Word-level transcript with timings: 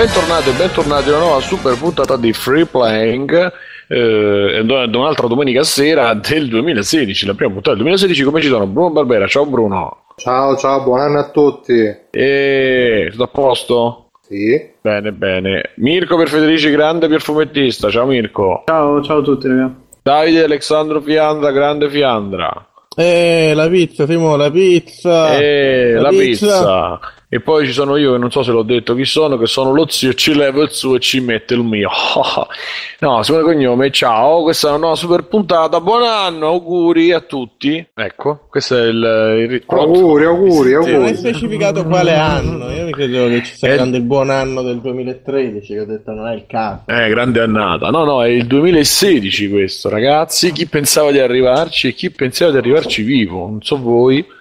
bentornati 0.00 0.48
e 0.48 0.52
bentornati 0.52 1.10
a 1.10 1.16
una 1.16 1.24
nuova 1.24 1.40
super 1.40 1.76
puntata 1.76 2.16
di 2.16 2.32
Free 2.32 2.64
Playing. 2.64 3.52
Eh, 3.86 4.60
un'altra 4.60 5.26
domenica 5.26 5.62
sera 5.62 6.14
del 6.14 6.48
2016, 6.48 7.26
la 7.26 7.34
prima 7.34 7.52
puntata 7.52 7.76
del 7.76 7.84
2016. 7.84 8.22
Come 8.22 8.40
ci 8.40 8.48
sono? 8.48 8.66
Bruno 8.66 8.92
Barbera, 8.92 9.26
ciao 9.26 9.44
Bruno. 9.44 10.04
Ciao, 10.16 10.56
ciao, 10.56 10.82
buon 10.84 11.00
anno 11.00 11.18
a 11.18 11.28
tutti. 11.28 11.96
E 12.10 13.08
tutto 13.10 13.24
a 13.24 13.26
posto? 13.26 14.06
Sì. 14.22 14.70
Bene, 14.80 15.12
bene. 15.12 15.72
Mirko 15.76 16.16
per 16.16 16.30
Federici, 16.30 16.70
grande 16.70 17.06
perfumettista. 17.06 17.90
Ciao 17.90 18.06
Mirko. 18.06 18.62
Ciao, 18.64 19.02
ciao 19.02 19.18
a 19.18 19.22
tutti, 19.22 19.48
ragazzi. 19.48 19.74
Davide 20.02 20.44
Alessandro 20.44 21.02
Fiandra, 21.02 21.50
grande 21.50 21.90
Fiandra. 21.90 22.68
Eh, 22.96 23.52
la 23.54 23.68
pizza, 23.68 24.06
Simo, 24.06 24.34
la 24.36 24.50
pizza. 24.50 25.36
Eh, 25.38 25.92
la, 25.92 26.00
la 26.00 26.08
pizza. 26.08 26.46
pizza. 26.46 27.00
E 27.32 27.38
poi 27.38 27.64
ci 27.64 27.70
sono 27.70 27.94
io 27.94 28.10
che 28.10 28.18
non 28.18 28.32
so 28.32 28.42
se 28.42 28.50
l'ho 28.50 28.64
detto 28.64 28.96
chi 28.96 29.04
sono, 29.04 29.38
che 29.38 29.46
sono 29.46 29.72
lo 29.72 29.86
zio, 29.88 30.14
ci 30.14 30.34
levo 30.34 30.62
il 30.62 30.70
suo 30.72 30.96
e 30.96 30.98
ci 30.98 31.20
mette 31.20 31.54
il 31.54 31.62
mio. 31.62 31.88
no, 32.98 33.22
secondo 33.22 33.46
cognome, 33.46 33.92
ciao, 33.92 34.42
questa 34.42 34.66
è 34.66 34.70
una 34.70 34.80
nuova 34.80 34.96
super 34.96 35.22
puntata, 35.28 35.80
buon 35.80 36.02
anno, 36.02 36.48
auguri 36.48 37.12
a 37.12 37.20
tutti. 37.20 37.86
Ecco, 37.94 38.46
questo 38.50 38.76
è 38.76 38.86
il... 38.88 39.48
il 39.48 39.62
auguri, 39.64 40.24
auguri, 40.24 40.74
auguri. 40.74 40.92
Non 40.92 41.04
hai 41.04 41.14
specificato 41.14 41.84
quale 41.84 42.16
anno, 42.16 42.68
io 42.68 42.86
mi 42.86 42.90
credevo 42.90 43.28
che 43.28 43.44
ci 43.44 43.54
sia 43.54 43.74
eh... 43.74 43.80
il 43.80 44.02
buon 44.02 44.30
anno 44.30 44.62
del 44.62 44.80
2013, 44.80 45.72
che 45.72 45.80
ho 45.80 45.86
detto 45.86 46.10
non 46.10 46.26
è 46.26 46.34
il 46.34 46.46
caso. 46.48 46.82
Eh, 46.86 47.08
grande 47.10 47.40
annata. 47.42 47.90
No, 47.90 48.02
no, 48.02 48.24
è 48.24 48.28
il 48.28 48.48
2016 48.48 49.48
questo, 49.48 49.88
ragazzi. 49.88 50.50
Chi 50.50 50.66
pensava 50.66 51.12
di 51.12 51.20
arrivarci 51.20 51.86
e 51.86 51.92
chi 51.92 52.10
pensava 52.10 52.50
di 52.50 52.56
arrivarci 52.56 53.02
vivo, 53.02 53.46
non 53.46 53.62
so 53.62 53.78
voi. 53.80 54.38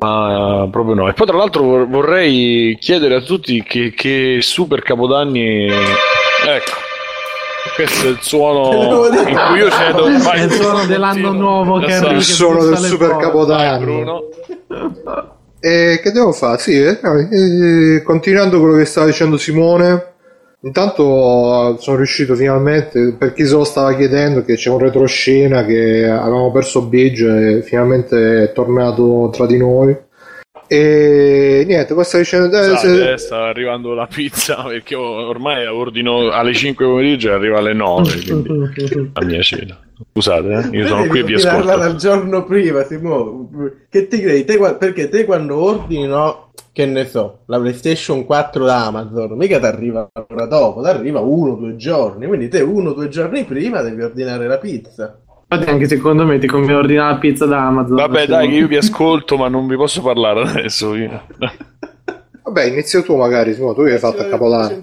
Ma 0.00 0.68
proprio 0.70 0.94
no. 0.94 1.08
E 1.08 1.12
poi 1.12 1.26
tra 1.26 1.36
l'altro 1.36 1.86
vorrei 1.86 2.76
chiedere 2.80 3.16
a 3.16 3.20
tutti 3.20 3.62
che, 3.62 3.92
che 3.94 4.38
super 4.40 4.82
capodanni... 4.82 5.66
Ecco. 5.66 6.72
Questo 7.76 8.06
è 8.06 8.10
il 8.10 8.18
suono 8.20 9.06
in 9.06 9.40
cui 9.48 9.58
io 9.58 9.70
cedo. 9.70 10.02
Vai, 10.18 10.40
è 10.40 10.44
il 10.44 10.50
suono 10.50 10.84
dell'anno 10.84 11.32
nuovo 11.32 11.78
che 11.78 11.94
arriva. 11.94 12.12
Il 12.14 12.22
suono 12.22 12.64
del 12.64 12.76
super 12.78 13.16
capodanno. 13.16 13.78
Bruno. 13.84 14.22
E 15.60 16.00
che 16.02 16.10
devo 16.10 16.32
fare? 16.32 16.58
Sì, 16.58 16.82
eh, 16.82 16.98
eh, 17.00 18.02
continuando 18.02 18.58
quello 18.58 18.76
che 18.76 18.84
stava 18.84 19.06
dicendo 19.06 19.36
Simone, 19.36 20.11
Intanto 20.64 21.76
sono 21.80 21.96
riuscito 21.96 22.36
finalmente, 22.36 23.16
per 23.18 23.32
chi 23.32 23.44
se 23.44 23.54
lo 23.54 23.64
stava 23.64 23.96
chiedendo, 23.96 24.44
che 24.44 24.54
c'è 24.54 24.70
un 24.70 24.78
retroscena 24.78 25.64
che 25.64 26.04
avevamo 26.04 26.52
perso 26.52 26.82
Bridge 26.82 27.56
e 27.58 27.62
finalmente 27.62 28.44
è 28.44 28.52
tornato 28.52 29.28
tra 29.32 29.46
di 29.46 29.56
noi. 29.56 29.96
E 30.68 31.64
niente, 31.66 31.94
poi 31.94 32.04
stavo 32.04 32.22
dicendo... 32.22 32.56
Eh, 32.56 32.76
se... 32.76 33.16
sta 33.18 33.48
arrivando 33.48 33.92
la 33.92 34.06
pizza 34.06 34.62
perché 34.64 34.94
ormai 34.94 35.66
ordino 35.66 36.30
alle 36.30 36.54
5 36.54 36.84
pomeriggio 36.84 37.30
e 37.30 37.32
arriva 37.32 37.58
alle 37.58 37.74
9, 37.74 38.22
quindi 38.24 39.10
la 39.12 39.24
mia 39.24 39.42
cena. 39.42 39.78
Scusate, 40.12 40.70
eh? 40.72 40.76
io 40.76 40.86
sono 40.86 41.06
qui 41.06 41.18
e 41.20 41.24
vi 41.24 41.34
ascolto. 41.34 41.76
dal 41.76 41.96
giorno 41.96 42.44
prima, 42.44 42.84
Simo. 42.84 43.50
Che 43.88 44.06
ti 44.06 44.20
credi? 44.20 44.44
Te, 44.44 44.58
perché 44.78 45.08
te 45.08 45.24
quando 45.24 45.56
ordini, 45.62 46.06
no? 46.06 46.51
Che 46.72 46.86
ne 46.86 47.04
so, 47.04 47.40
la 47.46 47.60
PlayStation 47.60 48.24
4 48.24 48.64
da 48.64 48.86
Amazon, 48.86 49.36
mica 49.36 49.58
ti 49.58 49.66
arriva 49.66 50.08
ora 50.30 50.46
dopo, 50.46 50.80
ti 50.80 50.88
arriva 50.88 51.20
uno 51.20 51.52
o 51.52 51.56
due 51.56 51.76
giorni, 51.76 52.26
quindi 52.26 52.48
te 52.48 52.62
uno 52.62 52.90
o 52.90 52.94
due 52.94 53.08
giorni 53.08 53.44
prima 53.44 53.82
devi 53.82 54.02
ordinare 54.02 54.46
la 54.46 54.58
pizza. 54.58 55.18
Infatti 55.48 55.70
anche 55.70 55.86
secondo 55.86 56.24
me 56.24 56.38
ti 56.38 56.46
conviene 56.46 56.78
ordinare 56.78 57.12
la 57.12 57.18
pizza 57.18 57.44
da 57.44 57.66
Amazon. 57.66 57.96
Vabbè 57.96 58.26
dai 58.26 58.48
che 58.48 58.54
io 58.54 58.66
vi 58.66 58.76
ascolto 58.76 59.36
ma 59.36 59.48
non 59.48 59.66
vi 59.66 59.76
posso 59.76 60.00
parlare 60.00 60.40
adesso. 60.40 60.94
Vabbè, 62.44 62.64
inizio 62.64 63.02
tu 63.02 63.14
magari, 63.16 63.54
Simo, 63.54 63.72
tu 63.72 63.84
che 63.84 63.92
hai 63.92 63.98
fatto 63.98 64.22
a 64.22 64.24
Capodanno. 64.24 64.82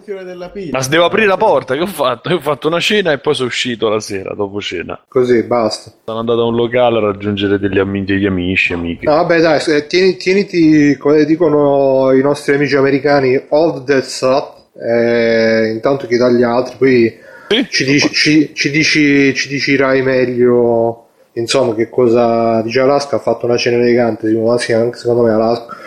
Ma 0.72 0.82
se 0.82 0.90
devo 0.90 1.04
aprire 1.04 1.28
la 1.28 1.36
porta, 1.36 1.76
che 1.76 1.82
ho 1.82 1.88
fatto? 1.88 2.30
Io 2.30 2.38
ho 2.38 2.42
fatto 2.42 2.68
una 2.68 2.80
cena 2.80 3.12
e 3.12 3.18
poi 3.18 3.36
sono 3.36 3.50
uscito 3.50 3.90
la 3.90 4.00
sera, 4.00 4.34
dopo 4.34 4.62
cena. 4.62 4.98
Così, 5.08 5.44
basta. 5.44 5.92
Sono 6.06 6.20
andato 6.20 6.42
a 6.42 6.46
un 6.46 6.56
locale 6.56 7.00
a 7.00 7.02
raggiungere 7.02 7.60
degli, 7.60 7.78
am- 7.78 8.06
degli 8.06 8.26
amici, 8.26 8.72
amiche. 8.72 9.06
No, 9.06 9.16
vabbè, 9.16 9.42
dai, 9.42 9.88
tieni, 9.88 10.16
tieniti, 10.16 10.96
come 10.98 11.26
dicono 11.26 12.14
i 12.14 12.22
nostri 12.22 12.56
amici 12.56 12.78
americani, 12.78 13.42
hold 13.50 13.84
that 13.84 14.08
thought, 14.18 14.68
eh, 14.82 15.72
intanto 15.74 16.08
che 16.08 16.16
dagli 16.16 16.44
altri, 16.44 16.76
poi 16.78 17.18
sì? 17.50 17.68
ci, 17.70 17.84
dici, 17.84 18.10
ci, 18.14 18.52
ci, 18.54 18.70
dici, 18.70 19.34
ci 19.34 19.50
dicerai 19.50 20.02
meglio 20.02 21.06
insomma 21.34 21.76
che 21.76 21.90
cosa 21.90 22.62
dice 22.62 22.80
Alaska 22.80 23.18
ha 23.18 23.20
fatto 23.20 23.46
una 23.46 23.56
cena 23.56 23.78
elegante 23.78 24.30
ma 24.34 24.58
sì, 24.58 24.74
anche 24.74 24.98
secondo 24.98 25.24
me 25.24 25.32
Alaska 25.32 25.78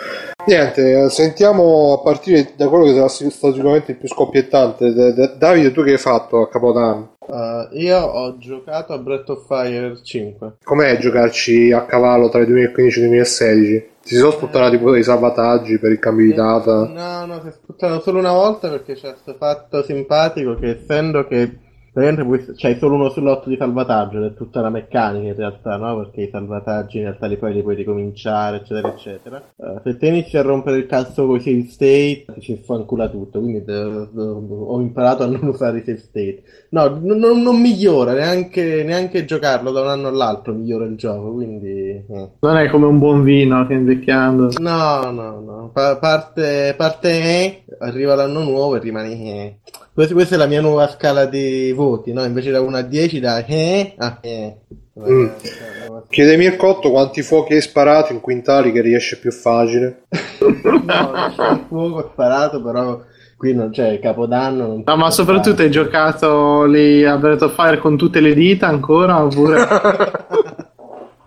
Niente, 0.45 1.09
sentiamo 1.09 1.93
a 1.93 1.99
partire 1.99 2.51
da 2.57 2.67
quello 2.67 2.83
che 2.83 2.93
sarà 2.93 3.07
sicuramente 3.07 3.91
il 3.91 3.97
più 3.97 4.09
scoppiettante. 4.09 4.91
Davide, 5.37 5.71
tu 5.71 5.83
che 5.83 5.91
hai 5.91 5.97
fatto 5.97 6.41
a 6.41 6.49
Capodanno? 6.49 7.13
Uh, 7.19 7.67
io 7.77 7.99
ho 7.99 8.37
giocato 8.37 8.91
a 8.91 8.97
Breath 8.97 9.29
of 9.29 9.45
Fire 9.47 9.97
5. 10.03 10.57
Com'è 10.61 10.97
giocarci 10.97 11.71
a 11.71 11.85
cavallo 11.85 12.27
tra 12.27 12.41
il 12.41 12.47
2015 12.47 12.99
e 12.99 13.01
il 13.01 13.07
2016? 13.07 13.91
Ti 14.03 14.09
si 14.09 14.15
sono 14.17 14.31
sputtati 14.31 14.77
pure 14.77 14.93
dei 14.93 15.03
salvataggi 15.03 15.79
per 15.79 15.93
il 15.93 15.99
cambio 15.99 16.25
di 16.25 16.33
data? 16.33 16.85
No, 16.87 17.25
no, 17.25 17.39
si 17.41 17.47
è 17.47 17.51
sputtato 17.51 18.01
solo 18.01 18.19
una 18.19 18.33
volta 18.33 18.67
perché 18.69 18.95
c'è 18.95 19.11
questo 19.11 19.35
fatto 19.35 19.81
simpatico 19.81 20.55
che 20.55 20.71
essendo 20.71 21.25
che 21.25 21.59
praticamente 21.93 22.53
c'hai 22.55 22.77
solo 22.79 22.95
uno 22.95 23.09
slot 23.09 23.47
di 23.47 23.55
salvataggio 23.55 24.17
ed 24.17 24.31
è 24.31 24.33
tutta 24.33 24.61
la 24.61 24.71
meccanica 24.71 25.27
in 25.27 25.35
realtà, 25.35 25.77
no? 25.77 25.95
Perché 25.97 26.23
i 26.23 26.29
salvataggi 26.29 26.97
in 26.97 27.03
realtà 27.03 27.27
li 27.27 27.37
poi 27.37 27.53
li 27.53 27.61
puoi 27.61 27.75
ricominciare, 27.75 28.57
eccetera, 28.57 28.87
eccetera. 28.89 29.53
Uh, 29.55 29.79
se 29.83 29.97
te 29.97 30.07
inizi 30.07 30.37
a 30.37 30.41
rompere 30.41 30.77
il 30.77 30.87
cazzo 30.87 31.27
con 31.27 31.35
i 31.35 31.41
save 31.41 31.63
state, 31.67 32.25
ci 32.39 32.57
fancula 32.57 33.09
tutto, 33.09 33.39
quindi 33.39 33.63
te, 33.63 33.73
te, 33.73 34.19
ho 34.19 34.81
imparato 34.81 35.23
a 35.23 35.27
non 35.27 35.43
usare 35.53 35.77
i 35.77 35.83
save 35.83 35.97
state. 35.99 36.43
No, 36.73 36.87
n- 36.87 37.19
n- 37.19 37.41
non 37.43 37.61
migliora, 37.61 38.13
neanche, 38.13 38.83
neanche, 38.83 39.25
giocarlo 39.25 39.71
da 39.71 39.81
un 39.81 39.89
anno 39.89 40.07
all'altro 40.07 40.53
migliora 40.53 40.85
il 40.85 40.95
gioco, 40.95 41.31
quindi... 41.33 42.03
Eh. 42.09 42.29
Non 42.39 42.57
è 42.57 42.67
come 42.67 42.87
un 42.87 42.97
buon 42.97 43.21
vino 43.21 43.67
che 43.67 43.73
invecchiando. 43.73 44.53
No, 44.57 45.11
no, 45.11 45.39
no. 45.39 45.69
Pa- 45.71 45.97
parte, 45.97 46.73
parte 46.75 47.09
eh, 47.11 47.63
arriva 47.77 48.15
l'anno 48.15 48.41
nuovo 48.41 48.75
e 48.75 48.79
rimani 48.79 49.29
eh. 49.29 49.57
Questa, 49.93 50.15
questa, 50.15 50.33
è 50.33 50.37
la 50.39 50.47
mia 50.47 50.61
nuova 50.61 50.87
scala 50.87 51.25
di 51.25 51.71
voti, 51.73 52.11
no? 52.11 52.23
Invece 52.23 52.49
da 52.49 52.61
1 52.61 52.75
a 52.75 52.81
10 52.81 53.19
da 53.19 53.45
eh 53.45 53.93
a 53.95 54.17
eh. 54.21 54.57
Mm. 54.99 55.27
Chiede 56.09 56.37
Mircotto 56.37 56.89
quanti 56.89 57.21
fuochi 57.21 57.53
hai 57.53 57.61
sparato 57.61 58.13
in 58.13 58.19
quintali 58.19 58.71
che 58.71 58.81
riesce 58.81 59.19
più 59.19 59.31
facile. 59.31 60.05
no, 60.09 61.11
il 61.51 61.65
fuoco 61.67 62.09
sparato, 62.11 62.63
però 62.63 62.99
qui 63.43 63.53
non 63.53 63.71
c'è 63.71 63.99
Capodanno. 63.99 64.67
Non 64.67 64.83
no, 64.85 64.95
ma 64.95 65.11
soprattutto 65.11 65.63
hai 65.63 65.69
giocato 65.69 66.63
lì 66.63 67.03
a 67.03 67.17
Breath 67.17 67.41
of 67.41 67.53
Fire 67.53 67.77
con 67.77 67.97
tutte 67.97 68.21
le 68.21 68.33
dita 68.33 68.67
ancora? 68.67 69.21
Oppure... 69.21 69.67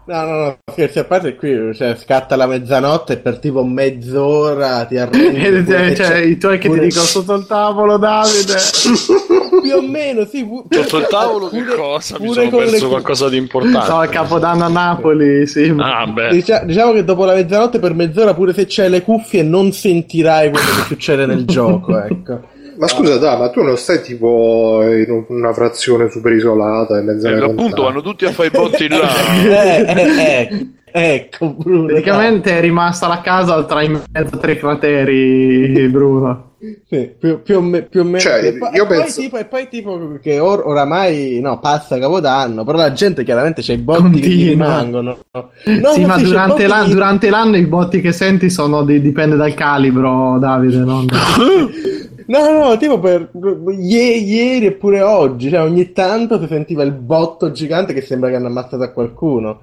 No, 0.08 0.24
no, 0.24 0.36
no, 0.36 0.58
scherzi 0.70 1.00
a 1.00 1.04
parte 1.04 1.34
qui, 1.34 1.74
cioè, 1.74 1.96
scatta 1.96 2.36
la 2.36 2.46
mezzanotte 2.46 3.14
e 3.14 3.16
per 3.16 3.40
tipo 3.40 3.64
mezz'ora 3.64 4.84
ti 4.84 4.96
arrendi. 4.98 5.66
cioè, 5.66 5.94
cioè 5.96 6.16
i 6.18 6.38
tuoi 6.38 6.58
che 6.58 6.68
pure... 6.68 6.80
ti 6.82 6.86
dicono 6.86 7.04
sotto 7.06 7.34
il 7.34 7.44
tavolo, 7.44 7.96
Davide. 7.96 8.54
Più 9.62 9.74
o 9.74 9.82
meno, 9.82 10.24
sì. 10.24 10.46
Sotto 10.70 10.98
il 10.98 11.06
tavolo 11.08 11.48
pure, 11.48 11.64
che 11.64 11.74
cosa? 11.74 12.18
Mi 12.20 12.32
sono 12.32 12.48
perso 12.50 12.84
le... 12.84 12.88
qualcosa 12.88 13.28
di 13.28 13.36
importante. 13.36 13.90
No, 13.90 14.04
il 14.04 14.10
Capodanno 14.10 14.64
a 14.64 14.68
Napoli, 14.68 15.44
sì. 15.48 15.74
Ah, 15.76 16.06
beh. 16.06 16.28
Diciamo, 16.30 16.66
diciamo 16.66 16.92
che 16.92 17.02
dopo 17.02 17.24
la 17.24 17.34
mezzanotte 17.34 17.80
per 17.80 17.92
mezz'ora, 17.92 18.32
pure 18.32 18.52
se 18.52 18.66
c'hai 18.68 18.88
le 18.88 19.02
cuffie, 19.02 19.42
non 19.42 19.72
sentirai 19.72 20.50
quello 20.50 20.66
che 20.66 20.82
succede 20.86 21.26
nel 21.26 21.44
gioco, 21.46 21.98
ecco. 21.98 22.54
Ma 22.78 22.88
scusa, 22.88 23.16
da, 23.18 23.36
ma 23.36 23.50
tu 23.50 23.62
non 23.62 23.76
stai 23.76 24.02
tipo 24.02 24.82
in 24.82 25.24
una 25.28 25.52
frazione 25.52 26.10
super 26.10 26.32
isolata 26.32 26.98
in 26.98 27.06
mezzo 27.06 27.28
eh, 27.28 27.42
appunto, 27.42 27.82
vanno 27.82 28.02
tutti 28.02 28.24
a 28.24 28.32
fare 28.32 28.48
i 28.48 28.50
botti 28.50 28.88
là. 28.88 29.08
eh, 29.44 29.84
eh, 29.86 30.48
eh. 30.48 30.66
Ecco, 30.98 31.52
Bruno. 31.52 31.86
Praticamente 31.86 32.56
è 32.56 32.60
rimasta 32.60 33.06
la 33.06 33.20
casa 33.20 33.62
tra 33.64 33.82
in 33.82 34.00
mezzo 34.10 34.34
a 34.34 34.38
tre 34.38 34.56
crateri, 34.56 35.88
Bruno. 35.88 36.52
Sì, 36.88 37.12
più, 37.18 37.42
più, 37.42 37.58
o 37.58 37.60
me, 37.60 37.82
più, 37.82 38.00
o 38.00 38.04
meno. 38.04 38.18
Cioè, 38.18 38.44
e, 38.44 38.56
poi, 38.56 38.70
io 38.72 38.86
penso... 38.86 39.16
poi 39.16 39.24
tipo, 39.24 39.36
e 39.36 39.44
poi 39.44 39.68
tipo 39.68 40.18
che 40.22 40.38
or, 40.38 40.62
oramai 40.64 41.38
no, 41.40 41.58
passa 41.58 41.98
Capodanno, 41.98 42.64
però 42.64 42.78
la 42.78 42.92
gente 42.92 43.24
chiaramente 43.24 43.60
c'è 43.60 43.74
i 43.74 43.78
botti 43.78 44.00
Continua. 44.00 44.28
che 44.28 44.48
rimangono. 44.48 45.18
No, 45.32 45.50
sì, 45.92 46.04
ma 46.06 46.16
durante, 46.16 46.66
l'anno, 46.66 46.88
durante, 46.88 47.28
l'anno, 47.28 47.56
i 47.58 47.66
botti 47.66 48.00
che 48.00 48.12
senti 48.12 48.48
sono 48.48 48.82
di, 48.82 49.00
dipende 49.02 49.36
dal 49.36 49.52
calibro, 49.52 50.38
Davide. 50.38 50.78
Non... 50.78 51.06
No, 52.26 52.50
no, 52.50 52.76
tipo 52.76 52.98
per 52.98 53.30
ieri, 53.78 54.24
ieri 54.24 54.66
e 54.66 54.72
pure 54.72 55.00
oggi, 55.00 55.48
cioè 55.48 55.62
ogni 55.62 55.92
tanto 55.92 56.40
si 56.40 56.46
sentiva 56.48 56.82
il 56.82 56.92
botto 56.92 57.52
gigante 57.52 57.92
che 57.92 58.00
sembra 58.00 58.30
che 58.30 58.36
hanno 58.36 58.48
ammazzato 58.48 58.82
a 58.82 58.90
qualcuno. 58.90 59.60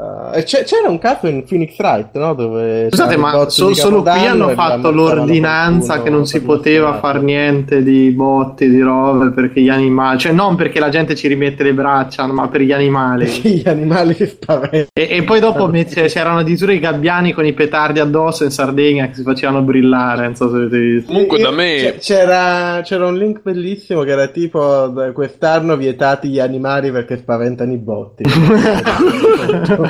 Uh, 0.00 0.42
c'era 0.44 0.88
un 0.88 0.98
caso 0.98 1.26
in 1.26 1.44
Phoenix 1.44 1.76
Wright, 1.78 2.16
no? 2.16 2.32
Dove 2.32 2.88
Scusate, 2.88 3.18
ma 3.18 3.46
so, 3.50 3.74
solo 3.74 4.00
qui 4.00 4.24
hanno 4.24 4.48
fatto 4.50 4.90
l'ordinanza 4.90 6.00
che 6.00 6.08
non 6.08 6.24
si 6.24 6.40
poteva 6.40 6.98
fare 6.98 7.20
niente 7.20 7.82
di 7.82 8.10
botti, 8.10 8.70
di 8.70 8.80
robe 8.80 9.30
perché 9.32 9.60
gli 9.60 9.68
animali, 9.68 10.18
cioè 10.18 10.32
non 10.32 10.56
perché 10.56 10.80
la 10.80 10.88
gente 10.88 11.14
ci 11.14 11.28
rimette 11.28 11.62
le 11.64 11.74
braccia, 11.74 12.26
ma 12.28 12.48
per 12.48 12.62
gli 12.62 12.72
animali. 12.72 13.26
gli 13.44 13.68
animali 13.68 14.14
che 14.14 14.26
spaventano. 14.26 14.86
E, 14.94 15.08
e, 15.10 15.22
poi 15.22 15.38
dopo 15.38 15.66
mette, 15.66 16.06
c'erano 16.06 16.38
addirittura 16.38 16.72
i 16.72 16.78
gabbiani 16.78 17.34
con 17.34 17.44
i 17.44 17.52
petardi 17.52 17.98
addosso 17.98 18.44
in 18.44 18.50
Sardegna 18.50 19.06
che 19.08 19.16
si 19.16 19.22
facevano 19.22 19.60
brillare. 19.60 20.24
Non 20.24 20.34
so 20.34 20.48
se 20.48 20.56
avete 20.56 20.78
visto. 20.78 21.12
Comunque, 21.12 21.42
da 21.42 21.50
me 21.50 21.96
c'era, 21.98 22.80
c'era 22.82 23.06
un 23.06 23.18
link 23.18 23.42
bellissimo 23.42 24.00
che 24.00 24.12
era 24.12 24.28
tipo 24.28 24.90
quest'anno 25.12 25.76
vietati 25.76 26.28
gli 26.28 26.40
animali 26.40 26.90
perché 26.90 27.18
spaventano 27.18 27.72
i 27.72 27.76
botti. 27.78 28.22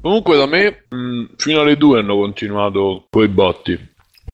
Comunque 0.00 0.36
da 0.36 0.46
me 0.46 0.84
mh, 0.88 0.96
mm, 0.96 1.24
fino 1.36 1.60
alle 1.60 1.76
2 1.76 2.00
hanno 2.00 2.16
continuato 2.16 3.06
quei 3.10 3.28
botti. 3.28 3.72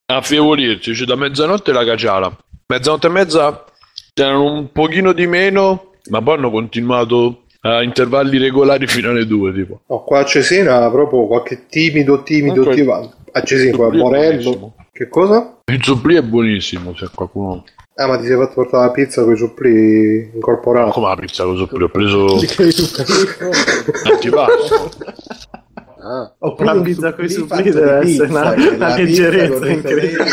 A 0.07 0.17
affievolirci, 0.17 0.93
cioè 0.93 1.07
da 1.07 1.15
mezzanotte 1.15 1.71
la 1.71 1.85
caciala. 1.85 2.35
Mezzanotte 2.67 3.07
e 3.07 3.09
mezza 3.09 3.65
c'erano 4.13 4.51
un 4.51 4.71
pochino 4.71 5.13
di 5.13 5.27
meno, 5.27 5.91
ma 6.09 6.21
poi 6.21 6.35
hanno 6.35 6.51
continuato 6.51 7.43
a 7.61 7.81
intervalli 7.83 8.37
regolari 8.37 8.87
fino 8.87 9.11
alle 9.11 9.25
2 9.25 9.53
tipo. 9.53 9.81
Oh, 9.87 10.03
qua 10.03 10.19
a 10.19 10.25
Cesena 10.25 10.89
proprio 10.89 11.27
qualche 11.27 11.65
timido 11.67 12.23
timido 12.23 12.67
timido. 12.69 13.13
a 13.31 13.43
Cesena 13.43 13.77
qua 13.77 13.93
Morello. 13.93 14.75
Che 14.91 15.07
cosa? 15.07 15.59
Il 15.71 15.83
supplì 15.83 16.15
è 16.15 16.21
buonissimo 16.21 16.95
se 16.95 17.09
qualcuno 17.13 17.63
Ah, 18.01 18.07
ma 18.07 18.17
ti 18.17 18.25
sei 18.25 18.35
fatto 18.35 18.53
portare 18.53 18.87
la 18.87 18.91
pizza 18.91 19.23
con 19.23 19.33
i 19.33 19.37
supplì 19.37 20.31
incorporati? 20.33 20.91
Come 20.91 21.07
la 21.07 21.15
pizza 21.15 21.43
con 21.43 21.53
i 21.53 21.57
supplì? 21.57 21.83
Ho 21.83 21.89
preso 21.89 22.25
antipasto. 24.11 24.91
Ah. 26.01 26.33
Oppure 26.39 26.73
la 26.73 26.81
pizza 26.81 27.13
con 27.13 27.25
i 27.25 27.29
supplì 27.29 27.61
deve 27.69 27.99
essere 27.99 28.27
una, 28.27 28.53
una 28.53 28.95
leggerezza 28.95 29.69
incredibile. 29.69 30.25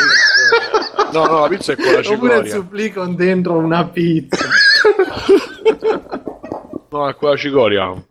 No, 1.12 1.26
no, 1.26 1.40
la 1.40 1.48
pizza 1.48 1.72
è 1.72 1.76
con 1.76 1.92
la 1.92 2.02
cicoria. 2.02 2.14
Oppure 2.14 2.38
il 2.38 2.48
supplì 2.48 2.90
con 2.90 3.14
dentro 3.14 3.58
una 3.58 3.86
pizza. 3.86 4.46
no, 6.88 7.08
è 7.08 7.14
con 7.16 7.28
la 7.28 7.36
cicoria. 7.36 8.02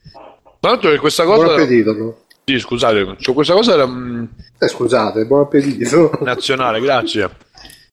Tra 0.60 0.70
l'altro 0.70 0.92
che 0.92 1.00
questa 1.00 1.24
cosa... 1.24 1.46
Buon 1.46 1.60
appetito, 1.60 1.94
no? 1.94 2.16
Sì, 2.44 2.60
scusate, 2.60 3.16
cioè 3.18 3.34
questa 3.34 3.54
cosa 3.54 3.74
era... 3.74 3.88
Mm, 3.88 4.24
eh, 4.60 4.68
scusate, 4.68 5.26
buon 5.26 5.42
appetito. 5.42 6.12
Nazionale, 6.22 6.80
grazie 6.80 7.46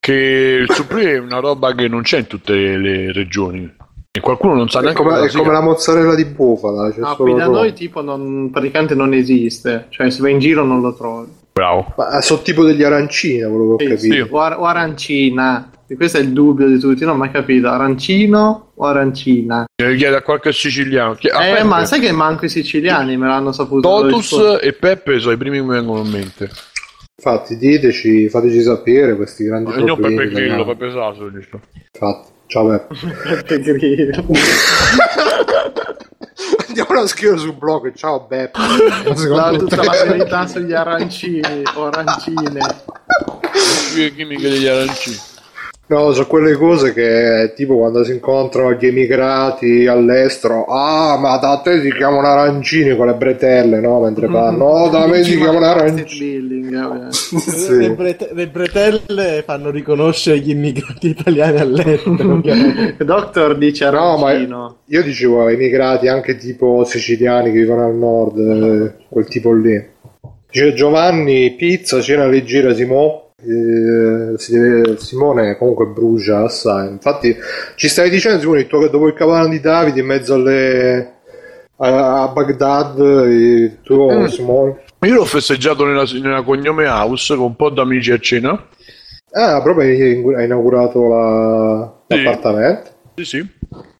che 0.05 0.59
il 0.61 0.71
supplì 0.71 1.07
è 1.07 1.19
una 1.19 1.39
roba 1.39 1.75
che 1.75 1.89
non 1.89 2.03
c'è 2.03 2.19
in 2.19 2.27
tutte 2.27 2.53
le 2.53 3.11
regioni. 3.11 3.75
E 4.11 4.21
qualcuno 4.21 4.53
non 4.53 4.69
sa 4.69 4.81
neanche 4.81 5.03
come, 5.03 5.25
è 5.25 5.31
come 5.31 5.51
la 5.51 5.63
mozzarella 5.63 6.15
di 6.15 6.27
bufala. 6.27 6.93
Cioè 6.93 7.01
no, 7.01 7.17
qui 7.17 7.35
da 7.35 7.47
noi 7.47 7.73
tipo 7.73 8.03
non, 8.03 8.51
praticamente 8.53 8.95
non 8.95 9.15
esiste, 9.15 9.87
cioè 9.89 10.11
se 10.11 10.21
vai 10.21 10.33
in 10.33 10.41
giro 10.41 10.63
non 10.63 10.83
lo 10.83 10.95
trovi. 10.95 11.31
Bravo. 11.55 11.95
Ma 11.97 12.21
sono 12.21 12.43
tipo 12.43 12.65
degli 12.65 12.83
arancini, 12.83 13.45
volevo 13.45 13.77
sì, 13.79 13.87
capire. 13.87 14.25
Sì. 14.25 14.29
O, 14.31 14.41
ar- 14.41 14.59
o, 14.59 14.65
arancina. 14.67 15.71
E 15.87 15.97
questo 15.97 16.19
è 16.19 16.21
il 16.21 16.33
dubbio 16.33 16.69
di 16.69 16.79
tutti, 16.79 17.03
non 17.05 17.15
ho 17.15 17.19
mai 17.19 17.31
capito. 17.31 17.69
Arancino 17.69 18.73
o 18.75 18.85
arancina? 18.85 19.65
Chiede 19.75 20.17
a 20.17 20.23
qualche 20.23 20.53
siciliano. 20.53 21.15
Chiede, 21.15 21.37
eh, 21.37 21.53
Peppe. 21.55 21.65
ma 21.65 21.85
sai 21.87 22.01
che 22.01 22.13
manco 22.13 22.45
i 22.45 22.51
siciliani 22.51 23.17
me 23.17 23.27
l'hanno 23.27 23.53
saputo. 23.53 23.89
Totus 23.89 24.59
e 24.61 24.75
Peppe 24.75 25.19
sono 25.19 25.33
i 25.33 25.39
primi 25.39 25.57
che 25.57 25.63
mi 25.63 25.71
vengono 25.71 26.05
in 26.05 26.11
mente. 26.11 26.51
Infatti, 27.17 27.57
diteci, 27.57 28.29
fateci 28.29 28.61
sapere 28.61 29.15
questi 29.15 29.45
grandi 29.45 29.71
Ma 29.71 29.77
io 29.77 29.97
Peppe 29.97 30.29
Grillo, 30.29 30.65
Peppe 30.65 30.91
Sasso, 30.91 31.31
giusto? 31.31 31.61
Infatti, 31.93 32.33
ciao 32.47 32.69
Peppe. 32.69 32.95
Peppe 33.47 33.61
Grillo. 33.61 34.27
Andiamo 36.67 37.01
a 37.01 37.07
scrivere 37.07 37.39
sul 37.39 37.55
blog, 37.55 37.95
ciao 37.95 38.27
Beppe. 38.27 38.59
La, 39.29 39.51
tutta 39.57 39.77
la 39.85 40.05
verità 40.05 40.49
sugli 40.49 40.73
arancini 40.73 41.63
o 41.75 41.87
arancine. 41.87 42.61
Le 43.95 44.13
chimiche 44.13 44.49
degli 44.49 44.67
arancini. 44.67 45.17
No, 45.87 46.13
sono 46.13 46.27
quelle 46.27 46.55
cose 46.55 46.95
che 46.95 47.53
tipo 47.55 47.77
quando 47.77 48.05
si 48.05 48.13
incontrano 48.13 48.73
gli 48.73 48.87
emigrati 48.87 49.87
all'estero, 49.87 50.65
ah, 50.65 51.19
ma 51.19 51.37
da 51.37 51.61
te 51.63 51.83
si 51.83 51.93
chiamano 51.93 52.27
arancini 52.27 52.97
con 52.97 53.07
le 53.07 53.15
bretelle, 53.15 53.81
no? 53.81 54.01
Mentre 54.01 54.29
parlano, 54.29 54.79
no, 54.79 54.89
da 54.89 55.07
me 55.07 55.23
si 55.23 55.37
chiamano 55.37 55.67
arancini. 55.67 56.73
sì. 57.13 57.77
le, 57.77 57.91
brete- 57.91 58.31
le, 58.33 58.47
bretelle 58.47 59.43
fanno 59.45 59.71
riconoscere 59.71 60.39
gli 60.39 60.51
immigrati 60.51 61.09
italiani 61.09 61.61
all'estero. 61.61 62.41
Doctor 63.05 63.59
dice 63.59 63.85
arancino. 63.85 64.57
No, 64.57 64.65
ma 64.65 64.75
io 64.87 65.03
dicevo 65.03 65.49
emigrati 65.49 66.09
anche 66.09 66.37
tipo 66.37 66.85
siciliani 66.85 67.53
che 67.53 67.59
vivono 67.59 67.85
al 67.85 67.95
nord, 67.95 68.39
eh, 68.39 69.05
quel 69.11 69.27
tipo 69.27 69.53
lì. 69.53 69.93
Dice 70.51 70.73
Giovanni, 70.73 71.55
pizza, 71.57 72.01
cena 72.01 72.27
leggera, 72.27 72.73
Simò 72.73 73.24
eh, 73.43 74.97
Simone 74.97 75.57
comunque 75.57 75.87
brucia 75.87 76.45
assai. 76.45 76.89
Infatti, 76.89 77.37
ci 77.77 77.89
stai 77.89 78.11
dicendo, 78.11 78.41
Simone, 78.41 78.61
il 78.61 78.67
tuo, 78.67 78.89
dopo 78.89 79.07
il 79.07 79.15
cavallo 79.15 79.49
di 79.49 79.61
Davide 79.61 80.01
in 80.01 80.07
mezzo 80.07 80.35
alle, 80.35 81.15
a, 81.77 82.23
a 82.23 82.29
Baghdad, 82.29 82.99
il 82.99 83.79
tuo 83.83 84.21
mm. 84.21 84.25
Simone. 84.27 84.83
Io 85.01 85.15
l'ho 85.15 85.25
festeggiato 85.25 85.85
nella, 85.85 86.05
nella 86.21 86.43
cognome 86.43 86.87
house 86.87 87.35
con 87.35 87.47
un 87.47 87.57
po' 87.57 87.71
d'amici 87.71 88.13
a 88.13 88.19
cena. 88.19 88.69
Ah, 89.33 89.61
proprio 89.63 90.37
hai 90.37 90.45
inaugurato 90.45 91.09
la, 91.09 91.93
sì. 92.07 92.23
l'appartamento? 92.23 92.91
Sì, 93.17 93.25
sì. 93.25 93.49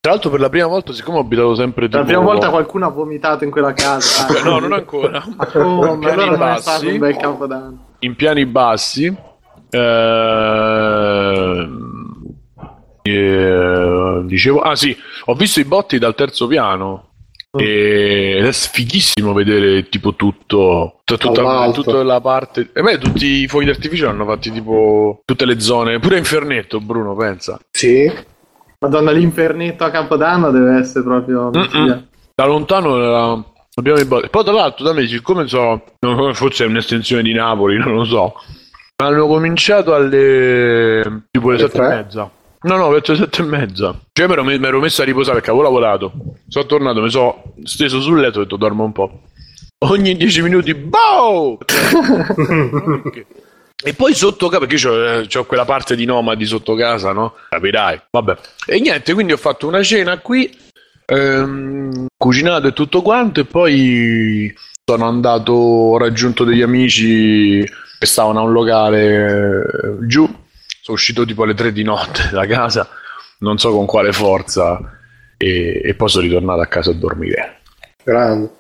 Tra 0.01 0.13
l'altro, 0.13 0.31
per 0.31 0.41
la 0.41 0.49
prima 0.49 0.67
volta, 0.67 0.93
siccome 0.93 1.19
ho 1.19 1.21
abitato 1.21 1.55
sempre. 1.55 1.89
Per 1.89 2.01
la 2.01 2.05
prima 2.05 2.21
volta 2.21 2.51
qualcuno 2.51 2.87
ha 2.87 2.91
vomitato 2.91 3.45
in 3.45 3.51
quella 3.51 3.73
casa. 3.73 4.27
no, 4.45 4.59
non 4.59 4.73
ancora. 4.73 5.25
Ma 5.37 5.47
come? 5.47 6.11
Allora 6.11 6.37
non 6.37 6.49
è 6.55 6.59
stato 6.59 6.89
un 6.89 6.99
bel 6.99 7.17
capodanno. 7.17 7.87
In 8.05 8.17
piani 8.17 8.45
bassi, 8.47 9.07
eh, 9.71 11.69
eh, 13.03 14.23
dicevo, 14.25 14.61
ah 14.61 14.77
sì, 14.77 14.97
ho 15.27 15.35
visto 15.35 15.61
i 15.61 15.65
botti 15.65 15.99
dal 15.99 16.15
terzo 16.15 16.47
piano. 16.47 17.09
Mm. 17.57 17.61
ed 17.61 18.47
è 18.47 18.51
sfighissimo 18.51 19.33
vedere 19.33 19.89
tipo 19.89 20.17
tutto 20.17 21.03
tutta, 21.05 21.29
tutta, 21.29 21.71
tutta 21.71 22.03
la 22.03 22.21
parte 22.21 22.71
e 22.73 22.83
beh 22.83 22.99
tutti 22.99 23.27
i 23.27 23.47
fuochi 23.47 23.67
d'artificio 23.67 24.09
hanno 24.09 24.25
fatti 24.25 24.51
tipo 24.51 25.23
tutte 25.25 25.47
le 25.47 25.61
zone 25.61 26.01
pure 26.01 26.19
Infernetto 26.19 26.81
Bruno 26.81 27.15
pensa. 27.15 27.61
Sì. 27.71 28.13
Madonna 28.81 29.13
l'infernetto 29.13 29.85
a 29.85 29.91
Capodanno 29.91 30.51
deve 30.51 30.79
essere 30.79 31.05
proprio 31.05 31.51
da 32.35 32.45
lontano 32.45 33.01
era... 33.01 33.45
abbiamo 33.75 33.99
i 33.99 34.05
botti 34.05 34.29
poi 34.29 34.45
tra 34.45 34.53
l'altro 34.53 34.85
da 34.85 34.93
me 34.93 35.07
siccome 35.07 35.47
so 35.47 35.85
forse 36.33 36.65
è 36.65 36.67
un'estensione 36.67 37.23
di 37.23 37.33
Napoli 37.33 37.77
non 37.83 37.95
lo 37.95 38.05
so 38.05 38.35
hanno 38.97 39.27
cominciato 39.27 39.93
alle 39.95 41.25
tipo 41.31 41.51
le 41.51 41.59
sette 41.59 41.79
e 41.79 41.89
mezza. 41.89 42.31
No, 42.61 42.77
no, 42.77 42.89
verso 42.91 43.13
le 43.13 43.19
sette 43.19 43.43
e 43.43 43.45
mezza. 43.45 43.99
Cioè, 44.13 44.27
mi 44.27 44.67
ero 44.67 44.81
messo 44.81 45.03
a 45.03 45.05
riposare 45.05 45.37
perché 45.37 45.51
avevo 45.51 45.65
lavorato. 45.65 46.13
Sono 46.49 46.67
tornato, 46.67 47.01
mi 47.01 47.11
sono 47.11 47.55
steso 47.65 48.01
sul 48.01 48.21
letto 48.21 48.39
e 48.39 48.41
ho 48.41 48.45
detto 48.45 48.57
dormo 48.57 48.85
un 48.85 48.93
po'. 48.93 49.23
Ogni 49.87 50.17
dieci 50.17 50.43
minuti, 50.43 50.75
boh! 50.75 51.59
E 53.87 53.93
poi 53.93 54.15
sotto 54.15 54.49
casa, 54.49 54.65
perché 54.65 54.83
io 54.83 54.93
ho, 54.95 55.27
ho, 55.31 55.45
quella 55.45 55.67
parte 55.67 55.95
di 55.95 56.07
nomadi 56.07 56.47
sotto 56.47 56.75
casa, 56.75 57.13
no? 57.13 57.35
Capirai. 57.51 58.01
Vabbè. 58.13 58.39
E 58.67 58.81
niente, 58.81 59.13
quindi 59.13 59.35
ho 59.35 59.37
fatto 59.37 59.67
una 59.67 59.83
cena 59.83 60.17
qui, 60.21 60.51
ehm, 61.07 62.07
cucinato 62.17 62.69
e 62.69 62.73
tutto 62.73 63.03
quanto, 63.03 63.41
e 63.41 63.45
poi 63.45 64.55
sono 64.85 65.07
andato, 65.07 65.53
ho 65.53 65.99
raggiunto 65.99 66.45
degli 66.45 66.63
amici 66.63 67.65
che 67.99 68.07
stavano 68.07 68.41
a 68.41 68.43
un 68.43 68.53
locale 68.53 69.65
eh, 69.65 70.07
giù. 70.07 70.25
Sono 70.27 70.97
uscito 70.97 71.25
tipo 71.25 71.45
alle 71.45 71.55
tre 71.55 71.73
di 71.73 71.83
notte 71.83 72.29
da 72.33 72.47
casa, 72.47 72.89
non 73.39 73.59
so 73.59 73.73
con 73.73 73.87
quale 73.87 74.13
forza, 74.13 74.79
e, 75.37 75.81
e 75.83 75.95
poi 75.95 76.09
sono 76.09 76.25
ritornato 76.25 76.61
a 76.61 76.67
casa 76.67 76.91
a 76.91 76.95
dormire. 76.95 77.61
Grande. 78.03 78.51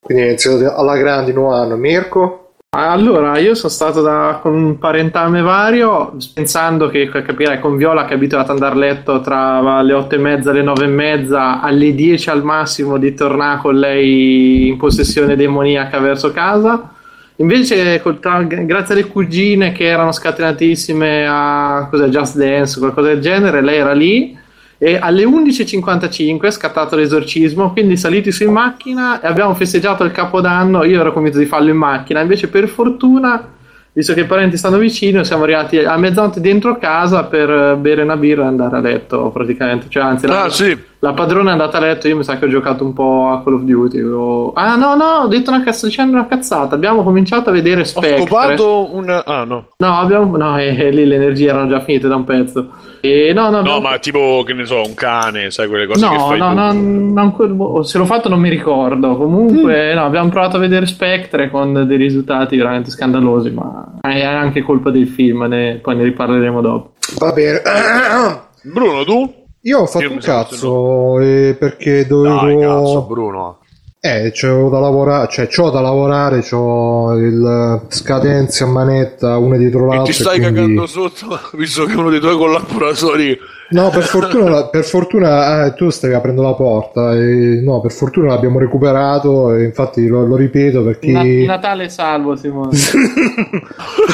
Quindi 0.00 0.22
è 0.22 0.26
iniziato 0.28 0.74
alla 0.74 0.96
grande 0.96 1.32
nuovo 1.32 1.54
anno. 1.54 1.76
Mirko? 1.76 2.47
Allora, 2.70 3.38
io 3.38 3.54
sono 3.54 3.72
stato 3.72 4.02
da, 4.02 4.40
con 4.42 4.52
un 4.52 4.78
parentame 4.78 5.40
vario, 5.40 6.14
pensando 6.34 6.90
che 6.90 7.08
capirai 7.08 7.60
con 7.60 7.78
Viola 7.78 8.04
che 8.04 8.12
è 8.12 8.16
abituata 8.16 8.52
ad 8.52 8.62
andare 8.62 8.74
a 8.74 8.78
letto 8.78 9.20
tra 9.22 9.80
le 9.80 9.94
otto 9.94 10.16
e 10.16 10.18
mezza 10.18 10.52
le 10.52 10.60
nove 10.60 10.84
e 10.84 10.88
mezza, 10.88 11.62
alle 11.62 11.94
10 11.94 12.28
al 12.28 12.44
massimo 12.44 12.98
di 12.98 13.14
tornare 13.14 13.60
con 13.60 13.74
lei 13.74 14.68
in 14.68 14.76
possessione 14.76 15.34
demoniaca 15.34 15.98
verso 15.98 16.30
casa. 16.30 16.92
Invece, 17.36 18.02
grazie 18.02 18.94
alle 18.94 19.06
cugine 19.06 19.72
che 19.72 19.84
erano 19.84 20.12
scatenatissime 20.12 21.26
a 21.26 21.88
cos'è, 21.90 22.08
Just 22.08 22.36
Dance, 22.36 22.78
qualcosa 22.78 23.08
del 23.08 23.20
genere, 23.20 23.62
lei 23.62 23.78
era 23.78 23.92
lì 23.94 24.38
e 24.78 24.96
alle 24.96 25.24
11.55 25.24 26.40
è 26.40 26.50
scattato 26.50 26.94
l'esorcismo, 26.94 27.72
quindi 27.72 27.96
saliti 27.96 28.30
su 28.30 28.44
in 28.44 28.52
macchina 28.52 29.20
e 29.20 29.26
abbiamo 29.26 29.54
festeggiato 29.54 30.04
il 30.04 30.12
capodanno. 30.12 30.84
Io 30.84 31.00
ero 31.00 31.12
convinto 31.12 31.38
di 31.38 31.46
farlo 31.46 31.70
in 31.70 31.76
macchina, 31.76 32.20
invece 32.20 32.48
per 32.48 32.68
fortuna, 32.68 33.46
visto 33.92 34.14
che 34.14 34.20
i 34.20 34.26
parenti 34.26 34.56
stanno 34.56 34.78
vicino, 34.78 35.24
siamo 35.24 35.42
arrivati 35.42 35.78
a 35.78 35.96
mezzanotte 35.96 36.40
dentro 36.40 36.78
casa 36.78 37.24
per 37.24 37.76
bere 37.76 38.02
una 38.02 38.16
birra 38.16 38.44
e 38.44 38.46
andare 38.46 38.76
a 38.76 38.80
letto 38.80 39.30
praticamente. 39.30 39.86
Cioè, 39.88 40.02
anzi, 40.02 40.26
ah, 40.26 40.48
sì 40.48 40.87
la 41.00 41.12
padrona 41.12 41.50
è 41.50 41.52
andata 41.52 41.76
a 41.78 41.80
letto, 41.80 42.08
io 42.08 42.16
mi 42.16 42.24
sa 42.24 42.38
che 42.38 42.46
ho 42.46 42.48
giocato 42.48 42.84
un 42.84 42.92
po' 42.92 43.28
a 43.30 43.42
Call 43.44 43.54
of 43.54 43.60
Duty. 43.62 44.00
o- 44.00 44.52
Ah 44.54 44.74
no, 44.74 44.96
no, 44.96 45.04
ho 45.22 45.26
detto 45.28 45.50
una, 45.50 45.62
cazzo, 45.62 45.86
dicendo 45.86 46.12
una 46.16 46.26
cazzata. 46.26 46.74
Abbiamo 46.74 47.04
cominciato 47.04 47.50
a 47.50 47.52
vedere 47.52 47.82
Ho 47.82 47.84
Spectre. 47.84 48.26
scopato 48.26 48.94
un... 48.94 49.22
Ah, 49.24 49.44
no. 49.44 49.68
No, 49.76 49.98
abbiamo... 49.98 50.36
no 50.36 50.58
eh, 50.58 50.90
lì 50.90 51.06
le 51.06 51.14
energie 51.14 51.48
erano 51.48 51.68
già 51.68 51.80
finite 51.80 52.08
da 52.08 52.16
un 52.16 52.24
pezzo. 52.24 52.70
E 53.00 53.32
no, 53.32 53.42
no, 53.44 53.50
No, 53.50 53.58
abbiamo- 53.58 53.80
ma 53.80 53.98
tipo, 53.98 54.42
che 54.44 54.54
ne 54.54 54.64
so, 54.64 54.82
un 54.84 54.94
cane, 54.94 55.52
sai 55.52 55.68
quelle 55.68 55.86
cose 55.86 56.04
che 56.08 56.14
No, 56.16 56.26
fai 56.26 56.38
no, 56.38 56.70
tu. 56.72 57.12
no, 57.12 57.54
boh, 57.54 57.82
se 57.84 57.96
l'ho 57.98 58.04
fatto 58.04 58.28
non 58.28 58.40
mi 58.40 58.48
ricordo. 58.48 59.16
Comunque, 59.16 59.94
no, 59.94 60.04
abbiamo 60.04 60.30
provato 60.30 60.56
a 60.56 60.60
vedere 60.60 60.86
Spectre 60.86 61.48
con 61.48 61.84
dei 61.86 61.96
risultati 61.96 62.56
veramente 62.56 62.90
scandalosi, 62.90 63.50
ma 63.50 63.92
è 64.00 64.24
anche 64.24 64.62
colpa 64.62 64.90
del 64.90 65.06
film, 65.06 65.44
ne- 65.44 65.78
poi 65.80 65.94
ne 65.94 66.02
riparleremo 66.02 66.60
dopo. 66.60 66.92
Va 67.18 67.30
bene. 67.32 67.62
Bruno, 68.64 69.04
tu? 69.04 69.32
Io 69.68 69.80
ho 69.80 69.86
fatto 69.86 70.04
Io 70.04 70.12
un 70.12 70.18
cazzo 70.18 71.20
eh, 71.20 71.54
perché 71.58 72.06
dovevo... 72.06 72.40
Dai, 72.40 72.58
cazzo, 72.58 73.02
Bruno. 73.02 73.58
Eh, 74.00 74.30
c'ho 74.30 74.68
da 74.70 74.78
lavorare, 74.78 75.26
cioè 75.28 75.48
c'ho 75.48 75.70
da 75.70 75.80
lavorare, 75.80 76.40
c'ho 76.40 77.12
il 77.14 77.82
scadenze 77.88 78.62
a 78.62 78.68
manetta 78.68 79.36
una 79.38 79.56
dietro 79.56 79.84
E 79.84 79.86
l'altra. 79.88 80.04
ti 80.04 80.12
stai 80.12 80.38
quindi- 80.38 80.54
cagando 80.54 80.86
sotto, 80.86 81.40
visto 81.58 81.84
che 81.84 81.94
uno 81.96 82.08
dei 82.08 82.20
tuoi 82.20 82.36
collaboratori... 82.38 83.38
No, 83.70 83.90
per 83.90 84.04
fortuna, 84.08 84.68
per 84.68 84.84
fortuna 84.84 85.44
ah, 85.64 85.72
tu 85.72 85.90
stai 85.90 86.14
aprendo 86.14 86.40
la 86.40 86.54
porta. 86.54 87.14
E, 87.14 87.60
no, 87.62 87.82
per 87.82 87.92
fortuna 87.92 88.28
l'abbiamo 88.28 88.58
recuperato. 88.58 89.52
E 89.54 89.64
infatti 89.64 90.06
lo, 90.06 90.24
lo 90.24 90.36
ripeto 90.36 90.82
perché. 90.82 91.10
Na- 91.12 91.22
Natale 91.56 91.90
salvo, 91.90 92.34
Simone. 92.34 92.70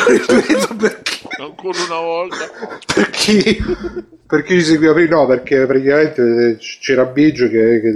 ripeto 0.08 0.74
perché, 0.76 1.12
Ancora 1.40 1.78
una 1.88 2.00
volta. 2.00 2.36
per 2.92 3.10
chi, 3.10 3.56
per 4.34 4.42
chi 4.42 4.54
ci 4.54 4.62
seguiva 4.64 4.92
prima, 4.92 5.16
no, 5.16 5.26
perché 5.26 5.64
praticamente 5.64 6.56
c'era 6.80 7.04
Biggio 7.04 7.48
che, 7.48 7.80
che 7.80 7.92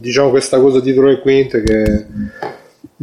diciamo 0.00 0.30
questa 0.30 0.58
cosa 0.58 0.80
dietro 0.80 1.06
le 1.06 1.20
quinte 1.20 1.62
che 1.62 2.06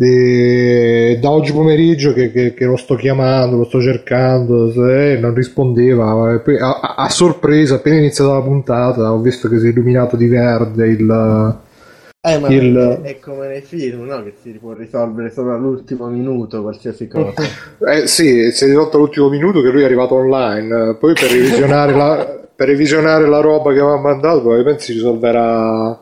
e 0.02 1.18
da 1.22 1.30
oggi 1.30 1.52
pomeriggio 1.52 2.14
che, 2.14 2.32
che- 2.32 2.54
che 2.54 2.66
lo 2.66 2.78
sto 2.78 2.96
chiamando, 2.96 3.58
lo 3.58 3.66
sto 3.66 3.82
cercando, 3.82 4.72
e 4.90 5.18
non 5.20 5.34
rispondeva. 5.34 6.34
E 6.36 6.40
poi, 6.40 6.58
a- 6.58 6.96
a 6.96 7.10
sorpresa, 7.10 7.76
appena 7.76 7.98
iniziata 7.98 8.32
la 8.32 8.42
puntata, 8.42 9.12
ho 9.12 9.20
visto 9.20 9.50
che 9.50 9.60
si 9.60 9.66
è 9.68 9.70
illuminato 9.70 10.16
di 10.16 10.28
verde 10.28 10.88
il. 10.88 11.58
Eh, 12.22 12.38
ma 12.38 12.50
Il- 12.50 13.00
è 13.02 13.18
come 13.20 13.48
nei 13.48 13.62
film, 13.62 14.04
no? 14.04 14.22
Che 14.24 14.34
si 14.42 14.52
può 14.60 14.74
risolvere 14.74 15.32
solo 15.32 15.54
all'ultimo 15.54 16.08
minuto 16.08 16.62
qualsiasi 16.62 17.08
cosa. 17.12 17.42
Eh 17.90 18.08
sì, 18.08 18.52
si 18.52 18.64
è 18.66 18.68
risolto 18.68 18.98
all'ultimo 18.98 19.30
minuto 19.30 19.62
che 19.62 19.70
lui 19.70 19.84
è 19.84 19.86
arrivato 19.86 20.16
online. 20.16 20.96
Poi 20.96 21.14
per 21.14 21.32
revisionare 21.32 21.94
la, 21.94 22.40
per 22.54 22.68
revisionare 22.68 23.26
la 23.26 23.40
roba 23.40 23.72
che 23.72 23.80
aveva 23.80 23.98
mandato, 24.00 24.42
probabilmente 24.42 24.84
si 24.84 24.92
risolverà 24.94 25.98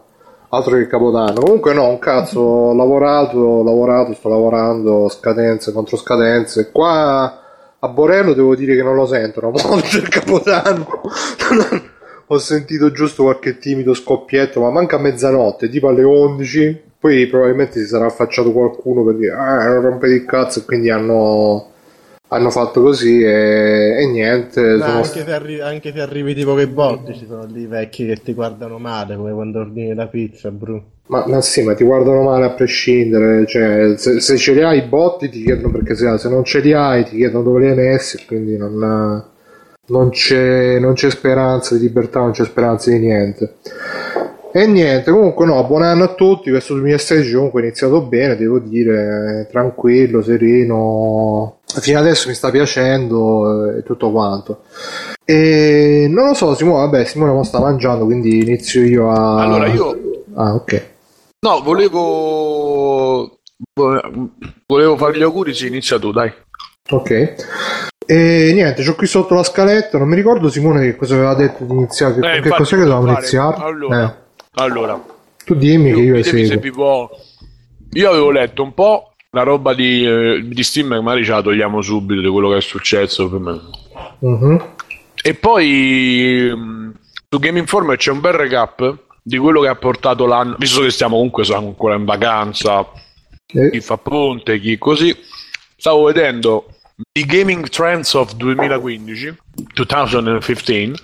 altro 0.49 0.75
che 0.77 0.87
Capodanno. 0.87 1.39
Comunque, 1.39 1.73
no, 1.75 1.87
un 1.87 1.99
cazzo. 1.99 2.39
Ho 2.39 2.73
lavorato, 2.73 3.37
ho 3.37 3.63
lavorato, 3.63 4.13
sto 4.13 4.29
lavorando, 4.29 5.09
scadenze 5.09 5.71
contro 5.71 5.97
scadenze. 5.97 6.71
Qua 6.71 7.41
a 7.77 7.87
Borello 7.89 8.33
devo 8.33 8.55
dire 8.55 8.75
che 8.75 8.81
non 8.81 8.95
lo 8.95 9.05
sentono 9.05 9.51
molto 9.51 9.97
il 9.97 10.09
Capodanno. 10.09 10.87
Ho 12.29 12.37
sentito 12.39 12.91
giusto 12.91 13.23
qualche 13.23 13.57
timido 13.57 13.93
scoppietto, 13.93 14.59
ma 14.59 14.69
manca 14.69 14.97
a 14.97 14.99
mezzanotte, 14.99 15.69
tipo 15.69 15.87
alle 15.87 16.03
11. 16.03 16.81
Poi 16.99 17.25
probabilmente 17.27 17.79
si 17.79 17.85
sarà 17.85 18.07
affacciato 18.07 18.51
qualcuno 18.51 19.03
per 19.03 19.15
dire 19.15 19.31
ah, 19.31 19.67
non 19.67 19.81
rompete 19.81 20.13
il 20.13 20.25
cazzo, 20.25 20.59
e 20.59 20.65
quindi 20.65 20.89
hanno, 20.89 21.69
hanno 22.29 22.49
fatto 22.49 22.81
così 22.81 23.21
e, 23.21 24.01
e 24.01 24.07
niente. 24.07 24.77
Sono 24.77 24.83
anche, 24.83 25.23
se 25.23 25.31
arri- 25.31 25.61
anche 25.61 25.93
se 25.93 26.01
arrivi 26.01 26.33
tipo 26.33 26.53
che 26.55 26.67
botti, 26.67 27.13
ci 27.13 27.25
sono 27.25 27.45
lì 27.45 27.65
vecchi 27.65 28.05
che 28.05 28.17
ti 28.17 28.33
guardano 28.33 28.77
male, 28.77 29.15
come 29.15 29.31
quando 29.31 29.59
ordini 29.59 29.93
la 29.93 30.07
pizza, 30.07 30.51
bro. 30.51 30.83
Ma, 31.07 31.23
ma 31.27 31.39
sì, 31.39 31.61
ma 31.63 31.73
ti 31.75 31.85
guardano 31.85 32.23
male 32.23 32.43
a 32.43 32.49
prescindere, 32.49 33.45
cioè 33.45 33.93
se, 33.95 34.19
se 34.19 34.35
ce 34.35 34.51
li 34.53 34.61
hai 34.63 34.79
i 34.79 34.87
botti 34.87 35.29
ti 35.29 35.43
chiedono 35.43 35.71
perché 35.71 35.95
se, 35.95 36.17
se 36.17 36.27
non 36.27 36.43
ce 36.43 36.59
li 36.59 36.73
hai 36.73 37.05
ti 37.05 37.15
chiedono 37.15 37.43
dove 37.43 37.61
li 37.61 37.69
hai 37.69 37.75
messi, 37.77 38.25
quindi 38.25 38.57
non, 38.57 39.23
non 39.87 40.09
c'è, 40.09 40.79
non 40.79 40.93
c'è 40.93 41.09
speranza 41.09 41.75
di 41.75 41.81
libertà, 41.81 42.19
non 42.19 42.31
c'è 42.31 42.43
speranza 42.45 42.89
di 42.89 42.99
niente. 42.99 43.55
E 44.51 44.65
niente, 44.65 45.11
comunque 45.11 45.45
no, 45.45 45.63
buon 45.65 45.83
anno 45.83 46.05
a 46.05 46.13
tutti, 46.13 46.49
questo 46.49 46.73
2016 46.73 47.33
comunque 47.33 47.61
è 47.61 47.65
iniziato 47.65 48.01
bene, 48.01 48.35
devo 48.35 48.59
dire, 48.59 49.41
eh, 49.41 49.51
tranquillo, 49.51 50.23
sereno, 50.23 51.59
fino 51.65 51.99
adesso 51.99 52.27
mi 52.27 52.33
sta 52.33 52.49
piacendo 52.49 53.71
eh, 53.71 53.77
e 53.79 53.83
tutto 53.83 54.09
quanto. 54.11 54.63
E 55.23 56.07
non 56.09 56.27
lo 56.27 56.33
so, 56.33 56.55
Simone, 56.55 56.85
vabbè, 56.85 57.05
Simone 57.05 57.33
mo 57.33 57.43
sta 57.43 57.59
mangiando, 57.59 58.05
quindi 58.05 58.41
inizio 58.41 58.83
io 58.83 59.11
a... 59.11 59.43
Allora, 59.43 59.67
io... 59.67 60.23
Ah, 60.33 60.55
ok. 60.55 60.85
No, 61.41 61.61
volevo... 61.61 63.39
Volevo 64.65 64.97
fare 64.97 65.17
gli 65.17 65.23
auguri, 65.23 65.53
sì, 65.53 65.67
inizia 65.67 65.99
tu, 65.99 66.11
dai. 66.11 66.31
Ok. 66.89 67.35
E 68.09 68.51
niente, 68.53 68.83
c'ho 68.85 68.95
qui 68.95 69.05
sotto 69.05 69.33
la 69.33 69.43
scaletta, 69.43 69.97
non 69.97 70.07
mi 70.07 70.15
ricordo 70.15 70.49
Simone 70.49 70.81
che 70.81 70.95
cosa 70.95 71.15
aveva 71.15 71.35
detto 71.35 71.65
di 71.65 71.73
iniziare, 71.73 72.13
che, 72.13 72.19
Eh, 72.19 72.31
che 72.31 72.37
infatti, 72.37 72.55
cos'è 72.63 72.75
che 72.77 72.83
dovevamo 72.83 73.11
iniziare? 73.11 73.55
Allora, 73.63 74.03
Eh, 74.03 74.13
allora 74.61 75.05
tu 75.43 75.55
dimmi 75.55 75.91
che 75.93 75.99
io 75.99 76.15
ditemi 76.15 76.23
se 76.23 76.41
eseguo. 76.41 76.61
vi 76.61 76.71
può- 76.71 77.09
Io 77.93 78.09
avevo 78.09 78.31
letto 78.31 78.63
un 78.63 78.73
po' 78.73 79.13
la 79.31 79.43
roba 79.43 79.73
di, 79.73 80.05
eh, 80.05 80.41
di 80.45 80.63
Steam, 80.63 80.87
magari 80.87 81.23
ce 81.25 81.31
la 81.31 81.41
togliamo 81.41 81.81
subito 81.81 82.21
di 82.21 82.27
quello 82.29 82.49
che 82.49 82.57
è 82.57 82.61
successo. 82.61 83.29
per 83.29 83.39
me. 83.39 83.59
Mhm. 84.19 84.65
E 85.21 85.33
poi 85.33 86.51
mh, 86.55 86.93
su 87.29 87.39
Game 87.39 87.59
Informer 87.59 87.97
c'è 87.97 88.11
un 88.11 88.19
bel 88.21 88.33
recap 88.33 88.97
di 89.23 89.37
quello 89.37 89.61
che 89.61 89.67
ha 89.67 89.75
portato 89.75 90.25
l'anno, 90.25 90.55
visto 90.57 90.81
che 90.81 90.91
stiamo 90.91 91.15
comunque 91.15 91.43
siamo 91.43 91.67
ancora 91.67 91.95
in 91.95 92.05
vacanza, 92.05 92.85
Eh, 93.47 93.69
chi 93.71 93.79
fa 93.81 93.97
ponte, 93.97 94.59
chi 94.59 94.77
così. 94.77 95.15
Stavo 95.75 96.03
vedendo 96.05 96.65
i 97.19 97.25
Gaming 97.25 97.67
Trends 97.69 98.13
of 98.13 98.33
2015, 98.35 99.37
2015, 99.73 101.03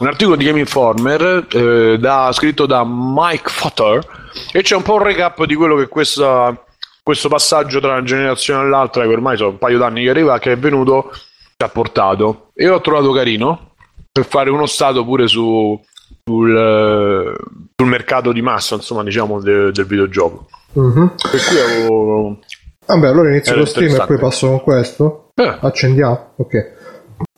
un 0.00 0.06
articolo 0.06 0.36
di 0.36 0.44
Game 0.44 0.58
Informer 0.58 1.46
eh, 1.50 1.98
da- 1.98 2.30
scritto 2.32 2.66
da 2.66 2.84
Mike 2.86 3.48
Futter 3.48 4.06
e 4.52 4.62
c'è 4.62 4.76
un 4.76 4.82
po' 4.82 4.94
un 4.94 5.02
recap 5.02 5.44
di 5.44 5.54
quello 5.54 5.76
che 5.76 5.88
questa- 5.88 6.54
questo 7.02 7.28
passaggio 7.28 7.80
tra 7.80 7.92
una 7.92 8.02
generazione 8.02 8.64
e 8.64 8.68
l'altra, 8.68 9.02
che 9.04 9.12
ormai 9.12 9.36
sono 9.36 9.50
un 9.50 9.58
paio 9.58 9.78
d'anni 9.78 10.04
che 10.04 10.10
arriva, 10.10 10.38
che 10.38 10.52
è 10.52 10.56
venuto, 10.58 11.10
ci 11.12 11.64
ha 11.64 11.68
portato. 11.68 12.50
E 12.54 12.68
ho 12.68 12.80
trovato 12.80 13.12
carino 13.12 13.72
per 14.10 14.24
fare 14.26 14.50
uno 14.50 14.66
stato 14.66 15.04
pure 15.04 15.26
su, 15.26 15.80
sul, 16.24 16.56
eh, 16.56 17.34
sul 17.74 17.88
mercato 17.88 18.32
di 18.32 18.42
massa, 18.42 18.74
insomma, 18.76 19.02
diciamo, 19.02 19.40
de- 19.40 19.72
del 19.72 19.84
videogioco. 19.86 20.46
mhm. 20.74 21.14
Per 21.30 21.44
cui 21.46 21.58
avevo... 21.58 22.38
Vabbè, 22.84 23.06
allora 23.08 23.30
inizio 23.30 23.54
lo 23.56 23.64
stream 23.64 23.94
e 23.94 24.06
poi 24.06 24.18
passo 24.18 24.48
con 24.48 24.60
questo. 24.60 25.21
Eh, 25.34 25.56
Accendiamo? 25.60 26.32
Ok. 26.36 26.72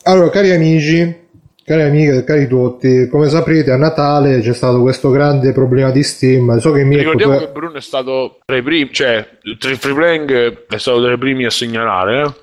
Allora, 0.03 0.29
cari 0.29 0.51
amici, 0.51 1.27
cari 1.63 1.83
amiche, 1.83 2.23
cari 2.23 2.47
tutti, 2.47 3.07
come 3.09 3.27
saprete 3.29 3.71
a 3.71 3.77
Natale 3.77 4.41
c'è 4.41 4.53
stato 4.53 4.81
questo 4.81 5.09
grande 5.09 5.51
problema 5.51 5.91
di 5.91 6.03
Steam. 6.03 6.57
So 6.59 6.71
che 6.71 6.83
mi 6.83 6.97
ricordiamo 6.97 7.37
che 7.37 7.47
Bruno 7.47 7.77
è 7.77 7.81
stato 7.81 8.39
tra 8.45 8.57
i 8.57 8.61
primi, 8.61 8.91
cioè 8.91 9.25
il 9.43 9.57
free 9.77 9.93
playing 9.93 10.65
è 10.67 10.77
stato 10.77 11.01
tra 11.01 11.13
i 11.13 11.17
primi 11.17 11.45
a 11.45 11.49
segnalare, 11.49 12.21
eh? 12.21 12.33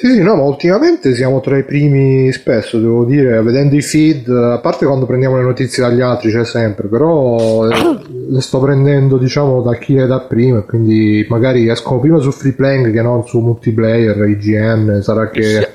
Sì, 0.00 0.12
sì, 0.12 0.22
no, 0.22 0.36
ma 0.36 0.44
ultimamente 0.44 1.12
siamo 1.12 1.40
tra 1.40 1.58
i 1.58 1.64
primi 1.64 2.30
spesso, 2.30 2.78
devo 2.78 3.04
dire, 3.04 3.42
vedendo 3.42 3.74
i 3.74 3.82
feed, 3.82 4.28
a 4.28 4.60
parte 4.60 4.86
quando 4.86 5.06
prendiamo 5.06 5.38
le 5.38 5.42
notizie 5.42 5.82
dagli 5.82 6.00
altri, 6.00 6.30
c'è 6.30 6.44
sempre, 6.44 6.86
però 6.86 7.68
eh, 7.68 7.98
le 8.28 8.40
sto 8.40 8.60
prendendo, 8.60 9.18
diciamo, 9.18 9.60
da 9.60 9.74
chi 9.74 9.94
le 9.94 10.06
dà 10.06 10.20
prima, 10.20 10.60
quindi 10.60 11.26
magari 11.28 11.68
escono 11.68 11.98
prima 11.98 12.20
su 12.20 12.30
free 12.30 12.52
playing 12.52 12.92
che 12.92 13.02
non 13.02 13.26
su 13.26 13.40
multiplayer, 13.40 14.16
IGN, 14.28 15.00
sarà 15.02 15.30
che 15.30 15.42
Sì. 15.42 15.66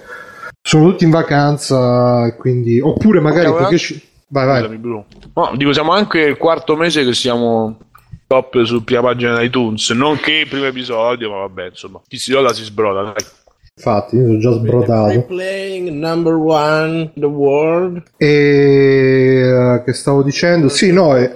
sono 0.61 0.89
tutti 0.91 1.03
in 1.03 1.09
vacanza, 1.09 2.25
e 2.25 2.37
quindi... 2.37 2.79
Oppure 2.79 3.19
magari 3.19 3.47
Cavolo, 3.47 3.63
perché 3.63 3.77
ci... 3.77 4.01
Vai, 4.29 4.45
vai. 4.45 4.79
No, 4.81 5.51
dico, 5.57 5.73
siamo 5.73 5.91
anche 5.91 6.19
il 6.21 6.37
quarto 6.37 6.77
mese 6.77 7.03
che 7.03 7.13
siamo 7.13 7.77
top 8.25 8.63
su 8.63 8.85
prima 8.85 9.01
pagina 9.01 9.37
di 9.37 9.47
iTunes, 9.47 9.89
nonché 9.89 10.31
il 10.31 10.47
primo 10.47 10.65
episodio, 10.65 11.29
ma 11.29 11.39
vabbè, 11.39 11.65
insomma, 11.71 11.99
chi 12.07 12.17
si 12.17 12.31
roda 12.31 12.53
si 12.53 12.63
sbroda, 12.63 13.01
dai. 13.01 13.25
Infatti, 13.75 14.17
io 14.17 14.25
sono 14.27 14.37
già 14.37 14.51
Free 14.51 14.61
sbrotato. 14.61 15.21
playing 15.23 15.89
number 15.89 16.35
one 16.35 17.11
the 17.15 17.25
world. 17.25 18.03
E 18.17 18.27
eh, 18.27 19.81
che 19.83 19.93
stavo 19.93 20.21
dicendo? 20.21 20.69
Sì, 20.69 20.91
no, 20.91 21.15
è, 21.15 21.35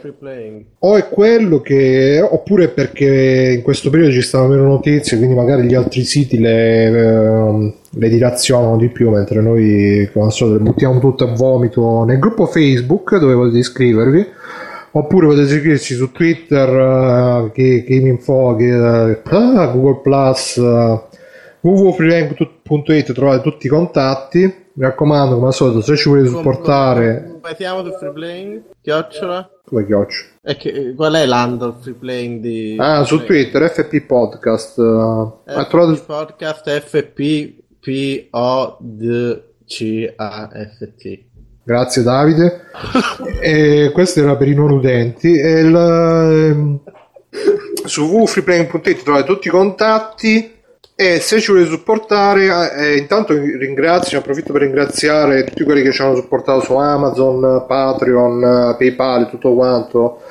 o 0.80 0.96
è 0.98 1.08
quello 1.10 1.62
che 1.62 2.22
oppure 2.22 2.68
perché 2.68 3.54
in 3.56 3.64
questo 3.64 3.90
periodo 3.90 4.14
ci 4.14 4.22
stanno 4.22 4.50
meno 4.50 4.68
notizie 4.68 5.18
quindi 5.18 5.36
magari 5.36 5.66
gli 5.66 5.74
altri 5.74 6.04
siti 6.04 6.38
le, 6.38 6.86
ehm, 6.86 7.74
le 7.90 8.10
dilazionano 8.10 8.78
di 8.78 8.90
più 8.90 9.10
mentre 9.10 9.42
noi 9.42 10.08
come 10.14 10.26
al 10.26 10.32
solito 10.32 10.58
le 10.58 10.64
buttiamo 10.64 11.00
tutto 11.00 11.24
a 11.24 11.34
vomito 11.34 12.04
nel 12.04 12.20
gruppo 12.20 12.46
Facebook 12.46 13.18
dove 13.18 13.34
potete 13.34 13.58
iscrivervi 13.58 14.28
oppure 14.92 15.28
potete 15.28 15.56
iscriversi 15.56 15.96
su 15.96 16.12
Twitter 16.12 16.70
eh, 16.70 17.52
che 17.52 17.84
Game 17.88 18.10
Info 18.10 18.56
che, 18.56 19.12
eh, 19.12 19.22
Google 19.24 20.02
Plus 20.04 20.56
uh, 20.58 21.02
www.freelangue.it 21.62 23.14
trovate 23.14 23.42
tutti 23.42 23.68
i 23.68 23.70
contatti 23.70 24.66
mi 24.78 24.84
raccomando, 24.84 25.36
come 25.36 25.48
al 25.48 25.56
solito, 25.56 25.82
se 25.82 25.96
ci 25.96 26.08
volete 26.08 26.28
supportare... 26.28 27.40
Passiamo 27.42 27.84
su 27.84 27.94
free 27.98 28.12
playing, 28.12 28.62
chiocciola. 28.80 29.50
Come 29.66 29.88
chiocciola? 29.88 30.54
Che, 30.56 30.94
qual 30.96 31.14
è 31.16 31.26
l'handle 31.26 31.74
free 31.80 31.96
playing 31.96 32.42
di... 32.42 32.76
Ah, 32.78 33.04
su 33.04 33.24
Twitter, 33.24 33.72
FP 33.72 34.02
Podcast. 34.02 34.76
FP 34.76 35.68
trovato... 35.68 36.04
Podcast 36.06 36.80
FP 36.80 37.54
P-O-D-C-A-S-T. 37.80 39.40
Grazie 41.64 42.04
Davide. 42.04 42.62
e 43.42 43.90
questo 43.92 44.20
era 44.20 44.36
per 44.36 44.48
i 44.48 44.54
non 44.54 44.70
udenti. 44.70 45.40
E 45.40 45.60
il, 45.60 45.76
ehm, 45.76 46.80
su 47.84 48.04
www.freeplaying.it 48.04 49.02
trovate 49.02 49.26
tutti 49.26 49.48
i 49.48 49.52
contatti 49.52 50.57
e 51.00 51.20
se 51.20 51.40
ci 51.40 51.52
volete 51.52 51.70
supportare 51.70 52.76
eh, 52.76 52.98
intanto 52.98 53.34
ringrazio 53.34 54.18
approfitto 54.18 54.52
per 54.52 54.64
ringraziare 54.64 55.44
tutti 55.44 55.64
quelli 55.64 55.84
che 55.84 55.92
ci 55.92 56.02
hanno 56.02 56.16
supportato 56.16 56.62
su 56.62 56.74
Amazon 56.74 57.66
Patreon 57.68 58.76
Paypal 58.76 59.30
tutto 59.30 59.54
quanto. 59.54 60.22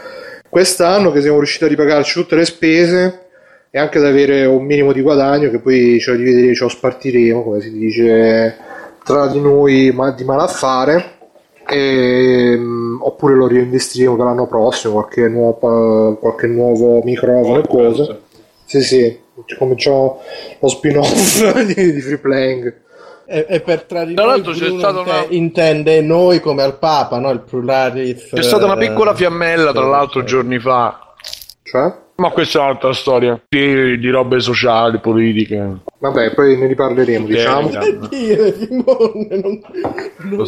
Quest'anno 0.49 1.13
che 1.13 1.21
siamo 1.21 1.37
riusciti 1.37 1.63
a 1.63 1.69
ripagarci 1.69 2.21
tutte 2.21 2.35
le 2.35 2.45
spese 2.45 3.27
e 3.71 3.79
anche 3.79 3.99
ad 3.99 4.07
avere 4.07 4.45
un 4.45 4.65
minimo 4.65 4.91
di 4.93 5.03
guadagno 5.03 5.51
che 5.51 5.61
poi 5.61 6.01
ce 6.01 6.11
lo 6.11 6.17
divideremo 6.17 6.55
ce 6.55 6.63
lo 6.65 6.69
spartiremo 6.69 7.45
come 7.45 7.61
si 7.61 7.71
dice 7.71 8.57
tra 9.05 9.29
di 9.29 9.41
noi 9.41 9.93
ma 9.95 10.11
di 10.11 10.25
malaffare. 10.25 11.15
E, 11.69 12.55
um, 12.57 12.99
oppure 13.03 13.35
lo 13.35 13.47
reinvestiremo 13.47 14.17
per 14.17 14.25
l'anno 14.25 14.49
prossimo 14.49 14.95
qualche 14.95 15.29
nuovo, 15.29 16.17
qualche 16.17 16.49
nuovo 16.49 17.03
microfono 17.05 17.61
e 17.61 17.67
cose. 17.69 18.21
Sì 18.65 18.83
sì 18.83 19.25
cominciò 19.59 20.21
lo 20.59 20.69
spin-off 20.69 21.63
di, 21.63 22.01
Free 22.01 22.19
Playing. 22.19 22.85
E, 23.29 23.47
e, 23.49 23.61
per 23.61 23.83
tradire 23.83 24.23
una... 24.71 25.25
intende 25.31 26.01
noi 26.01 26.41
come 26.41 26.63
al 26.63 26.79
Papa, 26.79 27.19
no? 27.19 27.31
Il 27.31 27.41
pluralis. 27.41 28.31
C'è 28.33 28.43
stata 28.43 28.65
una 28.67 28.77
eh, 28.77 28.87
piccola 28.87 29.15
fiammella, 29.15 29.73
tra 29.73 29.85
eh, 29.85 29.89
l'altro, 29.89 30.21
cioè. 30.21 30.29
giorni 30.29 30.59
fa. 30.61 31.15
Cioè? 31.63 32.05
Ma 32.17 32.31
questa 32.31 32.61
è 32.61 32.63
un'altra 32.63 32.95
storia 32.95 33.39
di, 33.47 33.99
di 33.99 34.09
robe 34.09 34.41
sociali, 34.41 35.01
politiche. 35.01 35.81
Vabbè, 35.99 36.33
poi 36.33 36.57
ne 36.57 36.67
riparleremo, 36.67 37.27
diciamo. 37.27 37.71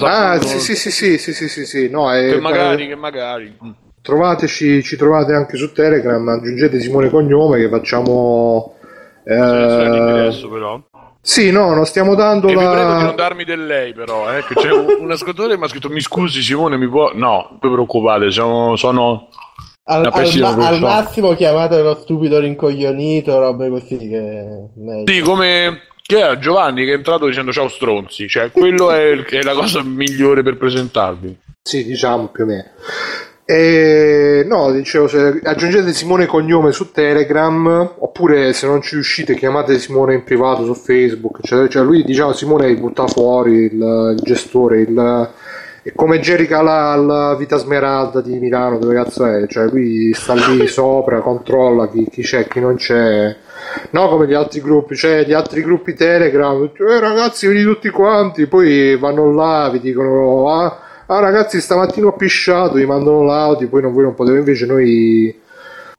Ah, 0.00 0.40
sì, 0.40 0.60
sì, 0.60 0.74
sì, 0.76 0.90
sì, 0.90 1.18
sì, 1.18 1.48
sì, 1.48 1.66
sì, 1.66 1.90
no, 1.90 2.10
è... 2.10 2.30
Che 2.30 2.40
magari, 2.40 2.86
che 2.86 2.94
magari. 2.94 3.54
Trovateci, 4.00 4.82
ci 4.82 4.96
trovate 4.96 5.34
anche 5.34 5.58
su 5.58 5.70
Telegram, 5.72 6.26
aggiungete 6.26 6.80
Simone 6.80 7.10
Cognome 7.10 7.58
che 7.58 7.68
facciamo 7.68 8.76
eh, 9.34 10.20
adesso 10.20 10.48
però. 10.48 10.80
Sì, 11.20 11.50
no, 11.50 11.74
non 11.74 11.84
stiamo 11.84 12.14
dando 12.14 12.48
e 12.48 12.54
la... 12.54 12.60
vi 12.60 12.74
prego 12.74 12.96
di 12.96 13.02
non 13.02 13.16
darmi 13.16 13.44
del 13.44 13.66
lei 13.66 13.92
però, 13.92 14.34
eh, 14.34 14.44
che 14.44 14.54
c'è 14.54 14.72
un, 14.72 14.86
un 15.00 15.10
ascoltatore 15.10 15.54
che 15.54 15.58
mi 15.58 15.64
ha 15.64 15.68
scritto 15.68 15.90
mi 15.90 16.00
scusi 16.00 16.40
Simone, 16.40 16.78
mi 16.78 16.88
può... 16.88 17.12
No, 17.14 17.48
non 17.50 17.58
vi 17.60 17.68
preoccupate, 17.68 18.30
sono... 18.30 18.76
sono... 18.76 19.28
Al, 19.84 20.04
al, 20.04 20.38
ma- 20.38 20.68
al 20.68 20.80
massimo 20.80 21.34
chiamate 21.34 21.82
lo 21.82 21.96
stupido 21.96 22.38
rincoglionito, 22.38 23.38
robe 23.38 23.68
così 23.68 23.96
che... 23.96 24.68
Sì, 25.04 25.20
come... 25.20 25.82
Che 26.00 26.18
era 26.18 26.38
Giovanni 26.38 26.86
che 26.86 26.92
è 26.92 26.94
entrato 26.94 27.26
dicendo 27.26 27.52
ciao 27.52 27.68
stronzi, 27.68 28.28
cioè 28.28 28.50
quello 28.50 28.90
è, 28.90 29.22
è 29.24 29.42
la 29.42 29.52
cosa 29.52 29.82
migliore 29.82 30.42
per 30.42 30.56
presentarvi. 30.56 31.38
Sì, 31.62 31.84
diciamo 31.84 32.28
più 32.28 32.44
o 32.44 32.46
meno. 32.46 32.64
E, 33.50 34.44
no, 34.46 34.70
dicevo, 34.72 35.08
se 35.08 35.40
aggiungete 35.42 35.94
Simone 35.94 36.26
Cognome 36.26 36.70
su 36.70 36.90
Telegram, 36.90 37.94
oppure 37.96 38.52
se 38.52 38.66
non 38.66 38.82
ci 38.82 38.96
riuscite 38.96 39.34
chiamate 39.34 39.78
Simone 39.78 40.12
in 40.12 40.22
privato 40.22 40.66
su 40.66 40.74
Facebook, 40.74 41.38
cioè, 41.40 41.66
cioè 41.68 41.82
lui 41.82 42.04
diciamo 42.04 42.34
Simone 42.34 42.74
butta 42.74 43.06
fuori 43.06 43.54
il, 43.54 43.72
il 43.72 44.20
gestore, 44.22 44.80
il, 44.82 45.30
è 45.82 45.92
come 45.94 46.20
Jerry 46.20 46.46
alla 46.52 47.34
Vita 47.38 47.56
Smeralda 47.56 48.20
di 48.20 48.38
Milano, 48.38 48.76
dove 48.76 48.94
cazzo 48.94 49.24
è? 49.24 49.46
Cioè 49.46 49.64
lui 49.70 50.12
sta 50.12 50.34
lì 50.34 50.66
sopra, 50.68 51.22
controlla 51.22 51.88
chi, 51.88 52.06
chi 52.10 52.20
c'è, 52.20 52.46
chi 52.46 52.60
non 52.60 52.74
c'è. 52.74 53.34
No, 53.92 54.08
come 54.10 54.26
gli 54.26 54.34
altri 54.34 54.60
gruppi, 54.60 54.94
cioè 54.94 55.24
gli 55.24 55.32
altri 55.32 55.62
gruppi 55.62 55.94
Telegram, 55.94 56.70
eh, 56.76 57.00
ragazzi, 57.00 57.46
venite 57.46 57.64
tutti 57.64 57.88
quanti, 57.88 58.46
poi 58.46 58.94
vanno 58.98 59.32
là, 59.32 59.70
vi 59.72 59.80
dicono... 59.80 60.50
Ah, 60.50 60.82
ah 61.10 61.20
ragazzi 61.20 61.60
stamattina 61.60 62.06
ho 62.06 62.12
pisciato, 62.12 62.74
vi 62.74 62.84
mandano 62.84 63.22
l'audio, 63.22 63.68
poi 63.68 63.82
non, 63.82 63.92
voi 63.92 64.02
non 64.02 64.14
potete, 64.14 64.36
invece 64.36 64.66
noi 64.66 65.34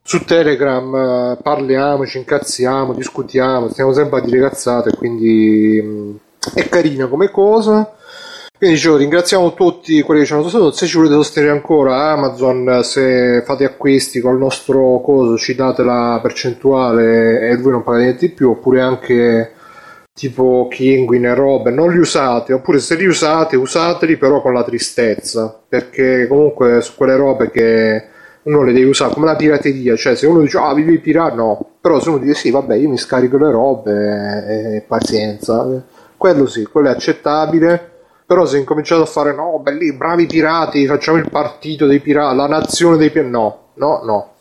su 0.03 0.23
Telegram 0.23 0.95
eh, 0.95 1.37
parliamo, 1.41 2.05
ci 2.05 2.17
incazziamo, 2.19 2.93
discutiamo, 2.93 3.69
stiamo 3.69 3.91
sempre 3.93 4.19
a 4.19 4.21
dire 4.21 4.39
cazzate, 4.39 4.95
quindi 4.95 5.81
mh, 5.81 6.19
è 6.53 6.69
carina 6.69 7.07
come 7.07 7.29
cosa. 7.29 7.93
Quindi 8.57 8.75
dicevo, 8.75 8.97
ringraziamo 8.97 9.53
tutti 9.53 10.01
quelli 10.01 10.19
che 10.19 10.25
ci 10.27 10.33
hanno 10.33 10.41
sostenuto. 10.43 10.71
Se 10.71 10.85
ci 10.85 10.97
volete 10.97 11.15
sostenere 11.15 11.53
ancora 11.53 12.11
Amazon, 12.11 12.81
se 12.83 13.41
fate 13.45 13.63
acquisti 13.63 14.19
col 14.19 14.37
nostro 14.37 14.99
coso, 14.99 15.37
ci 15.37 15.55
date 15.55 15.81
la 15.81 16.19
percentuale 16.21 17.47
e 17.49 17.55
voi 17.55 17.71
non 17.71 17.83
pagate 17.83 18.03
niente 18.03 18.27
di 18.27 18.33
più, 18.33 18.49
oppure 18.49 18.81
anche 18.81 19.53
tipo 20.19 20.67
Kinguin 20.69 21.27
e 21.27 21.33
robe, 21.33 21.71
non 21.71 21.91
li 21.91 21.97
usate, 21.97 22.51
oppure 22.51 22.79
se 22.79 22.95
li 22.95 23.05
usate, 23.05 23.55
usateli 23.55 24.17
però 24.17 24.41
con 24.41 24.51
la 24.51 24.65
tristezza, 24.65 25.57
perché 25.65 26.27
comunque 26.27 26.81
su 26.81 26.95
quelle 26.97 27.15
robe 27.15 27.49
che 27.49 28.03
uno 28.41 28.63
le 28.63 28.73
deve 28.73 28.89
usare 28.89 29.13
come 29.13 29.27
la 29.27 29.37
pirateria, 29.37 29.95
cioè 29.95 30.17
se 30.17 30.27
uno 30.27 30.41
dice 30.41 30.57
ah 30.57 30.73
vivi 30.73 30.99
pirata, 30.99 31.35
no, 31.35 31.65
però 31.79 32.01
se 32.01 32.09
uno 32.09 32.17
dice 32.17 32.33
sì 32.33 32.51
vabbè 32.51 32.75
io 32.75 32.89
mi 32.89 32.97
scarico 32.97 33.37
le 33.37 33.49
robe 33.49 34.75
e 34.75 34.81
pazienza, 34.85 35.65
quello 36.17 36.47
sì, 36.47 36.65
quello 36.65 36.89
è 36.89 36.91
accettabile, 36.91 37.81
però 38.25 38.45
se 38.45 38.57
incominciate 38.57 39.01
a 39.01 39.05
fare 39.05 39.33
no, 39.33 39.57
belli, 39.59 39.93
bravi 39.93 40.25
pirati, 40.25 40.85
facciamo 40.85 41.17
il 41.17 41.29
partito 41.29 41.85
dei 41.85 42.01
pirati, 42.01 42.35
la 42.35 42.47
nazione 42.47 42.97
dei 42.97 43.09
pirati, 43.09 43.31
no, 43.31 43.59
no, 43.75 44.01
no, 44.03 44.31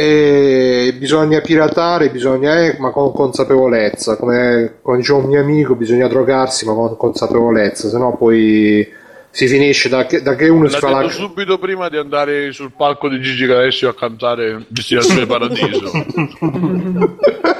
e 0.00 0.94
bisogna 0.94 1.42
piratare, 1.42 2.08
bisogna, 2.08 2.58
eh, 2.58 2.76
ma 2.78 2.90
con 2.90 3.12
consapevolezza, 3.12 4.16
come, 4.16 4.76
come 4.80 4.96
diceva 4.96 5.18
un 5.18 5.26
mio 5.26 5.42
amico, 5.42 5.74
bisogna 5.74 6.08
drogarsi 6.08 6.64
ma 6.64 6.72
con 6.72 6.96
consapevolezza, 6.96 7.90
sennò 7.90 8.16
poi 8.16 8.90
si 9.28 9.46
finisce 9.46 9.90
da 9.90 10.06
che, 10.06 10.22
da 10.22 10.36
che 10.36 10.48
uno 10.48 10.64
L'ha 10.64 10.70
si 10.70 10.78
fa 10.78 11.02
la... 11.02 11.08
subito 11.10 11.58
prima 11.58 11.90
di 11.90 11.98
andare 11.98 12.50
sul 12.52 12.72
palco 12.74 13.10
di 13.10 13.20
Gigi 13.20 13.44
D'Alessio 13.44 13.90
a 13.90 13.94
cantare 13.94 14.64
Destinazione 14.68 15.26
Paradiso. 15.26 15.90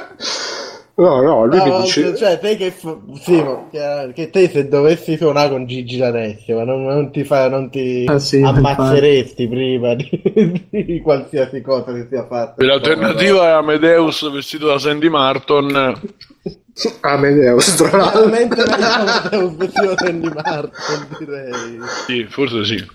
No, 1.01 1.19
no, 1.19 1.45
lui 1.45 1.57
no, 1.57 1.63
mi 1.63 1.81
dice... 1.81 2.15
Cioè, 2.15 2.37
te 2.37 2.55
che, 2.57 2.71
sì, 3.19 3.43
che 4.13 4.29
te 4.29 4.49
se 4.49 4.67
dovessi 4.67 5.17
suonare 5.17 5.49
con 5.49 5.65
Gigi 5.65 5.97
D'Alessio, 5.97 6.57
ma 6.57 6.63
non, 6.63 6.83
non 6.85 7.11
ti, 7.11 7.23
fa, 7.23 7.49
non 7.49 7.71
ti 7.71 8.05
ah, 8.07 8.19
sì, 8.19 8.39
ammazzeresti 8.39 9.47
prima 9.47 9.95
di, 9.95 10.67
di, 10.69 11.01
qualsiasi 11.01 11.59
cosa 11.61 11.91
che 11.91 12.05
sia 12.07 12.27
fatta. 12.27 12.63
L'alternativa 12.63 13.47
è 13.47 13.51
Amadeus 13.53 14.31
vestito 14.31 14.67
da 14.67 14.77
Sandy 14.77 15.09
Martin. 15.09 15.99
Amadeus, 16.99 17.75
tra 17.77 17.97
l'altro. 17.97 18.23
Amadeus 18.25 19.55
vestito 19.55 19.87
da 19.87 19.97
Sandy 19.97 20.29
Martin, 20.31 21.07
direi. 21.17 21.79
Sì, 22.05 22.27
forse 22.29 22.63
sì. 22.63 22.85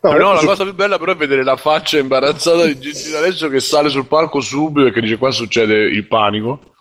No, 0.00 0.16
no, 0.16 0.32
la 0.32 0.40
cosa 0.40 0.64
più 0.64 0.74
bella 0.74 0.98
però 0.98 1.12
è 1.12 1.16
vedere 1.16 1.44
la 1.44 1.56
faccia 1.56 1.98
imbarazzata 1.98 2.64
di 2.64 2.78
Gigi 2.80 3.10
D'Alessio 3.10 3.50
che 3.50 3.60
sale 3.60 3.90
sul 3.90 4.06
palco 4.06 4.40
subito 4.40 4.86
perché 4.86 5.02
dice 5.02 5.18
qua 5.18 5.30
succede 5.30 5.74
il 5.74 6.06
panico. 6.06 6.71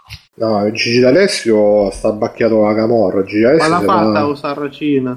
No, 0.42 0.72
Gigi 0.72 1.00
D'Alessio 1.00 1.92
sta 1.92 2.08
abbacchiato 2.08 2.64
la 2.64 2.74
camorra. 2.74 3.22
Gigi 3.22 3.42
D'Alessio 3.42 3.70
ma 3.70 3.78
l'ha 3.78 3.86
fatta 3.86 4.28
o 4.28 4.34
Sarracina? 4.34 5.16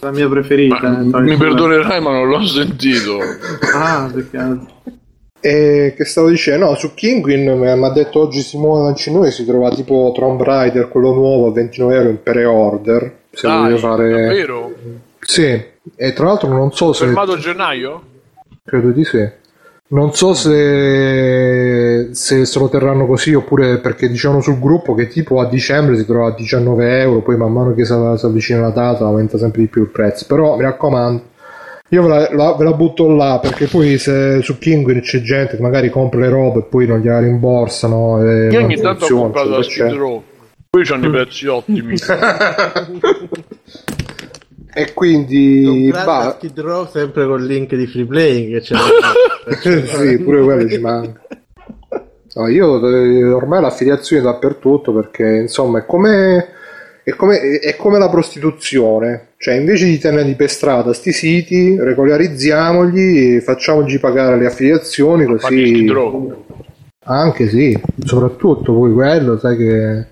La 0.00 0.10
mia 0.10 0.28
preferita. 0.28 0.90
Ma, 1.02 1.18
eh, 1.18 1.22
mi 1.22 1.36
perdonerai, 1.38 1.98
ma 2.02 2.10
non 2.10 2.28
l'ho 2.28 2.44
sentito. 2.44 3.16
ah, 3.74 4.10
peccato. 4.12 4.66
E 5.40 5.94
che 5.96 6.04
stavo 6.04 6.28
dicendo? 6.28 6.66
No, 6.66 6.74
su 6.74 6.92
Kinguin 6.92 7.58
mi 7.58 7.66
ha 7.68 7.90
detto 7.90 8.20
oggi 8.20 8.42
Simone 8.42 8.82
Lancinoi 8.82 9.30
si 9.30 9.46
trova 9.46 9.70
tipo 9.70 10.12
Tomb 10.14 10.42
Raider, 10.42 10.88
quello 10.88 11.14
nuovo 11.14 11.46
a 11.46 11.52
29 11.52 11.94
euro 11.96 12.08
in 12.10 12.22
pre-order. 12.22 13.16
Se 13.30 13.46
Dai, 13.46 13.62
voglio 13.62 13.78
fare. 13.78 14.10
Davvero? 14.10 14.74
Sì, 15.20 15.64
e 15.96 16.12
tra 16.12 16.26
l'altro 16.26 16.50
non 16.50 16.70
so 16.72 16.92
se. 16.92 17.06
Fermato 17.06 17.32
a 17.32 17.38
gennaio? 17.38 18.02
Credo 18.62 18.90
di 18.90 19.04
sì. 19.04 19.26
Non 19.88 20.12
so 20.14 20.34
se, 20.34 22.08
se, 22.10 22.44
se 22.44 22.58
lo 22.58 22.68
terranno 22.68 23.06
così 23.06 23.34
oppure 23.34 23.78
perché 23.78 24.08
dicevano 24.08 24.40
sul 24.40 24.58
gruppo 24.58 24.94
che 24.94 25.06
tipo 25.06 25.38
a 25.38 25.46
dicembre 25.46 25.96
si 25.96 26.04
trova 26.04 26.28
a 26.28 26.34
19 26.34 27.00
euro, 27.02 27.22
poi 27.22 27.36
man 27.36 27.52
mano 27.52 27.72
che 27.72 27.84
si, 27.84 27.92
avvicina 27.92 28.62
la 28.62 28.70
data 28.70 29.04
aumenta 29.04 29.38
sempre 29.38 29.60
di 29.60 29.68
più 29.68 29.82
il 29.82 29.90
prezzo. 29.90 30.24
Però 30.26 30.56
mi 30.56 30.62
raccomando, 30.62 31.22
io 31.90 32.02
ve 32.02 32.08
la, 32.08 32.34
la, 32.34 32.54
ve 32.54 32.64
la 32.64 32.72
butto 32.72 33.08
là 33.14 33.38
perché 33.40 33.66
poi 33.66 33.96
se 33.96 34.42
su 34.42 34.58
Kinguin 34.58 35.02
c'è 35.02 35.20
gente 35.20 35.54
che 35.54 35.62
magari 35.62 35.88
compra 35.88 36.18
le 36.18 36.30
robe 36.30 36.58
e 36.58 36.64
poi 36.64 36.88
non 36.88 36.98
gliela 36.98 37.20
rimborsano. 37.20 38.24
E 38.24 38.48
io 38.48 38.64
ogni 38.64 38.80
tanto 38.80 39.04
ho 39.04 39.08
comprato 39.08 39.50
la 39.50 39.62
Skid 39.62 39.92
Row, 39.92 40.20
poi 40.68 40.84
c'hanno 40.84 41.06
i 41.06 41.10
prezzi 41.10 41.46
ottimi. 41.46 41.94
E 44.78 44.92
quindi 44.92 45.90
bah... 45.90 46.36
Skid 46.36 46.60
Row 46.60 46.86
sempre 46.86 47.24
col 47.24 47.42
link 47.42 47.74
di 47.74 47.86
free 47.86 48.04
play 48.04 48.50
che 48.50 48.60
c'è 48.60 48.76
sì, 49.86 50.18
pure 50.18 50.42
quello 50.42 50.68
ci 50.68 50.78
manca. 50.78 51.20
No, 52.34 52.48
io 52.48 52.86
eh, 52.86 53.24
ormai 53.24 53.62
l'affiliazione 53.62 54.20
dappertutto 54.20 54.92
perché 54.92 55.24
insomma 55.24 55.78
è 55.78 55.86
come 55.86 56.48
è 57.02 57.14
come, 57.14 57.38
è 57.60 57.76
come 57.76 57.98
la 57.98 58.10
prostituzione, 58.10 59.28
cioè 59.38 59.54
invece 59.54 59.86
di 59.86 59.96
tenerli 59.96 60.34
per 60.34 60.50
strada 60.50 60.92
sti 60.92 61.12
siti, 61.12 61.76
regolarizziamogli, 61.78 63.38
facciamoci 63.38 64.00
pagare 64.00 64.36
le 64.36 64.46
affiliazioni 64.46 65.24
così... 65.24 65.88
Anche 67.04 67.48
sì, 67.48 67.80
soprattutto 68.04 68.74
poi 68.74 68.92
quello, 68.92 69.38
sai 69.38 69.56
che... 69.56 70.06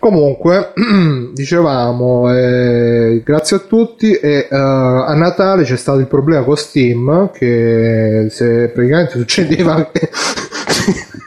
Comunque, 0.00 0.72
dicevamo, 1.34 2.34
eh, 2.34 3.20
grazie 3.22 3.56
a 3.56 3.58
tutti 3.58 4.14
e 4.14 4.48
uh, 4.50 4.54
a 4.54 5.12
Natale 5.14 5.64
c'è 5.64 5.76
stato 5.76 5.98
il 5.98 6.06
problema 6.06 6.42
con 6.42 6.56
Steam 6.56 7.30
che 7.30 8.28
se 8.30 8.70
praticamente 8.70 9.18
succedeva 9.18 9.90
che 9.92 10.08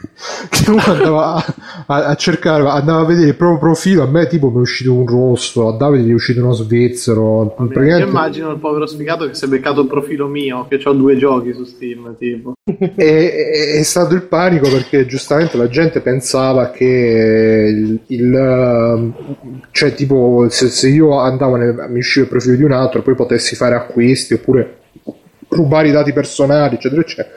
che 0.48 0.70
uno 0.70 0.82
andava 0.84 1.34
a, 1.34 1.44
a, 1.86 2.04
a, 2.06 2.14
cercare, 2.14 2.66
andava 2.68 3.00
a 3.00 3.04
vedere 3.04 3.28
il 3.28 3.36
proprio 3.36 3.58
profilo. 3.58 4.02
A 4.02 4.06
me, 4.06 4.26
tipo, 4.26 4.50
mi 4.50 4.58
è 4.58 4.60
uscito 4.60 4.92
un 4.92 5.06
rosso, 5.06 5.68
a 5.68 5.76
Davide 5.76 6.10
è 6.10 6.14
uscito 6.14 6.40
uno 6.40 6.52
svizzero. 6.52 7.54
Vabbè, 7.56 7.72
praticamente... 7.72 8.02
Io 8.02 8.08
immagino 8.08 8.50
il 8.50 8.58
povero 8.58 8.86
sfigato 8.86 9.26
che 9.26 9.34
si 9.34 9.44
è 9.44 9.48
beccato 9.48 9.82
il 9.82 9.86
profilo 9.86 10.26
mio, 10.26 10.66
che 10.68 10.80
ho 10.84 10.92
due 10.92 11.16
giochi 11.16 11.52
su 11.52 11.64
Steam. 11.64 12.16
Tipo. 12.16 12.54
e, 12.64 12.94
è, 12.96 13.78
è 13.78 13.82
stato 13.82 14.14
il 14.14 14.22
panico 14.22 14.68
perché 14.68 15.06
giustamente 15.06 15.56
la 15.56 15.68
gente 15.68 16.00
pensava 16.00 16.70
che 16.70 16.84
il, 16.84 18.00
il 18.06 19.12
cioè, 19.70 19.94
tipo, 19.94 20.46
se, 20.48 20.68
se 20.68 20.88
io 20.88 21.18
andavo, 21.18 21.56
nel, 21.56 21.86
mi 21.88 21.98
usciva 21.98 22.24
il 22.24 22.30
profilo 22.30 22.56
di 22.56 22.62
un 22.62 22.72
altro, 22.72 23.02
poi 23.02 23.14
potessi 23.14 23.54
fare 23.56 23.74
acquisti 23.74 24.34
oppure 24.34 24.78
rubare 25.48 25.88
i 25.88 25.92
dati 25.92 26.12
personali, 26.12 26.76
eccetera, 26.76 27.00
eccetera 27.00 27.28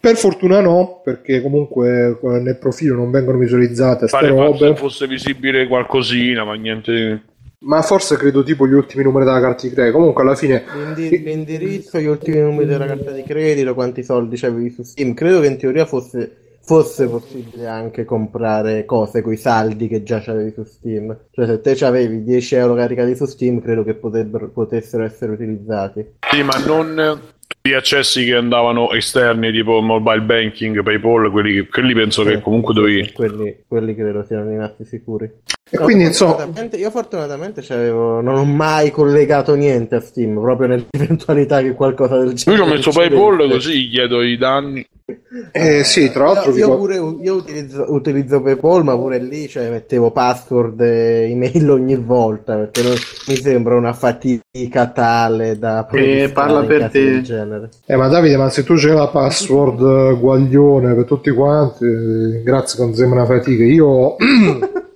per 0.00 0.16
fortuna 0.16 0.60
no, 0.60 1.02
perché 1.04 1.42
comunque 1.42 2.18
eh, 2.22 2.28
nel 2.40 2.56
profilo 2.56 2.96
non 2.96 3.10
vengono 3.10 3.36
visualizzate 3.36 4.08
queste 4.08 4.28
robe. 4.28 4.74
fosse 4.74 5.06
visibile 5.06 5.66
qualcosina, 5.66 6.42
ma 6.42 6.54
niente. 6.54 7.22
Ma 7.62 7.82
forse 7.82 8.16
credo 8.16 8.42
tipo 8.42 8.66
gli 8.66 8.72
ultimi 8.72 9.04
numeri 9.04 9.26
della 9.26 9.40
carta 9.40 9.66
di 9.66 9.74
credito. 9.74 9.98
Comunque 9.98 10.22
alla 10.22 10.34
fine. 10.34 10.64
L'indir- 10.74 11.22
l'indirizzo, 11.22 11.98
gli 11.98 12.06
ultimi 12.06 12.40
numeri 12.40 12.64
della 12.64 12.86
carta 12.86 13.10
di 13.10 13.22
credito, 13.22 13.74
quanti 13.74 14.02
soldi 14.02 14.38
c'avevi 14.38 14.70
su 14.70 14.82
Steam. 14.82 15.12
Credo 15.12 15.40
che 15.40 15.48
in 15.48 15.58
teoria 15.58 15.84
fosse, 15.84 16.56
fosse 16.62 17.06
possibile 17.06 17.66
anche 17.66 18.06
comprare 18.06 18.86
cose 18.86 19.20
con 19.20 19.34
i 19.34 19.36
saldi 19.36 19.86
che 19.86 20.02
già 20.02 20.20
c'avevi 20.20 20.52
su 20.54 20.64
Steam. 20.64 21.14
Cioè, 21.30 21.44
se 21.44 21.60
te 21.60 21.84
avevi 21.84 22.24
10 22.24 22.54
euro 22.54 22.74
caricati 22.74 23.14
su 23.14 23.26
Steam, 23.26 23.60
credo 23.60 23.84
che 23.84 23.92
potessero 23.94 25.04
essere 25.04 25.32
utilizzati. 25.32 26.14
Sì, 26.30 26.42
ma 26.42 26.56
non 26.64 27.20
gli 27.62 27.72
accessi 27.72 28.24
che 28.24 28.34
andavano 28.34 28.90
esterni 28.92 29.52
tipo 29.52 29.80
mobile 29.80 30.22
banking, 30.22 30.82
PayPal, 30.82 31.30
quelli, 31.30 31.66
quelli 31.68 31.94
penso 31.94 32.24
sì, 32.24 32.30
che 32.30 32.40
comunque 32.40 32.72
dovevi... 32.72 33.12
Quelli, 33.12 33.64
quelli 33.66 33.94
credo 33.94 34.24
siano 34.24 34.48
rimasti 34.48 34.84
sicuri. 34.84 35.30
E 35.70 35.76
no, 35.76 35.84
quindi 35.84 36.04
insomma... 36.04 36.48
Io 36.72 36.90
fortunatamente 36.90 37.62
non 37.78 38.26
ho 38.26 38.44
mai 38.44 38.90
collegato 38.90 39.54
niente 39.54 39.96
a 39.96 40.00
Steam, 40.00 40.40
proprio 40.40 40.68
nell'eventualità 40.68 41.60
che 41.60 41.74
qualcosa 41.74 42.16
del 42.18 42.34
genere... 42.34 42.62
Io 42.62 42.66
ci 42.66 42.70
ho 42.70 42.74
messo 42.74 42.90
PayPal 42.92 43.50
così 43.50 43.86
gli 43.86 43.90
chiedo 43.90 44.22
i 44.22 44.36
danni. 44.36 44.86
Eh 45.52 45.84
sì, 45.84 46.10
tra 46.10 46.26
l'altro... 46.26 46.50
Io, 46.52 46.66
io, 46.68 46.76
pure, 46.76 46.94
io 46.94 47.34
utilizzo, 47.34 47.86
utilizzo, 47.88 48.40
PayPal, 48.42 48.84
ma 48.84 48.96
pure 48.96 49.18
lì 49.18 49.48
cioè, 49.48 49.70
mettevo 49.70 50.10
password 50.10 50.80
e 50.80 51.30
email 51.30 51.70
ogni 51.70 51.96
volta, 51.96 52.56
perché 52.56 52.82
non, 52.82 52.94
mi 53.28 53.36
sembra 53.36 53.76
una 53.76 53.92
fatica 53.92 54.88
tale 54.88 55.58
da... 55.58 55.86
Eh, 55.92 56.30
parla 56.32 56.62
per 56.64 56.90
te. 56.90 57.22
Eh, 57.86 57.96
ma 57.96 58.08
Davide, 58.08 58.36
ma 58.36 58.50
se 58.50 58.64
tu 58.64 58.74
c'è 58.74 58.92
la 58.92 59.08
password 59.08 60.18
guaglione 60.18 60.94
per 60.94 61.04
tutti 61.04 61.30
quanti, 61.30 62.42
grazie 62.42 62.78
che 62.78 62.84
non 62.84 62.94
sembra 62.94 63.22
una 63.22 63.28
fatica. 63.28 63.64
Io... 63.64 64.16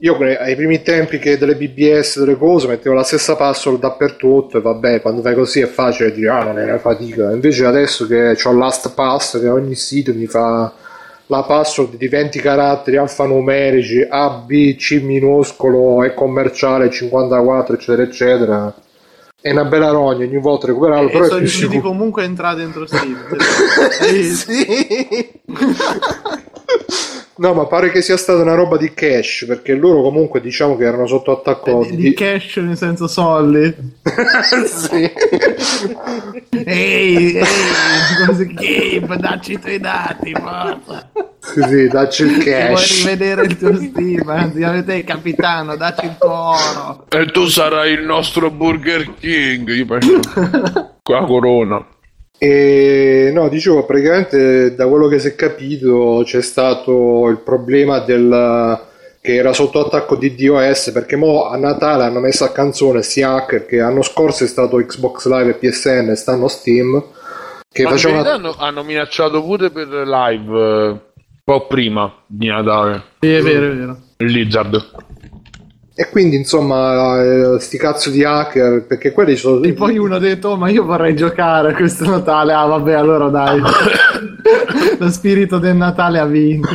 io 0.00 0.16
ai 0.16 0.54
primi 0.54 0.82
tempi 0.82 1.18
che 1.18 1.36
delle 1.38 1.56
BBS, 1.56 2.20
delle 2.20 2.36
cose, 2.36 2.68
mettevo 2.68 2.94
la 2.94 3.02
stessa 3.02 3.34
password 3.34 3.80
dappertutto 3.80 4.58
e 4.58 4.60
vabbè, 4.60 5.00
quando 5.00 5.22
fai 5.22 5.34
così 5.34 5.60
è 5.60 5.66
facile 5.66 6.12
dire 6.12 6.30
ah 6.30 6.44
non 6.44 6.58
è 6.58 6.64
una 6.64 6.78
fatica. 6.78 7.32
Invece 7.32 7.64
adesso 7.64 8.06
che 8.06 8.36
ho 8.42 8.52
LastPass 8.52 9.40
che 9.40 9.48
ogni 9.48 9.74
sito 9.74 10.14
mi 10.14 10.26
fa 10.26 10.72
la 11.26 11.42
password 11.42 11.96
di 11.96 12.06
20 12.08 12.38
caratteri 12.40 12.96
alfanumerici 12.96 14.06
A, 14.08 14.30
B, 14.30 14.76
C 14.76 15.00
minuscolo 15.02 16.02
e 16.04 16.14
commerciale 16.14 16.90
54 16.90 17.74
eccetera 17.74 18.02
eccetera 18.02 18.74
è 19.40 19.50
una 19.50 19.66
bella 19.66 19.90
rogna 19.90 20.24
ogni 20.24 20.38
volta 20.38 20.68
recuperarlo 20.68 21.08
eh, 21.08 21.12
però 21.12 21.24
sono 21.26 21.38
riusciti 21.38 21.80
comunque 21.80 22.22
a 22.22 22.24
entrare 22.24 22.56
dentro 22.56 22.86
Steam. 22.86 23.16
Sì 24.34 25.40
No, 27.38 27.54
ma 27.54 27.66
pare 27.66 27.90
che 27.90 28.02
sia 28.02 28.16
stata 28.16 28.42
una 28.42 28.54
roba 28.54 28.76
di 28.76 28.92
cash, 28.92 29.44
perché 29.46 29.74
loro 29.74 30.02
comunque 30.02 30.40
diciamo 30.40 30.76
che 30.76 30.84
erano 30.84 31.06
sotto 31.06 31.30
attacco 31.30 31.86
di, 31.88 31.94
di 31.94 32.12
cash 32.12 32.56
nel 32.56 32.76
senso 32.76 33.06
soldi. 33.06 33.72
sì. 34.66 35.10
ehi, 36.64 37.36
ehi, 37.36 38.98
Gabe, 38.98 39.16
dacci 39.18 39.52
i 39.52 39.60
tuoi 39.60 39.78
dati, 39.78 40.32
forza. 40.32 41.10
Sì, 41.38 41.62
sì, 41.62 41.86
dacci 41.86 42.22
il 42.24 42.42
cash. 42.42 43.04
Vuoi 43.04 43.12
rivedere 43.12 43.44
il 43.44 43.56
tuo 43.56 43.74
Steam? 43.76 44.28
Anzi, 44.28 44.62
avete 44.64 45.04
capitano, 45.04 45.76
dacci 45.76 46.06
il 46.06 46.16
tuo 46.18 46.32
oro. 46.32 47.06
E 47.08 47.26
tu 47.26 47.46
sarai 47.46 47.92
il 47.92 48.02
nostro 48.02 48.50
Burger 48.50 49.14
King. 49.14 49.68
Io 49.68 49.86
penso. 49.86 50.20
Qua 51.02 51.24
corona. 51.24 51.86
E 52.38 53.30
no, 53.34 53.48
dicevo, 53.48 53.84
praticamente 53.84 54.74
da 54.74 54.86
quello 54.86 55.08
che 55.08 55.18
si 55.18 55.28
è 55.28 55.34
capito 55.34 56.22
c'è 56.24 56.40
stato 56.40 57.28
il 57.28 57.38
problema 57.38 57.98
del 57.98 58.86
che 59.20 59.34
era 59.34 59.52
sotto 59.52 59.84
attacco 59.84 60.16
di 60.16 60.34
DOS 60.34 60.92
perché 60.92 61.16
mo 61.16 61.48
a 61.48 61.56
Natale 61.56 62.04
hanno 62.04 62.20
messo 62.20 62.44
a 62.44 62.52
canzone 62.52 63.02
sia 63.02 63.34
hacker 63.34 63.66
che 63.66 63.78
l'anno 63.78 64.02
scorso 64.02 64.44
è 64.44 64.46
stato 64.46 64.76
Xbox 64.76 65.26
Live 65.26 65.50
e 65.50 65.54
PSN 65.54 66.10
e 66.10 66.14
stanno 66.14 66.46
Steam 66.46 67.04
che 67.68 67.82
Ma 67.82 67.90
facevano 67.90 68.28
hanno, 68.28 68.54
hanno 68.56 68.82
minacciato 68.84 69.42
pure 69.42 69.70
per 69.70 69.88
live 69.88 70.58
eh, 70.58 70.88
un 70.88 71.00
po' 71.44 71.66
prima 71.66 72.12
di 72.26 72.46
Natale. 72.46 73.02
Sì 73.20 73.34
è 73.34 73.42
vero 73.42 73.72
è 73.72 73.74
vero. 73.74 73.98
Lizard 74.18 74.90
e 76.00 76.08
quindi 76.10 76.36
insomma, 76.36 77.20
eh, 77.20 77.58
sti 77.58 77.76
cazzo 77.76 78.10
di 78.10 78.22
hacker, 78.22 78.86
perché 78.86 79.10
quelli 79.10 79.34
sono. 79.34 79.64
E 79.64 79.72
poi 79.72 79.98
uno 79.98 80.14
ha 80.14 80.20
detto: 80.20 80.50
oh, 80.50 80.56
Ma 80.56 80.70
io 80.70 80.84
vorrei 80.84 81.16
giocare 81.16 81.72
a 81.72 81.74
questo 81.74 82.08
Natale. 82.08 82.52
Ah, 82.52 82.66
vabbè, 82.66 82.92
allora 82.92 83.28
dai. 83.28 83.58
Lo 84.96 85.10
spirito 85.10 85.58
del 85.58 85.74
Natale 85.74 86.20
ha 86.20 86.24
vinto. 86.24 86.68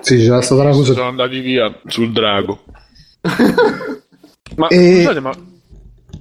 sì, 0.00 0.16
c'era 0.16 0.40
stata 0.40 0.62
una 0.62 0.70
cosa. 0.70 0.94
Sono 0.94 1.08
andati 1.08 1.40
via 1.40 1.70
sul 1.84 2.12
drago. 2.12 2.64
ma 4.56 4.68
e... 4.68 4.94
scusate, 5.00 5.20
ma. 5.20 5.32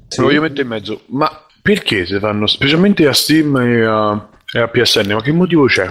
Sì. 0.09 0.19
Lo 0.19 0.25
voglio 0.25 0.41
mettere 0.41 0.63
in 0.63 0.67
mezzo. 0.67 1.03
Ma 1.05 1.31
perché 1.61 2.05
si 2.05 2.19
fanno, 2.19 2.47
specialmente 2.47 3.07
a 3.07 3.13
Steam 3.13 3.55
e 3.55 3.85
a, 3.85 4.29
e 4.51 4.59
a 4.59 4.67
PSN? 4.67 5.13
Ma 5.13 5.21
che 5.21 5.31
motivo 5.31 5.67
c'è? 5.67 5.89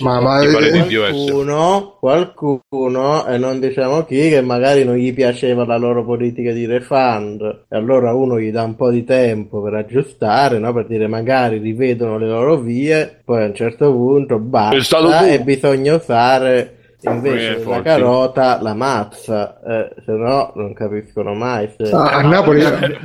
Ma, 0.00 0.20
ma 0.20 0.40
qualcuno, 0.40 1.96
qualcuno, 2.00 3.26
e 3.26 3.38
non 3.38 3.60
diciamo 3.60 4.04
chi, 4.04 4.28
che 4.28 4.40
magari 4.40 4.82
non 4.82 4.96
gli 4.96 5.14
piaceva 5.14 5.64
la 5.64 5.76
loro 5.76 6.04
politica 6.04 6.50
di 6.50 6.66
refund, 6.66 7.66
e 7.68 7.76
allora 7.76 8.12
uno 8.12 8.40
gli 8.40 8.50
dà 8.50 8.64
un 8.64 8.74
po' 8.74 8.90
di 8.90 9.04
tempo 9.04 9.62
per 9.62 9.74
aggiustare, 9.74 10.58
no? 10.58 10.72
per 10.72 10.86
dire 10.86 11.06
magari 11.06 11.58
rivedono 11.58 12.18
le 12.18 12.26
loro 12.26 12.56
vie, 12.56 13.20
poi 13.24 13.44
a 13.44 13.46
un 13.46 13.54
certo 13.54 13.92
punto 13.92 14.40
basta 14.40 15.28
e 15.28 15.40
bisogna 15.42 15.94
usare 15.94 16.83
invece 17.10 17.62
la 17.64 17.82
carota 17.82 18.58
la 18.60 18.74
mazza 18.74 19.60
eh, 19.60 19.94
se 20.04 20.12
no 20.12 20.52
non 20.54 20.72
capiscono 20.74 21.34
mai 21.34 21.68
se... 21.76 21.90
ah, 21.90 22.12
a 22.12 22.22
Napoli 22.22 22.62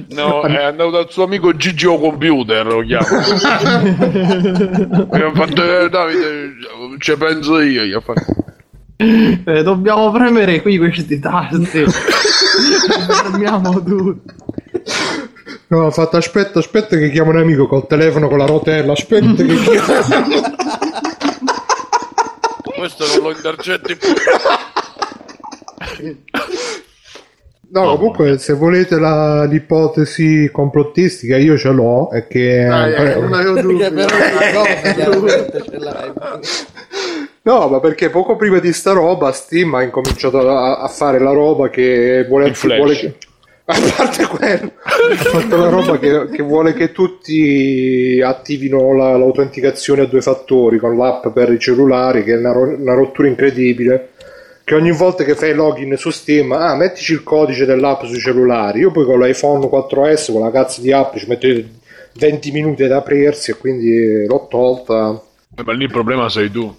no 0.10 0.42
è 0.42 0.64
andato 0.64 0.90
dal 0.90 1.10
suo 1.10 1.24
amico 1.24 1.56
Gigi 1.56 1.86
o 1.86 2.00
computer 2.00 2.66
lo 2.66 2.82
chiamo. 2.82 3.06
Mi 5.12 5.22
ha 5.22 5.32
fatto 5.34 5.64
eh, 5.64 5.90
Davide 5.90 6.54
ci 7.00 7.18
penso 7.18 7.60
io 7.60 7.84
gli 7.84 7.94
ha 7.94 8.00
fatto. 8.00 8.26
Eh, 8.98 9.64
dobbiamo 9.64 10.12
premere 10.12 10.62
qui 10.62 10.78
questi 10.78 11.20
tasti. 11.20 11.86
Fermiamo 13.08 13.82
tutto 13.82 14.34
No, 15.70 15.86
ha 15.86 15.92
fatto 15.92 16.18
aspetta, 16.18 16.58
aspetta 16.60 16.98
che 16.98 17.12
chiamo 17.12 17.30
un 17.30 17.38
amico 17.38 17.68
col 17.68 17.86
telefono 17.86 18.28
con 18.28 18.40
la 18.40 18.46
rotella, 18.46 18.94
aspetta 18.94 19.36
che 19.36 19.56
chiamo 19.56 19.94
questo 22.80 23.06
non 23.06 23.24
lo 23.24 23.32
intercetti 23.32 23.96
più. 23.96 24.10
No, 27.72 27.84
no, 27.84 27.98
comunque, 27.98 28.40
se 28.40 28.54
volete 28.54 28.98
la, 28.98 29.44
l'ipotesi 29.44 30.50
complottistica, 30.52 31.38
io 31.38 31.56
ce 31.56 31.70
l'ho. 31.70 32.10
È 32.10 32.26
che. 32.26 32.66
Dai, 32.66 32.94
eh, 32.94 33.16
non 33.20 33.32
avevo 33.34 33.62
dubbi. 33.62 33.84
no, 37.44 37.68
ma 37.68 37.80
perché 37.80 38.10
poco 38.10 38.36
prima 38.36 38.58
di 38.58 38.74
sta 38.74 38.94
roba, 38.94 39.32
Steam 39.32 39.76
ha 39.76 39.84
incominciato 39.84 40.40
a, 40.50 40.80
a 40.80 40.88
fare 40.88 41.20
la 41.20 41.32
roba 41.32 41.70
che 41.70 42.26
vuole. 42.28 42.56
vuole 42.60 43.18
a 43.72 43.94
parte 43.96 44.26
quello, 44.26 44.72
ha 44.82 45.16
fatto 45.16 45.56
la 45.56 45.70
roba 45.70 46.00
che, 46.00 46.30
che, 46.32 46.42
vuole 46.42 46.74
che 46.74 46.92
tutti 46.92 48.20
attivino 48.24 48.96
la, 48.96 49.16
l'autenticazione 49.16 50.02
a 50.02 50.06
due 50.06 50.22
fattori 50.22 50.80
con 50.80 50.98
l'app 50.98 51.28
per 51.28 51.52
i 51.52 51.60
cellulari, 51.60 52.24
che 52.24 52.34
è 52.34 52.38
una, 52.38 52.52
una 52.52 52.94
rottura 52.96 53.28
incredibile 53.28 54.14
che 54.64 54.76
ogni 54.76 54.92
volta 54.92 55.24
che 55.24 55.36
fai 55.36 55.54
login 55.54 55.96
su 55.98 56.10
Steam, 56.10 56.52
ah, 56.52 56.76
mettici 56.76 57.14
il 57.14 57.24
codice 57.24 57.66
dell'app 57.66 58.04
sui 58.04 58.20
cellulari. 58.20 58.82
Io 58.82 58.92
poi 58.92 59.04
con 59.04 59.20
l'iPhone 59.20 59.68
4S, 59.68 60.32
con 60.32 60.42
la 60.42 60.52
cazzo 60.52 60.82
di 60.82 60.92
app, 60.92 61.16
ci 61.16 61.28
metto 61.28 61.48
20 62.14 62.52
minuti 62.52 62.84
ad 62.84 62.92
aprirsi 62.92 63.50
e 63.50 63.58
quindi 63.58 64.26
l'ho 64.28 64.48
tolta. 64.48 65.20
Eh, 65.56 65.64
ma 65.64 65.74
lì 65.74 65.86
il 65.86 65.92
problema 65.92 66.30
sei 66.30 66.52
tu. 66.52 66.72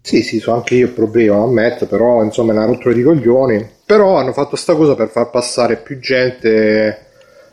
Sì, 0.00 0.22
sì, 0.22 0.40
so 0.40 0.52
anche 0.52 0.74
io 0.74 0.86
il 0.86 0.92
problema, 0.92 1.42
ammetto, 1.42 1.86
però 1.86 2.24
insomma 2.24 2.52
è 2.52 2.56
una 2.56 2.66
rottura 2.66 2.92
di 2.92 3.02
coglioni. 3.04 3.70
Però 3.92 4.16
hanno 4.16 4.32
fatto 4.32 4.56
sta 4.56 4.74
cosa 4.74 4.94
per 4.94 5.10
far 5.10 5.28
passare 5.28 5.76
più 5.76 5.98
gente 5.98 7.08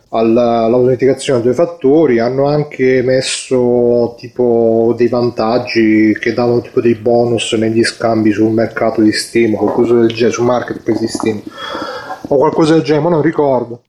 all'autenticazione 0.08 1.38
a 1.38 1.42
due 1.42 1.52
fattori. 1.52 2.18
Hanno 2.18 2.46
anche 2.46 3.02
messo 3.02 4.14
tipo 4.16 4.94
dei 4.96 5.08
vantaggi 5.08 6.16
che 6.18 6.32
davano 6.32 6.62
tipo 6.62 6.80
dei 6.80 6.94
bonus 6.94 7.52
negli 7.52 7.84
scambi 7.84 8.32
sul 8.32 8.52
mercato 8.52 9.02
di 9.02 9.12
Steam 9.12 9.52
qualcosa 9.52 9.92
del 9.96 10.08
genere 10.08 10.32
su 10.32 10.42
marketplace 10.42 11.00
di 11.00 11.08
Steam 11.08 11.42
o 12.28 12.36
qualcosa 12.36 12.72
del 12.72 12.84
genere 12.84 13.04
ma 13.04 13.10
non 13.10 13.20
ricordo 13.20 13.82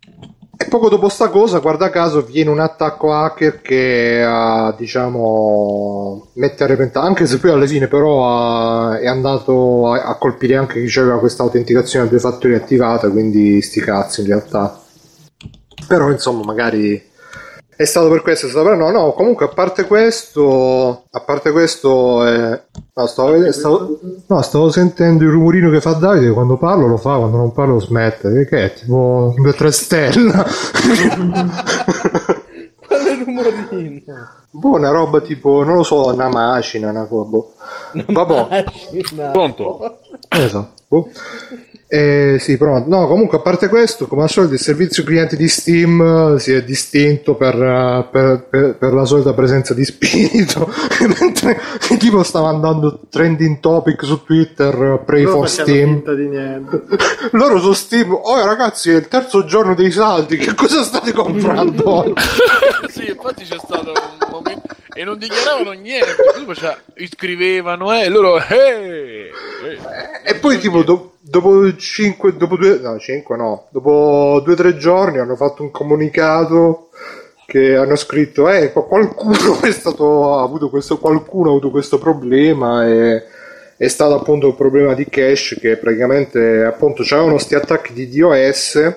poco 0.72 0.88
dopo 0.88 1.10
sta 1.10 1.28
cosa 1.28 1.60
guarda 1.60 1.90
caso 1.90 2.22
viene 2.22 2.50
un 2.50 2.62
attacco 2.62 3.14
hacker 3.14 3.62
che 3.62 4.24
uh, 4.24 4.74
diciamo 4.78 6.30
mette 6.36 6.64
a 6.64 6.68
repentaglio 6.68 7.08
anche 7.08 7.26
se 7.26 7.40
poi 7.40 7.52
alla 7.52 7.66
fine 7.66 7.90
però 7.90 8.94
uh, 8.94 8.94
è 8.94 9.06
andato 9.06 9.92
a, 9.92 10.06
a 10.06 10.16
colpire 10.16 10.56
anche 10.56 10.82
chi 10.82 11.00
aveva 11.00 11.20
questa 11.20 11.44
autenticazione 11.44 12.06
a 12.06 12.08
due 12.08 12.20
fattori 12.20 12.56
attivata 12.56 13.10
quindi 13.10 13.62
sti 13.62 13.82
cazzi 13.82 14.22
in 14.22 14.28
realtà. 14.28 14.80
Però 15.88 16.10
insomma 16.10 16.46
magari 16.46 17.11
è 17.82 17.86
stato 17.86 18.10
per 18.10 18.22
questo, 18.22 18.46
è 18.46 18.50
stato 18.50 18.68
per 18.70 18.78
no, 18.78 18.92
no, 18.92 19.14
comunque 19.14 19.46
a 19.46 19.50
parte 19.50 19.86
questo, 19.86 21.06
a 21.10 21.22
parte 21.22 21.52
questo, 21.52 22.28
eh, 22.28 22.62
no, 22.94 23.06
stavo, 23.08 23.52
stavo, 23.52 24.00
no, 24.28 24.42
stavo, 24.42 24.70
sentendo 24.70 25.24
il 25.24 25.32
rumorino 25.32 25.70
che 25.72 25.82
fa 25.82 25.94
Davide, 25.94 26.32
quando 26.32 26.58
parlo 26.58 26.88
lo 26.88 26.98
fa, 26.98 27.18
quando 27.18 27.38
non 27.38 27.52
parlo 27.52 27.80
smette, 27.80 28.46
che 28.48 28.66
è 28.66 28.74
tipo 28.74 29.34
due 29.36 29.54
tre 29.54 29.72
stelle. 29.72 30.32
Quale 32.88 33.24
rumorino? 33.24 34.30
Boh, 34.52 34.76
una 34.76 34.90
roba 34.90 35.22
tipo, 35.22 35.64
non 35.64 35.78
lo 35.78 35.84
so, 35.84 36.14
una 36.14 36.28
macina, 36.28 36.90
una 36.90 37.06
cosa, 37.06 37.30
boh. 37.30 37.54
Vabbè. 38.08 38.64
Pronto? 39.32 40.00
Esatto. 40.30 40.70
Boh. 40.88 41.10
Eh, 41.94 42.38
sì, 42.40 42.56
pronto. 42.56 42.88
No, 42.88 43.06
comunque, 43.06 43.40
a 43.40 43.42
parte 43.42 43.68
questo, 43.68 44.08
come 44.08 44.22
al 44.22 44.30
solito, 44.30 44.54
il 44.54 44.62
servizio 44.62 45.04
clienti 45.04 45.36
di 45.36 45.50
Steam 45.50 46.38
si 46.38 46.54
è 46.54 46.64
distinto 46.64 47.36
per, 47.36 48.08
per, 48.10 48.48
per, 48.50 48.78
per 48.78 48.94
la 48.94 49.04
solita 49.04 49.34
presenza 49.34 49.74
di 49.74 49.84
spirito. 49.84 50.72
Mentre 51.20 51.60
tipo 51.98 52.24
stava 52.24 52.48
andando 52.48 53.02
trending 53.10 53.60
topic 53.60 54.06
su 54.06 54.24
Twitter, 54.24 55.04
pray 55.06 55.24
Loro 55.24 55.40
for 55.40 55.50
Steam. 55.50 56.02
Di 56.16 56.28
niente. 56.30 56.84
Loro 57.32 57.60
su 57.60 57.74
Steam, 57.74 58.14
oh 58.14 58.42
ragazzi, 58.42 58.92
è 58.92 58.96
il 58.96 59.10
terzo 59.10 59.44
giorno 59.44 59.76
dei 59.76 59.92
saldi. 59.92 60.38
Che 60.38 60.56
cosa 60.56 60.84
state 60.84 61.12
comprando? 61.12 62.14
sì, 62.88 63.10
infatti 63.10 63.44
c'è 63.44 63.58
stato 63.62 63.92
un 63.92 64.28
momento 64.32 64.76
e 64.94 65.04
non 65.04 65.18
dichiaravano 65.18 65.72
niente. 65.72 66.16
Cioè, 66.54 66.78
iscrivevano 66.96 67.94
eh, 67.94 68.04
e 68.04 68.10
loro, 68.10 68.38
hey! 68.38 69.30
e 70.26 70.36
poi, 70.36 70.58
tipo, 70.58 70.84
do- 70.84 71.14
dopo 71.20 71.76
5, 71.76 72.36
dopo 72.36 72.58
2, 72.58 72.80
no, 72.80 73.00
5 73.00 73.38
no, 73.38 73.68
dopo 73.70 74.44
2-3 74.46 74.78
giorni 74.78 75.20
hanno 75.20 75.36
fatto 75.36 75.64
un 75.64 75.72
comunicato 75.72 76.90
che 77.46 77.76
hanno 77.76 77.96
scritto, 77.96 78.50
eh, 78.50 78.72
qualcuno 78.72 79.60
è 79.62 79.72
stato, 79.72 80.38
ha 80.38 80.44
avuto 80.44 80.70
questo, 80.70 80.98
qualcuno 80.98 81.48
ha 81.48 81.52
avuto 81.52 81.70
questo 81.70 81.98
problema 81.98 82.88
e 82.88 83.24
è 83.78 83.88
stato 83.88 84.16
appunto 84.16 84.48
un 84.48 84.56
problema 84.56 84.94
di 84.94 85.06
cache 85.10 85.58
che 85.60 85.76
praticamente 85.76 86.64
appunto 86.64 87.04
c'erano 87.04 87.32
questi 87.32 87.56
attacchi 87.56 87.94
di 87.94 88.10
DOS 88.10 88.96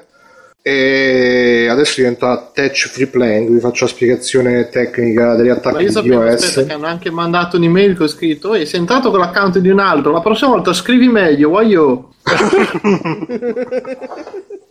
e 0.67 1.67
adesso 1.69 1.97
diventa 1.97 2.51
touch 2.55 2.89
free 2.89 3.09
playing 3.09 3.51
vi 3.51 3.61
faccio 3.61 3.85
la 3.85 3.91
spiegazione 3.91 4.71
tecnica 4.71 5.35
degli 5.35 5.51
attacchi 5.51 5.75
Ma 5.75 5.81
io 5.83 5.89
di 5.89 5.93
sapevo 5.93 6.23
DOS 6.23 6.43
aspetta, 6.43 6.67
che 6.67 6.73
hanno 6.73 6.87
anche 6.87 7.11
mandato 7.11 7.59
un'email 7.59 7.95
con 7.95 8.09
scritto 8.09 8.55
Ehi, 8.55 8.65
sei 8.65 8.81
entrato 8.81 9.11
con 9.11 9.19
l'account 9.19 9.59
di 9.59 9.69
un 9.69 9.79
altro 9.79 10.11
la 10.11 10.23
prossima 10.23 10.53
volta 10.53 10.73
scrivi 10.73 11.09
meglio 11.09 11.51
voglio 11.51 12.15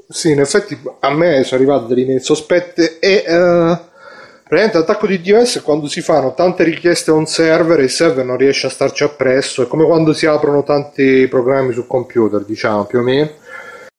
sì 0.09 0.31
in 0.31 0.39
effetti 0.39 0.75
a 1.01 1.13
me 1.13 1.43
sono 1.43 1.61
arrivate 1.61 1.85
delle 1.85 2.01
email 2.01 2.21
sospette 2.23 2.97
e 2.97 3.17
uh, 3.27 3.77
praticamente 4.47 4.79
l'attacco 4.79 5.05
di 5.05 5.21
DOS 5.21 5.59
è 5.59 5.61
quando 5.61 5.87
si 5.87 6.01
fanno 6.01 6.33
tante 6.33 6.63
richieste 6.63 7.11
a 7.11 7.13
un 7.13 7.27
server 7.27 7.79
e 7.79 7.83
il 7.83 7.91
server 7.91 8.25
non 8.25 8.37
riesce 8.37 8.65
a 8.65 8.71
starci 8.71 9.03
appresso 9.03 9.61
è 9.61 9.67
come 9.67 9.85
quando 9.85 10.11
si 10.13 10.25
aprono 10.25 10.63
tanti 10.63 11.27
programmi 11.27 11.71
sul 11.71 11.85
computer 11.85 12.43
diciamo 12.43 12.85
più 12.85 12.97
o 12.97 13.03
meno 13.03 13.41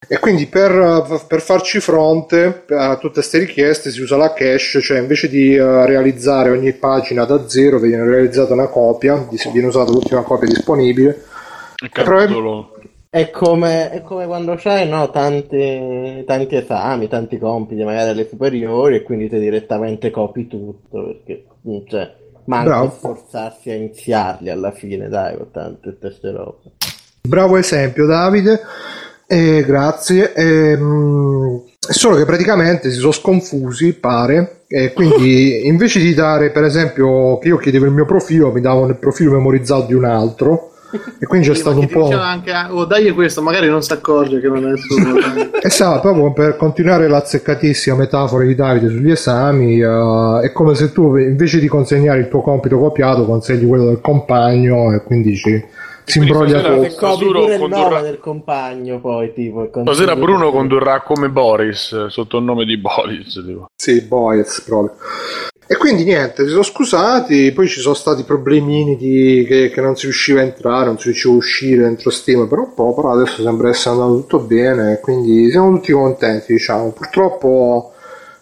e 0.08 0.18
quindi 0.18 0.46
per, 0.46 1.22
per, 1.26 1.40
farci 1.40 1.80
fronte 1.80 2.64
a 2.68 2.96
tutte 2.96 3.14
queste 3.14 3.38
richieste 3.38 3.90
si 3.90 4.00
usa 4.00 4.16
la 4.16 4.32
cache, 4.32 4.58
cioè 4.58 4.98
invece 4.98 5.28
di 5.28 5.56
uh, 5.56 5.84
realizzare 5.84 6.50
ogni 6.50 6.72
pagina 6.72 7.24
da 7.24 7.48
zero 7.48 7.78
viene 7.78 8.04
realizzata 8.04 8.52
una 8.52 8.68
copia, 8.68 9.26
viene 9.52 9.68
usata 9.68 9.90
l'ultima 9.90 10.22
copia 10.22 10.48
disponibile. 10.48 11.24
È 13.08 13.30
come, 13.30 13.90
è 13.90 14.02
come 14.02 14.26
quando 14.26 14.56
c'hai 14.56 14.88
no, 14.88 15.08
tanti, 15.10 16.24
tanti 16.26 16.56
esami, 16.56 17.06
tanti 17.06 17.38
compiti 17.38 17.84
magari 17.84 18.10
alle 18.10 18.26
superiori 18.28 18.96
e 18.96 19.02
quindi 19.02 19.28
ti 19.28 19.38
direttamente 19.38 20.10
copi 20.10 20.48
tutto 20.48 21.04
perché 21.04 21.44
cioè, 21.86 22.12
manca 22.46 22.70
Bravo. 22.70 22.90
sforzarsi 22.90 23.70
a 23.70 23.74
iniziarli 23.74 24.50
alla 24.50 24.72
fine, 24.72 25.08
dai, 25.08 25.36
con 25.36 25.50
tante 25.52 25.96
queste 25.96 26.32
robe. 26.32 26.72
Bravo 27.26 27.56
esempio 27.56 28.04
Davide. 28.04 28.60
Eh, 29.26 29.64
grazie. 29.66 30.32
Eh, 30.34 30.78
solo 31.78 32.16
che 32.16 32.24
praticamente 32.24 32.90
si 32.90 32.98
sono 32.98 33.12
sconfusi, 33.12 33.94
pare, 33.94 34.64
e 34.68 34.92
quindi 34.92 35.66
invece 35.68 36.00
di 36.00 36.14
dare, 36.14 36.50
per 36.50 36.64
esempio, 36.64 37.38
che 37.38 37.48
io 37.48 37.56
chiedevo 37.56 37.84
il 37.84 37.92
mio 37.92 38.04
profilo, 38.04 38.52
mi 38.52 38.60
davano 38.60 38.88
il 38.88 38.96
profilo 38.96 39.32
memorizzato 39.32 39.86
di 39.86 39.94
un 39.94 40.04
altro. 40.04 40.70
E 41.18 41.26
quindi 41.26 41.48
c'è 41.48 41.56
stato 41.56 41.80
un 41.80 41.88
po'. 41.88 42.08
Anche, 42.10 42.52
oh, 42.70 42.84
dai 42.84 43.10
questo, 43.10 43.42
magari 43.42 43.68
non 43.68 43.82
si 43.82 43.92
accorge 43.92 44.40
che 44.40 44.46
non 44.46 44.64
è 44.64 44.70
il 44.70 44.78
suo. 44.78 44.96
esatto, 45.60 46.00
proprio 46.00 46.32
per 46.32 46.56
continuare 46.56 47.08
l'azzeccatissima 47.08 47.96
metafora 47.96 48.44
di 48.44 48.54
Davide 48.54 48.88
sugli 48.88 49.10
esami, 49.10 49.80
uh, 49.80 50.38
è 50.38 50.52
come 50.52 50.76
se 50.76 50.92
tu 50.92 51.16
invece 51.16 51.58
di 51.58 51.66
consegnare 51.66 52.20
il 52.20 52.28
tuo 52.28 52.42
compito 52.42 52.78
copiato, 52.78 53.24
consegni 53.24 53.66
quello 53.66 53.86
del 53.86 54.00
compagno 54.00 54.92
e 54.92 55.02
quindi 55.02 55.30
dici 55.30 55.64
si 56.04 56.18
imbroglia 56.18 56.60
tutto. 56.60 57.16
pure 57.18 57.54
il 57.54 57.68
nome 57.68 58.02
del 58.02 58.18
compagno 58.18 59.00
poi 59.00 59.32
tipo. 59.32 59.68
Stasera 59.70 60.16
Bruno 60.16 60.50
condurrà 60.50 61.00
come 61.02 61.28
Boris, 61.28 62.06
sotto 62.06 62.38
il 62.38 62.44
nome 62.44 62.64
di 62.64 62.76
Boris. 62.76 63.42
Tipo. 63.44 63.70
Sì, 63.74 64.02
Boris 64.02 64.62
proprio. 64.62 64.96
E 65.66 65.76
quindi 65.76 66.04
niente, 66.04 66.44
si 66.44 66.50
sono 66.50 66.62
scusati, 66.62 67.50
poi 67.52 67.66
ci 67.68 67.80
sono 67.80 67.94
stati 67.94 68.22
problemini 68.24 68.96
di, 68.96 69.46
che, 69.48 69.70
che, 69.70 69.80
non 69.80 69.96
si 69.96 70.04
riusciva 70.04 70.40
a 70.40 70.44
entrare, 70.44 70.84
non 70.86 70.98
si 70.98 71.04
riusciva 71.04 71.32
a 71.32 71.36
uscire 71.38 71.82
dentro 71.84 72.10
Steam 72.10 72.46
per 72.48 72.58
un 72.58 72.74
po', 72.74 72.94
però 72.94 73.12
adesso 73.12 73.42
sembra 73.42 73.70
essere 73.70 73.94
andato 73.94 74.20
tutto 74.20 74.40
bene, 74.40 75.00
quindi 75.00 75.50
siamo 75.50 75.70
tutti 75.70 75.92
contenti, 75.92 76.52
diciamo. 76.52 76.92
Purtroppo 76.92 77.92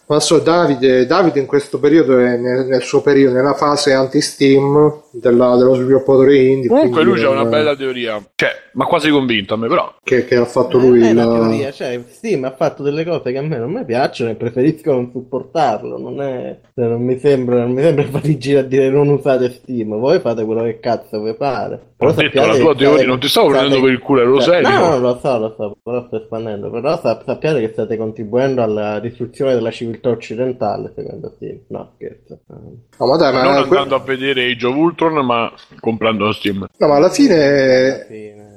ma 0.05 0.19
so, 0.19 0.39
Davide, 0.39 1.05
Davide 1.05 1.39
in 1.39 1.45
questo 1.45 1.79
periodo 1.79 2.17
è 2.19 2.35
nel, 2.37 2.65
nel 2.65 2.81
suo 2.81 3.01
periodo, 3.01 3.35
nella 3.35 3.53
fase 3.53 3.93
anti-Steam 3.93 5.03
della, 5.11 5.55
dello 5.55 5.75
sviluppatore 5.75 6.37
indie. 6.37 6.69
Comunque 6.69 7.03
lui 7.03 7.23
ha 7.23 7.29
una 7.29 7.45
bella 7.45 7.75
teoria, 7.75 8.21
cioè, 8.35 8.51
ma 8.73 8.85
quasi 8.85 9.09
convinto 9.09 9.53
a 9.53 9.57
me 9.57 9.67
però. 9.67 9.95
Che, 10.03 10.25
che 10.25 10.35
ha 10.35 10.45
fatto 10.45 10.77
lui. 10.77 11.01
È 11.01 11.13
la... 11.13 11.23
teoria, 11.23 11.71
cioè, 11.71 12.01
Steam 12.07 12.43
ha 12.43 12.51
fatto 12.51 12.83
delle 12.83 13.03
cose 13.03 13.31
che 13.31 13.37
a 13.37 13.41
me 13.41 13.57
non 13.57 13.71
mi 13.71 13.85
piacciono 13.85 14.31
e 14.31 14.35
preferisco 14.35 14.91
non 14.91 15.09
supportarlo. 15.11 15.97
Non, 15.97 16.21
è, 16.21 16.59
cioè, 16.73 16.87
non 16.87 17.01
mi 17.01 17.17
sembra, 17.19 17.61
non 17.61 17.71
mi 17.71 17.81
sembra 17.81 18.05
fare 18.09 18.31
a 18.31 18.61
dire 18.63 18.89
non 18.89 19.09
usate 19.09 19.51
Steam, 19.51 19.97
voi 19.97 20.19
fate 20.19 20.43
quello 20.43 20.63
che 20.63 20.79
cazzo 20.79 21.21
vi 21.21 21.33
pare. 21.35 21.91
Però 22.03 22.11
ho 22.11 22.13
detto 22.13 22.45
la 22.45 22.57
tua 22.57 22.75
teoria, 22.75 23.05
non 23.05 23.19
ti 23.19 23.29
stavo 23.29 23.47
prendendo 23.47 23.81
per 23.81 23.91
il 23.91 23.99
culo, 23.99 24.23
lo 24.25 24.39
sai? 24.41 24.61
No, 24.61 24.89
no, 24.89 24.99
lo 24.99 25.19
so, 25.21 25.37
lo 25.37 25.53
so, 25.55 25.77
però 25.81 26.05
sto 26.07 26.21
espandendo. 26.21 26.69
Però 26.69 26.99
sappiate 26.99 27.59
che 27.61 27.69
state 27.71 27.95
contribuendo 27.95 28.61
alla 28.61 28.99
distruzione 28.99 29.53
della 29.53 29.71
civiltà 29.71 30.09
occidentale, 30.09 30.91
secondo 30.95 31.31
Steam. 31.35 31.59
No, 31.67 31.91
scherzo. 31.95 32.39
No, 32.47 33.05
ma 33.07 33.17
dai, 33.17 33.33
ma 33.33 33.43
non 33.43 33.53
andando 33.55 33.95
a 33.95 33.99
vedere 33.99 34.51
Age 34.51 34.65
of 34.65 34.75
Ultron, 34.75 35.25
ma 35.25 35.51
comprando 35.79 36.31
Steam. 36.33 36.67
No, 36.77 36.87
ma 36.87 36.95
alla 36.95 37.09
fine... 37.09 37.93
Alla 37.93 38.05
fine... 38.05 38.51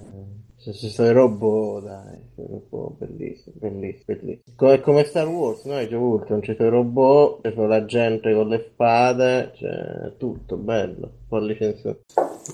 Se 0.67 0.73
ci 0.73 0.89
sono 0.89 1.11
i 1.11 1.13
robot, 1.13 1.85
dai, 1.85 2.19
robot 2.35 2.99
bellissimo, 2.99 3.55
bellissimo, 3.55 4.03
bellissimo. 4.05 4.57
Come, 4.57 4.81
come 4.81 5.05
Star 5.05 5.29
Wars, 5.29 5.63
no? 5.63 5.77
Of 5.77 5.93
Ultron, 5.93 6.43
ci 6.43 6.57
sono 6.57 6.67
i 6.67 6.73
robot, 6.73 7.53
sono 7.55 7.69
la 7.69 7.85
gente 7.85 8.35
con 8.35 8.49
le 8.49 8.67
spade, 8.73 9.53
c'è 9.55 10.17
tutto, 10.19 10.57
bello, 10.57 11.09
poi 11.29 11.47
licenziato. 11.47 12.01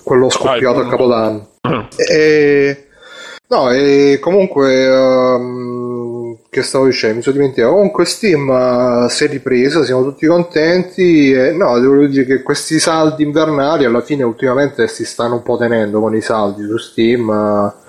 Quello 0.03 0.29
scoppiato 0.29 0.81
a 0.81 0.89
Capodanno. 0.89 1.47
e... 2.07 2.85
No, 3.47 3.71
e 3.71 4.19
comunque... 4.21 4.87
Um 4.87 5.73
che 6.49 6.61
stavo 6.61 6.85
dicendo, 6.85 7.15
mi 7.15 7.21
sono 7.23 7.35
dimenticato. 7.37 7.73
Comunque 7.73 8.05
Steam 8.05 8.47
uh, 8.47 9.09
si 9.09 9.23
è 9.23 9.27
ripresa, 9.27 9.83
siamo 9.83 10.03
tutti 10.03 10.27
contenti. 10.27 11.31
E, 11.31 11.51
no, 11.51 11.79
devo 11.79 12.05
dire 12.05 12.25
che 12.25 12.43
questi 12.43 12.77
saldi 12.77 13.23
invernali 13.23 13.85
alla 13.85 14.01
fine 14.01 14.21
ultimamente 14.21 14.87
si 14.87 15.03
stanno 15.03 15.35
un 15.35 15.41
po' 15.41 15.57
tenendo 15.57 15.99
con 15.99 16.15
i 16.15 16.21
saldi 16.21 16.63
su 16.67 16.77
Steam. 16.77 17.27
Uh, 17.27 17.82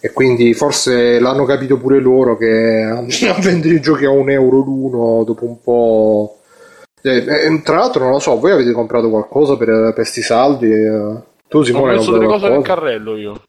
e 0.00 0.12
quindi 0.12 0.54
forse 0.54 1.20
l'hanno 1.20 1.44
capito 1.44 1.76
pure 1.76 2.00
loro 2.00 2.36
che 2.36 2.82
a 3.28 3.40
vendere 3.40 3.74
i 3.74 3.80
giochi 3.80 4.04
a 4.04 4.10
un 4.10 4.30
euro 4.30 4.58
l'uno 4.58 5.24
dopo 5.24 5.44
un 5.44 5.60
po'... 5.62 6.36
Eh, 7.02 7.16
eh, 7.16 7.62
tra 7.62 7.76
l'altro 7.76 8.02
non 8.02 8.12
lo 8.12 8.18
so, 8.18 8.38
voi 8.38 8.52
avete 8.52 8.72
comprato 8.72 9.08
qualcosa 9.08 9.56
per, 9.56 9.92
per 9.94 10.06
sti 10.06 10.22
saldi? 10.22 10.70
Tu 11.48 11.62
Simone 11.62 11.92
Ho 11.92 11.96
messo 11.96 12.12
delle 12.12 12.26
cose 12.26 12.48
qualcosa? 12.48 12.54
nel 12.54 12.62
carrello 12.62 13.16
io. 13.16 13.42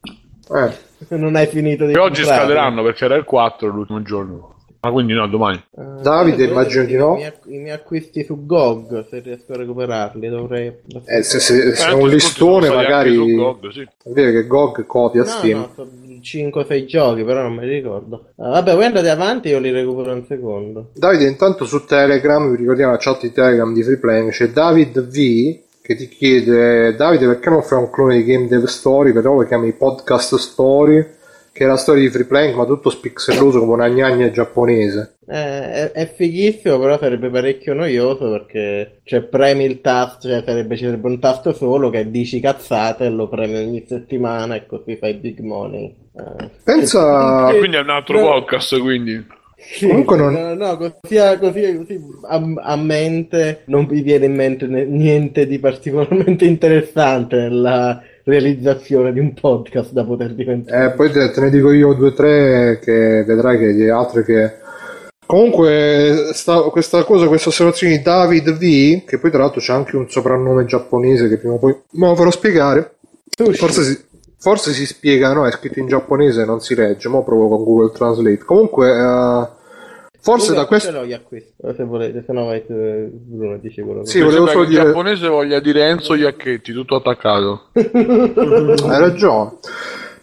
Eh. 0.54 1.16
Non 1.16 1.36
hai 1.36 1.46
finito 1.46 1.86
di 1.86 1.92
Che 1.92 1.98
oggi 1.98 2.24
scaderanno 2.24 2.82
perché 2.82 3.04
era 3.04 3.14
il 3.16 3.24
4 3.24 3.68
l'ultimo 3.68 4.02
giorno. 4.02 4.51
Ma 4.84 4.90
quindi 4.90 5.12
no, 5.12 5.28
domani. 5.28 5.62
Eh, 5.78 6.02
Davide, 6.02 6.42
immagino 6.44 6.84
di 6.84 6.96
no. 6.96 7.12
I 7.14 7.18
miei, 7.18 7.32
I 7.44 7.58
miei 7.58 7.74
acquisti 7.76 8.24
su 8.24 8.44
GOG, 8.44 9.06
se 9.08 9.20
riesco 9.20 9.52
a 9.52 9.56
recuperarli, 9.58 10.28
dovrei... 10.28 10.72
Eh, 11.06 11.22
se, 11.22 11.38
se- 11.38 11.72
se 11.76 11.86
Eh, 11.86 11.90
è 11.90 11.92
un 11.92 12.08
listone 12.08 12.68
magari... 12.68 13.16
GOG, 13.36 13.70
sì. 13.70 13.86
Vedi 14.06 14.32
che 14.32 14.46
GOG 14.48 14.84
copia 14.84 15.22
No, 15.22 15.28
Steam. 15.28 15.58
no, 15.58 15.70
so 15.76 15.88
5-6 16.20 16.84
giochi, 16.84 17.22
però 17.22 17.42
non 17.42 17.54
me 17.54 17.64
li 17.66 17.74
ricordo. 17.74 18.30
Ah, 18.38 18.48
vabbè, 18.50 18.74
voi 18.74 18.84
andate 18.86 19.08
avanti, 19.08 19.48
io 19.50 19.60
li 19.60 19.70
recupero 19.70 20.12
un 20.14 20.24
secondo. 20.26 20.90
Davide, 20.94 21.26
intanto 21.28 21.64
su 21.64 21.84
Telegram, 21.84 22.50
vi 22.50 22.56
ricordiamo 22.56 22.90
la 22.90 22.98
chat 22.98 23.20
di 23.22 23.30
Telegram 23.32 23.72
di 23.72 23.84
Freeplaying, 23.84 24.30
c'è 24.32 24.48
David 24.48 25.00
V 25.06 25.60
che 25.80 25.94
ti 25.96 26.08
chiede 26.08 26.94
Davide 26.96 27.26
perché 27.26 27.50
non 27.50 27.62
fai 27.62 27.78
un 27.78 27.90
clone 27.90 28.16
di 28.16 28.24
Game 28.24 28.46
Dev 28.48 28.64
Story, 28.64 29.12
però 29.12 29.34
lo 29.34 29.44
chiami 29.46 29.72
Podcast 29.72 30.36
Story, 30.36 31.04
che 31.52 31.64
è 31.64 31.66
la 31.66 31.76
storia 31.76 32.02
di 32.02 32.08
Freeplaying 32.10 32.54
ma 32.56 32.64
tutto 32.64 32.88
spixelloso 32.90 33.60
come 33.60 33.74
una 33.74 33.88
gnagna 33.88 34.30
giapponese. 34.30 35.16
Eh, 35.28 35.34
è, 35.72 35.92
è 35.92 36.12
fighissimo, 36.12 36.78
però 36.78 36.98
sarebbe 36.98 37.28
parecchio 37.28 37.74
noioso 37.74 38.30
perché 38.30 39.00
cioè, 39.04 39.20
premi 39.22 39.64
il 39.64 39.80
tasto, 39.80 40.28
cioè 40.28 40.42
sarebbe, 40.44 40.76
ci 40.76 40.84
sarebbe 40.84 41.06
un 41.08 41.18
tasto 41.20 41.52
solo 41.52 41.90
che 41.90 42.10
dici 42.10 42.40
cazzate 42.40 43.04
e 43.04 43.10
lo 43.10 43.28
premi 43.28 43.56
ogni 43.56 43.84
settimana 43.86 44.54
e 44.54 44.66
così 44.66 44.96
fai 44.96 45.14
big 45.14 45.40
money. 45.40 45.94
Eh, 46.16 46.50
Pensa- 46.64 47.48
che- 47.52 47.58
Quindi 47.58 47.76
è 47.76 47.80
un 47.80 47.90
altro 47.90 48.18
no, 48.18 48.26
podcast, 48.26 48.78
quindi. 48.80 49.24
sì, 49.56 49.86
Comunque 49.86 50.16
non- 50.16 50.32
no, 50.34 50.54
no, 50.54 50.76
così, 51.00 51.18
a- 51.18 51.38
così, 51.38 51.76
così 51.76 52.00
a, 52.28 52.42
a 52.72 52.76
mente 52.76 53.62
non 53.66 53.86
mi 53.88 54.00
viene 54.02 54.24
in 54.26 54.34
mente 54.34 54.66
niente 54.66 55.46
di 55.46 55.58
particolarmente 55.58 56.44
interessante 56.44 57.36
nella 57.36 58.02
realizzazione 58.24 59.12
di 59.12 59.18
un 59.18 59.34
podcast 59.34 59.92
da 59.92 60.04
poter 60.04 60.34
diventare. 60.34 60.86
Eh, 60.86 60.90
poi 60.90 61.10
te, 61.10 61.30
te 61.30 61.40
ne 61.40 61.50
dico 61.50 61.72
io 61.72 61.92
due 61.94 62.08
o 62.08 62.12
tre 62.12 62.78
che 62.82 63.24
vedrai 63.26 63.58
che 63.58 63.72
di 63.72 63.88
altre 63.88 64.24
che... 64.24 64.60
Comunque, 65.24 66.30
sta- 66.34 66.62
questa 66.64 67.04
cosa, 67.04 67.26
questa 67.26 67.48
osservazione 67.48 67.96
di 67.96 68.02
David 68.02 68.52
V, 68.52 69.04
che 69.06 69.18
poi 69.18 69.30
tra 69.30 69.40
l'altro 69.40 69.60
c'è 69.60 69.72
anche 69.72 69.96
un 69.96 70.10
soprannome 70.10 70.66
giapponese 70.66 71.28
che 71.28 71.38
prima 71.38 71.54
o 71.54 71.58
poi 71.58 71.74
me 71.92 72.08
lo 72.08 72.14
farò 72.14 72.30
spiegare. 72.30 72.96
Forse 73.34 73.82
si, 73.82 73.98
forse 74.38 74.72
si 74.72 74.84
spiega, 74.84 75.32
no? 75.32 75.46
È 75.46 75.50
scritto 75.52 75.78
in 75.78 75.86
giapponese 75.86 76.42
e 76.42 76.44
non 76.44 76.60
si 76.60 76.74
legge. 76.74 77.08
Mo' 77.08 77.24
provo 77.24 77.48
con 77.48 77.64
Google 77.64 77.92
Translate. 77.92 78.44
Comunque, 78.44 78.90
eh, 78.90 79.48
forse 80.22 80.54
Comunque, 80.54 80.54
da 80.54 80.64
questo. 80.66 80.90
ce 80.90 80.94
l'ho 80.94 81.74
se 81.76 81.84
volete, 81.84 82.22
se 82.24 82.32
no 82.32 82.44
vai 82.46 82.64
tu, 82.64 82.72
Bruno 82.74 83.58
dici 83.58 83.82
quello 83.82 84.02
che 84.02 84.06
Sì, 84.06 84.20
volevo 84.20 84.46
solo 84.46 84.60
che 84.60 84.64
il 84.66 84.68
dire- 84.70 84.84
giapponese 84.84 85.28
voglia 85.28 85.60
dire 85.60 85.88
Enzo 85.88 86.14
Iacchetti, 86.14 86.72
tutto 86.72 86.94
attaccato. 86.96 87.64
Hai 87.74 88.98
ragione. 88.98 89.50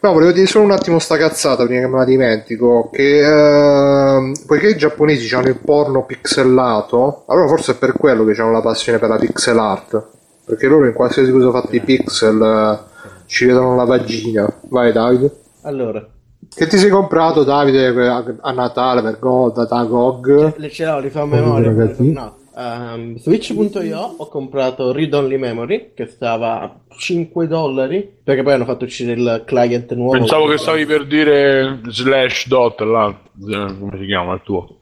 No, 0.01 0.13
volevo 0.13 0.31
dire 0.31 0.45
solo 0.45 0.63
un 0.63 0.71
attimo 0.71 0.97
sta 0.97 1.17
cazzata 1.17 1.65
prima 1.65 1.81
che 1.81 1.87
me 1.87 1.97
la 1.97 2.05
dimentico. 2.05 2.89
Che 2.89 3.19
ehm, 3.19 4.31
poiché 4.47 4.69
i 4.69 4.77
giapponesi 4.77 5.33
hanno 5.35 5.49
il 5.49 5.59
porno 5.63 6.05
pixelato, 6.05 7.23
allora 7.27 7.47
forse 7.47 7.73
è 7.73 7.75
per 7.75 7.91
quello 7.93 8.23
che 8.23 8.39
hanno 8.39 8.51
la 8.51 8.61
passione 8.61 8.97
per 8.97 9.09
la 9.09 9.17
pixel 9.17 9.57
art. 9.59 10.07
Perché 10.45 10.67
loro 10.67 10.85
in 10.85 10.93
qualsiasi 10.93 11.29
cosa 11.31 11.51
fatta 11.51 11.69
di 11.69 11.81
pixel 11.81 12.41
eh, 12.41 13.19
ci 13.25 13.45
vedono 13.45 13.75
la 13.75 13.83
vagina. 13.83 14.49
Vai, 14.69 14.93
Davide. 14.93 15.31
Allora, 15.63 16.07
Che 16.53 16.67
ti 16.67 16.77
sei 16.77 16.89
comprato, 16.89 17.43
Davide, 17.43 17.87
a, 18.07 18.23
a 18.41 18.51
Natale 18.51 19.01
per 19.01 19.19
God, 19.19 19.67
da 19.67 19.83
GOG? 19.83 20.57
le 20.57 20.69
ce 20.69 20.85
l'ho, 20.85 20.99
li 20.99 21.09
fa 21.09 21.21
a 21.21 21.25
memoria. 21.25 21.71
No. 21.97 22.37
Um, 22.59 23.15
Switch.io 23.17 24.15
ho 24.17 24.27
comprato 24.27 24.91
Read 24.91 25.13
Only 25.13 25.37
Memory 25.37 25.91
che 25.95 26.07
stava 26.07 26.59
a 26.59 26.75
5 26.97 27.47
dollari 27.47 28.17
perché 28.21 28.43
poi 28.43 28.51
hanno 28.51 28.65
fatto 28.65 28.83
uscire 28.83 29.13
il 29.13 29.43
client 29.45 29.93
nuovo. 29.93 30.11
Pensavo 30.11 30.47
che 30.47 30.57
stavi 30.57 30.85
per 30.85 31.07
dire 31.07 31.79
slash 31.87 32.47
dot 32.47 32.81
là, 32.81 33.07
eh, 33.07 33.77
come 33.79 33.97
si 33.97 34.05
chiama 34.05 34.33
il 34.33 34.41
tuo? 34.43 34.77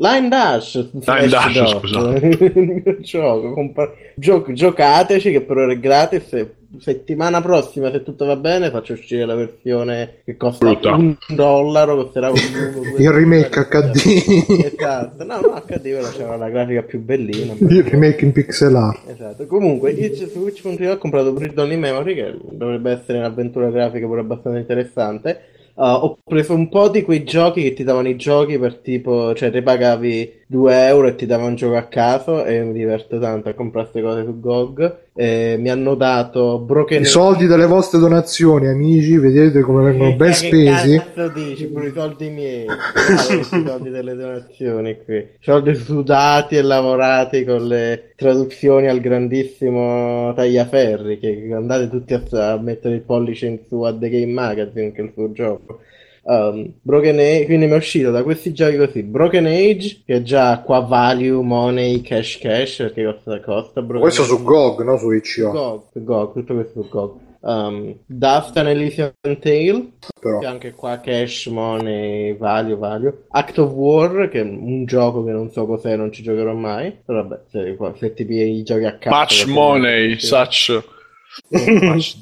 Line 0.00 0.28
Dash, 0.28 0.88
Line 1.04 1.28
Dash, 1.28 1.78
scusate. 1.78 2.96
Gioco, 3.02 3.52
compa- 3.52 3.92
gio- 4.14 4.46
giocateci 4.50 5.30
che 5.30 5.42
per 5.42 5.56
ora 5.58 5.72
è 5.72 5.78
gratis. 5.78 6.32
e 6.32 6.54
Settimana 6.78 7.42
prossima, 7.42 7.90
se 7.90 8.02
tutto 8.04 8.24
va 8.24 8.36
bene, 8.36 8.70
faccio 8.70 8.92
uscire 8.92 9.26
la 9.26 9.34
versione 9.34 10.20
che 10.24 10.36
costa 10.36 10.66
Brutta. 10.66 10.94
un 10.94 11.16
dollaro. 11.28 11.96
Costerà 11.96 12.30
un 12.30 12.36
uno, 12.38 12.90
due, 12.92 13.02
Il 13.02 13.10
remake. 13.10 13.66
HD. 13.68 14.72
Esatto, 14.72 15.24
no, 15.24 15.40
no, 15.40 15.62
HD 15.66 15.80
però 15.82 16.08
c'era 16.10 16.36
la 16.36 16.48
grafica 16.48 16.82
più 16.82 17.00
bellina. 17.00 17.54
Il 17.58 17.82
remake 17.82 18.24
in 18.24 18.32
pixel 18.32 18.74
art. 18.76 19.00
Esatto, 19.10 19.46
comunque 19.46 19.90
io 19.90 20.14
su 20.14 20.28
Switch.io 20.28 20.92
ho 20.92 20.96
comprato 20.96 21.36
Read 21.36 21.58
Only 21.58 21.76
Memory 21.76 22.14
che 22.14 22.36
dovrebbe 22.52 22.92
essere 22.92 23.18
un'avventura 23.18 23.68
grafica 23.70 24.06
pure 24.06 24.20
abbastanza 24.20 24.58
interessante. 24.60 25.40
Uh, 25.74 25.82
ho 26.04 26.18
preso 26.24 26.54
un 26.54 26.68
po' 26.68 26.88
di 26.88 27.02
quei 27.02 27.24
giochi 27.24 27.62
che 27.62 27.72
ti 27.72 27.84
davano 27.84 28.08
i 28.08 28.16
giochi 28.16 28.58
per 28.58 28.76
tipo, 28.78 29.34
cioè 29.34 29.50
te 29.50 29.62
pagavi 29.62 30.42
2 30.46 30.86
euro 30.86 31.08
e 31.08 31.14
ti 31.14 31.26
davano 31.26 31.48
un 31.48 31.54
gioco 31.54 31.76
a 31.76 31.86
caso 31.88 32.44
e 32.44 32.62
mi 32.62 32.72
diverto 32.72 33.18
tanto 33.18 33.48
a 33.48 33.54
comprare 33.54 33.88
queste 33.88 34.06
cose 34.06 34.24
su 34.24 34.38
GOG. 34.40 34.98
E 35.12 35.56
mi 35.58 35.68
hanno 35.68 35.96
dato 35.96 36.60
Broken 36.60 37.02
I 37.02 37.04
soldi 37.04 37.46
delle 37.46 37.66
vostre 37.66 37.98
donazioni, 37.98 38.68
amici, 38.68 39.18
vedete 39.18 39.60
come 39.60 39.82
vengono 39.90 40.14
ben 40.14 40.30
Che 40.30 40.34
spesi. 40.36 40.96
cazzo 40.96 41.28
dici? 41.28 41.66
Pure 41.66 41.88
i 41.88 41.92
soldi 41.92 42.30
miei, 42.30 42.66
Ah, 42.68 43.34
i 43.34 43.42
soldi 43.66 43.90
delle 43.90 44.14
donazioni 44.14 44.96
qui. 45.04 45.26
Soldi 45.40 45.74
sudati 45.74 46.56
e 46.56 46.62
lavorati 46.62 47.44
con 47.44 47.66
le 47.66 48.12
traduzioni 48.14 48.88
al 48.88 49.00
grandissimo 49.00 50.32
Tagliaferri. 50.34 51.18
Che 51.18 51.48
andate 51.52 51.88
tutti 51.88 52.14
a, 52.14 52.22
a 52.52 52.58
mettere 52.60 52.94
il 52.94 53.02
pollice 53.02 53.46
in 53.46 53.58
su 53.68 53.82
a 53.82 53.92
The 53.92 54.08
Game 54.08 54.32
Magazine, 54.32 54.92
che 54.92 55.00
è 55.00 55.04
il 55.04 55.10
suo 55.12 55.32
gioco. 55.32 55.80
Um, 56.22 56.74
Broken 56.82 57.18
Age, 57.18 57.46
quindi 57.46 57.66
mi 57.66 57.72
è 57.72 57.76
uscito 57.76 58.10
da 58.10 58.22
questi 58.22 58.52
giochi 58.52 58.76
così: 58.76 59.02
Broken 59.02 59.46
Age, 59.46 60.02
che 60.04 60.16
è 60.16 60.22
già 60.22 60.60
qua 60.60 60.80
value, 60.80 61.42
money, 61.42 62.00
cash, 62.02 62.38
cash, 62.38 62.76
perché 62.76 63.04
costa, 63.04 63.40
costa. 63.40 63.80
Broken 63.80 64.00
Questo 64.02 64.22
Age. 64.22 64.30
su 64.30 64.42
GOG, 64.42 64.82
no 64.82 64.98
su 64.98 65.10
itch.io. 65.12 65.50
GOG, 65.50 65.82
GOG, 65.92 66.32
tutto 66.34 66.54
questo 66.54 66.82
su 66.82 66.88
GOG. 66.88 67.18
Um, 67.42 67.96
Dust 68.04 68.54
and 68.58 68.68
Elysian 68.68 69.14
Tale, 69.22 69.92
Però. 70.20 70.40
che 70.40 70.46
anche 70.46 70.72
qua 70.72 71.00
cash, 71.00 71.46
money, 71.46 72.36
value, 72.36 72.76
value. 72.76 73.24
Act 73.30 73.58
of 73.58 73.72
War, 73.72 74.28
che 74.28 74.40
è 74.40 74.42
un 74.42 74.84
gioco 74.84 75.24
che 75.24 75.32
non 75.32 75.50
so 75.50 75.64
cos'è, 75.64 75.96
non 75.96 76.12
ci 76.12 76.22
giocherò 76.22 76.52
mai. 76.52 76.94
Però 77.02 77.22
vabbè, 77.22 77.40
se, 77.50 77.76
se 77.98 78.12
ti 78.12 78.30
i 78.30 78.62
giochi 78.62 78.84
a 78.84 78.98
caso... 78.98 79.16
Much 79.16 79.46
money, 79.46 80.18
such. 80.18 80.98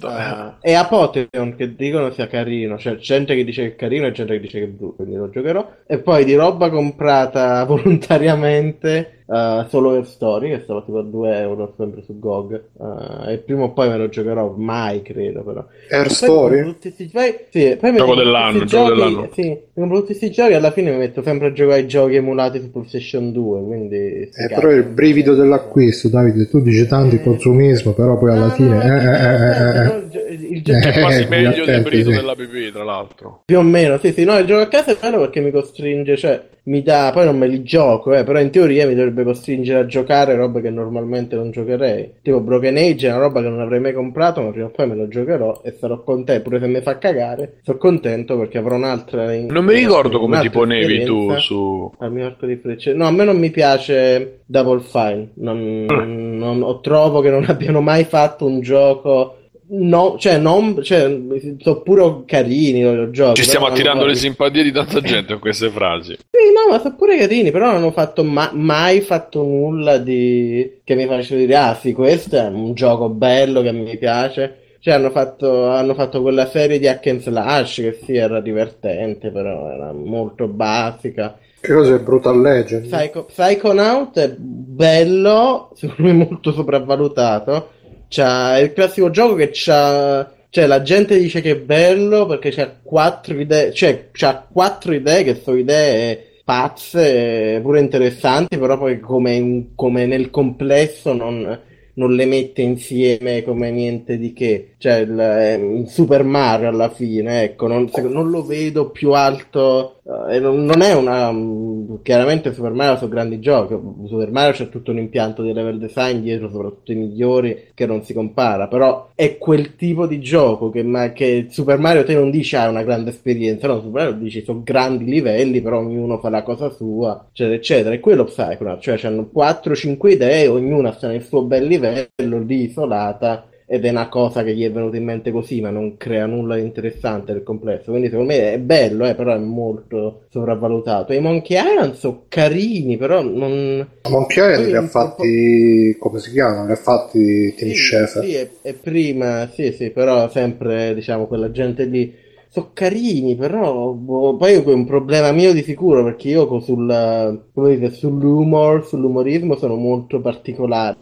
Ah, 0.03 0.59
e 0.61 0.75
Apotheon 0.75 1.55
che 1.57 1.75
dicono 1.75 2.11
sia 2.13 2.27
carino, 2.27 2.79
cioè 2.79 2.97
gente 2.97 3.35
che 3.35 3.45
dice 3.45 3.63
che 3.63 3.69
è 3.73 3.77
carino 3.77 4.07
e 4.07 4.13
gente 4.13 4.35
che 4.35 4.41
dice 4.41 4.59
che 4.59 4.65
è 4.67 4.69
brutto, 4.69 4.97
quindi 4.97 5.17
lo 5.17 5.31
giocherò. 5.31 5.77
E 5.87 6.01
poi 6.01 6.25
di 6.25 6.35
roba 6.35 6.69
comprata 6.71 7.65
volontariamente, 7.67 9.18
eh, 9.31 9.65
solo 9.69 9.93
Air 9.93 10.07
Story, 10.07 10.51
che 10.51 10.61
stava 10.65 10.83
tipo 10.83 10.99
a 10.99 11.03
2 11.03 11.39
euro 11.39 11.75
sempre 11.77 12.03
su 12.07 12.19
GOG. 12.19 12.53
eh, 12.55 13.33
e 13.33 13.39
prima 13.39 13.65
o 13.65 13.73
poi 13.73 13.89
me 13.91 13.97
lo 13.99 14.09
giocherò, 14.09 14.55
mai 14.57 15.03
credo 15.03 15.43
però. 15.43 15.65
Air 15.91 16.07
Poi 16.07 16.15
Story? 16.15 16.63
tutti 16.65 16.91
sti- 16.91 17.11
poi- 17.13 17.35
sì, 17.51 17.77
poi 17.79 17.95
Gioco 17.97 18.15
dell'anno, 18.15 18.65
gioco 18.65 18.89
giochi- 18.89 19.01
dell'anno. 19.01 19.29
Sì, 19.33 19.43
mi 19.49 19.59
compro 19.75 19.97
tutti 19.99 20.07
questi 20.17 20.31
giochi 20.31 20.53
e 20.53 20.55
alla 20.55 20.71
fine 20.71 20.91
mi 20.93 20.97
metto 20.99 21.23
sempre 21.23 21.49
a 21.49 21.53
giocare 21.53 21.81
ai 21.81 21.87
giochi 21.87 22.15
emulati 22.17 22.61
su 22.61 22.71
PlayStation 22.71 23.33
2, 23.33 23.63
quindi... 23.65 23.97
Eh, 23.97 24.31
però 24.55 24.71
il 24.71 24.85
brivido 24.85 25.35
dell'acquisto, 25.35 26.09
Davide. 26.09 26.49
Tu 26.49 26.61
dici 26.63 26.87
tanto 26.87 27.15
il 27.15 27.23
consumismo, 27.23 27.93
però 27.93 28.17
poi 28.19 28.31
alla 28.33 28.47
No, 28.47 28.53
fine. 28.53 28.69
no, 28.77 28.81
eh, 28.83 28.87
eh, 28.87 29.01
eh, 29.01 29.49
eh, 29.59 29.93
eh. 29.93 29.97
il 29.99 30.09
gio- 30.11 30.27
il 30.41 30.63
gio- 30.63 30.75
Eh, 30.75 31.01
Quasi 31.01 31.23
eh, 31.23 31.29
meglio 31.29 31.65
del 31.65 31.83
periodo 31.83 32.11
sì. 32.11 32.17
della 32.17 32.35
PP, 32.35 32.73
tra 32.73 32.85
l'altro. 32.85 33.43
Più 33.45 33.59
o 33.59 33.63
meno, 33.63 33.99
sì, 33.99 34.13
sì, 34.13 34.25
no, 34.25 34.37
il 34.39 34.47
gioco 34.47 34.63
a 34.63 34.69
casa 34.69 34.93
è 34.93 34.97
bello 35.01 35.19
perché 35.19 35.41
mi 35.41 35.51
costringe, 35.51 36.17
cioè, 36.17 36.43
mi 36.65 36.83
dà, 36.83 37.11
poi 37.15 37.25
non 37.25 37.39
me 37.39 37.47
li 37.47 37.63
gioco, 37.63 38.13
eh, 38.15 38.25
però 38.25 38.39
in 38.41 38.51
teoria 38.51 38.87
mi 38.87 38.95
dovrebbe 38.95 39.25
costringere 39.25 39.79
a 39.81 39.87
giocare 39.87 40.35
robe 40.35 40.61
che 40.61 40.69
normalmente 40.69 41.35
non 41.35 41.51
giocherei. 41.51 42.13
Tipo 42.23 42.41
Broken 42.41 42.77
Age 42.77 43.09
è 43.09 43.11
una 43.11 43.21
roba 43.21 43.41
che 43.41 43.49
non 43.49 43.61
avrei 43.61 43.81
mai 43.81 43.95
comprato, 43.95 44.43
ma 44.43 44.51
prima 44.51 44.67
o 44.67 44.71
poi 44.71 44.87
me 44.87 44.95
lo 44.95 45.09
giocherò 45.09 45.63
e 45.65 45.75
sarò 45.79 46.03
contento, 46.03 46.43
pure 46.43 46.61
se 46.61 46.67
mi 46.67 46.81
fa 46.83 46.99
cagare, 46.99 47.55
sono 47.63 47.79
contento 47.79 48.39
perché 48.39 48.59
avrò 48.59 48.75
un'altra... 48.77 49.33
Non 49.35 49.65
mi 49.65 49.75
ricordo 49.75 50.19
come 50.19 50.41
ti 50.41 50.51
ponevi 50.51 51.05
tu 51.05 51.35
su. 51.39 51.91
Al 52.01 52.13
mio 52.13 52.27
arco 52.27 52.45
di 52.45 52.57
frecce. 52.57 52.93
No, 52.93 53.07
a 53.07 53.11
me 53.13 53.25
non 53.25 53.39
mi 53.39 53.51
piace 53.51 54.41
Double 54.45 54.81
Fine, 54.81 55.31
non, 55.37 55.87
non- 55.87 56.63
ho- 56.63 56.81
trovo 56.81 57.21
che 57.23 57.31
non 57.31 57.45
abbiano 57.49 57.81
mai 57.81 58.05
fatto 58.05 58.45
un 58.45 58.61
gioco... 58.61 59.33
No, 59.71 60.17
cioè, 60.19 60.39
non, 60.39 60.83
cioè, 60.83 61.21
sono 61.59 61.81
pure 61.83 62.23
carini 62.25 62.81
i 62.81 63.11
giochi. 63.11 63.43
Ci 63.43 63.49
stiamo 63.49 63.67
attirando 63.67 64.07
le 64.07 64.15
simpatie 64.15 64.63
di 64.63 64.73
tanta 64.73 65.01
gente 65.03 65.33
con 65.33 65.41
queste 65.41 65.69
frasi. 65.71 66.15
sì, 66.15 66.53
no, 66.55 66.73
ma 66.73 66.81
sono 66.81 66.97
pure 66.97 67.19
carini, 67.19 67.51
però 67.51 67.67
non 67.67 67.77
hanno 67.77 67.91
fatto 67.91 68.25
ma- 68.25 68.51
mai 68.55 69.01
fatto 69.01 69.43
nulla 69.43 69.99
di... 69.99 70.81
che 70.85 70.95
mi 70.95 71.07
faceva 71.07 71.41
dire, 71.41 71.57
ah 71.57 71.75
sì, 71.75 71.93
questo 71.93 72.37
è 72.37 72.47
un 72.47 72.73
gioco 72.73 73.11
bello 73.11 73.61
che 73.61 73.73
mi 73.73 73.97
piace. 73.99 74.77
Cioè, 74.81 74.95
hanno 74.95 75.11
fatto, 75.11 75.67
hanno 75.67 75.93
fatto 75.95 76.23
quella 76.23 76.47
serie 76.47 76.79
di 76.79 76.87
hack 76.87 77.07
and 77.09 77.21
slash 77.21 77.75
che 77.75 77.99
sì, 78.05 78.17
era 78.17 78.41
divertente, 78.41 79.31
però 79.31 79.71
era 79.71 79.93
molto 79.93 80.47
basica. 80.47 81.37
Che 81.61 81.73
cosa 81.73 81.97
è 81.97 81.99
Brutal 81.99 82.41
Legend? 82.41 82.87
Psycho, 82.87 83.25
Psychonaut 83.25 84.17
è 84.19 84.33
bello, 84.39 85.73
secondo 85.75 86.03
me 86.03 86.13
molto 86.13 86.53
sopravvalutato. 86.53 87.71
C'ha, 88.09 88.57
è 88.57 88.61
il 88.63 88.73
classico 88.73 89.11
gioco 89.11 89.35
che 89.35 89.51
c'ha... 89.53 90.33
Cioè, 90.51 90.67
la 90.67 90.81
gente 90.83 91.19
dice 91.19 91.43
che 91.43 91.51
è 91.53 91.57
bello 91.59 92.25
perché 92.27 92.51
c'ha 92.51 92.75
quattro 92.83 93.39
idee, 93.39 93.73
cioè, 93.75 94.09
c'ha 94.13 94.47
quattro 94.51 94.95
idee 94.95 95.23
che 95.23 95.35
sono 95.35 95.59
idee 95.59 96.41
pazze, 96.43 97.61
pure 97.61 97.81
interessanti, 97.81 98.57
però 98.57 98.79
poi 98.79 98.99
come, 99.01 99.73
come 99.75 100.07
nel 100.07 100.31
complesso 100.31 101.13
non, 101.13 101.61
non 101.93 102.15
le 102.15 102.25
mette 102.25 102.63
insieme 102.63 103.43
come 103.43 103.71
niente 103.71 104.17
di 104.17 104.33
che. 104.33 104.75
Cioè, 104.81 104.99
il, 104.99 105.19
eh, 105.19 105.85
Super 105.89 106.23
Mario 106.23 106.69
alla 106.69 106.89
fine, 106.89 107.43
ecco, 107.43 107.67
non, 107.67 107.91
non 108.09 108.31
lo 108.31 108.45
vedo 108.45 108.91
più 108.91 109.11
alto. 109.13 109.97
Eh, 110.31 110.39
non, 110.39 110.81
è 110.81 110.95
una. 110.95 111.33
Mm, 111.33 111.97
chiaramente 112.03 112.53
Super 112.55 112.71
Mario 112.71 112.97
sono 112.97 113.11
grandi 113.11 113.41
giochi. 113.41 113.77
Super 114.07 114.31
Mario 114.31 114.53
c'è 114.53 114.69
tutto 114.69 114.93
un 114.93 114.99
impianto 114.99 115.43
di 115.43 115.53
level 115.53 115.79
design 115.79 116.21
dietro, 116.21 116.49
soprattutto 116.49 116.93
i 116.93 116.95
migliori, 116.95 117.71
che 117.75 117.87
non 117.87 118.05
si 118.05 118.15
compara. 118.15 118.69
Però 118.69 119.11
è 119.17 119.37
quel 119.37 119.75
tipo 119.75 120.07
di 120.07 120.21
gioco 120.21 120.71
che, 120.71 120.85
ma, 120.85 121.11
che 121.11 121.49
Super 121.51 121.79
Mario 121.79 122.05
te 122.05 122.15
non 122.15 122.31
dici 122.31 122.55
ha 122.55 122.63
ah, 122.67 122.69
una 122.69 122.85
grande 122.85 123.11
esperienza, 123.11 123.67
no, 123.67 123.81
Super 123.81 124.03
Mario 124.05 124.19
dici 124.21 124.45
sono 124.45 124.63
grandi 124.63 125.05
livelli, 125.07 125.61
però 125.61 125.81
ognuno 125.81 126.19
fa 126.19 126.29
la 126.31 126.45
cosa 126.45 126.71
sua, 126.71 127.27
eccetera, 127.31 127.57
eccetera. 127.57 127.95
E 127.97 128.01
quello 128.01 128.23
Psychonaut, 128.25 128.81
cioè 128.81 129.01
hanno 129.03 129.29
4-5 129.35 130.09
idee, 130.13 130.47
ognuna 130.47 130.93
sta 130.93 131.09
nel 131.09 131.25
suo 131.25 131.43
bel 131.43 131.67
livello, 131.67 132.39
lì 132.39 132.63
isolata 132.63 133.45
ed 133.71 133.85
è 133.85 133.91
una 133.91 134.09
cosa 134.09 134.43
che 134.43 134.55
gli 134.55 134.65
è 134.65 134.73
venuta 134.73 134.97
in 134.97 135.05
mente 135.05 135.31
così, 135.31 135.61
ma 135.61 135.69
non 135.69 135.99
crea 135.99 136.25
nulla 136.25 136.57
di 136.57 136.63
interessante 136.63 137.33
nel 137.33 137.43
complesso. 137.43 137.91
Quindi 137.91 138.09
secondo 138.09 138.33
me 138.33 138.55
è 138.55 138.59
bello, 138.59 139.07
eh, 139.07 139.15
però 139.15 139.35
è 139.35 139.39
molto 139.39 140.23
sopravvalutato. 140.31 141.13
I 141.13 141.21
Monkey 141.21 141.59
Island 141.59 141.93
sono 141.93 142.23
carini, 142.29 142.97
però 142.97 143.21
non... 143.21 143.87
Monkey 144.09 144.53
Island 144.53 144.69
li 144.69 144.77
ha 144.77 144.87
fatti... 144.87 145.97
come 145.99 146.19
si 146.19 146.31
chiama? 146.31 146.65
Li 146.65 146.73
ha 146.73 146.77
fatti 146.77 147.55
Tim 147.55 147.69
sì, 147.69 147.75
Schafer. 147.75 148.25
Sì, 148.25 148.35
è, 148.37 148.49
è 148.63 148.73
prima, 148.73 149.51
sì, 149.53 149.71
sì, 149.73 149.91
però 149.91 150.31
sempre, 150.31 150.95
diciamo, 150.95 151.27
quella 151.27 151.51
gente 151.51 151.85
lì 151.85 152.15
sono 152.49 152.71
carini, 152.73 153.37
però 153.37 153.91
boh, 153.91 154.37
poi 154.37 154.55
è 154.55 154.65
un 154.65 154.87
problema 154.87 155.31
mio 155.33 155.53
di 155.53 155.63
sicuro 155.63 156.03
perché 156.03 156.29
io 156.29 156.59
sul, 156.61 157.45
come 157.53 157.77
dite, 157.77 157.91
sull'humor, 157.91 158.87
sull'umorismo 158.87 159.57
sono 159.57 159.75
molto 159.75 160.23
particolare 160.23 160.97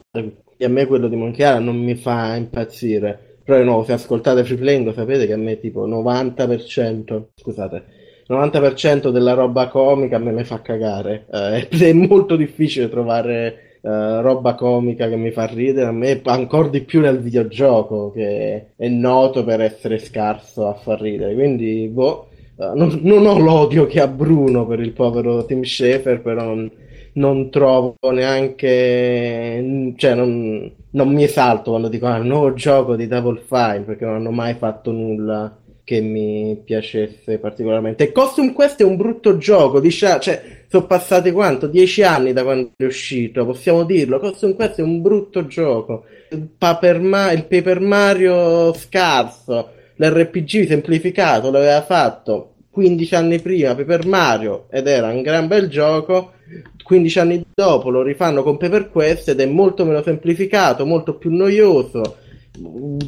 e 0.57 0.65
a 0.65 0.69
me 0.69 0.87
quello 0.87 1.09
di 1.09 1.17
Monchiara 1.17 1.59
non 1.59 1.77
mi 1.77 1.95
fa 1.95 2.35
impazzire. 2.37 3.39
Però 3.45 3.63
no, 3.63 3.85
se 3.85 3.93
ascoltate 3.93 4.45
Free 4.45 4.57
Playing 4.57 4.93
sapete 4.93 5.27
che 5.27 5.33
a 5.33 5.37
me 5.37 5.61
tipo 5.61 5.87
90%, 5.87 7.23
scusate, 7.35 7.85
90% 8.29 9.11
della 9.11 9.35
roba 9.35 9.69
comica 9.69 10.17
a 10.17 10.19
me 10.19 10.33
mi 10.33 10.45
fa 10.45 10.61
cagare. 10.61 11.27
Eh, 11.31 11.69
è 11.71 11.93
molto 11.93 12.35
difficile 12.35 12.89
trovare 12.89 13.79
eh, 13.83 14.21
roba 14.21 14.55
comica 14.55 15.09
che 15.09 15.15
mi 15.15 15.31
fa 15.31 15.47
ridere, 15.47 15.87
a 15.87 15.93
me 15.93 16.21
ancora 16.25 16.69
di 16.69 16.81
più 16.81 17.01
nel 17.01 17.21
videogioco 17.21 18.11
che 18.11 18.73
è 18.75 18.89
noto 18.89 19.45
per 19.45 19.61
essere 19.61 19.99
scarso 19.99 20.67
a 20.67 20.75
far 20.75 21.01
ridere. 21.01 21.35
Quindi, 21.35 21.89
boh, 21.89 22.29
eh, 22.59 22.73
non, 22.75 22.99
non, 23.03 23.27
ho 23.27 23.39
l'odio 23.39 23.87
che 23.87 24.01
ha 24.01 24.09
Bruno 24.09 24.67
per 24.67 24.81
il 24.81 24.93
povero 24.93 25.45
Tim 25.45 25.63
Schafer, 25.63 26.21
però... 26.21 26.55
Non, 27.17 27.51
trovo 27.51 27.97
neanche, 28.13 29.93
cioè 29.97 30.15
non, 30.15 30.71
non 30.91 31.09
mi 31.13 31.25
esalto 31.25 31.71
quando 31.71 31.89
dico 31.89 32.07
ah, 32.07 32.19
nuovo 32.19 32.53
gioco 32.55 32.95
di 32.95 33.07
Double 33.07 33.43
Fine 33.47 33.85
perché 33.87 34.05
non 34.05 34.17
hanno 34.17 34.31
mai 34.31 34.55
fatto 34.55 34.91
nulla 34.93 35.57
che 35.87 36.01
mi 36.01 36.61
piacesse 36.65 37.39
particolarmente. 37.39 38.11
Costume 38.11 38.53
Quest 38.53 38.81
è 38.81 38.85
un 38.85 38.97
brutto 38.97 39.39
gioco, 39.39 39.79
diciamo, 39.79 40.19
cioè, 40.19 40.65
sono 40.67 40.85
passati 40.87 41.31
quanto? 41.31 41.69
Dieci 41.69 42.03
anni 42.03 42.33
da 42.33 42.43
quando 42.43 42.73
è 42.77 42.85
uscito, 42.85 43.47
possiamo 43.47 43.85
dirlo. 43.85 44.19
Costume 44.19 44.55
Quest 44.55 44.81
è 44.81 44.83
un 44.83 45.01
brutto 45.01 45.47
gioco. 45.47 46.05
Il 46.31 46.49
Paper, 46.59 46.99
Ma- 47.01 47.31
il 47.31 47.45
Paper 47.45 47.79
Mario 47.79 48.73
scarso, 48.75 49.71
l'RPG 49.95 50.67
semplificato 50.67 51.53
l'aveva 51.53 51.83
fatto 51.83 52.55
15 52.71 53.15
anni 53.15 53.41
prima 53.41 53.75
Paper 53.75 54.07
Mario 54.07 54.67
ed 54.71 54.87
era 54.87 55.09
un 55.09 55.23
gran 55.23 55.47
bel 55.47 55.69
gioco 55.69 56.33
15 56.87 57.19
anni 57.19 57.45
dopo 57.53 57.91
lo 57.91 58.03
rifanno 58.03 58.45
con 58.45 58.59
Paper 58.59 58.91
Quest 58.91 59.31
ed 59.31 59.41
è 59.41 59.47
molto 59.47 59.85
meno 59.85 60.03
semplificato, 60.03 60.87
molto 60.87 61.17
più 61.17 61.35
noioso. 61.35 62.19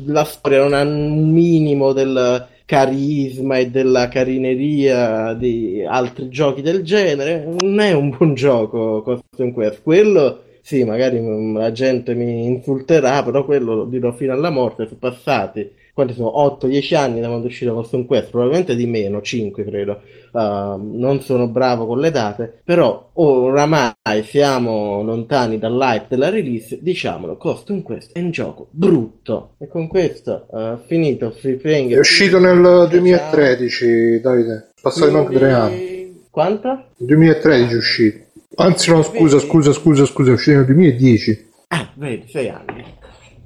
La 0.07 0.25
storia 0.25 0.59
non 0.59 0.73
ha 0.73 0.83
un 0.83 1.31
minimo 1.31 1.93
del 1.93 2.45
carisma 2.65 3.59
e 3.59 3.71
della 3.71 4.09
carineria 4.09 5.33
di 5.33 5.85
altri 5.89 6.29
giochi 6.29 6.61
del 6.61 6.83
genere. 6.83 7.47
Non 7.61 7.79
è 7.79 7.93
un 7.93 8.11
buon 8.11 8.35
gioco 8.35 9.01
Custom 9.03 9.53
Quest. 9.53 9.83
Quello 9.83 10.43
sì, 10.61 10.83
magari 10.83 11.23
la 11.53 11.71
gente 11.71 12.15
mi 12.15 12.47
insulterà, 12.47 13.23
però 13.23 13.45
quello 13.45 13.75
lo 13.75 13.85
dirò 13.85 14.11
fino 14.11 14.33
alla 14.33 14.51
morte. 14.51 14.87
Sono 14.87 14.99
passati 14.99 15.71
quanti 15.99 16.15
sono 16.15 16.33
8-10 16.61 16.95
anni 16.95 17.21
da 17.21 17.27
quando 17.27 17.47
è 17.47 17.49
uscito 17.49 17.75
Custom 17.75 18.07
Quest, 18.07 18.31
probabilmente 18.31 18.77
di 18.77 18.87
meno, 18.87 19.21
5 19.21 19.65
credo. 19.65 20.03
Uh, 20.31 20.79
non 20.97 21.21
sono 21.23 21.49
bravo 21.49 21.87
con 21.87 21.99
le 21.99 22.13
date, 22.13 22.61
però 22.63 23.11
oramai 23.15 24.23
siamo 24.23 25.03
lontani 25.03 25.59
dall'hype 25.59 26.07
della 26.09 26.29
release, 26.29 26.79
diciamolo, 26.81 27.37
Custom 27.37 27.83
Quest 27.83 28.13
è 28.13 28.21
un 28.21 28.31
gioco 28.31 28.69
brutto. 28.71 29.55
E 29.59 29.67
con 29.67 29.89
questo 29.89 30.47
uh, 30.51 30.79
finito 30.87 31.33
Free 31.33 31.57
Playing. 31.57 31.95
È 31.95 31.99
uscito 31.99 32.39
nel 32.39 32.87
2013, 32.89 34.21
Davide. 34.21 34.71
Passati 34.81 35.11
manco 35.11 35.33
tre 35.33 35.51
anni. 35.51 36.27
Quanto? 36.31 36.91
2013 36.99 37.73
è 37.73 37.77
uscito. 37.77 38.25
Anzi 38.55 38.91
no, 38.93 39.03
scusa, 39.03 39.41
scusa, 39.41 39.73
scusa, 39.73 40.05
scusa, 40.05 40.31
è 40.31 40.35
uscito 40.35 40.59
nel 40.59 40.67
2010. 40.67 41.51
Ah, 41.69 41.91
vedi, 41.95 42.25
6 42.29 42.49
anni. 42.51 42.85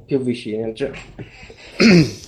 Più 0.04 0.20
vicino, 0.20 0.70
cioè. 0.74 0.90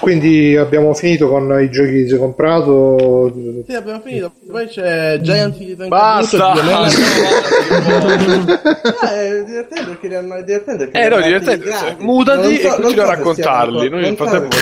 Quindi 0.00 0.56
abbiamo 0.56 0.94
finito 0.94 1.28
con 1.28 1.60
i 1.60 1.70
giochi 1.70 1.90
che 1.90 2.08
si 2.08 2.14
è 2.14 2.18
comprato. 2.18 3.32
Sì, 3.66 3.74
abbiamo 3.74 4.00
finito. 4.00 4.32
Poi 4.48 4.66
c'è 4.66 5.18
Giant 5.20 5.56
Citizen 5.56 5.88
Basta! 5.88 6.52
ah, 6.52 6.86
è 9.12 9.44
divertente 9.44 9.84
perché 9.86 10.08
li 10.08 10.14
hanno 10.14 10.40
divertente 10.42 10.88
perché 10.88 11.06
Eh 11.06 11.08
no, 11.08 11.20
divertente. 11.20 11.96
Mutati 11.98 12.56
so, 12.56 12.66
e 12.68 12.70
continua 12.80 13.04
so 13.04 13.10
a 13.10 13.14
raccontarli. 13.14 13.88
Noi 13.88 14.00
nel 14.02 14.16
frattempo 14.16 14.56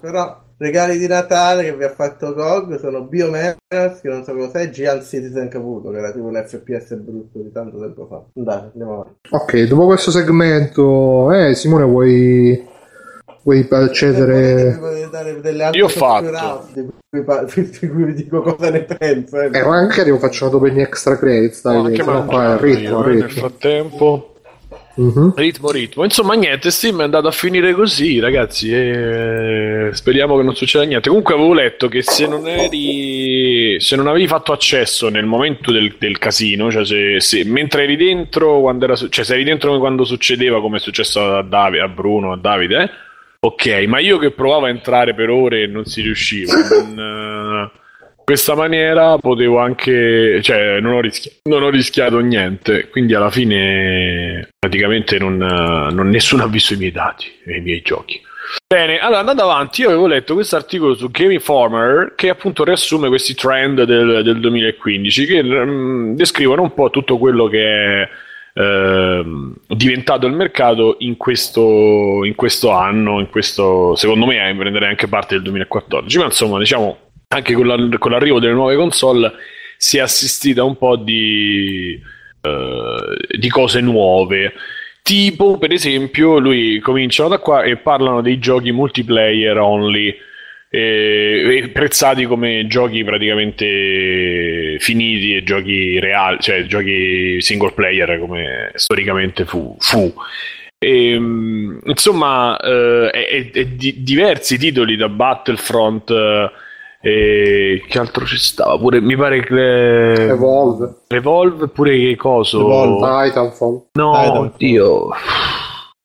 però 0.00 0.44
regali 0.58 0.98
di 0.98 1.06
Natale 1.06 1.64
che 1.64 1.76
vi 1.76 1.84
ha 1.84 1.90
fatto 1.90 2.32
GOG 2.32 2.78
sono 2.78 3.02
Biomenas, 3.02 4.00
che 4.00 4.08
non 4.08 4.24
so 4.24 4.34
cosa 4.34 4.60
è, 4.60 4.70
Giant 4.70 5.02
Citizen 5.02 5.48
Caputo, 5.48 5.90
che 5.90 5.98
era 5.98 6.12
tipo 6.12 6.26
un 6.26 6.42
FPS 6.46 6.94
brutto 6.94 7.38
di 7.40 7.50
tanto 7.52 7.78
tempo 7.78 8.06
fa. 8.06 8.22
Andate, 8.36 8.70
andiamo 8.72 9.00
avanti. 9.00 9.18
Ok, 9.30 9.62
dopo 9.64 9.86
questo 9.86 10.10
segmento, 10.10 11.32
eh, 11.32 11.54
Simone, 11.54 11.84
vuoi 11.84 12.74
vuoi 13.46 13.64
accedere 13.70 14.76
io 15.72 15.84
ho 15.84 15.88
fatto 15.88 16.66
di 16.72 16.82
cui, 16.82 17.70
di 17.70 17.88
cui 17.88 18.04
vi 18.04 18.14
dico 18.14 18.42
cosa 18.42 18.70
ne 18.70 18.80
penso 18.82 19.40
eh, 19.40 19.50
eh 19.52 19.64
magari 19.64 20.10
lo 20.10 20.18
facciamo 20.18 20.50
dopo 20.50 20.66
gli 20.66 20.80
extra 20.80 21.16
credits 21.16 21.62
dai, 21.62 21.76
no, 21.76 21.84
anche 21.84 22.02
qua 22.02 22.52
il 22.54 22.58
ritmo, 22.58 22.88
io, 22.88 23.02
ritmo. 23.02 23.20
nel 23.20 23.30
frattempo 23.30 24.30
Uh-huh. 24.96 25.34
Ritmo, 25.36 25.70
ritmo. 25.70 26.04
Insomma, 26.04 26.32
niente. 26.32 26.70
Steam 26.70 27.00
è 27.00 27.04
andato 27.04 27.28
a 27.28 27.30
finire 27.30 27.74
così, 27.74 28.18
ragazzi. 28.18 28.72
E 28.72 29.90
speriamo 29.92 30.38
che 30.38 30.42
non 30.42 30.54
succeda 30.54 30.84
niente. 30.84 31.08
Comunque, 31.10 31.34
avevo 31.34 31.52
letto 31.52 31.86
che 31.88 32.00
se 32.00 32.26
non 32.26 32.48
eri. 32.48 33.78
Se 33.78 33.94
non 33.94 34.06
avevi 34.06 34.26
fatto 34.26 34.52
accesso 34.52 35.10
nel 35.10 35.26
momento 35.26 35.70
del, 35.70 35.96
del 35.98 36.16
casino, 36.16 36.70
cioè 36.70 36.86
se, 36.86 37.20
se, 37.20 37.44
mentre 37.44 37.82
eri 37.82 37.96
dentro, 37.96 38.60
quando 38.60 38.86
era, 38.86 38.96
cioè 38.96 39.22
se 39.22 39.34
eri 39.34 39.44
dentro 39.44 39.78
quando 39.78 40.04
succedeva, 40.04 40.62
come 40.62 40.78
è 40.78 40.80
successo 40.80 41.36
a, 41.36 41.42
Davide, 41.42 41.82
a 41.82 41.88
Bruno, 41.88 42.32
a 42.32 42.38
Davide, 42.38 42.82
eh? 42.82 42.90
Ok, 43.46 43.84
ma 43.86 44.00
io 44.00 44.18
che 44.18 44.32
provavo 44.32 44.66
a 44.66 44.70
entrare 44.70 45.14
per 45.14 45.30
ore 45.30 45.62
e 45.62 45.66
non 45.68 45.84
si 45.84 46.02
riusciva. 46.02 46.52
In 46.52 47.70
uh, 47.70 47.78
questa 48.24 48.56
maniera 48.56 49.18
potevo 49.18 49.60
anche, 49.60 50.40
cioè, 50.42 50.80
non 50.80 50.94
ho, 50.94 51.00
rischia- 51.00 51.30
non 51.44 51.62
ho, 51.62 51.70
rischiato 51.70 52.18
niente. 52.18 52.88
Quindi 52.88 53.14
alla 53.14 53.30
fine, 53.30 54.48
praticamente, 54.58 55.18
non, 55.18 55.34
uh, 55.34 55.94
non 55.94 56.08
nessuno 56.08 56.42
ha 56.42 56.48
visto 56.48 56.74
i 56.74 56.76
miei 56.76 56.90
dati 56.90 57.26
e 57.44 57.58
i 57.58 57.60
miei 57.60 57.82
giochi. 57.82 58.20
Bene, 58.66 58.98
allora 58.98 59.20
andando 59.20 59.42
avanti, 59.42 59.82
io 59.82 59.90
avevo 59.90 60.08
letto 60.08 60.34
questo 60.34 60.56
articolo 60.56 60.96
su 60.96 61.08
Game 61.12 61.34
Informer 61.34 62.14
che 62.16 62.30
appunto 62.30 62.64
riassume 62.64 63.06
questi 63.06 63.34
trend 63.34 63.84
del, 63.84 64.22
del 64.24 64.40
2015 64.40 65.26
che 65.26 65.38
um, 65.38 66.16
descrivono 66.16 66.62
un 66.62 66.74
po' 66.74 66.90
tutto 66.90 67.16
quello 67.16 67.46
che 67.46 67.62
è 68.02 68.08
eh, 68.58 69.24
diventato 69.68 70.26
il 70.26 70.32
mercato 70.32 70.96
in 71.00 71.18
questo, 71.18 72.24
in 72.24 72.34
questo 72.34 72.70
anno, 72.70 73.20
in 73.20 73.28
questo, 73.28 73.94
secondo 73.96 74.24
me 74.24 74.48
eh, 74.48 74.54
prenderei 74.56 74.88
anche 74.88 75.08
parte 75.08 75.34
del 75.34 75.42
2014, 75.44 76.18
ma 76.18 76.24
insomma 76.24 76.58
diciamo 76.58 76.98
anche 77.28 77.52
con, 77.52 77.66
la, 77.66 77.98
con 77.98 78.12
l'arrivo 78.12 78.40
delle 78.40 78.54
nuove 78.54 78.76
console 78.76 79.32
si 79.76 79.98
è 79.98 80.00
assistito 80.00 80.62
a 80.62 80.64
un 80.64 80.78
po' 80.78 80.96
di, 80.96 82.00
eh, 82.40 83.36
di 83.38 83.48
cose 83.50 83.80
nuove 83.80 84.54
tipo, 85.06 85.56
per 85.56 85.70
esempio, 85.70 86.38
lui 86.38 86.80
cominciano 86.80 87.28
da 87.28 87.38
qua 87.38 87.62
e 87.62 87.76
parlano 87.76 88.22
dei 88.22 88.40
giochi 88.40 88.72
multiplayer 88.72 89.56
only. 89.56 90.12
E, 90.68 91.70
prezzati 91.72 92.26
come 92.26 92.66
giochi 92.66 93.04
praticamente 93.04 94.76
finiti 94.78 95.36
e 95.36 95.42
giochi 95.42 95.98
reali, 96.00 96.38
cioè 96.40 96.66
giochi 96.66 97.40
single 97.40 97.72
player 97.72 98.18
come 98.18 98.72
storicamente 98.74 99.44
fu. 99.44 99.76
fu. 99.78 100.12
E, 100.78 101.12
ehm, 101.12 101.80
insomma, 101.84 102.56
eh, 102.58 103.10
e, 103.12 103.50
e, 103.52 103.76
di, 103.76 104.02
diversi 104.02 104.58
titoli 104.58 104.96
da 104.96 105.08
Battlefront. 105.08 106.10
Eh, 106.10 106.50
e 107.00 107.84
che 107.86 107.98
altro 108.00 108.26
ci 108.26 108.36
stava? 108.36 108.76
Pure 108.78 109.00
mi 109.00 109.16
pare 109.16 109.40
che. 109.40 110.12
Evolve. 110.12 111.02
Evolve 111.08 111.68
pure 111.68 111.96
che 111.96 112.16
coso. 112.16 112.60
Evolve. 112.60 113.28
Titanfall. 113.28 113.82
No, 113.92 114.12
Titanfall. 114.12 114.52
Dio. 114.56 115.08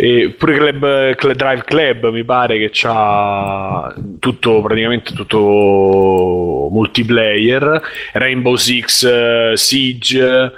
E 0.03 0.33
pure 0.35 0.57
Club, 0.57 1.13
Club, 1.13 1.35
Drive 1.35 1.63
Club 1.63 2.09
mi 2.09 2.23
pare 2.23 2.57
che 2.57 2.69
c'ha 2.71 3.93
tutto 4.17 4.59
praticamente 4.59 5.13
tutto 5.13 6.69
multiplayer. 6.71 7.79
Rainbow 8.13 8.55
Six 8.55 9.03
uh, 9.03 9.55
Siege 9.55 10.51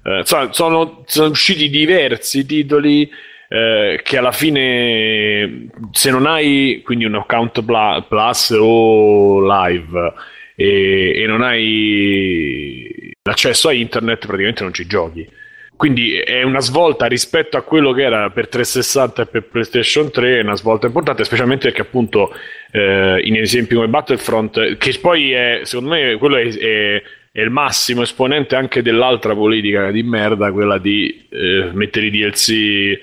uh, 0.00 0.22
sono, 0.22 0.52
sono, 0.52 1.02
sono 1.06 1.28
usciti 1.28 1.68
diversi 1.70 2.46
titoli 2.46 3.10
eh, 3.48 4.00
che 4.04 4.16
alla 4.16 4.30
fine 4.30 5.70
se 5.90 6.10
non 6.12 6.26
hai 6.26 6.80
quindi 6.84 7.04
un 7.04 7.16
account 7.16 7.64
plus 8.06 8.50
o 8.56 9.40
live 9.44 10.12
e, 10.54 11.20
e 11.20 11.26
non 11.26 11.42
hai 11.42 13.12
l'accesso 13.22 13.68
a 13.68 13.72
internet 13.72 14.24
praticamente 14.24 14.62
non 14.62 14.72
ci 14.72 14.86
giochi 14.86 15.28
quindi 15.76 16.16
è 16.18 16.42
una 16.42 16.60
svolta 16.60 17.06
rispetto 17.06 17.56
a 17.56 17.62
quello 17.62 17.92
che 17.92 18.02
era 18.02 18.30
per 18.30 18.48
360 18.48 19.22
e 19.22 19.26
per 19.26 19.44
PlayStation 19.44 20.10
3, 20.10 20.38
è 20.38 20.42
una 20.42 20.56
svolta 20.56 20.86
importante, 20.86 21.24
specialmente 21.24 21.66
perché 21.68 21.82
appunto 21.82 22.32
eh, 22.70 23.20
in 23.24 23.36
esempi 23.36 23.74
come 23.74 23.88
Battlefront, 23.88 24.76
che 24.76 24.98
poi 25.00 25.32
è, 25.32 25.60
secondo 25.64 25.90
me, 25.90 26.16
quello 26.16 26.36
è, 26.36 26.46
è, 26.46 27.02
è, 27.32 27.40
il 27.40 27.50
massimo 27.50 28.02
esponente 28.02 28.56
anche 28.56 28.82
dell'altra 28.82 29.34
politica 29.34 29.90
di 29.90 30.02
merda, 30.02 30.52
quella 30.52 30.78
di 30.78 31.26
eh, 31.30 31.70
mettere 31.72 32.06
i 32.06 32.10
DLC 32.10 33.00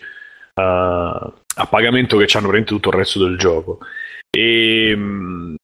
a 1.55 1.65
pagamento 1.65 2.17
che 2.17 2.24
hanno 2.38 2.47
praticamente 2.47 2.74
tutto 2.74 2.89
il 2.89 2.95
resto 2.95 3.19
del 3.24 3.38
gioco. 3.38 3.80
E, 4.30 4.97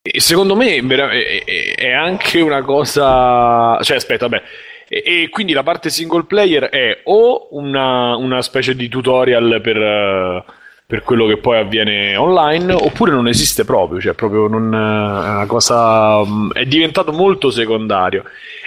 e 0.02 0.20
secondo 0.20 0.56
me 0.56 0.78
è, 0.78 1.76
è, 1.76 1.92
anche 1.92 2.42
una 2.42 2.62
cosa. 2.62 3.80
Cioè, 3.82 3.98
aspetta, 3.98 4.28
vabbè. 4.28 4.44
E, 4.90 5.04
e, 5.06 5.30
quindi 5.30 5.54
la 5.54 5.64
parte 5.64 5.90
single 5.90 6.24
player 6.24 6.64
è 6.66 7.02
o 7.06 7.48
una, 7.52 8.16
una 8.16 8.42
specie 8.42 8.76
di 8.76 8.88
tutorial 8.88 9.60
per, 9.62 10.46
per, 10.86 11.04
quello 11.04 11.26
che 11.28 11.38
poi 11.38 11.58
avviene 11.58 12.16
online, 12.16 12.74
oppure 12.74 13.12
non 13.12 13.28
esiste 13.28 13.66
proprio, 13.66 14.00
cioè 14.00 14.14
proprio 14.14 14.48
non, 14.48 14.74
è 14.74 15.30
una 15.36 15.46
cosa. 15.46 16.22
è 16.54 16.66
diventato 16.66 17.12
molto 17.12 17.52
secondario. 17.52 18.24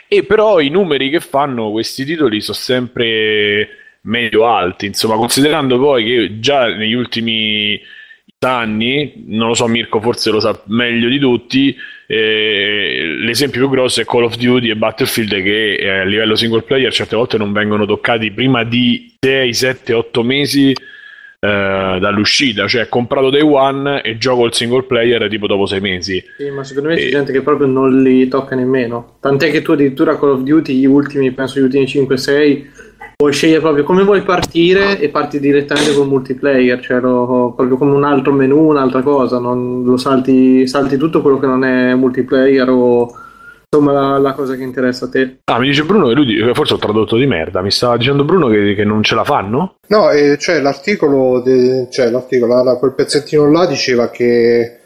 E 0.08 0.24
però 0.24 0.60
i 0.60 0.68
numeri 0.68 1.08
che 1.08 1.20
fanno 1.20 1.70
questi 1.70 2.04
titoli 2.04 2.40
sono 2.40 2.56
sempre 2.56 3.68
medio 4.02 4.46
alti, 4.46 4.86
insomma, 4.86 5.16
considerando 5.16 5.78
poi 5.78 6.04
che 6.04 6.40
già 6.40 6.66
negli 6.66 6.94
ultimi 6.94 7.80
anni, 8.40 9.24
non 9.26 9.48
lo 9.48 9.54
so 9.54 9.66
Mirko 9.66 10.00
forse 10.00 10.30
lo 10.30 10.40
sa 10.40 10.58
meglio 10.66 11.08
di 11.08 11.18
tutti, 11.18 11.76
eh, 12.12 13.18
l'esempio 13.20 13.60
più 13.60 13.70
grosso 13.70 14.00
è 14.00 14.04
Call 14.04 14.24
of 14.24 14.36
Duty 14.36 14.68
e 14.68 14.74
Battlefield 14.74 15.30
che 15.44 15.74
eh, 15.76 16.00
a 16.00 16.04
livello 16.04 16.34
single 16.34 16.62
player 16.62 16.92
certe 16.92 17.14
volte 17.14 17.38
non 17.38 17.52
vengono 17.52 17.86
toccati 17.86 18.32
prima 18.32 18.64
di 18.64 19.14
6, 19.20 19.54
7, 19.54 19.92
8 19.92 20.22
mesi 20.24 20.72
eh, 20.72 21.98
dall'uscita, 22.00 22.66
cioè 22.66 22.88
comprato 22.88 23.30
day 23.30 23.42
one 23.42 24.02
e 24.02 24.18
gioco 24.18 24.44
il 24.44 24.52
single 24.52 24.82
player 24.82 25.28
tipo 25.28 25.46
dopo 25.46 25.66
6 25.66 25.80
mesi. 25.80 26.20
Sì, 26.36 26.50
ma 26.50 26.64
secondo 26.64 26.88
me 26.88 26.96
c'è 26.96 27.10
gente 27.10 27.30
che 27.30 27.42
proprio 27.42 27.68
non 27.68 28.02
li 28.02 28.26
tocca 28.26 28.56
nemmeno. 28.56 29.18
Tant'è 29.20 29.48
che 29.52 29.62
tu 29.62 29.70
addirittura 29.70 30.18
Call 30.18 30.30
of 30.30 30.40
Duty, 30.40 30.74
gli 30.74 30.86
ultimi, 30.86 31.30
penso 31.30 31.60
gli 31.60 31.62
ultimi 31.62 31.84
5-6 31.84 32.64
puoi 33.20 33.34
scegliere 33.34 33.60
proprio 33.60 33.84
come 33.84 34.02
vuoi 34.02 34.22
partire 34.22 34.98
e 34.98 35.10
parti 35.10 35.40
direttamente 35.40 35.92
con 35.92 36.08
multiplayer, 36.08 36.80
cioè 36.80 37.00
lo, 37.00 37.52
proprio 37.54 37.76
come 37.76 37.92
un 37.92 38.04
altro 38.04 38.32
menu, 38.32 38.70
un'altra 38.70 39.02
cosa, 39.02 39.38
non 39.38 39.84
lo 39.84 39.98
salti, 39.98 40.66
salti 40.66 40.96
tutto 40.96 41.20
quello 41.20 41.38
che 41.38 41.44
non 41.44 41.62
è 41.62 41.94
multiplayer 41.94 42.66
o 42.70 43.10
insomma 43.70 43.92
la, 43.92 44.16
la, 44.16 44.32
cosa 44.32 44.54
che 44.54 44.62
interessa 44.62 45.04
a 45.04 45.10
te. 45.10 45.40
Ah, 45.44 45.58
mi 45.58 45.66
dice 45.66 45.84
Bruno 45.84 46.08
che 46.08 46.14
lui 46.14 46.54
forse 46.54 46.72
ho 46.72 46.78
tradotto 46.78 47.18
di 47.18 47.26
merda, 47.26 47.60
mi 47.60 47.70
stava 47.70 47.98
dicendo 47.98 48.24
Bruno 48.24 48.48
che, 48.48 48.74
che 48.74 48.84
non 48.84 49.02
ce 49.02 49.14
la 49.14 49.24
fanno? 49.24 49.74
No, 49.88 50.08
eh, 50.08 50.38
cioè 50.38 50.62
l'articolo, 50.62 51.42
de, 51.42 51.88
cioè 51.90 52.08
l'articolo, 52.08 52.64
la, 52.64 52.76
quel 52.78 52.94
pezzettino 52.94 53.50
là 53.50 53.66
diceva 53.66 54.08
che 54.08 54.78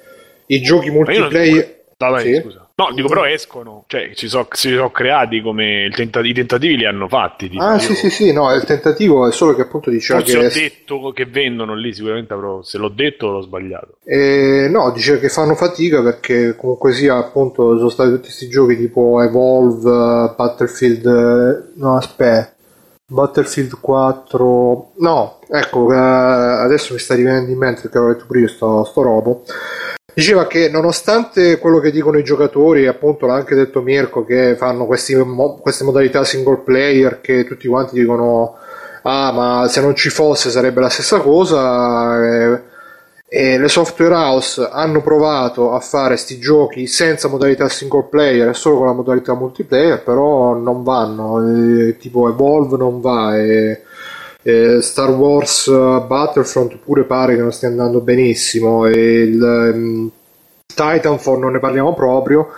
i 0.46 0.60
giochi 0.60 0.90
multiplayer... 0.90 1.82
Vabbè, 1.96 2.20
sì? 2.20 2.40
scusa. 2.42 2.63
No, 2.76 2.92
dico 2.92 3.06
però 3.06 3.24
escono, 3.24 3.84
cioè 3.86 4.10
si 4.14 4.26
sono 4.26 4.48
so 4.50 4.90
creati 4.90 5.40
come 5.40 5.88
tentati, 5.94 6.26
i 6.26 6.34
tentativi 6.34 6.76
li 6.76 6.86
hanno 6.86 7.06
fatti. 7.06 7.48
Ah, 7.56 7.78
sì, 7.78 7.94
sì, 7.94 8.10
sì, 8.10 8.32
no, 8.32 8.52
il 8.52 8.64
tentativo 8.64 9.28
è 9.28 9.32
solo 9.32 9.54
che 9.54 9.62
appunto 9.62 9.90
diceva 9.90 10.18
Forse 10.18 10.38
che. 10.40 10.44
ho 10.44 10.50
detto 10.50 11.12
che 11.12 11.24
vendono 11.24 11.76
lì, 11.76 11.94
sicuramente 11.94 12.32
avrò, 12.32 12.62
se 12.62 12.78
l'ho 12.78 12.88
detto 12.88 13.30
l'ho 13.30 13.42
sbagliato. 13.42 13.98
Eh, 14.04 14.66
no, 14.68 14.90
diceva 14.90 15.20
che 15.20 15.28
fanno 15.28 15.54
fatica 15.54 16.02
perché 16.02 16.56
comunque 16.56 16.92
sia 16.92 17.16
appunto 17.16 17.76
sono 17.76 17.90
stati 17.90 18.10
tutti 18.10 18.22
questi 18.22 18.48
giochi 18.48 18.76
tipo 18.76 19.22
Evolve, 19.22 20.34
Battlefield. 20.36 21.74
No, 21.76 21.96
aspetta. 21.96 22.52
Battlefield 23.06 23.78
4 23.80 24.92
no 24.96 25.38
ecco 25.50 25.92
eh, 25.92 25.94
adesso 25.94 26.94
mi 26.94 26.98
sta 26.98 27.14
rivenendo 27.14 27.50
in 27.52 27.58
mente 27.58 27.82
perché 27.82 27.98
avevo 27.98 28.14
detto 28.14 28.24
prima 28.26 28.48
sto, 28.48 28.82
sto 28.84 29.02
robo 29.02 29.44
Diceva 30.14 30.46
che 30.46 30.68
nonostante 30.68 31.58
quello 31.58 31.80
che 31.80 31.90
dicono 31.90 32.18
i 32.18 32.24
giocatori, 32.24 32.86
appunto 32.86 33.26
l'ha 33.26 33.34
anche 33.34 33.56
detto 33.56 33.82
Mirko, 33.82 34.24
che 34.24 34.54
fanno 34.56 34.86
questi, 34.86 35.14
queste 35.60 35.82
modalità 35.82 36.22
single 36.22 36.62
player 36.64 37.20
che 37.20 37.44
tutti 37.44 37.66
quanti 37.66 37.98
dicono 37.98 38.58
ah 39.06 39.32
ma 39.32 39.68
se 39.68 39.80
non 39.80 39.94
ci 39.94 40.08
fosse 40.08 40.50
sarebbe 40.50 40.80
la 40.80 40.88
stessa 40.88 41.20
cosa 41.20 42.24
e, 42.24 42.62
e 43.28 43.58
le 43.58 43.68
software 43.68 44.14
house 44.14 44.66
hanno 44.70 45.02
provato 45.02 45.72
a 45.72 45.80
fare 45.80 46.14
questi 46.14 46.38
giochi 46.38 46.86
senza 46.86 47.28
modalità 47.28 47.68
single 47.68 48.06
player 48.08 48.48
e 48.48 48.54
solo 48.54 48.78
con 48.78 48.86
la 48.86 48.92
modalità 48.92 49.34
multiplayer 49.34 50.02
però 50.02 50.54
non 50.54 50.82
vanno 50.82 51.46
e, 51.46 51.96
tipo 51.98 52.28
Evolve 52.28 52.76
non 52.78 53.00
va 53.00 53.36
e 53.38 53.82
eh, 54.44 54.82
Star 54.82 55.10
Wars 55.10 55.66
uh, 55.66 56.06
Battlefront 56.06 56.76
pure 56.76 57.04
pare 57.04 57.34
che 57.34 57.40
non 57.40 57.50
stia 57.50 57.68
andando 57.68 58.00
benissimo. 58.00 58.86
E 58.86 59.22
il 59.22 59.40
um, 59.40 60.10
Titanfall 60.66 61.40
non 61.40 61.52
ne 61.52 61.58
parliamo 61.58 61.94
proprio. 61.94 62.48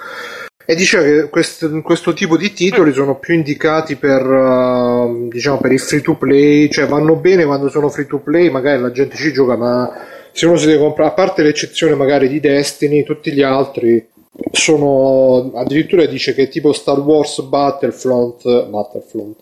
E 0.68 0.74
diceva 0.74 1.04
che 1.04 1.28
questo, 1.28 1.80
questo, 1.80 2.12
tipo 2.12 2.36
di 2.36 2.52
titoli 2.52 2.92
sono 2.92 3.18
più 3.20 3.34
indicati 3.34 3.94
per, 3.94 4.26
uh, 4.26 5.28
diciamo, 5.28 5.58
per 5.58 5.70
il 5.70 5.78
free 5.78 6.00
to 6.00 6.16
play, 6.16 6.68
cioè 6.68 6.88
vanno 6.88 7.14
bene 7.14 7.44
quando 7.44 7.68
sono 7.68 7.88
free 7.88 8.06
to 8.06 8.18
play, 8.18 8.50
magari 8.50 8.80
la 8.82 8.90
gente 8.90 9.14
ci 9.14 9.32
gioca, 9.32 9.56
ma 9.56 9.88
se 10.32 10.44
uno 10.46 10.56
si 10.56 10.66
deve 10.66 10.80
comprare, 10.80 11.10
a 11.10 11.14
parte 11.14 11.44
l'eccezione 11.44 11.94
magari 11.94 12.26
di 12.26 12.40
Destiny, 12.40 13.04
tutti 13.04 13.32
gli 13.32 13.42
altri 13.42 14.04
sono 14.50 15.52
addirittura 15.54 16.04
dice 16.04 16.34
che 16.34 16.48
tipo 16.48 16.72
Star 16.72 16.98
Wars 16.98 17.40
Battlefront, 17.42 18.66
Battlefront 18.66 19.36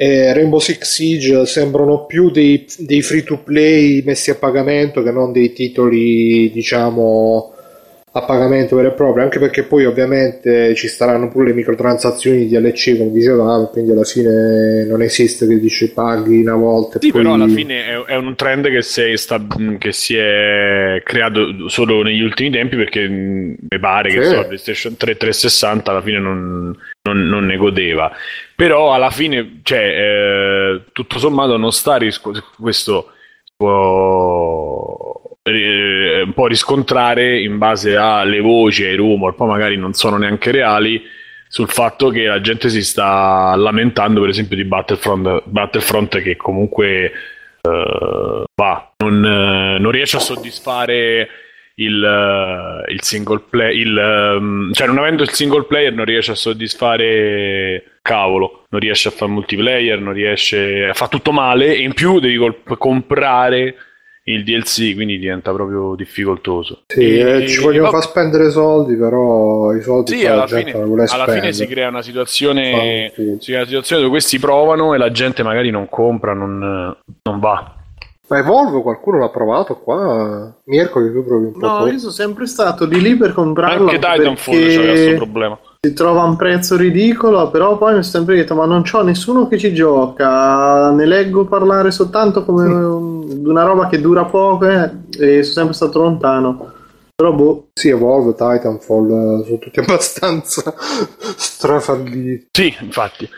eh, 0.00 0.32
Rainbow 0.32 0.60
Six 0.60 0.82
Siege 0.82 1.44
sembrano 1.44 2.06
più 2.06 2.30
dei, 2.30 2.64
dei 2.78 3.02
free 3.02 3.24
to 3.24 3.38
play 3.38 4.00
messi 4.04 4.30
a 4.30 4.36
pagamento 4.36 5.02
che 5.02 5.10
non 5.10 5.32
dei 5.32 5.52
titoli 5.52 6.52
diciamo 6.52 7.54
a 8.10 8.22
pagamento 8.22 8.76
vero 8.76 8.88
e 8.88 8.92
proprio 8.92 9.22
anche 9.22 9.38
perché 9.38 9.64
poi 9.64 9.84
ovviamente 9.84 10.74
ci 10.74 10.88
saranno 10.88 11.28
pure 11.28 11.48
le 11.48 11.54
microtransazioni 11.54 12.46
di 12.46 12.48
DLC 12.48 12.96
come 12.96 13.10
dicevamo 13.10 13.66
quindi 13.66 13.92
alla 13.92 14.04
fine 14.04 14.84
non 14.86 15.02
esiste 15.02 15.46
che 15.46 15.58
dici 15.58 15.92
paghi 15.92 16.40
una 16.40 16.54
volta 16.56 16.98
sì 17.00 17.10
poi... 17.10 17.22
però 17.22 17.34
alla 17.34 17.48
fine 17.48 17.86
è, 17.86 18.04
è 18.12 18.16
un 18.16 18.34
trend 18.34 18.68
che 18.70 18.82
si, 18.82 19.02
è 19.02 19.16
sta, 19.16 19.44
che 19.78 19.92
si, 19.92 20.16
è 20.16 21.00
creato 21.04 21.68
solo 21.68 22.02
negli 22.02 22.22
ultimi 22.22 22.50
tempi 22.50 22.76
perché 22.76 23.08
mm, 23.08 23.54
mi 23.68 23.78
pare 23.78 24.10
sì. 24.10 24.18
che 24.18 24.24
so, 24.24 24.46
PlayStation 24.46 24.96
3 24.96 25.16
360 25.16 25.90
alla 25.90 26.02
fine 26.02 26.18
non, 26.18 26.76
non, 27.02 27.28
non 27.28 27.44
ne 27.44 27.56
godeva 27.56 28.10
però 28.58 28.92
alla 28.92 29.10
fine, 29.10 29.60
cioè, 29.62 29.78
eh, 29.78 30.82
tutto 30.92 31.20
sommato 31.20 31.56
non 31.56 31.70
sta 31.70 31.94
risco- 31.94 32.32
questo 32.58 33.12
può 33.56 35.07
eh, 35.56 36.22
un 36.22 36.32
po' 36.32 36.46
riscontrare 36.46 37.40
in 37.40 37.58
base 37.58 37.96
alle 37.96 38.40
voci, 38.40 38.84
ai 38.84 38.96
rumor, 38.96 39.34
poi 39.34 39.48
magari 39.48 39.76
non 39.76 39.92
sono 39.92 40.16
neanche 40.16 40.50
reali, 40.50 41.02
sul 41.48 41.68
fatto 41.68 42.10
che 42.10 42.24
la 42.24 42.40
gente 42.40 42.68
si 42.68 42.82
sta 42.82 43.54
lamentando 43.56 44.20
per 44.20 44.28
esempio 44.28 44.56
di 44.56 44.64
Battlefront, 44.64 45.42
Battlefront 45.44 46.20
che 46.20 46.36
comunque 46.36 47.12
eh, 47.62 48.44
va, 48.54 48.92
non, 48.98 49.24
eh, 49.24 49.78
non 49.78 49.90
riesce 49.90 50.18
a 50.18 50.20
soddisfare 50.20 51.28
il, 51.78 52.02
uh, 52.02 52.90
il 52.90 53.02
single 53.02 53.44
player, 53.48 54.36
um, 54.36 54.72
cioè 54.72 54.86
non 54.88 54.98
avendo 54.98 55.22
il 55.22 55.30
single 55.30 55.64
player 55.64 55.92
non 55.92 56.04
riesce 56.04 56.32
a 56.32 56.34
soddisfare 56.34 57.98
cavolo, 58.02 58.64
non 58.70 58.80
riesce 58.80 59.08
a 59.08 59.10
fare 59.12 59.30
multiplayer, 59.30 60.00
non 60.00 60.12
riesce 60.12 60.88
a 60.88 60.94
fare 60.94 61.10
tutto 61.10 61.32
male 61.32 61.76
e 61.76 61.82
in 61.82 61.94
più 61.94 62.18
devi 62.18 62.36
col- 62.36 62.62
comprare 62.76 63.76
il 64.32 64.44
DLC, 64.44 64.94
quindi 64.94 65.18
diventa 65.18 65.52
proprio 65.52 65.94
difficoltoso. 65.94 66.82
Sì, 66.86 67.18
e... 67.18 67.42
eh, 67.42 67.48
ci 67.48 67.60
vogliono 67.60 67.90
far 67.90 68.02
spendere 68.02 68.50
soldi, 68.50 68.96
però 68.96 69.72
i 69.74 69.82
soldi 69.82 70.18
sì, 70.18 70.26
alla, 70.26 70.46
fine, 70.46 70.72
alla 70.72 71.26
fine, 71.26 71.52
si 71.52 71.66
crea 71.66 71.88
una 71.88 72.02
situazione, 72.02 73.12
si 73.14 73.38
crea 73.38 73.58
una 73.58 73.66
situazione 73.66 74.02
dove 74.02 74.12
questi 74.12 74.38
provano 74.38 74.94
e 74.94 74.98
la 74.98 75.10
gente 75.10 75.42
magari 75.42 75.70
non 75.70 75.88
compra, 75.88 76.34
non, 76.34 76.58
non 77.22 77.40
va. 77.40 77.72
Ma 78.30 78.38
Evolve 78.38 78.82
qualcuno 78.82 79.18
l'ha 79.18 79.30
provato 79.30 79.76
qua? 79.76 80.54
Mirko 80.64 81.02
che 81.02 81.12
tu 81.12 81.24
provi 81.24 81.46
un 81.46 81.52
po'? 81.52 81.66
No, 81.66 81.86
io 81.86 81.98
sono 81.98 82.12
sempre 82.12 82.46
stato 82.46 82.84
di 82.84 83.00
lì 83.00 83.16
per 83.16 83.32
comprarlo. 83.32 83.88
Anche 83.88 83.98
Titanfall 83.98 84.54
perché... 84.54 84.74
c'aveva 84.74 84.92
questo 84.92 85.16
problema. 85.16 85.58
Si 85.80 85.92
trova 85.94 86.24
un 86.24 86.36
prezzo 86.36 86.76
ridicolo, 86.76 87.48
però 87.50 87.78
poi 87.78 87.94
mi 87.94 88.02
sono 88.02 88.24
sempre 88.24 88.36
detto: 88.36 88.54
Ma 88.54 88.66
non 88.66 88.82
c'ho 88.82 89.02
nessuno 89.02 89.48
che 89.48 89.56
ci 89.56 89.72
gioca. 89.72 90.90
Ne 90.90 91.06
leggo 91.06 91.46
parlare 91.46 91.90
soltanto 91.90 92.44
come 92.44 92.66
di 92.66 93.17
una 93.28 93.62
roba 93.64 93.88
che 93.88 94.00
dura 94.00 94.24
poco 94.24 94.68
eh, 94.68 94.90
e 95.18 95.42
sono 95.42 95.42
sempre 95.42 95.74
stato 95.74 95.98
lontano. 96.00 96.72
Però 97.14 97.32
boh. 97.32 97.68
Sì, 97.72 97.88
Evolve, 97.88 98.32
Titanfall, 98.32 99.44
sono 99.44 99.58
tutti 99.58 99.80
abbastanza 99.80 100.74
strafalliti. 101.36 102.48
Sì, 102.52 102.74
infatti. 102.80 103.28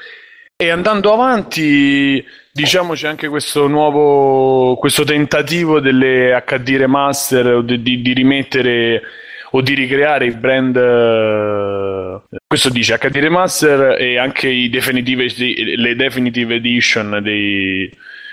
E 0.57 0.69
andando 0.69 1.13
avanti, 1.13 2.23
diciamo 2.53 2.93
c'è 2.93 3.09
anche 3.09 3.29
questo 3.29 3.67
nuovo 3.67 4.77
questo 4.77 5.05
tentativo 5.05 5.81
delle 5.81 6.43
HD 6.47 6.77
remaster 6.77 7.65
di, 7.65 7.81
di, 7.81 8.03
di 8.03 8.13
rimettere 8.13 9.01
o 9.53 9.63
di 9.63 9.75
ricreare 9.75 10.27
i 10.27 10.33
brand 10.33 10.77
uh, 10.77 12.37
questo 12.47 12.69
dice 12.69 12.99
HD 12.99 13.17
remaster 13.17 14.01
e 14.01 14.19
anche 14.19 14.49
i 14.49 14.69
definitive, 14.69 15.27
le 15.77 15.97
definitive 15.97 16.57
edition 16.57 17.21
dei, 17.23 17.91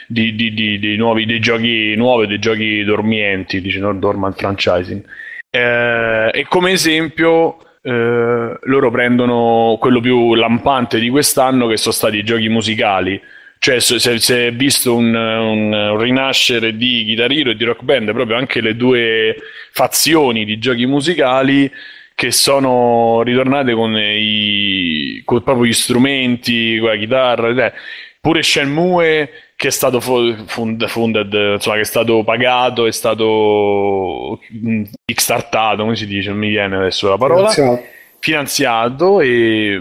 di, 0.08 0.34
di, 0.36 0.54
di, 0.54 0.80
dei, 0.80 0.96
nuovi, 0.96 1.26
dei 1.26 1.40
giochi 1.40 1.96
nuovi, 1.96 2.28
dei 2.28 2.40
giochi 2.40 2.84
dormienti, 2.84 3.62
dice 3.62 3.80
no, 3.80 3.94
Dormant 3.94 4.38
Franchising. 4.38 5.04
Eh, 5.50 6.30
e 6.34 6.46
come 6.48 6.72
esempio 6.72 7.58
eh, 7.82 8.60
loro 8.62 8.92
prendono 8.92 9.78
quello 9.80 10.00
più 10.00 10.36
lampante 10.36 11.00
di 11.00 11.10
quest'anno 11.10 11.68
che 11.68 11.78
sono 11.78 11.94
stati 11.94 12.18
i 12.18 12.24
giochi 12.24 12.50
musicali. 12.50 13.22
Cioè, 13.60 13.80
se, 13.80 14.20
si 14.20 14.34
è 14.34 14.54
visto 14.54 14.96
un, 14.96 15.16
un, 15.16 15.74
un, 15.74 15.98
rinascere 16.00 16.78
di 16.78 17.04
Guitar 17.06 17.32
Hero 17.32 17.50
e 17.50 17.56
di 17.56 17.64
Rock 17.64 17.82
Band, 17.82 18.12
proprio 18.14 18.38
anche 18.38 18.62
le 18.62 18.76
due 18.76 19.36
fazioni 19.72 20.46
di 20.46 20.60
giochi 20.60 20.86
musicali 20.86 21.72
che 22.14 22.32
sono 22.32 23.22
ritornate 23.24 23.74
con, 23.74 23.96
i, 23.96 25.22
con 25.26 25.42
proprio 25.44 25.66
gli 25.66 25.74
strumenti, 25.74 26.78
con 26.78 26.90
la 26.90 26.98
chitarra. 26.98 27.74
Pure 28.20 28.44
Shenmue 28.44 29.30
che 29.58 29.70
è 29.70 29.72
stato 29.72 30.00
fund, 30.00 30.86
funded, 30.86 31.34
insomma, 31.34 31.76
che 31.78 31.82
è 31.82 31.86
stato 31.86 32.24
pagato, 32.24 32.86
è 32.86 32.92
stato 32.92 34.40
mm, 34.54 34.84
kickstartato, 35.04 35.82
come 35.82 35.96
si 35.96 36.06
dice, 36.06 36.30
non 36.30 36.38
mi 36.38 36.50
viene 36.50 36.76
adesso 36.76 37.10
la 37.10 37.18
parola. 37.18 37.50
Finanziato, 37.50 37.84
finanziato 38.20 39.20
e, 39.20 39.80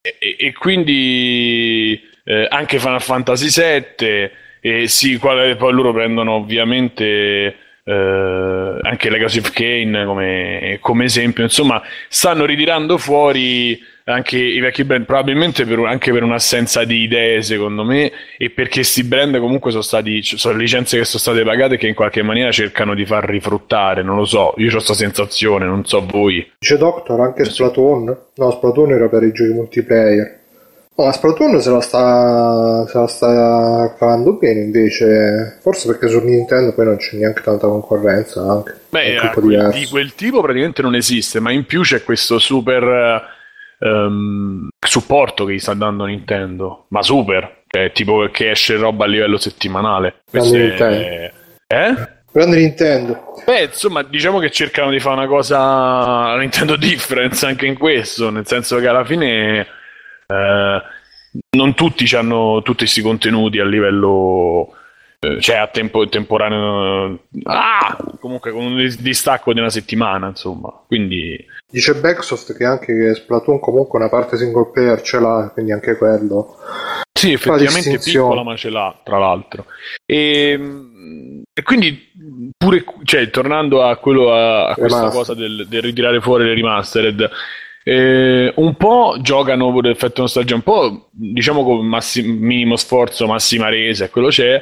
e, 0.00 0.36
e, 0.38 0.52
quindi 0.52 2.00
eh, 2.22 2.46
anche 2.48 2.78
Final 2.78 3.02
Fantasy 3.02 3.48
VII, 3.48 4.30
e 4.60 4.86
sì, 4.86 5.18
poi 5.18 5.56
loro 5.56 5.92
prendono 5.92 6.34
ovviamente 6.34 7.56
eh, 7.82 8.78
anche 8.80 9.10
Legacy 9.10 9.40
of 9.40 9.50
Kane 9.50 10.04
come, 10.04 10.78
come, 10.80 11.04
esempio, 11.04 11.42
insomma, 11.42 11.82
stanno 12.08 12.44
ritirando 12.44 12.96
fuori 12.96 13.76
anche 14.10 14.36
i 14.36 14.60
vecchi 14.60 14.84
brand, 14.84 15.04
probabilmente 15.04 15.64
per, 15.64 15.78
anche 15.80 16.12
per 16.12 16.22
un'assenza 16.22 16.84
di 16.84 17.02
idee, 17.02 17.42
secondo 17.42 17.84
me, 17.84 18.10
e 18.36 18.50
perché 18.50 18.80
questi 18.80 19.04
brand 19.04 19.38
comunque 19.38 19.70
sono 19.70 19.82
stati 19.82 20.22
sono 20.22 20.56
licenze 20.56 20.98
che 20.98 21.04
sono 21.04 21.20
state 21.20 21.42
pagate 21.42 21.76
che 21.76 21.86
in 21.86 21.94
qualche 21.94 22.22
maniera 22.22 22.50
cercano 22.50 22.94
di 22.94 23.04
far 23.04 23.24
rifruttare, 23.24 24.02
non 24.02 24.16
lo 24.16 24.24
so, 24.24 24.54
io 24.56 24.68
ho 24.68 24.72
questa 24.72 24.94
sensazione, 24.94 25.66
non 25.66 25.84
so 25.84 26.04
voi. 26.04 26.52
Dice 26.58 26.76
Doctor 26.76 27.20
anche 27.20 27.44
Splatoon? 27.44 28.18
No, 28.34 28.50
Splatoon 28.50 28.92
era 28.92 29.08
per 29.08 29.22
i 29.22 29.32
giochi 29.32 29.52
multiplayer. 29.52 30.38
No, 30.96 31.06
ma 31.06 31.12
Splatoon 31.12 31.60
se 31.60 31.70
la 31.70 31.80
sta, 31.80 32.86
se 32.86 32.98
la 32.98 33.06
sta 33.06 33.94
cavando 33.98 34.34
bene 34.34 34.60
invece, 34.60 35.58
forse 35.60 35.86
perché 35.86 36.08
su 36.08 36.18
Nintendo 36.18 36.74
poi 36.74 36.84
non 36.84 36.96
c'è 36.96 37.16
neanche 37.16 37.42
tanta 37.42 37.66
concorrenza 37.66 38.42
anche. 38.42 38.78
Beh, 38.90 39.30
quel, 39.32 39.70
di 39.72 39.86
quel 39.86 40.14
tipo 40.14 40.42
praticamente 40.42 40.82
non 40.82 40.94
esiste, 40.94 41.40
ma 41.40 41.52
in 41.52 41.64
più 41.64 41.82
c'è 41.82 42.02
questo 42.02 42.38
super 42.38 43.38
um, 43.80 44.68
supporto 44.78 45.44
che 45.44 45.54
gli 45.54 45.58
sta 45.58 45.74
dando 45.74 46.04
Nintendo, 46.04 46.86
ma 46.88 47.02
super, 47.02 47.62
cioè 47.66 47.92
tipo 47.92 48.28
che 48.30 48.50
esce 48.50 48.76
roba 48.76 49.04
a 49.04 49.08
livello 49.08 49.36
settimanale. 49.36 50.22
Questo 50.30 50.56
è... 50.56 51.32
Eh? 51.66 51.94
Grande 52.32 52.56
Nintendo. 52.58 53.34
Beh, 53.44 53.64
insomma, 53.64 54.02
diciamo 54.02 54.38
che 54.38 54.50
cercano 54.50 54.90
di 54.90 55.00
fare 55.00 55.16
una 55.16 55.26
cosa 55.26 56.36
Nintendo 56.36 56.76
difference 56.76 57.44
anche 57.44 57.66
in 57.66 57.76
questo, 57.76 58.30
nel 58.30 58.46
senso 58.46 58.78
che 58.78 58.86
alla 58.86 59.04
fine 59.04 59.66
eh, 60.26 60.82
non 61.50 61.74
tutti 61.74 62.14
hanno 62.14 62.62
tutti 62.62 62.78
questi 62.78 63.02
contenuti 63.02 63.58
a 63.58 63.64
livello 63.64 64.74
eh, 65.20 65.40
cioè 65.40 65.56
a 65.56 65.66
tempo 65.68 66.08
temporaneo 66.08 67.26
ah, 67.44 67.96
comunque 68.18 68.52
con 68.52 68.64
un 68.64 68.96
distacco 68.98 69.52
di 69.52 69.60
una 69.60 69.70
settimana 69.70 70.28
insomma 70.28 70.72
quindi 70.86 71.44
dice 71.70 71.94
Backsoft 71.94 72.56
che 72.56 72.64
anche 72.64 73.14
Splatoon 73.14 73.60
comunque 73.60 73.98
una 73.98 74.08
parte 74.08 74.36
single 74.36 74.70
player 74.72 75.00
ce 75.02 75.20
l'ha 75.20 75.50
quindi 75.52 75.72
anche 75.72 75.96
quello. 75.96 76.56
Sì 77.12 77.32
effettivamente 77.32 77.98
piccola 77.98 78.42
ma 78.42 78.56
ce 78.56 78.70
l'ha 78.70 78.98
tra 79.02 79.18
l'altro. 79.18 79.66
E, 80.04 80.58
e 81.52 81.62
quindi 81.62 82.10
pure 82.56 82.84
cioè 83.04 83.30
tornando 83.30 83.82
a 83.84 83.96
quello 83.96 84.32
a, 84.32 84.68
a 84.68 84.74
questa 84.74 85.10
cosa 85.10 85.34
del, 85.34 85.66
del 85.68 85.82
ritirare 85.82 86.20
fuori 86.20 86.44
le 86.44 86.54
remastered 86.54 87.30
eh, 87.82 88.52
un 88.56 88.76
po' 88.76 89.16
giocano 89.20 89.70
pure 89.70 89.88
l'effetto 89.88 90.22
nostalgia, 90.22 90.54
un 90.54 90.62
po' 90.62 91.08
diciamo 91.10 91.64
con 91.64 91.86
massi- 91.86 92.22
minimo 92.22 92.76
sforzo, 92.76 93.26
massima 93.26 93.68
resa, 93.68 94.08
quello 94.08 94.28
c'è. 94.28 94.60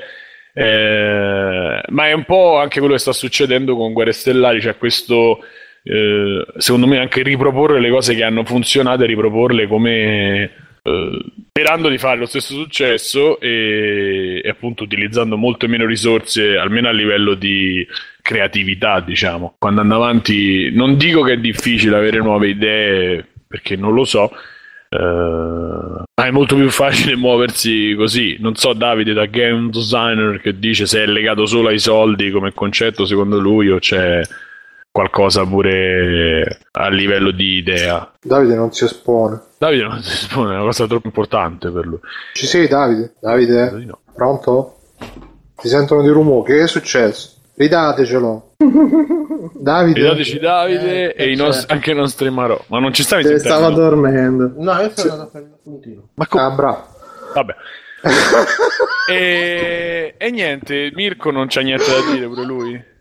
Eh, 0.54 1.82
ma 1.88 2.09
è 2.09 2.12
un 2.12 2.24
po' 2.24 2.59
anche 2.59 2.78
quello 2.78 2.94
che 2.94 3.00
sta 3.00 3.12
succedendo 3.12 3.76
con 3.76 3.92
Guerre 3.92 4.12
Stellari, 4.12 4.61
cioè 4.61 4.76
questo, 4.76 5.40
eh, 5.82 6.46
secondo 6.56 6.86
me, 6.86 6.98
anche 6.98 7.22
riproporre 7.22 7.80
le 7.80 7.90
cose 7.90 8.14
che 8.14 8.24
hanno 8.24 8.44
funzionato 8.44 9.02
e 9.02 9.06
riproporle 9.06 9.66
come 9.66 10.50
eh, 10.82 11.18
sperando 11.48 11.88
di 11.88 11.98
fare 11.98 12.18
lo 12.18 12.26
stesso 12.26 12.54
successo 12.54 13.40
e, 13.40 14.40
e, 14.44 14.48
appunto 14.48 14.84
utilizzando 14.84 15.36
molte 15.36 15.66
meno 15.66 15.86
risorse, 15.86 16.56
almeno 16.56 16.88
a 16.88 16.92
livello 16.92 17.34
di 17.34 17.86
creatività, 18.22 19.00
diciamo. 19.00 19.56
Quando 19.58 19.80
andando 19.80 20.04
avanti, 20.04 20.70
non 20.72 20.96
dico 20.96 21.22
che 21.22 21.32
è 21.32 21.38
difficile 21.38 21.96
avere 21.96 22.18
nuove 22.18 22.48
idee, 22.48 23.26
perché 23.46 23.76
non 23.76 23.94
lo 23.94 24.04
so. 24.04 24.30
Uh, 24.90 26.02
ma 26.14 26.24
è 26.24 26.30
molto 26.30 26.54
più 26.54 26.70
facile 26.70 27.14
muoversi 27.16 27.94
così. 27.96 28.36
Non 28.38 28.54
so, 28.54 28.72
Davide, 28.72 29.12
da 29.12 29.26
game 29.26 29.68
designer 29.70 30.40
che 30.40 30.58
dice 30.58 30.86
se 30.86 31.02
è 31.02 31.06
legato 31.06 31.44
solo 31.46 31.68
ai 31.68 31.78
soldi 31.78 32.30
come 32.30 32.54
concetto, 32.54 33.04
secondo 33.04 33.38
lui, 33.38 33.68
o 33.68 33.78
c'è 33.78 34.22
qualcosa 34.99 35.44
pure 35.44 36.59
a 36.72 36.88
livello 36.88 37.30
di 37.30 37.57
idea. 37.57 38.11
Davide 38.20 38.57
non 38.57 38.72
si 38.72 38.82
espone. 38.82 39.40
Davide 39.57 39.84
non 39.84 40.03
si 40.03 40.12
espone, 40.24 40.55
è 40.55 40.57
una 40.57 40.64
cosa 40.64 40.88
troppo 40.88 41.07
importante 41.07 41.70
per 41.70 41.86
lui. 41.86 42.01
Ci 42.32 42.46
sei, 42.46 42.66
Davide? 42.66 43.12
Davide? 43.20 43.70
No. 43.86 44.01
Pronto? 44.12 44.78
Ti 45.55 45.68
sentono 45.68 46.03
di 46.03 46.09
rumore, 46.09 46.53
che 46.53 46.62
è 46.64 46.66
successo? 46.66 47.36
Ridatecelo. 47.55 48.55
Davide. 49.55 50.01
Ridateci 50.01 50.38
Davide 50.40 51.14
eh, 51.14 51.22
e 51.22 51.26
certo. 51.28 51.44
nostri, 51.44 51.74
anche 51.74 51.90
i 51.92 51.94
nostri 51.94 52.30
Marò. 52.30 52.61
Ma 52.66 52.80
non 52.80 52.92
ci 52.92 53.05
stavi 53.05 53.22
sentendo? 53.22 53.55
Stava 53.55 53.70
dormendo. 53.70 54.53
No, 54.57 54.80
io 54.80 54.90
sono 54.96 55.12
andato 55.12 55.36
a 55.36 55.40
un 55.40 55.51
puntino. 55.62 56.09
Ma 56.14 56.26
come? 56.26 56.42
Ah, 56.42 56.51
bravo. 56.51 56.86
Vabbè. 57.34 57.55
e... 59.12 60.14
e 60.18 60.30
niente, 60.32 60.90
Mirko 60.92 61.30
non 61.30 61.46
c'ha 61.46 61.61
niente 61.61 61.84
da 61.84 62.12
dire 62.12 62.26
pure 62.26 62.44
lui. 62.44 62.96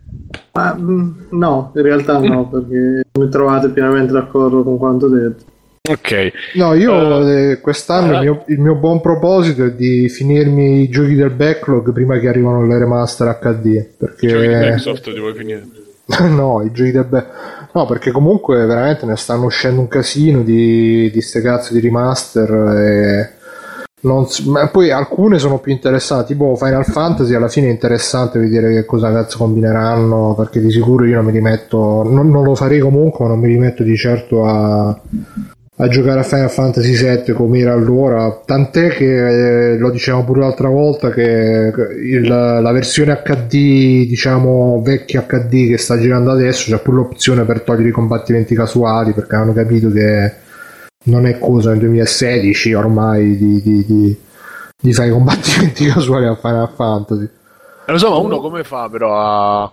Ma, 0.53 0.75
mm, 0.75 1.11
no, 1.31 1.71
in 1.75 1.81
realtà 1.81 2.19
no, 2.19 2.49
perché 2.49 3.05
mi 3.13 3.29
trovate 3.29 3.69
pienamente 3.69 4.13
d'accordo 4.13 4.63
con 4.63 4.77
quanto 4.77 5.07
detto. 5.07 5.43
Ok. 5.89 6.31
No, 6.55 6.73
io 6.73 6.93
uh, 6.93 7.61
quest'anno 7.61 8.11
uh, 8.11 8.15
il, 8.15 8.19
mio, 8.21 8.43
il, 8.47 8.59
mio, 8.59 8.75
buon 8.75 8.99
proposito 8.99 9.63
è 9.63 9.71
di 9.71 10.09
finirmi 10.09 10.81
i 10.81 10.89
giochi 10.89 11.15
del 11.15 11.29
backlog 11.29 11.93
prima 11.93 12.19
che 12.19 12.27
arrivano 12.27 12.65
le 12.65 12.77
remaster 12.77 13.37
HD. 13.39 13.85
Perché... 13.97 14.25
I 14.25 14.29
giochi 14.29 14.47
di 14.47 14.53
Microsoft 14.55 15.07
li 15.07 15.19
vuoi 15.19 15.33
finire? 15.33 15.65
no, 16.29 16.61
i 16.63 16.71
giochi 16.71 16.91
del 16.91 17.05
backlog. 17.05 17.35
No, 17.73 17.85
perché 17.85 18.11
comunque 18.11 18.65
veramente 18.65 19.05
ne 19.05 19.15
stanno 19.15 19.45
uscendo 19.45 19.79
un 19.79 19.87
casino 19.87 20.41
di, 20.41 21.09
di 21.11 21.21
ste 21.21 21.41
cazzo 21.41 21.73
di 21.73 21.79
remaster 21.79 22.51
e 22.51 23.36
si, 24.27 24.49
ma 24.49 24.67
poi 24.67 24.91
alcune 24.91 25.39
sono 25.39 25.59
più 25.59 25.71
interessanti, 25.71 26.33
tipo 26.33 26.55
Final 26.55 26.85
Fantasy 26.85 27.33
alla 27.33 27.47
fine 27.47 27.67
è 27.67 27.71
interessante 27.71 28.39
vedere 28.39 28.73
che 28.73 28.85
cosa 28.85 29.11
cazzo 29.11 29.37
combineranno, 29.37 30.33
perché 30.35 30.59
di 30.59 30.71
sicuro 30.71 31.05
io 31.05 31.15
non 31.15 31.25
mi 31.25 31.31
rimetto, 31.31 32.03
non, 32.03 32.29
non 32.29 32.43
lo 32.43 32.55
farei 32.55 32.79
comunque, 32.79 33.25
ma 33.25 33.31
non 33.31 33.39
mi 33.39 33.47
rimetto 33.47 33.83
di 33.83 33.95
certo 33.95 34.45
a, 34.45 34.87
a 35.79 35.87
giocare 35.87 36.21
a 36.21 36.23
Final 36.23 36.49
Fantasy 36.49 36.95
VII 36.95 37.33
come 37.33 37.59
era 37.59 37.73
allora, 37.73 38.41
tant'è 38.43 38.87
che 38.89 39.73
eh, 39.73 39.77
lo 39.77 39.91
dicevamo 39.91 40.23
pure 40.23 40.39
l'altra 40.39 40.69
volta 40.69 41.11
che 41.11 41.71
il, 42.01 42.27
la 42.27 42.71
versione 42.71 43.21
HD, 43.23 44.07
diciamo 44.07 44.81
vecchia 44.83 45.25
HD 45.27 45.69
che 45.69 45.77
sta 45.77 45.99
girando 45.99 46.31
adesso 46.31 46.71
c'è 46.71 46.81
pure 46.81 46.97
l'opzione 46.97 47.43
per 47.43 47.61
togliere 47.61 47.89
i 47.89 47.91
combattimenti 47.91 48.55
casuali 48.55 49.13
perché 49.13 49.35
hanno 49.35 49.53
capito 49.53 49.91
che 49.91 50.45
non 51.07 51.25
è 51.25 51.37
cosa 51.39 51.71
nel 51.71 51.79
2016 51.79 52.73
ormai 52.73 53.37
di, 53.37 53.61
di, 53.61 53.85
di, 53.85 54.17
di 54.79 54.93
fare 54.93 55.09
combattimenti 55.09 55.85
casuali 55.91 56.25
a 56.25 56.35
Final 56.35 56.69
Fantasy. 56.73 57.29
Eh, 57.85 57.91
lo 57.91 57.97
so, 57.97 58.09
ma 58.09 58.17
uno 58.17 58.39
come 58.39 58.63
fa 58.63 58.89
però 58.89 59.17
a 59.17 59.71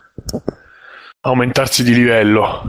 aumentarsi 1.23 1.83
di 1.83 1.95
livello? 1.95 2.63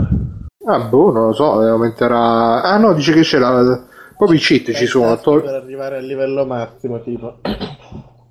Ah, 0.67 0.79
boh, 0.79 1.11
non 1.11 1.27
lo 1.27 1.33
so, 1.33 1.59
aumenterà. 1.59 2.63
Ah, 2.63 2.77
no, 2.77 2.93
dice 2.93 3.13
che 3.13 3.21
c'è 3.21 3.37
la. 3.37 3.83
Proprio 4.17 4.37
i 4.37 4.41
cheat 4.41 4.71
ci 4.71 4.87
sono. 4.87 5.17
Tol- 5.19 5.43
per 5.43 5.53
arrivare 5.53 5.97
al 5.97 6.05
livello 6.05 6.45
massimo, 6.45 7.01
tipo. 7.01 7.41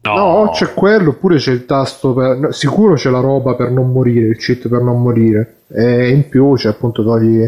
No. 0.05 0.17
no, 0.17 0.51
c'è 0.51 0.75
quello, 0.75 1.11
oppure 1.11 1.37
c'è 1.37 1.53
il 1.53 1.65
tasto 1.65 2.13
per... 2.13 2.37
No, 2.37 2.53
sicuro 2.53 2.95
c'è 2.95 3.09
la 3.09 3.21
roba 3.21 3.55
per 3.55 3.71
non 3.71 3.91
morire, 3.91 4.27
il 4.27 4.37
cheat 4.37 4.69
per 4.69 4.83
non 4.83 5.01
morire. 5.01 5.61
E 5.69 6.11
in 6.11 6.29
più 6.29 6.53
c'è 6.55 6.69
appunto 6.69 7.03
togli... 7.03 7.43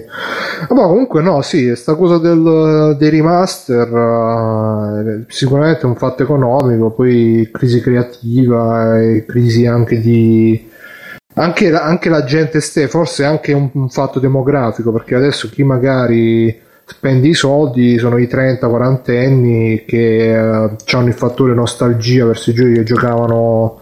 Ma 0.71 0.87
comunque 0.87 1.21
no, 1.21 1.43
sì, 1.43 1.77
sta 1.77 1.95
cosa 1.97 2.17
del, 2.17 2.97
dei 2.99 3.11
remaster 3.11 3.93
uh, 3.93 5.25
sicuramente 5.29 5.83
è 5.83 5.85
un 5.85 5.97
fatto 5.97 6.23
economico, 6.23 6.91
poi 6.93 7.47
crisi 7.53 7.81
creativa 7.81 9.01
e 9.01 9.27
crisi 9.27 9.67
anche 9.67 10.01
di... 10.01 10.71
Anche, 11.35 11.71
anche 11.75 12.09
la 12.09 12.25
gente 12.25 12.61
stessa, 12.63 12.89
forse 12.89 13.25
anche 13.25 13.53
un, 13.53 13.69
un 13.75 13.91
fatto 13.91 14.19
demografico, 14.19 14.91
perché 14.91 15.15
adesso 15.15 15.51
chi 15.51 15.63
magari 15.63 16.65
spendi 16.89 17.31
i 17.31 17.35
soldi, 17.35 17.99
sono 17.99 18.17
i 18.17 18.27
30-40 18.27 19.27
anni 19.27 19.85
che 19.85 20.39
uh, 20.39 20.77
hanno 20.97 21.09
il 21.09 21.15
fattore 21.15 21.53
nostalgia 21.53 22.25
verso 22.25 22.51
i 22.51 22.55
giochi 22.55 22.75
che 22.75 22.85
giocavano 22.85 23.81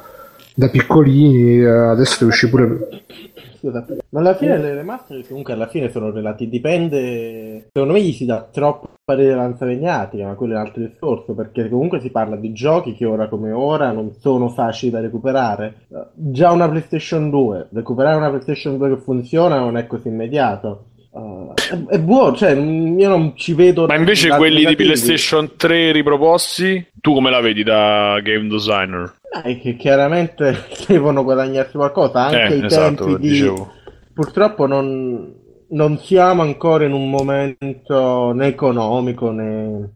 da 0.54 0.68
piccolini, 0.68 1.62
uh, 1.62 1.90
adesso 1.90 2.24
uscire 2.24 2.50
pure... 2.50 2.88
Ma 4.10 4.20
alla 4.20 4.34
fine 4.34 4.58
le 4.58 4.74
remaster 4.74 5.26
comunque 5.26 5.54
alla 5.54 5.68
fine 5.68 5.90
sono 5.90 6.10
relati, 6.10 6.50
dipende, 6.50 7.68
secondo 7.72 7.94
me 7.94 8.02
gli 8.02 8.12
si 8.12 8.26
dà 8.26 8.46
troppa 8.50 9.14
rilevanza 9.14 9.64
mediatica, 9.64 10.26
ma 10.26 10.34
quello 10.34 10.52
è 10.52 10.56
un 10.56 10.66
altro 10.66 10.82
discorso, 10.82 11.32
perché 11.32 11.70
comunque 11.70 12.00
si 12.00 12.10
parla 12.10 12.36
di 12.36 12.52
giochi 12.52 12.94
che 12.94 13.06
ora 13.06 13.26
come 13.28 13.52
ora 13.52 13.90
non 13.90 14.12
sono 14.18 14.50
facili 14.50 14.92
da 14.92 15.00
recuperare. 15.00 15.86
Già 16.12 16.52
una 16.52 16.68
PlayStation 16.68 17.30
2, 17.30 17.68
recuperare 17.72 18.16
una 18.16 18.28
PlayStation 18.28 18.76
2 18.76 18.88
che 18.90 19.00
funziona 19.00 19.58
non 19.58 19.78
è 19.78 19.86
così 19.86 20.08
immediato 20.08 20.88
Uh, 21.14 21.54
è, 21.54 21.94
è, 21.94 21.98
buono, 22.00 22.34
cioè 22.34 22.50
io 22.50 23.08
non 23.08 23.36
ci 23.36 23.54
vedo. 23.54 23.86
Ma 23.86 23.94
invece 23.94 24.30
quelli 24.30 24.64
negativi. 24.64 24.74
di 24.74 24.84
PlayStation 24.84 25.52
3 25.56 25.92
riproposti, 25.92 26.88
tu 27.00 27.14
come 27.14 27.30
la 27.30 27.40
vedi 27.40 27.62
da 27.62 28.18
game 28.20 28.48
designer? 28.48 29.14
Dai, 29.30 29.60
che 29.60 29.76
chiaramente 29.76 30.66
devono 30.88 31.22
guadagnarsi 31.22 31.76
qualcosa, 31.76 32.24
anche 32.24 32.54
eh, 32.54 32.56
i 32.56 32.64
esatto, 32.64 33.04
tempi 33.04 33.20
di... 33.20 33.28
Dicevo. 33.28 33.72
Purtroppo 34.12 34.66
non, 34.66 35.32
non 35.68 35.98
siamo 35.98 36.42
ancora 36.42 36.84
in 36.84 36.92
un 36.92 37.08
momento 37.08 38.32
né 38.32 38.46
economico 38.48 39.30
né 39.30 39.90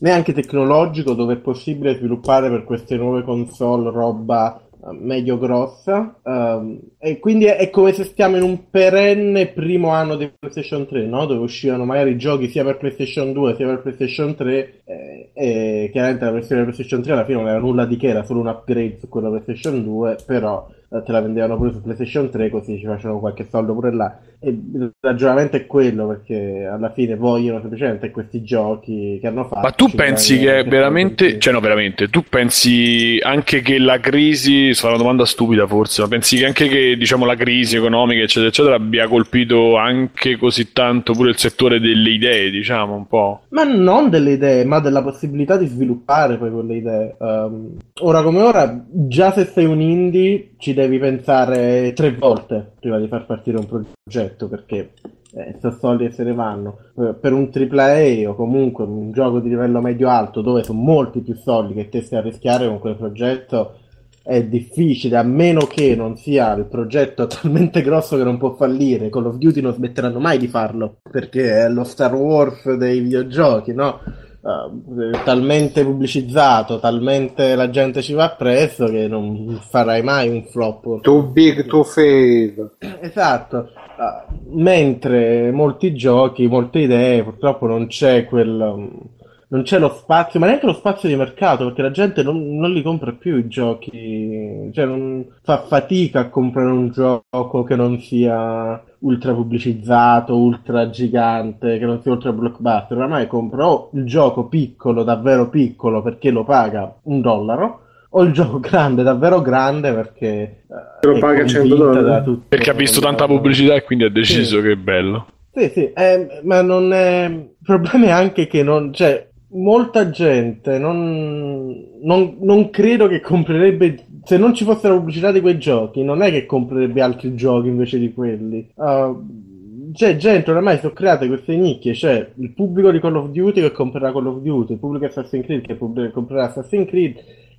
neanche 0.00 0.32
tecnologico 0.32 1.14
dove 1.14 1.34
è 1.34 1.38
possibile 1.38 1.96
sviluppare 1.96 2.48
per 2.50 2.64
queste 2.64 2.96
nuove 2.96 3.24
console 3.24 3.90
roba 3.90 4.60
medio 4.92 5.38
grossa 5.38 6.18
um, 6.22 6.78
e 6.98 7.18
quindi 7.18 7.46
è, 7.46 7.56
è, 7.56 7.70
come 7.70 7.92
se 7.92 8.04
stiamo 8.04 8.36
in 8.36 8.42
un 8.42 8.70
perenne 8.70 9.48
primo 9.48 9.90
anno 9.90 10.16
di 10.16 10.30
PlayStation 10.38 10.86
3 10.86 11.04
no? 11.06 11.26
dove 11.26 11.40
uscivano 11.40 11.84
magari 11.84 12.16
giochi 12.16 12.48
sia 12.48 12.64
per 12.64 12.78
PlayStation 12.78 13.32
2 13.32 13.56
sia 13.56 13.66
per 13.66 13.82
PlayStation 13.82 14.34
3 14.34 14.82
eh, 14.84 15.30
e 15.32 15.88
chiaramente 15.90 16.24
la 16.24 16.30
versione 16.30 16.62
PlayStation 16.62 17.02
3 17.02 17.12
alla 17.12 17.24
fine 17.24 17.38
non 17.38 17.48
era 17.48 17.58
nulla 17.58 17.86
di 17.86 17.96
che 17.96 18.08
era 18.08 18.22
solo 18.22 18.40
un 18.40 18.46
upgrade 18.46 18.98
su 18.98 19.08
quella 19.08 19.28
PlayStation 19.28 19.82
2 19.82 20.18
però 20.24 20.68
eh, 20.70 20.77
te 20.88 21.12
la 21.12 21.20
vendevano 21.20 21.56
pure 21.56 21.72
su 21.72 21.82
PlayStation 21.82 22.30
3 22.30 22.50
così 22.50 22.78
ci 22.78 22.86
facevano 22.86 23.20
qualche 23.20 23.46
soldo 23.50 23.74
pure 23.74 23.92
là. 23.92 24.18
E 24.40 24.50
il 24.50 24.92
ragionamento 25.00 25.56
è 25.56 25.66
quello 25.66 26.06
perché 26.06 26.68
alla 26.70 26.92
fine 26.92 27.16
vogliono 27.16 27.60
semplicemente 27.60 28.12
questi 28.12 28.42
giochi 28.44 29.18
che 29.20 29.26
hanno 29.26 29.42
fatto 29.44 29.62
ma 29.62 29.72
tu 29.72 29.88
pensi 29.90 30.38
che 30.38 30.62
veramente 30.62 31.40
cioè 31.40 31.52
no 31.52 31.58
veramente 31.58 32.06
tu 32.06 32.22
pensi 32.22 33.18
anche 33.20 33.62
che 33.62 33.80
la 33.80 33.98
crisi 33.98 34.72
sarà 34.74 34.94
una 34.94 35.02
domanda 35.02 35.24
stupida 35.24 35.66
forse 35.66 36.02
ma 36.02 36.08
pensi 36.08 36.36
che 36.36 36.46
anche 36.46 36.68
che 36.68 36.96
diciamo 36.96 37.24
la 37.24 37.34
crisi 37.34 37.74
economica 37.74 38.22
eccetera 38.22 38.46
eccetera 38.46 38.76
abbia 38.76 39.08
colpito 39.08 39.76
anche 39.76 40.36
così 40.36 40.70
tanto 40.72 41.14
pure 41.14 41.30
il 41.30 41.36
settore 41.36 41.80
delle 41.80 42.10
idee 42.10 42.50
diciamo 42.50 42.94
un 42.94 43.08
po' 43.08 43.40
ma 43.48 43.64
non 43.64 44.08
delle 44.08 44.34
idee 44.34 44.64
ma 44.64 44.78
della 44.78 45.02
possibilità 45.02 45.56
di 45.56 45.66
sviluppare 45.66 46.36
poi 46.36 46.50
quelle 46.50 46.76
idee. 46.76 47.16
Um, 47.18 47.76
ora 48.00 48.22
come 48.22 48.40
ora 48.42 48.84
già 48.90 49.32
se 49.32 49.46
sei 49.46 49.64
un 49.64 49.80
indie 49.80 50.50
ci 50.58 50.74
devi 50.78 50.98
pensare 51.00 51.92
tre 51.92 52.14
volte 52.14 52.74
prima 52.78 52.98
di 52.98 53.08
far 53.08 53.26
partire 53.26 53.58
un 53.58 53.66
progetto 53.66 54.48
perché 54.48 54.92
eh, 55.32 55.56
sono 55.60 55.76
soldi 55.76 56.04
e 56.04 56.12
se 56.12 56.22
ne 56.22 56.32
vanno. 56.32 56.78
Eh, 56.96 57.14
per 57.14 57.32
un 57.32 57.50
AAA 57.52 58.30
o 58.30 58.34
comunque 58.36 58.84
un 58.84 59.10
gioco 59.10 59.40
di 59.40 59.48
livello 59.48 59.80
medio-alto 59.80 60.40
dove 60.40 60.62
sono 60.62 60.78
molti 60.78 61.20
più 61.20 61.34
soldi 61.34 61.74
che 61.74 61.88
te 61.88 62.02
stai 62.02 62.20
a 62.20 62.22
rischiare 62.22 62.68
con 62.68 62.78
quel 62.78 62.94
progetto 62.94 63.74
è 64.22 64.44
difficile 64.44 65.16
a 65.16 65.22
meno 65.22 65.62
che 65.62 65.96
non 65.96 66.16
sia 66.16 66.52
il 66.52 66.66
progetto 66.66 67.26
talmente 67.28 67.82
grosso 67.82 68.16
che 68.16 68.22
non 68.22 68.38
può 68.38 68.54
fallire. 68.54 69.10
Call 69.10 69.26
of 69.26 69.36
Duty 69.36 69.60
non 69.60 69.74
smetteranno 69.74 70.20
mai 70.20 70.38
di 70.38 70.46
farlo 70.46 70.98
perché 71.10 71.64
è 71.64 71.68
lo 71.68 71.82
Star 71.82 72.14
Wars 72.14 72.72
dei 72.74 73.00
videogiochi, 73.00 73.72
no? 73.74 74.00
Uh, 74.40 75.22
talmente 75.24 75.84
pubblicizzato, 75.84 76.78
talmente 76.78 77.54
la 77.54 77.70
gente 77.70 78.02
ci 78.02 78.12
va 78.12 78.24
appresso 78.24 78.86
che 78.86 79.08
non 79.08 79.60
farai 79.68 80.02
mai 80.02 80.28
un 80.28 80.44
flop. 80.44 81.00
Too 81.00 81.22
big 81.22 81.66
to 81.66 81.84
fail. 81.84 82.76
Esatto. 83.00 83.70
Uh, 83.96 84.56
mentre 84.56 85.50
molti 85.50 85.94
giochi, 85.94 86.46
molte 86.46 86.80
idee, 86.80 87.24
purtroppo 87.24 87.66
non 87.66 87.86
c'è 87.86 88.26
quel. 88.26 89.16
Non 89.50 89.62
c'è 89.62 89.78
lo 89.78 89.88
spazio, 89.88 90.38
ma 90.38 90.46
neanche 90.46 90.66
lo 90.66 90.74
spazio 90.74 91.08
di 91.08 91.16
mercato, 91.16 91.64
perché 91.64 91.80
la 91.80 91.90
gente 91.90 92.22
non, 92.22 92.56
non 92.56 92.70
li 92.70 92.82
compra 92.82 93.12
più 93.12 93.38
i 93.38 93.48
giochi, 93.48 94.70
cioè 94.72 94.84
non 94.84 95.24
fa 95.42 95.62
fatica 95.62 96.20
a 96.20 96.28
comprare 96.28 96.70
un 96.70 96.90
gioco 96.90 97.62
che 97.64 97.74
non 97.74 97.98
sia 97.98 98.82
ultra 99.00 99.32
pubblicizzato, 99.32 100.36
ultra 100.36 100.90
gigante, 100.90 101.78
che 101.78 101.86
non 101.86 102.02
sia 102.02 102.12
ultra 102.12 102.32
blockbuster. 102.32 102.96
Oramai 102.96 103.26
compro 103.26 103.90
il 103.94 104.04
gioco 104.04 104.48
piccolo, 104.48 105.02
davvero 105.02 105.48
piccolo, 105.48 106.02
perché 106.02 106.30
lo 106.30 106.44
paga 106.44 106.94
un 107.04 107.20
dollaro, 107.20 107.80
o 108.10 108.22
il 108.22 108.32
gioco 108.32 108.58
grande, 108.60 109.02
davvero 109.02 109.40
grande, 109.40 109.92
perché 109.92 110.64
uh, 110.66 111.06
lo 111.06 111.18
paga 111.18 111.46
100 111.46 111.74
dollari. 111.74 112.42
Perché 112.48 112.70
ha 112.70 112.74
visto 112.74 113.00
tanta 113.00 113.26
pubblicità 113.26 113.74
e 113.74 113.82
quindi 113.82 114.04
ha 114.04 114.10
deciso 114.10 114.56
sì. 114.56 114.62
che 114.62 114.72
è 114.72 114.76
bello. 114.76 115.26
Sì, 115.54 115.70
sì, 115.70 115.92
eh, 115.92 116.40
ma 116.44 116.62
non 116.62 116.92
è... 116.92 117.24
Il 117.24 117.56
problema 117.64 118.06
è 118.06 118.10
anche 118.10 118.46
che 118.46 118.62
non... 118.62 118.92
Cioè, 118.92 119.27
molta 119.50 120.10
gente 120.10 120.78
non, 120.78 121.98
non, 122.02 122.36
non, 122.40 122.70
credo 122.70 123.08
che 123.08 123.20
comprerebbe 123.20 124.04
se 124.24 124.36
non 124.36 124.54
ci 124.54 124.64
fosse 124.64 124.88
la 124.88 124.94
pubblicità 124.94 125.32
di 125.32 125.40
quei 125.40 125.58
giochi 125.58 126.02
non 126.02 126.22
è 126.22 126.30
che 126.30 126.44
comprerebbe 126.44 127.00
altri 127.00 127.34
giochi 127.34 127.68
invece 127.68 127.98
di 127.98 128.12
quelli. 128.12 128.68
Uh, 128.74 129.46
c'è 129.92 130.16
gente 130.16 130.50
oramai 130.50 130.78
sono 130.78 130.92
create 130.92 131.26
queste 131.28 131.56
nicchie 131.56 131.94
c'è 131.94 132.32
il 132.34 132.52
pubblico 132.52 132.90
di 132.90 133.00
Call 133.00 133.16
of 133.16 133.30
Duty 133.30 133.62
che 133.62 133.72
comprerà 133.72 134.12
Call 134.12 134.26
of 134.26 134.40
Duty 134.40 134.74
il 134.74 134.78
pubblico 134.78 135.06
di 135.06 135.10
Assassin's 135.10 135.44
Creed 135.46 135.62
che 135.62 135.78
comprerà 136.10 136.44
Assassin's 136.44 136.88
Creed 136.88 137.16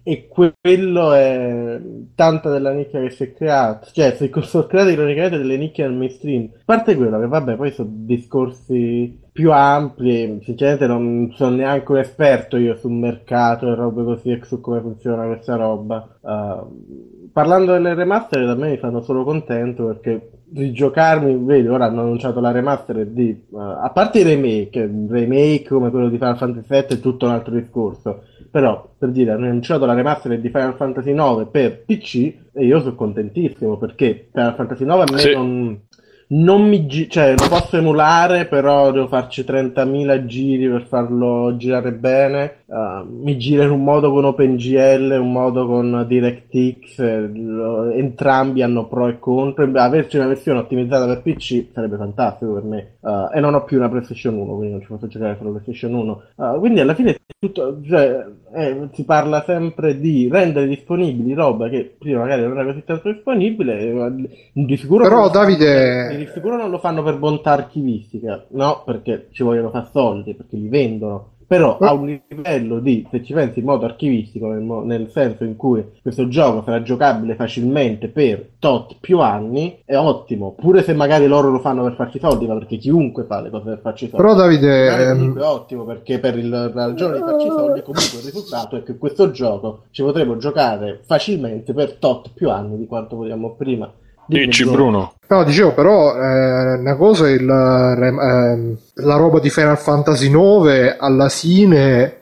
e 0.10 0.28
quello 0.28 1.14
è 1.14 1.80
tanta 2.16 2.50
della 2.50 2.72
nicchia 2.72 3.00
che 3.00 3.12
si 3.12 3.26
è 3.26 3.32
creata 3.32 3.86
cioè 3.92 4.16
si 4.16 4.32
sono 4.42 4.66
create 4.66 4.94
ironicamente 4.94 5.38
delle 5.38 5.56
nicchie 5.56 5.86
nel 5.86 5.96
mainstream. 5.96 6.50
A 6.52 6.62
parte 6.66 6.96
quello 6.96 7.20
che 7.20 7.28
vabbè 7.28 7.56
poi 7.56 7.72
sono 7.72 7.90
discorsi 7.92 9.20
più 9.32 9.52
ampli 9.52 10.40
sinceramente 10.42 10.88
non 10.88 11.32
sono 11.36 11.56
neanche 11.58 11.92
un 11.92 12.00
esperto 12.00 12.58
io 12.58 12.76
sul 12.76 12.94
mercato 12.94 13.68
e 13.68 13.76
robe 13.76 14.04
così 14.04 14.32
e 14.32 14.44
su 14.44 14.60
come 14.60 14.82
funziona 14.82 15.28
questa 15.28 15.56
roba. 15.56 16.18
Uh, 16.22 17.30
parlando 17.32 17.74
delle 17.74 17.94
remaster 17.94 18.48
da 18.48 18.56
me 18.56 18.72
mi 18.72 18.78
fanno 18.78 19.02
solo 19.02 19.24
contento 19.24 19.86
perché 19.86 20.32
rigiocarmi 20.52 21.38
vedi 21.46 21.68
ora 21.68 21.86
hanno 21.86 22.02
annunciato 22.02 22.40
la 22.40 22.50
remaster 22.50 23.06
di 23.06 23.46
uh, 23.52 23.58
a 23.58 23.92
parte 23.94 24.22
i 24.22 24.24
remake 24.24 24.90
remake 25.08 25.68
come 25.68 25.92
quello 25.92 26.10
di 26.10 26.18
Final 26.18 26.38
Fantasy 26.38 26.68
VII 26.68 26.98
è 26.98 27.00
tutto 27.00 27.28
un 27.28 27.32
altro 27.32 27.54
discorso 27.54 28.24
però 28.50 28.90
per 28.98 29.10
dire 29.10 29.32
hanno 29.32 29.46
annunciato 29.46 29.86
la 29.86 29.94
remaster 29.94 30.40
di 30.40 30.50
Final 30.50 30.76
Fantasy 30.76 31.14
9 31.14 31.46
per 31.48 31.84
PC 31.84 32.34
e 32.54 32.66
io 32.66 32.80
sono 32.80 32.96
contentissimo 32.96 33.78
perché 33.78 34.30
Final 34.32 34.56
Fantasy 34.56 34.86
9 34.86 35.04
a 35.04 35.12
me 35.12 35.20
sì. 35.20 35.34
non, 35.34 35.80
non 36.28 36.68
mi 36.68 36.86
gi- 36.88 37.10
cioè 37.10 37.36
lo 37.38 37.48
posso 37.48 37.78
emulare 37.78 38.46
però 38.46 38.92
devo 38.92 39.08
farci 39.08 39.44
30.000 39.44 40.26
giri 40.26 40.68
per 40.70 40.86
farlo 40.88 41.56
girare 41.58 41.94
bene 41.94 42.59
uh, 42.70 43.06
mi 43.08 43.38
gira 43.38 43.64
in 43.64 43.72
un 43.72 43.84
modo 43.84 44.12
con 44.12 44.26
OpenGL, 44.26 45.18
un 45.20 45.32
modo 45.32 45.66
con 45.66 46.06
DirectX, 46.08 47.00
eh, 47.00 47.98
entrambi 47.98 48.62
hanno 48.62 48.88
pro 48.88 49.08
e 49.08 49.20
contro. 49.20 49.70
Averci 49.74 50.18
una 50.18 50.28
versione 50.28 50.60
ottimizzata 50.60 51.06
per 51.06 51.22
PC 51.22 51.68
sarebbe 51.74 51.98
fantastico 51.98 52.54
per 52.54 52.64
me. 52.64 52.98
Uh, 53.02 53.36
e 53.36 53.40
non 53.40 53.56
ho 53.56 53.64
più 53.64 53.78
una 53.78 53.90
PlayStation 53.90 54.36
1, 54.36 54.56
quindi 54.56 54.72
non 54.72 54.82
ci 54.82 54.88
posso 54.88 55.08
giocare 55.08 55.38
con 55.38 55.48
la 55.48 55.60
PlayStation 55.60 55.94
1. 55.94 56.22
Uh, 56.36 56.60
quindi 56.60 56.80
alla 56.80 56.94
fine 56.94 57.18
tutto, 57.40 57.80
cioè, 57.88 58.26
eh, 58.54 58.90
si 58.92 59.06
parla 59.06 59.44
sempre 59.46 59.98
di 59.98 60.28
rendere 60.30 60.68
disponibili 60.68 61.34
roba 61.34 61.70
che 61.70 61.96
prima 61.98 62.20
magari 62.20 62.42
non 62.42 62.52
era 62.52 62.66
così 62.66 62.84
tanto 62.84 63.12
disponibile. 63.12 63.80
Eh, 63.80 64.30
di 64.52 64.78
sicuro 64.78 65.04
Però 65.04 65.30
Davide... 65.30 66.18
Di 66.18 66.28
sicuro 66.34 66.58
non 66.58 66.70
lo 66.70 66.80
fanno 66.80 67.02
per 67.02 67.18
bontà 67.18 67.52
archivistica, 67.52 68.46
no, 68.50 68.84
perché 68.86 69.28
ci 69.32 69.44
vogliono 69.44 69.70
fare 69.70 69.88
soldi, 69.92 70.36
perché 70.36 70.58
li 70.58 70.68
vendono 70.68 71.38
però 71.50 71.80
a 71.80 71.94
un 71.94 72.20
livello 72.28 72.78
di, 72.80 73.08
se 73.10 73.24
ci 73.24 73.34
pensi 73.34 73.58
in 73.58 73.66
modo 73.66 73.86
archivistico, 73.86 74.50
nel, 74.50 74.62
nel, 74.62 75.10
senso 75.10 75.44
in 75.44 75.56
cui 75.56 75.84
questo 76.00 76.28
gioco 76.28 76.62
sarà 76.62 76.84
giocabile 76.84 77.34
facilmente 77.34 78.08
per 78.08 78.50
tot 78.60 78.98
più 79.00 79.20
anni, 79.20 79.82
è 79.84 79.98
ottimo, 79.98 80.54
pure 80.54 80.84
se 80.84 80.94
magari 80.94 81.26
loro 81.26 81.50
lo 81.50 81.58
fanno 81.58 81.82
per 81.82 81.96
farci 81.96 82.20
soldi, 82.20 82.46
ma 82.46 82.54
perché 82.54 82.78
chiunque 82.78 83.24
fa 83.24 83.42
le 83.42 83.50
cose 83.50 83.70
per 83.70 83.80
farci 83.82 84.10
soldi. 84.10 84.24
Però 84.24 84.36
Davide... 84.36 85.08
Ehm, 85.10 85.40
è 85.40 85.44
ottimo 85.44 85.86
perché 85.86 86.20
per 86.20 86.38
il, 86.38 86.72
ragione 86.72 87.16
di 87.16 87.24
farci 87.24 87.48
soldi 87.48 87.82
comunque 87.82 88.20
il 88.20 88.26
risultato 88.26 88.76
è 88.76 88.84
che 88.84 88.96
questo 89.00 89.32
gioco 89.32 89.86
ci 89.90 90.04
potremo 90.04 90.38
giocare 90.38 91.02
facilmente 91.04 91.74
per 91.74 91.94
tot 91.96 92.30
più 92.32 92.52
anni 92.52 92.78
di 92.78 92.86
quanto 92.86 93.16
vogliamo 93.16 93.56
prima. 93.56 93.92
Dici 94.30 94.64
Bruno. 94.64 95.14
No, 95.28 95.44
dicevo 95.44 95.74
però 95.74 96.16
eh, 96.16 96.76
una 96.76 96.96
cosa 96.96 97.28
è 97.28 97.32
il, 97.32 97.50
eh, 97.50 99.02
la 99.02 99.16
roba 99.16 99.40
di 99.40 99.50
Final 99.50 99.78
Fantasy 99.78 100.30
IX 100.30 100.96
alla 101.00 101.30
fine 101.30 102.20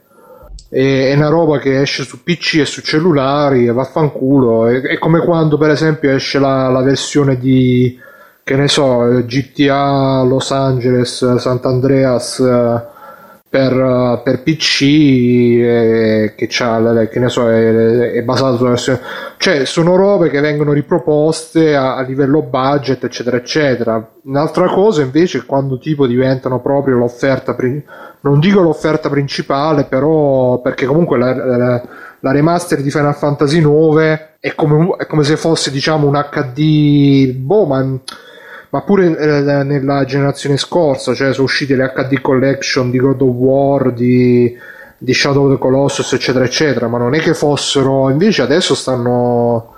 è, 0.70 1.10
è, 1.10 1.14
una 1.16 1.28
roba 1.28 1.60
che 1.60 1.82
esce 1.82 2.04
su 2.04 2.24
PC 2.24 2.60
e 2.60 2.66
su 2.66 2.82
cellulari 2.82 3.68
e 3.68 3.74
vaffanculo. 3.74 4.68
È, 4.68 4.82
è 4.82 4.98
come 4.98 5.20
quando 5.20 5.58
per 5.58 5.72
esempio 5.72 6.12
esce 6.12 6.40
la, 6.40 6.70
la 6.70 6.82
versione 6.82 7.38
di 7.38 8.00
che 8.42 8.56
ne 8.56 8.70
so, 8.70 9.00
GTA 9.26 10.24
Los 10.24 10.52
Angeles, 10.52 11.36
Sant'Andreas 11.36 12.40
per, 13.50 14.22
per 14.24 14.44
PC 14.44 14.82
eh, 14.82 16.34
che, 16.36 16.48
che 16.48 17.20
ne 17.20 17.30
so, 17.30 17.50
è, 17.50 18.12
è 18.12 18.22
basato 18.24 18.58
sulla 18.58 18.70
versione 18.70 19.00
cioè 19.38 19.66
sono 19.66 19.96
robe 19.96 20.30
che 20.30 20.42
vengono 20.42 20.74
riproposte 20.74 21.76
a, 21.76 21.96
a, 21.96 22.02
livello 22.02 22.42
budget 22.42 23.04
eccetera 23.04 23.38
eccetera. 23.38 24.06
Un'altra 24.24 24.68
cosa 24.68 25.02
invece 25.02 25.40
è 25.40 25.46
quando 25.46 25.78
tipo 25.78 26.08
diventano 26.08 26.60
proprio 26.60 26.98
l'offerta 26.98 27.56
non 28.22 28.40
dico 28.40 28.62
l'offerta 28.62 29.10
principale 29.10 29.86
però 29.86 30.60
perché 30.60 30.86
comunque 30.86 31.18
la, 31.18 31.34
la, 31.34 31.84
la 32.20 32.32
remaster 32.32 32.82
di 32.82 32.92
Final 32.92 33.16
Fantasy 33.16 33.62
9 33.62 34.36
è 34.40 34.54
come, 34.56 34.96
è 34.98 35.06
come 35.06 35.24
se 35.24 35.38
fosse 35.38 35.72
diciamo 35.72 36.08
un 36.08 36.22
HD 36.30 37.32
boh 37.34 37.66
ma 37.66 38.00
ma 38.70 38.82
pure 38.82 39.18
eh, 39.18 39.64
nella 39.64 40.04
generazione 40.06 40.58
scorsa, 40.58 41.14
cioè 41.14 41.34
sono 41.34 41.46
uscite 41.46 41.76
le 41.76 41.92
HD 41.94 42.20
Collection 42.20 42.90
di 42.90 42.98
God 42.98 43.22
of 43.22 43.34
War, 43.36 43.94
di, 43.94 44.56
di 44.98 45.14
Shadow 45.14 45.46
of 45.46 45.54
the 45.54 45.58
Colossus, 45.58 46.12
eccetera, 46.14 46.44
eccetera, 46.44 46.88
ma 46.88 46.98
non 46.98 47.14
è 47.14 47.20
che 47.20 47.34
fossero, 47.34 48.10
invece 48.10 48.42
adesso 48.42 48.76
stanno, 48.76 49.76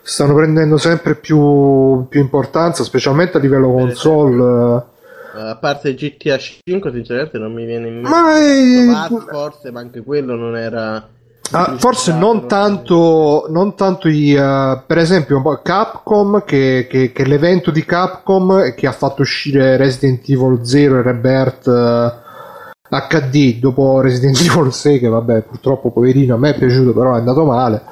stanno 0.00 0.34
prendendo 0.34 0.78
sempre 0.78 1.14
più, 1.14 2.06
più 2.08 2.20
importanza, 2.20 2.84
specialmente 2.84 3.36
a 3.36 3.40
livello 3.40 3.70
console. 3.70 4.90
A 5.34 5.56
parte 5.56 5.94
GTA 5.94 6.36
5, 6.38 6.92
sinceramente 6.92 7.38
non 7.38 7.52
mi 7.52 7.64
viene 7.64 7.88
in 7.88 8.00
mente. 8.00 8.08
Ma 8.08 9.06
è... 9.06 9.08
forse, 9.30 9.70
ma 9.70 9.80
anche 9.80 10.02
quello 10.02 10.34
non 10.34 10.56
era 10.56 11.06
Ah, 11.54 11.76
forse 11.76 12.14
non 12.14 12.48
tanto, 12.48 13.44
non 13.50 13.74
tanto 13.74 14.08
i, 14.08 14.34
uh, 14.34 14.80
per 14.86 14.96
esempio 14.96 15.42
Capcom 15.62 16.44
che, 16.44 16.86
che, 16.88 17.12
che, 17.12 17.24
l'evento 17.26 17.70
di 17.70 17.84
Capcom 17.84 18.72
che 18.74 18.86
ha 18.86 18.92
fatto 18.92 19.20
uscire 19.20 19.76
Resident 19.76 20.26
Evil 20.30 20.60
0 20.62 20.98
e 20.98 21.02
Rebirth 21.02 21.66
uh, 21.66 22.94
eh, 22.94 23.06
HD 23.08 23.58
dopo 23.58 24.00
Resident 24.00 24.40
Evil 24.48 24.72
6 24.72 24.98
che 24.98 25.08
vabbè 25.08 25.42
purtroppo 25.42 25.90
poverino 25.90 26.36
a 26.36 26.38
me 26.38 26.54
è 26.54 26.58
piaciuto 26.58 26.94
però 26.94 27.14
è 27.14 27.18
andato 27.18 27.44
male 27.44 27.82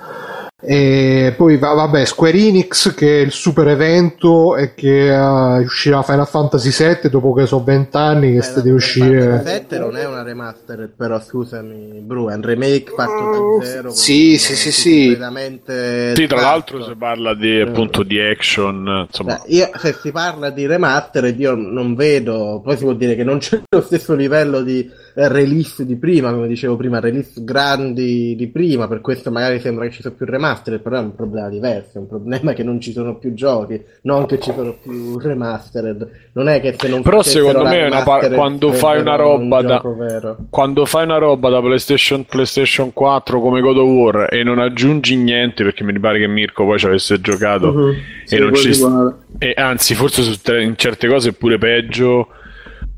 e 0.62 1.34
poi 1.36 1.56
vabbè 1.56 2.04
Square 2.04 2.36
Enix 2.36 2.94
che 2.94 3.18
è 3.18 3.20
il 3.22 3.32
super 3.32 3.66
evento 3.68 4.56
e 4.56 4.74
che 4.74 5.10
uh, 5.10 5.60
uscirà 5.62 6.02
Final 6.02 6.28
Fantasy 6.28 6.70
VII 6.70 7.10
dopo 7.10 7.32
che 7.32 7.46
sono 7.46 7.64
vent'anni 7.64 8.32
che 8.32 8.38
eh, 8.38 8.42
sta 8.42 8.60
di 8.60 8.70
uscire. 8.70 9.20
Final 9.20 9.36
Fantasy 9.36 9.56
7 9.56 9.78
non 9.78 9.96
è 9.96 10.06
una 10.06 10.22
remaster 10.22 10.92
però 10.96 11.20
scusami 11.20 12.00
Bru 12.02 12.28
è 12.28 12.34
un 12.34 12.42
remake 12.42 12.92
fatto 12.94 13.58
da 13.58 13.64
zero 13.64 13.90
sì 13.90 14.38
sì 14.38 14.54
sì 14.54 14.70
sì 14.70 15.16
sì. 15.16 16.26
tra 16.26 16.40
l'altro 16.40 16.84
si 16.84 16.94
parla 16.94 17.34
di 17.34 17.60
appunto 17.60 18.02
di 18.02 18.20
action 18.20 19.06
insomma. 19.08 19.40
Beh, 19.44 19.54
io, 19.54 19.70
se 19.76 19.94
si 20.00 20.12
parla 20.12 20.50
di 20.50 20.66
remaster 20.66 21.34
io 21.36 21.54
non 21.54 21.94
vedo 21.94 22.60
poi 22.62 22.76
si 22.76 22.84
può 22.84 22.92
dire 22.92 23.14
che 23.14 23.24
non 23.24 23.38
c'è 23.38 23.60
lo 23.68 23.80
stesso 23.80 24.14
livello 24.14 24.60
di 24.60 24.88
release 25.28 25.84
di 25.84 25.96
prima 25.96 26.32
come 26.32 26.48
dicevo 26.48 26.76
prima 26.76 27.00
release 27.00 27.42
grandi 27.44 28.34
di 28.36 28.48
prima 28.48 28.88
per 28.88 29.00
questo 29.00 29.30
magari 29.30 29.60
sembra 29.60 29.84
che 29.86 29.92
ci 29.92 30.02
sono 30.02 30.14
più 30.14 30.26
remaster 30.26 30.48
remastered, 30.50 30.80
però 30.80 30.96
è 30.96 31.00
un 31.00 31.14
problema 31.14 31.48
diverso, 31.48 31.90
è 31.94 31.98
un 31.98 32.08
problema 32.08 32.52
che 32.52 32.62
non 32.62 32.80
ci 32.80 32.92
sono 32.92 33.16
più 33.16 33.34
giochi, 33.34 33.82
non 34.02 34.26
che 34.26 34.38
ci 34.40 34.52
sono 34.54 34.76
più 34.80 35.18
remastered. 35.18 36.08
Non 36.32 36.48
è 36.48 36.60
che 36.60 36.76
se 36.78 36.88
non 36.88 37.02
Però 37.02 37.22
secondo 37.22 37.64
me 37.64 37.88
par- 38.04 38.32
quando 38.32 38.72
fai 38.72 39.00
una 39.00 39.16
roba 39.16 39.58
un 39.58 39.66
da 39.66 40.36
quando 40.48 40.84
fai 40.84 41.04
una 41.04 41.18
roba 41.18 41.48
da 41.48 41.60
PlayStation 41.60 42.24
PlayStation 42.24 42.92
4 42.92 43.40
come 43.40 43.60
God 43.60 43.76
of 43.78 43.88
War 43.88 44.28
e 44.30 44.42
non 44.42 44.58
aggiungi 44.58 45.16
niente 45.16 45.64
perché 45.64 45.84
mi 45.84 45.98
pare 45.98 46.18
che 46.18 46.26
Mirko 46.26 46.64
poi 46.64 46.78
ci 46.78 46.86
avesse 46.86 47.20
giocato 47.20 47.68
uh-huh. 47.68 47.94
e 48.28 48.38
non 48.38 48.54
ci 48.54 48.72
st- 48.72 49.14
e 49.38 49.54
anzi 49.56 49.94
forse 49.94 50.22
su 50.22 50.40
tre- 50.40 50.62
in 50.62 50.76
certe 50.76 51.08
cose 51.08 51.30
è 51.30 51.32
pure 51.32 51.58
peggio 51.58 52.28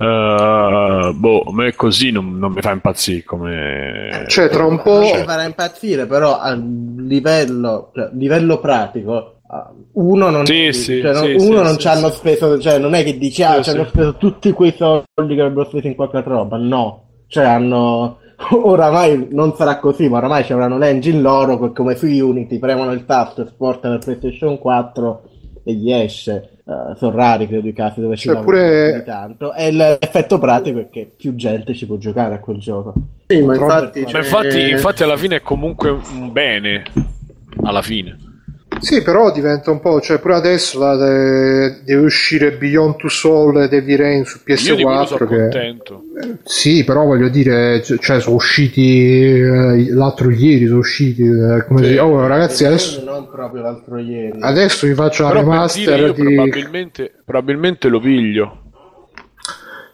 Uh, 0.02 1.12
boh, 1.14 1.44
a 1.46 1.52
me 1.52 1.74
così 1.76 2.10
non, 2.10 2.36
non, 2.36 2.52
mi 2.52 2.60
fa 2.60 2.72
impazzire 2.72 3.22
come... 3.22 4.24
Cioè, 4.26 4.48
tra 4.48 4.64
un 4.64 4.82
po'... 4.82 4.98
Mi 4.98 5.22
farà 5.24 5.44
impazzire, 5.44 6.06
però 6.06 6.38
a 6.38 6.54
livello, 6.54 7.92
cioè, 7.94 8.10
livello 8.12 8.58
pratico 8.58 9.36
uno 9.92 10.30
non, 10.30 10.46
sì, 10.46 10.72
sì, 10.72 11.02
cioè, 11.02 11.14
sì, 11.14 11.46
uno 11.46 11.62
non 11.62 11.76
ci 11.76 11.86
hanno 11.86 12.08
speso 12.08 12.58
cioè 12.58 12.78
non 12.78 12.94
è 12.94 13.04
che 13.04 13.18
dici 13.18 13.42
ah 13.42 13.60
ci 13.60 13.68
hanno 13.68 13.84
speso 13.84 14.16
tutti 14.16 14.50
quei 14.52 14.74
soldi 14.74 15.34
che 15.34 15.40
avrebbero 15.42 15.66
speso 15.66 15.88
in 15.88 15.94
qualche 15.94 16.16
altra 16.16 16.36
roba. 16.36 16.56
No. 16.56 17.08
Cioè 17.26 17.44
hanno 17.44 18.20
oramai 18.50 19.28
non 19.30 19.54
sarà 19.54 19.78
così 19.78 20.08
ma 20.08 20.16
oramai 20.16 20.44
ci 20.44 20.54
avranno 20.54 20.78
l'engine 20.78 21.20
loro 21.20 21.58
come 21.72 21.96
su 21.96 22.06
Unity 22.06 22.58
premono 22.58 22.92
il 22.92 23.04
tasto 23.04 23.42
esportano 23.42 23.94
il 23.94 24.00
PlayStation 24.02 24.58
4 24.58 25.22
e 25.64 25.74
gli 25.74 25.92
esce 25.92 26.51
Uh, 26.64 26.94
sono 26.94 27.16
rari 27.16 27.48
credo 27.48 27.66
i 27.66 27.72
casi 27.72 28.00
dove 28.00 28.16
ci 28.16 28.28
cioè, 28.28 28.40
pure... 28.40 29.02
tanto. 29.04 29.52
E 29.52 29.72
l'effetto 29.72 30.38
pratico 30.38 30.78
è 30.78 30.88
che 30.88 31.10
più 31.16 31.34
gente 31.34 31.74
ci 31.74 31.86
può 31.86 31.96
giocare 31.96 32.34
a 32.34 32.38
quel 32.38 32.58
gioco. 32.58 32.94
Sì, 33.26 33.42
ma 33.42 33.54
infatti, 33.54 34.06
cioè... 34.06 34.20
infatti, 34.20 34.70
infatti 34.70 35.02
alla 35.02 35.16
fine 35.16 35.36
è 35.36 35.40
comunque 35.42 35.90
un 35.90 36.30
bene 36.30 36.84
alla 37.64 37.82
fine 37.82 38.31
sì, 38.80 39.02
però 39.02 39.32
diventa 39.32 39.70
un 39.70 39.80
po', 39.80 40.00
cioè 40.00 40.18
pure 40.18 40.34
adesso 40.34 40.78
la, 40.78 40.96
de, 40.96 41.82
deve 41.84 42.04
uscire 42.04 42.52
Beyond 42.52 42.96
Two 42.96 43.08
Soul 43.08 43.62
e 43.62 43.68
Heavy 43.70 43.96
Rain 43.96 44.24
su 44.24 44.40
PS4. 44.44 44.78
Io 44.78 45.04
sono 45.06 45.26
che, 45.26 45.36
contento. 45.36 46.02
Eh, 46.20 46.36
sì, 46.42 46.84
però 46.84 47.04
voglio 47.04 47.28
dire, 47.28 47.82
cioè 47.82 48.20
sono 48.20 48.36
usciti 48.36 49.40
eh, 49.40 49.92
l'altro 49.92 50.30
ieri, 50.30 50.66
sono 50.66 50.78
usciti 50.78 51.22
eh, 51.22 51.64
come 51.66 51.82
sì. 51.82 51.88
dire, 51.88 52.00
oh 52.00 52.26
ragazzi, 52.26 52.64
adesso 52.64 53.02
non 53.04 53.28
proprio 53.30 53.62
l'altro 53.62 53.98
ieri. 53.98 54.38
Adesso 54.40 54.86
vi 54.86 54.94
faccio 54.94 55.24
la 55.24 55.32
remaster 55.32 56.12
di 56.12 56.22
probabilmente, 56.22 57.12
probabilmente 57.24 57.88
lo 57.88 58.00
piglio. 58.00 58.61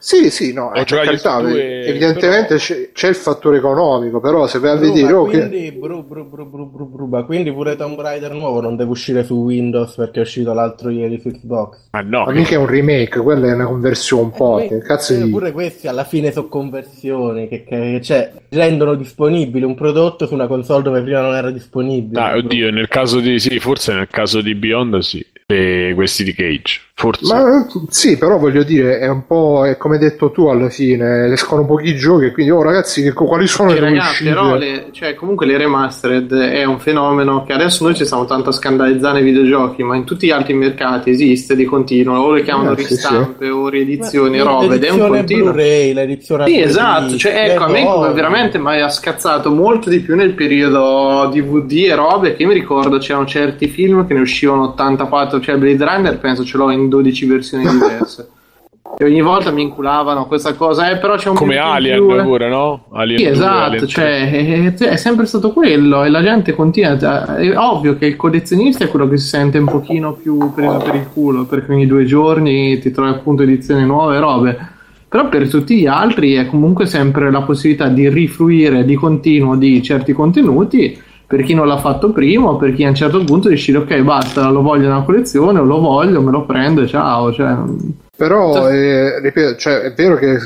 Sì, 0.01 0.29
sì, 0.31 0.53
no, 0.53 0.73
eh, 0.73 0.85
carità, 0.85 1.41
due, 1.41 1.83
evidentemente 1.83 2.55
però... 2.55 2.59
c'è, 2.59 2.91
c'è, 2.93 3.09
il 3.09 3.15
fattore 3.15 3.57
economico, 3.57 4.21
però 4.21 4.47
se 4.47 4.57
vai 4.59 4.71
a 4.71 4.75
vedere... 4.75 5.11
Oh, 5.11 5.25
quindi, 5.25 5.63
che... 5.63 5.73
bru, 5.73 6.05
bru, 6.05 6.25
bru, 6.25 7.25
quindi 7.25 7.51
pure 7.51 7.75
Tomb 7.75 7.99
Raider 7.99 8.31
nuovo 8.31 8.61
non 8.61 8.77
deve 8.77 8.91
uscire 8.91 9.25
su 9.25 9.35
Windows 9.35 9.95
perché 9.95 10.19
è 10.19 10.23
uscito 10.23 10.53
l'altro 10.53 10.89
ieri 10.89 11.19
su 11.19 11.29
Xbox. 11.29 11.89
Ma 11.91 11.99
no. 11.99 12.23
Ma 12.23 12.31
mica 12.31 12.51
è 12.51 12.57
un 12.57 12.67
remake, 12.67 13.19
quella 13.19 13.47
è 13.47 13.53
una 13.53 13.65
conversione 13.65 14.23
un 14.23 14.31
po'. 14.31 14.59
Eh, 14.59 14.79
cazzo 14.79 15.13
di... 15.13 15.29
Pure 15.29 15.51
questi 15.51 15.89
alla 15.89 16.05
fine 16.05 16.31
sono 16.31 16.47
conversioni, 16.47 17.49
che, 17.49 17.65
che 17.65 17.99
cioè, 18.01 18.31
rendono 18.47 18.95
disponibile 18.95 19.65
un 19.65 19.75
prodotto 19.75 20.27
su 20.27 20.33
una 20.33 20.47
console 20.47 20.81
dove 20.81 21.01
prima 21.01 21.19
non 21.19 21.35
era 21.35 21.51
disponibile. 21.51 22.21
Ah, 22.21 22.37
oddio, 22.37 22.71
nel 22.71 22.87
caso 22.87 23.19
di... 23.19 23.37
sì, 23.37 23.59
forse 23.59 23.91
nel 23.93 24.07
caso 24.07 24.39
di 24.39 24.55
Beyond 24.55 24.99
sì. 24.99 25.25
Eh, 25.51 25.93
questi 25.95 26.23
di 26.23 26.33
Cage. 26.33 26.81
Forse. 26.99 27.33
Ma 27.33 27.65
sì, 27.87 28.17
però 28.17 28.37
voglio 28.37 28.61
dire, 28.63 28.99
è 28.99 29.07
un 29.07 29.25
po' 29.25 29.65
è 29.65 29.77
come 29.77 29.93
hai 29.95 30.01
detto 30.01 30.31
tu 30.31 30.47
alla 30.47 30.67
fine, 30.69 31.31
escono 31.31 31.65
pochi 31.65 31.95
giochi, 31.95 32.29
quindi 32.31 32.51
oh 32.51 32.61
ragazzi, 32.61 33.01
che, 33.01 33.13
quali 33.13 33.47
sono 33.47 33.69
Sì, 33.69 33.75
le 33.75 33.81
ragazzi, 33.81 34.09
uscite? 34.09 34.29
però 34.31 34.55
le- 34.57 34.87
cioè, 34.91 35.13
comunque 35.15 35.45
le 35.45 35.55
remastered 35.57 36.33
è 36.33 36.65
un 36.65 36.77
fenomeno 36.77 37.45
che 37.45 37.53
adesso 37.53 37.85
noi 37.85 37.95
ci 37.95 38.03
stiamo 38.03 38.25
tanto 38.25 38.49
a 38.49 38.51
scandalizzare 38.51 39.21
i 39.21 39.23
videogiochi, 39.23 39.81
ma 39.81 39.95
in 39.95 40.03
tutti 40.03 40.27
gli 40.27 40.31
altri 40.31 40.53
mercati 40.55 41.09
esiste 41.11 41.55
di 41.55 41.63
continuo, 41.63 42.17
o 42.19 42.33
le 42.33 42.43
chiamano 42.43 42.73
Eh, 42.73 42.77
sì, 42.81 42.87
ristampe 42.89 43.49
o 43.49 43.69
riedizioni, 43.69 44.37
Ma- 44.39 44.43
robe, 44.43 44.75
ed 44.75 44.83
è 44.83 44.89
un 44.89 45.07
continuo. 45.07 45.51
Blu-ray, 45.53 45.93
l'edizione 45.93 46.47
Sì, 46.47 46.59
esatto, 46.59 47.15
cioè, 47.15 47.45
ecco, 47.51 47.63
a 47.63 47.67
me 47.69 47.79
Lego, 47.79 48.11
veramente 48.11 48.59
mi 48.59 48.81
ha 48.81 48.89
scazzato 48.89 49.49
molto 49.51 49.89
di 49.89 50.01
più 50.01 50.15
nel 50.17 50.33
periodo 50.33 51.29
DVD 51.31 51.71
e 51.91 51.95
robe, 51.95 52.35
che 52.35 52.41
io 52.41 52.49
mi 52.49 52.55
ricordo 52.55 52.97
c'erano 52.97 53.25
certi 53.25 53.67
film 53.69 54.05
che 54.05 54.13
ne 54.13 54.19
uscivano 54.19 54.63
84, 54.63 55.38
cioè 55.41 55.57
Blade 55.57 55.83
Runner 55.85 56.17
penso 56.19 56.43
ce 56.43 56.57
l'ho 56.57 56.69
in 56.71 56.89
12 56.89 57.25
versioni 57.25 57.65
diverse. 57.69 58.29
e 58.97 59.05
ogni 59.05 59.21
volta 59.21 59.51
mi 59.51 59.61
inculavano 59.61 60.25
questa 60.25 60.53
cosa, 60.55 60.89
eh, 60.89 60.97
però 60.97 61.15
c'è 61.15 61.29
un 61.29 61.35
Come 61.35 61.57
Alien 61.57 61.97
più, 62.05 62.15
eh. 62.15 62.23
pure, 62.23 62.49
no? 62.49 62.85
Alien 62.91 63.17
Sì, 63.19 63.23
2, 63.25 63.33
esatto, 63.33 63.57
Alien 63.65 63.79
3. 63.79 63.87
cioè, 63.87 64.31
è, 64.31 64.73
è 64.73 64.95
sempre 64.97 65.25
stato 65.25 65.51
quello 65.53 66.03
e 66.03 66.09
la 66.09 66.21
gente 66.21 66.53
continua. 66.53 66.97
a- 66.99 67.35
È 67.37 67.57
ovvio 67.57 67.97
che 67.97 68.07
il 68.07 68.15
collezionista 68.15 68.83
è 68.83 68.89
quello 68.89 69.07
che 69.07 69.17
si 69.17 69.27
sente 69.27 69.57
un 69.57 69.65
pochino 69.65 70.13
più 70.13 70.51
preso 70.53 70.77
per 70.77 70.95
il 70.95 71.07
culo 71.13 71.45
perché 71.45 71.71
ogni 71.71 71.85
due 71.87 72.03
giorni 72.05 72.77
ti 72.79 72.91
trovi 72.91 73.11
appunto 73.11 73.43
edizioni 73.43 73.85
nuove 73.85 74.15
e 74.17 74.19
robe. 74.19 74.57
Però 75.07 75.27
per 75.29 75.47
tutti 75.49 75.77
gli 75.79 75.87
altri 75.87 76.33
è 76.33 76.45
comunque 76.47 76.85
sempre 76.85 77.31
la 77.31 77.41
possibilità 77.41 77.87
di 77.87 78.07
rifluire 78.09 78.85
di 78.85 78.93
continuo 78.95 79.55
di 79.55 79.81
certi 79.81 80.13
contenuti 80.13 81.01
per 81.29 81.43
chi 81.43 81.53
non 81.53 81.67
l'ha 81.67 81.77
fatto 81.77 82.11
prima 82.11 82.49
o 82.49 82.57
per 82.57 82.73
chi 82.73 82.83
a 82.83 82.89
un 82.89 82.95
certo 82.95 83.23
punto 83.23 83.49
decide 83.49 83.77
ok 83.77 83.99
basta 83.99 84.49
lo 84.49 84.63
voglio 84.63 84.87
nella 84.87 85.03
collezione 85.03 85.59
o 85.59 85.63
lo 85.63 85.79
voglio 85.79 86.23
me 86.23 86.31
lo 86.31 86.43
prendo 86.43 86.81
e 86.81 86.87
ciao 86.87 87.31
cioè, 87.31 87.55
Però, 88.17 88.67
eh, 88.67 89.19
ripeto, 89.21 89.55
cioè, 89.55 89.81
è 89.81 89.93
vero 89.93 90.15
che 90.15 90.39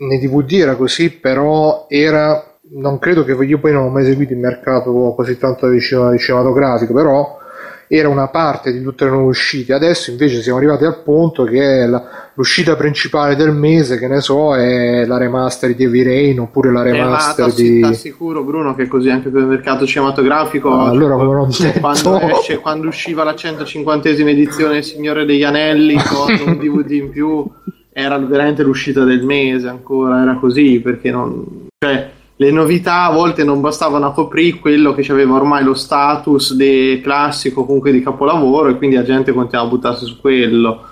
nei 0.00 0.18
DVD 0.18 0.52
era 0.60 0.74
così, 0.76 1.10
però 1.10 1.86
era. 1.88 2.44
Non 2.70 2.98
credo 2.98 3.24
che 3.24 3.32
io 3.32 3.58
poi 3.58 3.72
non 3.72 3.84
ho 3.84 3.88
mai 3.88 4.04
seguito 4.04 4.34
il 4.34 4.40
mercato 4.40 5.14
così 5.16 5.38
tanto 5.38 5.70
di 5.70 5.80
cinematografico, 5.80 6.92
però 6.92 7.37
era 7.88 8.08
una 8.08 8.28
parte 8.28 8.72
di 8.72 8.82
tutte 8.82 9.04
le 9.04 9.10
nuove 9.10 9.28
uscite. 9.28 9.72
Adesso 9.72 10.10
invece 10.10 10.42
siamo 10.42 10.58
arrivati 10.58 10.84
al 10.84 11.02
punto 11.02 11.44
che 11.44 11.86
la- 11.86 12.04
l'uscita 12.34 12.76
principale 12.76 13.34
del 13.34 13.50
mese, 13.52 13.98
che 13.98 14.06
ne 14.06 14.20
so, 14.20 14.54
è 14.54 15.04
la 15.06 15.16
remaster 15.16 15.74
di 15.74 15.84
Heavy 15.84 16.02
Rain 16.02 16.38
oppure 16.40 16.70
la 16.70 16.84
Eh, 16.84 16.90
ma 16.92 16.96
remaster 17.04 17.52
di. 17.52 17.80
t'assicuro 17.80 18.44
Bruno 18.44 18.74
che 18.74 18.86
così 18.86 19.10
anche 19.10 19.28
per 19.30 19.40
il 19.40 19.48
mercato 19.48 19.86
cinematografico 19.86 20.70
Ah, 20.72 20.88
allora 20.88 21.16
come 21.16 21.32
non 21.34 21.48
detto. 21.58 21.80
quando, 21.80 22.20
esce- 22.20 22.58
quando 22.58 22.88
usciva 22.88 23.24
la 23.24 23.34
150esima 23.34 24.28
edizione 24.28 24.74
del 24.74 24.84
Signore 24.84 25.24
degli 25.24 25.42
Anelli 25.42 25.96
con 25.96 26.32
un 26.46 26.58
DVD 26.58 26.90
in 26.92 27.10
più 27.10 27.44
era 27.92 28.16
veramente 28.18 28.62
l'uscita 28.62 29.02
del 29.02 29.24
mese 29.24 29.66
ancora 29.66 30.22
era 30.22 30.36
così 30.36 30.78
perché 30.80 31.10
non 31.10 31.66
cioè 31.84 32.10
le 32.40 32.50
novità 32.50 33.04
a 33.04 33.12
volte 33.12 33.44
non 33.44 33.60
bastavano 33.60 34.06
a 34.06 34.12
coprire 34.12 34.58
quello 34.58 34.94
che 34.94 35.10
aveva 35.10 35.34
ormai 35.34 35.64
lo 35.64 35.74
status 35.74 36.54
di 36.54 37.00
classico 37.02 37.64
comunque 37.64 37.92
di 37.92 38.02
capolavoro 38.02 38.68
e 38.68 38.76
quindi 38.76 38.96
la 38.96 39.02
gente 39.02 39.32
continuava 39.32 39.68
a 39.68 39.72
buttarsi 39.72 40.06
su 40.06 40.20
quello 40.20 40.84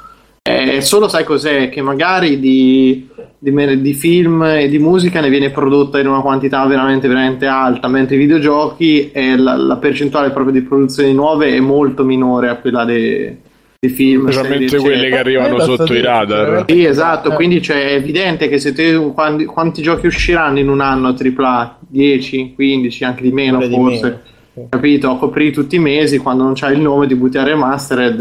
eh, 0.48 0.80
solo 0.80 1.08
sai 1.08 1.24
cos'è? 1.24 1.68
Che 1.68 1.82
magari 1.82 2.38
di, 2.38 3.08
di, 3.36 3.80
di 3.80 3.94
film 3.94 4.44
e 4.44 4.68
di 4.68 4.78
musica 4.78 5.20
ne 5.20 5.28
viene 5.28 5.50
prodotta 5.50 5.98
in 5.98 6.06
una 6.06 6.20
quantità 6.20 6.64
veramente, 6.66 7.08
veramente 7.08 7.46
alta, 7.46 7.88
mentre 7.88 8.14
i 8.14 8.18
videogiochi 8.18 9.10
è 9.10 9.34
la, 9.34 9.56
la 9.56 9.76
percentuale 9.76 10.30
proprio 10.30 10.52
di 10.52 10.62
produzioni 10.62 11.12
nuove 11.12 11.52
è 11.52 11.58
molto 11.58 12.04
minore 12.04 12.48
a 12.48 12.58
quella 12.58 12.84
dei, 12.84 13.36
dei 13.78 13.90
film. 13.90 14.28
Specialmente 14.30 14.78
quelle 14.78 15.08
che 15.08 15.18
arrivano 15.18 15.56
Eh, 15.58 15.60
sotto 15.62 15.94
i 15.94 16.00
radar. 16.00 16.64
Sì, 16.66 16.84
esatto, 16.84 17.32
Eh. 17.32 17.34
quindi 17.34 17.60
cioè, 17.62 17.88
è 17.88 17.92
evidente 17.94 18.48
che 18.48 18.58
se 18.58 18.72
te 18.72 18.94
quanti, 19.14 19.44
quanti 19.44 19.82
giochi 19.82 20.06
usciranno 20.06 20.58
in 20.58 20.68
un 20.68 20.80
anno 20.80 21.14
AAA? 21.14 21.78
10, 21.88 22.52
15, 22.54 23.04
anche 23.04 23.22
di 23.22 23.32
meno 23.32 23.56
Pure 23.58 23.68
di 23.68 23.74
forse. 23.74 24.02
meno, 24.02 24.18
sì. 24.54 24.60
Capito? 24.70 25.16
Copri 25.16 25.52
tutti 25.52 25.76
i 25.76 25.80
mesi 25.80 26.18
quando 26.18 26.42
non 26.42 26.54
c'hai 26.54 26.74
il 26.74 26.80
nome 26.80 27.06
di 27.06 27.14
butti 27.14 27.36
a 27.38 27.42
remastered. 27.44 28.20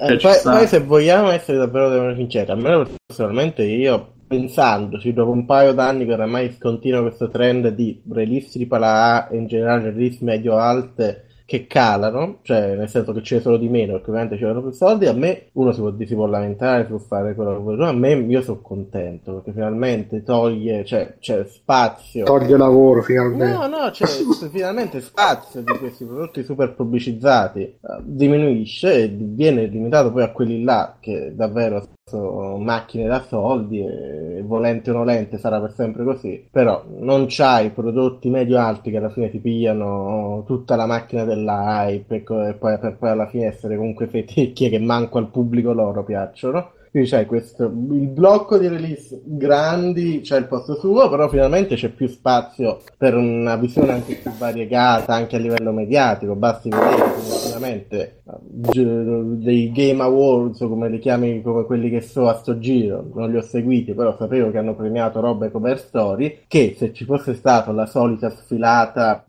eh, 0.00 0.18
cioè, 0.18 0.32
Eh, 0.34 0.38
ci 0.38 0.48
poi, 0.48 0.66
se 0.66 0.80
vogliamo 0.80 1.30
essere 1.30 1.56
davvero, 1.58 1.88
davvero 1.88 2.14
sinceri, 2.14 2.50
almeno 2.50 2.86
personalmente 3.06 3.62
io 3.64 4.08
pensandoci 4.28 5.12
dopo 5.12 5.30
un 5.30 5.44
paio 5.44 5.72
d'anni 5.72 6.06
che 6.06 6.12
oramai 6.14 6.56
continua 6.58 7.02
questo 7.02 7.28
trend 7.30 7.68
di 7.68 8.00
release 8.12 8.58
AAA 8.58 9.28
e 9.28 9.36
in 9.36 9.46
generale 9.46 9.84
release 9.90 10.18
medio-alte 10.22 11.24
che 11.44 11.66
calano, 11.66 12.38
cioè 12.42 12.76
nel 12.76 12.88
senso 12.88 13.12
che 13.12 13.20
c'è 13.20 13.40
solo 13.40 13.56
di 13.56 13.68
meno 13.68 13.92
perché 13.92 14.08
ovviamente 14.10 14.36
ci 14.36 14.42
vogliono 14.42 14.62
più 14.62 14.70
soldi, 14.72 15.06
a 15.06 15.12
me 15.12 15.48
uno 15.52 15.72
si 15.72 15.80
può, 15.80 15.94
si 15.98 16.14
può 16.14 16.26
lamentare, 16.26 16.82
si 16.84 16.90
può 16.90 16.98
fare 16.98 17.34
quello 17.34 17.56
che 17.56 17.62
vuole, 17.62 17.86
a 17.86 17.92
me 17.92 18.12
io 18.12 18.42
sono 18.42 18.60
contento 18.60 19.34
perché 19.34 19.52
finalmente 19.52 20.22
toglie, 20.22 20.84
cioè 20.84 21.16
c'è 21.18 21.44
spazio 21.44 22.24
Toglie 22.24 22.56
lavoro 22.56 23.02
finalmente. 23.02 23.54
No, 23.54 23.66
no, 23.66 23.90
c'è 23.90 24.06
finalmente 24.50 25.00
spazio 25.00 25.62
di 25.62 25.78
questi 25.78 26.04
prodotti 26.04 26.42
super 26.42 26.74
pubblicizzati 26.74 27.60
eh, 27.60 27.78
diminuisce 28.02 28.94
e 28.94 29.08
viene 29.08 29.66
limitato 29.66 30.10
poi 30.12 30.22
a 30.22 30.30
quelli 30.30 30.62
là 30.62 30.96
che 31.00 31.32
davvero 31.34 31.84
macchine 32.18 33.06
da 33.06 33.20
soldi 33.20 33.80
e 33.80 34.42
volente 34.42 34.90
o 34.90 34.94
nolente 34.94 35.38
sarà 35.38 35.60
per 35.60 35.72
sempre 35.72 36.04
così. 36.04 36.46
Però 36.50 36.84
non 36.98 37.26
c'hai 37.28 37.70
prodotti 37.70 38.28
medio 38.30 38.58
alti 38.58 38.90
che 38.90 38.96
alla 38.98 39.10
fine 39.10 39.30
ti 39.30 39.38
pigliano 39.40 40.42
tutta 40.46 40.76
la 40.76 40.86
macchina 40.86 41.24
della 41.24 41.86
hype 41.86 42.16
e 42.16 42.54
poi 42.54 42.78
per 42.78 42.96
poi 42.98 43.10
alla 43.10 43.28
fine 43.28 43.46
essere 43.46 43.76
comunque 43.76 44.06
feticchie 44.08 44.68
che 44.68 44.78
manco 44.78 45.18
al 45.18 45.30
pubblico 45.30 45.72
loro 45.72 46.04
piacciono. 46.04 46.72
Quindi 46.92 47.08
c'è 47.08 47.24
questo, 47.24 47.64
il 47.64 48.08
blocco 48.08 48.58
di 48.58 48.68
release 48.68 49.18
grandi 49.24 50.20
c'è 50.20 50.36
il 50.36 50.46
posto 50.46 50.74
suo, 50.74 51.08
però 51.08 51.26
finalmente 51.26 51.74
c'è 51.74 51.88
più 51.88 52.06
spazio 52.06 52.82
per 52.98 53.16
una 53.16 53.56
visione 53.56 53.92
anche 53.92 54.16
più 54.16 54.30
variegata, 54.36 55.14
anche 55.14 55.36
a 55.36 55.38
livello 55.38 55.72
mediatico. 55.72 56.34
Basti 56.34 56.68
vedere 56.68 57.12
finalmente 57.44 58.20
eh, 58.26 59.24
dei 59.40 59.72
Game 59.72 60.02
Awards, 60.02 60.58
come 60.58 60.90
li 60.90 60.98
chiami, 60.98 61.40
come 61.40 61.64
quelli 61.64 61.88
che 61.88 62.02
so 62.02 62.28
a 62.28 62.34
sto 62.34 62.58
giro, 62.58 63.08
non 63.14 63.30
li 63.30 63.38
ho 63.38 63.42
seguiti, 63.42 63.94
però 63.94 64.14
sapevo 64.14 64.50
che 64.50 64.58
hanno 64.58 64.74
premiato 64.74 65.20
robe 65.20 65.50
come 65.50 65.74
Story, 65.76 66.40
che 66.46 66.74
se 66.76 66.92
ci 66.92 67.06
fosse 67.06 67.32
stata 67.32 67.72
la 67.72 67.86
solita 67.86 68.28
sfilata 68.28 69.24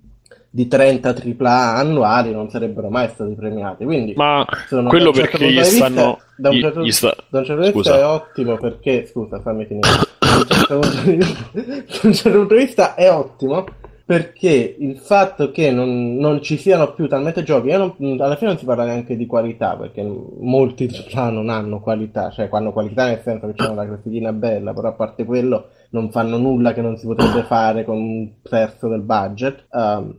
di 0.56 0.68
30 0.68 1.16
AAA 1.16 1.76
annuali 1.78 2.32
non 2.32 2.48
sarebbero 2.48 2.88
mai 2.90 3.10
stati 3.10 3.34
premiati. 3.34 3.86
Quindi 3.86 4.14
Ma 4.16 4.46
quello 4.88 5.12
certo 5.12 5.12
perché 5.38 5.46
gli 5.52 5.58
vista- 5.58 5.88
stanno. 5.88 6.20
da 6.36 6.50
un 6.52 6.60
certo- 6.60 6.82
gli 6.84 6.92
sta- 6.92 7.16
da 7.30 7.40
un 7.40 7.46
certo 7.46 7.62
punto 7.64 7.80
di 7.80 7.82
vista 7.90 7.98
è 8.00 8.06
ottimo 8.06 8.58
perché, 8.58 9.06
scusa, 9.08 9.40
fammi 9.40 9.66
finire. 9.66 9.90
Da 10.20 10.36
un 10.38 10.46
certo 10.48 10.80
punto 10.80 11.02
di 11.10 11.16
vista- 11.16 11.50
da 11.54 12.08
un 12.08 12.14
certo 12.14 12.38
punto 12.38 12.54
di 12.54 12.64
vista 12.64 12.94
è 12.94 13.12
ottimo 13.12 13.64
perché 14.06 14.76
il 14.80 14.98
fatto 14.98 15.50
che 15.50 15.72
non, 15.72 16.18
non 16.18 16.42
ci 16.44 16.58
siano 16.58 16.94
più 16.94 17.08
talmente 17.08 17.42
giochi, 17.42 17.70
io 17.70 17.96
non- 17.98 18.22
alla 18.22 18.36
fine 18.36 18.50
non 18.52 18.60
si 18.60 18.66
parla 18.66 18.84
neanche 18.86 19.16
di 19.18 19.26
qualità 19.26 19.76
perché 19.76 20.04
molti 20.40 20.88
AAA 20.88 21.30
non 21.32 21.50
hanno 21.50 21.80
qualità, 21.80 22.30
cioè 22.30 22.48
hanno 22.52 22.72
qualità 22.74 23.08
nel 23.08 23.22
senso 23.24 23.48
che 23.48 23.54
c'è 23.54 23.74
la 23.74 23.86
grafichina 23.86 24.32
bella, 24.34 24.72
però 24.72 24.90
a 24.90 24.94
parte 24.94 25.26
quello 25.26 25.70
non 25.92 26.12
fanno 26.12 26.38
nulla 26.38 26.74
che 26.74 26.82
non 26.82 26.96
si 26.98 27.08
potrebbe 27.08 27.42
fare 27.44 27.84
con 27.86 27.98
un 27.98 28.30
terzo 28.44 28.88
del 28.88 29.02
budget. 29.02 29.66
Ehm, 29.74 30.16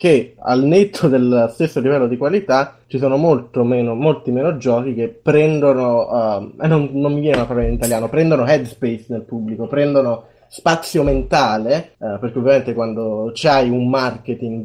che 0.00 0.32
al 0.38 0.64
netto 0.64 1.08
del 1.08 1.50
stesso 1.52 1.78
livello 1.78 2.08
di 2.08 2.16
qualità 2.16 2.78
ci 2.86 2.96
sono 2.96 3.18
molto 3.18 3.64
meno, 3.64 3.94
molti 3.94 4.30
meno 4.30 4.56
giochi 4.56 4.94
che 4.94 5.08
prendono, 5.08 6.08
eh, 6.58 6.66
non, 6.66 6.88
non 6.94 7.12
mi 7.12 7.20
viene 7.20 7.36
una 7.36 7.44
parola 7.44 7.66
in 7.66 7.74
italiano, 7.74 8.08
prendono 8.08 8.46
headspace 8.46 9.04
nel 9.08 9.24
pubblico, 9.24 9.66
prendono 9.66 10.24
spazio 10.48 11.02
mentale, 11.02 11.96
eh, 11.98 12.16
perché 12.18 12.38
ovviamente 12.38 12.72
quando 12.72 13.30
c'hai 13.34 13.68
un 13.68 13.90
marketing 13.90 14.64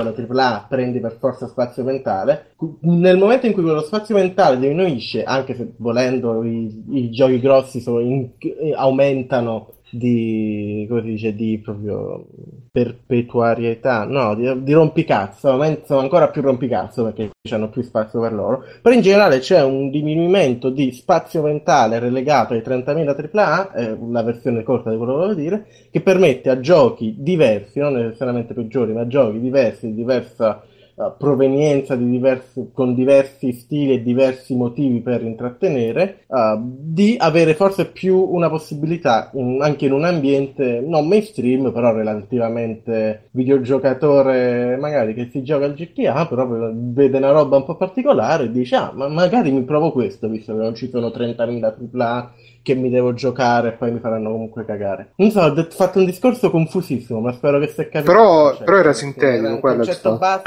quello 0.00 0.14
AAA 0.40 0.66
prendi 0.68 1.00
per 1.00 1.16
forza 1.18 1.48
spazio 1.48 1.82
mentale, 1.82 2.52
nel 2.82 3.18
momento 3.18 3.46
in 3.46 3.54
cui 3.54 3.64
quello 3.64 3.82
spazio 3.82 4.14
mentale 4.14 4.60
diminuisce, 4.60 5.24
anche 5.24 5.56
se 5.56 5.72
volendo 5.78 6.44
i, 6.44 6.84
i 6.90 7.10
giochi 7.10 7.40
grossi 7.40 7.80
sono 7.80 7.98
in- 7.98 8.30
aumentano 8.76 9.72
di, 9.90 10.86
come 10.88 11.02
si 11.02 11.08
dice, 11.08 11.34
di 11.34 11.58
proprio 11.62 12.26
perpetuarietà, 12.70 14.04
no, 14.04 14.34
di, 14.34 14.62
di 14.62 14.72
rompicazzo, 14.72 15.58
sono 15.84 16.00
ancora 16.00 16.28
più 16.28 16.42
rompicazzo 16.42 17.04
perché 17.04 17.30
hanno 17.50 17.70
più 17.70 17.82
spazio 17.82 18.20
per 18.20 18.32
loro, 18.32 18.64
però 18.82 18.94
in 18.94 19.00
generale 19.00 19.38
c'è 19.38 19.62
un 19.62 19.90
diminuimento 19.90 20.70
di 20.70 20.92
spazio 20.92 21.42
mentale 21.42 21.98
relegato 21.98 22.54
ai 22.54 22.60
30.000 22.60 23.30
AAA, 23.32 23.72
è 23.72 23.96
la 24.10 24.22
versione 24.22 24.62
corta 24.62 24.90
di 24.90 24.96
quello 24.96 25.12
che 25.12 25.18
volevo 25.18 25.40
dire, 25.40 25.66
che 25.90 26.00
permette 26.00 26.50
a 26.50 26.60
giochi 26.60 27.16
diversi, 27.18 27.78
non 27.78 27.94
necessariamente 27.94 28.54
peggiori, 28.54 28.92
ma 28.92 29.06
giochi 29.06 29.40
diversi, 29.40 29.86
di 29.86 29.94
diversa 29.94 30.62
uh, 30.98 31.12
provenienza 31.16 31.94
di 31.94 32.08
diversi, 32.10 32.70
con 32.72 32.94
diversi 32.94 33.52
stili 33.52 33.92
e 33.92 34.02
diversi 34.02 34.54
motivi 34.54 35.00
per 35.00 35.22
intrattenere, 35.22 36.24
uh, 36.26 36.60
di 36.60 37.16
avere 37.18 37.54
forse 37.54 37.86
più 37.86 38.16
una 38.16 38.50
possibilità 38.50 39.30
in, 39.34 39.58
anche 39.62 39.86
in 39.86 39.92
un 39.92 40.04
ambiente 40.04 40.80
non 40.84 41.06
mainstream, 41.06 41.72
però 41.72 41.92
relativamente 41.92 43.28
videogiocatore 43.30 44.76
magari 44.76 45.14
che 45.14 45.28
si 45.30 45.42
gioca 45.42 45.64
al 45.64 45.74
GTA, 45.74 46.26
però 46.26 46.46
vede 46.74 47.16
una 47.16 47.30
roba 47.30 47.56
un 47.56 47.64
po' 47.64 47.76
particolare 47.76 48.44
e 48.44 48.50
dice 48.50 48.76
ah 48.76 48.92
ma 48.94 49.08
magari 49.08 49.50
mi 49.52 49.62
provo 49.62 49.92
questo 49.92 50.28
visto 50.28 50.54
che 50.54 50.62
non 50.62 50.74
ci 50.74 50.88
sono 50.88 51.08
30.000 51.08 51.74
AAA 51.92 52.32
che 52.62 52.74
mi 52.74 52.90
devo 52.90 53.14
giocare 53.14 53.68
e 53.68 53.72
poi 53.72 53.92
mi 53.92 53.98
faranno 53.98 54.30
comunque 54.30 54.64
cagare. 54.64 55.12
Non 55.16 55.30
so, 55.30 55.40
ho 55.40 55.66
fatto 55.70 55.98
un 55.98 56.04
discorso 56.04 56.50
confusissimo, 56.50 57.20
ma 57.20 57.32
spero 57.32 57.58
che 57.58 57.68
sia 57.68 57.88
capito. 57.88 58.12
Però, 58.12 58.56
però 58.58 58.76
era 58.76 58.92
sintetico 58.92 59.58
quello. 59.60 59.80
Un 59.80 59.84
concetto 59.84 60.18
base 60.18 60.46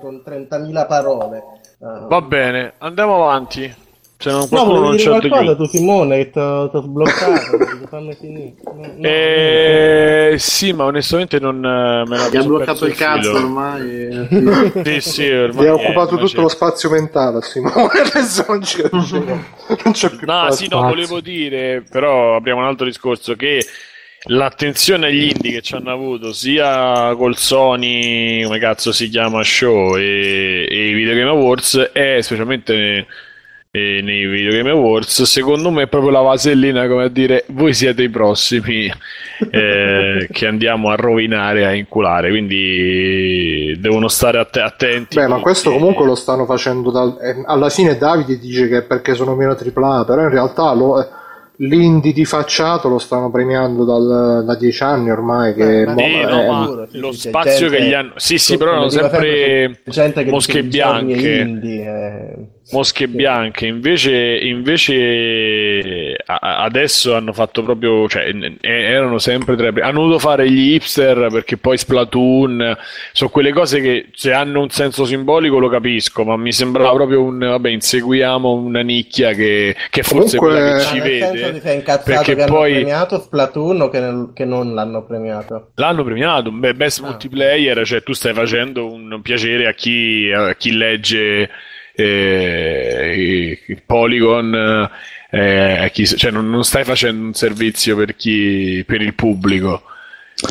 con 0.00 0.22
30.000 0.24 0.86
parole. 0.86 1.42
Uh, 1.78 2.06
Va 2.06 2.20
bene, 2.20 2.74
andiamo 2.78 3.22
avanti. 3.22 3.88
Se 4.20 4.30
non 4.30 4.46
no, 4.50 4.64
volevi 4.66 4.96
dire 4.98 5.18
qualcosa 5.18 5.56
tu 5.56 5.64
Simone 5.64 6.16
che 6.18 6.30
ti 6.30 6.38
ho 6.38 6.82
sbloccato 6.82 7.88
fammi 7.88 8.14
finire. 8.14 8.52
No, 8.66 9.08
eh, 9.08 10.34
sì 10.36 10.74
ma 10.74 10.84
onestamente 10.84 11.40
non 11.40 11.64
eh, 11.64 12.04
me 12.06 12.16
l'ha 12.18 12.42
bloccato 12.44 12.84
il, 12.84 12.90
il 12.90 12.96
cazzo 12.98 13.32
ormai 13.32 14.28
sì. 14.84 15.00
Sì 15.00 15.26
ormai 15.26 15.64
mi 15.64 15.70
ha 15.70 15.72
occupato 15.72 16.16
tutto 16.16 16.26
c'è. 16.26 16.40
lo 16.42 16.48
spazio 16.48 16.90
mentale 16.90 17.40
Simone 17.40 17.88
adesso 18.12 18.44
non 18.46 18.60
c'è, 18.60 18.90
non 18.92 19.92
c'è 19.92 20.10
più 20.10 20.26
no 20.26 20.50
sì 20.50 20.68
no 20.68 20.82
volevo 20.82 21.20
dire 21.20 21.82
però 21.88 22.36
apriamo 22.36 22.60
un 22.60 22.66
altro 22.66 22.84
discorso 22.84 23.34
che 23.36 23.64
l'attenzione 24.24 25.06
agli 25.06 25.30
indie 25.34 25.52
che 25.52 25.62
ci 25.62 25.74
hanno 25.74 25.92
avuto 25.92 26.34
sia 26.34 27.14
col 27.16 27.38
Sony 27.38 28.42
come 28.44 28.58
cazzo 28.58 28.92
si 28.92 29.08
chiama 29.08 29.42
show 29.42 29.96
e, 29.96 30.66
e 30.70 30.88
i 30.88 30.92
Video 30.92 31.14
Game 31.14 31.30
Awards 31.30 31.88
è 31.94 32.18
specialmente 32.20 33.06
e 33.72 34.00
nei 34.02 34.26
Video 34.26 34.50
Game 34.50 34.68
Awards, 34.70 35.22
secondo 35.22 35.70
me 35.70 35.84
è 35.84 35.86
proprio 35.86 36.10
la 36.10 36.22
vasellina 36.22 36.88
come 36.88 37.04
a 37.04 37.08
dire 37.08 37.44
voi 37.50 37.72
siete 37.72 38.02
i 38.02 38.08
prossimi 38.08 38.86
eh, 39.48 40.28
che 40.28 40.46
andiamo 40.46 40.88
a 40.88 40.96
rovinare, 40.96 41.64
a 41.64 41.72
inculare, 41.72 42.30
quindi 42.30 43.76
devono 43.78 44.08
stare 44.08 44.40
att- 44.40 44.56
attenti. 44.56 45.14
Beh, 45.14 45.28
ma 45.28 45.38
questo 45.38 45.70
comunque 45.70 46.04
lo 46.04 46.16
stanno 46.16 46.46
facendo 46.46 46.90
dal... 46.90 47.16
eh, 47.22 47.44
alla 47.46 47.68
fine 47.68 47.96
Davide 47.96 48.40
dice 48.40 48.66
che 48.66 48.78
è 48.78 48.82
perché 48.82 49.14
sono 49.14 49.36
meno 49.36 49.52
AAA, 49.52 50.04
però 50.04 50.22
in 50.22 50.30
realtà 50.30 50.72
lo 50.74 51.18
l'indie 51.62 52.14
di 52.14 52.24
facciato 52.24 52.88
lo 52.88 52.98
stanno 52.98 53.30
premiando 53.30 53.84
dal, 53.84 54.44
da 54.46 54.54
dieci 54.54 54.82
anni 54.82 55.10
ormai 55.10 55.52
che 55.52 55.82
eh, 55.82 55.94
sì, 55.94 56.20
no, 56.22 56.46
ma 56.46 56.86
lo 56.92 57.12
spazio 57.12 57.68
gente, 57.68 57.76
che 57.76 57.82
gli 57.84 57.92
hanno 57.92 58.12
sì 58.16 58.38
sì 58.38 58.56
però 58.56 58.70
erano 58.70 58.88
sempre, 58.88 59.82
sempre 59.86 60.24
mosche 60.24 60.62
bianche. 60.64 61.38
indie, 61.40 61.84
eh 61.84 62.59
Mosche 62.72 63.08
bianche, 63.08 63.66
invece, 63.66 64.38
invece 64.38 66.14
adesso 66.24 67.16
hanno 67.16 67.32
fatto 67.32 67.64
proprio, 67.64 68.08
cioè 68.08 68.32
erano 68.60 69.18
sempre 69.18 69.56
tre. 69.56 69.72
Hanno 69.80 70.02
dovuto 70.02 70.20
fare 70.20 70.48
gli 70.48 70.74
hipster 70.74 71.28
perché 71.32 71.56
poi 71.56 71.76
Splatoon 71.76 72.76
sono 73.10 73.30
quelle 73.30 73.52
cose 73.52 73.80
che 73.80 74.10
se 74.14 74.32
hanno 74.32 74.60
un 74.60 74.70
senso 74.70 75.04
simbolico 75.04 75.58
lo 75.58 75.68
capisco, 75.68 76.22
ma 76.22 76.36
mi 76.36 76.52
sembrava 76.52 76.92
proprio 76.92 77.22
un 77.22 77.38
vabbè, 77.38 77.70
inseguiamo 77.70 78.52
una 78.52 78.82
nicchia 78.82 79.32
che, 79.32 79.74
che 79.90 80.04
forse 80.04 80.36
Comunque, 80.36 80.60
quella 80.60 80.78
che 80.78 80.84
ci 80.84 81.00
vede. 81.00 81.52
Ti 81.54 81.60
sei 81.60 81.74
incazzato 81.76 82.10
perché 82.10 82.34
che 82.36 82.44
poi... 82.44 82.70
hanno 82.70 82.80
premiato 82.80 83.20
Splatoon 83.20 83.80
o 83.80 83.88
che, 83.88 84.28
che, 84.32 84.44
non 84.44 84.74
l'hanno 84.74 85.04
premiato? 85.04 85.70
L'hanno 85.74 86.04
premiato, 86.04 86.52
beh, 86.52 86.74
best 86.74 87.02
ah. 87.02 87.06
multiplayer, 87.06 87.84
cioè 87.84 88.02
tu 88.04 88.12
stai 88.12 88.32
facendo 88.32 88.86
un 88.92 89.20
piacere 89.22 89.66
a 89.66 89.72
chi, 89.72 90.30
a 90.32 90.54
chi 90.54 90.72
legge 90.72 91.50
eh, 92.00 93.58
il 93.66 93.82
Polygon 93.84 94.88
eh, 95.30 95.90
chi, 95.92 96.06
cioè 96.06 96.30
non, 96.30 96.50
non, 96.50 96.64
stai 96.64 96.84
facendo 96.84 97.24
un 97.26 97.34
servizio 97.34 97.96
per 97.96 98.16
chi 98.16 98.82
per 98.86 99.00
il 99.00 99.14
pubblico. 99.14 99.82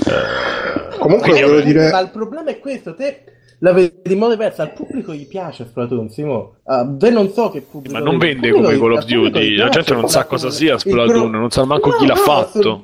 Eh, 0.07 0.97
comunque 0.97 1.31
volevo 1.31 1.61
dire 1.61 1.91
ma 1.91 1.99
il 1.99 2.09
problema 2.11 2.51
è 2.51 2.59
questo 2.59 2.93
te 2.95 3.23
la 3.59 3.73
vedi 3.73 3.99
in 4.03 4.17
modo 4.17 4.33
diverso 4.33 4.61
al 4.61 4.71
pubblico 4.73 5.13
gli 5.13 5.27
piace 5.27 5.65
Splatoon 5.65 6.09
Simo. 6.09 6.55
Uh, 6.63 6.95
te 6.97 7.09
non 7.09 7.31
so 7.31 7.49
che 7.49 7.61
pubblico 7.61 7.97
ma 7.97 8.03
non 8.03 8.17
vende 8.17 8.51
come 8.51 8.77
Call 8.77 8.93
of 8.93 9.05
Duty 9.05 9.55
la 9.55 9.69
gente 9.69 9.93
non 9.93 10.07
sa 10.07 10.25
cosa 10.25 10.49
sia 10.49 10.77
Splatoon 10.77 11.31
non 11.31 11.49
sa 11.49 11.65
manco 11.65 11.89
no, 11.89 11.97
chi 11.97 12.05
l'ha 12.05 12.13
no, 12.13 12.21
fatto 12.21 12.83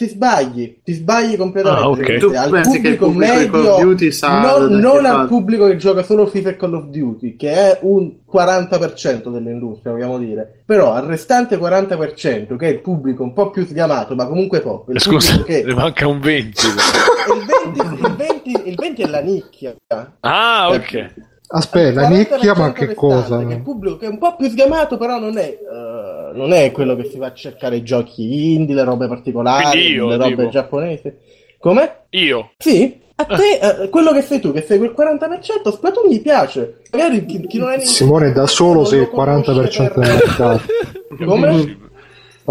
ti 0.00 0.08
sbagli, 0.08 0.78
ti 0.82 0.94
sbagli 0.94 1.36
completamente. 1.36 1.84
Ah, 1.84 1.90
okay. 1.90 2.18
Tu 2.18 2.32
al 2.34 2.62
pubblico, 2.62 2.88
il 2.88 2.96
pubblico 2.96 3.10
medio, 3.10 3.96
non, 4.30 4.66
non 4.78 5.04
al 5.04 5.26
pubblico 5.26 5.66
che 5.66 5.76
gioca 5.76 6.02
solo 6.02 6.24
FIFA 6.24 6.48
e 6.48 6.56
Call 6.56 6.72
of 6.72 6.84
Duty, 6.86 7.36
che 7.36 7.52
è 7.52 7.78
un 7.82 8.10
40% 8.32 9.30
dell'industria, 9.30 9.92
vogliamo 9.92 10.16
dire. 10.16 10.62
Però 10.64 10.94
al 10.94 11.04
restante 11.04 11.58
40%, 11.58 12.56
che 12.56 12.66
è 12.66 12.70
il 12.70 12.80
pubblico 12.80 13.22
un 13.22 13.34
po' 13.34 13.50
più 13.50 13.66
sgamato, 13.66 14.14
ma 14.14 14.26
comunque 14.26 14.60
poco. 14.60 14.98
Scusa, 14.98 15.42
che... 15.42 15.64
ne 15.68 15.74
manca 15.74 16.06
un 16.06 16.18
20. 16.18 16.60
il, 16.66 17.44
20 17.74 18.06
il, 18.06 18.16
20, 18.16 18.68
il 18.70 18.74
20 18.76 19.02
è 19.02 19.06
la 19.06 19.20
nicchia. 19.20 19.76
Ah, 20.20 20.70
ok. 20.70 21.12
Aspetta, 21.52 22.02
la 22.02 22.08
nicchia, 22.08 22.54
ma 22.54 22.72
che 22.72 22.94
cosa? 22.94 23.44
Che 23.44 23.54
il 23.54 23.62
pubblico 23.62 23.96
che 23.96 24.06
è 24.06 24.08
un 24.08 24.18
po' 24.18 24.36
più 24.36 24.48
sgamato, 24.48 24.96
però 24.96 25.18
non 25.18 25.36
è, 25.36 25.58
uh, 25.60 26.36
non 26.36 26.52
è 26.52 26.70
quello 26.70 26.94
che 26.94 27.06
si 27.10 27.18
va 27.18 27.26
a 27.26 27.34
cercare 27.34 27.76
i 27.76 27.82
giochi 27.82 28.54
indie, 28.54 28.72
le 28.72 28.84
robe 28.84 29.08
particolari, 29.08 29.90
io, 29.90 30.06
le 30.06 30.16
robe 30.16 30.36
tipo. 30.36 30.48
giapponesi. 30.48 31.12
Come? 31.58 32.04
Io. 32.10 32.52
Sì, 32.56 33.00
a 33.16 33.24
te, 33.24 33.58
uh, 33.82 33.88
quello 33.90 34.12
che 34.12 34.22
sei 34.22 34.38
tu, 34.38 34.52
che 34.52 34.62
sei 34.62 34.78
quel 34.78 34.94
40%, 34.96 35.72
Splatoon 35.72 36.08
gli 36.08 36.22
piace. 36.22 36.82
Magari 36.92 37.26
chi, 37.26 37.44
chi 37.48 37.58
non 37.58 37.72
è 37.72 37.80
Simone 37.80 38.30
da 38.30 38.46
solo 38.46 38.84
sei 38.84 39.00
il 39.00 39.10
40% 39.12 39.98
del 39.98 40.08
mercato. 40.08 40.62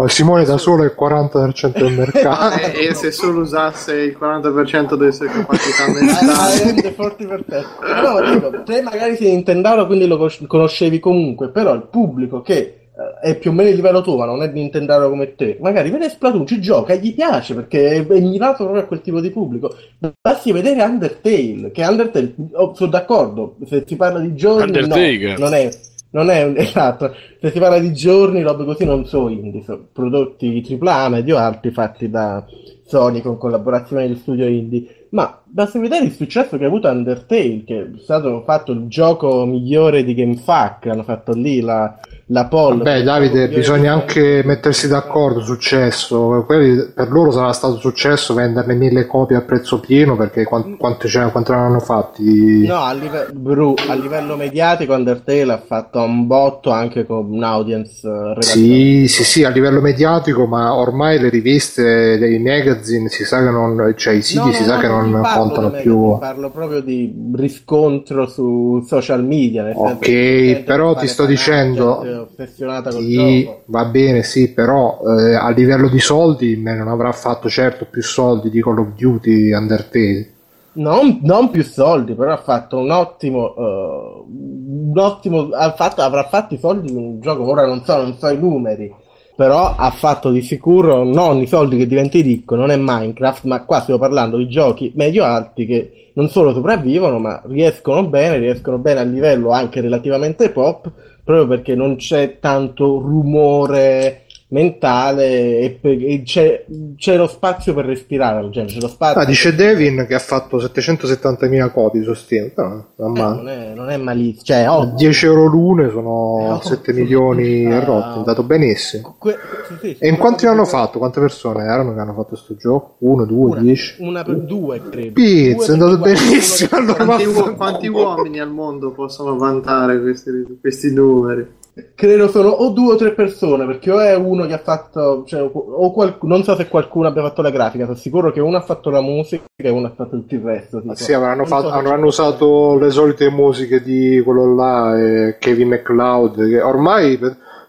Come? 0.00 0.08
Simone 0.08 0.44
da 0.44 0.56
solo 0.56 0.82
è 0.82 0.86
il 0.86 0.96
40% 0.98 1.78
del 1.78 1.92
mercato 1.92 2.56
e, 2.72 2.86
e, 2.86 2.94
se 2.94 3.10
solo 3.10 3.42
usasse 3.42 3.94
il 3.94 4.16
40% 4.18 4.94
delle 4.94 5.12
sue 5.12 5.26
capacità 5.26 5.86
mentali 5.88 6.80
40%. 6.80 7.64
no, 8.02 8.32
dico, 8.32 8.62
te 8.62 8.80
magari 8.82 9.16
sei 9.16 9.30
Nintendaro 9.30 9.86
quindi 9.86 10.06
lo 10.06 10.30
conoscevi 10.46 10.98
comunque 11.00 11.50
però 11.50 11.74
il 11.74 11.86
pubblico 11.90 12.40
che 12.40 12.88
eh, 13.22 13.28
è 13.28 13.38
più 13.38 13.50
o 13.50 13.52
meno 13.52 13.68
il 13.68 13.74
livello 13.74 14.00
tuo 14.00 14.16
ma 14.16 14.24
non 14.24 14.42
è 14.42 14.48
Nintendaro 14.48 15.10
come 15.10 15.34
te 15.34 15.58
magari 15.60 15.90
vede 15.90 16.08
Splatoon 16.08 16.46
ci 16.46 16.60
gioca 16.60 16.94
e 16.94 16.98
gli 16.98 17.14
piace 17.14 17.54
perché 17.54 18.06
è 18.06 18.20
mirato 18.20 18.64
proprio 18.64 18.82
a 18.82 18.86
quel 18.86 19.02
tipo 19.02 19.20
di 19.20 19.30
pubblico 19.30 19.74
basti 20.20 20.52
vedere 20.52 20.82
Undertale 20.82 21.70
che 21.72 21.84
Undertale 21.84 22.34
oh, 22.52 22.74
sono 22.74 22.90
d'accordo 22.90 23.56
se 23.66 23.84
si 23.86 23.96
parla 23.96 24.20
di 24.20 24.34
giorni 24.34 24.80
no, 24.80 25.34
non 25.36 25.54
è 25.54 25.68
non 26.10 26.30
è 26.30 26.44
un, 26.44 26.56
esatto, 26.58 27.14
se 27.40 27.50
si 27.50 27.58
parla 27.58 27.78
di 27.78 27.92
giorni, 27.92 28.42
robe 28.42 28.64
così 28.64 28.84
non 28.84 29.06
sono 29.06 29.28
indie, 29.28 29.62
sono 29.62 29.86
prodotti 29.92 30.78
AAA 30.80 31.08
medio 31.08 31.36
alti 31.36 31.70
fatti 31.70 32.08
da 32.08 32.44
Sony 32.84 33.20
con 33.20 33.38
collaborazione 33.38 34.08
di 34.08 34.16
studio 34.16 34.46
indie. 34.46 35.06
Ma 35.10 35.40
basta 35.44 35.78
vedere 35.80 36.04
il 36.04 36.12
successo 36.12 36.56
che 36.56 36.64
ha 36.64 36.68
avuto 36.68 36.88
Undertale, 36.88 37.64
che 37.64 37.80
è 37.80 37.98
stato 37.98 38.42
fatto 38.42 38.72
il 38.72 38.86
gioco 38.86 39.44
migliore 39.44 40.04
di 40.04 40.14
GameFAQ, 40.14 40.86
hanno 40.86 41.02
fatto 41.02 41.32
lì 41.32 41.60
la, 41.60 41.98
la 42.30 42.46
poll. 42.46 42.82
Beh, 42.82 43.02
Davide, 43.02 43.48
bisogna 43.48 43.92
anche 43.92 44.42
mettersi 44.44 44.88
d'accordo. 44.88 45.40
Successo, 45.40 46.44
Quelli, 46.46 46.90
per 46.94 47.10
loro 47.10 47.30
sarà 47.30 47.52
stato 47.52 47.78
successo 47.78 48.34
venderne 48.34 48.74
mille 48.74 49.06
copie 49.06 49.36
a 49.36 49.40
prezzo 49.40 49.80
pieno 49.80 50.16
perché 50.16 50.44
quant, 50.44 50.76
quante, 50.76 51.08
cioè, 51.08 51.30
quante 51.30 51.52
ne 51.52 51.58
hanno 51.58 51.80
fatti? 51.80 52.66
No, 52.66 52.82
a, 52.82 52.92
live- 52.92 53.28
Bru, 53.32 53.74
a 53.88 53.94
livello 53.94 54.36
mediatico, 54.36 54.94
Undertale 54.94 55.52
ha 55.52 55.62
fatto 55.64 56.00
un 56.00 56.26
botto 56.26 56.70
anche 56.70 57.04
con 57.04 57.30
un 57.30 57.42
audience 57.42 58.06
uh, 58.06 58.40
Sì, 58.40 59.06
sì, 59.08 59.24
sì, 59.24 59.44
a 59.44 59.50
livello 59.50 59.80
mediatico, 59.80 60.46
ma 60.46 60.74
ormai 60.74 61.18
le 61.18 61.28
riviste, 61.28 62.18
i 62.20 62.38
magazine 62.38 63.08
si 63.08 63.24
sa 63.24 63.42
che 63.42 63.50
non, 63.50 63.92
cioè 63.96 64.14
i 64.14 64.22
siti 64.22 64.46
no, 64.46 64.52
si 64.52 64.60
no, 64.60 64.68
sa 64.68 64.74
no, 64.74 64.80
che 64.80 64.88
non 64.88 65.22
contano 65.34 65.70
più. 65.70 66.16
Parlo 66.18 66.50
proprio 66.50 66.80
di 66.80 67.12
riscontro 67.34 68.26
su 68.26 68.84
social 68.86 69.24
media. 69.24 69.68
ok, 69.74 70.62
però 70.62 70.94
ti 70.94 71.08
sto 71.08 71.26
dicendo 71.26 72.18
ossessionata 72.22 72.90
col 72.90 73.02
sì, 73.02 73.42
gioco. 73.44 73.62
Va 73.66 73.84
bene, 73.86 74.22
sì, 74.22 74.52
però 74.52 75.00
eh, 75.18 75.34
a 75.34 75.50
livello 75.50 75.88
di 75.88 76.00
soldi 76.00 76.60
non 76.60 76.88
avrà 76.88 77.12
fatto 77.12 77.48
certo 77.48 77.86
più 77.90 78.02
soldi 78.02 78.50
di 78.50 78.62
Call 78.62 78.78
of 78.78 78.88
Duty 78.96 79.52
Undertale. 79.52 80.32
Non, 80.72 81.18
non 81.22 81.50
più 81.50 81.64
soldi, 81.64 82.14
però 82.14 82.32
ha 82.32 82.36
fatto 82.36 82.78
un 82.78 82.90
ottimo, 82.90 83.54
uh, 83.56 84.24
un 84.28 84.98
ottimo 84.98 85.48
ha 85.50 85.72
fatto, 85.72 86.00
avrà 86.00 86.24
fatto 86.28 86.54
i 86.54 86.58
soldi 86.58 86.90
in 86.90 86.96
un 86.96 87.20
gioco, 87.20 87.48
ora 87.48 87.66
non 87.66 87.82
so, 87.84 87.96
non 87.96 88.16
so 88.16 88.28
i 88.28 88.38
numeri, 88.38 88.94
però 89.34 89.74
ha 89.74 89.90
fatto 89.90 90.30
di 90.30 90.42
sicuro 90.42 91.02
non 91.02 91.38
i 91.38 91.46
soldi 91.46 91.76
che 91.76 91.88
diventi 91.88 92.20
ricco, 92.20 92.54
non 92.54 92.70
è 92.70 92.76
Minecraft, 92.76 93.44
ma 93.44 93.64
qua 93.64 93.80
stiamo 93.80 93.98
parlando 93.98 94.36
di 94.36 94.48
giochi 94.48 94.92
medio 94.94 95.24
alti 95.24 95.66
che 95.66 96.10
non 96.12 96.28
solo 96.28 96.52
sopravvivono, 96.52 97.18
ma 97.18 97.42
riescono 97.46 98.06
bene, 98.06 98.38
riescono 98.38 98.78
bene 98.78 99.00
a 99.00 99.04
livello 99.04 99.50
anche 99.50 99.80
relativamente 99.80 100.50
pop, 100.50 100.90
proprio 101.30 101.46
perché 101.46 101.74
non 101.74 101.96
c'è 101.96 102.38
tanto 102.40 102.98
rumore 102.98 104.26
mentale 104.50 105.58
e, 105.58 105.78
e 105.82 106.22
c'è, 106.24 106.64
c'è, 106.96 107.16
lo 107.16 107.26
spazio 107.26 107.74
per 107.74 107.84
respirare 107.84 108.38
al 108.38 108.50
genere. 108.50 108.72
C'è 108.72 108.80
lo 108.80 108.88
spazio 108.88 109.20
ah, 109.20 109.24
dice 109.24 109.54
Devin 109.54 110.04
che 110.08 110.14
ha 110.14 110.20
fatto 110.20 110.58
770.000 110.58 111.70
copie 111.70 112.02
su 112.02 112.14
Steam. 112.14 112.52
No, 112.56 112.86
non, 112.96 113.16
eh, 113.16 113.20
non, 113.20 113.48
è, 113.48 113.72
non 113.74 113.90
è 113.90 113.96
malissimo. 113.96 114.42
Cioè, 114.44 114.68
oh, 114.68 114.92
10 114.96 115.26
euro 115.26 115.46
l'une 115.46 115.90
sono 115.90 116.38
eh, 116.40 116.50
oh, 116.52 116.60
7 116.62 116.92
milioni 116.92 117.64
e 117.64 117.74
ah, 117.74 117.84
rotto. 117.84 118.14
È 118.14 118.18
andato 118.18 118.42
benissimo. 118.42 119.14
Que- 119.18 119.38
sì, 119.68 119.74
sì, 119.80 119.96
e 119.98 120.08
in 120.08 120.16
quanti 120.16 120.46
hanno 120.46 120.64
fatto? 120.64 120.98
Quante 120.98 121.20
persone 121.20 121.64
erano 121.64 121.94
che 121.94 122.00
hanno 122.00 122.14
fatto 122.14 122.28
questo 122.28 122.56
gioco? 122.56 122.96
Uno, 122.98 123.24
due, 123.24 123.50
una, 123.52 123.60
dieci? 123.60 124.02
Una 124.02 124.22
per 124.24 124.40
due, 124.40 124.82
credo. 124.82 125.12
Pizza, 125.12 125.70
è 125.70 125.72
andato 125.74 125.98
benissimo. 125.98 126.70
Allora, 126.72 127.04
quanti, 127.04 127.24
u- 127.24 127.54
quanti 127.56 127.88
uomini 127.88 128.40
al 128.40 128.50
mondo 128.50 128.90
possono 128.90 129.36
vantare 129.36 130.00
questi, 130.00 130.58
questi 130.60 130.92
numeri? 130.92 131.58
Credo 131.94 132.28
sono 132.28 132.48
o 132.48 132.70
due 132.70 132.94
o 132.94 132.96
tre 132.96 133.12
persone, 133.12 133.64
perché 133.64 133.92
o 133.92 134.00
è 134.00 134.16
uno 134.16 134.44
che 134.46 134.54
ha 134.54 134.58
fatto, 134.58 135.22
cioè, 135.26 135.40
o 135.42 135.92
qual- 135.92 136.18
non 136.22 136.42
so 136.42 136.56
se 136.56 136.68
qualcuno 136.68 137.06
abbia 137.06 137.22
fatto 137.22 137.42
la 137.42 137.50
grafica, 137.50 137.84
sono 137.84 137.96
sicuro 137.96 138.32
che 138.32 138.40
uno 138.40 138.56
ha 138.56 138.62
fatto 138.62 138.90
la 138.90 139.00
musica 139.00 139.44
e 139.54 139.68
uno 139.68 139.86
ha 139.86 139.92
fatto 139.94 140.16
tutto 140.16 140.34
il 140.34 140.40
resto. 140.40 140.80
Tipo. 140.80 140.94
Sì, 140.96 141.12
avranno, 141.12 141.44
fatto, 141.44 141.68
so 141.68 141.74
avranno 141.74 142.06
usato 142.06 142.76
le 142.76 142.90
solite 142.90 143.30
musiche 143.30 143.82
di 143.82 144.20
quello 144.24 144.54
là, 144.54 144.98
eh, 144.98 145.36
Kevin 145.38 145.68
McLeod, 145.68 146.48
che 146.48 146.60
ormai... 146.60 147.18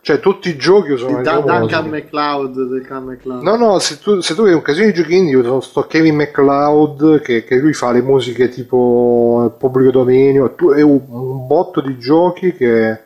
Cioè, 0.04 0.20
tutti 0.20 0.50
i 0.50 0.56
giochi 0.56 0.94
usano 0.94 1.22
da, 1.22 1.38
Duncan 1.42 1.88
McLeod, 1.88 2.56
McLeod. 2.56 3.44
No, 3.44 3.56
no, 3.56 3.78
se 3.78 4.00
tu, 4.00 4.20
se 4.20 4.34
tu 4.34 4.42
hai 4.46 4.54
un 4.54 4.64
casino 4.64 4.88
di 4.88 4.94
giochi 4.94 5.16
indie, 5.16 5.36
uso 5.36 5.60
sto 5.62 5.84
Kevin 5.84 6.16
McLeod 6.16 7.22
che, 7.22 7.44
che, 7.44 7.58
lui 7.58 7.74
fa 7.74 7.92
le 7.92 8.02
musiche 8.02 8.50
tipo 8.50 9.54
pubblico 9.60 9.92
dominio, 9.92 10.56
tu, 10.56 10.72
è 10.72 10.82
un, 10.82 11.02
un 11.08 11.46
botto 11.46 11.82
di 11.82 12.00
giochi 12.00 12.56
che 12.56 13.02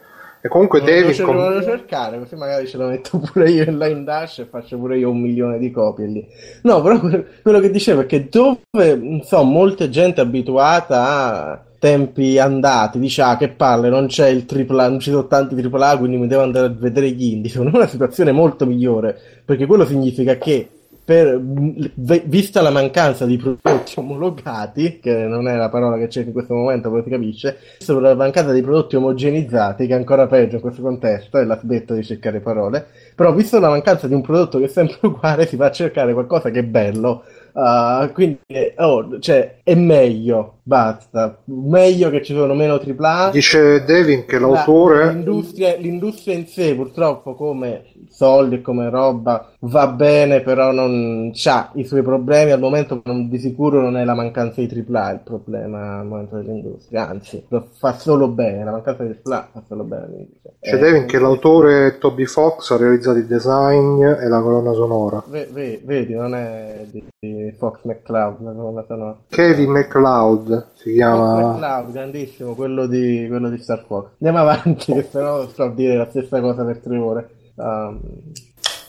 e 0.45 0.47
comunque 0.47 0.81
David... 0.81 1.17
Lo, 1.17 1.25
com- 1.25 1.53
lo 1.53 1.63
cercare, 1.63 2.19
così 2.19 2.35
magari 2.35 2.67
ce 2.67 2.77
lo 2.77 2.85
metto 2.85 3.17
pure 3.33 3.49
io 3.49 3.63
in 3.63 3.79
line 3.79 4.03
dash 4.03 4.39
e 4.39 4.45
faccio 4.45 4.77
pure 4.77 4.99
io 4.99 5.09
un 5.09 5.19
milione 5.19 5.57
di 5.57 5.71
copie 5.71 6.05
lì. 6.05 6.27
No, 6.61 6.83
però 6.83 6.99
quello 7.41 7.59
che 7.59 7.71
dicevo 7.71 8.01
è 8.01 8.05
che 8.05 8.29
dove, 8.29 8.95
non 8.95 9.23
so, 9.23 9.41
molta 9.41 9.89
gente 9.89 10.21
abituata 10.21 11.07
a 11.07 11.63
tempi 11.79 12.37
andati, 12.37 12.99
dice 12.99 13.23
ah 13.23 13.37
che 13.37 13.49
palle, 13.49 13.89
non 13.89 14.05
c'è 14.05 14.27
il 14.27 14.45
AAA, 14.47 14.87
non 14.87 14.99
ci 14.99 15.09
sono 15.09 15.25
tanti 15.25 15.59
AAA, 15.59 15.97
quindi 15.97 16.17
mi 16.17 16.27
devo 16.27 16.43
andare 16.43 16.67
a 16.67 16.75
vedere 16.77 17.09
gli 17.09 17.23
indie. 17.23 17.49
Secondo 17.49 17.71
me 17.73 17.77
è 17.77 17.81
una 17.81 17.89
situazione 17.89 18.31
molto 18.31 18.67
migliore, 18.67 19.19
perché 19.43 19.65
quello 19.65 19.83
significa 19.83 20.37
che 20.37 20.69
per, 21.05 21.39
vista 21.39 22.61
la 22.61 22.71
mancanza 22.71 23.25
di 23.25 23.37
prodotti 23.37 23.93
omologati, 23.97 24.99
che 24.99 25.13
non 25.27 25.47
è 25.47 25.55
la 25.55 25.69
parola 25.69 25.97
che 25.97 26.07
c'è 26.07 26.23
in 26.23 26.31
questo 26.31 26.55
momento, 26.55 26.89
però 26.89 27.03
si 27.03 27.09
capisce, 27.11 27.57
per 27.85 28.01
la 28.01 28.15
mancanza 28.15 28.51
di 28.51 28.61
prodotti 28.61 28.95
omogenizzati, 28.95 29.85
che 29.85 29.93
è 29.93 29.97
ancora 29.97 30.25
peggio 30.25 30.55
in 30.55 30.61
questo 30.61 30.81
contesto, 30.81 31.37
e 31.37 31.45
la 31.45 31.59
smetto 31.59 31.93
di 31.93 32.03
cercare 32.03 32.39
parole, 32.39 32.87
però 33.13 33.31
visto 33.33 33.59
la 33.59 33.69
mancanza 33.69 34.07
di 34.07 34.15
un 34.15 34.21
prodotto 34.21 34.57
che 34.57 34.65
è 34.65 34.67
sempre 34.67 34.97
uguale, 35.07 35.45
si 35.45 35.55
va 35.55 35.67
a 35.67 35.71
cercare 35.71 36.13
qualcosa 36.13 36.49
che 36.49 36.59
è 36.59 36.63
bello, 36.63 37.23
Uh, 37.55 38.11
quindi 38.11 38.41
oh, 38.75 39.17
cioè, 39.19 39.59
è 39.63 39.75
meglio, 39.75 40.54
basta. 40.65 41.37
Meglio 41.45 42.09
che 42.09 42.23
ci 42.23 42.33
sono 42.33 42.55
meno 42.55 42.81
AAA. 42.83 43.29
Dice 43.31 43.83
Devin 43.85 44.25
che 44.25 44.39
l'autore. 44.39 45.13
L'industria, 45.13 45.75
l'industria 45.77 46.35
in 46.35 46.47
sé, 46.47 46.75
purtroppo, 46.75 47.35
come 47.35 47.85
soldi 48.09 48.55
e 48.55 48.61
come 48.61 48.89
roba, 48.89 49.51
va 49.59 49.87
bene, 49.87 50.41
però 50.41 50.71
non 50.71 51.31
ha 51.45 51.71
i 51.75 51.85
suoi 51.85 52.01
problemi. 52.01 52.51
Al 52.51 52.59
momento, 52.59 53.01
di 53.03 53.37
sicuro, 53.37 53.79
non 53.79 53.95
è 53.95 54.03
la 54.03 54.15
mancanza 54.15 54.61
di 54.61 54.85
AAA 54.87 55.11
il 55.11 55.21
problema 55.23 55.99
al 55.99 56.07
momento 56.07 56.37
dell'industria, 56.37 57.09
anzi, 57.09 57.45
lo 57.49 57.67
fa 57.77 57.93
solo 57.93 58.27
bene. 58.27 58.63
La 58.63 58.71
mancanza 58.71 59.03
di 59.03 59.15
AAA 59.21 59.49
fa 59.51 59.63
solo 59.67 59.83
bene. 59.83 60.05
All'industria. 60.05 60.51
Dice 60.59 60.75
eh, 60.75 60.79
Devin 60.79 61.05
che 61.05 61.19
l'autore 61.19 61.97
Toby 61.99 62.25
Fox 62.25 62.71
ha 62.71 62.77
realizzato 62.77 63.19
il 63.19 63.27
design 63.27 64.01
e 64.01 64.27
la 64.27 64.41
colonna 64.41 64.73
sonora. 64.73 65.23
V- 65.27 65.83
vedi, 65.83 66.13
non 66.15 66.33
è 66.33 66.85
di, 66.89 67.03
di 67.19 67.53
Fox 67.55 67.83
McCloud, 67.83 68.41
la 68.41 68.51
colonna 68.51 68.83
sonora. 68.87 69.17
Kevin 69.29 69.71
McCloud 69.71 70.54
si 70.75 70.93
chiama. 70.93 71.39
Fox 71.39 71.53
McCloud, 71.53 71.91
grandissimo, 71.91 72.55
quello 72.55 72.87
di, 72.87 73.25
quello 73.27 73.49
di 73.49 73.57
Star 73.57 73.83
Fox. 73.87 74.09
Andiamo 74.19 74.49
avanti, 74.49 74.93
che 74.93 75.07
sennò 75.09 75.47
sto 75.47 75.63
a 75.63 75.73
dire 75.73 75.97
la 75.97 76.07
stessa 76.09 76.39
cosa 76.41 76.63
per 76.63 76.79
tre 76.79 76.97
ore. 76.97 77.29
Um... 77.55 77.99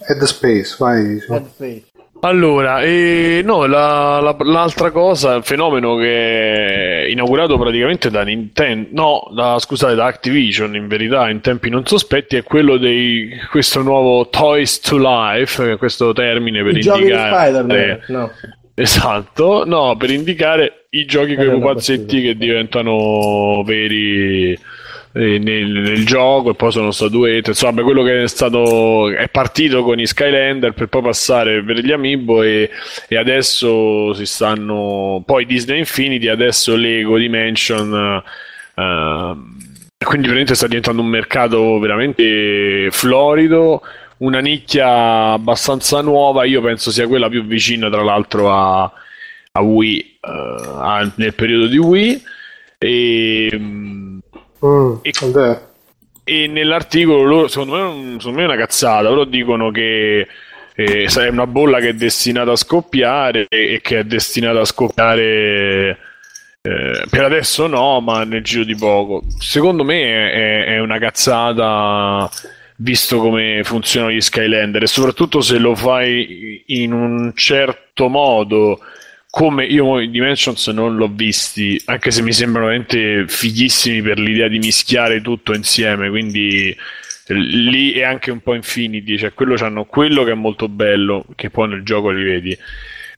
Head 0.09 0.23
Space, 0.25 0.77
vai. 0.79 1.19
Head 1.29 1.47
Space. 1.47 1.85
Allora, 2.21 2.81
eh, 2.81 3.43
no, 3.45 3.67
la, 3.67 4.21
la, 4.21 4.35
l'altra 4.39 4.91
cosa, 4.91 5.35
il 5.35 5.45
fenomeno 5.45 5.97
che 5.97 7.05
è 7.05 7.11
inaugurato 7.11 7.59
praticamente 7.59 8.11
da 8.11 8.23
Nintendo, 8.23 8.89
no, 8.93 9.35
da, 9.35 9.59
scusate, 9.59 9.95
da 9.95 10.07
Activision 10.07 10.75
in 10.75 10.89
verità 10.89 11.29
in 11.29 11.41
tempi 11.41 11.69
non 11.69 11.85
sospetti, 11.87 12.37
è 12.37 12.43
quello 12.43 12.79
di 12.79 13.29
questo 13.51 13.83
nuovo 13.83 14.29
Toys 14.29 14.81
to 14.81 14.97
Life, 14.97 15.77
questo 15.77 16.13
termine 16.15 16.63
per 16.63 16.77
I 16.77 16.87
indicare... 16.87 17.51
Spider-Man, 17.51 18.01
no. 18.09 18.31
Esatto, 18.79 19.65
no, 19.65 19.97
per 19.97 20.11
indicare 20.11 20.89
i 20.91 21.07
giochi 21.07 21.35
con 21.35 21.47
i 21.47 21.51
pupazzetti 21.51 22.21
che 22.21 22.37
diventano 22.37 23.63
veri 23.65 24.55
nel, 25.17 25.39
nel, 25.39 26.05
gioco 26.05 26.51
e 26.51 26.55
poi 26.55 26.71
sono 26.71 26.91
statuette 26.91 27.51
insomma 27.51 27.83
quello 27.83 28.03
che 28.03 28.25
è 28.25 28.29
stato 28.29 29.09
è 29.09 29.29
partito 29.31 29.83
con 29.83 29.99
i 29.99 30.07
Skylander 30.07 30.75
per 30.75 30.89
poi 30.89 31.03
passare 31.03 31.63
per 31.63 31.79
gli 31.79 31.91
Amiibo 31.91 32.43
e, 32.43 32.69
e 33.09 33.17
adesso 33.17 34.13
si 34.13 34.27
stanno 34.27 35.23
poi 35.25 35.47
Disney 35.47 35.79
Infinity 35.79 36.29
adesso 36.29 36.77
Lego 36.77 37.17
Dimension 37.17 38.23
uh, 38.75 40.05
quindi 40.05 40.27
veramente 40.27 40.55
sta 40.55 40.67
diventando 40.67 41.01
un 41.01 41.09
mercato 41.09 41.79
veramente 41.79 42.89
florido 42.91 43.81
una 44.19 44.41
nicchia 44.41 45.33
abbastanza 45.33 46.01
nuova 46.01 46.45
io 46.45 46.61
penso 46.63 46.91
sia 46.91 47.07
quella 47.07 47.29
più 47.29 47.45
vicina 47.45 47.91
tra 47.91 48.03
l'altro 48.03 48.53
a, 48.53 48.91
a 49.53 49.61
Wii 49.61 50.19
uh, 50.21 50.29
a, 50.29 51.13
nel 51.17 51.35
periodo 51.35 51.67
di 51.67 51.79
Wii 51.79 52.23
e 52.79 53.61
Mm, 54.65 54.99
e, 55.03 55.13
e, 56.25 56.47
nell'articolo 56.47 57.23
loro, 57.23 57.49
secondo 57.49 57.75
me, 57.75 58.17
secondo 58.19 58.39
me, 58.39 58.43
è 58.43 58.47
una 58.47 58.57
cazzata. 58.57 59.03
Loro 59.03 59.25
dicono 59.25 59.71
che 59.71 60.27
eh, 60.75 61.05
è 61.05 61.29
una 61.29 61.47
bolla 61.47 61.79
che 61.79 61.91
è 61.91 61.95
destinata 61.95 62.53
a 62.53 62.57
scoppiare 62.57 63.47
e 63.49 63.81
che 63.83 64.01
è 64.01 64.05
destinata 64.05 64.61
a 64.61 64.65
scoppiare. 64.65 65.99
Eh, 66.63 67.05
per 67.09 67.25
adesso 67.25 67.67
no, 67.67 68.01
ma 68.01 68.25
nel 68.25 68.43
giro 68.43 68.65
di 68.65 68.75
poco. 68.75 69.23
Secondo 69.39 69.85
me 69.85 70.31
è, 70.31 70.65
è 70.65 70.79
una 70.81 70.99
cazzata 70.99 72.29
visto 72.77 73.19
come 73.19 73.63
funzionano 73.65 74.13
gli 74.13 74.21
Skylander 74.21 74.83
e 74.83 74.87
soprattutto 74.87 75.41
se 75.41 75.59
lo 75.59 75.75
fai 75.75 76.63
in 76.67 76.93
un 76.93 77.33
certo 77.35 78.09
modo 78.09 78.81
come 79.31 79.67
io 79.67 80.01
i 80.01 80.11
Dimensions 80.11 80.67
non 80.69 80.97
l'ho 80.97 81.11
visti, 81.13 81.79
anche 81.85 82.11
se 82.11 82.23
mi 82.23 82.33
sembrano 82.33 82.69
veramente 82.69 83.27
fighissimi 83.29 84.01
per 84.01 84.19
l'idea 84.19 84.49
di 84.49 84.59
mischiare 84.59 85.21
tutto 85.21 85.53
insieme, 85.53 86.09
quindi 86.09 86.75
lì 87.35 87.93
è 87.93 88.03
anche 88.03 88.31
un 88.31 88.41
po' 88.41 88.55
Infinity, 88.55 89.19
cioè 89.19 89.35
quello 89.35 89.57
hanno 89.61 89.85
quello 89.85 90.25
che 90.25 90.31
è 90.31 90.35
molto 90.35 90.69
bello, 90.69 91.27
che 91.35 91.51
poi 91.51 91.69
nel 91.69 91.83
gioco 91.83 92.09
li 92.11 92.23
vedi. 92.23 92.59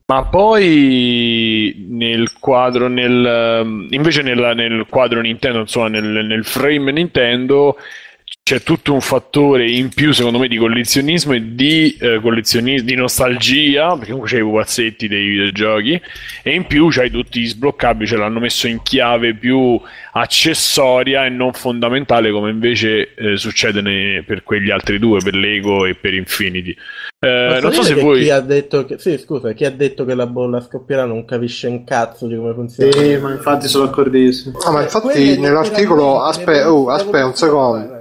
Ma 0.06 0.24
poi 0.24 1.86
nel 1.90 2.32
quadro, 2.40 2.88
nel, 2.88 3.86
invece 3.90 4.22
nel, 4.22 4.54
nel 4.56 4.86
quadro 4.88 5.20
Nintendo, 5.20 5.60
insomma 5.60 5.88
nel, 5.88 6.24
nel 6.24 6.44
frame 6.44 6.90
Nintendo, 6.90 7.76
c'è 8.48 8.62
tutto 8.62 8.94
un 8.94 9.02
fattore 9.02 9.70
in 9.70 9.90
più, 9.90 10.10
secondo 10.12 10.38
me, 10.38 10.48
di 10.48 10.56
collezionismo 10.56 11.34
e 11.34 11.54
di, 11.54 11.94
eh, 12.00 12.18
collezionismo, 12.18 12.86
di 12.86 12.94
nostalgia, 12.94 13.88
perché 13.90 14.06
comunque 14.06 14.30
c'hai 14.30 14.38
i 14.38 14.42
pupazzetti 14.42 15.06
dei 15.06 15.28
videogiochi, 15.28 16.00
e 16.42 16.54
in 16.54 16.66
più 16.66 16.88
c'hai 16.88 17.10
tutti 17.10 17.40
gli 17.40 17.46
sbloccabili, 17.46 18.06
ce 18.06 18.16
l'hanno 18.16 18.40
messo 18.40 18.66
in 18.66 18.80
chiave 18.82 19.34
più 19.34 19.78
accessoria 20.12 21.26
e 21.26 21.28
non 21.28 21.52
fondamentale, 21.52 22.30
come 22.30 22.48
invece 22.48 23.12
eh, 23.16 23.36
succede 23.36 23.82
nei, 23.82 24.22
per 24.22 24.42
quegli 24.42 24.70
altri 24.70 24.98
due, 24.98 25.20
per 25.22 25.34
Lego 25.34 25.84
e 25.84 25.94
per 25.94 26.14
Infinity. 26.14 26.74
Eh, 27.20 27.58
non 27.60 27.70
so 27.70 27.82
se 27.82 27.92
voi. 27.96 28.22
Chi 28.22 28.30
ha 28.30 28.40
detto 28.40 28.86
che... 28.86 28.98
Sì, 28.98 29.18
scusa, 29.18 29.52
chi 29.52 29.66
ha 29.66 29.70
detto 29.70 30.06
che 30.06 30.14
la 30.14 30.26
bolla 30.26 30.62
scoppierà 30.62 31.04
non 31.04 31.26
capisce 31.26 31.66
un 31.66 31.84
cazzo 31.84 32.26
di 32.26 32.34
come 32.34 32.54
funziona. 32.54 32.92
Sì, 32.92 33.14
ma 33.18 33.30
infatti 33.30 33.68
sono 33.68 33.84
d'accordissimo. 33.84 34.58
No, 34.64 34.72
ma 34.72 34.80
infatti 34.80 35.38
nell'articolo. 35.38 36.22
Aspetta, 36.22 36.72
oh, 36.72 36.88
aspetta 36.88 37.26
un 37.26 37.34
secondo. 37.34 37.97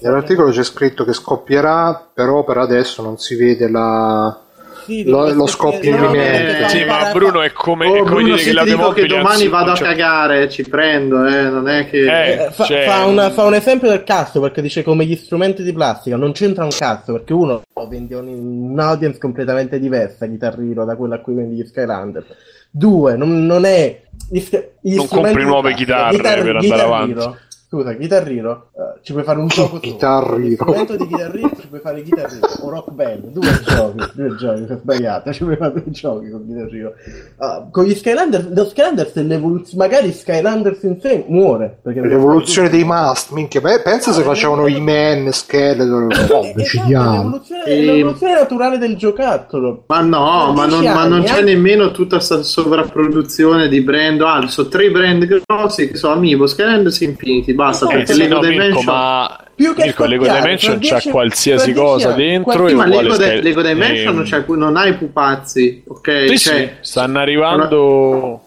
Nell'articolo 0.00 0.50
c'è 0.50 0.62
scritto 0.62 1.04
che 1.04 1.12
scoppierà, 1.12 2.10
però 2.14 2.44
per 2.44 2.58
adesso 2.58 3.02
non 3.02 3.18
si 3.18 3.34
vede 3.34 3.68
la, 3.68 4.40
sì, 4.84 5.04
lo, 5.04 5.32
lo 5.34 5.46
scoppio 5.46 5.96
imminente. 5.96 6.68
Sì, 6.68 6.84
ma 6.84 7.10
Bruno 7.12 7.42
è 7.42 7.52
come, 7.52 7.88
oh, 7.88 7.94
è 7.94 7.98
come 7.98 8.10
Bruno, 8.10 8.34
dire 8.36 8.42
che 8.42 8.52
la 8.52 8.62
dico 8.62 8.92
che 8.92 9.06
domani 9.06 9.48
vado 9.48 9.74
cioè... 9.74 9.88
a 9.88 9.90
cagare, 9.90 10.48
ci 10.48 10.62
prendo, 10.62 11.26
eh, 11.26 11.42
non 11.48 11.68
è 11.68 11.88
che... 11.90 11.98
Eh, 11.98 12.32
eh 12.44 12.50
fa, 12.52 12.64
cioè... 12.64 12.84
fa, 12.84 13.04
una, 13.04 13.30
fa, 13.30 13.44
un 13.44 13.54
esempio 13.54 13.88
del 13.88 14.04
cazzo, 14.04 14.40
perché 14.40 14.62
dice 14.62 14.84
come 14.84 15.04
gli 15.04 15.16
strumenti 15.16 15.64
di 15.64 15.72
plastica, 15.72 16.16
non 16.16 16.30
c'entra 16.30 16.62
un 16.62 16.70
cazzo, 16.70 17.14
perché 17.14 17.32
uno 17.32 17.62
vende 17.88 18.14
un'audience 18.14 19.18
completamente 19.18 19.80
diversa, 19.80 20.26
chitarrino, 20.26 20.84
da 20.84 20.94
quella 20.94 21.16
a 21.16 21.20
cui 21.20 21.34
vendi 21.34 21.56
gli 21.56 21.66
Skylander. 21.66 22.24
Due, 22.70 23.16
non, 23.16 23.44
non 23.44 23.64
è... 23.64 24.02
Gli, 24.30 24.42
gli 24.80 24.94
non 24.94 25.08
compri 25.08 25.42
nuove 25.42 25.74
chitarre 25.74 26.16
per 26.16 26.56
andare 26.56 26.82
avanti 26.82 27.46
Scusa, 27.70 27.92
Guitar 27.92 28.26
Hero 28.30 28.70
uh, 28.72 28.98
ci 29.02 29.12
puoi 29.12 29.24
fare 29.24 29.38
un 29.38 29.46
gioco 29.52 29.78
Chitarrino. 29.78 30.54
strumento 30.56 30.96
di 30.96 31.06
chitarrista 31.06 31.56
ci 31.60 31.66
puoi 31.68 31.80
fare 31.80 32.02
chitarrino 32.02 32.46
o 32.62 32.70
rock 32.70 32.90
band 32.92 33.26
due 33.26 33.60
giochi 33.62 34.10
due 34.14 34.36
giochi 34.36 34.72
ho 34.72 34.78
sbagliato 34.78 35.32
ci 35.34 35.44
puoi 35.44 35.56
fare 35.56 35.72
due 35.72 35.90
giochi 35.90 36.30
con 36.30 36.46
chitarrino 36.46 36.92
Ah, 37.36 37.68
con 37.70 37.84
gli 37.84 37.94
Skylanders 37.94 38.52
lo 38.54 38.64
Skylanders 38.64 39.12
è 39.12 39.22
l'evoluzione 39.22 39.84
magari 39.86 40.12
Skylanders 40.12 40.82
in 40.84 40.98
sé 41.00 41.24
muore 41.28 41.78
perché 41.82 42.00
L'evoluzione 42.00 42.68
dei 42.70 42.84
must, 42.84 43.32
minchia, 43.32 43.60
beh, 43.60 43.82
pensa 43.82 44.12
se 44.12 44.22
facevano 44.22 44.66
i 44.66 44.80
man, 44.80 45.30
skeleton, 45.30 46.04
oh, 46.04 46.10
Esatto, 46.10 46.52
decidiamo. 46.54 47.12
l'evoluzione, 47.16 47.80
l'evoluzione 47.80 48.32
naturale 48.32 48.78
del 48.78 48.96
giocattolo 48.96 49.84
Ma 49.88 50.00
no, 50.00 50.52
ma 50.54 50.66
non, 50.66 50.80
dieci 50.80 50.94
ma 50.94 51.06
non 51.06 51.18
anni, 51.20 51.24
c'è 51.26 51.38
eh? 51.40 51.42
nemmeno 51.42 51.90
tutta 51.90 52.16
questa 52.16 52.42
sovrapproduzione 52.42 53.68
di 53.68 53.80
brand. 53.82 54.20
Ah, 54.22 54.46
sono 54.48 54.68
tre 54.68 54.90
brand 54.90 55.24
grossi 55.26 55.88
che 55.90 55.96
sono 55.96 56.14
Amiibo, 56.14 56.46
Skylanders 56.46 57.00
e 57.00 57.04
Infinity. 57.04 57.54
Basta, 57.58 57.86
No, 57.86 57.90
perché 57.90 58.12
sì, 58.12 58.18
Lego 58.20 58.34
no, 58.34 58.40
Mirko, 58.42 58.52
Dimension. 58.52 58.84
ma 58.84 59.40
Più 59.56 59.74
che 59.74 59.82
Mirko, 59.82 60.04
Lego 60.04 60.24
Dimension 60.28 60.78
c'ha 60.80 61.02
qualsiasi 61.10 61.72
cosa 61.72 62.12
dentro 62.12 62.66
e 62.66 62.68
Sì, 62.68 62.74
ma 62.76 62.86
Lego, 62.86 63.16
de- 63.16 63.42
Lego 63.42 63.62
Dimension 63.62 64.24
ehm, 64.24 64.54
non 64.54 64.76
ha 64.76 64.86
i 64.86 64.94
pupazzi, 64.94 65.82
ok? 65.88 66.24
Sì, 66.28 66.38
Cioè, 66.38 66.56
sì, 66.56 66.88
stanno 66.88 67.18
arrivando 67.18 68.42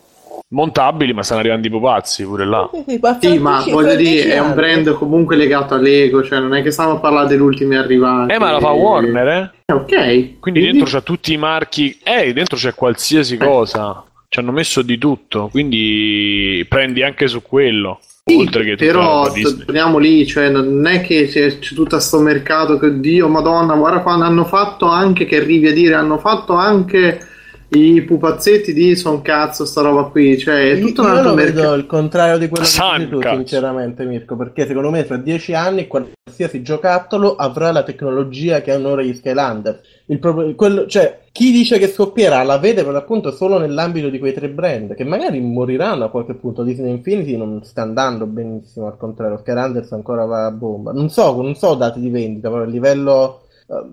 montabili, 0.48 1.12
ma 1.12 1.24
stanno 1.24 1.42
arrivando 1.42 1.68
i 1.68 1.70
pupazzi 1.70 2.24
pure 2.24 2.46
là. 2.46 2.70
Sì, 2.88 3.00
sì, 3.20 3.38
ma 3.38 3.62
voglio 3.68 3.96
dire, 3.96 4.34
è 4.34 4.40
un 4.40 4.54
brand 4.54 4.94
comunque 4.94 5.36
legato 5.36 5.74
a 5.74 5.78
Lego, 5.78 6.24
cioè 6.24 6.40
non 6.40 6.56
è 6.56 6.62
che 6.64 6.72
stiamo 6.72 6.92
a 6.92 7.00
parlare 7.00 7.28
degli 7.28 7.42
ultimi 7.42 7.76
arrivati. 7.76 8.32
Eh, 8.32 8.40
ma 8.40 8.52
la 8.52 8.60
fa 8.62 8.72
Warner, 8.72 9.28
eh? 9.28 9.52
Eh, 9.66 9.74
Ok. 9.74 10.40
Quindi 10.40 10.62
dentro 10.62 10.86
c'è 10.86 11.04
tutti 11.04 11.34
i 11.34 11.38
marchi, 11.38 12.00
eh, 12.02 12.32
dentro 12.32 12.56
c'è 12.56 12.74
qualsiasi 12.74 13.36
cosa. 13.36 14.06
Ci 14.30 14.40
hanno 14.40 14.54
messo 14.54 14.82
di 14.82 14.98
tutto, 14.98 15.50
quindi 15.52 16.66
prendi 16.70 17.04
anche 17.04 17.28
su 17.28 17.42
quello. 17.42 18.00
Sì, 18.24 18.36
oltre 18.36 18.64
che 18.64 18.76
però 18.76 19.32
torniamo 19.66 19.98
lì, 19.98 20.28
cioè 20.28 20.50
non 20.50 20.86
è 20.86 21.02
che 21.02 21.28
c'è, 21.28 21.58
c'è 21.58 21.74
tutto 21.74 22.00
sto 22.00 22.20
mercato 22.20 22.78
che 22.78 23.00
Dio, 23.00 23.28
Madonna, 23.28 23.74
guarda 23.76 24.02
quando 24.02 24.26
hanno 24.26 24.46
fatto 24.46 24.86
anche, 24.86 25.26
che 25.26 25.38
arrivi 25.38 25.68
a 25.68 25.74
dire, 25.74 25.96
hanno 25.96 26.20
fatto 26.20 26.54
anche 26.54 27.28
i 27.74 28.02
pupazzetti 28.02 28.74
di 28.74 28.96
son 28.98 29.22
cazzo 29.22 29.64
sta 29.66 29.80
roba 29.82 30.04
qui, 30.04 30.38
cioè 30.38 30.72
è 30.72 30.74
Io- 30.74 30.88
tutto 30.88 31.02
un 31.04 31.08
io 31.08 31.14
altro 31.14 31.30
lo 31.30 31.36
vedo 31.36 31.54
mercato. 31.54 31.74
il 31.76 31.86
contrario 31.86 32.38
di 32.38 32.50
quello 32.50 32.66
che 32.66 32.98
dici 32.98 33.10
tu, 33.10 33.22
sinceramente, 33.22 34.04
Mirko, 34.04 34.36
perché 34.36 34.68
secondo 34.68 34.90
me 34.90 35.06
fra 35.06 35.16
dieci 35.16 35.54
anni 35.54 35.88
qualsiasi 35.88 36.62
giocattolo 36.62 37.36
avrà 37.36 37.72
la 37.72 37.84
tecnologia 37.84 38.60
che 38.62 38.72
hanno 38.74 38.90
ora 38.90 39.02
gli 39.04 39.14
Skylander. 39.14 39.80
Il 40.08 40.20
prob- 40.20 40.54
quello- 40.56 40.86
cioè, 40.86 41.20
chi 41.32 41.52
dice 41.54 41.78
che 41.78 41.88
scoppierà 41.88 42.44
la 42.44 42.58
vede 42.58 42.84
per 42.84 42.92
l'appunto 42.92 43.32
solo 43.32 43.58
nell'ambito 43.58 44.10
di 44.10 44.20
quei 44.20 44.34
tre 44.34 44.50
brand, 44.50 44.94
che 44.94 45.06
magari 45.06 45.40
moriranno 45.40 46.04
a 46.04 46.10
qualche 46.10 46.34
punto. 46.34 46.64
Disney 46.64 46.92
Infinity 46.92 47.38
non 47.38 47.64
sta 47.64 47.84
andando 47.84 48.26
benissimo, 48.26 48.88
al 48.88 48.98
contrario, 48.98 49.38
Skylanders 49.38 49.94
ancora 49.94 50.26
va 50.26 50.46
a 50.46 50.52
bomba. 50.52 50.92
Non 50.92 51.10
so, 51.10 51.42
non 51.42 51.56
so 51.56 51.74
dati 51.76 52.02
di 52.02 52.10
vendita, 52.10 52.50
però 52.50 52.64
a 52.64 52.66
livello 52.66 53.41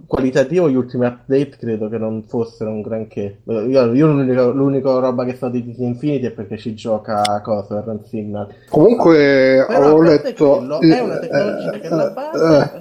qualitativo 0.06 0.68
gli 0.68 0.74
ultimi 0.74 1.06
update 1.06 1.56
credo 1.58 1.88
che 1.88 1.98
non 1.98 2.24
fossero 2.24 2.70
un 2.70 2.80
granché. 2.80 3.40
Eh, 3.46 3.64
Io, 3.66 3.92
io 3.94 4.06
l'unica, 4.06 4.46
l'unica 4.46 4.98
roba 4.98 5.24
che 5.24 5.36
so 5.36 5.48
di 5.48 5.62
Disney 5.64 5.88
Infinity 5.88 6.26
è 6.26 6.30
perché 6.32 6.58
ci 6.58 6.74
gioca 6.74 7.22
cosa, 7.42 7.80
Run 7.80 8.04
Signal. 8.04 8.48
Comunque 8.68 9.64
Però 9.66 9.98
parte 9.98 10.22
letto... 10.22 10.56
quello, 10.56 10.80
è 10.80 11.00
una 11.00 11.18
tecnologia 11.18 11.72
eh, 11.72 11.80
che 11.80 11.86
alla 11.88 12.10
eh, 12.10 12.12
base 12.12 12.44
eh. 12.44 12.54
era- 12.54 12.80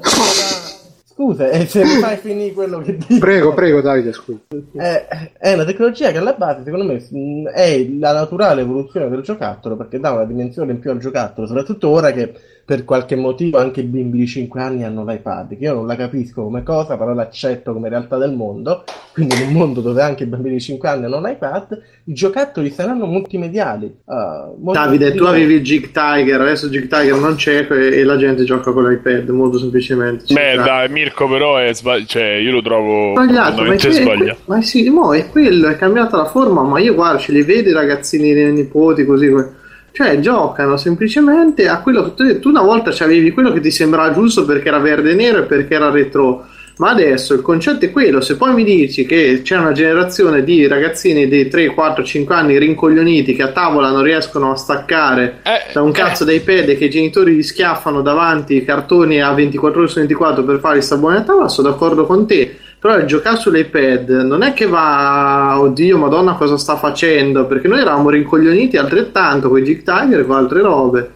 Scusa, 1.17 1.49
e 1.49 1.65
se 1.65 1.83
mi 1.83 1.99
fai 1.99 2.15
finire 2.17 2.53
quello 2.53 2.77
che 2.77 2.95
dico 2.95 3.17
Prego, 3.17 3.51
prego 3.55 3.81
Davide, 3.81 4.13
scusa. 4.13 4.39
è, 4.75 5.31
è 5.39 5.53
una 5.53 5.65
tecnologia 5.65 6.11
che 6.11 6.19
alla 6.19 6.33
base, 6.33 6.61
secondo 6.63 6.85
me, 6.85 7.51
è 7.51 7.87
la 7.97 8.13
naturale 8.13 8.61
evoluzione 8.61 9.09
del 9.09 9.21
giocattolo 9.23 9.75
perché 9.75 9.99
dà 9.99 10.11
una 10.11 10.25
dimensione 10.25 10.73
in 10.73 10.79
più 10.79 10.91
al 10.91 10.99
giocattolo, 10.99 11.47
soprattutto 11.47 11.89
ora 11.89 12.11
che 12.11 12.35
per 12.67 12.83
qualche 12.83 13.15
motivo 13.15 13.59
anche 13.59 13.79
i 13.79 13.83
bimbi 13.83 14.17
di 14.17 14.27
5 14.27 14.61
anni 14.61 14.83
hanno 14.83 15.05
l'iPad, 15.05 15.57
che 15.57 15.63
io 15.63 15.73
non 15.73 15.87
la 15.87 15.95
capisco 15.95 16.43
come 16.43 16.63
cosa, 16.63 16.97
però 16.97 17.13
l'accetto 17.13 17.71
come 17.71 17.87
realtà 17.87 18.17
del 18.17 18.33
mondo. 18.33 18.83
Quindi, 19.13 19.35
in 19.35 19.47
un 19.47 19.53
mondo 19.53 19.79
dove 19.79 20.01
anche 20.01 20.23
i 20.23 20.25
bambini 20.25 20.55
di 20.55 20.59
5 20.59 20.89
anni 20.89 21.05
hanno 21.05 21.21
l'iPad, 21.21 21.81
i 22.03 22.13
giocattoli 22.13 22.69
saranno 22.69 23.05
multimediali. 23.05 23.89
molto 24.05 24.73
Davide, 24.81 25.13
tu 25.13 25.23
avevi 25.23 25.53
il 25.53 25.61
Jig 25.61 25.91
Tiger, 25.91 26.41
adesso 26.41 26.67
Jig 26.67 26.87
Tiger 26.89 27.15
non 27.15 27.35
c'è 27.35 27.65
e 27.71 27.99
e 27.99 28.03
la 28.03 28.17
gente 28.17 28.43
gioca 28.43 28.73
con 28.73 28.85
l'iPad, 28.85 29.29
molto 29.29 29.59
semplicemente. 29.59 30.25
Beh, 30.33 30.51
sta. 30.55 30.63
dai, 30.63 30.89
Mirko, 30.89 31.29
però 31.29 31.55
è 31.55 31.73
sbagli- 31.73 32.05
cioè, 32.05 32.33
io 32.33 32.51
lo 32.51 32.61
trovo 32.61 33.13
Sbagliato, 33.13 33.61
ma, 33.63 33.73
è 33.73 33.77
fondamentalmente 33.77 33.87
que- 33.87 34.01
sbagliato. 34.01 34.39
ma 34.43 34.61
sì, 34.61 34.89
mo 34.89 35.13
è 35.13 35.29
quello, 35.29 35.69
è 35.69 35.77
cambiata 35.77 36.17
la 36.17 36.25
forma, 36.25 36.63
ma 36.63 36.79
io 36.81 36.93
guardo, 36.93 37.19
ce 37.19 37.31
li 37.31 37.43
vedi 37.43 37.69
i 37.69 37.73
ragazzini 37.73 38.31
i 38.31 38.51
nipoti 38.51 39.05
così, 39.05 39.29
que- 39.29 39.51
cioè 39.97 40.19
giocano 40.19 40.77
semplicemente 40.77 41.67
a 41.67 41.81
quello 41.81 42.03
che 42.03 42.13
tu, 42.13 42.39
tu 42.39 42.49
una 42.49 42.61
volta 42.61 42.91
c'avevi 42.93 43.31
quello 43.31 43.51
che 43.51 43.61
ti 43.61 43.71
sembrava 43.71 44.13
giusto 44.13 44.45
perché 44.45 44.67
era 44.67 44.77
verde 44.77 45.09
e 45.09 45.15
nero 45.15 45.39
e 45.39 45.43
perché 45.45 45.73
era 45.73 45.89
retro, 45.89 46.45
ma 46.77 46.91
adesso 46.91 47.33
il 47.33 47.41
concetto 47.41 47.85
è 47.85 47.91
quello, 47.91 48.21
se 48.21 48.35
poi 48.35 48.53
mi 48.53 48.63
dici 48.63 49.07
che 49.07 49.41
c'è 49.43 49.57
una 49.57 49.71
generazione 49.71 50.43
di 50.43 50.67
ragazzini 50.67 51.27
di 51.27 51.47
3, 51.47 51.73
4, 51.73 52.03
5 52.03 52.35
anni 52.35 52.59
rincoglioniti 52.59 53.33
che 53.33 53.41
a 53.41 53.51
tavola 53.51 53.89
non 53.89 54.03
riescono 54.03 54.51
a 54.51 54.55
staccare 54.55 55.39
Eh, 55.41 55.73
da 55.73 55.81
un 55.81 55.91
cazzo 55.91 56.23
dei 56.23 56.41
pad 56.41 56.69
e 56.69 56.77
che 56.77 56.85
i 56.85 56.89
genitori 56.91 57.33
gli 57.33 57.41
schiaffano 57.41 58.03
davanti 58.03 58.55
i 58.55 58.63
cartoni 58.63 59.19
a 59.19 59.33
24 59.33 59.79
ore 59.79 59.89
su 59.89 59.97
24 59.97 60.43
per 60.43 60.59
fare 60.59 60.77
i 60.77 60.83
saboni 60.83 61.17
a 61.17 61.21
tavola, 61.21 61.47
sono 61.47 61.69
d'accordo 61.69 62.05
con 62.05 62.27
te. 62.27 62.55
Però 62.79 62.95
il 62.97 63.05
giocare 63.05 63.37
sull'iPad 63.37 64.09
non 64.09 64.43
è 64.43 64.53
che 64.53 64.67
va, 64.67 65.57
oddio, 65.59 65.97
madonna, 65.97 66.35
cosa 66.35 66.57
sta 66.57 66.75
facendo? 66.75 67.47
Perché 67.47 67.67
noi 67.67 67.79
eravamo 67.81 68.09
rincoglioniti 68.09 68.77
altrettanto 68.77 69.49
con 69.49 69.57
i 69.59 69.63
Jig 69.63 69.81
Tiger 69.83 70.19
e 70.19 70.25
con 70.25 70.35
altre 70.37 70.61
robe. 70.61 71.11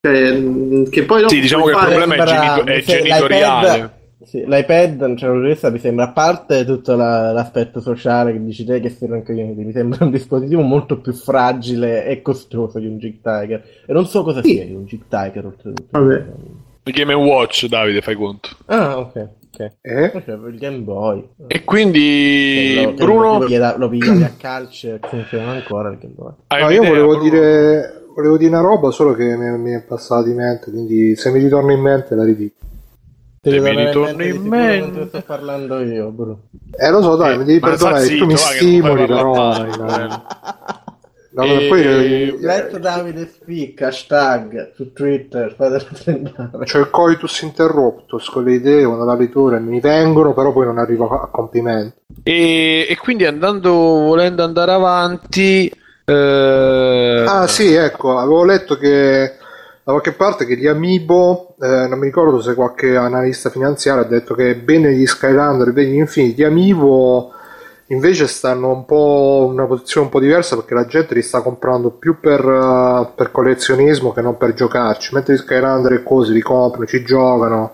Cioè, 0.00 0.32
mh, 0.38 0.90
che 0.90 1.04
poi 1.04 1.24
Sì, 1.28 1.40
diciamo 1.40 1.64
che 1.64 1.70
il 1.70 1.76
problema 1.78 2.14
è, 2.14 2.24
genito- 2.24 2.64
è 2.66 2.80
genitoriale. 2.82 3.68
l'iPad- 3.72 3.90
Sì, 4.24 4.44
l'iPad, 4.46 4.98
cioè, 5.16 5.30
professoressa, 5.30 5.70
mi 5.70 5.78
sembra, 5.78 6.04
a 6.04 6.12
parte 6.12 6.64
tutto 6.66 6.94
la- 6.94 7.32
l'aspetto 7.32 7.80
sociale 7.80 8.32
che 8.32 8.44
dici 8.44 8.64
te 8.66 8.78
che 8.80 8.90
sei 8.90 9.08
un 9.10 9.22
coglione, 9.24 9.52
mi 9.54 9.72
sembra 9.72 10.04
un 10.04 10.10
dispositivo 10.10 10.60
molto 10.60 10.98
più 11.00 11.14
fragile 11.14 12.04
e 12.04 12.20
costoso 12.20 12.78
di 12.78 12.86
un 12.86 12.98
Jig 12.98 13.20
Tiger. 13.22 13.64
E 13.86 13.92
non 13.94 14.04
so 14.06 14.22
cosa 14.24 14.42
Sì. 14.42 14.50
sia 14.56 14.64
un 14.76 14.84
Jig 14.84 15.02
Tiger, 15.08 15.46
oltretutto. 15.46 15.98
Vabbè. 15.98 16.24
Il 16.88 16.94
Game 16.94 17.12
Watch, 17.12 17.66
Davide, 17.66 18.00
fai 18.00 18.14
conto. 18.14 18.48
Ah, 18.64 18.96
ok, 18.98 19.28
ok. 19.52 19.72
Eh? 19.82 20.12
Il 20.48 20.58
Game 20.58 20.78
Boy. 20.78 21.28
E 21.46 21.62
quindi, 21.64 22.80
lo- 22.82 22.92
Bruno, 22.94 23.38
lo 23.38 23.44
piglia- 23.44 23.76
lo 23.76 23.90
a 24.24 24.32
calcio 24.38 24.94
e 24.94 24.98
funziona 25.02 25.50
ancora 25.50 25.90
il 25.90 25.98
Game 25.98 26.14
Boy. 26.16 26.32
No, 26.48 26.56
io 26.58 26.64
un'idea, 26.80 26.88
volevo 26.88 27.08
Bruno? 27.08 27.22
dire, 27.22 28.02
volevo 28.14 28.36
dire 28.38 28.50
una 28.50 28.60
roba 28.62 28.90
solo 28.90 29.12
che 29.12 29.36
mi, 29.36 29.58
mi 29.58 29.72
è 29.72 29.82
passata 29.82 30.26
di 30.26 30.32
mente, 30.32 30.70
quindi 30.70 31.14
se 31.14 31.30
mi 31.30 31.40
ritorna 31.40 31.72
in 31.72 31.80
mente 31.80 32.14
la 32.14 32.24
ridico. 32.24 32.56
Se 33.42 33.60
mi 33.60 33.84
ritorna 33.84 34.24
in 34.24 34.42
mente 34.42 35.06
sto 35.08 35.22
parlando 35.26 35.80
io, 35.80 36.08
Bruno. 36.08 36.40
Eh 36.74 36.90
lo 36.90 37.02
so, 37.02 37.16
dai, 37.16 37.34
Eh, 37.34 37.36
mi 37.38 37.44
devi 37.44 37.60
perdonare, 37.60 38.16
tu 38.16 38.24
mi 38.24 38.36
stimoli, 38.36 39.06
però... 39.06 39.52
no, 41.30 41.44
E- 41.44 41.68
poi 41.68 42.40
Let 42.40 42.78
Davide 42.78 43.26
speak, 43.26 43.82
hashtag 43.82 44.72
su 44.74 44.92
Twitter, 44.92 45.54
fatelo 45.54 45.84
c'è 46.64 46.78
il 46.78 46.90
coitus 46.90 47.42
interruptus 47.42 48.28
con 48.28 48.44
le 48.44 48.54
idee, 48.54 48.84
quando 48.84 49.04
la 49.04 49.14
lettura 49.14 49.58
mi 49.58 49.80
vengono, 49.80 50.34
però 50.34 50.52
poi 50.52 50.66
non 50.66 50.78
arrivo 50.78 51.08
a 51.08 51.28
compimento. 51.28 51.96
E, 52.22 52.86
e 52.88 52.96
quindi 52.96 53.24
andando, 53.24 53.72
volendo 53.72 54.42
andare 54.42 54.72
avanti, 54.72 55.70
eh, 56.04 57.24
Ah 57.26 57.46
sì, 57.46 57.74
ecco, 57.74 58.16
avevo 58.16 58.44
letto 58.44 58.78
che 58.78 59.36
da 59.84 59.92
qualche 59.92 60.12
parte 60.12 60.46
che 60.46 60.56
gli 60.56 60.66
Amiibo, 60.66 61.56
eh, 61.60 61.86
non 61.86 61.98
mi 61.98 62.06
ricordo 62.06 62.40
se 62.40 62.54
qualche 62.54 62.96
analista 62.96 63.50
finanziario 63.50 64.02
ha 64.02 64.06
detto 64.06 64.34
che 64.34 64.54
bene 64.56 64.92
gli 64.92 65.06
Skylander, 65.06 65.72
bene 65.72 65.90
gli 65.90 65.96
Infinity, 65.96 66.34
gli 66.34 66.44
Amiibo 66.44 67.32
invece 67.88 68.26
stanno 68.26 68.70
un 68.70 68.84
po' 68.84 69.44
in 69.46 69.52
una 69.52 69.66
posizione 69.66 70.06
un 70.06 70.12
po' 70.12 70.20
diversa 70.20 70.56
perché 70.56 70.74
la 70.74 70.86
gente 70.86 71.14
li 71.14 71.22
sta 71.22 71.40
comprando 71.40 71.90
più 71.90 72.20
per, 72.20 72.40
eh, 72.40 73.12
per 73.14 73.30
collezionismo 73.30 74.12
che 74.12 74.20
non 74.20 74.36
per 74.36 74.54
giocarci, 74.54 75.14
mentre 75.14 75.34
gli 75.34 75.38
Skylander 75.38 75.92
e 75.92 76.02
così 76.02 76.32
li 76.32 76.40
comprano, 76.42 76.86
ci 76.86 77.02
giocano, 77.04 77.72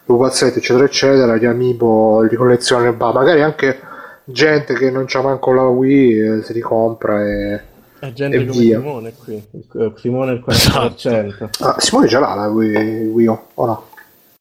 i 0.00 0.04
pupazzetti 0.04 0.58
eccetera 0.58 0.84
eccetera, 0.84 1.36
gli 1.36 1.46
Amiibo 1.46 2.22
li 2.22 2.36
collezionano 2.36 2.90
e 2.90 2.94
va, 2.96 3.12
magari 3.12 3.42
anche 3.42 3.78
gente 4.24 4.74
che 4.74 4.90
non 4.90 5.04
c'ha 5.06 5.22
manco 5.22 5.52
la 5.52 5.62
Wii 5.68 6.18
eh, 6.18 6.42
si 6.42 6.52
li 6.52 6.60
compra 6.60 7.22
e... 7.22 7.72
È 7.98 8.12
gente 8.12 8.36
E 8.36 8.46
come 8.46 8.60
via. 8.60 8.78
Simone 8.78 9.14
qui. 9.14 9.42
Il- 9.52 9.92
Simone 9.96 10.32
il 10.32 10.44
40%. 10.46 11.48
Ah, 11.60 11.76
Simone 11.78 12.08
ce 12.08 12.18
l'ha 12.18 12.34
la 12.34 12.48
Wii, 12.48 13.06
Wii 13.06 13.26
U, 13.26 13.38
o 13.54 13.66
no? 13.66 13.86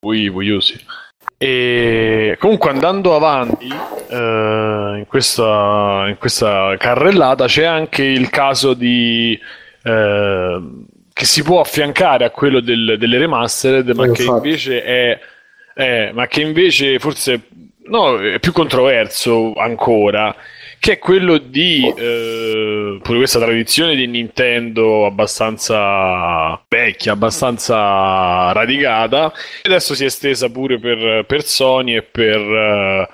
Wii, 0.02 0.28
Wii 0.28 0.50
U, 0.50 0.60
sì. 0.60 0.78
E 1.46 2.38
comunque 2.40 2.70
andando 2.70 3.16
avanti 3.16 3.68
eh, 3.68 4.96
in, 5.00 5.04
questa, 5.08 6.06
in 6.08 6.16
questa 6.18 6.74
carrellata 6.78 7.48
c'è 7.48 7.66
anche 7.66 8.02
il 8.04 8.30
caso 8.30 8.74
di 8.74 9.38
eh, 9.84 10.62
che 11.12 11.26
si 11.26 11.44
può 11.44 11.60
affiancare 11.60 12.24
a 12.24 12.30
quello 12.30 12.62
del- 12.62 12.96
delle 12.98 13.18
remastered, 13.18 13.90
ma 13.90 14.06
Eh, 14.06 14.12
che 14.12 14.24
è, 14.84 15.20
è- 15.74 16.12
ma 16.14 16.28
che 16.28 16.40
invece 16.42 16.98
forse 17.00 17.42
no, 17.88 18.20
è 18.22 18.40
più 18.40 18.54
controverso 18.54 19.54
ancora, 19.56 20.34
che 20.84 20.92
è 20.92 21.00
quello 21.00 21.38
di 21.38 21.82
eh, 21.96 23.00
pure 23.02 23.18
questa 23.18 23.40
tradizione 23.40 23.96
di 23.96 24.06
Nintendo 24.06 25.06
abbastanza 25.06 26.62
vecchia, 26.68 27.14
abbastanza 27.14 28.52
radicata, 28.52 29.32
e 29.62 29.70
adesso 29.70 29.96
si 29.96 30.04
è 30.04 30.08
estesa 30.08 30.50
pure 30.50 30.80
per, 30.80 31.24
per 31.26 31.46
Sony 31.46 31.96
e 31.96 32.02
per 32.04 32.38
eh, 32.38 33.10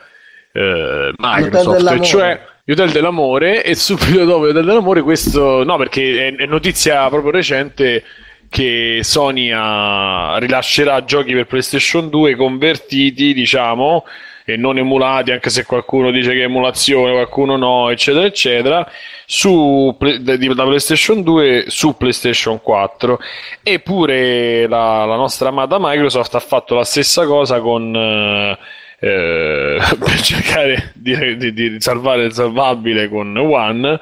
eh 0.51 1.13
Microsoft, 1.15 1.99
cioè 2.01 2.41
gli 2.63 2.71
Hotel 2.71 2.89
dell'Amore 2.89 3.63
e 3.63 3.75
subito 3.75 4.25
dopo 4.25 4.47
gli 4.47 4.49
Hotel 4.49 4.65
dell'Amore 4.65 5.03
questo, 5.03 5.63
no 5.63 5.77
perché 5.77 6.29
è, 6.29 6.35
è 6.37 6.45
notizia 6.47 7.07
proprio 7.07 7.29
recente 7.29 8.03
che 8.49 9.01
Sony 9.03 9.51
ha, 9.53 10.37
rilascerà 10.39 11.03
giochi 11.03 11.33
per 11.33 11.45
PlayStation 11.45 12.09
2 12.09 12.35
convertiti, 12.35 13.31
diciamo, 13.35 14.05
e 14.53 14.57
non 14.57 14.77
emulati, 14.77 15.31
anche 15.31 15.49
se 15.49 15.65
qualcuno 15.65 16.11
dice 16.11 16.31
che 16.31 16.41
è 16.41 16.43
emulazione, 16.43 17.11
qualcuno 17.11 17.55
no, 17.57 17.89
eccetera, 17.89 18.25
eccetera, 18.25 18.91
su, 19.25 19.95
da 19.99 20.37
PlayStation 20.37 21.21
2 21.21 21.65
su 21.67 21.95
PlayStation 21.97 22.61
4. 22.61 23.19
Eppure 23.63 24.67
la, 24.67 25.05
la 25.05 25.15
nostra 25.15 25.49
amata 25.49 25.77
Microsoft 25.79 26.35
ha 26.35 26.39
fatto 26.39 26.75
la 26.75 26.83
stessa 26.83 27.25
cosa 27.25 27.59
con. 27.59 27.95
Eh, 27.95 28.57
eh 29.01 29.77
per 29.97 30.21
cercare 30.21 30.91
di, 30.93 31.37
di, 31.37 31.53
di 31.53 31.75
salvare 31.79 32.25
il 32.25 32.33
salvabile 32.33 33.07
con 33.07 33.35
One 33.37 33.99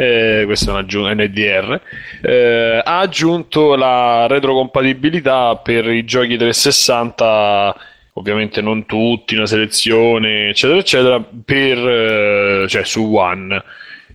eh, 0.00 0.44
questo 0.44 0.70
è 0.70 0.72
un 0.74 0.78
aggiun- 0.78 1.10
NDR, 1.10 1.80
eh, 2.22 2.80
ha 2.84 3.00
aggiunto 3.00 3.74
la 3.74 4.28
retrocompatibilità 4.28 5.56
per 5.56 5.90
i 5.90 6.04
giochi 6.04 6.36
360, 6.36 7.76
ovviamente 8.18 8.60
non 8.60 8.86
tutti, 8.86 9.34
una 9.34 9.46
selezione, 9.46 10.50
eccetera, 10.50 10.78
eccetera, 10.78 11.24
per, 11.44 11.78
eh, 11.78 12.66
cioè 12.68 12.84
su 12.84 13.14
One. 13.14 13.62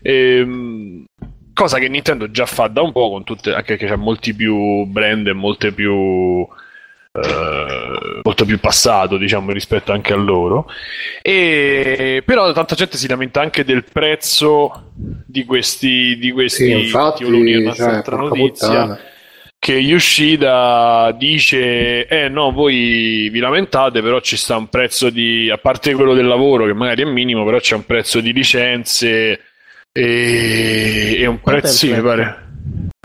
E, 0.01 0.37
ehm, 0.37 1.05
cosa 1.53 1.79
che 1.79 1.87
Nintendo 1.87 2.29
già 2.31 2.45
fa 2.45 2.67
da 2.67 2.81
un 2.81 2.91
po', 2.91 3.09
con 3.09 3.23
tutte, 3.23 3.53
anche 3.53 3.75
perché 3.75 3.87
c'è 3.87 3.95
molti 3.95 4.33
più 4.33 4.85
brand 4.85 5.27
e 5.27 5.33
molte 5.33 5.71
più 5.71 6.47
eh, 7.15 8.19
molto 8.23 8.43
più 8.43 8.59
passato 8.59 9.17
diciamo 9.17 9.51
rispetto 9.51 9.91
anche 9.91 10.13
a 10.13 10.15
loro 10.15 10.65
e 11.21 12.23
però 12.25 12.51
tanta 12.53 12.73
gente 12.73 12.97
si 12.97 13.07
lamenta 13.07 13.39
anche 13.39 13.63
del 13.63 13.83
prezzo 13.83 14.89
di 14.95 15.45
questi 15.45 16.17
di 16.17 16.31
questi 16.31 16.65
sì, 16.65 16.71
infatti, 16.71 17.23
cioè, 17.75 18.01
notizia 18.15 18.81
puttana. 18.81 18.99
Che 19.63 19.75
Yoshida 19.75 21.15
dice 21.17 22.05
eh 22.05 22.27
no 22.27 22.51
voi 22.51 23.29
vi 23.31 23.39
lamentate 23.39 24.01
però 24.01 24.19
ci 24.19 24.35
sta 24.35 24.57
un 24.57 24.67
prezzo 24.67 25.09
di 25.09 25.49
a 25.49 25.57
parte 25.57 25.93
quello 25.93 26.13
del 26.13 26.25
lavoro 26.25 26.65
che 26.65 26.73
magari 26.73 27.03
è 27.03 27.05
minimo 27.05 27.45
però 27.45 27.59
c'è 27.59 27.75
un 27.75 27.85
prezzo 27.85 28.19
di 28.19 28.33
licenze 28.33 29.39
e, 29.89 31.15
e 31.17 31.25
un 31.27 31.39
prezzo, 31.39 31.87
mi 31.87 32.01
pare 32.01 32.42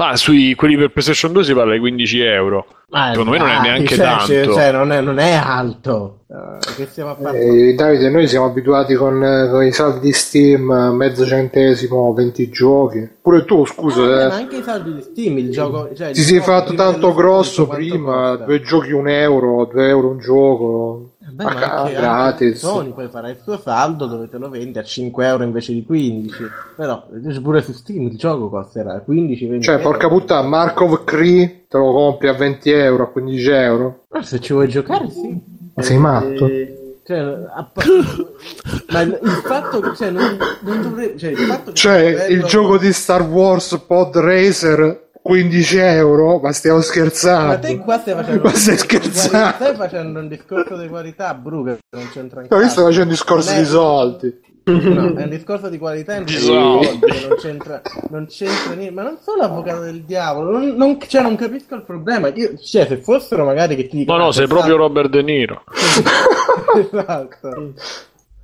Ah, 0.00 0.14
sui 0.14 0.54
quelli 0.54 0.76
per 0.76 0.90
PlayStation 0.92 1.32
2 1.32 1.42
si 1.42 1.52
parla 1.52 1.72
di 1.72 1.80
15 1.80 2.20
euro. 2.20 2.66
Ah, 2.90 3.10
Secondo 3.10 3.32
me 3.32 3.38
non 3.38 3.48
è 3.48 3.60
neanche 3.60 3.96
cioè, 3.96 4.04
tanto. 4.04 4.26
Cioè, 4.26 4.70
non, 4.70 4.92
è, 4.92 5.00
non, 5.00 5.18
è, 5.18 5.32
alto. 5.32 6.20
Uh, 6.28 7.16
fare? 7.20 7.40
Eh, 7.40 7.74
Davide, 7.74 8.08
noi 8.08 8.28
siamo 8.28 8.46
abituati 8.46 8.94
con, 8.94 9.48
con, 9.50 9.64
i 9.64 9.72
saldi 9.72 9.98
di 9.98 10.12
Steam, 10.12 10.94
mezzo 10.94 11.26
centesimo, 11.26 12.12
20 12.12 12.48
giochi. 12.48 13.08
Pure 13.20 13.44
tu, 13.44 13.66
scusa. 13.66 14.02
Ah, 14.02 14.22
eh. 14.22 14.28
Ma 14.28 14.34
anche 14.36 14.56
i 14.58 14.62
saldi 14.62 14.94
di 14.94 15.02
Steam, 15.02 15.36
il 15.38 15.50
gioco. 15.50 15.92
Cioè, 15.92 16.12
Ti 16.12 16.22
sei 16.22 16.40
fatto 16.40 16.74
tanto 16.74 17.12
grosso 17.12 17.66
prima, 17.66 18.36
due 18.36 18.60
giochi 18.60 18.92
un 18.92 19.08
euro, 19.08 19.68
due 19.70 19.88
euro 19.88 20.10
un 20.10 20.18
gioco. 20.20 21.10
Beh, 21.38 21.44
ma 21.44 21.82
anche, 21.82 21.92
gratis. 21.92 22.58
Sony 22.58 22.90
poi 22.90 23.06
farà 23.06 23.28
il 23.28 23.38
suo 23.40 23.56
saldo 23.58 24.06
dove 24.06 24.28
te 24.28 24.38
lo 24.38 24.48
vendi 24.48 24.76
a 24.76 24.82
5 24.82 25.24
euro 25.24 25.44
invece 25.44 25.72
di 25.72 25.84
15. 25.84 26.36
Però 26.74 27.06
pure 27.40 27.62
su 27.62 27.72
Steam 27.72 28.08
il 28.08 28.16
gioco 28.16 28.48
costerà 28.48 29.04
15-20 29.06 29.60
Cioè, 29.60 29.76
euro. 29.76 29.88
porca 29.88 30.08
puttana, 30.08 30.48
Markov 30.48 31.04
Cree 31.04 31.66
te 31.68 31.78
lo 31.78 31.92
compri 31.92 32.26
a 32.26 32.32
20 32.32 32.70
euro, 32.70 33.02
a 33.04 33.06
15 33.06 33.50
euro. 33.50 34.04
Ma 34.08 34.22
se 34.22 34.40
ci 34.40 34.52
vuoi 34.52 34.66
giocare, 34.66 35.08
sì. 35.10 35.40
Ma 35.74 35.82
sei 35.82 35.98
matto? 35.98 36.46
Eh, 36.46 36.96
cioè, 37.04 37.18
a... 37.20 37.70
ma 38.90 39.00
il 39.02 39.42
fatto 39.44 39.78
che 39.78 39.94
cioè, 39.94 40.10
non, 40.10 40.36
non 40.62 40.82
dovrebbe 40.82 41.16
cioè, 41.16 41.30
il, 41.30 41.36
fatto 41.36 41.70
che 41.70 41.76
cioè, 41.76 42.14
bello... 42.14 42.34
il 42.34 42.44
gioco 42.46 42.78
di 42.78 42.92
Star 42.92 43.22
Wars 43.22 43.80
Pod 43.86 44.16
Racer 44.16 45.07
15 45.28 45.76
euro, 45.76 46.38
ma 46.38 46.52
stiamo 46.52 46.80
scherzando. 46.80 47.46
Ma 47.48 47.58
te 47.58 47.76
qua 47.76 47.98
stai 47.98 48.14
facendo, 48.14 48.42
ma 48.44 48.54
stai 48.54 48.78
scherzando. 48.78 49.54
Stai 49.56 49.74
facendo 49.74 50.20
un 50.20 50.28
discorso 50.28 50.74
di 50.78 50.88
qualità, 50.88 51.34
Bruga, 51.34 51.76
non 51.90 52.08
c'entra 52.10 52.40
niente. 52.40 52.56
No, 52.56 52.62
io 52.62 52.68
sto 52.70 52.82
facendo 52.82 53.02
un 53.02 53.08
discorso 53.10 53.52
di 53.52 53.64
soldi. 53.66 54.40
No, 54.64 55.14
è 55.14 55.22
un 55.24 55.28
discorso 55.28 55.68
di 55.68 55.76
qualità 55.76 56.16
in 56.16 56.26
soldi, 56.28 56.88
non 57.28 57.36
c'entra, 57.38 57.82
non 58.08 58.26
c'entra 58.26 58.72
niente. 58.72 58.94
Ma 58.94 59.02
non 59.02 59.18
sono 59.20 59.42
l'avvocato 59.42 59.80
del 59.80 60.02
diavolo, 60.04 60.50
non, 60.50 60.68
non, 60.76 60.98
cioè, 61.06 61.20
non 61.20 61.36
capisco 61.36 61.74
il 61.74 61.82
problema. 61.82 62.28
Io, 62.28 62.56
cioè, 62.56 62.86
se 62.86 62.96
fossero 62.96 63.44
magari 63.44 63.76
che 63.76 63.86
ti 63.86 63.98
dicono... 63.98 64.16
No, 64.16 64.24
no, 64.24 64.32
sei 64.32 64.46
proprio 64.46 64.76
Robert 64.76 65.10
De 65.10 65.20
Niro. 65.20 65.64
esatto. 66.90 67.74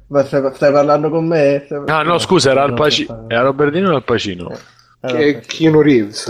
Ma 0.09 0.23
stai, 0.23 0.51
stai, 0.52 0.70
parlando 0.70 1.09
con 1.09 1.27
me? 1.27 1.62
Stai... 1.65 1.81
Ah, 1.86 2.02
no, 2.02 2.19
scusa, 2.19 2.51
era 2.51 2.62
Al 2.65 2.74
Pacino. 2.74 3.24
Era 3.28 3.40
Robert 3.40 3.73
De 3.73 3.81
Niro 3.81 3.94
o 3.94 3.97
Al 3.97 4.05
Pacino? 4.05 4.51
Eh. 4.51 4.82
Che 5.07 5.41
Keanu 5.47 5.81
Reeves. 5.81 6.29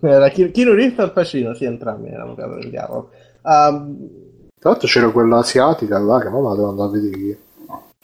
Era 0.00 0.28
Keanu 0.28 0.72
Reeves 0.72 0.98
al 0.98 1.12
Pacino, 1.12 1.54
sì, 1.54 1.64
entrambi 1.64 2.08
erano 2.08 2.34
capo 2.34 2.54
del 2.54 2.70
diavolo. 2.70 3.10
Um, 3.42 4.08
Tra 4.58 4.70
l'altro 4.70 4.88
c'era 4.88 5.10
quella 5.10 5.38
asiatica 5.38 5.98
là 5.98 6.18
che 6.18 6.24
la 6.24 6.30
devo 6.30 6.68
andare 6.68 6.88
a 6.88 6.92
vedere. 6.92 7.38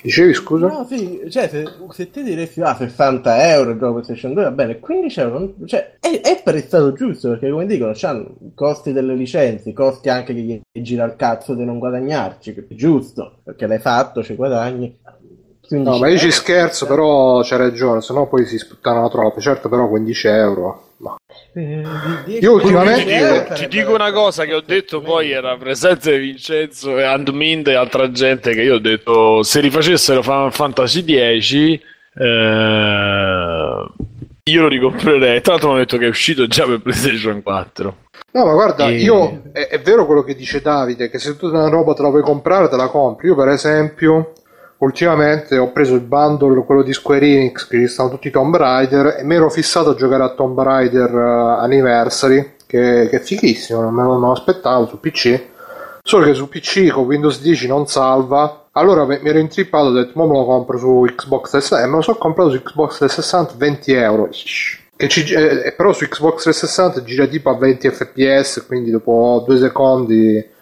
Dicevi 0.04 0.34
scusa? 0.34 0.66
No, 0.66 0.84
sì, 0.86 1.22
cioè 1.30 1.48
se, 1.48 1.64
se 1.92 2.10
ti 2.10 2.22
diresti 2.22 2.60
ah 2.60 2.76
60 2.76 3.52
euro 3.54 3.70
il 3.70 3.78
gioco 3.78 3.92
PlayStation 3.94 4.34
2 4.34 4.42
va 4.42 4.50
bene, 4.50 4.78
15 4.78 5.20
euro 5.20 5.54
cioè, 5.64 5.96
è, 5.98 6.20
è 6.20 6.60
stato 6.60 6.92
giusto 6.92 7.30
perché 7.30 7.50
come 7.50 7.64
dicono 7.64 7.92
c'hanno 7.94 8.34
i 8.42 8.52
costi 8.54 8.92
delle 8.92 9.14
licenze, 9.14 9.70
i 9.70 9.72
costi 9.72 10.10
anche 10.10 10.34
che 10.34 10.40
gli 10.40 10.82
gira 10.82 11.06
il 11.06 11.16
cazzo 11.16 11.54
di 11.54 11.64
non 11.64 11.78
guadagnarci, 11.78 12.52
che 12.52 12.66
è 12.68 12.74
giusto 12.74 13.38
perché 13.42 13.66
l'hai 13.66 13.78
fatto, 13.78 14.22
ci 14.22 14.34
guadagni. 14.34 14.94
No, 15.70 15.98
ma 15.98 16.08
io 16.08 16.18
ci 16.18 16.30
scherzo, 16.30 16.86
però 16.86 17.40
c'è 17.40 17.56
ragione, 17.56 18.00
sennò 18.00 18.26
poi 18.26 18.44
si 18.46 18.58
sputtano 18.58 19.08
troppo. 19.08 19.40
Certo, 19.40 19.68
però 19.68 19.88
15 19.88 20.26
euro. 20.28 20.88
No. 20.98 21.16
Eh, 21.54 21.82
io 22.26 22.52
ultimamente 22.52 23.04
ti 23.04 23.12
dico, 23.12 23.54
ti 23.54 23.68
dico 23.68 23.94
una 23.94 24.12
cosa 24.12 24.44
che 24.44 24.54
ho 24.54 24.62
detto 24.64 25.00
poi 25.00 25.32
era 25.32 25.56
presente 25.56 26.16
Vincenzo 26.18 26.96
e 26.98 27.02
Andmind 27.02 27.66
e 27.66 27.74
altra 27.74 28.10
gente 28.10 28.54
che 28.54 28.62
io 28.62 28.76
ho 28.76 28.78
detto 28.78 29.42
se 29.42 29.60
rifacessero 29.60 30.22
Final 30.22 30.52
Fantasy 30.52 31.02
10 31.02 31.82
eh, 32.16 33.86
io 34.44 34.60
lo 34.60 34.68
ricomprerei. 34.68 35.40
Tra 35.40 35.52
l'altro 35.52 35.70
mi 35.70 35.74
hanno 35.74 35.84
detto 35.84 35.98
che 35.98 36.06
è 36.06 36.08
uscito 36.08 36.46
già 36.46 36.66
per 36.66 36.80
PlayStation 36.80 37.42
4. 37.42 37.96
No, 38.32 38.44
ma 38.44 38.52
guarda, 38.52 38.88
e... 38.88 38.96
io 38.96 39.42
è, 39.52 39.68
è, 39.68 39.80
vero 39.80 40.06
quello 40.06 40.22
che 40.22 40.34
dice 40.34 40.60
Davide, 40.60 41.08
che 41.08 41.18
se 41.18 41.36
tu 41.36 41.46
una 41.46 41.68
roba 41.68 41.94
te 41.94 42.02
la 42.02 42.08
vuoi 42.08 42.22
comprare, 42.22 42.68
te 42.68 42.76
la 42.76 42.88
compri. 42.88 43.28
Io, 43.28 43.34
per 43.34 43.48
esempio, 43.48 44.32
ultimamente 44.84 45.58
ho 45.58 45.72
preso 45.72 45.94
il 45.94 46.00
bundle, 46.00 46.64
quello 46.64 46.82
di 46.82 46.92
Square 46.92 47.26
Enix, 47.26 47.66
che 47.66 47.78
ci 47.78 47.88
stanno 47.88 48.10
tutti 48.10 48.28
i 48.28 48.30
Tomb 48.30 48.54
Raider, 48.56 49.16
e 49.18 49.24
mi 49.24 49.34
ero 49.34 49.50
fissato 49.50 49.90
a 49.90 49.94
giocare 49.94 50.22
a 50.22 50.34
Tomb 50.34 50.60
Raider 50.60 51.12
uh, 51.12 51.60
Anniversary, 51.60 52.54
che, 52.66 53.08
che, 53.10 53.16
è 53.16 53.20
fighissimo, 53.20 53.80
non 53.80 53.94
me 53.94 54.02
lo 54.02 54.32
aspettavo 54.32 54.86
su 54.86 55.00
PC. 55.00 55.52
Solo 56.02 56.26
che 56.26 56.34
su 56.34 56.48
PC 56.48 56.90
con 56.90 57.06
Windows 57.06 57.40
10 57.40 57.66
non 57.66 57.86
salva. 57.86 58.66
Allora 58.72 59.06
mi 59.06 59.18
ero 59.22 59.38
intrippato 59.38 59.86
e 59.86 59.88
ho 59.88 59.92
detto, 59.92 60.12
ma 60.18 60.26
me 60.26 60.36
lo 60.36 60.44
compro 60.44 60.76
su 60.76 61.04
Xbox 61.06 61.50
360 61.50 61.82
e 61.82 61.86
me 61.86 61.96
lo 61.96 62.02
so 62.02 62.16
comprato 62.16 62.50
su 62.50 62.62
Xbox 62.62 62.96
360 62.98 63.54
20 63.56 63.92
euro. 63.92 64.28
Che 64.96 65.08
ci, 65.08 65.32
eh, 65.32 65.72
però 65.76 65.92
su 65.92 66.06
Xbox 66.06 66.42
360 66.42 67.04
gira 67.04 67.26
tipo 67.26 67.48
a 67.48 67.56
20 67.56 67.88
fps, 67.88 68.64
quindi 68.66 68.90
dopo 68.90 69.44
due 69.46 69.56
secondi. 69.56 70.52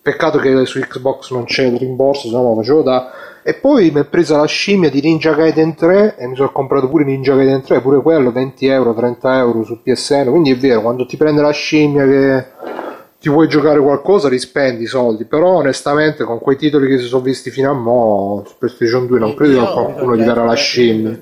Peccato 0.00 0.38
che 0.38 0.64
su 0.64 0.78
Xbox 0.78 1.32
non 1.32 1.44
c'è 1.44 1.64
il 1.64 1.78
rimborso, 1.78 2.28
se 2.28 2.34
no 2.34 2.42
lo 2.42 2.54
facevo 2.54 2.82
da 2.82 3.10
e 3.48 3.54
poi 3.54 3.92
mi 3.92 4.00
è 4.00 4.04
presa 4.04 4.38
la 4.38 4.44
scimmia 4.44 4.90
di 4.90 5.00
Ninja 5.00 5.32
Gaiden 5.32 5.76
3 5.76 6.16
e 6.18 6.26
mi 6.26 6.34
sono 6.34 6.50
comprato 6.50 6.88
pure 6.88 7.04
Ninja 7.04 7.36
Gaiden 7.36 7.62
3, 7.62 7.80
pure 7.80 8.02
quello 8.02 8.32
20 8.32 8.66
euro, 8.66 8.92
30 8.92 9.38
euro 9.38 9.62
su 9.62 9.80
PSN. 9.84 10.30
Quindi 10.30 10.50
è 10.50 10.56
vero, 10.56 10.80
quando 10.80 11.06
ti 11.06 11.16
prende 11.16 11.42
la 11.42 11.52
scimmia 11.52 12.04
che 12.06 12.44
ti 13.20 13.28
vuoi 13.28 13.46
giocare 13.46 13.78
qualcosa, 13.78 14.28
rispendi 14.28 14.82
i 14.82 14.86
soldi. 14.86 15.26
Però 15.26 15.58
onestamente 15.58 16.24
con 16.24 16.40
quei 16.40 16.56
titoli 16.56 16.88
che 16.88 16.98
si 16.98 17.04
sono 17.04 17.22
visti 17.22 17.50
fino 17.50 17.70
a 17.70 17.74
mo' 17.74 18.42
su 18.44 18.54
PlayStation 18.58 19.06
2 19.06 19.18
non 19.20 19.34
credo 19.34 19.64
che 19.64 19.72
qualcuno 19.72 20.16
gli 20.16 20.24
darà 20.24 20.42
la 20.42 20.54
scimmia. 20.54 21.16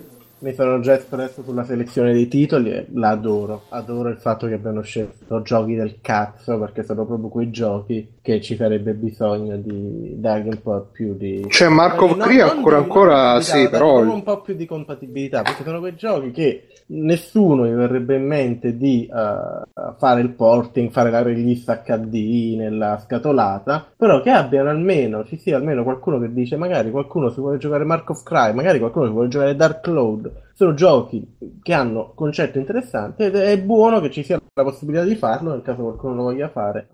Mi 0.45 0.53
sono 0.53 0.79
già 0.81 0.93
espresso 0.93 1.43
sulla 1.43 1.65
selezione 1.65 2.13
dei 2.13 2.29
titoli 2.29 2.71
e 2.71 2.87
l'adoro. 2.93 3.63
Adoro 3.71 4.11
il 4.11 4.19
fatto 4.19 4.47
che 4.47 4.53
abbiano 4.53 4.83
scelto 4.83 5.41
giochi 5.41 5.75
del 5.75 6.01
cazzo 6.03 6.59
perché 6.59 6.83
sono 6.83 7.07
proprio 7.07 7.31
quei 7.31 7.49
giochi 7.49 8.17
che 8.21 8.43
ci 8.43 8.55
sarebbe 8.55 8.93
bisogno 8.93 9.57
di 9.57 10.21
dargli 10.21 10.49
un 10.49 10.61
po' 10.61 10.89
più 10.93 11.15
di... 11.15 11.47
Cioè 11.49 11.69
Marco 11.69 12.15
No, 12.15 12.25
Cree 12.25 12.43
ancora 12.43 12.77
ancora 12.77 13.41
sì, 13.41 13.71
però... 13.71 14.01
un 14.01 14.23
po' 14.23 14.43
più 14.43 14.55
di 14.55 14.67
compatibilità, 14.67 15.41
perché 15.41 15.63
sono 15.63 15.81
quei 15.81 15.95
giochi 15.95 16.31
che 16.31 16.67
nessuno 16.87 17.67
gli 17.67 17.73
verrebbe 17.73 18.17
in 18.17 18.27
mente 18.27 18.77
di 18.77 19.07
eh, 19.07 19.95
fare 19.97 20.21
il 20.21 20.31
porting, 20.31 20.91
fare 20.91 21.11
la 21.11 21.23
release 21.23 21.83
HD 21.85 22.57
nella 22.57 22.99
scatolata, 22.99 23.87
però 23.97 24.21
che 24.21 24.31
abbiano 24.31 24.71
almeno, 24.71 25.25
ci 25.25 25.37
sia 25.37 25.57
almeno 25.57 25.83
qualcuno 25.83 26.19
che 26.19 26.33
dice 26.33 26.57
magari 26.57 26.91
qualcuno 26.91 27.31
si 27.31 27.41
vuole 27.41 27.59
giocare 27.59 27.85
Mark 27.85 28.11
of 28.11 28.23
Cry, 28.23 28.53
magari 28.53 28.79
qualcuno 28.79 29.07
si 29.07 29.13
vuole 29.13 29.29
giocare 29.29 29.57
Dark 29.57 29.81
Cloud, 29.81 30.33
sono 30.53 30.75
giochi 30.75 31.37
che 31.63 31.73
hanno 31.73 32.13
concetto 32.15 32.59
interessante 32.59 33.27
ed 33.27 33.37
è 33.37 33.61
buono 33.61 34.01
che 34.01 34.11
ci 34.11 34.23
sia 34.23 34.41
la 34.53 34.63
possibilità 34.63 35.05
di 35.05 35.17
farlo 35.17 35.51
nel 35.51 35.63
caso 35.63 35.83
qualcuno 35.83 36.15
lo 36.15 36.23
voglia 36.25 36.49
fare. 36.49 36.89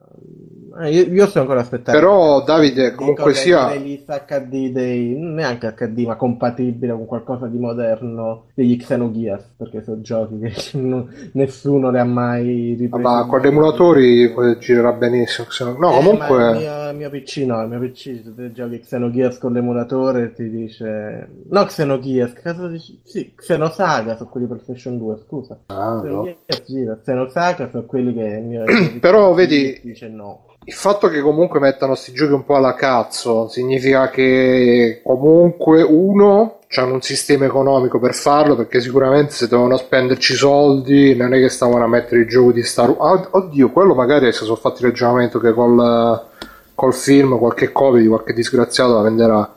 Eh, 0.79 0.91
io, 0.91 1.13
io 1.13 1.27
sto 1.27 1.41
ancora 1.41 1.61
aspettando. 1.61 1.99
Però 1.99 2.43
Davide 2.45 2.95
comunque 2.95 3.35
sia... 3.35 3.69
HD 3.71 4.71
dei 4.71 5.15
neanche 5.17 5.75
HD 5.75 6.05
ma 6.07 6.15
compatibile 6.17 6.93
con 6.93 7.07
qualcosa 7.07 7.47
di 7.47 7.59
moderno 7.59 8.45
degli 8.55 8.77
Xenogears 8.77 9.55
perché 9.57 9.83
sono 9.83 10.01
giochi 10.01 10.39
che 10.39 10.53
nessuno 11.33 11.91
le 11.91 11.99
ha 12.01 12.05
mai 12.05 12.75
ripresi 12.79 13.03
Ma 13.05 13.27
con 13.27 13.41
gli 13.41 13.47
emulatori 13.47 14.31
poi 14.33 14.59
girerà 14.59 14.93
benissimo. 14.93 15.47
no- 15.61 15.77
No, 15.79 15.91
Eh, 15.93 15.97
comunque... 15.97 16.51
il 16.51 16.57
mio, 16.59 16.91
il 16.91 16.97
mio 16.97 17.11
PC 17.11 17.37
no, 17.47 17.63
il 17.63 17.69
mio 17.69 17.81
PC 17.81 18.23
se 18.23 18.35
te 18.35 18.53
giochi 18.53 18.81
Xenogears 18.81 19.39
con 19.39 19.53
l'emulatore 19.53 20.33
ti 20.35 20.49
dice 20.49 21.29
no 21.49 21.65
Xenogears, 21.65 22.33
caso 22.35 22.69
dici? 22.69 23.01
Sì, 23.05 23.33
Xenosaga 23.35 24.17
sono 24.17 24.29
quelli 24.29 24.47
per 24.47 24.59
PlayStation 24.59 24.99
2, 24.99 25.17
scusa. 25.27 25.59
Ah, 25.67 25.95
no. 25.95 26.01
Xenogears 26.03 26.65
gira, 26.67 26.99
Xenosaga 27.03 27.69
sono 27.71 27.85
quelli 27.85 28.15
che 28.15 28.21
il 28.25 28.45
mio, 28.45 28.65
Però 29.01 29.33
vedi- 29.35 29.81
dice 29.83 30.09
no. 30.09 30.45
Il 30.65 30.75
fatto 30.75 31.09
che 31.09 31.21
comunque 31.21 31.59
mettano 31.59 31.95
sti 31.95 32.13
giochi 32.13 32.33
un 32.33 32.45
po' 32.45 32.57
alla 32.57 32.75
cazzo 32.75 33.49
significa 33.49 34.11
che 34.11 35.01
comunque 35.03 35.83
uno 35.83 36.59
hanno 36.77 36.95
un 36.95 37.03
sistema 37.03 37.47
economico 37.47 37.99
per 37.99 38.15
farlo 38.15 38.55
perché 38.55 38.81
sicuramente 38.81 39.33
se 39.33 39.49
dovevano 39.49 39.77
spenderci 39.77 40.35
soldi 40.35 41.17
non 41.17 41.35
è 41.35 41.39
che 41.39 41.49
stavano 41.49 41.85
a 41.85 41.89
mettere 41.89 42.21
il 42.21 42.29
gioco 42.29 42.53
di 42.53 42.63
Star 42.63 42.91
Wars. 42.91 43.29
oddio, 43.33 43.71
quello 43.71 43.95
magari 43.95 44.31
si 44.33 44.45
sono 44.45 44.55
fatti 44.57 44.83
il 44.83 44.91
ragionamento 44.91 45.41
che 45.41 45.53
col, 45.53 46.27
col 46.75 46.95
film 46.95 47.39
qualche 47.39 47.73
copia 47.73 48.01
di 48.01 48.07
qualche 48.07 48.35
disgraziato 48.35 48.95
la 48.95 49.03
venderà. 49.03 49.55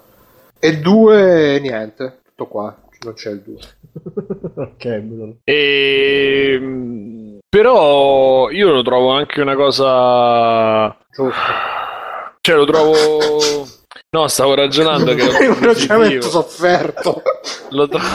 E 0.57 0.77
due, 0.79 1.59
niente, 1.59 2.21
tutto 2.23 2.47
qua, 2.47 2.75
non 3.03 3.13
c'è 3.13 3.31
il 3.31 3.41
due. 3.41 3.59
ok. 4.55 5.35
E... 5.43 7.32
Però 7.53 8.49
io 8.49 8.71
lo 8.71 8.81
trovo 8.81 9.11
anche 9.11 9.39
una 9.39 9.53
cosa... 9.53 10.87
Giusto. 11.11 11.39
Cioè 12.41 12.55
lo 12.55 12.65
trovo... 12.65 12.95
No, 14.09 14.27
stavo 14.27 14.55
ragionando 14.55 15.13
che... 15.13 15.29
È 15.37 15.47
un 15.49 15.59
ragionamento 15.63 16.29
sofferto. 16.29 17.21
Lo 17.69 17.87
trovo... 17.87 18.05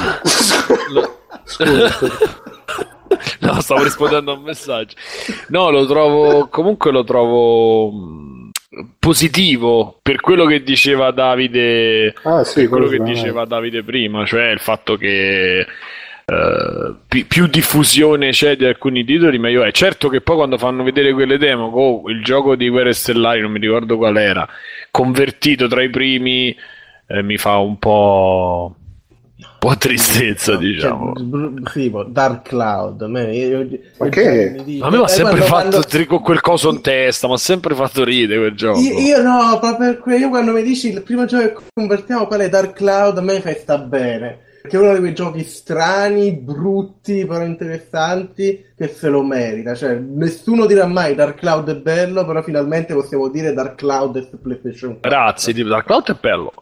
lo-. 0.91 1.21
No, 3.39 3.61
stavo 3.61 3.85
rispondendo 3.85 4.33
a 4.33 4.35
un 4.35 4.43
messaggio. 4.43 4.97
No, 5.51 5.71
lo 5.71 5.87
trovo. 5.87 6.49
Comunque 6.49 6.91
lo 6.91 7.05
trovo 7.05 7.93
mh, 7.93 8.51
positivo 8.99 10.01
per 10.03 10.21
quello 10.21 10.47
che 10.47 10.65
diceva 10.65 11.13
Davide. 11.13 12.13
Ah, 12.25 12.43
sì, 12.43 12.63
per 12.63 12.69
quello 12.71 12.89
che 12.89 12.99
diceva 13.05 13.45
Davide 13.45 13.85
prima, 13.85 14.27
cioè 14.27 14.51
il 14.51 14.59
fatto 14.61 14.97
che. 14.97 15.65
Eh, 16.31 16.95
pi- 17.09 17.25
più 17.25 17.47
diffusione 17.47 18.31
c'è 18.31 18.57
di 18.57 18.67
alcuni 18.67 19.03
titoli, 19.05 19.39
meglio 19.39 19.63
è. 19.63 19.73
Certo 19.73 20.09
che 20.09 20.21
poi 20.21 20.37
quando 20.37 20.59
fanno 20.59 20.83
vedere 20.83 21.13
quelle 21.15 21.39
demo, 21.39 21.67
oh, 21.67 22.09
il 22.11 22.23
gioco 22.23 22.55
di 22.55 22.69
Guerre 22.69 22.93
Stellari, 22.93 23.41
non 23.41 23.51
mi 23.51 23.59
ricordo 23.59 23.97
qual 23.97 24.17
era, 24.19 24.47
convertito 24.91 25.69
tra 25.69 25.83
i 25.83 25.89
primi, 25.89 26.55
eh, 27.07 27.23
mi 27.23 27.39
fa 27.39 27.57
un 27.59 27.79
po'. 27.79 28.75
Un 29.41 29.47
po' 29.71 29.77
tristezza, 29.77 30.57
diciamo. 30.57 31.13
Cioè, 31.17 31.71
sì, 31.73 31.91
boh, 31.91 32.05
Dark 32.05 32.49
Cloud. 32.49 33.03
a 33.03 33.09
me- 33.09 33.35
io- 33.37 33.63
io- 33.63 33.79
Ma 33.99 34.09
che- 34.09 34.57
dico- 34.65 34.85
A 34.85 34.91
me 34.91 34.97
mi 34.97 35.03
ha 35.03 35.07
eh, 35.07 35.09
sempre 35.09 35.39
quando- 35.41 35.81
fatto 35.81 35.89
quando- 35.97 36.21
quel 36.21 36.41
coso 36.41 36.71
in 36.71 36.81
testa, 36.81 37.27
mi 37.29 37.33
ha 37.35 37.39
sempre 37.39 37.75
fatto 37.75 38.05
ridere 38.05 38.39
quel 38.41 38.55
gioco. 38.55 38.79
Io, 38.81 38.99
io 38.99 39.23
no, 39.23 39.59
proprio 39.61 39.77
per 39.93 39.99
quello, 39.99 40.19
io 40.19 40.29
quando 40.29 40.53
mi 40.53 40.63
dici 40.63 40.89
il 40.93 41.03
primo 41.03 41.25
gioco 41.25 41.45
che 41.47 41.55
convertiamo 41.73 42.27
qual 42.27 42.41
è 42.41 42.49
Dark 42.49 42.73
Cloud, 42.75 43.19
a 43.19 43.21
me 43.21 43.41
fai 43.41 43.55
sta 43.55 43.79
bene. 43.79 44.39
Perché 44.69 44.77
è 44.77 44.87
uno 44.87 44.93
di 44.93 45.01
quei 45.01 45.15
giochi 45.15 45.45
strani, 45.45 46.33
brutti, 46.33 47.25
però 47.25 47.43
interessanti, 47.43 48.67
che 48.77 48.89
se 48.89 49.09
lo 49.09 49.23
merita. 49.23 49.75
Cioè, 49.75 49.95
nessuno 49.95 50.67
dirà 50.67 50.85
mai 50.85 51.15
Dark 51.15 51.39
Cloud 51.39 51.71
è 51.71 51.77
bello, 51.77 52.27
però 52.27 52.43
finalmente 52.43 52.93
possiamo 52.93 53.31
dire 53.31 53.55
Dark 53.55 53.77
Cloud 53.77 54.19
è 54.19 54.29
su 54.29 54.39
PlayStation 54.39 55.01
4. 55.01 55.09
Grazie, 55.09 55.55
tipo 55.55 55.69
Dark 55.71 55.87
Cloud 55.87 56.11
è 56.11 56.17
bello. 56.21 56.53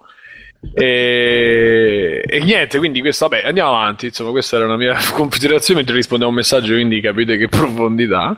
E... 0.72 2.22
e 2.24 2.40
niente, 2.40 2.78
quindi 2.78 3.00
questo, 3.00 3.26
vabbè, 3.26 3.44
andiamo 3.44 3.70
avanti. 3.70 4.06
Insomma, 4.06 4.30
questa 4.30 4.54
era 4.54 4.66
una 4.66 4.76
mia 4.76 4.94
considerazione 5.12 5.80
mentre 5.80 5.96
rispondevo 5.96 6.30
a 6.30 6.32
un 6.32 6.38
messaggio, 6.38 6.74
quindi 6.74 7.00
capite 7.00 7.36
che 7.36 7.48
profondità. 7.48 8.36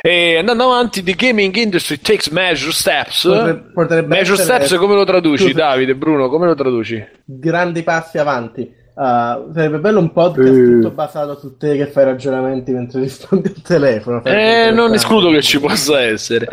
E 0.00 0.38
andando 0.38 0.64
avanti, 0.64 1.04
the 1.04 1.14
gaming 1.14 1.54
industry 1.54 1.98
takes 1.98 2.28
major 2.30 2.72
steps. 2.72 3.22
Potrebbe- 3.28 3.70
potrebbe 3.72 4.08
major 4.08 4.40
essere- 4.40 4.64
steps, 4.64 4.76
come 4.76 4.94
lo 4.96 5.04
traduci, 5.04 5.44
Scusa. 5.44 5.54
Davide, 5.54 5.94
Bruno? 5.94 6.28
Come 6.28 6.46
lo 6.46 6.54
traduci? 6.56 7.06
grandi 7.24 7.84
passi 7.84 8.18
avanti. 8.18 8.82
Uh, 8.96 9.52
sarebbe 9.52 9.78
bello 9.80 9.98
un 9.98 10.12
podcast 10.12 10.54
Eh. 10.54 10.64
tutto 10.64 10.90
basato 10.90 11.36
su 11.36 11.56
te 11.56 11.76
che 11.76 11.86
fai 11.88 12.04
ragionamenti 12.04 12.70
mentre 12.70 13.00
rispondi 13.00 13.48
al 13.48 13.60
telefono. 13.60 14.22
Eh, 14.24 14.70
non 14.72 14.94
escludo 14.94 15.30
che 15.32 15.42
ci 15.42 15.58
possa 15.58 16.00
essere. 16.00 16.46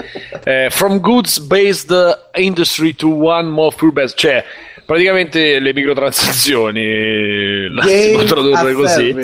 Eh, 0.43 0.69
from 0.71 0.99
goods 0.99 1.37
based 1.37 1.93
industry 2.35 2.95
to 2.95 3.09
one 3.09 3.47
more 3.47 3.69
food 3.75 3.93
based, 3.93 4.17
cioè 4.17 4.43
praticamente 4.91 5.59
le 5.59 5.73
microtransazioni, 5.73 7.69
la 7.69 7.81
si 7.83 8.11
può 8.11 8.23
tradurre 8.23 8.73
così. 8.73 9.15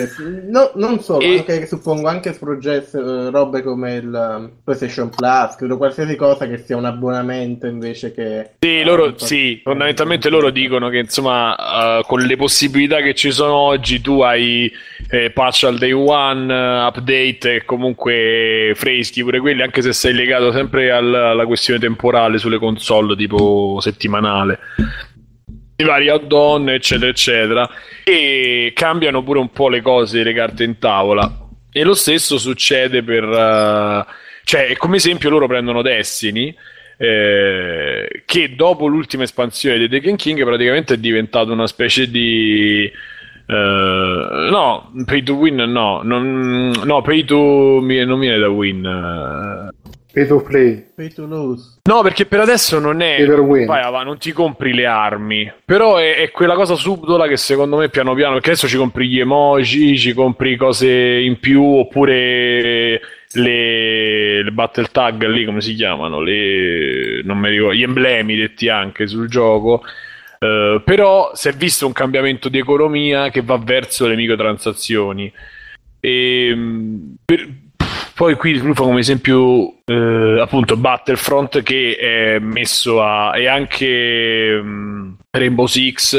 No, 0.48 0.70
non 0.76 1.00
solo, 1.00 1.20
E- 1.20 1.44
anche, 1.46 1.66
suppongo 1.66 2.08
anche 2.08 2.32
progetti, 2.32 2.96
eh, 2.96 3.28
robe 3.30 3.62
come 3.62 3.96
il 3.96 4.06
um, 4.06 4.50
PlayStation 4.64 5.10
Plus, 5.10 5.56
credo 5.56 5.76
qualsiasi 5.76 6.16
cosa 6.16 6.46
che 6.48 6.56
sia 6.56 6.74
un 6.74 6.86
abbonamento 6.86 7.66
invece 7.66 8.14
che... 8.14 8.52
Sì, 8.58 8.80
eh, 8.80 8.84
loro, 8.84 9.12
sì, 9.18 9.60
fondamentalmente 9.62 10.30
loro 10.30 10.48
dicono 10.48 10.88
che 10.88 11.00
insomma 11.00 11.98
eh, 11.98 12.02
con 12.06 12.20
le 12.20 12.36
possibilità 12.36 13.02
che 13.02 13.14
ci 13.14 13.30
sono 13.30 13.52
oggi 13.52 14.00
tu 14.00 14.22
hai 14.22 14.72
eh, 15.10 15.30
patch 15.32 15.64
al 15.64 15.76
day 15.76 15.92
one, 15.92 16.50
eh, 16.50 16.86
update 16.86 17.56
e 17.56 17.64
comunque 17.66 18.72
freschi 18.74 19.22
pure 19.22 19.38
quelli, 19.38 19.60
anche 19.60 19.82
se 19.82 19.92
sei 19.92 20.14
legato 20.14 20.50
sempre 20.50 20.90
al- 20.90 21.14
alla 21.14 21.44
questione 21.44 21.78
temporale 21.78 22.38
sulle 22.38 22.56
console 22.58 23.14
tipo 23.16 23.76
settimanale. 23.82 24.58
I 25.80 25.84
vari 25.84 26.08
add-on, 26.08 26.70
eccetera, 26.70 27.08
eccetera, 27.08 27.70
e 28.02 28.72
cambiano 28.74 29.22
pure 29.22 29.38
un 29.38 29.50
po' 29.52 29.68
le 29.68 29.80
cose, 29.80 30.24
le 30.24 30.32
carte 30.32 30.64
in 30.64 30.78
tavola. 30.78 31.30
E 31.70 31.84
lo 31.84 31.94
stesso 31.94 32.36
succede 32.36 33.04
per. 33.04 33.22
eh, 33.22 34.04
cioè, 34.44 34.76
come 34.76 34.96
esempio, 34.96 35.30
loro 35.30 35.46
prendono 35.46 35.80
Destiny. 35.82 36.52
eh, 36.96 38.22
che 38.26 38.54
dopo 38.56 38.88
l'ultima 38.88 39.22
espansione 39.22 39.78
di 39.78 39.88
Taken 39.88 40.16
King 40.16 40.42
praticamente 40.42 40.94
è 40.94 40.98
diventato 40.98 41.52
una 41.52 41.68
specie 41.68 42.10
di 42.10 42.90
eh, 43.46 44.48
no, 44.50 44.92
pay 45.04 45.22
to 45.22 45.34
win 45.34 45.54
no, 45.54 46.00
non, 46.02 46.72
no, 46.84 47.02
pay 47.02 47.24
to 47.24 47.80
non 47.80 48.18
viene 48.18 48.38
da 48.38 48.48
win. 48.48 48.84
eh. 48.84 49.87
Pay 50.18 50.26
to 50.26 50.42
play. 50.42 50.84
Pay 50.96 51.12
to 51.12 51.26
lose. 51.26 51.78
No, 51.84 52.02
perché 52.02 52.26
per 52.26 52.40
adesso 52.40 52.80
non 52.80 53.00
è. 53.02 53.24
Win. 53.24 53.66
Vai, 53.66 53.88
va, 53.88 54.02
non 54.02 54.18
ti 54.18 54.32
compri 54.32 54.74
le 54.74 54.84
armi. 54.84 55.52
Però 55.64 55.96
è, 55.96 56.16
è 56.16 56.32
quella 56.32 56.54
cosa 56.54 56.74
subdola 56.74 57.28
che 57.28 57.36
secondo 57.36 57.76
me 57.76 57.88
piano 57.88 58.14
piano. 58.14 58.34
Perché 58.34 58.50
adesso 58.50 58.66
ci 58.66 58.76
compri 58.76 59.06
gli 59.06 59.20
emoji, 59.20 59.96
ci 59.96 60.14
compri 60.14 60.56
cose 60.56 60.88
in 60.90 61.38
più, 61.38 61.62
oppure 61.62 63.00
le, 63.32 64.42
le 64.42 64.50
battle 64.50 64.88
tag 64.90 65.24
lì, 65.26 65.44
come 65.44 65.60
si 65.60 65.74
chiamano? 65.74 66.20
Le, 66.20 67.22
non 67.22 67.38
mi 67.38 67.50
ricordo, 67.50 67.74
gli 67.74 67.84
emblemi 67.84 68.34
detti 68.34 68.68
anche 68.68 69.06
sul 69.06 69.28
gioco. 69.28 69.84
Eh, 70.40 70.82
però 70.84 71.30
si 71.34 71.48
è 71.48 71.52
visto 71.52 71.86
un 71.86 71.92
cambiamento 71.92 72.48
di 72.48 72.58
economia 72.58 73.30
che 73.30 73.42
va 73.42 73.56
verso 73.56 74.08
le 74.08 74.16
microtransazioni. 74.16 75.32
E, 76.00 76.54
mh, 76.56 77.14
per- 77.24 77.48
poi 78.18 78.34
qui 78.34 78.58
fa 78.58 78.82
come 78.82 78.98
esempio 78.98 79.74
eh, 79.84 80.40
appunto 80.40 80.76
Battlefront 80.76 81.62
che 81.62 81.96
è 81.96 82.40
messo 82.40 83.00
a 83.00 83.38
e 83.38 83.46
anche 83.46 84.60
mh, 84.60 85.16
Rainbow 85.30 85.66
Six 85.66 86.18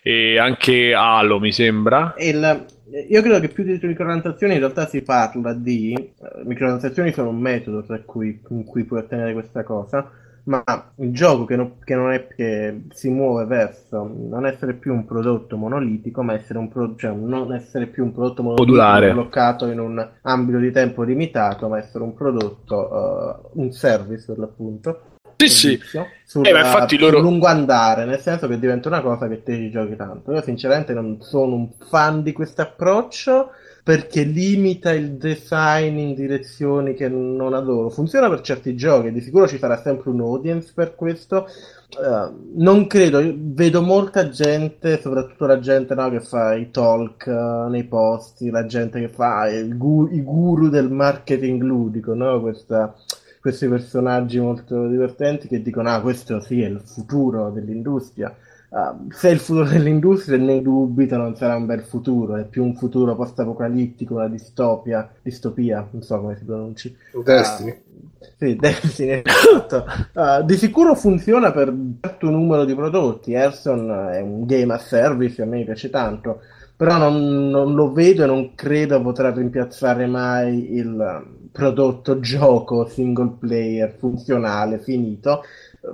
e 0.00 0.38
anche 0.38 0.94
Halo 0.94 1.40
mi 1.40 1.50
sembra. 1.50 2.14
Il- 2.18 2.66
io 3.08 3.20
credo 3.20 3.40
che 3.40 3.48
più 3.48 3.64
di 3.64 3.80
microtransazioni 3.82 4.52
in 4.52 4.60
realtà 4.60 4.86
si 4.86 5.02
parla 5.02 5.52
di 5.52 5.92
eh, 5.92 6.44
microtransazioni 6.44 7.12
sono 7.12 7.30
un 7.30 7.40
metodo 7.40 7.82
tra 7.82 7.98
cui, 8.04 8.40
con 8.40 8.62
cui 8.62 8.84
puoi 8.84 9.00
ottenere 9.00 9.32
questa 9.32 9.64
cosa 9.64 10.08
ma 10.44 10.92
il 10.96 11.12
gioco 11.12 11.44
che, 11.46 11.56
non- 11.56 11.78
che 11.82 11.94
non 11.94 12.12
è 12.12 12.26
che 12.28 12.84
si 12.90 13.08
muove 13.08 13.44
verso 13.46 14.06
non 14.14 14.46
essere 14.46 14.74
più 14.74 14.92
un 14.92 15.04
prodotto 15.06 15.56
monolitico 15.56 16.22
ma 16.22 16.34
essere 16.34 16.58
un 16.58 16.68
pro- 16.68 16.94
cioè 16.96 17.12
non 17.12 17.52
essere 17.54 17.86
più 17.86 18.04
un 18.04 18.12
prodotto 18.12 18.42
monolitico 18.42 18.70
Modulare. 18.72 19.12
bloccato 19.12 19.66
in 19.68 19.78
un 19.80 20.06
ambito 20.22 20.58
di 20.58 20.70
tempo 20.70 21.02
limitato 21.02 21.68
ma 21.68 21.78
essere 21.78 22.04
un 22.04 22.14
prodotto 22.14 23.42
eh, 23.42 23.48
un 23.54 23.70
service 23.72 24.26
per 24.26 24.38
l'appunto 24.38 25.00
Sì, 25.36 25.48
sì. 25.48 25.80
Sul, 26.24 26.46
eh, 26.46 26.50
infatti 26.58 26.96
loro... 26.98 27.20
lungo 27.20 27.46
andare, 27.46 28.04
nel 28.04 28.20
senso 28.20 28.46
che 28.48 28.58
diventa 28.58 28.88
una 28.88 29.02
cosa 29.02 29.28
che 29.28 29.42
te 29.42 29.54
ci 29.56 29.70
giochi 29.70 29.96
tanto. 29.96 30.32
Io 30.32 30.42
sinceramente 30.42 30.92
non 30.94 31.18
sono 31.20 31.54
un 31.54 31.70
fan 31.88 32.22
di 32.22 32.32
questo 32.32 32.62
approccio 32.62 33.50
perché 33.84 34.22
limita 34.22 34.92
il 34.92 35.18
design 35.18 35.98
in 35.98 36.14
direzioni 36.14 36.94
che 36.94 37.06
non 37.10 37.52
adoro. 37.52 37.90
Funziona 37.90 38.30
per 38.30 38.40
certi 38.40 38.74
giochi, 38.74 39.12
di 39.12 39.20
sicuro 39.20 39.46
ci 39.46 39.58
sarà 39.58 39.76
sempre 39.76 40.08
un 40.08 40.20
audience 40.20 40.72
per 40.74 40.94
questo. 40.94 41.46
Uh, 41.94 42.52
non 42.54 42.86
credo, 42.86 43.20
vedo 43.36 43.82
molta 43.82 44.30
gente, 44.30 44.98
soprattutto 44.98 45.44
la 45.44 45.60
gente 45.60 45.94
no, 45.94 46.08
che 46.08 46.20
fa 46.20 46.54
i 46.54 46.70
talk 46.70 47.26
uh, 47.26 47.68
nei 47.68 47.84
posti, 47.84 48.48
la 48.48 48.64
gente 48.64 48.98
che 49.00 49.10
fa 49.10 49.50
gu- 49.66 50.10
i 50.10 50.22
guru 50.22 50.70
del 50.70 50.90
marketing 50.90 51.60
ludico, 51.60 52.14
no? 52.14 52.40
Questa, 52.40 52.94
questi 53.38 53.68
personaggi 53.68 54.40
molto 54.40 54.88
divertenti 54.88 55.46
che 55.46 55.60
dicono 55.60 55.90
ah 55.90 56.00
questo 56.00 56.40
sì 56.40 56.62
è 56.62 56.68
il 56.68 56.80
futuro 56.82 57.50
dell'industria 57.50 58.34
Uh, 58.74 59.08
se 59.12 59.28
il 59.28 59.38
futuro 59.38 59.68
dell'industria 59.68 60.36
ne 60.36 60.60
dubito 60.60 61.16
non 61.16 61.36
sarà 61.36 61.54
un 61.54 61.64
bel 61.64 61.82
futuro, 61.82 62.34
è 62.34 62.44
più 62.44 62.64
un 62.64 62.74
futuro 62.74 63.14
post-apocalittico, 63.14 64.14
una 64.14 64.26
distopia, 64.26 65.08
distopia, 65.22 65.86
non 65.92 66.02
so 66.02 66.20
come 66.20 66.36
si 66.36 66.42
pronunci. 66.42 66.96
Destiny. 67.22 67.70
Uh, 67.70 68.24
sì, 68.36 68.56
Destiny, 68.56 69.22
esatto. 69.24 69.84
Uh, 70.14 70.44
di 70.44 70.56
sicuro 70.56 70.96
funziona 70.96 71.52
per 71.52 71.68
un 71.68 71.98
certo 72.00 72.28
numero 72.30 72.64
di 72.64 72.74
prodotti, 72.74 73.32
Erson 73.32 74.10
è 74.12 74.20
un 74.20 74.44
game 74.44 74.74
a 74.74 74.78
service, 74.78 75.40
a 75.40 75.46
me 75.46 75.62
piace 75.62 75.88
tanto, 75.88 76.40
però 76.74 76.98
non, 76.98 77.50
non 77.50 77.74
lo 77.76 77.92
vedo 77.92 78.24
e 78.24 78.26
non 78.26 78.56
credo 78.56 79.00
potrà 79.00 79.30
rimpiazzare 79.30 80.06
mai 80.06 80.74
il 80.74 81.24
prodotto 81.52 82.18
gioco 82.18 82.88
single 82.88 83.36
player 83.38 83.94
funzionale, 83.96 84.80
finito 84.80 85.44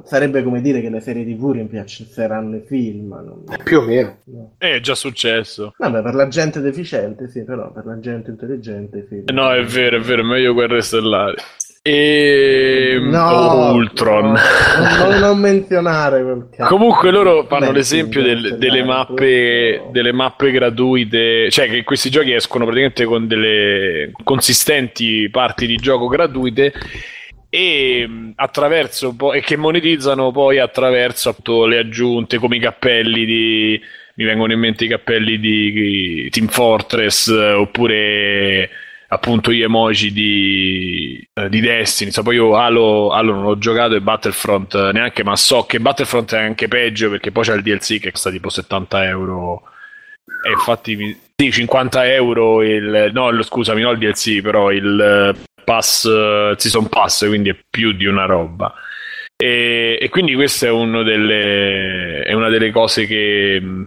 sarebbe 0.05 0.43
come 0.43 0.61
dire 0.61 0.81
che 0.81 0.91
le 0.91 1.01
serie 1.01 1.25
tv 1.25 1.53
rimpiazzeranno 1.53 2.57
i 2.57 2.63
film. 2.67 3.09
Non... 3.09 3.45
Più 3.63 3.79
o 3.79 3.83
meno. 3.83 4.19
No. 4.25 4.55
È 4.59 4.81
già 4.81 4.95
successo. 4.95 5.75
Vabbè, 5.77 6.03
per 6.03 6.15
la 6.15 6.29
gente 6.29 6.61
deficiente, 6.61 7.29
sì, 7.29 7.45
però 7.45 7.73
per 7.73 7.87
la 7.87 7.99
gente 7.99 8.31
intelligente, 8.31 9.07
sì. 9.09 9.25
No, 9.33 9.53
è 9.53 9.65
vero, 9.65 9.97
è 9.97 10.01
vero, 10.01 10.25
meglio 10.25 10.53
Guerre 10.53 10.81
Stellari. 10.81 11.37
E 11.83 12.99
no, 13.01 13.73
Ultron. 13.73 14.33
No, 14.33 15.09
non, 15.09 15.19
non, 15.19 15.39
menzionare 15.39 16.23
quel 16.23 16.49
caso. 16.55 16.69
Comunque 16.69 17.11
loro 17.11 17.47
fanno 17.47 17.73
l'esempio 17.73 18.23
del, 18.23 18.59
delle, 18.59 18.85
mappe, 18.85 19.89
delle 19.91 20.13
mappe 20.13 20.51
gratuite, 20.51 21.51
cioè 21.51 21.71
che 21.71 21.83
questi 21.83 22.11
giochi 22.11 22.35
escono 22.35 22.65
praticamente 22.65 23.07
con 23.07 23.27
delle 23.27 24.13
consistenti 24.23 25.31
parti 25.31 25.67
di 25.67 25.77
gioco 25.77 26.07
gratuite 26.07 26.71
e 27.51 28.33
attraverso 28.37 29.15
e 29.33 29.41
che 29.41 29.57
monetizzano 29.57 30.31
poi 30.31 30.59
attraverso 30.59 31.35
le 31.67 31.79
aggiunte 31.79 32.39
come 32.39 32.57
i 32.57 32.61
cappelli 32.61 33.25
di 33.25 33.81
mi 34.15 34.25
vengono 34.25 34.53
in 34.53 34.61
mente 34.61 34.85
i 34.85 34.89
cappelli 34.89 35.39
di 35.39 36.29
Team 36.31 36.47
Fortress 36.49 37.29
oppure 37.29 38.71
appunto 39.09 39.51
gli 39.53 39.63
emoji 39.63 40.13
di, 40.13 41.29
eh, 41.33 41.49
di 41.49 41.61
Destiny. 41.61 42.11
So, 42.11 42.23
poi 42.23 42.37
io 42.37 42.55
Halo, 42.57 43.11
Halo 43.11 43.35
non 43.35 43.45
ho 43.47 43.59
giocato 43.59 43.95
e 43.95 44.01
Battlefront 44.01 44.91
neanche 44.93 45.25
ma 45.25 45.37
so 45.37 45.65
che 45.65 45.81
Battlefront 45.81 46.35
è 46.35 46.43
anche 46.43 46.69
peggio 46.69 47.11
perché 47.11 47.33
poi 47.33 47.45
c'è 47.45 47.55
il 47.55 47.63
DLC 47.63 47.99
che 47.99 48.13
costa 48.13 48.31
tipo 48.31 48.49
70 48.51 49.07
euro. 49.07 49.63
E 50.47 50.51
infatti 50.51 51.19
sì 51.41 51.51
50 51.51 52.13
euro 52.13 52.63
il 52.63 53.11
no 53.15 53.43
scusami 53.43 53.81
non 53.81 53.95
il 53.95 53.99
DLC 53.99 54.43
però 54.43 54.71
il 54.71 55.35
pass, 55.65 56.05
eh, 56.05 56.55
season 56.57 56.89
pass, 56.89 57.27
quindi 57.27 57.51
è 57.51 57.57
più 57.71 57.93
di 57.93 58.07
una 58.07 58.27
roba. 58.27 58.75
E, 59.37 59.97
e 60.01 60.09
quindi 60.11 60.35
questa 60.35 60.67
è, 60.67 60.71
uno 60.71 61.03
delle, 61.03 62.23
è 62.25 62.33
una 62.35 62.49
delle 62.49 62.71
cose 62.73 63.07
che 63.07 63.59
mm, 63.63 63.83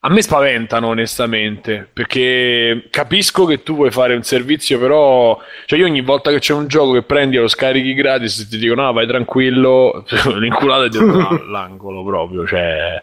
a 0.00 0.08
me 0.08 0.22
spaventano 0.22 0.88
onestamente, 0.88 1.88
perché 1.92 2.88
capisco 2.90 3.44
che 3.44 3.62
tu 3.62 3.74
vuoi 3.74 3.90
fare 3.90 4.14
un 4.14 4.22
servizio, 4.22 4.78
però 4.78 5.38
cioè 5.66 5.78
io 5.78 5.84
ogni 5.84 6.00
volta 6.00 6.30
che 6.30 6.38
c'è 6.38 6.54
un 6.54 6.66
gioco 6.66 6.92
che 6.94 7.02
prendi 7.02 7.36
e 7.36 7.40
lo 7.40 7.48
scarichi 7.48 7.94
gratis 7.94 8.48
ti 8.48 8.58
dicono 8.58 8.82
no 8.82 8.92
vai 8.92 9.06
tranquillo, 9.06 10.04
l'inculata 10.38 10.84
è 10.84 10.88
dietro 10.88 11.44
l'angolo 11.46 12.02
proprio, 12.04 12.46
cioè... 12.46 13.02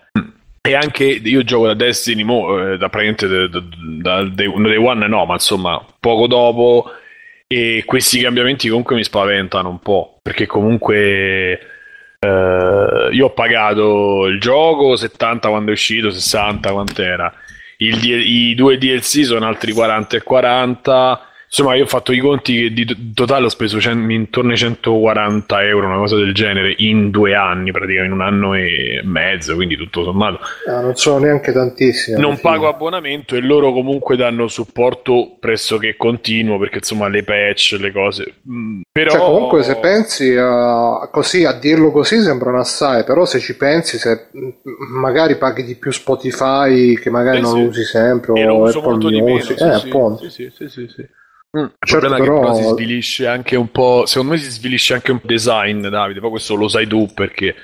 E 0.66 0.74
anche 0.74 1.04
io 1.04 1.44
gioco 1.44 1.68
da 1.68 1.76
Destiny, 1.76 2.24
mo, 2.24 2.74
eh, 2.74 2.78
da 2.78 2.90
praticamente 2.90 3.28
da, 3.28 3.48
da, 3.48 4.24
da, 4.24 4.24
day 4.24 4.48
one 4.48 5.08
no, 5.08 5.24
ma 5.26 5.34
insomma 5.34 5.80
poco 6.00 6.26
dopo 6.26 6.90
e 7.46 7.84
questi 7.86 8.20
cambiamenti 8.20 8.68
comunque 8.68 8.96
mi 8.96 9.04
spaventano 9.04 9.70
un 9.70 9.78
po', 9.80 10.18
perché 10.24 10.48
comunque 10.48 11.60
eh, 12.20 13.10
io 13.12 13.26
ho 13.26 13.30
pagato 13.30 14.26
il 14.26 14.40
gioco 14.40 14.96
70 14.96 15.50
quando 15.50 15.70
è 15.70 15.74
uscito, 15.74 16.10
60 16.10 16.72
quant'era. 16.72 17.32
Il, 17.78 18.04
I 18.04 18.56
due 18.56 18.80
DLC 18.80 19.24
sono 19.24 19.46
altri 19.46 19.72
40 19.72 20.18
e 20.18 20.24
40 20.24 21.30
Insomma, 21.58 21.78
io 21.78 21.86
ho 21.86 21.88
fatto 21.88 22.12
i 22.12 22.20
conti 22.20 22.64
che 22.64 22.74
di 22.74 23.14
totale 23.14 23.46
ho 23.46 23.50
speso 23.50 23.80
cent- 23.80 24.12
intorno 24.12 24.52
ai 24.52 24.58
140 24.58 25.64
euro, 25.64 25.88
una 25.88 26.00
cosa 26.00 26.18
del 26.18 26.34
genere, 26.34 26.76
in 26.80 27.12
due 27.12 27.34
anni, 27.34 27.72
praticamente 27.72 28.14
in 28.14 28.20
un 28.20 28.28
anno 28.28 28.56
e 28.56 29.00
mezzo, 29.06 29.56
quindi 29.56 29.78
tutto 29.78 30.04
sommato. 30.04 30.40
Ah, 30.68 30.82
non 30.82 30.96
sono 30.96 31.20
neanche 31.20 31.54
tantissimi. 31.54 32.20
Non 32.20 32.42
pago 32.42 32.68
abbonamento 32.68 33.38
e 33.38 33.40
loro 33.40 33.72
comunque 33.72 34.18
danno 34.18 34.50
supporto 34.50 35.38
pressoché 35.40 35.96
continuo, 35.96 36.60
perché 36.60 36.80
insomma 36.80 37.08
le 37.08 37.24
patch, 37.24 37.78
le 37.80 37.94
cose. 37.94 38.34
Mm, 38.52 38.82
però... 38.92 39.12
Cioè, 39.12 39.22
comunque 39.22 39.64
se 39.64 39.78
pensi 39.78 40.36
a, 40.36 41.08
così, 41.10 41.46
a 41.46 41.54
dirlo 41.54 41.90
così 41.92 42.20
sembrano 42.20 42.60
assai, 42.60 43.06
però 43.06 43.24
se 43.24 43.40
ci 43.40 43.56
pensi, 43.56 43.98
se 43.98 44.28
magari 44.92 45.38
paghi 45.38 45.64
di 45.64 45.76
più 45.76 45.94
Spotify, 45.94 46.96
che 46.96 47.10
magari 47.10 47.38
eh, 47.38 47.42
non 47.42 47.54
sì. 47.54 47.62
usi 47.62 47.84
sempre, 47.86 48.34
o 48.34 48.66
Apple 48.66 49.22
Music, 49.22 49.62
eh, 49.62 49.74
sì, 49.76 49.88
appunto. 49.88 50.30
Sì, 50.30 50.52
sì, 50.54 50.68
sì, 50.68 50.88
sì. 50.90 51.08
Mm, 51.58 51.64
il 51.64 51.72
certo, 51.80 52.08
problema 52.08 52.18
però... 52.18 52.38
è 52.38 52.40
che 52.40 52.46
però 52.46 52.56
si 52.56 52.76
svilisce 52.76 53.28
anche 53.28 53.56
un 53.56 53.72
po'. 53.72 54.06
Secondo 54.06 54.34
me 54.34 54.38
si 54.40 54.50
svilisce 54.50 54.94
anche 54.94 55.12
un 55.12 55.20
po' 55.20 55.28
design, 55.28 55.88
Davide. 55.88 56.20
Poi 56.20 56.30
questo 56.32 56.56
lo 56.56 56.68
sai 56.68 56.88
tu 56.88 57.08
perché. 57.14 57.56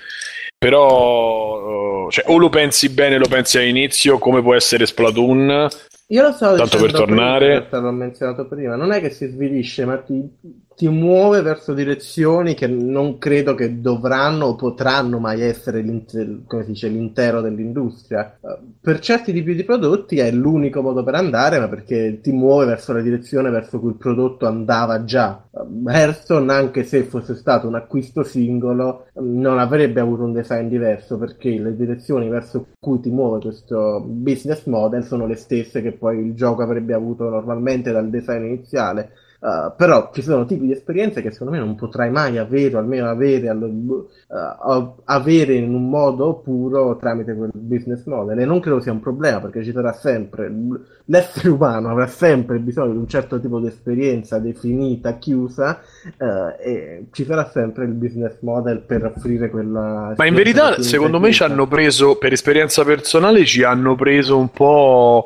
Però, 0.57 2.07
cioè, 2.09 2.26
o 2.27 2.38
lo 2.38 2.49
pensi 2.49 2.89
bene, 2.89 3.18
lo 3.18 3.27
pensi 3.27 3.57
all'inizio, 3.57 4.19
come 4.19 4.41
può 4.41 4.53
essere 4.53 4.85
Splatoon. 4.85 5.68
Io 6.07 6.22
lo 6.22 6.31
so, 6.34 6.55
tanto 6.55 6.77
per 6.77 6.91
tornare. 6.91 7.63
Prima, 7.63 7.84
l'ho 7.84 7.91
menzionato 7.91 8.47
prima. 8.47 8.76
Non 8.76 8.91
è 8.91 9.01
che 9.01 9.09
si 9.09 9.27
svilisce, 9.27 9.85
ma 9.85 9.97
ti, 9.97 10.22
ti 10.76 10.88
muove 10.88 11.41
verso 11.41 11.73
direzioni 11.73 12.53
che 12.53 12.68
non 12.68 13.18
credo 13.18 13.53
che 13.56 13.81
dovranno 13.81 14.45
o 14.45 14.56
potranno 14.56 15.19
mai 15.19 15.41
essere 15.41 15.84
dice, 15.84 16.88
l'intero 16.88 17.41
dell'industria. 17.41 18.39
Per 18.80 18.99
certi 18.99 19.34
tipi 19.34 19.53
di 19.53 19.64
prodotti 19.64 20.18
è 20.19 20.31
l'unico 20.31 20.81
modo 20.81 21.03
per 21.03 21.15
andare, 21.15 21.60
ma 21.60 21.68
perché 21.68 22.19
ti 22.22 22.31
muove 22.31 22.65
verso 22.65 22.93
la 22.93 23.02
direzione 23.02 23.49
verso 23.49 23.80
cui 23.80 23.89
il 23.89 23.98
prodotto 23.98 24.48
andava 24.48 25.03
già. 25.03 25.43
Hearthstone, 25.85 26.52
anche 26.52 26.84
se 26.84 27.03
fosse 27.03 27.35
stato 27.35 27.68
un 27.68 27.76
acquisto 27.76 28.23
singolo, 28.23 29.07
non 29.15 29.60
avrebbe 29.60 29.99
avuto 29.99 30.23
un 30.23 30.34
design 30.34 30.68
diverso 30.68 31.18
perché 31.18 31.60
le 31.60 31.76
direzioni 31.76 32.30
verso 32.30 32.68
cui 32.80 32.99
ti 32.99 33.10
muove 33.10 33.39
questo 33.39 34.03
business 34.06 34.65
model 34.65 35.03
sono 35.03 35.27
le 35.27 35.35
stesse 35.35 35.81
che 35.81 35.91
poi 35.91 36.19
il 36.19 36.34
gioco 36.34 36.61
avrebbe 36.61 36.93
avuto 36.93 37.30
normalmente 37.30 37.91
dal 37.91 38.10
design 38.10 38.45
iniziale 38.45 39.20
Uh, 39.41 39.73
però 39.76 40.11
ci 40.13 40.22
sono 40.22 40.45
tipi 40.45 40.68
di 40.68 40.72
esperienze 40.72 41.23
che 41.23 41.31
secondo 41.31 41.53
me 41.53 41.57
non 41.57 41.73
potrai 41.73 42.11
mai 42.11 42.38
avere, 42.38 42.76
o 42.76 42.77
almeno 42.77 43.09
avere, 43.09 43.49
allo, 43.49 43.65
uh, 43.65 44.93
avere 45.03 45.55
in 45.55 45.73
un 45.73 45.89
modo 45.89 46.35
puro 46.35 46.95
tramite 46.97 47.34
quel 47.34 47.49
business 47.51 48.05
model. 48.05 48.38
E 48.38 48.45
non 48.45 48.59
credo 48.59 48.80
sia 48.80 48.91
un 48.91 48.99
problema 48.99 49.41
perché 49.41 49.63
ci 49.63 49.72
sarà 49.72 49.93
sempre 49.93 50.47
l'essere 51.11 51.49
umano 51.49 51.89
avrà 51.89 52.07
sempre 52.07 52.57
bisogno 52.59 52.93
di 52.93 52.97
un 52.97 53.07
certo 53.07 53.39
tipo 53.39 53.59
di 53.59 53.67
esperienza 53.67 54.39
definita, 54.39 55.17
chiusa, 55.17 55.81
uh, 56.17 56.25
e 56.57 57.05
ci 57.11 57.25
sarà 57.25 57.49
sempre 57.51 57.83
il 57.83 57.91
business 57.91 58.38
model 58.39 58.79
per 58.79 59.03
offrire 59.03 59.49
quella. 59.49 60.13
Ma 60.15 60.25
in 60.25 60.33
verità, 60.33 60.81
secondo 60.81 61.19
me, 61.19 61.33
ci 61.33 61.43
hanno 61.43 61.67
preso 61.67 62.17
per 62.17 62.31
esperienza 62.31 62.85
personale, 62.85 63.43
ci 63.43 63.61
hanno 63.63 63.95
preso 63.95 64.38
un 64.38 64.49
po' 64.51 65.25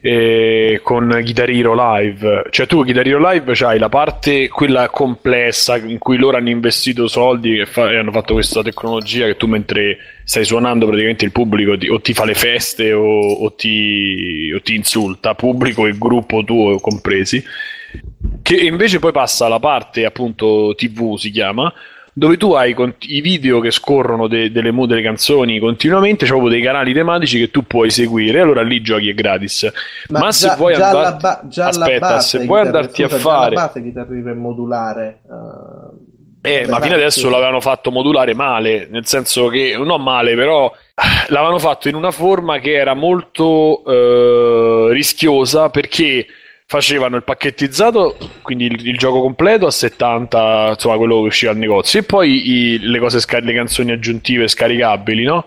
eh, 0.00 0.80
con 0.82 1.08
Guitar 1.22 1.48
Hero 1.48 1.74
Live. 1.74 2.46
Cioè, 2.50 2.66
tu 2.66 2.82
Guitar 2.82 3.06
Hero 3.06 3.30
Live 3.30 3.52
c'hai 3.54 3.78
la 3.78 3.88
parte 3.88 4.48
quella 4.48 4.88
complessa 4.88 5.76
in 5.76 5.98
cui 5.98 6.16
loro 6.16 6.38
hanno 6.38 6.50
investito 6.50 7.06
soldi 7.06 7.58
e, 7.58 7.66
fa- 7.66 7.90
e, 7.90 7.98
hanno 7.98 8.10
fatto 8.10 8.34
questa 8.34 8.62
tecnologia 8.62 9.26
che 9.26 9.36
tu 9.36 9.46
mentre 9.46 9.98
stai 10.24 10.44
suonando 10.44 10.86
praticamente 10.86 11.24
il 11.24 11.32
pubblico 11.32 11.76
ti- 11.76 11.88
o 11.88 12.00
ti 12.00 12.12
fa 12.12 12.24
le 12.24 12.34
feste 12.34 12.92
o, 12.92 13.04
o, 13.04 13.54
ti, 13.54 14.52
o 14.54 14.60
ti 14.60 14.74
insulta, 14.74 15.34
pubblico 15.34 15.86
e 15.86 15.96
gruppo 15.98 16.44
tuo 16.44 16.78
compresi. 16.78 17.42
Che 18.42 18.56
invece 18.56 18.98
poi 18.98 19.12
passa 19.12 19.46
alla 19.46 19.58
parte 19.58 20.04
appunto 20.04 20.74
TV 20.76 21.16
si 21.16 21.30
chiama 21.30 21.72
dove 22.12 22.36
tu 22.36 22.52
hai 22.52 22.74
i 23.08 23.20
video 23.20 23.60
che 23.60 23.70
scorrono 23.70 24.26
de- 24.26 24.50
delle, 24.50 24.72
delle 24.86 25.02
canzoni 25.02 25.58
continuamente, 25.58 26.24
c'è 26.24 26.30
proprio 26.30 26.50
dei 26.50 26.60
canali 26.60 26.92
tematici 26.92 27.38
che 27.38 27.50
tu 27.50 27.62
puoi 27.62 27.90
seguire, 27.90 28.40
allora 28.40 28.62
lì 28.62 28.82
giochi 28.82 29.08
è 29.08 29.14
gratis. 29.14 29.70
Ma, 30.08 30.18
Ma 30.18 30.26
già, 30.26 30.32
se 30.32 30.54
vuoi 30.56 30.74
andare... 30.74 31.16
Ba- 31.18 31.46
aspetta, 31.56 32.20
se 32.20 32.44
vuoi 32.44 32.60
andarti 32.60 33.02
a 33.04 33.08
fare... 33.08 33.54
La 33.54 33.66
base 33.66 33.82
chitarrina 33.82 34.32
è 34.32 34.34
modulare. 34.34 35.20
Uh 35.28 36.09
Eh, 36.42 36.66
ma 36.66 36.80
fino 36.80 36.94
adesso 36.94 37.28
l'avevano 37.28 37.60
fatto 37.60 37.90
modulare 37.90 38.34
male, 38.34 38.86
nel 38.90 39.06
senso 39.06 39.48
che, 39.48 39.76
non 39.76 40.02
male, 40.02 40.34
però 40.34 40.72
l'avevano 41.28 41.58
fatto 41.58 41.88
in 41.88 41.94
una 41.94 42.10
forma 42.10 42.58
che 42.58 42.72
era 42.72 42.94
molto 42.94 43.84
eh, 43.84 44.92
rischiosa 44.92 45.68
perché 45.68 46.26
facevano 46.64 47.16
il 47.16 47.24
pacchettizzato, 47.24 48.16
quindi 48.42 48.66
il, 48.66 48.86
il, 48.86 48.96
gioco 48.96 49.20
completo 49.20 49.66
a 49.66 49.70
70, 49.70 50.68
insomma 50.74 50.96
quello 50.96 51.20
che 51.20 51.26
usciva 51.26 51.50
al 51.50 51.58
negozio, 51.58 51.98
e 51.98 52.04
poi 52.04 52.48
i, 52.48 52.78
le, 52.78 52.98
cose, 53.00 53.20
le 53.40 53.52
canzoni 53.52 53.90
aggiuntive 53.90 54.48
scaricabili, 54.48 55.24
no? 55.24 55.46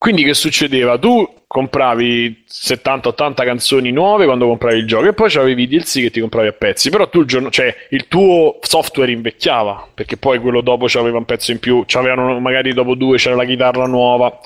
Quindi 0.00 0.22
che 0.22 0.32
succedeva? 0.32 0.96
Tu 0.96 1.28
compravi 1.46 2.44
70-80 2.50 3.44
canzoni 3.44 3.92
nuove 3.92 4.24
quando 4.24 4.46
compravi 4.46 4.78
il 4.78 4.86
gioco 4.86 5.08
e 5.08 5.12
poi 5.12 5.30
avevi 5.34 5.64
i 5.64 5.68
DLC 5.68 6.00
che 6.00 6.10
ti 6.10 6.20
compravi 6.20 6.48
a 6.48 6.52
pezzi, 6.52 6.88
però 6.88 7.06
tu 7.10 7.20
il, 7.20 7.26
giorno, 7.26 7.50
cioè, 7.50 7.76
il 7.90 8.08
tuo 8.08 8.56
software 8.62 9.12
invecchiava, 9.12 9.88
perché 9.92 10.16
poi 10.16 10.38
quello 10.38 10.62
dopo 10.62 10.86
c'aveva 10.88 11.18
un 11.18 11.26
pezzo 11.26 11.52
in 11.52 11.58
più, 11.58 11.84
magari 12.40 12.72
dopo 12.72 12.94
due 12.94 13.18
c'era 13.18 13.36
la 13.36 13.44
chitarra 13.44 13.84
nuova, 13.84 14.40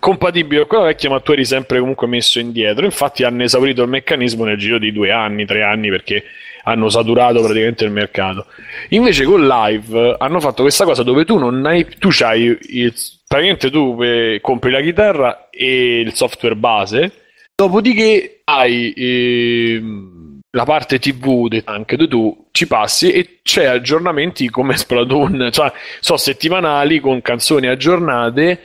compatibile 0.00 0.62
con 0.62 0.68
quella 0.70 0.84
vecchia, 0.86 1.08
ma 1.08 1.20
tu 1.20 1.30
eri 1.30 1.44
sempre 1.44 1.78
comunque 1.78 2.08
messo 2.08 2.40
indietro. 2.40 2.84
Infatti 2.84 3.22
hanno 3.22 3.44
esaurito 3.44 3.82
il 3.82 3.88
meccanismo 3.88 4.42
nel 4.42 4.58
giro 4.58 4.78
di 4.78 4.90
due 4.90 5.12
anni, 5.12 5.46
tre 5.46 5.62
anni, 5.62 5.88
perché 5.88 6.24
hanno 6.64 6.88
saturato 6.88 7.40
praticamente 7.40 7.84
il 7.84 7.92
mercato. 7.92 8.46
Invece 8.88 9.22
con 9.22 9.46
Live 9.46 10.16
hanno 10.18 10.40
fatto 10.40 10.62
questa 10.62 10.84
cosa 10.84 11.04
dove 11.04 11.24
tu 11.24 11.38
non 11.38 11.64
hai, 11.64 11.86
tu 11.96 12.08
c'hai 12.10 12.58
il 12.60 12.92
praticamente 13.30 13.70
tu 13.70 13.96
eh, 14.02 14.40
compri 14.42 14.72
la 14.72 14.80
chitarra 14.80 15.50
e 15.50 16.00
il 16.00 16.14
software 16.14 16.56
base, 16.56 17.12
dopodiché 17.54 18.40
hai 18.42 18.92
eh, 18.92 19.80
la 20.50 20.64
parte 20.64 20.98
TV 20.98 21.62
anche 21.62 21.94
dove 21.94 22.08
tu 22.08 22.46
ci 22.50 22.66
passi 22.66 23.12
e 23.12 23.38
c'è 23.44 23.66
aggiornamenti 23.66 24.50
come 24.50 24.76
Splatoon, 24.76 25.50
cioè 25.52 25.72
sono 26.00 26.18
settimanali 26.18 26.98
con 26.98 27.22
canzoni 27.22 27.68
aggiornate. 27.68 28.58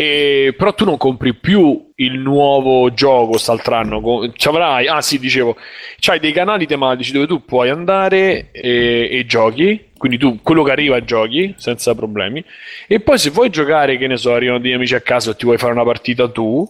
E, 0.00 0.54
però 0.56 0.72
tu 0.72 0.86
non 0.86 0.96
compri 0.96 1.34
più 1.34 1.92
il 1.96 2.18
nuovo 2.18 2.90
gioco 2.94 3.32
quest'altro 3.32 4.32
Ci 4.34 4.48
avrai, 4.48 4.86
ah 4.86 5.02
sì, 5.02 5.18
dicevo, 5.18 5.58
c'hai 5.98 6.18
dei 6.18 6.32
canali 6.32 6.66
tematici 6.66 7.12
dove 7.12 7.26
tu 7.26 7.44
puoi 7.44 7.68
andare 7.68 8.50
e, 8.50 9.10
e 9.12 9.26
giochi 9.26 9.88
quindi 9.98 10.16
tu 10.16 10.40
quello 10.42 10.62
che 10.62 10.70
arriva 10.70 11.04
giochi 11.04 11.54
senza 11.58 11.94
problemi. 11.94 12.42
E 12.86 13.00
poi 13.00 13.18
se 13.18 13.28
vuoi 13.28 13.50
giocare, 13.50 13.98
che 13.98 14.06
ne 14.06 14.16
so, 14.16 14.32
arrivano 14.32 14.58
degli 14.58 14.72
amici 14.72 14.94
a 14.94 15.02
casa 15.02 15.32
e 15.32 15.36
ti 15.36 15.44
vuoi 15.44 15.58
fare 15.58 15.72
una 15.72 15.84
partita 15.84 16.30
tu, 16.30 16.66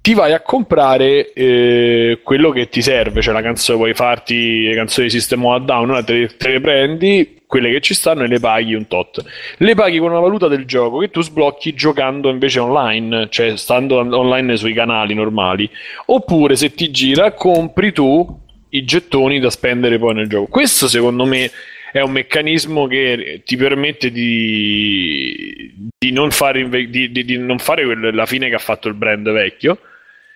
ti 0.00 0.14
vai 0.14 0.32
a 0.32 0.40
comprare 0.40 1.32
eh, 1.32 2.18
quello 2.24 2.50
che 2.50 2.68
ti 2.68 2.82
serve, 2.82 3.22
cioè 3.22 3.32
la 3.32 3.42
canzone, 3.42 3.78
vuoi 3.78 3.94
farti 3.94 4.64
le 4.64 4.74
canzoni 4.74 5.06
di 5.06 5.12
System 5.12 5.44
of 5.44 5.62
Down, 5.62 6.02
te, 6.04 6.34
te 6.36 6.48
le 6.48 6.60
prendi, 6.60 7.39
quelle 7.50 7.72
che 7.72 7.80
ci 7.80 7.94
stanno 7.94 8.22
e 8.22 8.28
le 8.28 8.38
paghi 8.38 8.74
un 8.74 8.86
tot. 8.86 9.24
Le 9.56 9.74
paghi 9.74 9.98
con 9.98 10.12
una 10.12 10.20
valuta 10.20 10.46
del 10.46 10.66
gioco 10.66 10.98
che 10.98 11.10
tu 11.10 11.20
sblocchi 11.20 11.74
giocando 11.74 12.30
invece 12.30 12.60
online, 12.60 13.26
cioè 13.28 13.56
stando 13.56 13.96
online 13.96 14.56
sui 14.56 14.72
canali 14.72 15.14
normali. 15.14 15.68
Oppure 16.06 16.54
se 16.54 16.72
ti 16.72 16.92
gira, 16.92 17.32
compri 17.32 17.92
tu 17.92 18.38
i 18.68 18.84
gettoni 18.84 19.40
da 19.40 19.50
spendere 19.50 19.98
poi 19.98 20.14
nel 20.14 20.28
gioco. 20.28 20.46
Questo 20.46 20.86
secondo 20.86 21.24
me 21.24 21.50
è 21.90 21.98
un 21.98 22.12
meccanismo 22.12 22.86
che 22.86 23.42
ti 23.44 23.56
permette 23.56 24.12
di, 24.12 25.74
di, 25.98 26.12
non, 26.12 26.30
fare, 26.30 26.68
di, 26.88 27.10
di 27.10 27.36
non 27.36 27.58
fare 27.58 28.12
la 28.12 28.26
fine 28.26 28.48
che 28.48 28.54
ha 28.54 28.60
fatto 28.60 28.86
il 28.86 28.94
brand 28.94 29.28
vecchio. 29.28 29.76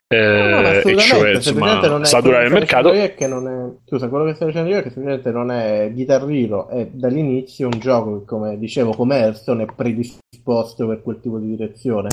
Eh, 0.07 0.49
no, 0.51 0.61
no, 0.61 0.71
e 0.71 0.99
cioè 0.99 1.35
insomma 1.35 2.05
saturare 2.05 2.47
il 2.47 2.53
mercato 2.53 2.91
che 2.91 3.27
non 3.27 3.49
è, 3.49 3.89
scusa 3.89 4.09
quello 4.09 4.27
che 4.27 4.35
sto 4.35 4.45
dicendo 4.45 4.69
io 4.69 4.77
è 4.77 4.83
che 4.83 4.91
semplicemente 4.91 5.31
non 5.31 5.51
è 5.51 5.91
Guitar 5.93 6.31
Hero 6.31 6.69
è 6.69 6.87
dall'inizio 6.93 7.69
un 7.69 7.79
gioco 7.79 8.19
che 8.19 8.27
come 8.27 8.59
dicevo 8.59 8.93
come 8.93 9.17
Hearthstone 9.17 9.63
è 9.63 9.67
predisposto 9.75 10.87
per 10.87 11.01
quel 11.03 11.21
tipo 11.21 11.39
di 11.39 11.57
direzione 11.57 12.09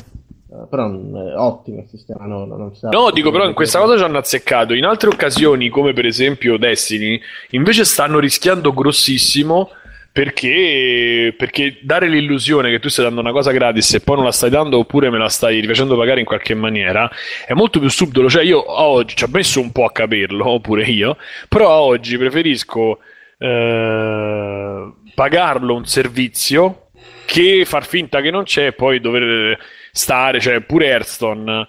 Uh, 0.51 0.67
però 0.67 0.91
è 0.91 1.33
ottimo 1.37 1.79
il 1.79 1.87
sistema. 1.87 2.25
No, 2.25 2.43
non 2.43 2.73
no 2.81 3.11
dico 3.11 3.31
però 3.31 3.47
in 3.47 3.53
questa 3.53 3.79
cosa 3.79 3.95
ci 3.95 4.03
hanno 4.03 4.17
azzeccato. 4.17 4.73
In 4.73 4.83
altre 4.83 5.07
occasioni, 5.07 5.69
come 5.69 5.93
per 5.93 6.05
esempio 6.05 6.57
Destiny, 6.57 7.17
invece 7.51 7.85
stanno 7.85 8.19
rischiando 8.19 8.73
grossissimo. 8.73 9.69
Perché, 10.13 11.33
perché 11.37 11.77
dare 11.81 12.09
l'illusione 12.09 12.69
che 12.69 12.79
tu 12.79 12.89
stai 12.89 13.05
dando 13.05 13.21
una 13.21 13.31
cosa 13.31 13.51
gratis 13.51 13.93
e 13.93 14.01
poi 14.01 14.17
non 14.17 14.25
la 14.25 14.33
stai 14.33 14.49
dando 14.49 14.77
oppure 14.77 15.09
me 15.09 15.17
la 15.17 15.29
stai 15.29 15.61
rifacendo 15.61 15.95
pagare 15.95 16.19
in 16.19 16.25
qualche 16.25 16.53
maniera 16.53 17.09
è 17.45 17.53
molto 17.53 17.79
più 17.79 17.89
subdolo. 17.89 18.29
Cioè, 18.29 18.43
io 18.43 18.63
oggi 18.81 19.15
ci 19.15 19.23
ho 19.23 19.29
messo 19.31 19.61
un 19.61 19.71
po' 19.71 19.85
a 19.85 19.91
capirlo, 19.91 20.49
oppure 20.49 20.83
io, 20.83 21.17
però 21.47 21.69
oggi 21.69 22.17
preferisco 22.17 22.99
eh, 23.37 24.91
pagarlo 25.15 25.75
un 25.75 25.85
servizio 25.85 26.89
che 27.25 27.63
far 27.65 27.85
finta 27.85 28.19
che 28.21 28.31
non 28.31 28.43
c'è 28.43 28.67
e 28.67 28.73
poi 28.73 28.99
dover 28.99 29.57
stare, 29.91 30.39
cioè 30.39 30.59
pure 30.61 30.87
Hearthstone, 30.87 31.67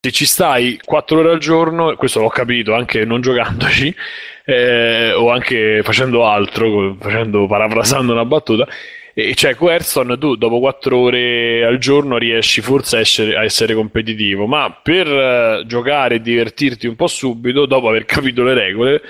se 0.00 0.12
ci 0.12 0.24
stai 0.24 0.80
4 0.84 1.18
ore 1.18 1.30
al 1.30 1.38
giorno, 1.38 1.96
questo 1.96 2.20
l'ho 2.20 2.28
capito 2.28 2.74
anche 2.74 3.04
non 3.04 3.20
giocandoci, 3.20 3.94
eh, 4.46 5.12
o 5.12 5.30
anche 5.30 5.80
facendo 5.82 6.24
altro, 6.24 6.96
facendo, 6.98 7.46
parafrasando 7.46 8.12
una 8.12 8.24
battuta, 8.24 8.66
e 9.12 9.34
cioè 9.34 9.56
Hearthstone 9.58 10.16
tu 10.18 10.36
dopo 10.36 10.60
4 10.60 10.96
ore 10.96 11.64
al 11.64 11.78
giorno 11.78 12.16
riesci 12.16 12.60
forse 12.60 12.96
a 12.96 13.00
essere, 13.00 13.36
a 13.36 13.42
essere 13.42 13.74
competitivo, 13.74 14.46
ma 14.46 14.78
per 14.80 15.08
uh, 15.08 15.66
giocare 15.66 16.16
e 16.16 16.20
divertirti 16.20 16.86
un 16.86 16.94
po' 16.94 17.08
subito, 17.08 17.66
dopo 17.66 17.88
aver 17.88 18.04
capito 18.04 18.44
le 18.44 18.54
regole, 18.54 19.02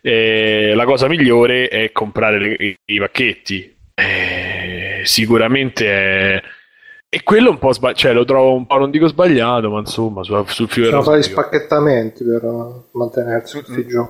eh, 0.00 0.72
la 0.74 0.84
cosa 0.84 1.06
migliore 1.06 1.68
è 1.68 1.92
comprare 1.92 2.38
le, 2.40 2.56
i, 2.58 2.76
i, 2.86 2.98
pacchetti. 2.98 3.76
Eh, 3.94 5.02
sicuramente 5.04 5.86
è 5.86 6.42
e 7.12 7.24
quello 7.24 7.50
un 7.50 7.58
po' 7.58 7.72
sbagliato, 7.72 7.98
cioè 7.98 8.12
lo 8.12 8.24
trovo 8.24 8.54
un 8.54 8.66
po', 8.66 8.78
non 8.78 8.90
dico 8.90 9.08
sbagliato, 9.08 9.68
ma 9.68 9.80
insomma, 9.80 10.22
su, 10.22 10.44
sul 10.46 10.68
filo 10.68 10.90
Sono 10.90 11.02
fare 11.02 11.22
spacchettamenti 11.22 12.24
per 12.24 12.42
mantenersi 12.92 13.60
mm-hmm. 13.68 13.88
giù. 13.88 14.08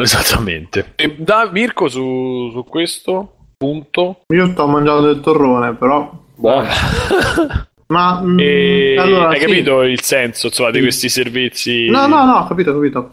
Esattamente. 0.04 0.92
E 0.96 1.14
da 1.18 1.48
Mirko 1.52 1.88
su, 1.88 2.50
su 2.52 2.64
questo 2.64 3.34
punto? 3.56 4.22
Io 4.28 4.46
sto 4.46 4.66
mangiando 4.66 5.06
del 5.06 5.20
torrone, 5.20 5.74
però... 5.74 6.10
Buono. 6.34 6.68
ma 7.88 8.22
mm, 8.22 8.38
e... 8.38 8.96
allora, 8.98 9.28
hai 9.28 9.40
sì. 9.40 9.46
capito 9.46 9.82
il 9.82 10.00
senso 10.00 10.46
insomma, 10.46 10.70
di 10.70 10.80
questi 10.80 11.08
servizi? 11.08 11.88
No, 11.88 12.06
no, 12.06 12.24
no, 12.24 12.36
ho 12.38 12.46
capito, 12.46 12.70
ho 12.70 12.74
capito. 12.74 13.10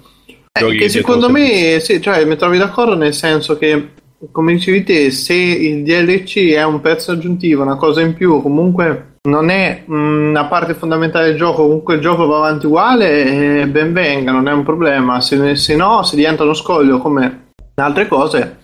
Eh, 0.54 0.76
che 0.78 0.90
secondo 0.90 1.30
me, 1.30 1.80
sì, 1.80 2.02
cioè, 2.02 2.26
mi 2.26 2.36
trovi 2.36 2.58
d'accordo 2.58 2.96
nel 2.96 3.14
senso 3.14 3.58
che 3.58 3.90
come 4.32 4.54
dicevi 4.54 4.84
te, 4.84 5.12
se 5.12 5.34
il 5.34 5.84
DLC 5.84 6.54
è 6.54 6.64
un 6.64 6.82
pezzo 6.82 7.12
aggiuntivo, 7.12 7.62
una 7.62 7.76
cosa 7.76 8.02
in 8.02 8.14
più, 8.14 8.42
comunque 8.42 9.17
non 9.28 9.50
è 9.50 9.84
una 9.88 10.46
parte 10.46 10.74
fondamentale 10.74 11.28
del 11.28 11.38
gioco, 11.38 11.64
comunque 11.64 11.96
il 11.96 12.02
gioco 12.02 12.26
va 12.26 12.38
avanti 12.38 12.66
uguale, 12.66 13.62
eh, 13.62 13.68
ben 13.68 13.94
venga, 13.94 14.32
non 14.32 14.48
è 14.48 14.54
un 14.54 14.64
problema. 14.64 15.22
Se, 15.22 15.56
se, 15.56 15.76
no, 15.76 16.04
se 16.04 16.16
diventa 16.16 16.44
uno 16.44 16.54
scoglio 16.54 17.00
come 17.00 17.52
altre 17.76 18.08
cose, 18.08 18.60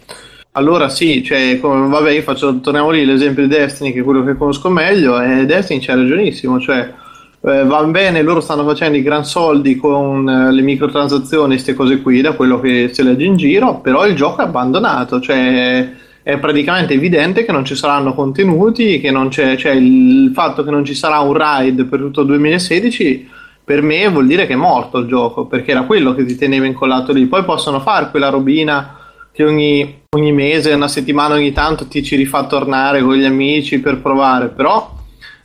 allora 0.54 0.88
sì, 0.90 1.24
cioè, 1.24 1.60
come, 1.60 1.88
vabbè, 1.88 2.12
io 2.12 2.22
faccio, 2.22 2.60
torniamo 2.60 2.90
lì 2.92 3.06
l'esempio 3.06 3.44
di 3.44 3.50
Destiny, 3.50 3.92
che 3.92 4.00
è 4.00 4.04
quello 4.04 4.24
che 4.24 4.38
conosco 4.38 4.70
meglio, 4.70 5.22
e 5.22 5.46
Destiny 5.46 5.80
c'è 5.80 5.96
ragionissimo, 5.96 6.60
cioè 6.60 6.92
eh, 7.42 7.66
va 7.66 7.84
bene, 7.84 8.22
loro 8.22 8.40
stanno 8.40 8.64
facendo 8.64 8.98
i 8.98 9.04
gran 9.04 9.26
soldi 9.26 9.76
con 9.76 10.30
eh, 10.30 10.52
le 10.54 10.62
microtransazioni, 10.62 11.56
queste 11.56 11.74
cose 11.74 12.02
qui, 12.02 12.22
da 12.22 12.34
quello 12.34 12.60
che 12.62 12.90
si 12.94 13.04
legge 13.04 13.26
in 13.26 13.36
giro, 13.36 13.82
però 13.82 14.08
il 14.08 14.16
gioco 14.16 14.42
è 14.42 14.46
abbandonato, 14.46 15.20
cioè 15.20 16.02
è 16.24 16.40
praticamente 16.40 16.94
evidente 16.94 17.46
che 17.46 17.52
non 17.52 17.66
ci 17.66 17.76
saranno 17.76 18.16
contenuti, 18.16 19.00
che 19.00 19.12
non 19.12 19.28
c'è, 19.28 19.58
cioè 19.58 19.74
il 19.74 20.32
fatto 20.34 20.64
che 20.64 20.72
non 20.72 20.86
ci 20.86 20.96
sarà 20.96 21.20
un 21.20 21.38
ride 21.38 21.84
per 21.84 22.00
tutto 22.00 22.22
il 22.22 22.28
2016 22.28 23.30
per 23.66 23.82
me 23.82 24.10
vuol 24.10 24.28
dire 24.28 24.46
che 24.46 24.54
è 24.54 24.58
morto 24.58 24.98
il 24.98 25.08
gioco, 25.08 25.46
perché 25.46 25.72
era 25.72 25.84
quello 25.84 26.14
che 26.14 26.26
ti 26.26 26.36
teneva 26.36 26.66
incollato 26.66 27.14
lì. 27.14 27.28
Poi 27.28 27.46
possono 27.46 27.80
fare 27.80 28.10
quella 28.10 28.30
robina 28.30 28.98
che 29.32 29.44
ogni, 29.46 30.02
ogni 30.16 30.34
mese, 30.34 30.74
una 30.74 30.90
settimana 30.90 31.36
ogni 31.36 31.54
tanto 31.54 31.88
ti 31.88 32.04
ci 32.04 32.16
rifà 32.16 32.46
tornare 32.46 33.02
con 33.02 33.16
gli 33.16 33.24
amici 33.24 33.80
per 33.80 34.02
provare, 34.02 34.50
però 34.50 34.92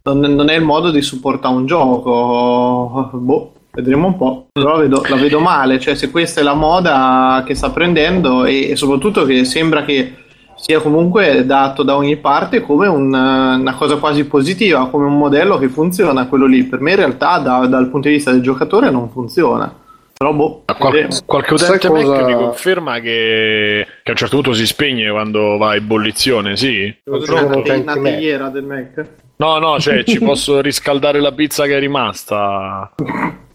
non, 0.03 0.19
non 0.19 0.49
è 0.49 0.57
il 0.57 0.65
modo 0.65 0.91
di 0.91 1.01
supportare 1.01 1.55
un 1.55 1.67
gioco. 1.67 3.11
Boh, 3.13 3.53
vedremo 3.71 4.09
un 4.09 4.17
po'. 4.17 4.47
Però 4.53 4.73
la 4.73 4.79
vedo, 4.79 5.03
la 5.09 5.17
vedo 5.17 5.39
male, 5.39 5.79
cioè 5.79 5.95
se 5.95 6.11
questa 6.11 6.41
è 6.41 6.43
la 6.43 6.55
moda 6.55 7.45
che 7.47 7.55
sta 7.55 7.71
prendendo 7.71 8.45
e, 8.45 8.71
e 8.71 8.77
soprattutto 8.77 9.25
che 9.25 9.45
sembra 9.45 9.85
che 9.85 10.13
sia 10.59 10.81
comunque 10.81 11.47
dato 11.47 11.83
da 11.83 11.97
ogni 11.97 12.17
parte 12.17 12.61
come 12.61 12.89
un, 12.89 13.13
una 13.13 13.75
cosa 13.75 13.97
quasi 13.97 14.25
positiva, 14.27 14.89
come 14.89 15.07
un 15.07 15.17
modello 15.17 15.57
che 15.57 15.69
funziona 15.69 16.27
quello 16.27 16.47
lì. 16.47 16.65
Per 16.65 16.81
me 16.81 16.91
in 16.91 16.97
realtà 16.97 17.39
da, 17.39 17.67
dal 17.67 17.89
punto 17.89 18.09
di 18.09 18.15
vista 18.15 18.33
del 18.33 18.43
giocatore 18.43 18.91
non 18.91 19.09
funziona. 19.11 19.73
Però 20.19 20.33
boh, 20.33 20.65
Qual- 20.77 21.23
qualche 21.25 21.55
utente 21.55 21.89
cosa... 21.89 22.27
Mi 22.27 22.35
conferma 22.35 22.99
che, 22.99 23.87
che, 24.03 24.09
a 24.09 24.11
un 24.11 24.17
certo 24.17 24.35
punto 24.35 24.53
si 24.53 24.67
spegne 24.67 25.09
quando 25.11 25.57
va 25.59 25.71
a 25.71 25.75
ebollizione, 25.77 26.57
sì? 26.57 26.93
C'è 27.05 27.41
una 27.41 27.95
tagliera 27.95 28.49
del 28.49 28.65
Mac? 28.65 29.07
No, 29.37 29.59
no, 29.59 29.79
cioè 29.79 30.03
ci 30.03 30.19
posso 30.21 30.61
riscaldare 30.61 31.21
la 31.21 31.31
pizza 31.31 31.67
che 31.67 31.77
è 31.77 31.79
rimasta. 31.79 32.95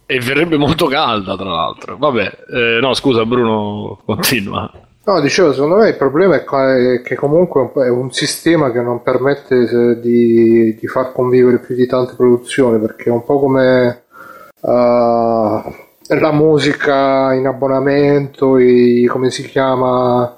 E 0.06 0.20
verrebbe 0.20 0.56
molto 0.56 0.86
calda, 0.86 1.36
tra 1.36 1.50
l'altro. 1.50 1.98
Vabbè, 1.98 2.38
eh, 2.54 2.80
no, 2.80 2.94
scusa, 2.94 3.26
Bruno, 3.26 4.00
continua. 4.06 4.72
No, 5.06 5.20
dicevo, 5.20 5.52
secondo 5.52 5.76
me 5.76 5.90
il 5.90 5.98
problema 5.98 6.38
è 6.38 7.02
che 7.04 7.16
comunque 7.16 7.70
è 7.86 7.90
un 7.90 8.10
sistema 8.14 8.72
che 8.72 8.80
non 8.80 9.02
permette 9.04 10.00
di, 10.00 10.78
di 10.80 10.88
far 10.88 11.12
convivere 11.12 11.60
più 11.60 11.76
di 11.76 11.86
tante 11.86 12.14
produzioni, 12.16 12.80
perché 12.80 13.10
è 13.10 13.12
un 13.12 13.26
po' 13.26 13.38
come 13.38 14.04
uh, 14.62 14.70
la 14.72 16.32
musica 16.32 17.34
in 17.34 17.48
abbonamento, 17.48 18.58
i, 18.58 19.06
come 19.06 19.30
si 19.30 19.44
chiama, 19.44 20.38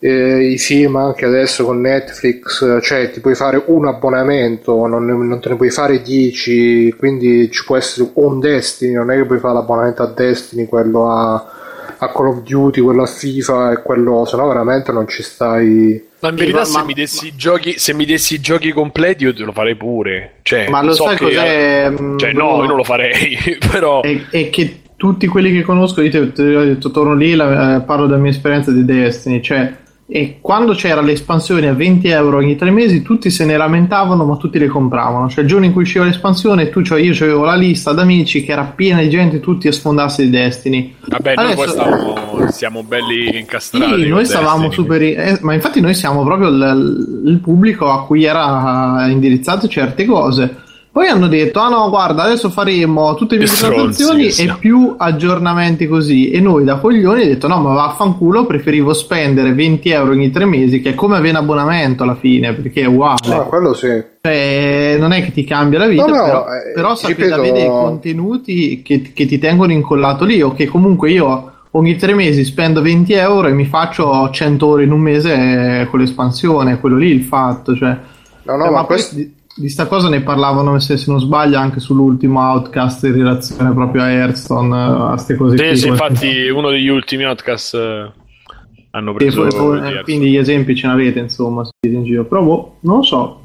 eh, 0.00 0.48
i 0.48 0.58
film 0.58 0.96
anche 0.96 1.24
adesso 1.24 1.64
con 1.64 1.80
Netflix, 1.80 2.80
cioè 2.80 3.08
ti 3.12 3.20
puoi 3.20 3.36
fare 3.36 3.62
un 3.66 3.86
abbonamento, 3.86 4.84
non, 4.88 5.04
non 5.04 5.40
te 5.40 5.50
ne 5.50 5.54
puoi 5.54 5.70
fare 5.70 6.02
10, 6.02 6.96
quindi 6.98 7.48
ci 7.52 7.64
può 7.64 7.76
essere 7.76 8.10
un 8.14 8.40
Destiny, 8.40 8.94
non 8.94 9.12
è 9.12 9.16
che 9.16 9.26
puoi 9.26 9.38
fare 9.38 9.54
l'abbonamento 9.54 10.02
a 10.02 10.08
Destiny, 10.08 10.66
quello 10.66 11.08
a 11.08 11.60
a 12.02 12.08
Call 12.10 12.26
of 12.26 12.42
Duty, 12.42 12.80
quello 12.80 13.02
a 13.02 13.06
FIFA 13.06 13.72
e 13.72 13.82
quello, 13.82 14.24
se 14.24 14.36
no 14.36 14.48
veramente 14.48 14.90
non 14.90 15.06
ci 15.06 15.22
stai. 15.22 16.10
Ma 16.18 16.30
in 16.30 16.34
verità, 16.34 16.58
ma, 16.58 16.64
se, 16.64 16.84
mi 16.84 16.94
dessi 16.94 17.36
giochi, 17.36 17.78
se 17.78 17.94
mi 17.94 18.04
dessi 18.04 18.34
i 18.34 18.40
giochi 18.40 18.72
completi, 18.72 19.22
io 19.24 19.32
te 19.32 19.44
lo 19.44 19.52
farei 19.52 19.76
pure. 19.76 20.38
Cioè, 20.42 20.68
ma 20.68 20.82
lo 20.82 20.92
so 20.94 21.04
sai 21.04 21.16
cos'è? 21.16 21.90
Mm, 21.90 22.18
cioè, 22.18 22.32
no, 22.32 22.56
io 22.58 22.66
non 22.66 22.76
lo 22.76 22.84
farei, 22.84 23.38
però. 23.70 24.02
È, 24.02 24.20
è, 24.30 24.50
che 24.50 24.80
tutti 24.96 25.28
quelli 25.28 25.52
che 25.52 25.62
conosco, 25.62 26.02
io 26.02 26.10
te, 26.10 26.32
te, 26.32 26.56
ho 26.56 26.64
detto, 26.64 26.90
torno 26.90 27.14
lì, 27.14 27.34
la, 27.34 27.76
eh, 27.76 27.80
parlo 27.82 28.06
della 28.06 28.20
mia 28.20 28.30
esperienza 28.30 28.72
di 28.72 28.84
Destiny, 28.84 29.40
cioè 29.40 29.72
e 30.12 30.38
quando 30.42 30.74
c'era 30.74 31.00
l'espansione 31.00 31.68
a 31.68 31.72
20 31.72 32.06
euro 32.08 32.36
ogni 32.36 32.54
tre 32.54 32.70
mesi 32.70 33.00
tutti 33.00 33.30
se 33.30 33.46
ne 33.46 33.56
lamentavano 33.56 34.24
ma 34.24 34.36
tutti 34.36 34.58
le 34.58 34.66
compravano. 34.66 35.28
Cioè 35.30 35.42
il 35.42 35.48
giorno 35.48 35.64
in 35.64 35.72
cui 35.72 35.82
usciva 35.82 36.04
l'espansione 36.04 36.68
tu, 36.68 36.82
cioè 36.82 37.00
io 37.00 37.12
avevo 37.12 37.44
la 37.44 37.54
lista 37.54 37.92
d'amici 37.92 38.44
che 38.44 38.52
era 38.52 38.64
piena 38.64 39.00
di 39.00 39.08
gente 39.08 39.40
tutti 39.40 39.68
a 39.68 39.72
sfondarsi 39.72 40.24
di 40.24 40.30
Destiny 40.30 40.94
vabbè 41.06 41.32
Adesso... 41.34 41.44
noi 41.46 41.54
poi 41.54 41.68
stavamo, 41.68 42.50
siamo 42.50 42.82
belli 42.82 43.38
incastrati 43.38 44.02
sì, 44.02 44.08
noi 44.08 44.26
stavamo 44.26 44.68
Destiny. 44.68 44.74
super 44.74 45.02
eh, 45.02 45.38
ma 45.40 45.54
infatti 45.54 45.80
noi 45.80 45.94
siamo 45.94 46.22
proprio 46.24 46.48
il, 46.48 47.22
il 47.24 47.38
pubblico 47.38 47.90
a 47.90 48.04
cui 48.04 48.24
era 48.24 49.06
indirizzato 49.08 49.66
certe 49.66 50.04
cose 50.04 50.61
poi 50.92 51.06
hanno 51.06 51.26
detto: 51.26 51.58
Ah 51.58 51.70
no, 51.70 51.88
guarda, 51.88 52.24
adesso 52.24 52.50
faremo 52.50 53.14
tutte 53.14 53.38
le 53.38 53.46
presentazioni 53.46 54.28
e 54.28 54.54
più 54.58 54.94
aggiornamenti 54.98 55.88
così. 55.88 56.30
E 56.30 56.38
noi 56.38 56.64
da 56.64 56.76
coglioni 56.76 57.22
abbiamo 57.22 57.32
detto: 57.32 57.48
No, 57.48 57.60
ma 57.60 57.72
vaffanculo, 57.72 58.44
preferivo 58.44 58.92
spendere 58.92 59.54
20 59.54 59.88
euro 59.88 60.10
ogni 60.12 60.30
tre 60.30 60.44
mesi, 60.44 60.82
che 60.82 60.90
è 60.90 60.94
come 60.94 61.16
avere 61.16 61.30
un 61.30 61.44
abbonamento 61.44 62.02
alla 62.02 62.14
fine, 62.14 62.52
perché 62.52 62.82
è 62.82 62.84
uguale. 62.84 63.26
No, 63.26 63.46
quello 63.46 63.72
sì. 63.72 64.04
Cioè, 64.20 64.96
non 64.98 65.12
è 65.12 65.24
che 65.24 65.32
ti 65.32 65.44
cambia 65.44 65.78
la 65.78 65.86
vita, 65.86 66.04
no, 66.04 66.14
no, 66.14 66.24
però, 66.24 66.44
eh, 66.44 66.72
però 66.74 66.94
sapete 66.94 67.22
ripeto... 67.22 67.40
avere 67.40 67.52
dei 67.54 67.68
contenuti 67.68 68.82
che, 68.82 69.12
che 69.14 69.24
ti 69.24 69.38
tengono 69.38 69.72
incollato 69.72 70.26
lì, 70.26 70.42
o 70.42 70.52
che 70.52 70.66
comunque 70.66 71.10
io 71.10 71.52
ogni 71.70 71.96
tre 71.96 72.12
mesi 72.12 72.44
spendo 72.44 72.82
20 72.82 73.14
euro 73.14 73.48
e 73.48 73.52
mi 73.52 73.64
faccio 73.64 74.28
100 74.30 74.66
ore 74.66 74.84
in 74.84 74.92
un 74.92 75.00
mese 75.00 75.86
con 75.90 76.00
l'espansione, 76.00 76.78
quello 76.78 76.96
lì 76.96 77.08
il 77.08 77.22
fatto. 77.22 77.74
Cioè, 77.74 77.96
no, 78.42 78.56
no, 78.56 78.66
eh, 78.66 78.70
ma, 78.70 78.80
ma 78.80 78.84
questo... 78.84 79.14
Poi, 79.14 79.40
di 79.54 79.68
sta 79.68 79.86
cosa 79.86 80.08
ne 80.08 80.22
parlavano, 80.22 80.78
se, 80.78 81.02
non 81.06 81.20
sbaglio, 81.20 81.58
anche 81.58 81.80
sull'ultimo 81.80 82.40
outcast 82.40 83.04
in 83.04 83.14
relazione 83.14 83.72
proprio 83.72 84.02
a 84.02 84.10
Hearthstone, 84.10 84.76
a 84.76 85.08
queste 85.10 85.36
cose. 85.36 85.56
Sì, 85.56 85.80
sì 85.80 85.88
infatti 85.88 86.48
uno 86.48 86.70
degli 86.70 86.88
ultimi 86.88 87.24
outcast 87.24 87.74
eh, 87.74 88.10
hanno 88.90 89.12
preso... 89.12 89.46
Poi, 89.46 89.78
poi, 89.80 90.02
quindi 90.02 90.30
gli 90.30 90.36
esempi 90.36 90.74
ce 90.74 90.86
n'avete, 90.86 91.18
insomma, 91.18 91.68
in 91.86 92.04
giro. 92.04 92.24
Però, 92.24 92.42
boh, 92.42 92.76
non 92.80 92.96
lo 92.98 93.02
so. 93.02 93.40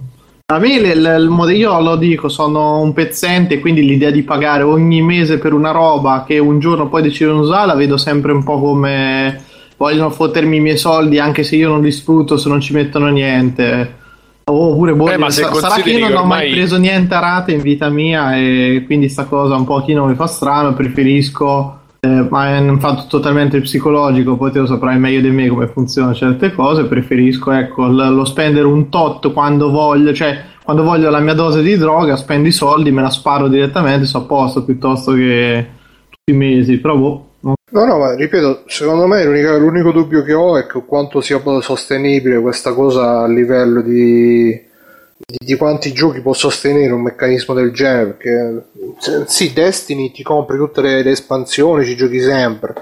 A 0.50 0.60
me 0.60 0.76
il, 0.76 1.28
modello, 1.30 1.58
io 1.58 1.82
lo 1.82 1.98
dico, 1.98 2.30
sono 2.30 2.80
un 2.80 2.94
pezzente, 2.94 3.60
quindi 3.60 3.84
l'idea 3.86 4.12
di 4.12 4.24
pagare 4.24 4.64
ogni 4.64 5.02
mese 5.02 5.40
per 5.40 5.52
una 5.52 5.72
roba 5.72 6.24
che 6.26 6.40
un 6.40 6.60
giorno 6.60 6.88
poi 6.88 7.02
decidono 7.02 7.42
di 7.42 7.48
usare 7.48 7.68
la 7.68 7.76
vedo 7.76 7.98
sempre 7.98 8.32
un 8.32 8.46
po' 8.46 8.58
come 8.58 9.44
vogliono 9.76 10.10
fottermi 10.10 10.56
i 10.56 10.62
miei 10.62 10.78
soldi 10.78 11.20
anche 11.20 11.44
se 11.44 11.58
io 11.58 11.68
non 11.68 11.82
li 11.82 11.92
sfrutto, 11.92 12.38
se 12.38 12.48
non 12.48 12.62
ci 12.62 12.72
mettono 12.72 13.10
niente 13.10 14.06
Oppure 14.50 14.94
boh, 14.94 15.10
eh, 15.10 15.30
sa- 15.30 15.54
sarà 15.54 15.82
che 15.82 15.90
io 15.90 16.08
non 16.08 16.18
ho 16.18 16.26
mai 16.26 16.52
preso 16.52 16.78
niente 16.78 17.14
a 17.14 17.20
rate 17.20 17.52
in 17.52 17.62
vita 17.62 17.90
mia 17.90 18.38
e 18.38 18.84
quindi 18.86 19.10
sta 19.10 19.26
cosa 19.26 19.56
un 19.56 19.66
pochino 19.66 20.06
mi 20.06 20.16
fa 20.16 20.26
strano, 20.28 20.74
preferisco 20.74 21.80
eh, 22.00 22.28
ma 22.30 22.56
è 22.56 22.60
un 22.60 22.80
fatto 22.80 23.08
totalmente 23.08 23.60
psicologico, 23.60 24.38
poi 24.38 24.52
te 24.52 24.60
lo 24.60 24.66
saprai 24.66 24.98
meglio 25.00 25.20
di 25.22 25.32
me 25.32 25.48
come 25.48 25.68
funzionano 25.68 26.14
certe 26.14 26.54
cose, 26.54 26.86
preferisco 26.86 27.52
ecco, 27.52 27.88
l- 27.88 28.14
lo 28.14 28.24
spendere 28.24 28.66
un 28.68 28.88
tot 28.90 29.34
quando 29.34 29.70
voglio, 29.70 30.14
cioè 30.14 30.42
quando 30.64 30.84
voglio 30.84 31.10
la 31.10 31.20
mia 31.20 31.34
dose 31.34 31.62
di 31.62 31.76
droga, 31.76 32.16
spendo 32.16 32.48
i 32.48 32.52
soldi, 32.52 32.92
me 32.92 33.02
la 33.02 33.10
sparo 33.10 33.48
direttamente, 33.48 34.06
so 34.06 34.20
a 34.20 34.22
posto 34.22 34.64
piuttosto 34.64 35.14
che 35.14 35.68
tutti 36.10 36.32
i 36.32 36.38
mesi, 36.38 36.78
però 36.78 36.96
boh, 36.98 37.27
No, 37.78 37.86
no, 37.86 38.00
ma 38.00 38.16
ripeto, 38.16 38.64
secondo 38.66 39.06
me 39.06 39.24
l'unico, 39.24 39.92
dubbio 39.92 40.24
che 40.24 40.34
ho 40.34 40.58
è 40.58 40.66
che 40.66 40.82
quanto 40.84 41.22
sia 41.22 41.40
sostenibile 41.62 42.40
questa 42.40 42.74
cosa 42.74 43.20
a 43.20 43.28
livello 43.28 43.82
di, 43.82 44.50
di, 45.16 45.38
di, 45.38 45.56
quanti 45.56 45.94
giochi 45.94 46.22
può 46.22 46.34
sostenere 46.34 46.92
un 46.92 47.04
meccanismo 47.04 47.54
del 47.54 47.72
genere. 47.72 48.14
Perché 48.14 48.64
sì, 49.28 49.54
Destiny 49.54 50.10
ti 50.12 50.24
compri 50.24 50.58
tutte 50.58 50.82
le, 50.82 51.04
le 51.04 51.12
espansioni, 51.12 51.86
ci 51.86 51.96
giochi 51.96 52.20
sempre. 52.20 52.74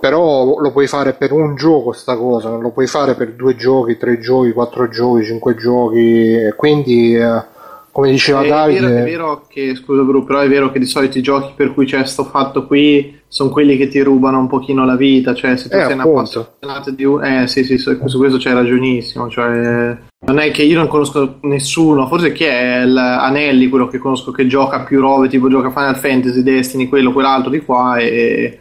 Però 0.00 0.58
lo 0.58 0.72
puoi 0.72 0.86
fare 0.86 1.12
per 1.12 1.32
un 1.32 1.54
gioco 1.54 1.92
sta 1.92 2.16
cosa, 2.16 2.48
non 2.48 2.62
lo 2.62 2.70
puoi 2.70 2.86
fare 2.86 3.14
per 3.14 3.34
due 3.34 3.54
giochi, 3.54 3.98
tre 3.98 4.18
giochi, 4.18 4.52
quattro 4.52 4.88
giochi, 4.88 5.26
cinque 5.26 5.54
giochi. 5.56 6.50
Quindi. 6.56 7.16
Eh, 7.16 7.58
come 7.90 8.10
diceva 8.10 8.42
è 8.42 8.48
Davide. 8.48 8.80
Vero, 8.80 8.98
è 8.98 9.04
vero 9.04 9.46
che, 9.48 9.74
scusa 9.74 10.02
Bru, 10.02 10.24
però 10.24 10.40
è 10.40 10.48
vero 10.48 10.70
che 10.70 10.78
di 10.78 10.86
solito 10.86 11.18
i 11.18 11.22
giochi 11.22 11.52
per 11.54 11.72
cui 11.74 11.86
c'è 11.86 12.04
sto 12.04 12.24
fatto 12.24 12.66
qui 12.66 13.18
sono 13.26 13.50
quelli 13.50 13.76
che 13.76 13.86
ti 13.86 14.00
rubano 14.00 14.40
un 14.40 14.48
pochino 14.48 14.84
la 14.84 14.96
vita, 14.96 15.34
cioè 15.34 15.56
se 15.56 15.68
tu 15.68 15.76
eh, 15.76 15.84
sei 15.84 15.98
appunto. 15.98 16.40
appassionato 16.40 16.90
di 16.90 17.04
un... 17.04 17.22
Eh 17.24 17.46
sì 17.46 17.62
sì, 17.62 17.78
su 17.78 17.96
questo 17.96 18.38
c'hai 18.38 18.54
ragionissimo, 18.54 19.28
cioè 19.28 19.96
non 20.26 20.38
è 20.38 20.50
che 20.50 20.62
io 20.62 20.76
non 20.76 20.88
conosco 20.88 21.38
nessuno, 21.42 22.08
forse 22.08 22.32
chi 22.32 22.44
è 22.44 22.82
Anelli, 22.84 23.68
quello 23.68 23.86
che 23.86 23.98
conosco 23.98 24.32
che 24.32 24.48
gioca 24.48 24.80
più 24.80 25.00
robe, 25.00 25.28
tipo 25.28 25.48
gioca 25.48 25.70
Final 25.70 25.96
Fantasy, 25.96 26.42
Destiny, 26.42 26.88
quello, 26.88 27.12
quell'altro 27.12 27.50
di 27.50 27.60
qua 27.60 27.96
e 27.98 28.58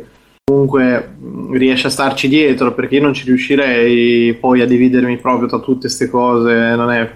comunque 0.50 1.16
riesce 1.52 1.88
a 1.88 1.92
starci 1.92 2.28
dietro 2.28 2.74
perché 2.74 2.96
io 2.96 3.02
non 3.02 3.14
ci 3.14 3.26
riuscirei 3.26 4.34
poi 4.34 4.62
a 4.62 4.66
dividermi 4.66 5.18
proprio 5.18 5.48
tra 5.48 5.60
tutte 5.60 5.82
queste 5.82 6.10
cose, 6.10 6.76
non 6.76 6.92
è 6.92 7.12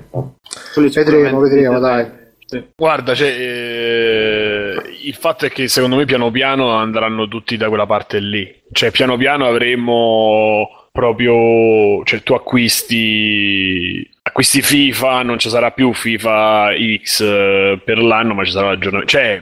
Vedremo, 0.75 1.39
vedremo, 1.39 1.79
dai. 1.79 2.21
Sì. 2.45 2.63
Guarda, 2.75 3.15
cioè, 3.15 3.29
eh, 3.29 4.75
il 5.03 5.15
fatto 5.15 5.45
è 5.47 5.49
che 5.49 5.67
secondo 5.67 5.95
me 5.95 6.05
piano 6.05 6.29
piano 6.29 6.69
andranno 6.71 7.27
tutti 7.27 7.57
da 7.57 7.69
quella 7.69 7.87
parte 7.87 8.19
lì. 8.19 8.61
Cioè, 8.71 8.91
piano 8.91 9.17
piano 9.17 9.47
avremo 9.47 10.89
proprio. 10.91 12.03
Cioè, 12.03 12.21
tu 12.21 12.33
acquisti. 12.33 14.07
Acquisti 14.21 14.61
FIFA, 14.61 15.23
non 15.23 15.39
ci 15.39 15.49
sarà 15.49 15.71
più 15.71 15.93
FIFA 15.93 16.71
X 17.01 17.21
eh, 17.21 17.81
per 17.83 17.97
l'anno, 17.97 18.33
ma 18.35 18.43
ci 18.43 18.51
sarà 18.51 18.67
l'aggiornamento. 18.67 19.09
Cioè, 19.11 19.41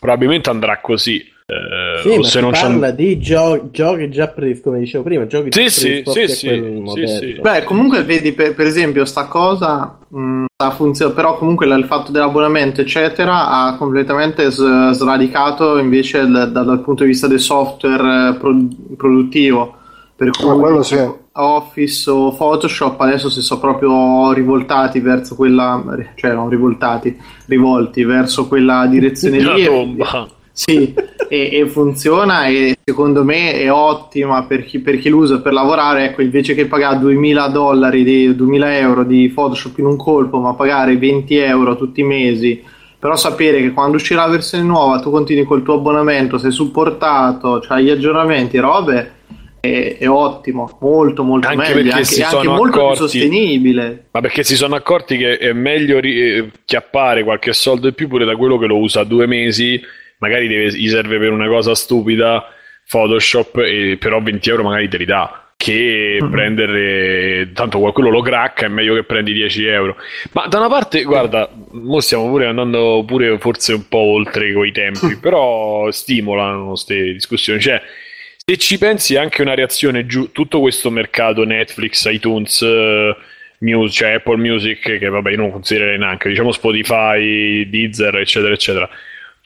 probabilmente 0.00 0.50
andrà 0.50 0.78
così. 0.80 1.36
Eh, 1.50 2.02
sì, 2.02 2.22
se 2.24 2.42
non 2.42 2.50
parla 2.50 2.90
di 2.90 3.18
gio- 3.18 3.70
giochi 3.70 4.10
già 4.10 4.28
presi, 4.28 4.60
come 4.60 4.80
dicevo 4.80 5.02
prima, 5.02 5.26
giochi 5.26 5.48
sì, 5.50 5.62
già 5.62 5.68
sì, 5.70 6.02
sì, 6.04 6.28
sì, 6.28 6.82
sì, 6.84 7.06
sì, 7.06 7.38
Beh, 7.40 7.64
comunque 7.64 8.04
vedi, 8.04 8.32
per, 8.32 8.54
per 8.54 8.66
esempio, 8.66 9.06
sta 9.06 9.24
cosa 9.28 9.96
mh, 10.08 10.20
mm, 10.20 10.44
funziona, 10.72 11.14
però 11.14 11.38
comunque 11.38 11.64
il 11.64 11.86
fatto 11.86 12.12
dell'abbonamento, 12.12 12.82
eccetera, 12.82 13.48
ha 13.48 13.76
completamente 13.78 14.50
s- 14.50 14.90
sradicato 14.90 15.78
invece 15.78 16.18
il, 16.18 16.50
dal 16.52 16.82
punto 16.82 17.04
di 17.04 17.08
vista 17.08 17.26
del 17.26 17.40
software 17.40 18.28
eh, 18.28 18.34
pro- 18.34 18.66
produttivo. 18.94 19.74
Per 20.16 20.30
cui 20.30 20.84
sì. 20.84 20.98
Office 21.32 22.10
o 22.10 22.34
Photoshop 22.34 23.00
adesso 23.00 23.30
si 23.30 23.40
sono 23.40 23.60
proprio 23.60 24.32
rivoltati 24.32 25.00
verso 25.00 25.34
quella, 25.34 25.82
cioè 26.14 26.34
non 26.34 26.50
rivoltati, 26.50 27.16
rivolti 27.46 28.04
verso 28.04 28.48
quella 28.48 28.86
direzione 28.86 29.38
lì. 29.38 29.64
Tomba. 29.64 30.28
Sì, 30.58 30.92
e, 31.28 31.50
e, 31.52 31.68
funziona 31.68 32.46
e 32.46 32.78
secondo 32.84 33.22
me 33.22 33.52
è 33.52 33.70
ottima 33.70 34.42
per 34.42 34.64
chi, 34.64 34.80
per 34.80 34.98
chi 34.98 35.08
l'usa 35.08 35.40
per 35.40 35.52
lavorare. 35.52 36.06
Ecco, 36.06 36.20
invece 36.20 36.56
che 36.56 36.66
pagare 36.66 36.98
2000 36.98 37.46
dollari, 37.46 38.02
di, 38.02 38.34
2000 38.34 38.78
euro 38.78 39.04
di 39.04 39.28
Photoshop 39.32 39.78
in 39.78 39.86
un 39.86 39.96
colpo, 39.96 40.40
ma 40.40 40.54
pagare 40.54 40.96
20 40.96 41.36
euro 41.36 41.76
tutti 41.76 42.00
i 42.00 42.02
mesi, 42.02 42.60
però 42.98 43.14
sapere 43.14 43.60
che 43.60 43.70
quando 43.70 43.98
uscirà 43.98 44.22
la 44.24 44.32
versione 44.32 44.64
nuova 44.64 44.98
tu 44.98 45.12
continui 45.12 45.44
col 45.44 45.62
tuo 45.62 45.74
abbonamento, 45.74 46.38
sei 46.38 46.50
supportato, 46.50 47.62
c'hai 47.64 47.84
gli 47.84 47.90
aggiornamenti, 47.90 48.58
robe. 48.58 49.12
È, 49.60 49.96
è, 49.98 50.08
ottimo, 50.08 50.76
molto 50.80 51.22
molto 51.22 51.46
anche 51.46 51.74
meglio, 51.74 51.92
anche, 51.92 52.16
è 52.16 52.22
anche 52.22 52.48
molto 52.48 52.78
accorti, 52.78 52.98
più 52.98 53.06
sostenibile. 53.06 54.06
Ma 54.10 54.20
perché 54.20 54.42
si 54.42 54.56
sono 54.56 54.74
accorti 54.74 55.16
che 55.16 55.38
è 55.38 55.52
meglio 55.52 56.00
ri- 56.00 56.20
eh, 56.20 56.50
chiappare 56.64 57.22
qualche 57.22 57.52
soldo 57.52 57.86
in 57.86 57.94
più 57.94 58.08
pure 58.08 58.24
da 58.24 58.34
quello 58.34 58.58
che 58.58 58.66
lo 58.66 58.78
usa 58.78 59.04
due 59.04 59.26
mesi 59.26 59.80
magari 60.18 60.48
deve, 60.48 60.70
gli 60.72 60.88
serve 60.88 61.18
per 61.18 61.32
una 61.32 61.48
cosa 61.48 61.74
stupida 61.74 62.52
Photoshop, 62.88 63.58
e 63.58 63.96
però 63.98 64.20
20 64.20 64.48
euro 64.50 64.62
magari 64.62 64.88
te 64.88 64.96
li 64.98 65.04
dà. 65.04 65.42
Che 65.56 66.18
mm-hmm. 66.20 66.30
prendere 66.30 67.50
tanto 67.52 67.80
qualcuno 67.80 68.10
lo 68.10 68.22
cracca 68.22 68.66
è 68.66 68.68
meglio 68.68 68.94
che 68.94 69.02
prendi 69.02 69.32
10 69.32 69.66
euro. 69.66 69.96
Ma 70.32 70.46
da 70.46 70.58
una 70.58 70.68
parte, 70.68 71.02
guarda, 71.02 71.50
mo 71.72 72.00
stiamo 72.00 72.28
pure 72.28 72.46
andando 72.46 73.02
pure 73.04 73.38
forse 73.38 73.72
un 73.72 73.88
po' 73.88 73.98
oltre 73.98 74.52
coi 74.52 74.70
tempi, 74.70 75.16
però 75.20 75.90
stimolano 75.90 76.68
queste 76.68 77.12
discussioni. 77.12 77.60
Cioè, 77.60 77.82
se 78.36 78.56
ci 78.56 78.78
pensi 78.78 79.16
anche 79.16 79.42
una 79.42 79.54
reazione 79.54 80.06
giù, 80.06 80.30
tutto 80.30 80.60
questo 80.60 80.90
mercato 80.90 81.44
Netflix, 81.44 82.04
iTunes, 82.04 82.60
uh, 82.60 83.14
Music, 83.58 83.96
cioè 83.96 84.12
Apple 84.12 84.36
Music, 84.36 84.98
che 84.98 85.08
vabbè 85.08 85.30
io 85.32 85.36
non 85.36 85.50
considererei 85.50 85.98
neanche, 85.98 86.28
diciamo 86.28 86.52
Spotify, 86.52 87.68
Deezer, 87.68 88.16
eccetera, 88.16 88.54
eccetera. 88.54 88.88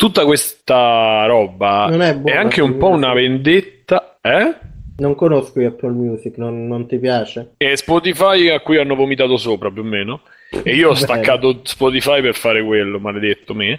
Tutta 0.02 0.24
questa 0.24 1.26
roba 1.26 1.88
è, 1.88 2.22
è, 2.22 2.34
anche 2.34 2.60
un 2.60 2.76
po' 2.76 2.88
una 2.88 3.12
vendetta, 3.12 4.18
eh? 4.20 4.52
Non 4.96 5.14
conosco 5.14 5.64
Apple 5.64 5.92
Music, 5.92 6.38
non, 6.38 6.66
non 6.66 6.88
ti 6.88 6.98
piace? 6.98 7.52
E 7.56 7.76
Spotify 7.76 8.48
a 8.48 8.58
cui 8.58 8.78
hanno 8.78 8.96
vomitato 8.96 9.36
sopra 9.36 9.70
più 9.70 9.82
o 9.82 9.84
meno. 9.84 10.22
E 10.64 10.74
io 10.74 10.88
ho 10.88 10.94
staccato 10.98 11.60
Spotify 11.62 12.20
per 12.20 12.34
fare 12.34 12.64
quello, 12.64 12.98
maledetto 12.98 13.54
me. 13.54 13.78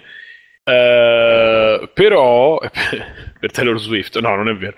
Uh, 0.64 1.90
però 1.92 2.56
per 3.38 3.50
Taylor 3.52 3.78
Swift, 3.78 4.18
no, 4.20 4.34
non 4.34 4.48
è 4.48 4.56
vero. 4.56 4.76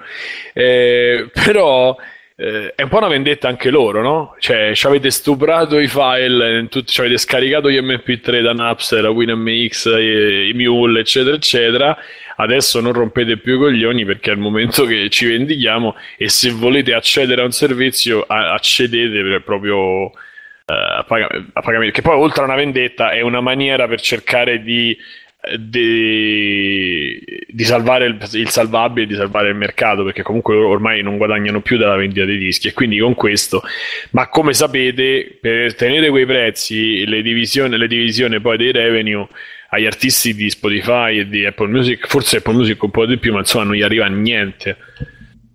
Eh, 0.52 1.30
però 1.32 1.94
eh, 2.38 2.74
è 2.74 2.82
un 2.82 2.88
po' 2.90 2.98
una 2.98 3.08
vendetta 3.08 3.48
anche 3.48 3.70
loro, 3.70 4.02
no? 4.02 4.36
Cioè, 4.38 4.74
ci 4.74 4.86
avete 4.86 5.10
stuprato 5.10 5.78
i 5.78 5.88
file, 5.88 6.68
tut- 6.68 6.88
ci 6.88 7.00
avete 7.00 7.16
scaricato 7.16 7.70
gli 7.70 7.78
MP3 7.78 8.42
da 8.42 8.52
Napster, 8.52 9.06
WinMX, 9.06 9.86
i, 9.98 10.50
i 10.50 10.52
Mule, 10.54 11.00
eccetera, 11.00 11.34
eccetera. 11.34 11.96
Adesso 12.36 12.80
non 12.80 12.92
rompete 12.92 13.38
più 13.38 13.54
i 13.54 13.58
coglioni 13.58 14.04
perché 14.04 14.30
è 14.30 14.34
il 14.34 14.40
momento 14.40 14.84
che 14.84 15.08
ci 15.08 15.26
vendichiamo 15.26 15.96
e 16.18 16.28
se 16.28 16.50
volete 16.50 16.92
accedere 16.92 17.40
a 17.40 17.44
un 17.44 17.52
servizio, 17.52 18.24
a- 18.26 18.52
accedete 18.52 19.40
proprio 19.40 19.76
uh, 20.04 20.10
a, 20.66 21.04
pag- 21.08 21.50
a 21.54 21.60
pagamento. 21.62 21.94
Che 21.94 22.02
poi, 22.02 22.16
oltre 22.18 22.42
a 22.42 22.44
una 22.44 22.56
vendetta, 22.56 23.12
è 23.12 23.22
una 23.22 23.40
maniera 23.40 23.88
per 23.88 24.02
cercare 24.02 24.62
di 24.62 24.94
di, 25.58 27.22
di, 27.46 27.64
salvare 27.64 28.06
il, 28.06 28.28
il, 28.32 28.48
salvabile 28.48 29.06
di 29.06 29.14
salvare 29.14 29.50
il 29.50 29.54
mercato 29.54 30.02
perché 30.02 30.22
comunque 30.22 30.56
ormai 30.56 31.02
non 31.02 31.16
guadagnano 31.16 31.60
più 31.60 31.76
dalla 31.76 31.94
vendita 31.94 32.24
dei 32.24 32.38
dischi 32.38 32.68
e 32.68 32.72
quindi 32.72 32.98
con 32.98 33.14
questo 33.14 33.62
ma 34.10 34.28
come 34.28 34.52
sapete 34.54 35.38
per 35.40 35.76
tenere 35.76 36.10
quei 36.10 36.26
prezzi 36.26 37.06
le 37.06 37.22
divisioni, 37.22 37.76
le 37.76 37.86
divisioni 37.86 38.40
poi 38.40 38.56
dei 38.56 38.72
revenue 38.72 39.26
agli 39.68 39.86
artisti 39.86 40.34
di 40.34 40.50
Spotify 40.50 41.18
e 41.18 41.28
di 41.28 41.44
Apple 41.44 41.68
Music 41.68 42.08
forse 42.08 42.38
Apple 42.38 42.54
Music 42.54 42.82
un 42.82 42.90
po' 42.90 43.06
di 43.06 43.16
più 43.16 43.32
ma 43.32 43.38
insomma 43.38 43.64
non 43.64 43.74
gli 43.74 43.82
arriva 43.82 44.06
niente 44.06 44.76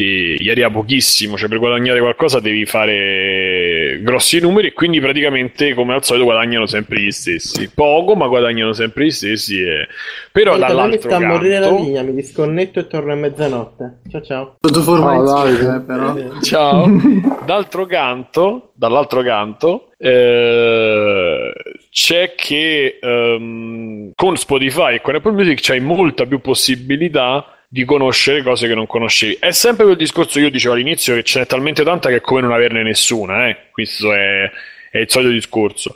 gli 0.03 0.49
arriva 0.49 0.69
pochissimo, 0.69 1.38
cioè 1.38 1.49
per 1.49 1.60
guadagnare 1.60 1.99
qualcosa 1.99 2.40
devi 2.40 2.65
fare 2.65 3.99
grossi 4.02 4.40
numeri 4.40 4.68
e 4.68 4.73
quindi 4.73 4.99
praticamente 4.99 5.73
come 5.73 5.94
al 5.94 6.03
solito 6.03 6.26
guadagnano 6.26 6.65
sempre 6.65 6.99
gli 6.99 7.11
stessi. 7.11 7.69
Poco, 7.73 8.15
ma 8.15 8.28
guadagnano 8.28 8.73
sempre 8.73 9.06
gli 9.06 9.11
stessi. 9.11 9.61
E... 9.61 9.88
Però 10.32 10.52
Senta, 10.52 10.68
dall'altro 10.68 10.99
sta 10.99 11.10
canto... 11.10 11.26
a 11.26 11.28
morire 11.30 11.60
la 11.60 11.72
linea, 11.72 12.03
mi 12.03 12.14
disconnetto 12.14 12.80
e 12.80 12.88
torno 12.88 13.14
a 13.14 13.15
mezzanotte. 13.15 13.99
Ciao 14.10 14.22
ciao. 14.22 14.56
Tutto 14.60 14.82
formato, 14.82 15.32
oh, 15.32 15.48
eh, 15.48 15.82
però. 15.82 16.15
Ciao. 16.41 16.88
D'altro 17.45 17.86
canto, 17.86 18.72
dall'altro 18.76 19.22
canto 19.22 19.91
eh, 20.03 21.53
c'è 21.91 22.34
che 22.36 22.98
um, 23.02 24.11
con 24.15 24.36
Spotify 24.36 24.95
e 24.95 25.02
con 25.02 25.14
Apple 25.14 25.34
Music 25.34 25.60
c'hai 25.61 25.80
molta 25.80 26.26
più 26.26 26.41
possibilità 26.41 27.45
di 27.73 27.85
conoscere 27.85 28.43
cose 28.43 28.68
che 28.68 28.76
non 28.76 28.85
conoscevi. 28.85 29.38
È 29.39 29.52
sempre 29.52 29.85
quel 29.85 29.95
discorso 29.95 30.34
che 30.34 30.41
io 30.41 30.52
dicevo 30.52 30.73
all'inizio 30.73 31.15
che 31.15 31.23
ce 31.23 31.39
n'è 31.39 31.45
talmente 31.45 31.85
tanta 31.85 32.10
che 32.10 32.18
è 32.18 32.22
come 32.22 32.41
non 32.41 32.52
averne 32.52 32.84
nessuna, 32.84 33.48
eh? 33.48 33.69
questo 33.72 34.11
è, 34.14 34.52
è 34.91 34.98
il 34.98 35.10
solito 35.10 35.31
discorso. 35.31 35.95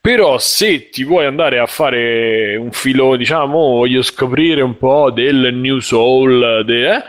Però 0.00 0.38
se 0.38 0.88
ti 0.88 1.02
vuoi 1.02 1.26
andare 1.26 1.58
a 1.58 1.66
fare 1.66 2.54
un 2.54 2.70
filo, 2.70 3.16
diciamo, 3.16 3.58
voglio 3.58 4.02
scoprire 4.02 4.62
un 4.62 4.78
po' 4.78 5.10
del 5.10 5.52
New 5.52 5.80
Soul, 5.80 6.64
de, 6.64 6.94
eh? 6.94 7.02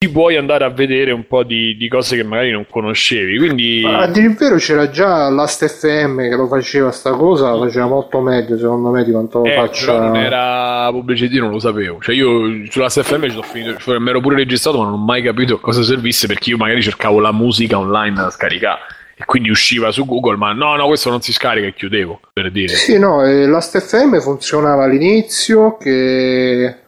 Ti 0.00 0.10
puoi 0.10 0.36
andare 0.36 0.64
a 0.64 0.68
vedere 0.68 1.10
un 1.10 1.26
po' 1.26 1.42
di, 1.42 1.76
di 1.76 1.88
cose 1.88 2.14
che 2.14 2.22
magari 2.22 2.52
non 2.52 2.66
conoscevi. 2.70 3.36
Quindi... 3.36 3.82
A 3.84 4.06
dire 4.06 4.26
il 4.26 4.34
vero 4.36 4.54
c'era 4.54 4.88
già 4.90 5.28
l'Ast 5.28 5.66
FM 5.66 6.20
che 6.20 6.36
lo 6.36 6.46
faceva 6.46 6.92
sta 6.92 7.10
cosa, 7.10 7.50
lo 7.50 7.64
faceva 7.64 7.88
molto 7.88 8.20
meglio 8.20 8.56
secondo 8.56 8.90
me 8.90 9.02
di 9.02 9.10
quanto 9.10 9.40
lo 9.40 9.46
eh, 9.46 9.56
faccia. 9.56 9.98
non 9.98 10.14
era 10.14 10.88
pubblicità, 10.92 11.40
non 11.40 11.50
lo 11.50 11.58
sapevo. 11.58 11.98
Cioè 12.00 12.14
io 12.14 12.64
sull'Ast 12.70 13.02
FM 13.02 13.24
ci 13.24 13.30
sono 13.30 13.42
finito, 13.42 13.76
cioè, 13.78 13.98
mi 13.98 14.10
ero 14.10 14.20
pure 14.20 14.36
registrato 14.36 14.78
ma 14.78 14.84
non 14.84 14.92
ho 14.92 15.04
mai 15.04 15.20
capito 15.20 15.54
a 15.54 15.60
cosa 15.60 15.82
servisse 15.82 16.28
perché 16.28 16.50
io 16.50 16.58
magari 16.58 16.80
cercavo 16.80 17.18
la 17.18 17.32
musica 17.32 17.76
online 17.76 18.14
da 18.14 18.30
scaricare 18.30 18.78
e 19.16 19.24
quindi 19.24 19.50
usciva 19.50 19.90
su 19.90 20.04
Google, 20.06 20.36
ma 20.36 20.52
no, 20.52 20.76
no, 20.76 20.86
questo 20.86 21.10
non 21.10 21.22
si 21.22 21.32
scarica 21.32 21.66
e 21.66 21.74
chiudevo, 21.74 22.20
per 22.32 22.52
dire. 22.52 22.68
Sì, 22.68 23.00
no, 23.00 23.24
eh, 23.24 23.48
l'Ast 23.48 23.76
FM 23.80 24.20
funzionava 24.20 24.84
all'inizio 24.84 25.76
che 25.76 26.82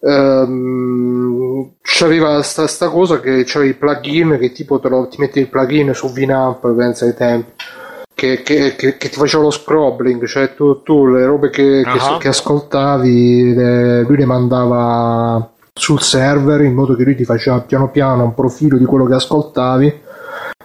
ehm, 0.00 1.45
c'aveva 1.80 2.42
sta, 2.42 2.66
sta, 2.66 2.88
cosa 2.88 3.20
che 3.20 3.44
c'avevi 3.44 3.70
il 3.70 3.76
plugin 3.76 4.38
che 4.38 4.52
tipo 4.52 4.78
te 4.78 4.88
lo, 4.88 5.08
ti 5.08 5.16
metti 5.18 5.38
il 5.38 5.48
plugin 5.48 5.94
su 5.94 6.12
Vinamp 6.12 6.66
pensa 6.74 7.04
ai 7.04 7.14
tempi 7.14 7.52
che, 8.14 8.42
che, 8.42 8.74
che, 8.76 8.96
che, 8.96 9.08
ti 9.08 9.16
faceva 9.16 9.42
lo 9.42 9.50
scrobbling 9.50 10.24
cioè 10.26 10.54
tu, 10.54 10.82
tu 10.82 11.06
le 11.06 11.24
robe 11.24 11.50
che, 11.50 11.82
uh-huh. 11.84 12.18
che 12.18 12.28
ascoltavi 12.28 13.54
le, 13.54 14.02
lui 14.02 14.16
le 14.16 14.24
mandava 14.24 15.52
sul 15.72 16.00
server 16.00 16.62
in 16.62 16.74
modo 16.74 16.96
che 16.96 17.04
lui 17.04 17.14
ti 17.14 17.24
faceva 17.24 17.60
piano 17.60 17.90
piano 17.90 18.24
un 18.24 18.34
profilo 18.34 18.78
di 18.78 18.84
quello 18.84 19.04
che 19.04 19.14
ascoltavi 19.14 20.04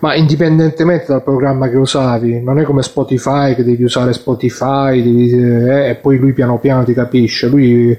ma 0.02 0.16
indipendentemente 0.16 1.06
dal 1.08 1.24
programma 1.24 1.70
che 1.70 1.78
usavi, 1.78 2.42
non 2.42 2.60
è 2.60 2.64
come 2.64 2.82
Spotify 2.82 3.54
che 3.54 3.64
devi 3.64 3.84
usare 3.84 4.14
Spotify 4.14 5.02
devi, 5.02 5.32
eh, 5.32 5.90
e 5.90 5.96
poi 5.96 6.18
lui 6.18 6.34
piano 6.34 6.58
piano 6.58 6.84
ti 6.84 6.94
capisce. 6.94 7.48
Lui 7.48 7.96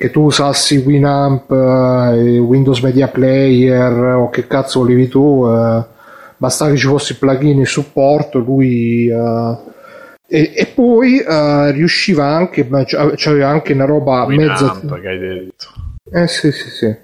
che 0.00 0.10
tu 0.10 0.22
usassi 0.22 0.78
Winamp, 0.78 1.50
eh, 1.50 2.38
Windows 2.38 2.80
Media 2.80 3.08
Player 3.08 3.92
o 4.14 4.30
che 4.30 4.46
cazzo 4.46 4.78
volevi 4.78 5.08
tu, 5.08 5.46
eh, 5.46 5.84
bastava 6.38 6.70
che 6.70 6.78
ci 6.78 6.86
fosse 6.86 7.12
il 7.12 7.18
plugin 7.18 7.58
in 7.58 7.66
supporto, 7.66 8.38
lui... 8.38 9.10
Eh, 9.10 9.56
e, 10.26 10.52
e, 10.54 10.66
poi 10.74 11.18
eh, 11.18 11.70
riusciva 11.72 12.24
anche, 12.24 12.66
c'aveva 12.66 13.48
anche 13.48 13.74
una 13.74 13.84
roba 13.84 14.24
Winamp, 14.24 14.82
mezza... 14.82 15.00
che 15.00 15.08
hai 15.08 15.18
detto. 15.18 15.66
Eh 16.10 16.26
sì 16.28 16.50
sì 16.50 16.70
sì. 16.70 16.96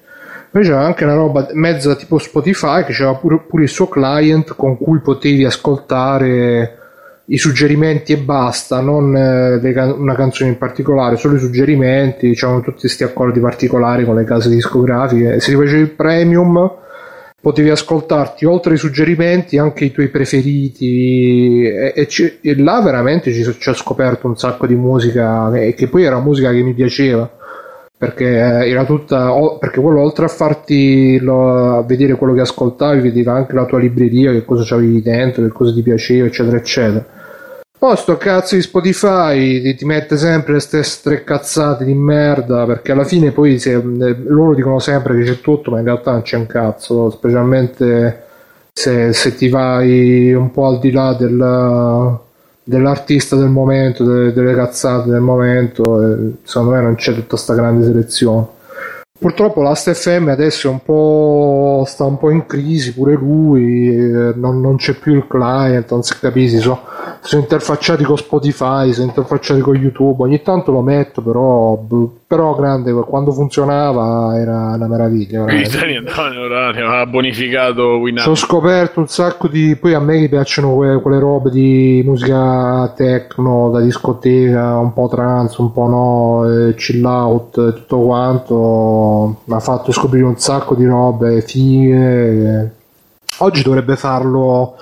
Poi 0.51 0.63
c'era 0.63 0.81
anche 0.81 1.05
una 1.05 1.17
roba 1.17 1.49
mezza 1.53 1.97
tipo 1.97 2.17
Spotify 2.17 2.83
che 2.85 2.95
c'era 2.95 3.13
pure, 3.13 3.41
pure 3.47 3.65
il 3.65 3.69
suo 3.69 3.89
client 3.89 4.55
con 4.57 4.79
cui 4.79 5.01
potevi 5.01 5.45
ascoltare 5.45 6.79
i 7.27 7.39
suggerimenti 7.39 8.13
e 8.13 8.19
basta, 8.19 8.81
non 8.81 9.17
eh, 9.17 9.73
can- 9.73 9.97
una 9.99 10.15
canzone 10.15 10.51
in 10.51 10.59
particolare, 10.59 11.17
solo 11.17 11.37
i 11.37 11.41
suggerimenti, 11.41 12.29
diciamo 12.29 12.61
tutti 12.61 12.81
questi 12.81 13.05
accordi 13.05 13.41
particolari 13.41 14.05
con 14.05 14.15
le 14.17 14.25
case 14.25 14.49
discografiche. 14.49 15.41
Se 15.41 15.51
ti 15.51 15.57
facevi 15.57 15.81
il 15.81 15.91
premium 15.91 16.85
potevi 17.41 17.71
ascoltarti 17.71 18.45
oltre 18.45 18.73
ai 18.73 18.79
suggerimenti 18.79 19.57
anche 19.57 19.85
i 19.85 19.93
tuoi 19.93 20.09
preferiti 20.09 21.63
e, 21.63 21.93
e, 21.95 22.07
c- 22.07 22.39
e 22.41 22.61
là 22.61 22.81
veramente 22.81 23.33
ci, 23.33 23.45
ci 23.59 23.69
ho 23.69 23.75
scoperto 23.75 24.27
un 24.27 24.37
sacco 24.37 24.67
di 24.67 24.75
musica 24.75 25.55
e 25.55 25.75
che 25.75 25.87
poi 25.87 26.03
era 26.03 26.19
musica 26.19 26.51
che 26.51 26.63
mi 26.63 26.75
piaceva 26.75 27.31
perché 27.97 28.25
eh, 28.25 28.69
era 28.71 28.85
tutta 28.85 29.33
perché 29.61 29.81
quello 29.81 30.01
oltre 30.01 30.25
a 30.25 30.29
farti 30.29 31.19
lo, 31.21 31.77
a 31.79 31.83
vedere 31.83 32.15
quello 32.17 32.35
che 32.35 32.41
ascoltavi 32.41 33.01
vedeva 33.01 33.35
anche 33.35 33.55
la 33.55 33.65
tua 33.65 33.79
libreria 33.79 34.33
che 34.33 34.45
cosa 34.45 34.65
c'avevi 34.67 35.01
dentro 35.01 35.45
che 35.45 35.53
cosa 35.53 35.73
ti 35.73 35.83
piaceva 35.83 36.27
eccetera 36.27 36.57
eccetera 36.57 37.07
Oh, 37.89 37.95
sto 37.95 38.17
cazzo 38.17 38.57
di 38.57 38.63
Spotify 38.63 39.63
ti, 39.63 39.77
ti, 39.77 39.85
mette 39.85 40.17
sempre 40.17 40.55
le 40.55 40.59
stesse 40.59 40.99
tre 41.05 41.23
cazzate 41.23 41.85
di 41.85 41.95
merda 41.95 42.67
perché 42.67 42.91
alla 42.91 43.05
fine 43.05 43.31
poi 43.31 43.61
se, 43.61 43.75
eh, 43.75 43.81
loro 44.27 44.57
dicono 44.57 44.81
sempre 44.81 45.17
che 45.17 45.23
c'è 45.23 45.41
tutto 45.41 45.71
ma 45.71 45.79
in 45.79 45.85
realtà 45.85 46.11
non 46.11 46.23
c'è 46.23 46.37
un 46.37 46.47
cazzo 46.47 47.11
specialmente 47.11 48.25
se, 48.73 49.13
se 49.13 49.37
ti 49.37 49.49
vai 49.49 50.35
un 50.35 50.51
po' 50.51 50.67
al 50.67 50.81
di 50.81 50.91
là 50.91 51.13
del, 51.13 52.19
dell'artista 52.65 53.37
del 53.37 53.51
momento 53.51 54.03
delle, 54.03 54.33
delle 54.33 54.55
cazzate 54.55 55.09
del 55.09 55.21
momento 55.21 55.83
eh, 56.03 56.33
secondo 56.43 56.73
me 56.73 56.81
non 56.81 56.97
c'è 56.97 57.15
tutta 57.15 57.29
questa 57.29 57.55
grande 57.55 57.85
selezione 57.85 58.47
Purtroppo 59.19 59.63
l'Ast 59.63 59.93
FM 59.93 60.29
adesso 60.29 60.69
è 60.69 60.71
un 60.71 60.83
po', 60.83 61.85
sta 61.87 62.05
un 62.05 62.19
po' 62.19 62.31
in 62.31 62.45
crisi 62.47 62.93
pure 62.93 63.15
lui, 63.15 63.95
non, 64.35 64.61
non, 64.61 64.77
c'è 64.77 64.95
più 64.95 65.15
il 65.15 65.27
client, 65.27 65.91
non 65.91 66.03
si 66.03 66.19
capisce, 66.19 66.59
so, 66.59 66.83
sono 67.21 67.43
interfacciati 67.43 68.05
con 68.05 68.17
Spotify, 68.17 68.93
sono 68.93 69.07
interfacciati 69.09 69.61
con 69.61 69.75
YouTube, 69.75 70.23
ogni 70.23 70.43
tanto 70.43 70.71
lo 70.71 70.81
metto, 70.83 71.23
però, 71.23 71.83
però 72.27 72.55
grande, 72.55 72.93
quando 72.93 73.33
funzionava 73.33 74.39
era 74.39 74.75
una 74.75 74.87
meraviglia. 74.87 75.45
ha 77.01 77.07
bonificato 77.07 77.97
Winamp. 77.99 78.29
Ho 78.29 78.35
scoperto 78.35 79.01
un 79.01 79.09
sacco 79.09 79.49
di... 79.49 79.77
poi 79.77 79.95
a 79.95 80.01
me 80.01 80.29
piacciono 80.29 80.75
quelle, 80.75 81.01
quelle 81.01 81.19
robe 81.19 81.51
di 81.51 82.03
musica 82.05 82.93
techno, 82.95 83.71
da 83.71 83.81
discoteca, 83.81 84.79
un 84.79 84.93
po' 84.93 85.09
trance, 85.09 85.61
un 85.61 85.73
po' 85.73 85.87
no, 85.89 86.69
eh, 86.69 86.75
chill 86.75 87.05
out, 87.05 87.75
tutto 87.75 88.01
quanto, 88.01 88.55
mi 89.45 89.55
ha 89.55 89.61
fatto 89.61 89.93
scoprire 89.93 90.25
un 90.25 90.39
sacco 90.39 90.75
di 90.75 90.85
robe 90.85 91.43
fighe. 91.43 92.75
Oggi 93.39 93.63
dovrebbe 93.63 93.97
farlo 93.97 94.77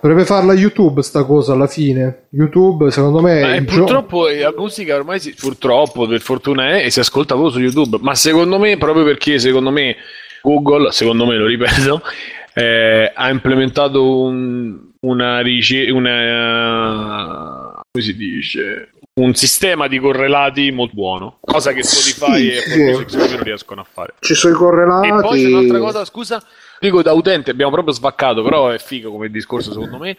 Dovrebbe 0.00 0.24
farla 0.24 0.54
YouTube 0.54 1.02
sta 1.02 1.24
cosa 1.24 1.52
alla 1.52 1.66
fine. 1.66 2.28
YouTube, 2.30 2.90
secondo 2.90 3.20
me. 3.20 3.56
Eh, 3.56 3.64
purtroppo 3.64 4.30
gio- 4.30 4.40
la 4.40 4.54
musica 4.56 4.94
ormai 4.96 5.20
si, 5.20 5.34
purtroppo, 5.34 6.06
per 6.06 6.22
fortuna 6.22 6.70
è, 6.70 6.86
e 6.86 6.90
si 6.90 7.00
ascolta 7.00 7.34
solo 7.34 7.50
su 7.50 7.60
YouTube. 7.60 7.98
Ma 8.00 8.14
secondo 8.14 8.58
me, 8.58 8.78
proprio 8.78 9.04
perché 9.04 9.38
secondo 9.38 9.70
me 9.70 9.96
Google, 10.40 10.90
secondo 10.90 11.26
me 11.26 11.36
lo 11.36 11.44
ripeto, 11.44 12.00
eh, 12.54 13.12
ha 13.14 13.28
implementato 13.28 14.22
un, 14.22 14.78
una, 15.00 15.40
ricerca, 15.40 15.92
una 15.92 17.74
come 17.90 18.02
si 18.02 18.16
dice 18.16 18.92
un 19.14 19.34
sistema 19.34 19.88
di 19.88 19.98
correlati 19.98 20.70
molto 20.70 20.94
buono 20.94 21.38
cosa 21.40 21.72
che 21.72 21.82
Spotify 21.82 22.50
sì, 22.50 22.50
e 22.50 22.60
sì. 23.08 23.16
non 23.16 23.42
riescono 23.42 23.80
a 23.80 23.84
fare. 23.84 24.14
Ci 24.20 24.34
sono 24.34 24.54
i 24.54 24.56
correlati. 24.56 25.08
E 25.08 25.20
poi 25.20 25.42
c'è 25.42 25.48
un'altra 25.48 25.78
cosa 25.78 26.04
scusa 26.04 26.42
dico 26.78 27.02
da 27.02 27.12
utente 27.12 27.50
abbiamo 27.50 27.72
proprio 27.72 27.92
svaccato 27.92 28.42
però 28.42 28.70
è 28.70 28.78
figo 28.78 29.10
come 29.10 29.28
discorso 29.28 29.72
secondo 29.72 29.98
me 29.98 30.16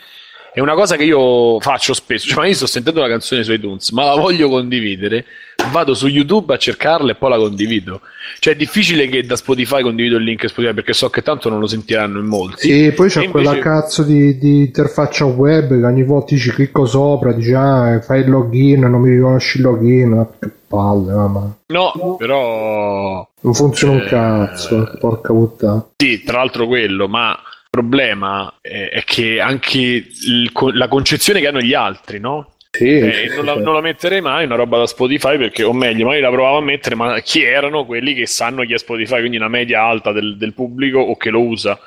è 0.54 0.60
una 0.60 0.74
cosa 0.74 0.98
che 0.98 1.04
io 1.04 1.60
faccio 1.62 1.94
spesso. 1.94 2.28
Cioè, 2.28 2.40
ma 2.40 2.48
io 2.48 2.54
sto 2.54 2.66
sentendo 2.66 3.00
la 3.00 3.08
canzone 3.08 3.44
su 3.44 3.54
iTunes, 3.54 3.90
ma 3.92 4.04
la 4.04 4.16
voglio 4.16 4.50
condividere. 4.50 5.26
Vado 5.72 5.94
su 5.94 6.08
YouTube 6.08 6.54
a 6.54 6.58
cercarla 6.58 7.12
e 7.12 7.16
poi 7.16 7.30
la 7.30 7.38
condivido. 7.38 8.02
Cioè, 8.40 8.54
è 8.54 8.58
difficile 8.58 9.08
che 9.08 9.24
da 9.24 9.38
Spotify 9.38 9.82
condivido 9.82 10.18
il 10.18 10.24
link 10.24 10.50
Spotify 10.50 10.74
perché 10.74 10.92
so 10.92 11.10
che 11.10 11.22
tanto 11.22 11.48
non 11.48 11.60
lo 11.60 11.68
sentiranno 11.68 12.20
in 12.20 12.26
molti. 12.26 12.68
Sì, 12.68 12.92
poi 12.92 13.08
c'è 13.08 13.30
quella 13.30 13.58
cazzo 13.60 14.04
di, 14.04 14.38
di, 14.38 14.62
interfaccia 14.62 15.24
web 15.24 15.70
che 15.80 15.86
ogni 15.86 16.04
volta 16.04 16.36
ci 16.36 16.50
clicco 16.50 16.86
sopra, 16.86 17.32
dici 17.32 17.54
ah, 17.54 18.02
fai 18.02 18.22
il 18.22 18.30
login, 18.30 18.82
non 18.82 19.00
mi 19.00 19.12
riconosci 19.12 19.58
il 19.58 19.64
login. 19.64 20.28
Che 20.38 20.50
palle, 20.68 21.14
mamma. 21.14 21.56
No, 21.68 22.16
però. 22.18 23.26
Non 23.40 23.54
funziona 23.54 23.94
eh... 23.94 24.02
un 24.02 24.08
cazzo, 24.08 24.98
porca 25.00 25.32
puttana. 25.32 25.88
Sì, 25.96 26.24
tra 26.24 26.40
l'altro 26.40 26.68
quello, 26.68 27.08
ma 27.08 27.38
problema 27.72 28.58
è, 28.62 28.90
è 28.90 29.04
che 29.06 29.40
anche 29.40 29.80
il, 29.80 30.52
la 30.74 30.90
concezione 30.90 31.40
che 31.40 31.48
hanno 31.48 31.62
gli 31.62 31.74
altri, 31.74 32.20
no? 32.20 32.56
Sì, 32.70 32.98
eh, 32.98 33.32
non, 33.36 33.46
la, 33.46 33.56
non, 33.56 33.74
la, 33.74 33.82
metterei 33.82 34.22
mai 34.22 34.46
una 34.46 34.56
roba 34.56 34.78
da 34.78 34.86
Spotify 34.86 35.38
perché, 35.38 35.64
o 35.64 35.74
meglio, 35.74 36.06
magari 36.06 36.22
la 36.22 36.30
provavo 36.30 36.58
a 36.58 36.62
mettere, 36.62 36.96
ma 36.96 37.20
chi 37.22 37.42
erano 37.42 37.86
quelli 37.86 38.14
che 38.14 38.28
sanno 38.28 38.64
chi 38.64 38.74
è 38.74 38.78
Spotify, 38.78 39.20
quindi 39.20 39.38
una 39.38 39.48
media 39.48 39.84
alta 39.84 40.12
del, 40.12 40.38
del 40.38 40.54
pubblico 40.54 41.00
o 41.00 41.16
che 41.18 41.30
lo 41.30 41.42
usa 41.42 41.80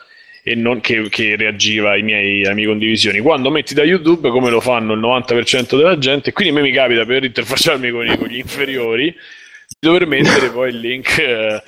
e 0.43 0.55
non 0.55 0.81
che, 0.81 1.09
che 1.11 1.37
reagiva 1.37 1.93
ai 1.93 2.03
miei, 2.03 2.45
alle 2.45 2.55
mie 2.55 2.67
condivisioni. 2.67 3.21
Quando 3.21 3.51
metti 3.51 3.75
da 3.75 3.83
YouTube, 3.83 4.31
come 4.31 4.51
lo 4.51 4.61
fanno 4.61 4.95
il 4.95 5.01
90% 5.01 5.77
della 5.77 5.99
gente, 5.99 6.33
quindi 6.33 6.53
a 6.53 6.57
me 6.61 6.69
mi 6.69 6.73
capita 6.75 7.05
per 7.05 7.25
interfacciarmi 7.25 7.91
con, 7.91 8.17
con 8.19 8.29
gli 8.29 8.39
inferiori 8.39 9.05
di 9.05 9.77
dover 9.79 10.07
mettere 10.07 10.51
poi 10.51 10.71
il 10.71 10.81
link. 10.81 11.19
Eh, 11.19 11.63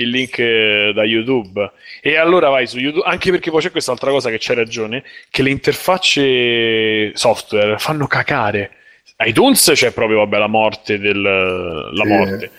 il 0.00 0.10
link 0.10 0.38
eh, 0.38 0.92
da 0.94 1.04
YouTube. 1.04 1.70
E 2.00 2.16
allora 2.16 2.48
vai 2.48 2.66
su 2.66 2.78
YouTube, 2.78 3.06
anche 3.06 3.30
perché 3.30 3.50
poi 3.50 3.60
c'è 3.62 3.70
quest'altra 3.70 4.10
cosa 4.10 4.30
che 4.30 4.38
c'è 4.38 4.54
ragione, 4.54 5.02
che 5.30 5.42
le 5.42 5.50
interfacce 5.50 7.12
software 7.14 7.78
fanno 7.78 8.06
cacare. 8.06 8.70
iTunes 9.24 9.72
c'è 9.74 9.92
proprio 9.92 10.18
vabbè, 10.18 10.38
la 10.38 10.46
morte 10.46 10.98
del 10.98 11.20
la 11.20 12.04
morte. 12.04 12.50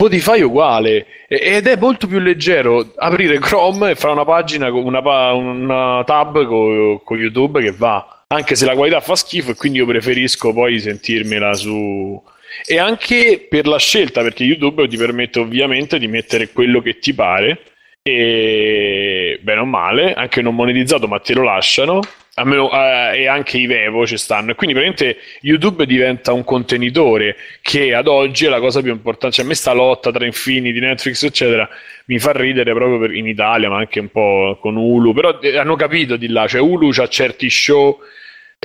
Spotify 0.00 0.40
uguale 0.40 1.06
ed 1.28 1.66
è 1.66 1.76
molto 1.76 2.06
più 2.06 2.18
leggero 2.20 2.94
aprire 2.96 3.38
Chrome 3.38 3.90
e 3.90 3.94
fare 3.96 4.14
una 4.14 4.24
pagina 4.24 4.72
una, 4.72 5.32
una 5.32 6.02
tab 6.06 6.46
con, 6.46 7.02
con 7.04 7.18
YouTube 7.18 7.60
che 7.60 7.72
va 7.72 8.24
anche 8.28 8.56
se 8.56 8.64
la 8.64 8.74
qualità 8.74 9.00
fa 9.00 9.14
schifo 9.14 9.50
e 9.50 9.56
quindi 9.56 9.76
io 9.76 9.84
preferisco 9.84 10.54
poi 10.54 10.80
sentirmela 10.80 11.52
su 11.52 12.18
e 12.66 12.78
anche 12.78 13.46
per 13.48 13.66
la 13.66 13.78
scelta, 13.78 14.22
perché 14.22 14.44
YouTube 14.44 14.88
ti 14.88 14.96
permette 14.96 15.38
ovviamente 15.38 15.98
di 15.98 16.08
mettere 16.08 16.50
quello 16.50 16.80
che 16.80 16.98
ti 16.98 17.14
pare 17.14 17.58
e 18.02 19.38
bene 19.42 19.60
o 19.60 19.64
male, 19.64 20.14
anche 20.14 20.42
non 20.42 20.54
monetizzato, 20.54 21.06
ma 21.06 21.18
te 21.18 21.34
lo 21.34 21.42
lasciano. 21.42 22.00
Meno, 22.42 22.70
eh, 22.72 23.22
e 23.22 23.26
anche 23.26 23.58
i 23.58 23.66
Vevo 23.66 24.06
ci 24.06 24.16
stanno. 24.16 24.52
E 24.52 24.54
quindi 24.54 24.74
praticamente 24.74 25.20
YouTube 25.42 25.84
diventa 25.84 26.32
un 26.32 26.42
contenitore 26.42 27.36
che 27.60 27.92
ad 27.92 28.06
oggi 28.06 28.46
è 28.46 28.48
la 28.48 28.60
cosa 28.60 28.80
più 28.80 28.92
importante. 28.92 29.36
Cioè, 29.36 29.44
a 29.44 29.48
me 29.48 29.54
sta 29.54 29.72
lotta 29.72 30.10
tra 30.10 30.24
Infinity, 30.24 30.78
Netflix, 30.78 31.22
eccetera, 31.22 31.68
mi 32.06 32.18
fa 32.18 32.32
ridere 32.32 32.72
proprio 32.72 32.98
per, 32.98 33.14
in 33.14 33.26
Italia, 33.26 33.68
ma 33.68 33.76
anche 33.76 34.00
un 34.00 34.08
po' 34.08 34.56
con 34.58 34.76
Hulu. 34.76 35.12
Però 35.12 35.38
eh, 35.40 35.58
hanno 35.58 35.76
capito 35.76 36.16
di 36.16 36.28
là, 36.28 36.46
cioè 36.46 36.62
Hulu 36.62 36.90
ha 36.96 37.08
certi 37.08 37.50
show 37.50 38.00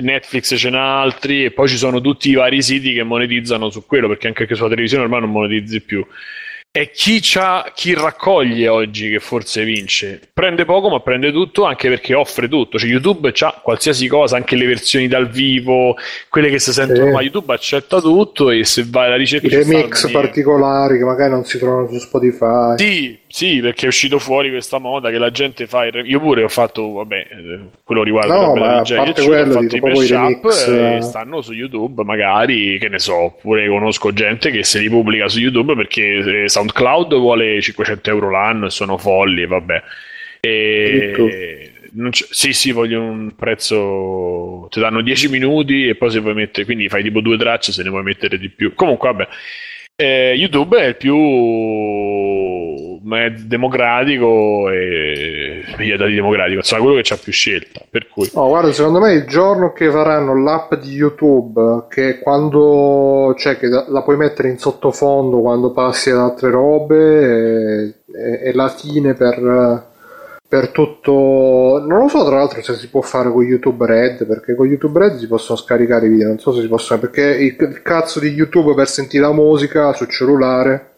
Netflix 0.02 0.56
ce 0.58 0.70
n'ha 0.70 1.00
altri 1.00 1.46
e 1.46 1.52
poi 1.52 1.68
ci 1.68 1.78
sono 1.78 2.02
tutti 2.02 2.30
i 2.30 2.34
vari 2.36 2.62
siti 2.62 2.94
che 2.94 3.04
monetizzano 3.04 3.70
su 3.70 3.86
quello 3.86 4.08
perché 4.08 4.28
anche 4.28 4.54
sulla 4.54 4.70
televisione 4.70 5.04
ormai 5.04 5.22
non 5.22 5.32
monetizzi 5.32 5.82
più 5.82 6.06
è 6.76 6.92
chi, 6.92 7.22
chi 7.22 7.94
raccoglie 7.94 8.68
oggi 8.68 9.10
che 9.10 9.22
forse 9.22 9.64
vince. 9.64 10.20
Prende 10.34 10.66
poco, 10.66 10.90
ma 10.90 11.00
prende 11.00 11.32
tutto 11.32 11.64
anche 11.64 11.88
perché 11.88 12.14
offre 12.14 12.50
tutto. 12.50 12.78
Cioè, 12.78 12.90
YouTube 12.90 13.32
ha 13.40 13.62
qualsiasi 13.64 14.10
cosa, 14.10 14.36
anche 14.36 14.58
le 14.58 14.66
versioni 14.66 15.08
dal 15.08 15.30
vivo, 15.30 15.96
quelle 16.28 16.50
che 16.50 16.60
si 16.60 16.74
sentono, 16.74 17.06
sì. 17.06 17.12
ma 17.14 17.22
YouTube 17.22 17.54
accetta 17.54 18.02
tutto. 18.02 18.50
E 18.50 18.66
se 18.66 18.86
vai 18.90 19.06
alla 19.06 19.16
ricerca, 19.16 19.48
i 19.48 19.64
remix 19.64 20.12
particolari 20.12 20.98
che 20.98 21.06
magari 21.06 21.32
non 21.32 21.46
si 21.46 21.58
trovano 21.58 21.88
su 21.88 21.98
Spotify. 21.98 22.76
Sì, 22.78 23.20
sì, 23.36 23.60
perché 23.60 23.84
è 23.84 23.88
uscito 23.90 24.18
fuori 24.18 24.49
questa 24.49 24.78
moda 24.78 25.10
che 25.10 25.18
la 25.18 25.30
gente 25.30 25.68
fa. 25.68 25.84
Il... 25.84 26.03
Io 26.06 26.22
pure 26.22 26.44
ho 26.44 26.48
fatto, 26.48 26.94
vabbè, 26.94 27.28
eh, 27.30 27.60
quello 27.84 28.02
riguarda 28.02 28.34
no, 28.34 28.56
ma 28.56 28.78
a 28.78 28.84
parte 28.84 29.26
quello, 29.26 29.57
ho 29.57 29.62
fatto 29.62 29.76
i 29.76 29.80
mashup 29.82 30.45
e 30.70 31.02
stanno 31.02 31.41
su 31.41 31.52
YouTube, 31.52 32.06
magari, 32.06 32.78
che 32.80 32.88
ne 32.88 32.98
so, 32.98 33.36
pure 33.41 33.68
conosco 33.68 34.14
gente 34.14 34.52
che 34.52 34.64
se 34.64 34.80
li 34.80 34.88
pubblica 34.88 35.28
su 35.28 35.40
YouTube 35.40 35.76
perché 35.76 36.44
eh, 36.44 36.48
SoundCloud 36.48 37.14
vuole 37.16 37.62
500 37.62 38.10
euro 38.10 38.32
l'anno 38.32 38.68
e 38.68 38.70
sono 38.70 38.98
folli, 38.98 39.41
e 39.41 39.48
vabbè. 39.48 39.84
E... 40.40 41.74
sì, 42.12 42.53
sì, 42.53 42.72
voglio 42.72 43.02
un 43.02 43.36
prezzo. 43.36 44.70
Ti 44.72 44.80
danno 44.80 45.02
10 45.02 45.28
minuti 45.28 45.90
e 45.90 45.95
poi 45.95 46.10
se 46.10 46.22
vuoi 46.22 46.36
mettere. 46.36 46.64
Quindi 46.64 46.88
fai 46.88 47.03
tipo 47.03 47.20
due 47.20 47.36
tracce 47.36 47.74
se 47.74 47.84
ne 47.84 47.90
vuoi 47.90 48.03
mettere 48.03 48.38
di 48.38 48.48
più. 48.48 48.74
Comunque, 48.74 49.12
vabbè. 49.12 49.28
Eh, 49.98 50.34
YouTube 50.36 50.78
è 50.78 50.88
il 50.88 50.98
più 50.98 51.16
democratico 53.46 54.70
e 54.70 55.64
via 55.78 55.96
da 55.96 56.06
democratico, 56.08 56.58
insomma, 56.58 56.82
quello 56.82 56.98
che 56.98 57.04
c'ha 57.04 57.16
più 57.16 57.32
scelta. 57.32 57.82
Per 57.90 58.10
cui. 58.10 58.30
Oh, 58.34 58.50
guarda, 58.50 58.74
secondo 58.74 59.00
me 59.00 59.14
il 59.14 59.26
giorno 59.26 59.72
che 59.72 59.90
faranno 59.90 60.38
l'app 60.38 60.74
di 60.76 60.92
YouTube, 60.92 61.86
che 61.90 62.20
quando 62.20 63.34
cioè 63.38 63.58
che 63.58 63.68
la 63.70 64.02
puoi 64.04 64.18
mettere 64.18 64.50
in 64.50 64.58
sottofondo 64.58 65.40
quando 65.40 65.72
passi 65.72 66.10
ad 66.10 66.18
altre 66.18 66.50
robe, 66.50 67.96
è, 68.12 68.40
è 68.50 68.52
la 68.52 68.68
fine 68.68 69.14
per 69.14 69.94
per 70.48 70.70
tutto 70.70 71.84
non 71.88 72.02
lo 72.02 72.08
so 72.08 72.24
tra 72.24 72.38
l'altro 72.38 72.62
se 72.62 72.76
si 72.76 72.88
può 72.90 73.02
fare 73.02 73.32
con 73.32 73.44
YouTube 73.44 73.86
Red 73.86 74.26
perché 74.28 74.56
con 74.56 74.68
YouTube 74.68 75.00
Red 75.00 75.18
si 75.18 75.28
possono 75.28 75.58
scaricare 75.58 76.06
i 76.06 76.10
video 76.10 76.28
non 76.28 76.40
so 76.40 76.54
se 76.54 76.62
si 76.62 76.68
possono 76.68 77.00
perché 77.00 77.22
il, 77.24 77.82
cazzo 77.82 78.20
di 78.20 78.30
YouTube 78.30 78.76
per 78.76 78.88
sentire 78.88 79.24
la 79.24 79.34
musica 79.34 79.92
sul 79.94 80.10
cellulare 80.10 80.92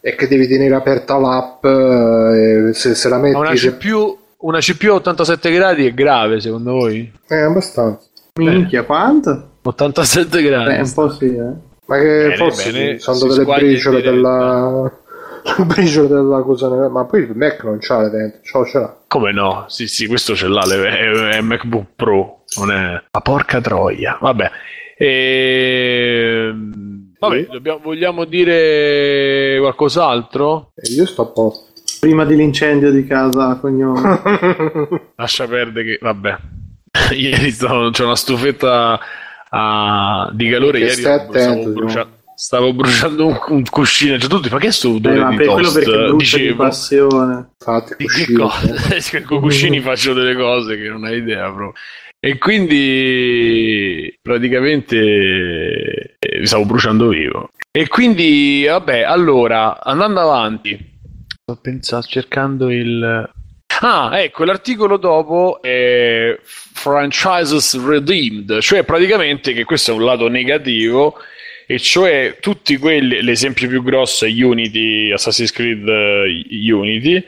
è 0.00 0.14
che 0.14 0.28
devi 0.28 0.46
tenere 0.46 0.74
aperta 0.74 1.18
l'app 1.18 1.64
eh, 1.64 2.70
se, 2.74 2.94
se 2.94 3.08
la 3.08 3.18
metti 3.18 3.36
una 3.36 3.52
CPU, 3.52 4.18
una 4.38 4.58
CPU 4.58 4.90
a 4.90 4.94
87 4.94 5.50
gradi 5.50 5.86
è 5.86 5.94
grave 5.94 6.40
secondo 6.40 6.72
voi? 6.72 7.10
Eh 7.26 7.40
abbastanza 7.40 8.06
minchia 8.34 8.84
quanto? 8.84 9.48
87 9.62 10.42
gradi 10.42 10.74
eh, 10.74 10.80
un 10.80 10.92
po' 10.92 11.10
sì 11.10 11.34
eh 11.34 11.68
ma 11.90 11.96
che 11.96 12.04
bene, 12.04 12.36
forse 12.36 12.70
bene, 12.70 12.98
sono 13.00 13.18
delle 13.26 13.44
briciole 13.44 14.00
della 14.00 14.92
il 15.58 15.64
briciolo 15.66 16.08
della 16.08 16.42
cosa 16.42 16.88
ma 16.88 17.04
poi 17.04 17.22
il 17.22 17.36
Mac 17.36 17.62
non 17.64 17.78
c'ha 17.80 18.02
le 18.02 18.10
dentro 18.10 18.40
ciò 18.42 18.64
ce 18.64 18.78
l'ha. 18.78 18.96
Come 19.06 19.32
no? 19.32 19.64
Sì 19.68 19.86
sì 19.86 20.06
questo 20.06 20.34
ce 20.34 20.48
l'ha 20.48 20.62
è, 20.62 21.36
è 21.36 21.40
MacBook 21.40 21.86
Pro 21.96 22.40
non 22.58 22.70
è 22.70 23.02
la 23.10 23.20
porca 23.20 23.60
troia. 23.60 24.18
Vabbè. 24.20 24.50
E... 24.96 26.52
vabbè 27.18 27.46
dobbiamo, 27.46 27.80
vogliamo 27.82 28.24
dire 28.24 29.56
qualcos'altro? 29.60 30.72
E 30.74 30.92
io 30.92 31.06
sto 31.06 31.22
a 31.22 31.26
posto. 31.26 31.68
Prima 32.00 32.24
dell'incendio 32.24 32.90
di 32.90 33.06
casa 33.06 33.56
cognome. 33.56 34.20
Lascia 35.16 35.46
perdere 35.46 35.84
che 35.84 35.98
vabbè. 36.00 36.36
Ieri 37.14 37.50
sto, 37.50 37.90
c'è 37.92 38.04
una 38.04 38.16
stufetta 38.16 38.98
a... 39.50 40.30
di 40.32 40.48
calore 40.48 40.78
ieri 40.80 41.04
attento, 41.04 41.70
bruciato 41.70 42.18
Stavo 42.40 42.72
bruciando 42.72 43.26
un, 43.26 43.38
un 43.48 43.64
cuscino, 43.68 44.18
cioè 44.18 44.30
tutti, 44.30 44.48
ma 44.48 44.58
che 44.58 44.68
è 44.68 44.70
sto 44.70 44.94
odore 44.94 45.16
eh, 45.16 45.20
ma 45.20 45.28
di 45.28 45.36
per 45.36 45.46
toast? 45.46 46.16
Dicevo, 46.16 46.46
di 46.46 46.54
passione. 46.54 47.50
Fate 47.58 47.96
di 47.98 48.06
che 48.06 48.32
cosa? 48.32 49.20
con 49.28 49.40
cuscini 49.40 49.80
faccio 49.80 50.14
delle 50.14 50.34
cose 50.34 50.78
che 50.78 50.88
non 50.88 51.04
hai 51.04 51.18
idea 51.18 51.52
proprio. 51.52 51.74
E 52.18 52.38
quindi 52.38 54.18
praticamente 54.22 54.96
eh, 56.18 56.38
mi 56.38 56.46
stavo 56.46 56.64
bruciando 56.64 57.08
vivo. 57.08 57.50
E 57.70 57.88
quindi, 57.88 58.64
vabbè, 58.66 59.02
allora, 59.02 59.78
andando 59.78 60.20
avanti, 60.20 60.78
sto 61.42 61.58
pensando, 61.60 62.06
cercando 62.06 62.70
il... 62.70 63.30
Ah, 63.82 64.18
ecco, 64.18 64.44
l'articolo 64.44 64.96
dopo 64.96 65.60
è 65.60 66.38
Franchises 66.42 67.78
Redeemed, 67.86 68.60
cioè 68.60 68.82
praticamente 68.82 69.52
che 69.52 69.64
questo 69.64 69.90
è 69.90 69.94
un 69.94 70.04
lato 70.04 70.28
negativo 70.28 71.18
e 71.70 71.78
cioè 71.78 72.38
tutti 72.40 72.76
quelli, 72.78 73.22
l'esempio 73.22 73.68
più 73.68 73.84
grosso 73.84 74.24
è 74.24 74.28
Unity, 74.28 75.12
Assassin's 75.12 75.52
Creed 75.52 75.86
uh, 75.86 76.74
Unity, 76.74 77.22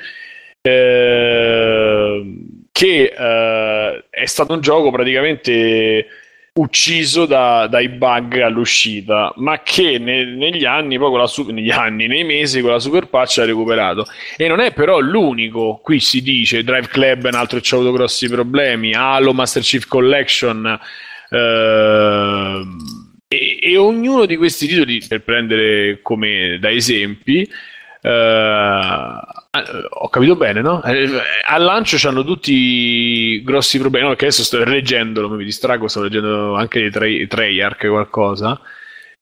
eh, 0.60 2.34
che 2.72 3.14
uh, 3.16 4.04
è 4.10 4.26
stato 4.26 4.52
un 4.52 4.60
gioco 4.60 4.90
praticamente 4.90 6.06
ucciso 6.54 7.24
da, 7.24 7.68
dai 7.68 7.88
bug 7.88 8.40
all'uscita, 8.40 9.32
ma 9.36 9.62
che 9.62 10.00
ne, 10.00 10.24
negli 10.24 10.64
anni, 10.64 10.98
poi 10.98 11.10
con 11.10 11.20
la 11.20 11.28
su- 11.28 11.48
negli 11.48 11.70
anni, 11.70 12.08
nei 12.08 12.24
mesi 12.24 12.60
con 12.62 12.72
la 12.72 12.80
super 12.80 13.06
patch 13.06 13.38
ha 13.38 13.44
recuperato. 13.44 14.06
E 14.36 14.48
non 14.48 14.58
è 14.58 14.72
però 14.72 14.98
l'unico, 14.98 15.78
qui 15.80 16.00
si 16.00 16.20
dice 16.20 16.64
Drive 16.64 16.88
Club 16.88 17.26
è 17.26 17.28
un 17.28 17.34
altro 17.34 17.60
che 17.60 17.68
ha 17.76 17.78
avuto 17.78 17.92
grossi 17.92 18.28
problemi, 18.28 18.92
Halo 18.92 19.32
Master 19.32 19.62
Chief 19.62 19.86
Collection. 19.86 20.80
Eh, 21.30 22.62
e, 23.32 23.58
e, 23.60 23.76
ognuno 23.76 24.26
di 24.26 24.36
questi 24.36 24.66
titoli, 24.66 25.02
per 25.06 25.22
prendere 25.22 26.00
come 26.02 26.58
da 26.60 26.70
esempi, 26.70 27.48
eh, 28.00 29.20
ho 29.88 30.08
capito 30.08 30.36
bene, 30.36 30.60
no? 30.60 30.82
Eh, 30.82 31.08
al 31.46 31.62
lancio 31.62 32.08
hanno 32.08 32.24
tutti 32.24 33.42
grossi 33.42 33.78
problemi. 33.78 34.04
No, 34.04 34.10
perché 34.10 34.26
adesso 34.26 34.44
sto 34.44 34.62
leggendolo, 34.64 35.28
mi 35.30 35.44
distrago, 35.44 35.88
sto 35.88 36.02
leggendo 36.02 36.54
anche 36.54 36.80
i 36.80 36.90
Trey, 36.90 37.26
Treyarch 37.26 37.88
qualcosa. 37.88 38.60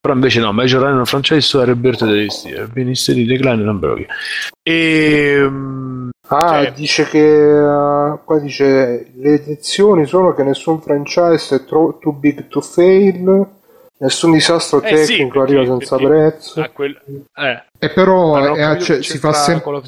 Però 0.00 0.14
invece 0.14 0.40
no, 0.40 0.52
Major 0.52 0.82
Rhino 0.82 1.04
franchise 1.04 1.42
su 1.42 1.62
Roberto 1.62 2.06
Tedeschi, 2.06 2.54
benissimo 2.72 3.18
di 3.18 3.26
Decline 3.26 3.62
non 3.62 3.78
bloghi. 3.78 4.06
E 4.62 5.46
Ah, 6.32 6.62
cioè... 6.62 6.72
dice 6.72 7.08
che 7.08 7.18
uh, 7.18 8.20
qua 8.24 8.38
dice 8.38 9.10
le 9.14 9.34
edizioni 9.34 10.06
sono 10.06 10.32
che 10.32 10.44
nessun 10.44 10.80
franchise 10.80 11.56
è 11.56 11.64
tro- 11.64 11.98
too 12.00 12.12
big 12.12 12.46
to 12.46 12.60
fail 12.60 13.46
Nessun 14.02 14.32
disastro 14.32 14.82
eh 14.82 14.94
tecnico 14.94 15.44
sì, 15.46 15.52
arriva 15.52 15.66
senza 15.66 15.96
prezzo. 15.96 16.70
Quel... 16.72 16.98
Eh. 17.36 17.62
E 17.78 17.90
però 17.90 18.54
è, 18.54 18.80
cioè, 18.80 19.02
si 19.02 19.18
fa 19.18 19.34
sempre. 19.34 19.82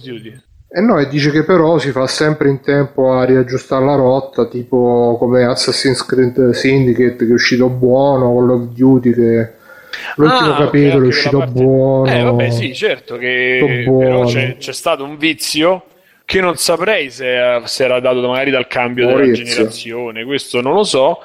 E 0.69 0.81
no, 0.83 0.99
e 0.99 1.09
dice 1.09 1.31
che 1.31 1.45
però 1.45 1.79
si 1.79 1.93
fa 1.93 2.07
sempre 2.07 2.51
in 2.51 2.61
tempo 2.61 3.13
a 3.13 3.25
riaggiustare 3.25 3.87
la 3.87 3.95
rotta, 3.95 4.47
tipo 4.49 5.17
come 5.19 5.45
Assassin's 5.45 6.05
Creed 6.05 6.51
Syndicate 6.51 7.25
che 7.25 7.31
è 7.31 7.33
uscito 7.33 7.71
buono, 7.71 8.35
Call 8.35 8.51
of 8.51 8.63
Duty 8.75 9.15
che 9.15 9.53
l'ultimo 10.17 10.53
ah, 10.53 10.57
capitolo 10.57 10.97
okay, 10.97 11.05
è 11.05 11.09
uscito 11.09 11.39
parte... 11.39 11.63
buono. 11.63 12.13
Eh, 12.13 12.23
vabbè, 12.23 12.51
sì, 12.51 12.75
certo 12.75 13.17
che 13.17 13.85
però 13.87 14.25
c'è, 14.27 14.57
c'è, 14.59 14.73
stato 14.75 15.05
un 15.05 15.17
vizio 15.17 15.85
che 16.27 16.41
non 16.43 16.57
saprei 16.57 17.11
se, 17.11 17.63
se 17.65 17.85
era 17.85 17.99
dato 17.99 18.27
magari 18.29 18.51
dal 18.51 18.67
cambio 18.67 19.07
Maurizio. 19.07 19.33
della 19.33 19.47
generazione, 19.47 20.25
questo 20.25 20.61
non 20.61 20.75
lo 20.75 20.85
so 20.85 21.19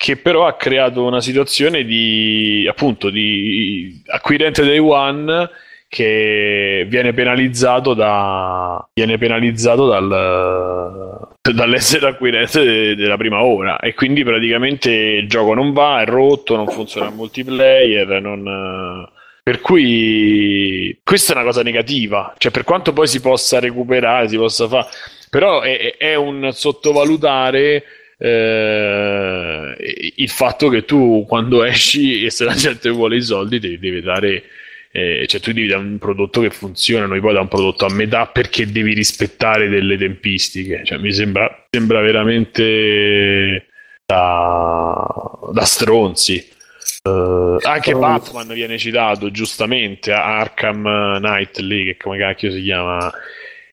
che 0.00 0.16
però 0.16 0.46
ha 0.46 0.56
creato 0.56 1.04
una 1.04 1.20
situazione 1.20 1.84
di 1.84 2.66
appunto 2.66 3.10
di 3.10 4.02
acquirente 4.06 4.64
day 4.64 4.78
one 4.78 5.50
che 5.88 6.86
viene 6.88 7.12
penalizzato 7.12 7.92
da 7.92 8.82
viene 8.94 9.18
penalizzato 9.18 9.86
dal 9.86 11.36
dall'essere 11.42 12.08
acquirente 12.08 12.94
della 12.94 13.18
prima 13.18 13.42
ora. 13.44 13.78
E 13.78 13.92
quindi 13.92 14.24
praticamente 14.24 14.90
il 14.90 15.28
gioco 15.28 15.52
non 15.52 15.74
va, 15.74 16.00
è 16.00 16.06
rotto, 16.06 16.56
non 16.56 16.68
funziona 16.68 17.08
il 17.08 17.14
multiplayer, 17.14 18.22
non 18.22 19.06
per 19.42 19.60
cui 19.60 20.98
questa 21.04 21.34
è 21.34 21.36
una 21.36 21.44
cosa 21.44 21.62
negativa, 21.62 22.32
cioè 22.38 22.50
per 22.50 22.64
quanto 22.64 22.94
poi 22.94 23.06
si 23.06 23.20
possa 23.20 23.60
recuperare, 23.60 24.28
si 24.28 24.38
possa 24.38 24.66
fare, 24.66 24.86
però 25.28 25.60
è, 25.60 25.96
è 25.98 26.14
un 26.14 26.52
sottovalutare 26.54 27.84
eh, 28.22 30.12
il 30.16 30.28
fatto 30.28 30.68
che 30.68 30.84
tu 30.84 31.24
quando 31.26 31.64
esci 31.64 32.24
e 32.24 32.30
se 32.30 32.44
la 32.44 32.54
gente 32.54 32.90
vuole 32.90 33.16
i 33.16 33.22
soldi 33.22 33.58
devi, 33.58 33.78
devi 33.78 34.02
dare 34.02 34.42
eh, 34.92 35.24
cioè 35.26 35.40
tu 35.40 35.52
devi 35.52 35.68
dare 35.68 35.82
un 35.82 35.98
prodotto 35.98 36.40
che 36.40 36.50
funziona 36.50 37.06
non 37.06 37.18
puoi 37.20 37.32
dare 37.32 37.44
un 37.44 37.48
prodotto 37.48 37.86
a 37.86 37.94
metà 37.94 38.26
perché 38.26 38.70
devi 38.70 38.92
rispettare 38.92 39.68
delle 39.68 39.96
tempistiche? 39.96 40.82
Cioè, 40.84 40.98
mi 40.98 41.12
sembra, 41.12 41.66
sembra 41.70 42.00
veramente 42.00 43.66
da, 44.04 45.06
da 45.52 45.64
stronzi. 45.64 46.44
Uh, 47.04 47.56
anche 47.62 47.94
Batman 47.94 48.48
viene 48.48 48.76
citato 48.76 49.30
giustamente 49.30 50.12
Arkham 50.12 51.18
Knight 51.18 51.58
lì 51.60 51.84
che 51.84 51.96
come 51.96 52.18
cacchio 52.18 52.50
si 52.50 52.60
chiama 52.62 53.10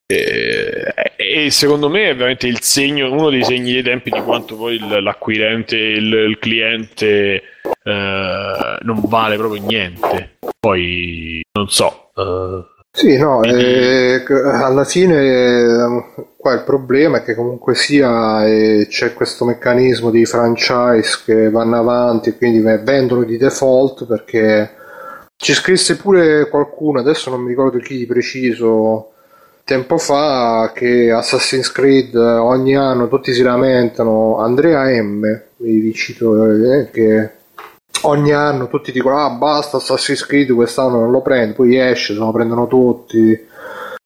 e, 0.09 0.93
e, 1.17 1.51
secondo 1.51 1.89
me 1.89 2.09
è 2.09 2.15
veramente 2.15 2.47
il 2.47 2.61
segno, 2.61 3.11
uno 3.11 3.29
dei 3.29 3.43
segni 3.43 3.73
dei 3.73 3.83
tempi 3.83 4.09
di 4.09 4.21
quanto 4.21 4.55
poi 4.55 4.79
l'acquirente, 4.79 5.75
il, 5.75 6.13
il 6.13 6.39
cliente 6.39 7.43
eh, 7.83 8.77
non 8.81 9.01
vale 9.05 9.35
proprio 9.35 9.61
niente. 9.61 10.37
Poi 10.57 11.41
non 11.51 11.67
so. 11.67 12.11
Eh, 12.15 12.75
sì, 12.91 13.17
no, 13.17 13.43
eh, 13.43 14.23
alla 14.29 14.85
fine 14.85 16.05
qua 16.37 16.53
il 16.53 16.63
problema 16.63 17.17
è 17.17 17.23
che 17.23 17.35
comunque 17.35 17.75
sia 17.75 18.47
eh, 18.47 18.87
c'è 18.89 19.13
questo 19.13 19.43
meccanismo 19.43 20.09
di 20.09 20.25
franchise 20.25 21.19
che 21.25 21.49
vanno 21.49 21.77
avanti 21.77 22.29
e 22.29 22.37
quindi 22.37 22.59
vendono 22.59 23.23
di 23.23 23.37
default 23.37 24.07
perché 24.07 24.71
ci 25.35 25.53
scrisse 25.53 25.97
pure 25.97 26.47
qualcuno, 26.49 26.99
adesso 26.99 27.29
non 27.29 27.41
mi 27.41 27.49
ricordo 27.49 27.77
chi 27.77 27.97
di 27.97 28.07
preciso, 28.07 29.11
tempo 29.67 29.97
fa 29.97 30.71
che 30.73 31.11
Assassin's 31.11 31.73
Creed 31.73 32.15
eh, 32.15 32.37
ogni 32.37 32.77
anno 32.77 33.09
tutti 33.09 33.33
si 33.33 33.41
lamentano, 33.41 34.37
Andrea 34.37 34.85
M, 35.03 35.41
vi 35.57 35.93
cito, 35.93 36.45
eh, 36.45 36.89
che 36.89 37.31
ogni 38.03 38.31
anno 38.31 38.69
tutti 38.69 38.93
dicono 38.93 39.17
ah 39.17 39.29
basta 39.31 39.75
Assassin's 39.75 40.25
Creed 40.25 40.53
quest'anno 40.53 41.01
non 41.01 41.11
lo 41.11 41.21
prendo, 41.21 41.55
poi 41.55 41.75
esce, 41.77 42.13
se 42.13 42.19
lo 42.19 42.31
prendono 42.31 42.65
tutti. 42.67 43.45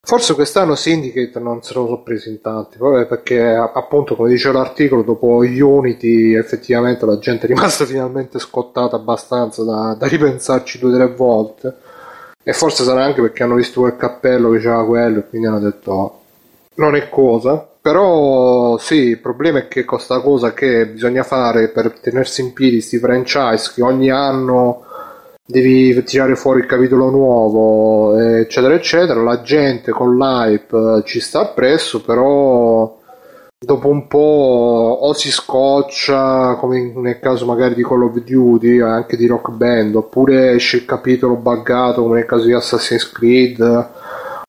Forse 0.04 0.34
quest'anno 0.34 0.74
Syndicate 0.74 1.40
non 1.40 1.62
se 1.62 1.76
lo 1.76 1.86
sono 1.86 2.02
presi 2.02 2.30
in 2.30 2.42
tanti, 2.42 2.80
perché 2.80 3.40
appunto 3.40 4.16
come 4.16 4.30
dice 4.30 4.52
l'articolo, 4.52 5.04
dopo 5.04 5.28
Unity 5.28 6.34
effettivamente 6.34 7.06
la 7.06 7.20
gente 7.20 7.46
è 7.46 7.48
rimasta 7.48 7.86
finalmente 7.86 8.40
scottata 8.40 8.96
abbastanza 8.96 9.64
da, 9.64 9.96
da 9.96 10.08
ripensarci 10.08 10.80
due 10.80 10.92
o 10.92 10.96
tre 10.96 11.08
volte 11.14 11.76
e 12.44 12.54
forse 12.54 12.84
sarà 12.84 13.04
anche 13.04 13.22
perché 13.22 13.44
hanno 13.44 13.56
visto 13.56 13.82
quel 13.82 13.98
cappello 13.98 14.50
che 14.52 14.60
c'era 14.60 14.84
quello 14.84 15.20
e 15.20 15.28
quindi 15.28 15.48
hanno 15.48 15.60
detto 15.60 15.92
oh, 15.92 16.20
non 16.76 16.96
è 16.96 17.10
cosa. 17.10 17.68
Però 17.82 18.78
sì, 18.78 18.96
il 18.96 19.20
problema 19.20 19.60
è 19.60 19.68
che 19.68 19.86
questa 19.86 20.20
cosa 20.22 20.54
che 20.54 20.86
bisogna 20.88 21.24
fare 21.24 21.70
per 21.70 22.00
tenersi 22.00 22.42
in 22.42 22.54
piedi 22.54 22.76
questi 22.76 23.00
franchise 23.00 23.72
che 23.74 23.82
ogni 23.82 24.12
anno 24.12 24.86
devi 25.44 26.04
tirare 26.04 26.36
fuori 26.36 26.60
il 26.60 26.68
capitolo 26.68 27.10
nuovo, 27.10 28.18
eccetera, 28.20 28.76
eccetera. 28.76 29.22
La 29.22 29.42
gente 29.42 29.92
con 29.92 30.16
l'hype 30.16 31.02
ci 31.06 31.20
sta 31.20 31.42
appresso, 31.42 32.02
però 32.02 33.00
dopo 33.64 33.90
un 33.90 34.08
po' 34.08 34.98
o 35.02 35.14
si 35.14 35.30
scoccia 35.30 36.56
come 36.56 36.94
nel 36.96 37.20
caso 37.20 37.46
magari 37.46 37.76
di 37.76 37.84
Call 37.84 38.02
of 38.02 38.18
Duty 38.18 38.80
anche 38.80 39.16
di 39.16 39.28
Rock 39.28 39.52
Band 39.52 39.94
oppure 39.94 40.54
esce 40.54 40.78
il 40.78 40.86
capitolo 40.86 41.36
buggato 41.36 42.02
come 42.02 42.16
nel 42.16 42.26
caso 42.26 42.46
di 42.46 42.54
Assassin's 42.54 43.12
Creed 43.12 43.90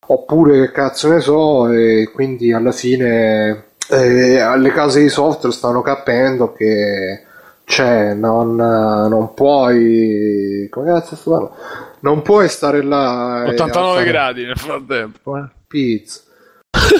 oppure 0.06 0.60
che 0.60 0.72
cazzo 0.72 1.10
ne 1.10 1.20
so 1.20 1.70
e 1.70 2.10
quindi 2.10 2.54
alla 2.54 2.72
fine 2.72 3.66
eh, 3.90 4.56
le 4.56 4.72
case 4.72 5.02
di 5.02 5.10
software 5.10 5.54
stanno 5.54 5.82
capendo 5.82 6.54
che 6.54 7.22
cioè 7.64 8.14
non, 8.14 8.54
non 8.56 9.34
puoi 9.34 10.68
come 10.70 10.86
cazzo 10.86 11.16
sto 11.16 11.54
non 12.00 12.22
puoi 12.22 12.48
stare 12.48 12.82
là 12.82 13.44
89 13.46 14.04
gradi 14.04 14.44
nel 14.46 14.56
frattempo 14.56 15.36
eh. 15.36 15.44
pizza 15.68 16.21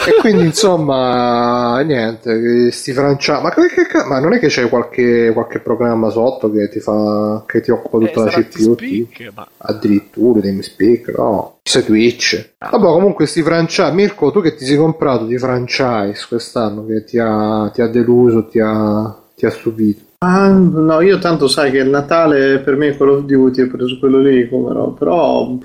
e 0.07 0.21
quindi 0.21 0.45
insomma 0.45 1.81
niente 1.81 2.71
sti 2.71 2.93
francia 2.93 3.41
ma, 3.41 3.51
che, 3.51 3.65
ma, 4.07 4.21
non 4.21 4.35
è 4.35 4.39
che 4.39 4.49
c'è 4.49 4.69
qualche, 4.69 5.31
qualche, 5.33 5.61
programma 5.61 6.11
sotto 6.11 6.51
che 6.51 6.69
ti 6.69 6.81
fa 6.81 7.43
che 7.47 7.61
ti 7.61 7.71
occupa 7.71 7.99
tutta 7.99 8.21
eh, 8.23 8.25
la 8.25 8.31
CPU 8.31 8.75
speak, 8.75 9.33
ma... 9.35 9.49
addirittura 9.59 10.41
TeamSpeak 10.41 11.09
no? 11.17 11.59
Se 11.63 11.85
Twitch. 11.85 12.55
Vabbè 12.59 12.85
comunque 12.85 13.27
sti 13.27 13.43
franchise 13.43 13.93
Mirko 13.93 14.31
tu 14.31 14.41
che 14.41 14.55
ti 14.55 14.65
sei 14.65 14.77
comprato 14.77 15.25
di 15.25 15.39
franchise 15.39 16.27
quest'anno 16.29 16.85
che 16.87 17.05
ti 17.05 17.19
ha, 17.19 17.71
ti 17.73 17.81
ha 17.81 17.87
deluso 17.87 18.47
ti 18.47 18.61
ha, 18.61 19.17
ti 19.35 19.47
ha 19.47 19.51
stupito 19.51 20.11
Ah, 20.25 20.49
no, 20.51 21.01
io 21.01 21.19
tanto 21.19 21.49
sai 21.49 21.73
che 21.73 21.79
il 21.79 21.89
Natale 21.89 22.61
per 22.61 22.77
me 22.77 22.91
è 22.91 22.97
Call 22.97 23.09
of 23.09 23.25
Duty, 23.25 23.63
ho 23.63 23.67
preso 23.67 23.99
quello 23.99 24.19
lì, 24.19 24.49
come 24.49 24.73
no, 24.73 24.93
però 24.93 25.59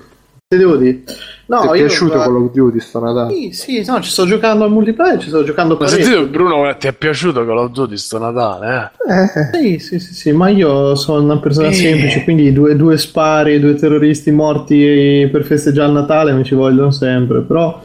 devo 0.56 0.76
dire? 0.76 1.02
No, 1.44 1.60
Ti 1.60 1.66
è 1.68 1.70
piaciuto 1.72 2.14
io... 2.14 2.20
Call 2.20 2.36
of 2.36 2.52
Duty 2.52 2.80
sto 2.80 3.00
Natale? 3.00 3.34
Sì, 3.34 3.52
sì, 3.52 3.84
no, 3.86 4.00
ci 4.00 4.10
sto 4.10 4.24
giocando 4.24 4.64
al 4.64 4.70
multiplayer, 4.70 5.20
ci 5.20 5.28
sto 5.28 5.44
giocando 5.44 5.76
Ma 5.78 5.86
sentite 5.86 6.26
Bruno, 6.26 6.74
ti 6.78 6.86
è 6.86 6.94
piaciuto 6.94 7.44
Call 7.44 7.58
of 7.58 7.70
Duty 7.70 7.96
sto 7.98 8.18
Natale? 8.18 8.92
Eh? 9.06 9.52
Sì, 9.52 9.78
sì, 9.78 9.98
sì, 9.98 10.14
sì, 10.14 10.32
ma 10.32 10.48
io 10.48 10.94
sono 10.94 11.22
una 11.22 11.38
persona 11.38 11.68
eh. 11.68 11.74
semplice, 11.74 12.24
quindi 12.24 12.50
due, 12.54 12.76
due 12.76 12.96
spari, 12.96 13.60
due 13.60 13.74
terroristi 13.74 14.30
morti 14.30 15.28
per 15.30 15.44
festeggiare 15.44 15.88
il 15.88 15.94
Natale 15.94 16.32
mi 16.32 16.44
ci 16.44 16.54
vogliono 16.54 16.90
sempre, 16.92 17.42
però 17.42 17.82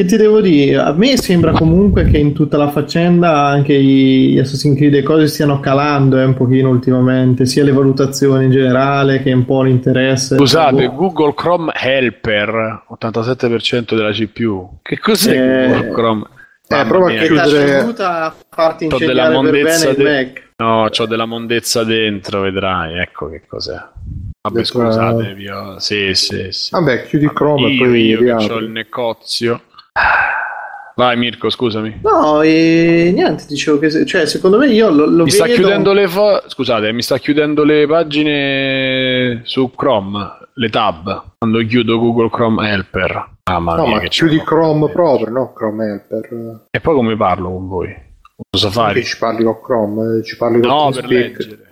che 0.00 0.04
ti 0.06 0.16
devo 0.16 0.40
dire? 0.40 0.76
A 0.76 0.92
me 0.92 1.16
sembra 1.16 1.50
comunque 1.50 2.04
che 2.04 2.18
in 2.18 2.32
tutta 2.32 2.56
la 2.56 2.68
faccenda 2.70 3.46
anche 3.46 3.74
gli 3.82 4.38
Assassin's 4.38 4.76
Creed 4.76 4.94
e 4.94 5.02
cose 5.02 5.26
stiano 5.26 5.58
calando 5.58 6.20
eh, 6.20 6.24
un 6.24 6.34
pochino 6.34 6.68
ultimamente, 6.68 7.46
sia 7.46 7.64
le 7.64 7.72
valutazioni 7.72 8.44
in 8.44 8.52
generale 8.52 9.20
che 9.20 9.32
un 9.32 9.44
po' 9.44 9.60
l'interesse. 9.64 10.36
Scusate, 10.36 10.86
Google 10.94 11.34
Chrome 11.34 11.72
Helper, 11.74 12.84
87% 12.92 13.96
della 13.96 14.12
CPU. 14.12 14.78
Che 14.82 15.00
cos'è 15.00 15.64
eh... 15.64 15.66
Google 15.66 15.90
Chrome? 15.92 16.24
Eh, 16.68 16.84
prova 16.86 17.10
a 17.10 17.16
chiudere. 17.16 17.80
aiuta 17.80 18.22
a 18.26 18.34
farti 18.50 18.86
C'ho 18.86 18.98
della 18.98 19.30
incegliare 19.30 19.34
per 19.34 19.42
mondezza 19.42 19.78
bene 19.78 19.90
il 19.90 19.96
de- 19.96 20.24
Mac. 20.32 20.52
No, 20.58 20.88
c'ho 20.90 21.06
della 21.06 21.24
mondezza 21.24 21.82
dentro, 21.82 22.40
vedrai. 22.42 22.98
Ecco 23.00 23.28
che 23.30 23.42
cos'è. 23.48 23.82
Vabbè, 24.42 24.64
scusatevi. 24.64 25.42
io- 25.42 25.80
Sì, 25.80 26.14
sì, 26.14 26.46
sì. 26.52 26.68
Vabbè, 26.70 27.02
chiudi 27.06 27.28
Chrome 27.32 27.66
e 27.66 27.70
io, 27.72 27.84
poi 27.84 28.06
io 28.06 28.18
che 28.18 28.24
riapri. 28.24 28.50
ho 28.50 28.58
il 28.58 28.70
negozio. 28.70 29.62
Vai 30.94 31.16
Mirko, 31.16 31.48
scusami. 31.48 32.00
No, 32.02 32.42
e 32.42 33.12
niente, 33.14 33.44
dicevo 33.46 33.78
che 33.78 33.88
se- 33.88 34.04
cioè, 34.04 34.26
secondo 34.26 34.58
me 34.58 34.66
io 34.66 34.90
lo, 34.90 35.06
lo 35.06 35.22
Mi 35.24 35.30
sta 35.30 35.46
chiudendo 35.46 35.92
le 35.92 36.08
fo- 36.08 36.42
scusate, 36.48 36.90
mi 36.92 37.02
sta 37.02 37.18
chiudendo 37.18 37.62
le 37.62 37.86
pagine 37.86 39.42
su 39.44 39.70
Chrome, 39.76 40.18
le 40.54 40.68
tab, 40.70 41.22
quando 41.38 41.64
chiudo 41.64 41.98
Google 42.00 42.30
Chrome 42.30 42.68
Helper. 42.68 43.36
Mamma 43.48 43.76
No, 43.76 43.82
mia, 43.86 43.94
ma 43.94 44.00
che 44.00 44.08
chiudi. 44.08 44.42
Chrome 44.42 44.90
proprio, 44.90 45.30
no? 45.30 45.52
Chrome 45.52 45.84
Helper. 45.86 46.66
E 46.70 46.80
poi 46.80 46.94
come 46.94 47.16
parlo 47.16 47.48
con 47.52 47.68
voi? 47.68 47.86
Uso 47.90 48.66
Che 48.66 48.72
Safari? 48.72 49.04
ci 49.04 49.18
parli 49.18 49.44
con 49.44 49.60
Chrome, 49.62 50.18
eh, 50.18 50.24
ci 50.24 50.36
parli 50.36 50.60
con 50.60 50.68
No, 50.68 50.90
per 50.90 51.06
TeamSpeak. 51.06 51.38
leggere. 51.38 51.66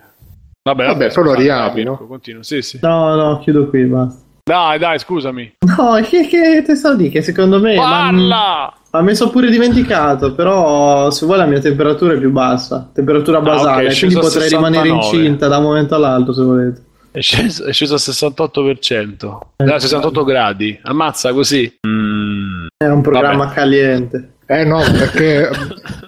Vabbè, 0.63 0.85
Vabbè, 0.85 0.97
poi 0.97 1.23
lo 1.23 1.29
scusate, 1.31 1.41
riapri, 1.41 1.83
no? 1.83 1.97
Continua. 2.07 2.43
Sì, 2.43 2.61
sì. 2.61 2.79
No, 2.81 3.13
no, 3.15 3.39
chiudo 3.39 3.67
qui, 3.67 3.83
basta. 3.85 4.25
Dai, 4.47 4.79
dai, 4.79 4.97
scusami. 4.97 5.55
No, 5.59 5.99
che, 6.03 6.25
che 6.25 6.63
te 6.65 6.75
stavo 6.75 6.95
di 6.95 7.09
che 7.09 7.21
secondo 7.21 7.59
me... 7.59 7.75
Parla! 7.75 8.73
Ma 8.91 9.01
mi 9.01 9.13
sono 9.13 9.29
pure 9.29 9.49
dimenticato, 9.49 10.33
però 10.33 11.11
se 11.11 11.25
vuoi 11.25 11.37
la 11.37 11.45
mia 11.45 11.59
temperatura 11.59 12.13
è 12.13 12.17
più 12.17 12.31
bassa, 12.31 12.89
temperatura 12.93 13.41
basale, 13.41 13.87
Ah, 13.87 13.89
ok, 13.89 13.93
è 13.93 13.99
quindi 13.99 14.15
potrei 14.15 14.47
rimanere 14.47 14.87
69. 14.87 15.17
incinta 15.17 15.47
da 15.49 15.57
un 15.57 15.63
momento 15.63 15.95
all'altro 15.95 16.31
se 16.31 16.41
volete. 16.43 16.81
È 17.11 17.19
sceso, 17.19 17.65
è 17.65 17.73
sceso 17.73 17.95
al 17.95 17.99
68%. 17.99 19.39
Da 19.57 19.79
68 19.79 20.23
gradi. 20.23 20.79
Ammazza 20.81 21.33
così. 21.33 21.79
Mm. 21.85 22.67
Era 22.77 22.93
un 22.93 23.01
programma 23.01 23.43
Vabbè. 23.45 23.53
caliente. 23.53 24.31
Eh 24.49 24.63
no, 24.63 24.79
perché 24.79 25.49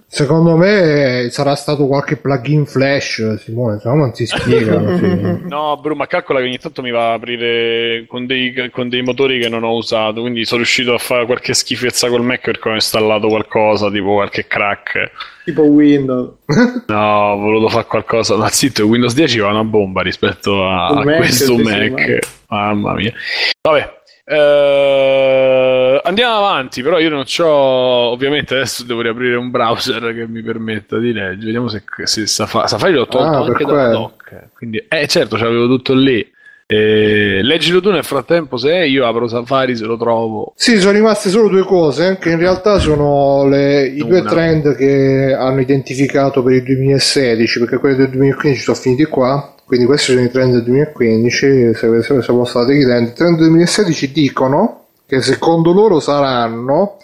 secondo 0.07 0.55
me 0.55 1.27
sarà 1.29 1.55
stato 1.55 1.87
qualche 1.87 2.15
plugin 2.15 2.65
flash, 2.65 3.35
Simone, 3.35 3.79
se 3.79 3.89
no 3.89 3.95
non 3.95 4.13
si 4.13 4.25
spiega. 4.25 4.77
No, 5.49 5.77
Bru, 5.81 5.95
ma 5.95 6.07
calcola 6.07 6.39
che 6.39 6.45
ogni 6.45 6.57
tanto 6.57 6.81
mi 6.81 6.91
va 6.91 7.09
a 7.09 7.13
aprire 7.13 8.05
con 8.07 8.25
dei, 8.25 8.69
con 8.71 8.87
dei 8.87 9.01
motori 9.01 9.39
che 9.39 9.49
non 9.49 9.63
ho 9.63 9.73
usato, 9.73 10.21
quindi 10.21 10.45
sono 10.45 10.61
riuscito 10.61 10.93
a 10.93 10.97
fare 10.97 11.25
qualche 11.25 11.53
schifezza 11.53 12.07
col 12.07 12.23
Mac 12.23 12.41
perché 12.41 12.69
ho 12.69 12.73
installato 12.73 13.27
qualcosa, 13.27 13.91
tipo 13.91 14.13
qualche 14.13 14.47
crack. 14.47 15.11
Tipo 15.43 15.63
Windows. 15.63 16.35
No, 16.87 17.31
ho 17.31 17.37
voluto 17.37 17.69
fare 17.69 17.85
qualcosa. 17.85 18.37
Ma 18.37 18.47
zitto, 18.49 18.85
Windows 18.85 19.13
10 19.13 19.39
va 19.39 19.49
una 19.49 19.63
bomba 19.63 20.01
rispetto 20.01 20.65
a, 20.65 20.87
a 20.87 21.03
Mac, 21.03 21.17
questo 21.17 21.57
Mac. 21.57 22.19
Mamma 22.47 22.93
mia. 22.93 23.13
Vabbè. 23.61 23.97
Eh, 24.31 26.01
andiamo 26.03 26.35
avanti, 26.37 26.81
però 26.83 26.99
io 26.99 27.09
non 27.09 27.25
ho 27.39 27.45
ovviamente 27.47 28.53
adesso 28.55 28.83
devo 28.83 29.01
riaprire 29.01 29.35
un 29.35 29.49
browser 29.49 30.13
che 30.13 30.27
mi 30.27 30.41
permetta 30.41 30.97
di 30.99 31.11
leggere. 31.11 31.45
Vediamo 31.45 31.67
se, 31.67 31.83
se 32.03 32.27
Safari, 32.27 32.67
Safari 32.67 32.93
l'ho 32.93 33.07
tolto 33.07 33.37
Ah, 33.37 33.45
anche 33.45 33.65
dalla 33.65 33.89
doc. 33.89 34.49
Quindi, 34.55 34.83
eh, 34.87 35.07
certo, 35.07 35.35
c'avevo 35.37 35.65
tutto 35.67 35.93
lì. 35.93 36.25
Eh, 36.71 37.39
leggilo 37.41 37.81
tu 37.81 37.89
nel 37.89 38.03
frattempo 38.03 38.55
se 38.57 38.85
io 38.85 39.07
apro 39.07 39.27
Safari 39.27 39.75
se 39.75 39.85
lo 39.85 39.97
trovo. 39.97 40.53
Sì, 40.55 40.79
sono 40.79 40.91
rimaste 40.91 41.29
solo 41.29 41.47
due 41.49 41.63
cose, 41.63 42.19
che 42.21 42.29
in 42.29 42.37
realtà 42.37 42.77
sono 42.77 43.47
le- 43.47 43.87
i 43.87 43.97
due 44.05 44.21
trend 44.21 44.75
che 44.75 45.33
hanno 45.35 45.61
identificato 45.61 46.43
per 46.43 46.53
il 46.53 46.61
2016, 46.63 47.57
perché 47.57 47.77
quelli 47.77 47.95
del 47.95 48.09
2015 48.09 48.61
sono 48.61 48.77
finiti 48.77 49.05
qua, 49.05 49.55
quindi 49.69 49.85
questi 49.85 50.13
sono 50.13 50.25
i 50.25 50.31
trend 50.31 50.53
del 50.53 50.63
2015, 50.63 51.73
se, 51.75 52.01
state 52.01 52.73
chiedendo. 52.73 53.09
I 53.11 53.13
trend 53.13 53.37
del 53.37 53.49
2016 53.49 54.11
dicono 54.11 54.85
che 55.05 55.21
secondo 55.21 55.71
loro 55.73 55.99
saranno 55.99 56.97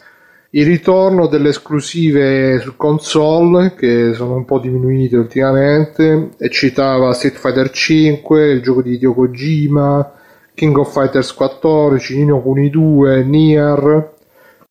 il 0.49 0.65
ritorno 0.65 1.27
delle 1.27 1.49
esclusive 1.49 2.57
su 2.61 2.75
console 2.75 3.75
che 3.75 4.13
sono 4.15 4.37
un 4.37 4.45
po' 4.45 4.57
diminuite 4.57 5.15
ultimamente 5.15 6.31
e 6.39 6.49
citava 6.49 7.13
Street 7.13 7.35
Fighter 7.35 7.69
5, 7.69 8.49
il 8.53 8.63
gioco 8.63 8.81
di 8.81 8.93
Hideo 8.93 9.13
Kojima, 9.13 10.13
King 10.55 10.75
of 10.75 10.91
Fighters 10.91 11.35
14, 11.35 12.17
Nino 12.17 12.41
Kuni 12.41 12.71
2, 12.71 13.23
Nier, 13.25 14.13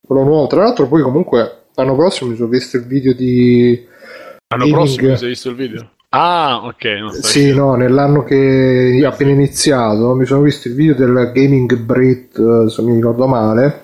quello 0.04 0.24
nuovo. 0.24 0.48
Tra 0.48 0.64
l'altro 0.64 0.88
poi 0.88 1.00
comunque 1.00 1.58
l'anno 1.76 1.94
prossimo 1.94 2.30
mi 2.30 2.36
sono 2.36 2.48
visto 2.48 2.76
il 2.76 2.86
video 2.86 3.12
di... 3.12 3.86
L'anno 4.48 4.64
Gaming- 4.64 4.74
prossimo 4.74 5.12
hai 5.12 5.28
visto 5.28 5.48
il 5.50 5.54
video? 5.54 5.93
Ah, 6.16 6.60
ok. 6.64 7.22
Sì, 7.22 7.52
no, 7.52 7.74
nell'anno 7.74 8.22
che 8.22 8.96
è 9.00 9.04
appena 9.04 9.32
iniziato 9.32 10.14
mi 10.14 10.24
sono 10.26 10.42
visto 10.42 10.68
il 10.68 10.74
video 10.74 10.94
del 10.94 11.32
Gaming 11.34 11.74
Brit, 11.76 12.38
eh, 12.38 12.68
se 12.70 12.82
mi 12.82 12.94
ricordo 12.94 13.26
male, 13.26 13.80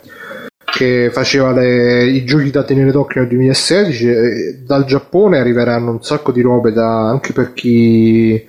che 0.64 1.10
faceva 1.12 1.50
le- 1.50 2.04
i 2.06 2.24
giochi 2.24 2.50
da 2.52 2.62
tenere 2.62 2.92
d'occhio 2.92 3.20
nel 3.22 3.30
2016. 3.30 4.08
e 4.08 4.60
Dal 4.64 4.84
Giappone 4.84 5.38
arriveranno 5.40 5.90
un 5.90 6.02
sacco 6.04 6.30
di 6.30 6.40
robe 6.40 6.72
da- 6.72 7.08
anche 7.08 7.32
per 7.32 7.52
chi 7.52 8.46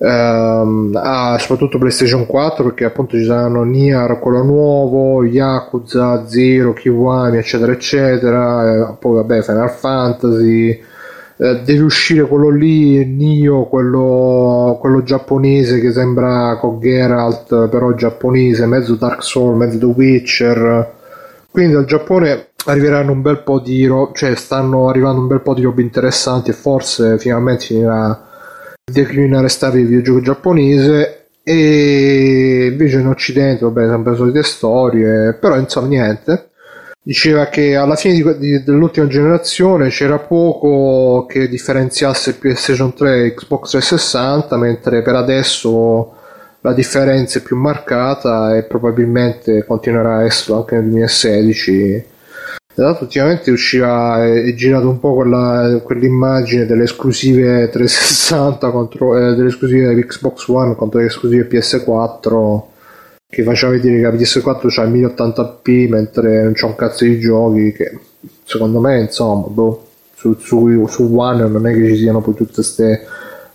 ehm, 0.00 0.92
ha 0.94 1.36
soprattutto 1.40 1.76
PlayStation 1.78 2.24
4 2.24 2.62
perché 2.62 2.84
appunto 2.84 3.16
ci 3.16 3.24
saranno 3.24 3.64
Nier, 3.64 4.20
quello 4.20 4.44
nuovo, 4.44 5.24
Yakuza, 5.24 6.24
Zero, 6.28 6.72
Kiwami, 6.72 7.38
eccetera, 7.38 7.72
eccetera. 7.72 8.90
eh, 8.90 8.94
poi 9.00 9.14
vabbè, 9.16 9.42
Final 9.42 9.70
Fantasy. 9.70 10.80
Eh, 11.40 11.62
deve 11.64 11.82
uscire 11.82 12.26
quello 12.26 12.50
lì, 12.50 13.04
Nio, 13.06 13.64
quello, 13.66 14.76
quello 14.80 15.04
giapponese 15.04 15.78
che 15.80 15.92
sembra 15.92 16.56
con 16.60 16.80
Geralt, 16.80 17.68
però 17.68 17.94
giapponese, 17.94 18.66
mezzo 18.66 18.96
Dark 18.96 19.22
Souls, 19.22 19.56
mezzo 19.56 19.78
The 19.78 19.84
Witcher. 19.84 20.94
Quindi 21.48 21.74
dal 21.74 21.84
Giappone 21.84 22.48
arriveranno 22.66 23.12
un 23.12 23.22
bel 23.22 23.42
po' 23.42 23.60
di 23.60 23.86
robe, 23.86 24.12
cioè 24.14 24.34
stanno 24.34 24.88
arrivando 24.88 25.20
un 25.20 25.28
bel 25.28 25.40
po' 25.40 25.54
di 25.54 25.62
robe 25.62 25.82
interessanti 25.82 26.50
e 26.50 26.54
forse 26.54 27.18
finalmente 27.18 27.66
finirà 27.66 28.20
il 28.84 28.92
declino 28.92 29.38
arrestare 29.38 29.78
il 29.78 29.86
videogioco 29.86 30.20
giapponese 30.20 31.28
e 31.44 32.68
invece 32.70 32.98
in 32.98 33.06
Occidente, 33.06 33.64
vabbè, 33.64 33.86
sempre 33.86 34.10
le 34.10 34.16
solite 34.16 34.42
storie, 34.42 35.34
però 35.34 35.56
insomma 35.56 35.86
niente. 35.86 36.47
Diceva 37.08 37.46
che 37.46 37.74
alla 37.74 37.96
fine 37.96 38.12
di- 38.12 38.38
di- 38.38 38.62
dell'ultima 38.62 39.06
generazione 39.06 39.88
c'era 39.88 40.18
poco 40.18 41.24
che 41.26 41.48
differenziasse 41.48 42.34
PlayStation 42.34 42.92
3 42.92 43.24
e 43.24 43.34
Xbox 43.34 43.70
360, 43.70 44.58
mentre 44.58 45.00
per 45.00 45.14
adesso 45.14 46.12
la 46.60 46.74
differenza 46.74 47.38
è 47.38 47.42
più 47.42 47.56
marcata 47.56 48.54
e 48.54 48.64
probabilmente 48.64 49.64
continuerà 49.64 50.16
a 50.16 50.24
esserlo 50.24 50.58
anche 50.58 50.74
nel 50.74 50.90
2016. 50.90 52.04
Tra 52.74 52.84
l'altro 52.84 53.04
ultimamente 53.04 53.50
usciva 53.52 54.22
è, 54.26 54.42
è 54.42 54.52
girato 54.52 54.90
un 54.90 55.00
po' 55.00 55.14
quella, 55.14 55.80
quell'immagine 55.82 56.66
delle 56.66 56.82
esclusive 56.82 57.70
360 57.70 58.70
contro 58.70 59.16
eh, 59.16 59.34
delle 59.34 59.48
esclusive 59.48 59.94
Xbox 60.04 60.46
One 60.48 60.76
contro 60.76 61.00
le 61.00 61.06
esclusive 61.06 61.48
PS4 61.48 62.67
che 63.30 63.42
faceva 63.42 63.72
vedere 63.72 63.96
che 63.96 64.02
la 64.02 64.10
PS4 64.10 64.68
c'ha 64.68 64.82
il 64.84 64.92
1080p 64.92 65.88
mentre 65.88 66.42
non 66.44 66.52
c'è 66.54 66.64
un 66.64 66.74
cazzo 66.74 67.04
di 67.04 67.20
giochi 67.20 67.72
che 67.72 67.98
secondo 68.44 68.80
me 68.80 69.00
insomma 69.00 69.46
boh, 69.48 69.86
su, 70.14 70.34
su, 70.38 70.86
su 70.86 71.14
One 71.14 71.46
non 71.46 71.66
è 71.66 71.74
che 71.74 71.88
ci 71.88 71.96
siano 71.98 72.22
poi 72.22 72.34
tutte 72.34 72.54
queste 72.54 73.06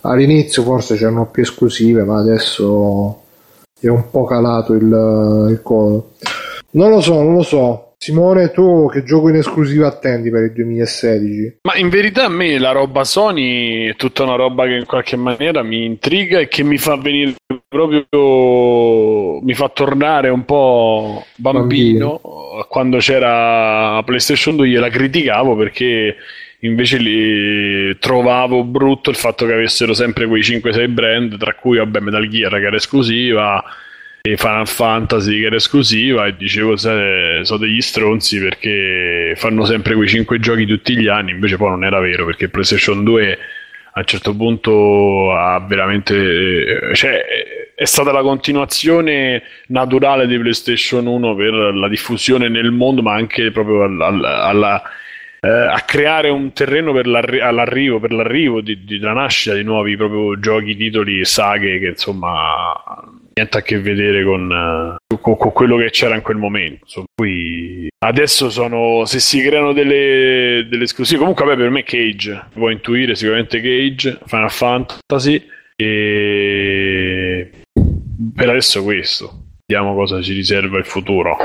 all'inizio 0.02 0.62
forse 0.62 0.94
c'erano 0.94 1.26
più 1.26 1.42
esclusive 1.42 2.04
ma 2.04 2.20
adesso 2.20 3.22
è 3.80 3.88
un 3.88 4.08
po' 4.10 4.24
calato 4.24 4.74
il, 4.74 5.48
il 5.50 5.60
codo 5.60 6.12
non 6.70 6.90
lo 6.90 7.00
so 7.00 7.20
non 7.20 7.34
lo 7.34 7.42
so 7.42 7.83
Simone 8.04 8.50
tu 8.50 8.90
che 8.92 9.02
gioco 9.02 9.30
in 9.30 9.36
esclusiva 9.36 9.86
attendi 9.86 10.28
per 10.28 10.42
il 10.42 10.52
2016 10.52 11.60
Ma 11.62 11.74
in 11.76 11.88
verità 11.88 12.26
a 12.26 12.28
me 12.28 12.58
la 12.58 12.72
roba 12.72 13.02
Sony 13.02 13.86
è 13.86 13.96
tutta 13.96 14.24
una 14.24 14.34
roba 14.34 14.66
che 14.66 14.74
in 14.74 14.84
qualche 14.84 15.16
maniera 15.16 15.62
mi 15.62 15.86
intriga 15.86 16.38
e 16.38 16.46
che 16.46 16.62
mi 16.64 16.76
fa 16.76 16.96
venire 16.96 17.32
proprio 17.66 19.40
mi 19.40 19.54
fa 19.54 19.70
tornare 19.70 20.28
un 20.28 20.44
po' 20.44 21.24
bambino, 21.36 22.20
a 22.60 22.66
quando 22.66 22.98
c'era 22.98 24.02
PlayStation 24.04 24.54
2 24.56 24.68
gliela 24.68 24.90
criticavo 24.90 25.56
perché 25.56 26.14
invece 26.58 26.98
li 26.98 27.96
trovavo 27.98 28.64
brutto 28.64 29.08
il 29.08 29.16
fatto 29.16 29.46
che 29.46 29.54
avessero 29.54 29.94
sempre 29.94 30.26
quei 30.26 30.42
5-6 30.42 30.88
brand 30.90 31.38
tra 31.38 31.54
cui 31.54 31.78
vabbè 31.78 32.00
Metal 32.00 32.28
Gear 32.28 32.50
che 32.50 32.66
era 32.66 32.76
esclusiva 32.76 33.64
e 34.26 34.38
Final 34.38 34.66
Fantasy 34.66 35.38
che 35.38 35.44
era 35.44 35.56
esclusiva 35.56 36.24
e 36.24 36.34
dicevo 36.34 36.78
sono 36.78 37.58
degli 37.58 37.82
stronzi 37.82 38.38
perché 38.40 39.34
fanno 39.36 39.66
sempre 39.66 39.94
quei 39.94 40.08
5 40.08 40.40
giochi 40.40 40.64
tutti 40.64 40.96
gli 40.96 41.08
anni 41.08 41.32
invece 41.32 41.58
poi 41.58 41.68
non 41.68 41.84
era 41.84 42.00
vero 42.00 42.24
perché 42.24 42.48
PlayStation 42.48 43.04
2 43.04 43.38
a 43.92 43.98
un 43.98 44.04
certo 44.06 44.34
punto 44.34 45.30
ha 45.34 45.60
veramente 45.60 46.94
cioè 46.94 47.22
è 47.74 47.84
stata 47.84 48.12
la 48.12 48.22
continuazione 48.22 49.42
naturale 49.66 50.26
di 50.26 50.38
PlayStation 50.38 51.04
1 51.04 51.34
per 51.34 51.52
la 51.52 51.88
diffusione 51.88 52.48
nel 52.48 52.70
mondo 52.70 53.02
ma 53.02 53.12
anche 53.12 53.50
proprio 53.50 53.82
al- 53.82 54.00
al- 54.00 54.24
alla 54.24 54.82
eh, 55.40 55.48
a 55.50 55.80
creare 55.80 56.30
un 56.30 56.54
terreno 56.54 56.94
per 56.94 57.06
l'arri- 57.06 57.40
all'arrivo, 57.40 58.00
per 58.00 58.12
l'arrivo 58.12 58.62
di, 58.62 58.84
di- 58.84 58.98
della 58.98 59.12
nascita 59.12 59.54
di 59.54 59.62
nuovi 59.62 59.94
proprio 59.94 60.40
giochi, 60.40 60.74
titoli 60.74 61.20
e 61.20 61.26
saghe 61.26 61.78
che 61.78 61.88
insomma 61.88 62.32
niente 63.34 63.58
a 63.58 63.62
che 63.62 63.80
vedere 63.80 64.24
con, 64.24 64.50
eh, 64.50 65.16
con- 65.20 65.36
con 65.36 65.52
quello 65.52 65.76
che 65.76 65.90
c'era 65.90 66.14
in 66.14 66.22
quel 66.22 66.36
momento. 66.36 66.84
Insomma, 66.84 67.06
qui 67.14 67.88
Adesso 68.04 68.50
sono, 68.50 69.06
se 69.06 69.18
si 69.18 69.40
creano 69.40 69.72
delle, 69.72 70.66
delle 70.68 70.84
esclusive, 70.84 71.20
comunque 71.20 71.46
vabbè, 71.46 71.56
per 71.56 71.70
me 71.70 71.84
Cage, 71.84 72.48
puoi 72.52 72.74
intuire 72.74 73.14
sicuramente 73.14 73.62
Cage, 73.62 74.18
Final 74.26 74.50
Fantasy 74.50 75.42
e 75.74 77.50
per 78.34 78.50
adesso 78.50 78.82
questo. 78.82 79.44
Vediamo 79.66 79.94
cosa 79.94 80.20
ci 80.20 80.34
riserva 80.34 80.76
il 80.76 80.84
futuro. 80.84 81.38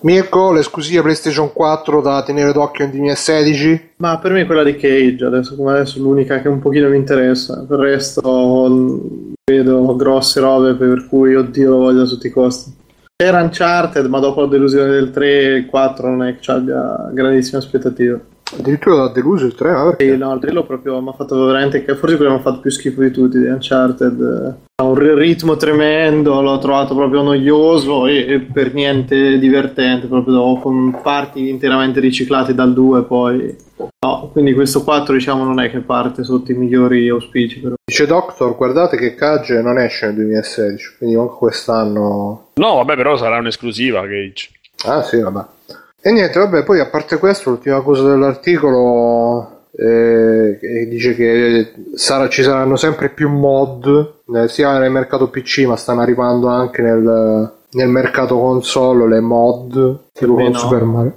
Mirko, 0.00 0.52
l'esclusiva 0.52 1.02
PlayStation 1.02 1.52
4 1.52 2.00
da 2.00 2.22
tenere 2.22 2.52
d'occhio 2.52 2.84
nel 2.84 2.94
2016? 2.94 3.90
Ma 3.96 4.18
per 4.18 4.32
me 4.32 4.42
è 4.42 4.46
quella 4.46 4.64
di 4.64 4.76
Cage, 4.76 5.26
adesso 5.26 5.56
come 5.56 5.72
adesso 5.72 6.00
l'unica 6.00 6.40
che 6.40 6.48
un 6.48 6.60
pochino 6.60 6.88
mi 6.88 6.96
interessa. 6.96 7.66
Per 7.68 7.78
il 7.78 7.84
resto 7.84 9.34
vedo 9.48 9.94
grosse 9.94 10.40
robe 10.40 10.74
per 10.74 11.06
cui 11.06 11.36
oddio 11.36 11.70
lo 11.70 11.76
voglio 11.76 12.02
a 12.02 12.06
tutti 12.06 12.26
i 12.26 12.30
costi. 12.30 12.74
Era 13.14 13.40
Uncharted, 13.42 14.06
ma 14.06 14.18
dopo 14.18 14.40
la 14.40 14.48
delusione 14.48 14.90
del 14.90 15.12
3 15.12 15.28
il 15.54 15.66
4 15.66 16.08
non 16.08 16.24
è 16.24 16.34
che 16.34 16.40
ci 16.40 16.50
abbia 16.50 17.08
grandissime 17.12 17.58
aspettative. 17.58 18.24
Addirittura 18.54 18.96
da 18.96 19.08
deluso 19.08 19.46
il 19.46 19.54
3, 19.54 19.72
ma 19.72 19.84
perché? 19.86 20.12
Sì, 20.12 20.16
no, 20.16 20.32
il 20.32 20.40
3 20.40 20.52
l'ho 20.52 20.64
proprio 20.64 21.00
mi 21.00 21.08
ha 21.08 21.12
fatto 21.12 21.46
veramente 21.46 21.82
forse 21.96 22.16
quello 22.16 22.32
mi 22.32 22.38
ha 22.38 22.42
fatto 22.42 22.60
più 22.60 22.70
schifo 22.70 23.02
di 23.02 23.10
tutti 23.10 23.38
di 23.38 23.46
Uncharted. 23.46 24.56
Ha 24.76 24.84
un 24.84 24.94
ritmo 24.94 25.56
tremendo, 25.56 26.40
l'ho 26.40 26.58
trovato 26.58 26.94
proprio 26.94 27.22
noioso 27.22 28.06
e, 28.06 28.26
e 28.28 28.40
per 28.40 28.72
niente 28.72 29.38
divertente, 29.38 30.06
proprio 30.06 30.58
con 30.60 31.00
parti 31.02 31.48
interamente 31.48 31.98
riciclate 31.98 32.54
dal 32.54 32.72
2 32.72 33.02
poi. 33.04 33.56
No, 34.06 34.28
quindi 34.30 34.54
questo 34.54 34.84
4 34.84 35.14
diciamo 35.14 35.44
non 35.44 35.60
è 35.60 35.70
che 35.70 35.80
parte 35.80 36.22
sotto 36.22 36.52
i 36.52 36.54
migliori 36.54 37.08
auspici 37.08 37.60
però. 37.60 37.74
Dice 37.84 38.06
Doctor, 38.06 38.54
guardate 38.56 38.96
che 38.96 39.14
Cage 39.14 39.60
non 39.60 39.78
esce 39.78 40.06
nel 40.06 40.14
2016, 40.16 40.94
quindi 40.98 41.16
anche 41.16 41.34
quest'anno... 41.36 42.48
No, 42.54 42.74
vabbè, 42.76 42.96
però 42.96 43.16
sarà 43.16 43.38
un'esclusiva 43.38 44.02
Cage. 44.02 44.50
Ah 44.84 45.02
sì, 45.02 45.20
vabbè. 45.20 45.44
E 46.06 46.12
niente, 46.12 46.38
vabbè, 46.38 46.62
poi 46.62 46.78
a 46.78 46.86
parte 46.86 47.18
questo, 47.18 47.50
l'ultima 47.50 47.80
cosa 47.80 48.08
dell'articolo 48.08 49.64
eh, 49.76 50.86
dice 50.88 51.16
che 51.16 51.72
sarà, 51.96 52.28
ci 52.28 52.44
saranno 52.44 52.76
sempre 52.76 53.08
più 53.08 53.28
mod, 53.28 54.20
eh, 54.36 54.46
sia 54.46 54.78
nel 54.78 54.92
mercato 54.92 55.28
PC, 55.30 55.64
ma 55.66 55.74
stanno 55.74 56.02
arrivando 56.02 56.46
anche 56.46 56.80
nel, 56.80 57.52
nel 57.72 57.88
mercato 57.88 58.38
console 58.38 59.08
le 59.08 59.18
mod, 59.18 60.10
tipo 60.12 60.34
con, 60.34 60.44
no. 60.44 60.56
Super 60.56 60.84
Mario, 60.84 61.12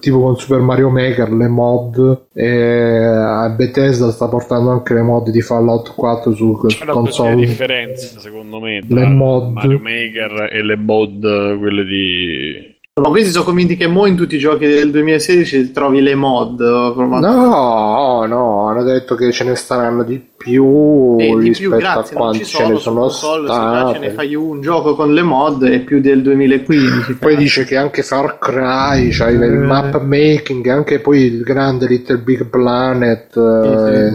tipo 0.00 0.20
con 0.22 0.36
Super 0.38 0.60
Mario 0.60 0.88
Maker, 0.88 1.30
le 1.30 1.48
mod. 1.48 2.22
E 2.32 3.52
Bethesda 3.54 4.10
sta 4.12 4.28
portando 4.28 4.70
anche 4.70 4.94
le 4.94 5.02
mod 5.02 5.28
di 5.28 5.42
Fallout 5.42 5.92
4 5.94 6.34
su 6.34 6.58
C'è 6.68 6.84
una 6.84 6.92
console. 6.92 7.34
differenza, 7.34 8.18
secondo 8.18 8.60
me, 8.60 8.80
Le 8.80 8.86
tra 8.86 9.08
mod. 9.08 9.52
Mario 9.52 9.78
Maker 9.78 10.48
e 10.50 10.62
le 10.62 10.76
mod, 10.76 11.58
quelle 11.58 11.84
di... 11.84 12.71
Ma 13.00 13.08
questi 13.08 13.30
sono 13.30 13.44
convinti 13.44 13.74
che 13.74 13.86
mo 13.86 14.04
in 14.04 14.16
tutti 14.16 14.34
i 14.34 14.38
giochi 14.38 14.66
del 14.66 14.90
2016 14.90 15.72
trovi 15.72 16.02
le 16.02 16.14
mod. 16.14 16.60
No, 16.60 18.26
no, 18.26 18.68
hanno 18.68 18.82
detto 18.82 19.14
che 19.14 19.32
ce 19.32 19.44
ne 19.44 19.54
staranno 19.54 20.02
di 20.02 20.22
più 20.36 21.16
E 21.18 21.28
di 21.28 21.48
rispetto 21.48 21.70
più, 21.70 21.78
grazie, 21.78 22.14
a 22.14 22.18
quanti 22.18 22.44
ci 22.44 22.54
ce 22.54 22.66
ne 22.66 22.76
sono, 22.76 23.08
sono 23.08 23.40
console, 23.46 23.92
se 23.94 23.98
ne 23.98 24.10
fai 24.10 24.34
un 24.34 24.60
gioco 24.60 24.94
con 24.94 25.14
le 25.14 25.22
mod 25.22 25.64
è 25.64 25.80
più 25.80 26.02
del 26.02 26.20
2015. 26.20 27.14
Poi 27.14 27.34
dice 27.34 27.64
che 27.64 27.78
anche 27.78 28.02
Far 28.02 28.38
Cry, 28.38 29.08
c'hai 29.08 29.36
il 29.36 29.42
Eh. 29.42 29.48
map 29.48 29.98
making, 30.02 30.66
anche 30.66 30.98
poi 30.98 31.20
il 31.20 31.40
grande 31.40 31.86
Little 31.86 32.18
Big 32.18 32.44
Planet. 32.44 33.34
Eh, 33.34 34.10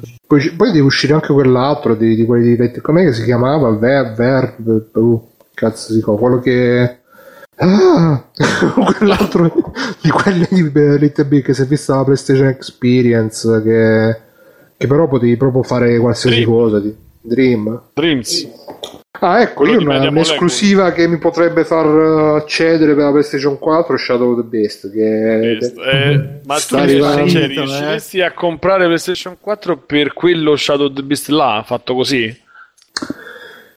sì, 0.00 0.16
poi, 0.26 0.50
poi 0.56 0.72
deve 0.72 0.86
uscire 0.86 1.12
anche 1.12 1.34
quell'altro 1.34 1.94
di, 1.94 2.16
di 2.16 2.24
quelli 2.24 2.56
di 2.56 2.80
com'è 2.80 3.04
che 3.04 3.12
si 3.12 3.24
chiamava? 3.24 3.68
Ver, 3.72 4.14
Ver, 4.14 4.56
uh, 4.94 5.28
cazzo 5.52 5.92
si 5.92 6.02
chiama, 6.02 6.18
quello 6.18 6.38
che 6.38 7.00
Ah, 7.56 8.24
quell'altro 8.96 9.72
di 10.00 10.08
quelli 10.08 10.46
di 10.48 10.70
Little 10.72 11.24
Big 11.26 11.44
che 11.44 11.54
si 11.54 11.62
è 11.62 11.66
vista 11.66 11.96
la 11.96 12.04
PlayStation 12.04 12.46
Experience 12.48 13.62
che, 13.62 14.20
che 14.76 14.86
però 14.86 15.06
potevi 15.06 15.36
proprio 15.36 15.62
fare 15.62 15.98
qualsiasi 15.98 16.42
Dream. 16.42 16.50
cosa 16.50 16.80
di 16.80 16.94
Dream. 17.20 17.82
Dreams. 17.92 18.48
Ah, 19.20 19.40
ecco, 19.40 19.64
io 19.66 19.78
una, 19.78 20.08
un'esclusiva 20.08 20.90
che 20.90 21.06
mi 21.06 21.18
potrebbe 21.18 21.64
far 21.64 21.86
uh, 21.86 22.34
accedere 22.34 22.94
per 22.94 23.04
la 23.04 23.10
PlayStation 23.10 23.56
4 23.56 23.94
è 23.94 23.98
Shadow 23.98 24.32
of 24.32 24.40
the 24.40 24.42
Beast. 24.48 24.90
Che 24.90 25.58
Eh, 25.58 26.40
ma 26.44 26.58
tu 26.58 26.74
eh. 26.74 26.86
riusciresti 26.86 28.20
a 28.20 28.32
comprare 28.32 28.86
PlayStation 28.86 29.36
4 29.38 29.76
per 29.76 30.12
quello 30.12 30.56
Shadow 30.56 30.86
of 30.86 30.94
the 30.94 31.02
Beast 31.02 31.28
là, 31.28 31.62
fatto 31.64 31.94
così? 31.94 32.36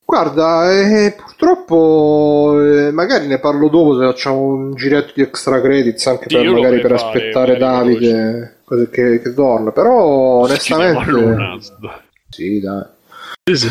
Guarda, 0.08 0.72
eh, 0.72 1.16
purtroppo 1.18 2.62
eh, 2.62 2.92
magari 2.92 3.26
ne 3.26 3.40
parlo 3.40 3.70
dopo 3.70 3.98
se 3.98 4.06
facciamo 4.06 4.44
un 4.44 4.76
giretto 4.76 5.14
di 5.16 5.24
extra 5.24 5.60
credits 5.60 6.06
anche 6.06 6.28
per 6.28 6.48
magari 6.48 6.80
per 6.80 7.00
fare, 7.00 7.18
aspettare 7.18 7.54
magari 7.54 7.94
Davide 7.98 8.58
cose 8.64 8.90
che, 8.92 9.20
che 9.20 9.34
torna. 9.34 9.72
Però 9.72 9.94
onestamente 10.44 11.12
sì, 12.30 12.60
dai. 12.60 12.84
Sì, 13.44 13.56
sì. 13.56 13.70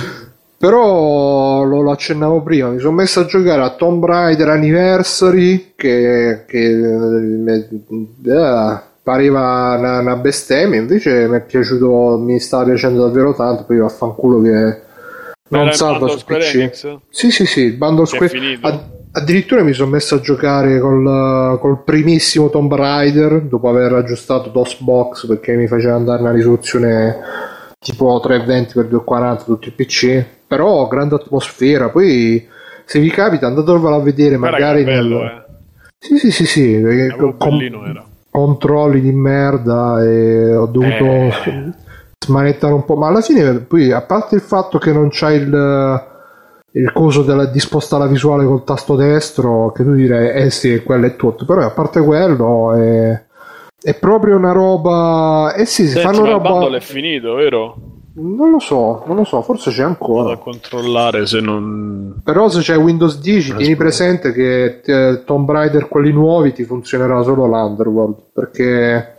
Però 0.57 1.63
lo, 1.63 1.83
lo 1.83 1.91
accennavo 1.93 2.43
prima, 2.43 2.71
mi 2.71 2.81
sono 2.81 2.95
messo 2.95 3.21
a 3.21 3.27
giocare 3.27 3.63
a 3.63 3.71
Tomb 3.71 4.05
Raider 4.05 4.49
Anniversary 4.49 5.73
che, 5.77 6.45
che 6.47 6.59
eh, 6.59 7.69
eh, 8.25 8.81
pareva 9.03 9.77
una, 9.79 9.99
una 10.01 10.17
bestemmia, 10.17 10.81
invece 10.81 11.29
mi 11.29 11.37
è 11.37 11.43
piaciuto, 11.43 12.19
mi 12.19 12.41
sta 12.41 12.65
piacendo 12.65 13.05
davvero 13.05 13.35
tanto, 13.35 13.65
poi 13.65 13.79
vaffanculo 13.79 14.41
che 14.41 14.83
non 15.51 15.73
salva 15.73 16.09
su 16.09 16.19
Square 16.19 16.45
PC. 16.45 16.55
Enix? 16.55 16.97
Sì, 17.11 17.31
sì, 17.31 17.47
sì, 17.47 17.61
il 17.63 17.77
bundle 17.77 18.07
Square? 18.07 18.59
Ad- 18.61 18.93
addirittura 19.13 19.63
mi 19.63 19.73
sono 19.73 19.91
messo 19.91 20.17
a 20.17 20.21
giocare 20.21 20.79
col, 20.81 21.59
col 21.61 21.85
primissimo 21.85 22.51
Tomb 22.51 22.75
Raider 22.75 23.43
dopo 23.43 23.69
aver 23.69 23.93
aggiustato 23.93 24.49
DOSBox 24.49 25.27
perché 25.27 25.55
mi 25.55 25.67
faceva 25.69 25.95
andare 25.95 26.23
una 26.23 26.33
risoluzione 26.33 27.19
tipo 27.79 28.21
320x240 28.25 29.45
tutto 29.45 29.69
il 29.69 29.75
PC. 29.75 30.25
Però 30.47 30.89
grande 30.89 31.17
atmosfera. 31.17 31.91
Poi 31.91 32.47
se 32.85 32.99
vi 32.99 33.11
capita 33.11 33.47
andatevelo 33.47 33.95
a 33.95 34.01
vedere 34.01 34.37
Guarda 34.37 34.59
magari 34.59 34.85
che 34.85 34.91
bello, 34.91 35.19
nel... 35.23 35.27
eh. 35.29 35.43
Sì, 35.99 36.19
sì, 36.19 36.31
sì, 36.31 36.47
sì. 36.47 36.81
perché 36.83 37.15
Proprio 37.17 37.37
con- 37.37 38.05
controlli 38.31 39.01
di 39.01 39.13
merda 39.13 40.03
e 40.05 40.55
ho 40.57 40.67
dovuto 40.67 41.05
Eh. 41.05 41.73
Smanettare 42.25 42.73
un 42.73 42.85
po'. 42.85 42.97
Ma 42.97 43.09
alla 43.09 43.21
fine, 43.21 43.61
poi, 43.61 43.93
a 43.93 44.03
parte 44.03 44.35
il 44.35 44.41
fatto 44.41 44.79
che 44.79 44.93
non 44.93 45.09
c'hai 45.11 45.37
il, 45.37 46.03
il 46.73 46.93
coso 46.93 47.23
della, 47.23 47.47
di 47.47 47.61
spostare 47.61 48.05
la 48.05 48.11
visuale 48.11 48.45
col 48.45 48.65
tasto 48.65 48.97
destro, 48.97 49.73
che 49.73 49.85
tu 49.85 49.95
direi, 49.95 50.45
eh 50.45 50.51
sì, 50.51 50.83
quello 50.83 51.07
è 51.07 51.17
tutto. 51.17 51.45
Però 51.45 51.63
a 51.63 51.71
parte 51.71 52.01
quello, 52.01 52.73
è, 52.73 53.25
è 53.81 53.95
proprio 53.95 54.37
una 54.37 54.53
roba. 54.53 55.55
Eh 55.55 55.67
sì, 55.67 55.87
si 55.87 55.93
Senti, 55.93 56.07
fanno 56.07 56.23
ma 56.23 56.27
il 56.29 56.33
roba. 56.35 56.49
bundle 56.49 56.77
è 56.79 56.81
finito, 56.81 57.35
vero? 57.35 57.77
Non 58.17 58.51
lo 58.51 58.61
so, 58.61 59.03
non 59.07 59.17
lo 59.17 59.25
so, 59.25 59.43
forse 59.43 59.73
c'è 59.73 59.83
ancora. 59.83 60.35
a 60.35 60.37
controllare 60.37 61.27
se 61.27 61.41
non... 61.41 62.21
Però 62.23 62.49
se 62.49 62.61
c'è 62.61 62.77
Windows 62.77 63.19
10, 63.19 63.57
tieni 63.57 63.75
presente 63.75 64.31
che 64.33 64.81
eh, 64.85 65.25
Tomb 65.25 65.51
Raider, 65.51 65.89
quelli 65.89 66.13
nuovi, 66.13 66.53
ti 66.53 66.63
funzionerà 66.63 67.23
solo 67.23 67.47
l'Underworld. 67.47 68.15
Perché 68.33 69.14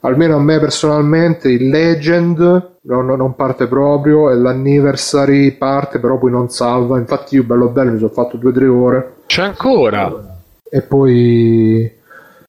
almeno 0.00 0.36
a 0.36 0.40
me 0.40 0.58
personalmente 0.58 1.50
il 1.50 1.68
Legend 1.68 2.78
non, 2.82 3.06
non 3.06 3.34
parte 3.34 3.66
proprio 3.66 4.30
e 4.30 4.36
l'Anniversary 4.36 5.52
parte, 5.52 5.98
però 5.98 6.18
poi 6.18 6.30
non 6.30 6.48
salva. 6.48 6.98
Infatti 6.98 7.36
io 7.36 7.44
bello 7.44 7.68
bello 7.68 7.92
mi 7.92 7.98
sono 7.98 8.10
fatto 8.10 8.36
2-3 8.36 8.66
ore 8.68 9.14
C'è 9.26 9.42
ancora! 9.42 10.30
e 10.70 10.82
poi 10.82 11.98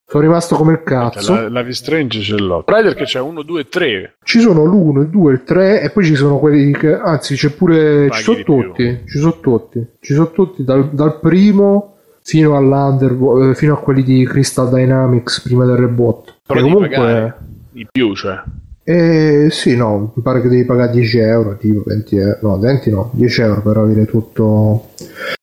sono 0.05 0.23
rimasto 0.23 0.55
come 0.55 0.73
il 0.73 0.83
cazzo. 0.83 1.33
La, 1.33 1.49
la 1.49 1.71
Strange 1.71 2.21
ce 2.21 2.35
l'ho. 2.35 2.63
Rider 2.67 2.95
che 2.95 3.05
c'è 3.05 3.21
1, 3.21 3.43
2, 3.43 3.69
3. 3.69 4.15
Ci 4.21 4.39
sono 4.41 4.65
l'1, 4.65 5.03
il 5.03 5.07
2, 5.07 5.31
il 5.31 5.43
3 5.43 5.81
e 5.81 5.89
poi 5.89 6.03
ci 6.03 6.15
sono 6.15 6.37
quelli 6.37 6.73
che... 6.73 6.93
Anzi 6.93 7.35
c'è 7.35 7.49
pure... 7.51 8.07
Paghi 8.07 8.17
ci 8.17 8.23
sono 8.23 8.43
tutti, 8.43 8.99
ci 9.07 9.17
sono 9.19 9.39
tutti. 9.39 9.87
Ci 10.01 10.13
sono 10.13 10.31
tutti 10.31 10.63
dal, 10.65 10.89
dal 10.89 11.19
primo 11.21 11.95
fino 12.23 13.49
eh, 13.49 13.55
fino 13.55 13.73
a 13.73 13.79
quelli 13.79 14.03
di 14.03 14.25
Crystal 14.25 14.69
Dynamics 14.69 15.41
prima 15.41 15.65
del 15.65 15.77
reboot. 15.77 16.35
Però 16.45 16.61
comunque... 16.61 17.35
di 17.71 17.87
più, 17.91 18.15
cioè. 18.15 18.41
Eh, 18.83 19.49
sì, 19.51 19.75
no, 19.75 20.11
mi 20.15 20.23
pare 20.23 20.41
che 20.41 20.49
devi 20.49 20.65
pagare 20.65 20.91
10 20.91 21.17
euro, 21.19 21.55
tipo 21.57 21.83
20 21.85 22.17
euro, 22.17 22.37
no, 22.41 22.57
20 22.57 22.89
no, 22.89 23.09
10 23.13 23.41
euro 23.41 23.61
per 23.61 23.77
avere 23.77 24.05
tutto. 24.05 24.87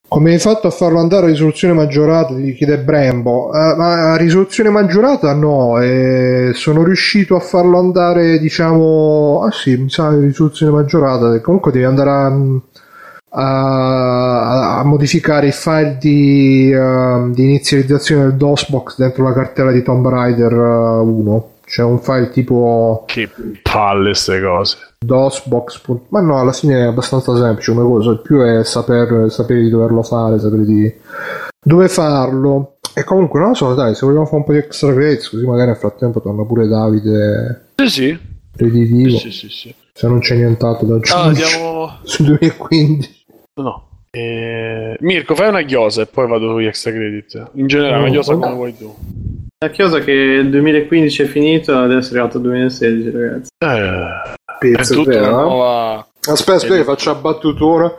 Come 0.09 0.33
hai 0.33 0.39
fatto 0.39 0.67
a 0.67 0.71
farlo 0.71 0.99
andare 0.99 1.27
a 1.27 1.29
risoluzione 1.29 1.75
maggiorata? 1.75 2.33
Gli 2.33 2.55
chiede 2.55 2.79
Brembo. 2.79 3.53
Eh, 3.53 3.75
ma 3.77 4.13
a 4.13 4.17
risoluzione 4.17 4.71
maggiorata 4.71 5.33
no, 5.35 5.81
eh, 5.81 6.51
sono 6.55 6.83
riuscito 6.83 7.37
a 7.37 7.41
farlo 7.41 7.79
andare, 7.79 8.39
diciamo, 8.39 9.43
ah 9.45 9.53
sì, 9.53 9.77
mi 9.77 9.91
sa 9.91 10.11
risoluzione 10.19 10.73
maggiorata. 10.73 11.41
Comunque 11.41 11.71
devi 11.71 11.85
andare 11.85 12.11
a, 12.11 12.27
a- 13.31 14.79
a 14.79 14.85
modificare 14.85 15.49
i 15.49 15.53
file 15.53 15.97
di, 16.01 16.71
eh, 16.73 17.31
di 17.33 17.43
inizializzazione 17.45 18.23
del 18.23 18.35
DOSBox 18.35 18.97
dentro 18.97 19.25
la 19.25 19.33
cartella 19.33 19.71
di 19.73 19.83
Tomb 19.83 20.07
Raider 20.09 20.53
eh, 20.53 21.01
1. 21.01 21.51
C'è 21.69 21.83
un 21.83 21.99
file 21.99 22.31
tipo 22.31 23.03
Che 23.07 23.29
palle 23.63 24.15
ste 24.15 24.41
cose. 24.41 24.77
DOSBox. 25.05 25.83
Ma 26.09 26.21
no, 26.21 26.41
alla 26.41 26.53
fine 26.53 26.79
è 26.81 26.87
abbastanza 26.87 27.37
semplice 27.37 27.73
come 27.75 27.87
cosa. 27.87 28.11
Il 28.13 28.21
più 28.23 28.41
è 28.41 28.65
saper, 28.65 29.31
sapere 29.31 29.61
di 29.63 29.69
doverlo 29.69 30.03
fare, 30.03 30.39
sapere 30.39 30.65
di 30.65 30.91
dove 31.63 31.89
farlo. 31.89 32.77
E 32.95 33.05
comunque 33.05 33.39
non 33.39 33.51
lo 33.51 33.55
so, 33.55 33.75
dai, 33.75 33.95
se 33.95 34.07
vogliamo 34.07 34.25
fare 34.25 34.37
un 34.39 34.45
po' 34.45 34.53
di 34.53 34.59
extra 34.59 34.93
credits, 34.95 35.29
così 35.29 35.45
magari 35.45 35.67
nel 35.69 35.77
frattempo 35.77 36.21
torna 36.23 36.43
pure 36.45 36.67
Davide 36.67 37.67
Sì, 37.77 37.87
sì. 37.89 38.19
reditivo. 38.57 39.19
Sì, 39.19 39.31
sì, 39.31 39.49
sì. 39.51 39.75
Se 39.93 40.09
non 40.09 40.21
c'è 40.21 40.37
nient'altro 40.37 40.87
da 40.87 40.95
Ah, 40.95 40.97
aggiungere 40.97 41.51
andiamo... 41.55 41.99
sul 42.03 42.25
2015. 42.25 43.18
No. 43.63 43.89
Eh, 44.11 44.97
Mirko, 45.01 45.35
fai 45.35 45.49
una 45.49 45.63
chiosa 45.63 46.03
e 46.03 46.07
poi 46.07 46.27
vado 46.27 46.49
sugli 46.51 46.67
extra 46.67 46.93
credit. 46.93 47.51
In 47.55 47.67
generale, 47.67 47.99
una 47.99 48.09
Oh, 48.09 48.13
chiosa 48.13 48.35
come 48.35 48.55
vuoi 48.55 48.77
tu. 48.77 48.95
La 49.59 49.71
chiosa 49.71 50.01
che 50.01 50.13
il 50.13 50.51
2015 50.51 51.23
è 51.23 51.27
finito, 51.27 51.77
adesso 51.77 52.09
è 52.09 52.13
arrivato 52.13 52.37
il 52.39 52.43
2016, 52.45 53.11
ragazzi. 53.11 53.51
Eh, 53.59 53.67
è 53.67 54.57
Pizza, 54.59 54.95
tutta 54.95 55.11
vero, 55.11 55.29
una 55.29 55.39
eh? 55.39 55.43
nuova... 55.43 56.09
Aspetta, 56.29 56.57
aspetta, 56.57 56.77
che 56.77 56.85
faccio 56.85 57.11
la 57.11 57.19
battutona. 57.19 57.93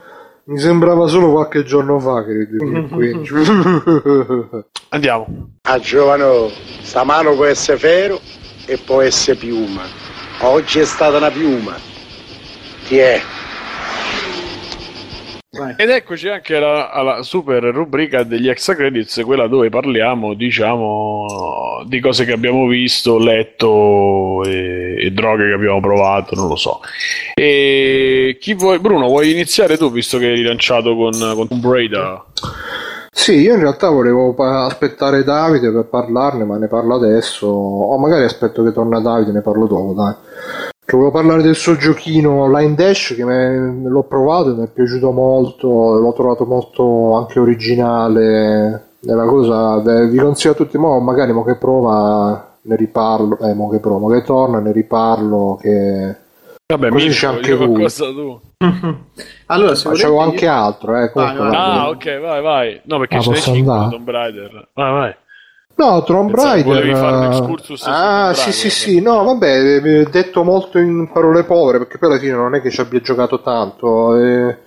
Mi 0.46 0.58
sembrava 0.58 1.08
solo 1.08 1.32
qualche 1.32 1.64
giorno 1.64 2.00
fa 2.00 2.26
che 2.26 2.48
2015. 2.48 3.34
Andiamo. 4.90 5.50
A 5.62 5.80
giovano, 5.80 6.50
stamano 6.82 7.36
può 7.36 7.46
essere 7.46 7.78
ferro 7.78 8.20
e 8.66 8.78
può 8.78 9.02
essere 9.02 9.38
piuma. 9.38 9.84
Oggi 10.42 10.80
è 10.80 10.86
stata 10.86 11.18
una 11.18 11.30
piuma. 11.30 11.76
Chi 12.86 12.98
è? 12.98 13.22
Vai. 15.52 15.74
Ed 15.78 15.90
eccoci 15.90 16.28
anche 16.28 16.58
alla, 16.58 16.92
alla 16.92 17.24
super 17.24 17.64
rubrica 17.64 18.22
degli 18.22 18.48
extra 18.48 18.76
credits, 18.76 19.24
quella 19.26 19.48
dove 19.48 19.70
parliamo, 19.70 20.36
diciamo, 20.36 21.84
di 21.88 22.00
cose 22.00 22.24
che 22.24 22.34
abbiamo 22.34 22.68
visto, 22.68 23.18
letto 23.18 24.44
e, 24.46 25.08
e 25.08 25.12
droghe 25.12 25.48
che 25.48 25.54
abbiamo 25.54 25.80
provato, 25.80 26.36
non 26.36 26.50
lo 26.50 26.56
so. 26.56 26.82
E 27.34 28.38
chi 28.40 28.54
vuoi, 28.54 28.78
Bruno, 28.78 29.08
vuoi 29.08 29.32
iniziare 29.32 29.76
tu, 29.76 29.92
visto 29.92 30.20
che 30.20 30.28
hai 30.28 30.36
rilanciato 30.36 30.96
con, 30.96 31.14
con 31.14 31.48
Tomb 31.48 31.66
Raider? 31.66 32.24
Sì, 33.12 33.40
io 33.40 33.56
in 33.56 33.62
realtà 33.62 33.90
volevo 33.90 34.36
pa- 34.36 34.66
aspettare 34.66 35.24
Davide 35.24 35.72
per 35.72 35.86
parlarne, 35.86 36.44
ma 36.44 36.58
ne 36.58 36.68
parlo 36.68 36.94
adesso. 36.94 37.48
O 37.48 37.98
magari 37.98 38.24
aspetto 38.24 38.64
che 38.64 38.72
torna 38.72 39.00
Davide, 39.02 39.32
ne 39.32 39.42
parlo 39.42 39.66
dopo, 39.66 39.94
dai. 39.94 40.69
Che 40.90 40.96
volevo 40.96 41.12
parlare 41.12 41.44
del 41.44 41.54
suo 41.56 41.76
giochino 41.76 42.52
Line 42.52 42.74
Dash, 42.74 43.14
che 43.16 43.24
me- 43.24 43.80
l'ho 43.88 44.02
provato, 44.02 44.56
mi 44.56 44.64
è 44.64 44.68
piaciuto 44.68 45.12
molto, 45.12 45.68
l'ho 46.00 46.14
trovato 46.14 46.48
molto 46.48 47.14
anche 47.14 47.40
originale. 47.40 48.86
È 49.00 49.12
una 49.12 49.26
cosa, 49.28 49.78
beh, 49.82 50.08
vi 50.08 50.18
consiglio 50.18 50.54
a 50.54 50.56
tutti, 50.56 50.80
mo 50.80 51.00
magari 51.00 51.32
mo 51.32 51.44
che 51.44 51.58
prova 51.58 52.56
ne 52.62 52.76
riparlo, 52.76 53.38
eh, 53.38 53.54
mo 53.54 53.70
che 53.70 53.78
prova, 53.78 54.00
mo 54.00 54.08
che 54.08 54.24
torna 54.24 54.58
ne 54.62 54.72
riparlo, 54.72 55.60
che 55.62 56.16
Vabbè, 56.66 56.90
Così 56.90 57.06
Mirko, 57.06 57.20
c'è 57.20 57.28
anche 57.28 57.56
lui. 57.56 57.86
allora, 59.46 59.76
se 59.76 59.90
Facevo 59.90 60.16
io- 60.16 60.22
anche 60.22 60.48
altro, 60.48 60.98
eh, 61.00 61.12
comunque, 61.12 61.38
vai. 61.38 61.50
vabbè. 61.52 61.78
Ah, 61.78 61.90
ok, 61.90 62.20
vai, 62.20 62.42
vai. 62.42 62.82
No, 62.86 62.98
perché 62.98 63.18
Ah, 63.18 63.22
cinque 63.22 63.52
andare? 63.52 63.90
Tomb 63.92 64.10
Raider. 64.10 64.68
Vai, 64.74 64.92
vai. 64.92 65.16
No, 65.80 66.04
Tomb 66.04 66.34
Raider. 66.36 66.64
volevi 66.66 66.94
fare 66.94 67.16
un 67.16 67.24
eh, 67.24 67.28
excursus 67.28 67.82
su 67.82 67.90
Ah, 67.90 68.34
sì, 68.34 68.52
sì, 68.52 68.70
sì. 68.70 69.00
No, 69.02 69.24
vabbè, 69.24 69.76
eh, 69.78 70.04
detto 70.12 70.44
molto 70.44 70.78
in 70.78 71.10
parole 71.12 71.44
povere, 71.44 71.78
perché 71.78 71.98
poi 71.98 72.10
alla 72.10 72.20
fine 72.20 72.34
non 72.34 72.54
è 72.54 72.62
che 72.62 72.70
ci 72.70 72.82
abbia 72.82 73.00
giocato 73.00 73.42
tanto. 73.42 74.16
eh. 74.18 74.58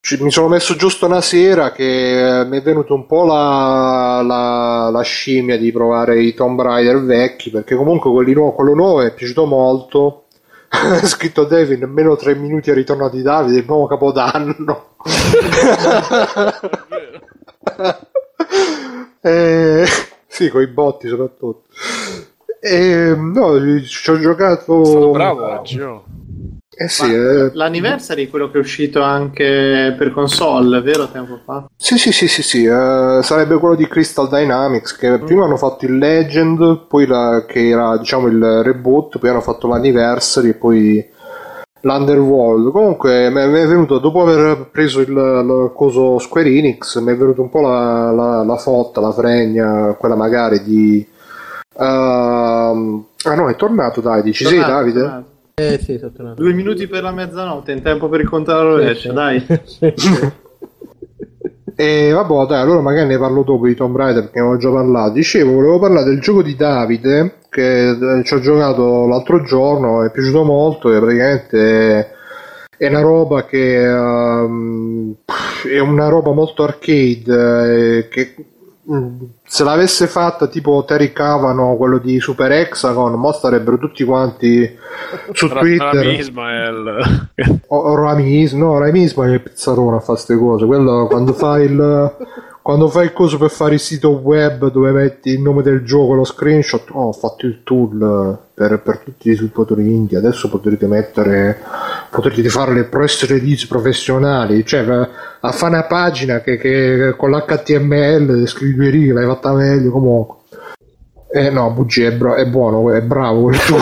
Ci- 0.00 0.22
mi 0.22 0.30
sono 0.30 0.48
messo 0.48 0.74
giusto 0.76 1.04
una 1.06 1.20
sera 1.20 1.72
che 1.72 2.40
eh, 2.40 2.44
mi 2.46 2.58
è 2.58 2.62
venuta 2.62 2.94
un 2.94 3.06
po' 3.06 3.24
la, 3.26 4.22
la, 4.24 4.88
la 4.90 5.02
scimmia 5.02 5.58
di 5.58 5.70
provare 5.72 6.22
i 6.22 6.32
Tomb 6.32 6.60
Raider 6.62 7.02
vecchi, 7.04 7.50
perché 7.50 7.74
comunque 7.76 8.10
quelli 8.10 8.32
nuovo, 8.32 8.52
quello 8.52 8.72
nuovo 8.74 9.00
mi 9.00 9.06
è 9.08 9.12
piaciuto 9.12 9.44
molto. 9.44 10.22
Scritto 11.04 11.44
David, 11.44 11.80
nemmeno 11.80 12.16
tre 12.16 12.34
minuti 12.34 12.70
è 12.70 12.74
ritornato 12.74 13.16
di 13.16 13.22
Davide, 13.22 13.58
il 13.58 13.64
nuovo 13.66 13.86
capodanno. 13.86 14.94
Eh, 19.22 19.84
sì, 20.36 20.50
con 20.50 20.60
i 20.60 20.66
botti 20.66 21.08
soprattutto. 21.08 21.62
Eh, 22.60 23.14
no, 23.16 23.80
ci 23.82 24.10
ho 24.10 24.18
giocato. 24.18 24.84
Sono 24.84 25.10
bravo 25.10 25.46
oggi, 25.60 25.80
oh. 25.80 26.04
Eh 26.78 26.88
sì, 26.88 27.10
eh, 27.10 27.50
L'anniversary 27.54 28.26
è 28.26 28.28
quello 28.28 28.50
che 28.50 28.58
è 28.58 28.60
uscito 28.60 29.00
anche 29.00 29.94
per 29.96 30.12
console, 30.12 30.82
vero? 30.82 31.08
Tempo 31.08 31.40
fa. 31.42 31.66
sì, 31.74 31.96
sì, 31.96 32.12
sì, 32.12 32.28
sì, 32.28 32.42
sì, 32.42 32.64
eh, 32.64 33.20
sarebbe 33.22 33.56
quello 33.58 33.74
di 33.76 33.88
Crystal 33.88 34.28
Dynamics 34.28 34.94
che 34.94 35.18
prima 35.20 35.44
hanno 35.46 35.56
fatto 35.56 35.86
il 35.86 35.96
Legend, 35.96 36.86
poi 36.86 37.06
la- 37.06 37.46
che 37.46 37.68
era 37.68 37.96
diciamo 37.96 38.26
il 38.26 38.60
reboot, 38.62 39.18
poi 39.18 39.30
hanno 39.30 39.40
fatto 39.40 39.68
l'anniversary 39.68 40.50
e 40.50 40.54
poi 40.54 41.10
l'Underworld. 41.80 42.70
Comunque 42.70 43.30
mi 43.30 43.40
è 43.42 43.48
venuto, 43.66 43.98
dopo 43.98 44.22
aver 44.22 44.68
preso 44.70 45.00
il, 45.00 45.08
il 45.10 45.72
coso 45.74 46.18
Square 46.18 46.48
Enix, 46.48 46.98
mi 47.00 47.12
è 47.12 47.16
venuto 47.16 47.42
un 47.42 47.50
po' 47.50 47.60
la, 47.60 48.10
la, 48.10 48.42
la 48.44 48.56
fotta, 48.56 49.00
la 49.00 49.12
fregna, 49.12 49.94
quella 49.98 50.16
magari 50.16 50.62
di... 50.62 51.06
ehm, 51.78 53.04
ah 53.24 53.34
no, 53.34 53.48
è 53.48 53.56
tornato 53.56 54.00
Davide, 54.00 54.32
ci 54.32 54.44
sei 54.44 54.58
Tornato, 54.58 54.72
Davide? 54.72 55.00
tornato. 55.00 55.34
Eh 55.58 55.78
sì, 55.82 55.96
sono 55.98 56.12
tornato. 56.12 56.42
Due 56.42 56.52
minuti 56.52 56.86
per 56.86 57.02
la 57.02 57.12
mezzanotte, 57.12 57.72
in 57.72 57.82
tempo 57.82 58.08
per 58.08 58.20
il 58.20 58.28
conto 58.28 58.52
alla 58.52 58.62
rovescia, 58.62 59.12
dai. 59.12 59.40
Sì, 59.64 59.92
sì. 59.96 60.32
E 61.78 62.10
vabbè, 62.10 62.46
dai, 62.46 62.62
allora 62.62 62.80
magari 62.80 63.06
ne 63.06 63.18
parlo 63.18 63.42
dopo 63.42 63.66
di 63.66 63.74
Tomb 63.74 63.94
Raider 63.96 64.22
perché 64.22 64.38
ne 64.38 64.46
avevo 64.46 64.58
già 64.60 64.70
parlato. 64.70 65.12
Dicevo, 65.12 65.52
volevo 65.52 65.78
parlare 65.78 66.06
del 66.06 66.20
gioco 66.20 66.42
di 66.42 66.56
Davide 66.56 67.34
che 67.50 67.90
eh, 67.90 68.24
ci 68.24 68.34
ho 68.34 68.40
giocato 68.40 69.06
l'altro 69.06 69.42
giorno, 69.42 70.00
mi 70.00 70.06
è 70.06 70.10
piaciuto 70.10 70.42
molto 70.42 70.90
e 70.90 70.98
praticamente 70.98 72.10
è 72.78 72.88
una 72.88 73.00
roba 73.00 73.44
che 73.44 73.84
ehm, 73.84 75.14
è 75.70 75.78
una 75.78 76.08
roba 76.08 76.32
molto 76.32 76.62
arcade 76.64 77.98
eh, 77.98 78.08
che 78.08 78.34
mm, 78.90 79.22
se 79.48 79.62
l'avesse 79.62 80.08
fatta 80.08 80.48
tipo 80.48 80.84
Terry 80.84 81.12
Cavano, 81.12 81.76
quello 81.76 81.98
di 81.98 82.18
Super 82.18 82.50
Hexagon, 82.50 83.14
mo 83.14 83.30
starebbero 83.30 83.78
tutti 83.78 84.02
quanti 84.02 84.76
su 85.32 85.48
Twitter. 85.48 85.94
Rami 85.94 86.18
Ismael. 86.18 87.28
O, 87.68 87.76
o 87.76 87.94
Ramis, 87.94 88.52
no, 88.52 88.78
Ramis 88.78 89.14
ma 89.14 89.32
è 89.32 89.38
pizzarone 89.38 89.96
a 89.96 90.00
fare 90.00 90.12
queste 90.14 90.36
cose. 90.36 90.66
Quello 90.66 91.06
quando 91.06 91.32
fai 91.32 91.64
il 91.64 92.16
quando 92.66 92.88
fai 92.88 93.04
il 93.04 93.12
coso 93.12 93.38
per 93.38 93.50
fare 93.50 93.74
il 93.74 93.78
sito 93.78 94.10
web 94.10 94.72
dove 94.72 94.90
metti 94.90 95.28
il 95.30 95.40
nome 95.40 95.62
del 95.62 95.84
gioco, 95.84 96.14
lo 96.14 96.24
screenshot, 96.24 96.90
oh, 96.90 97.06
ho 97.06 97.12
fatto 97.12 97.46
il 97.46 97.60
tool 97.62 98.36
per, 98.52 98.82
per 98.82 98.98
tutti 99.04 99.30
i 99.30 99.34
sviluppatori 99.36 99.88
indie. 99.88 100.18
Adesso 100.18 100.48
potrete 100.48 100.88
mettere, 100.88 101.60
potrete 102.10 102.48
fare 102.48 102.74
le 102.74 102.82
press 102.86 103.24
release 103.28 103.68
professionali, 103.68 104.66
cioè 104.66 104.80
a 104.80 105.52
fare 105.52 105.74
una 105.74 105.84
pagina 105.84 106.40
che, 106.40 106.56
che 106.56 107.14
con 107.16 107.30
l'HTML 107.30 108.48
scrivi 108.48 108.74
due 108.74 108.90
righe, 108.90 109.12
l'hai 109.12 109.26
fatta 109.26 109.52
meglio 109.52 109.92
comunque. 109.92 110.36
Eh 111.30 111.50
no, 111.50 111.70
bugia, 111.70 112.08
è, 112.08 112.12
bra- 112.14 112.34
è 112.34 112.46
buono, 112.48 112.90
è 112.90 113.00
bravo 113.00 113.42
quel 113.42 113.58
tool. 113.60 113.80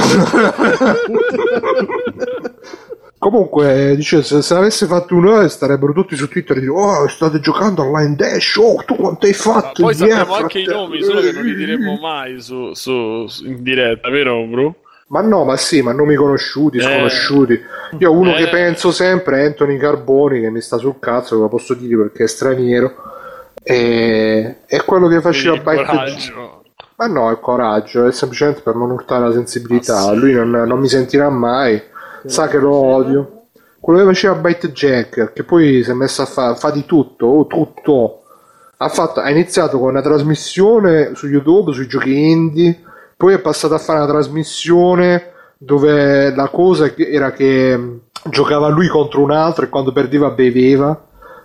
Comunque, 3.24 3.94
dice, 3.96 4.22
se, 4.22 4.42
se 4.42 4.54
avesse 4.54 4.84
fatto 4.84 5.14
un'ora 5.14 5.48
starebbero 5.48 5.94
tutti 5.94 6.14
su 6.14 6.28
Twitter 6.28 6.58
a 6.58 6.60
dire 6.60 6.72
Oh, 6.72 7.08
state 7.08 7.40
giocando 7.40 7.82
online 7.82 8.16
dash, 8.16 8.56
oh, 8.56 8.82
tu 8.84 8.96
quanto 8.96 9.24
hai 9.24 9.32
fatto? 9.32 9.82
Poi 9.82 9.94
Yeah, 9.94 10.08
sappiamo 10.18 10.34
anche 10.34 10.58
i 10.58 10.64
fratello." 10.64 10.86
nomi, 10.88 11.02
solo 11.02 11.20
che 11.22 11.32
non 11.32 11.42
li 11.44 11.54
diremo 11.56 11.96
mai 11.98 12.38
su, 12.42 12.74
su- 12.74 13.26
in 13.46 13.62
diretta, 13.62 14.10
vero, 14.10 14.44
bro? 14.44 14.74
Ma 15.06 15.22
no, 15.22 15.44
ma 15.44 15.56
sì, 15.56 15.80
ma 15.80 15.92
nomi 15.94 16.16
conosciuti, 16.16 16.76
Eh. 16.76 16.82
sconosciuti. 16.82 17.58
Io 17.98 18.12
uno 18.12 18.34
Eh. 18.34 18.44
che 18.44 18.48
penso 18.50 18.92
sempre 18.92 19.40
è 19.40 19.46
Anthony 19.46 19.78
Carboni, 19.78 20.42
che 20.42 20.50
mi 20.50 20.60
sta 20.60 20.76
sul 20.76 20.96
cazzo, 21.00 21.38
lo 21.38 21.48
posso 21.48 21.72
dire 21.72 21.96
perché 21.96 22.24
è 22.24 22.28
straniero. 22.28 22.92
E... 23.62 24.56
È 24.66 24.84
quello 24.84 25.08
che 25.08 25.22
faceva 25.22 25.58
coraggio. 25.62 26.62
Ma 26.96 27.06
no, 27.06 27.30
è 27.30 27.40
coraggio, 27.40 28.06
è 28.06 28.12
semplicemente 28.12 28.60
per 28.60 28.74
non 28.74 28.90
urtare 28.90 29.26
la 29.28 29.32
sensibilità. 29.32 29.96
Ah, 29.96 30.12
sì. 30.12 30.16
Lui 30.18 30.32
non, 30.32 30.50
non 30.50 30.78
mi 30.78 30.88
sentirà 30.88 31.30
mai, 31.30 31.80
sa 32.26 32.48
che 32.48 32.58
lo 32.58 32.74
odio. 32.74 33.42
Quello 33.80 34.00
che 34.00 34.06
faceva 34.06 34.34
Byte 34.34 34.72
Jack, 34.72 35.32
che 35.32 35.44
poi 35.44 35.82
si 35.82 35.90
è 35.90 35.94
messo 35.94 36.22
a 36.22 36.26
fare 36.26 36.56
fa 36.56 36.70
di 36.70 36.86
tutto, 36.86 37.26
oh, 37.26 37.46
tutto. 37.46 38.22
Ha, 38.78 38.88
fatto, 38.88 39.20
ha 39.20 39.30
iniziato 39.30 39.78
con 39.78 39.90
una 39.90 40.00
trasmissione 40.00 41.14
su 41.14 41.28
YouTube 41.28 41.72
sui 41.72 41.86
giochi 41.86 42.30
indie, 42.30 42.80
poi 43.16 43.34
è 43.34 43.40
passato 43.40 43.74
a 43.74 43.78
fare 43.78 44.00
una 44.00 44.08
trasmissione 44.08 45.32
dove 45.58 46.34
la 46.34 46.48
cosa 46.48 46.92
era 46.96 47.32
che 47.32 47.76
mh, 47.76 48.00
giocava 48.30 48.68
lui 48.68 48.88
contro 48.88 49.22
un 49.22 49.30
altro 49.30 49.64
e 49.64 49.68
quando 49.68 49.92
perdeva 49.92 50.30
beveva. 50.30 50.98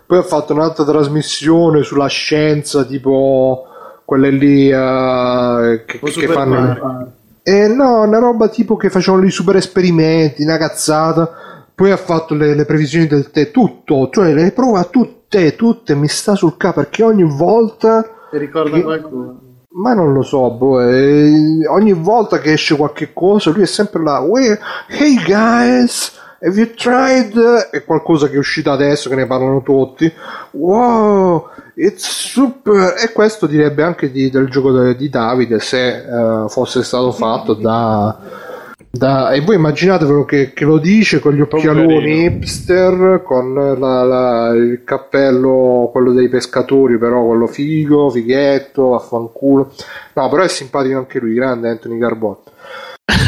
Poi 0.06 0.18
ha 0.18 0.22
fatto 0.22 0.52
un'altra 0.52 0.84
trasmissione 0.84 1.82
sulla 1.82 2.08
scienza, 2.08 2.84
tipo 2.84 3.66
quelle 4.04 4.30
lì 4.30 4.70
eh, 4.70 5.84
che, 5.86 6.00
che 6.00 6.26
fanno. 6.26 7.12
Eh, 7.50 7.68
no, 7.68 8.02
una 8.02 8.18
roba 8.18 8.48
tipo 8.48 8.76
che 8.76 8.90
facevano 8.90 9.24
i 9.24 9.30
super 9.30 9.56
esperimenti, 9.56 10.42
una 10.42 10.56
cazzata. 10.56 11.30
Poi 11.74 11.90
ha 11.90 11.96
fatto 11.96 12.34
le, 12.34 12.54
le 12.54 12.64
previsioni 12.64 13.06
del 13.06 13.30
tè, 13.30 13.50
tutto, 13.50 14.08
cioè 14.12 14.32
le 14.34 14.52
prova 14.52 14.84
tutte, 14.84 15.56
tutte, 15.56 15.94
mi 15.94 16.08
sta 16.08 16.34
sul 16.34 16.56
capo 16.56 16.80
perché 16.80 17.02
ogni 17.02 17.24
volta. 17.24 18.04
Ti 18.30 18.38
ricorda 18.38 18.76
Che- 18.76 18.82
qualcuno? 18.82 19.40
Ma 19.72 19.94
non 19.94 20.12
lo 20.12 20.22
so, 20.22 20.50
boh, 20.50 20.80
eh, 20.80 21.66
ogni 21.68 21.92
volta 21.92 22.38
che 22.40 22.52
esce 22.52 22.76
qualche 22.76 23.12
cosa 23.12 23.50
lui 23.50 23.62
è 23.62 23.66
sempre 23.66 24.02
là, 24.02 24.18
"We- 24.18 24.58
hey 24.88 25.14
guys, 25.24 26.12
have 26.40 26.58
you 26.58 26.70
tried? 26.74 27.34
È 27.70 27.84
qualcosa 27.84 28.28
che 28.28 28.34
è 28.34 28.38
uscito 28.38 28.70
adesso, 28.70 29.08
che 29.08 29.14
ne 29.14 29.26
parlano 29.26 29.62
tutti. 29.62 30.12
Wow, 30.52 31.48
it's 31.74 32.06
super. 32.06 32.94
E 32.98 33.12
questo 33.12 33.46
direbbe 33.46 33.82
anche 33.82 34.10
di, 34.10 34.30
del 34.30 34.48
gioco 34.48 34.72
de, 34.72 34.96
di 34.96 35.08
Davide 35.08 35.60
se 35.60 36.04
uh, 36.06 36.48
fosse 36.48 36.82
stato 36.82 37.12
fatto 37.12 37.54
da 37.54 38.48
da, 38.92 39.30
e 39.30 39.40
voi 39.40 39.54
immaginatevelo 39.54 40.24
che, 40.24 40.52
che, 40.52 40.64
lo 40.64 40.78
dice 40.78 41.20
con 41.20 41.32
gli 41.32 41.40
occhialoni 41.40 42.24
hipster, 42.24 43.22
con 43.24 43.54
la, 43.54 44.02
la, 44.02 44.52
il 44.52 44.82
cappello, 44.82 45.88
quello 45.92 46.12
dei 46.12 46.28
pescatori, 46.28 46.98
però 46.98 47.24
quello 47.24 47.46
figo, 47.46 48.10
fighetto, 48.10 48.96
affanculo. 48.96 49.70
No, 50.14 50.28
però 50.28 50.42
è 50.42 50.48
simpatico 50.48 50.98
anche 50.98 51.20
lui, 51.20 51.34
grande 51.34 51.68
Anthony 51.68 51.98
Carbone. 51.98 52.38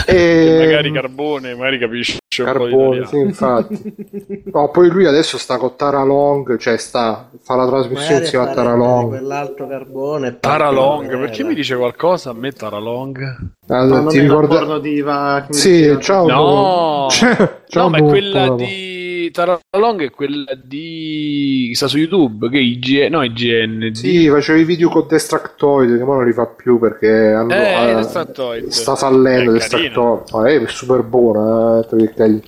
E... 0.07 0.57
magari 0.65 0.93
Carbone, 0.93 1.55
magari 1.55 1.79
capisce 1.79 2.19
Carbone, 2.29 3.07
sì, 3.07 3.17
infatti. 3.19 3.95
no, 4.53 4.71
poi 4.71 4.89
lui 4.89 5.07
adesso 5.07 5.37
sta 5.39 5.59
con 5.59 5.77
Tara 5.77 6.03
Long, 6.03 6.57
cioè 6.57 6.77
sta, 6.77 7.29
fa 7.41 7.57
la 7.57 7.67
trasmissione 7.67 8.21
insieme 8.21 8.45
a 8.47 8.55
Tara 8.55 8.75
Long. 8.75 9.09
Quell'altro 9.09 9.67
Carbone. 9.67 10.39
Tara 10.41 10.71
Long, 10.71 11.19
perché 11.19 11.45
mi 11.45 11.55
dice 11.55 11.77
qualcosa 11.77 12.31
a 12.31 12.35
me 12.35 12.53
Tara 12.53 12.79
Long? 12.79 13.51
Allora, 13.69 14.07
ti 14.07 14.21
ricordo 14.21 14.79
diva 14.79 15.47
Sì, 15.51 15.97
ciao. 16.01 16.27
No, 16.27 17.07
ciao, 17.11 17.61
no, 17.73 17.89
ma 17.89 17.99
è 17.99 18.03
quella 18.03 18.55
di 18.55 18.92
Tara 19.33 19.59
Long 19.77 20.03
è 20.03 20.11
quella 20.11 20.53
di 20.63 21.73
sta 21.75 21.89
su 21.89 21.99
YouTube 21.99 22.49
che 22.49 22.59
IGN, 22.59 23.11
no 23.11 23.23
IGN 23.25 23.91
sì 23.95 24.29
faceva 24.29 24.59
i 24.59 24.65
video 24.65 24.89
con 24.89 25.07
Destructoid 25.09 25.97
che 25.97 26.03
ora 26.03 26.17
non 26.19 26.27
li 26.27 26.33
fa 26.33 26.47
più 26.47 26.79
perché 26.79 27.11
hanno, 27.11 27.53
eh, 27.53 27.99
eh, 27.99 28.71
sta 28.71 28.95
fallendo 28.95 29.53
Destructoid 29.53 30.23
ah, 30.33 30.47
è 30.47 30.63
super 30.69 31.03
buona 31.03 31.85
eh, 31.91 32.13
eh, 32.17 32.41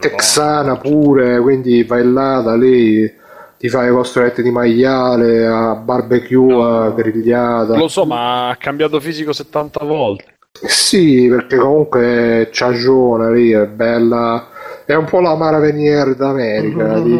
texana 0.00 0.76
pure 0.76 1.38
quindi 1.40 1.84
vai 1.84 2.10
là 2.10 2.40
da 2.40 2.56
lei 2.56 3.18
ti 3.60 3.68
fai 3.68 3.88
le 3.88 3.92
costrette 3.92 4.42
di 4.42 4.50
maiale 4.50 5.46
a 5.46 5.74
barbecue 5.74 6.46
no, 6.46 6.64
a 6.64 6.90
grigliata. 6.92 7.76
Lo 7.76 7.88
so 7.88 8.06
ma 8.06 8.48
ha 8.48 8.56
cambiato 8.56 8.98
fisico 9.00 9.34
70 9.34 9.84
volte. 9.84 10.24
Sì 10.50 11.28
perché 11.28 11.58
comunque 11.58 12.48
c'ha 12.50 12.68
ragione 12.68 13.30
lì 13.34 13.50
è 13.50 13.66
bella 13.66 14.48
è 14.92 14.96
un 14.96 15.04
po' 15.04 15.20
la 15.20 15.34
Mara 15.34 15.58
Venier 15.58 16.14
d'America. 16.14 16.98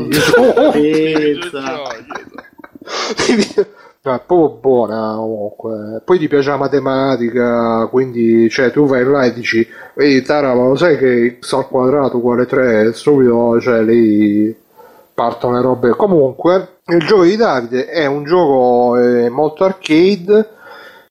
Mm-hmm. 2.91 3.51
no, 4.03 4.15
è 4.15 4.21
proprio 4.27 4.59
buona 4.61 5.15
comunque. 5.17 6.03
Poi 6.05 6.19
ti 6.19 6.29
piace 6.29 6.51
la 6.51 6.57
matematica, 6.57 7.87
quindi 7.87 8.49
cioè, 8.49 8.71
tu 8.73 8.87
vai 8.87 9.05
là 9.05 9.25
e 9.25 9.33
dici, 9.33 9.67
ehi 9.95 10.23
Tara, 10.23 10.55
ma 10.55 10.67
lo 10.67 10.77
sai 10.77 10.97
che 10.97 11.39
x 11.39 11.53
al 11.53 11.69
quadrato 11.69 12.17
uguale 12.17 12.47
3? 12.47 12.93
Subito, 12.93 13.61
cioè, 13.61 13.83
lì 13.83 14.55
partono 15.15 15.57
le 15.57 15.63
robe. 15.63 15.91
Comunque, 15.91 16.79
il 16.87 17.05
gioco 17.07 17.25
di 17.25 17.37
Davide 17.37 17.87
è 17.87 18.07
un 18.07 18.25
gioco 18.25 18.97
eh, 18.97 19.29
molto 19.29 19.65
arcade 19.65 20.49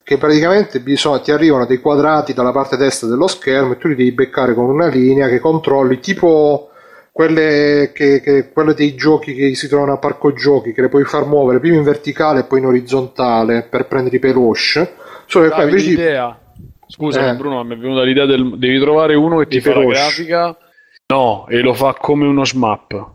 che 0.09 0.17
praticamente 0.17 0.79
bisogna, 0.79 1.19
ti 1.19 1.29
arrivano 1.29 1.67
dei 1.67 1.77
quadrati 1.77 2.33
dalla 2.33 2.51
parte 2.51 2.77
destra 2.77 3.07
dello 3.07 3.27
schermo 3.27 3.73
e 3.73 3.77
tu 3.77 3.89
li 3.89 3.93
devi 3.93 4.11
beccare 4.11 4.55
con 4.55 4.65
una 4.65 4.87
linea 4.87 5.27
che 5.27 5.37
controlli 5.37 5.99
tipo 5.99 6.71
quelle, 7.11 7.91
che, 7.93 8.19
che, 8.19 8.49
quelle 8.51 8.73
dei 8.73 8.95
giochi 8.95 9.35
che 9.35 9.53
si 9.53 9.67
trovano 9.67 9.93
a 9.93 9.97
parco 9.97 10.33
giochi 10.33 10.73
che 10.73 10.81
le 10.81 10.89
puoi 10.89 11.03
far 11.03 11.27
muovere 11.27 11.59
prima 11.59 11.75
in 11.75 11.83
verticale 11.83 12.39
e 12.39 12.43
poi 12.45 12.57
in 12.57 12.65
orizzontale 12.65 13.67
per 13.69 13.85
prendere 13.85 14.15
i 14.15 14.19
peluche 14.19 14.95
solo 15.27 15.47
che 15.47 15.53
qua 15.53 15.63
invece 15.65 15.89
l'idea. 15.89 16.39
scusa 16.87 17.29
eh. 17.29 17.35
Bruno 17.35 17.63
mi 17.63 17.75
è 17.75 17.77
venuta 17.77 18.01
l'idea 18.01 18.25
del 18.25 18.57
devi 18.57 18.79
trovare 18.79 19.13
uno 19.13 19.37
che 19.37 19.45
ti 19.45 19.61
fa 19.61 19.77
la 19.77 19.85
grafica 19.85 20.57
no 21.05 21.45
e 21.47 21.59
lo 21.59 21.75
fa 21.75 21.93
come 21.93 22.25
uno 22.25 22.43
smap 22.43 23.09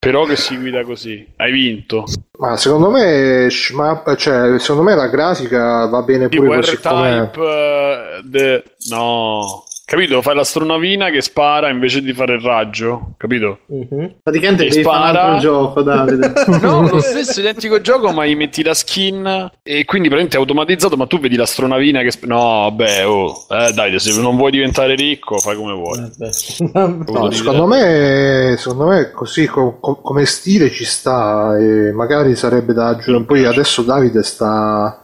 però 0.00 0.24
che 0.24 0.34
si 0.34 0.56
guida 0.56 0.82
così, 0.82 1.24
hai 1.36 1.52
vinto. 1.52 2.06
Ma 2.38 2.56
secondo 2.56 2.90
me, 2.90 3.48
shmap, 3.50 4.16
cioè, 4.16 4.58
secondo 4.58 4.82
me 4.82 4.94
la 4.94 5.08
grafica 5.08 5.84
va 5.84 6.00
bene 6.00 6.30
pure 6.30 6.56
così 6.56 6.78
com'è. 6.78 7.20
Uh, 7.20 8.26
the... 8.26 8.64
No, 8.88 9.64
Capito? 9.90 10.22
Fai 10.22 10.36
l'astronavina 10.36 11.10
che 11.10 11.20
spara 11.20 11.68
invece 11.68 12.00
di 12.00 12.12
fare 12.12 12.34
il 12.34 12.40
raggio, 12.40 13.14
capito? 13.16 13.58
Uh-huh. 13.66 14.18
Praticamente 14.22 14.62
devi 14.62 14.82
spara... 14.82 15.20
fare 15.20 15.32
un 15.32 15.38
gioco, 15.40 15.82
Davide. 15.82 16.32
no, 16.62 16.88
lo 16.88 17.00
stesso 17.02 17.40
identico 17.40 17.80
gioco, 17.80 18.12
ma 18.12 18.24
gli 18.24 18.36
metti 18.36 18.62
la 18.62 18.72
skin 18.72 19.50
e 19.64 19.84
quindi 19.86 20.06
praticamente 20.06 20.36
è 20.36 20.38
automatizzato, 20.38 20.96
ma 20.96 21.08
tu 21.08 21.18
vedi 21.18 21.34
l'astronavina 21.34 22.02
che... 22.02 22.12
Sp- 22.12 22.26
no, 22.26 22.70
beh, 22.70 23.02
oh, 23.02 23.46
eh, 23.50 23.72
dai, 23.72 23.98
se 23.98 24.20
non 24.20 24.36
vuoi 24.36 24.52
diventare 24.52 24.94
ricco, 24.94 25.38
fai 25.38 25.56
come 25.56 25.72
vuoi. 25.72 25.98
no, 27.08 27.30
secondo, 27.32 27.66
me, 27.66 28.54
secondo 28.58 28.86
me 28.86 29.10
così 29.10 29.48
com- 29.48 29.80
com- 29.80 30.00
come 30.00 30.24
stile 30.24 30.70
ci 30.70 30.84
sta 30.84 31.58
e 31.58 31.90
magari 31.90 32.36
sarebbe 32.36 32.72
da 32.72 32.90
aggiungere. 32.90 33.24
Poi 33.24 33.44
adesso 33.44 33.82
Davide 33.82 34.22
sta 34.22 35.00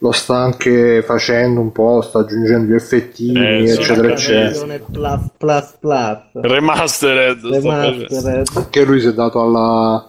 lo 0.00 0.12
sta 0.12 0.36
anche 0.36 1.02
facendo 1.02 1.60
un 1.60 1.72
po', 1.72 2.00
sta 2.02 2.20
aggiungendo 2.20 2.72
gli 2.72 2.74
effettini, 2.74 3.40
eh, 3.40 3.70
eccetera, 3.72 4.12
eccetera. 4.12 4.78
Plus, 4.90 5.20
plus, 5.36 5.74
plus. 5.80 6.18
Remastered, 6.34 7.44
Remastered. 7.44 8.68
Che 8.70 8.84
lui 8.84 9.00
si 9.00 9.08
è 9.08 9.12
dato 9.12 9.40
alla, 9.40 10.08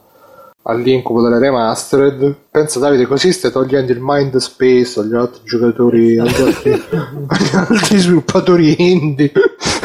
all'incubo 0.63 1.23
delle 1.23 1.39
remastered. 1.39 2.35
Pensa 2.51 2.79
Davide, 2.79 3.07
così 3.07 3.31
stai 3.31 3.51
togliendo 3.51 3.91
il 3.91 3.99
mind 3.99 4.35
space 4.37 4.99
agli 4.99 5.15
altri 5.15 5.41
giocatori, 5.43 6.19
agli 6.19 6.41
altri, 6.41 6.71
agli 7.27 7.55
altri 7.55 7.97
sviluppatori 7.97 8.75
indie. 8.77 9.31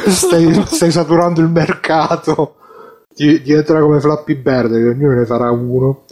Stai, 0.07 0.53
stai 0.67 0.91
saturando 0.91 1.41
il 1.41 1.49
mercato 1.49 2.57
diventerà 3.15 3.81
come 3.81 4.01
Flappy 4.01 4.35
Bird 4.35 4.73
che 4.73 4.89
ognuno 4.89 5.15
ne 5.15 5.25
farà 5.25 5.51
uno. 5.51 6.03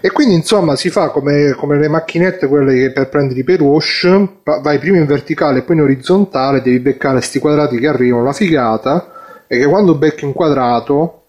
E 0.00 0.10
quindi 0.10 0.34
insomma 0.34 0.74
si 0.76 0.88
fa 0.88 1.10
come, 1.10 1.52
come 1.56 1.78
le 1.78 1.88
macchinette 1.88 2.46
quelle 2.46 2.74
che 2.74 2.92
per 2.92 3.08
prendere 3.08 3.40
i 3.40 3.44
perush 3.44 4.08
vai 4.62 4.78
prima 4.78 4.96
in 4.96 5.06
verticale 5.06 5.58
e 5.58 5.62
poi 5.62 5.76
in 5.76 5.82
orizzontale 5.82 6.62
devi 6.62 6.78
beccare 6.78 7.16
questi 7.16 7.38
quadrati 7.38 7.78
che 7.78 7.86
arrivano 7.86 8.24
la 8.24 8.32
figata 8.32 9.12
è 9.46 9.58
che 9.58 9.66
quando 9.66 9.94
becchi 9.96 10.24
un 10.24 10.32
quadrato 10.32 11.24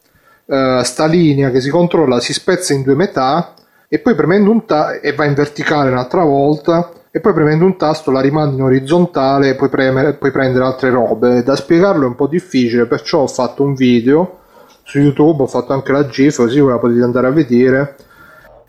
uh, 0.46 0.82
sta 0.82 1.06
linea 1.06 1.52
che 1.52 1.62
si 1.62 1.70
controlla 1.70 2.20
si 2.20 2.34
spezza 2.34 2.74
in 2.74 2.84
due 2.84 2.96
metà 2.96 3.54
e 3.90 4.00
poi 4.00 4.16
premendo 4.16 4.50
un 4.52 4.66
tasto 4.66 5.02
e 5.02 5.14
va 5.14 5.26
in 5.26 5.34
verticale 5.34 5.92
un'altra 5.92 6.24
volta 6.24 6.92
e 7.12 7.20
poi 7.20 7.34
premendo 7.34 7.66
un 7.66 7.78
tasto 7.78 8.12
la 8.12 8.22
rimandi 8.22 8.56
in 8.56 8.62
orizzontale 8.62 9.50
e 9.50 9.56
puoi, 9.56 9.70
premere, 9.70 10.14
puoi 10.14 10.32
prendere 10.32 10.66
altre 10.66 10.90
robe. 10.92 11.42
Da 11.42 11.56
spiegarlo 11.56 12.04
è 12.04 12.08
un 12.08 12.16
po' 12.16 12.28
difficile 12.28 12.86
perciò 12.86 13.22
ho 13.22 13.28
fatto 13.28 13.64
un 13.64 13.74
video 13.74 14.40
su 14.88 15.00
YouTube, 15.00 15.44
ho 15.44 15.48
fatto 15.48 15.74
anche 15.74 15.92
la 15.92 16.08
GIF, 16.08 16.38
così 16.38 16.60
voi 16.60 16.72
la 16.72 16.80
potete 16.80 17.04
andare 17.04 17.28
a 17.28 17.32
vedere. 17.32 17.96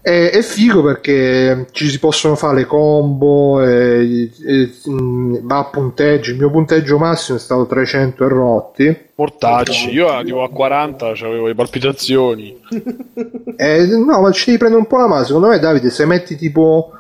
È, 0.01 0.31
è 0.31 0.43
figo 0.43 0.83
perché 0.83 1.67
ci 1.71 1.89
si 1.89 2.01
possono 2.01 2.35
fare 2.35 2.57
le 2.57 2.65
combo, 2.65 3.63
e, 3.63 4.29
e, 4.45 4.73
mh, 4.85 5.47
va 5.47 5.59
a 5.59 5.65
punteggio. 5.67 6.33
Il 6.33 6.39
mio 6.39 6.51
punteggio 6.51 6.99
massimo 6.99 7.39
è 7.39 7.41
stato 7.41 7.67
300 7.67 8.25
e 8.25 8.29
rotti. 8.29 8.99
Mortacci, 9.15 9.91
io 9.91 10.09
arrivo 10.09 10.43
a 10.43 10.51
40, 10.51 11.07
avevo 11.07 11.47
le 11.47 11.55
palpitazioni. 11.55 12.61
eh, 13.57 13.87
no, 13.87 14.21
ma 14.21 14.33
ci 14.33 14.47
devi 14.47 14.59
prendere 14.59 14.83
un 14.83 14.89
po' 14.89 14.97
la 14.99 15.07
mano. 15.07 15.25
Secondo 15.25 15.49
me, 15.49 15.61
Davide, 15.61 15.91
se 15.91 16.05
metti 16.05 16.35
tipo 16.35 16.91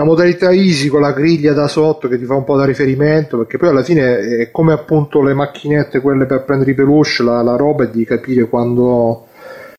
una 0.00 0.04
modalità 0.08 0.50
easy 0.50 0.88
con 0.88 1.02
la 1.02 1.12
griglia 1.12 1.52
da 1.52 1.68
sotto 1.68 2.08
che 2.08 2.18
ti 2.18 2.24
fa 2.24 2.34
un 2.34 2.44
po' 2.44 2.56
da 2.56 2.64
riferimento 2.64 3.36
perché 3.36 3.58
poi 3.58 3.68
alla 3.68 3.82
fine 3.82 4.18
è 4.18 4.50
come 4.50 4.72
appunto 4.72 5.22
le 5.22 5.34
macchinette 5.34 6.00
quelle 6.00 6.24
per 6.24 6.44
prendere 6.44 6.70
i 6.70 6.74
peluche 6.74 7.22
la, 7.22 7.42
la 7.42 7.56
roba 7.56 7.84
è 7.84 7.90
di 7.90 8.04
capire 8.04 8.48
quando, 8.48 9.26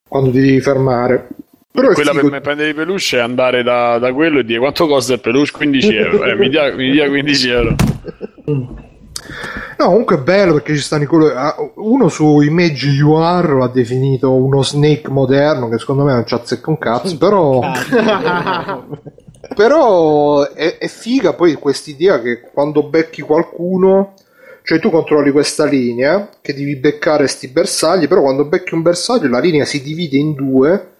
quando 0.07 0.29
ti 0.29 0.39
devi 0.39 0.61
fermare 0.61 1.27
però 1.71 1.91
quella 1.93 2.11
figo... 2.11 2.29
per 2.29 2.41
prendere 2.41 2.69
i 2.69 2.73
peluche 2.73 3.17
è 3.17 3.21
andare 3.21 3.63
da, 3.63 3.97
da, 3.97 4.13
quello 4.13 4.39
e 4.39 4.45
dire 4.45 4.59
quanto 4.59 4.85
costa 4.87 5.13
il 5.13 5.21
peluche 5.21 5.51
15 5.53 5.95
euro 5.95 6.23
eh, 6.25 6.35
mi, 6.35 6.49
dia, 6.49 6.75
mi 6.75 6.91
dia 6.91 7.09
15 7.09 7.49
euro 7.49 7.75
No, 9.77 9.87
comunque 9.87 10.17
è 10.17 10.19
bello 10.19 10.53
perché 10.53 10.75
ci 10.75 10.81
stanno 10.81 11.03
i 11.03 11.05
colori. 11.07 11.33
Ah, 11.35 11.55
uno 11.75 12.07
su 12.07 12.41
Image 12.41 13.01
UR 13.01 13.53
l'ha 13.53 13.67
definito 13.67 14.31
uno 14.31 14.61
Snake 14.61 15.09
moderno, 15.09 15.69
che 15.69 15.79
secondo 15.79 16.03
me 16.03 16.13
non 16.13 16.25
ci 16.25 16.35
azzecca 16.35 16.69
un 16.69 16.77
cazzo, 16.77 17.17
però. 17.17 17.61
Però 19.55 20.47
è, 20.49 20.77
è 20.77 20.87
figa 20.87 21.33
poi 21.33 21.53
quest'idea 21.55 22.21
che 22.21 22.39
quando 22.39 22.83
becchi 22.83 23.21
qualcuno, 23.21 24.13
cioè 24.63 24.79
tu 24.79 24.89
controlli 24.89 25.31
questa 25.31 25.65
linea 25.65 26.29
che 26.41 26.53
devi 26.53 26.75
beccare 26.75 27.27
sti 27.27 27.47
bersagli, 27.49 28.07
però 28.07 28.21
quando 28.21 28.45
becchi 28.45 28.73
un 28.73 28.81
bersaglio 28.81 29.27
la 29.29 29.39
linea 29.39 29.65
si 29.65 29.81
divide 29.81 30.17
in 30.17 30.33
due 30.33 30.90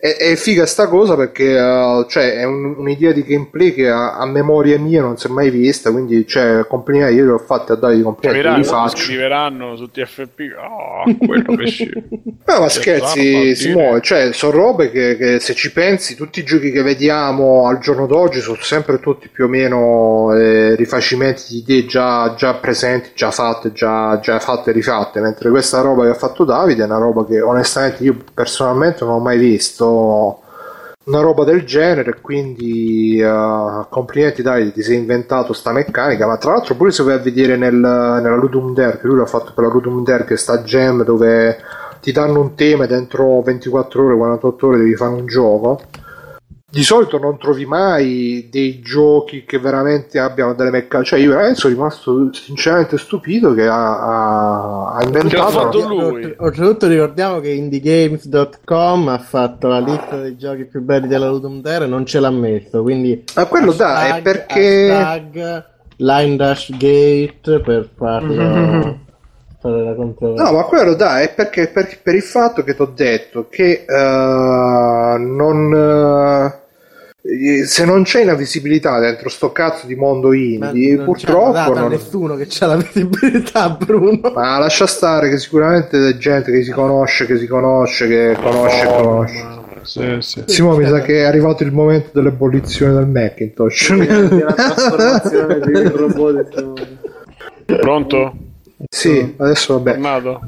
È, 0.00 0.14
è 0.16 0.36
figa 0.36 0.64
sta 0.64 0.86
cosa 0.86 1.16
perché 1.16 1.58
uh, 1.58 2.06
cioè, 2.06 2.34
è 2.34 2.44
un, 2.44 2.76
un'idea 2.76 3.10
di 3.10 3.24
gameplay 3.24 3.74
che 3.74 3.88
a, 3.88 4.16
a, 4.16 4.26
memoria 4.26 4.78
mia 4.78 5.00
non 5.00 5.16
si 5.16 5.26
è 5.26 5.30
mai 5.30 5.50
vista, 5.50 5.90
quindi 5.90 6.24
cioè, 6.24 6.64
complimenti, 6.68 7.14
io 7.16 7.24
li 7.24 7.30
ho 7.30 7.38
fatti 7.38 7.72
a 7.72 7.74
dare 7.74 7.96
di 7.96 8.02
complimenti, 8.02 8.58
li 8.58 8.62
faccio. 8.62 8.96
scriveranno 8.98 9.74
su 9.74 9.90
TFP, 9.90 10.54
oh, 10.56 11.26
quello 11.26 11.56
che 11.56 11.66
scemo. 11.66 12.02
No, 12.46 12.60
ma 12.62 12.68
scherzi, 12.68 13.56
si 13.56 13.72
muove, 13.72 14.00
cioè, 14.00 14.32
sono 14.32 14.52
robe 14.52 14.92
che, 14.92 15.16
che, 15.16 15.40
se 15.40 15.54
ci 15.54 15.72
pensi, 15.72 16.14
tutti 16.14 16.38
i 16.38 16.44
giochi 16.44 16.70
che 16.70 16.82
vediamo 16.82 17.66
al 17.66 17.80
giorno 17.80 18.06
d'oggi 18.06 18.38
sono 18.38 18.58
sempre 18.60 19.00
tutti 19.00 19.28
più 19.28 19.46
o 19.46 19.48
meno 19.48 20.32
eh, 20.32 20.76
rifacimenti 20.76 21.42
di 21.48 21.56
idee 21.58 21.86
già, 21.86 22.34
già, 22.36 22.54
presenti, 22.54 23.10
già 23.14 23.32
fatte, 23.32 23.72
già, 23.72 24.20
già 24.22 24.38
fatte 24.38 24.70
e 24.70 24.74
rifatte, 24.74 25.18
mentre 25.18 25.50
questa 25.50 25.80
roba 25.80 26.04
che 26.04 26.10
ha 26.10 26.14
fatto 26.14 26.44
Davide 26.44 26.84
è 26.84 26.86
una 26.86 26.98
roba 26.98 27.26
che 27.26 27.40
onestamente 27.40 28.04
io 28.04 28.16
personalmente 28.32 29.04
non 29.04 29.14
ho 29.14 29.18
mai 29.18 29.38
visto 29.38 29.86
una 29.88 31.20
roba 31.20 31.44
del 31.44 31.64
genere 31.64 32.20
quindi 32.20 33.20
uh, 33.22 33.86
complimenti 33.88 34.42
dai 34.42 34.72
ti 34.72 34.82
sei 34.82 34.98
inventato 34.98 35.52
sta 35.52 35.72
meccanica 35.72 36.26
ma 36.26 36.36
tra 36.36 36.52
l'altro 36.52 36.74
pure 36.74 36.90
se 36.90 37.02
vai 37.02 37.14
a 37.14 37.18
vedere 37.18 37.56
nel, 37.56 37.74
nella 37.74 38.36
Ludum 38.36 38.74
che 38.74 38.98
lui 39.02 39.16
l'ha 39.16 39.26
fatto 39.26 39.52
per 39.54 39.64
la 39.64 39.70
Ludum 39.70 40.04
che 40.24 40.36
sta 40.36 40.62
gem 40.62 41.04
dove 41.04 41.58
ti 42.00 42.12
danno 42.12 42.40
un 42.40 42.54
tema 42.54 42.84
e 42.84 42.88
dentro 42.88 43.40
24 43.40 44.04
ore 44.04 44.16
48 44.16 44.66
ore 44.66 44.78
devi 44.78 44.94
fare 44.94 45.14
un 45.14 45.26
gioco 45.26 45.80
di 46.70 46.82
solito 46.82 47.18
non 47.18 47.38
trovi 47.38 47.64
mai 47.64 48.48
dei 48.50 48.80
giochi 48.80 49.44
che 49.44 49.58
veramente 49.58 50.18
abbiano 50.18 50.52
delle 50.52 50.70
meccaniche. 50.70 51.08
Cioè, 51.08 51.18
io 51.18 51.30
veramente 51.30 51.60
sono 51.60 51.72
rimasto 51.72 52.30
sinceramente 52.34 52.98
stupito 52.98 53.54
che 53.54 53.66
ha, 53.66 54.00
ha, 54.00 54.94
ha 54.94 55.02
inventato. 55.02 55.42
Ha 55.42 55.50
fatto 55.50 55.88
lui. 55.88 56.34
Oltretutto, 56.36 56.86
ricordiamo 56.86 57.40
che 57.40 57.48
indiegames.com 57.50 59.08
ha 59.08 59.18
fatto 59.18 59.68
la 59.68 59.80
lista 59.80 60.20
dei 60.20 60.36
giochi 60.36 60.66
più 60.66 60.82
belli 60.82 61.08
della 61.08 61.30
Ludum 61.30 61.62
Dare 61.62 61.86
e 61.86 61.88
non 61.88 62.04
ce 62.04 62.20
l'ha 62.20 62.30
messo. 62.30 62.82
Quindi, 62.82 63.24
ma 63.34 63.46
quello 63.46 63.70
hashtag, 63.70 64.10
da 64.10 64.16
è 64.16 64.22
perché. 64.22 64.90
Hashtag, 64.90 65.64
Line 66.00 66.36
Dash 66.36 66.70
Gate 66.76 67.60
per 67.60 67.88
farlo. 67.96 69.06
Fare 69.70 69.84
la 69.84 69.94
controversia. 69.94 70.44
No, 70.44 70.56
ma 70.56 70.62
quello 70.64 70.94
dai, 70.94 71.24
è 71.26 71.34
perché 71.34 71.68
per, 71.68 71.98
per 72.02 72.14
il 72.14 72.22
fatto 72.22 72.64
che 72.64 72.74
ti 72.74 72.82
ho 72.82 72.92
detto 72.94 73.46
che 73.48 73.84
uh, 73.86 73.92
non. 73.92 75.72
Uh, 75.72 76.66
se 77.64 77.84
non 77.84 78.04
c'è 78.04 78.24
la 78.24 78.34
visibilità 78.34 78.98
dentro 79.00 79.28
sto 79.28 79.52
cazzo 79.52 79.86
di 79.86 79.94
mondo 79.94 80.32
indie, 80.32 80.96
purtroppo 80.96 81.74
non 81.74 81.90
nessuno 81.90 82.36
che 82.36 82.46
c'ha 82.48 82.66
la 82.66 82.76
visibilità, 82.76 83.68
Bruno. 83.70 84.32
Ma 84.32 84.58
lascia 84.58 84.86
stare 84.86 85.28
che 85.28 85.36
sicuramente 85.38 85.98
c'è 85.98 86.16
gente 86.16 86.50
che 86.50 86.62
si 86.62 86.70
conosce, 86.70 87.26
che 87.26 87.36
si 87.36 87.46
conosce, 87.46 88.08
che 88.08 88.36
conosce, 88.40 88.86
oh, 88.86 89.02
conosce. 89.02 89.56
Sì, 89.82 90.16
sì. 90.20 90.42
Simo 90.46 90.76
mi 90.76 90.86
sa 90.86 91.00
che 91.00 91.22
è 91.22 91.24
arrivato 91.24 91.62
il 91.64 91.72
momento 91.72 92.10
dell'ebollizione 92.12 92.94
del 92.94 93.06
Macintosh. 93.06 93.90
la 94.44 94.52
trasformazione 94.52 95.60
di 95.60 95.82
robot. 95.88 96.86
Pronto? 97.64 98.32
Sì, 98.88 99.34
adesso 99.38 99.74
vabbè. 99.74 99.92
Tornato. 99.92 100.40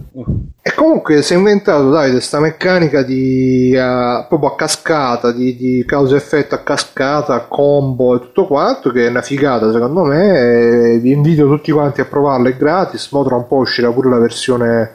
E 0.62 0.72
comunque 0.74 1.22
si 1.22 1.32
è 1.32 1.36
inventato 1.36 1.90
Davide 1.90 2.12
questa 2.12 2.38
meccanica 2.38 3.02
di 3.02 3.74
uh, 3.74 4.26
proprio 4.28 4.50
a 4.50 4.56
cascata, 4.56 5.32
di, 5.32 5.56
di 5.56 5.84
causa 5.84 6.14
effetto 6.16 6.54
a 6.54 6.58
cascata, 6.58 7.46
combo 7.46 8.14
e 8.14 8.20
tutto 8.20 8.46
quanto, 8.46 8.90
che 8.90 9.06
è 9.06 9.10
una 9.10 9.22
figata 9.22 9.72
secondo 9.72 10.04
me. 10.04 10.98
vi 10.98 11.10
invito 11.10 11.48
tutti 11.48 11.72
quanti 11.72 12.00
a 12.00 12.04
provarla, 12.04 12.50
è 12.50 12.56
gratis. 12.56 13.10
Mo 13.10 13.24
tra 13.24 13.34
un 13.34 13.46
po' 13.46 13.56
uscirà 13.56 13.90
pure 13.90 14.10
la 14.10 14.18
versione. 14.18 14.92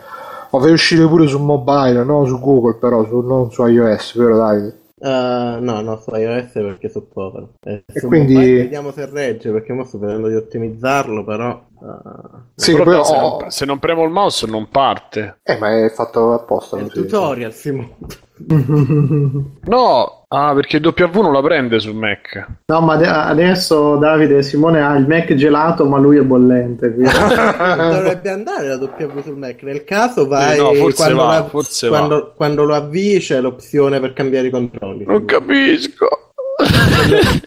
O 0.51 0.59
fa 0.61 0.69
uscire 0.69 1.05
pure 1.05 1.27
su 1.27 1.39
mobile, 1.39 2.03
no 2.05 2.25
su 2.25 2.39
Google, 2.39 2.75
però 2.75 3.05
su, 3.05 3.19
non 3.19 3.51
su 3.51 3.65
iOS, 3.65 4.17
vero 4.17 4.37
Davide? 4.37 4.83
Uh, 4.97 5.59
no, 5.59 5.81
no, 5.81 5.99
su 5.99 6.15
iOS 6.15 6.51
perché 6.53 6.87
su 6.87 7.09
povero. 7.09 7.55
Eh, 7.61 7.83
e 7.85 8.01
quindi 8.01 8.35
vediamo 8.35 8.91
se 8.91 9.05
regge 9.05 9.51
perché 9.51 9.73
ora 9.73 9.83
sto 9.83 9.99
vedendo 9.99 10.29
di 10.29 10.35
ottimizzarlo, 10.35 11.25
però. 11.25 11.61
Uh, 11.85 12.41
sì, 12.55 12.73
però 12.73 13.03
se, 13.03 13.13
oh, 13.13 13.39
non, 13.41 13.51
se, 13.51 13.65
non, 13.65 13.77
premo 13.77 14.03
il 14.05 14.09
mouse 14.09 14.47
non 14.47 14.69
parte. 14.69 15.37
Eh, 15.43 15.55
ma 15.59 15.85
è 15.85 15.91
fatto 15.91 16.33
apposta. 16.33 16.77
È 16.77 16.81
il 16.81 16.89
tutorial, 16.89 17.53
Simone. 17.53 17.95
no, 19.65 20.25
ah, 20.27 20.53
perché 20.55 20.81
W 20.83 21.21
non 21.21 21.31
la 21.31 21.43
prende 21.43 21.79
sul 21.79 21.93
Mac. 21.93 22.47
No, 22.65 22.81
ma 22.81 22.95
adesso 22.95 23.97
Davide 23.97 24.41
Simone 24.41 24.81
ha 24.81 24.95
il 24.95 25.05
Mac 25.07 25.31
gelato, 25.35 25.85
ma 25.85 25.99
lui 25.99 26.17
è 26.17 26.23
bollente. 26.23 26.89
Dovrebbe 26.97 28.29
andare 28.31 28.67
la 28.67 28.77
W 28.77 29.21
sul 29.21 29.37
Mac. 29.37 29.61
Nel 29.61 29.83
caso 29.83 30.27
vai 30.27 30.57
no, 30.57 30.71
quando, 30.95 31.15
va, 31.17 31.37
la, 31.37 31.87
quando, 31.87 32.33
quando, 32.35 32.63
lo 32.63 32.73
avvii 32.73 33.19
c'è 33.19 33.39
l'opzione 33.41 33.99
per 33.99 34.13
cambiare 34.13 34.47
i 34.47 34.51
controlli. 34.51 35.05
Non 35.05 35.23
capisco. 35.25 36.31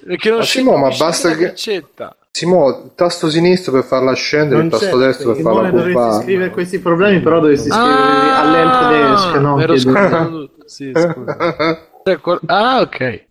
perché 0.07 0.31
non 0.31 0.43
ma, 0.65 0.79
ma 0.79 0.97
basta 0.97 1.35
che. 1.35 1.55
Accetta. 2.39 2.47
Simo, 2.47 2.91
tasto 2.95 3.29
sinistro 3.29 3.73
per 3.73 3.85
farla 3.85 4.13
scendere, 4.15 4.63
il 4.63 4.71
tasto 4.71 4.97
destro 4.97 5.33
per 5.33 5.43
farla 5.43 5.71
curvare. 5.71 5.93
dovresti 5.93 6.23
scrivere 6.23 6.51
questi 6.51 6.79
problemi, 6.79 7.21
però 7.21 7.41
dovresti 7.41 7.69
scriverli 7.69 8.29
ah, 8.29 8.41
all'help 8.41 8.91
desk, 8.91 9.35
no? 9.41 9.61
Ero 9.61 9.77
scusato. 9.77 10.51
sì, 10.65 10.93
scusa. 10.95 11.37
Ah, 12.47 12.81
ok. 12.81 13.27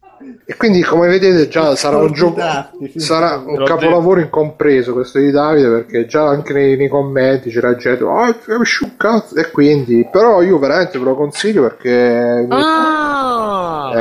E 0.46 0.56
quindi, 0.56 0.82
come 0.82 1.08
vedete, 1.08 1.48
già 1.48 1.76
sarà 1.76 1.98
un 1.98 2.12
gioco, 2.12 2.42
sarà 2.96 3.42
un 3.46 3.64
capolavoro 3.64 4.20
incompreso 4.20 4.94
questo 4.94 5.20
di 5.20 5.32
Davide, 5.32 5.70
perché 5.70 6.06
già 6.06 6.26
anche 6.28 6.54
nei, 6.54 6.76
nei 6.76 6.88
commenti 6.88 7.50
c'era 7.50 7.76
gente, 7.76 8.04
oh, 8.04 8.36
capisci 8.44 8.84
un 8.84 8.98
cazzo, 8.98 9.36
e 9.36 9.52
quindi, 9.52 10.08
però 10.12 10.42
io 10.42 10.58
veramente 10.58 10.98
ve 10.98 11.06
lo 11.06 11.16
consiglio 11.16 11.62
perché, 11.62 12.46
ah! 12.50 12.97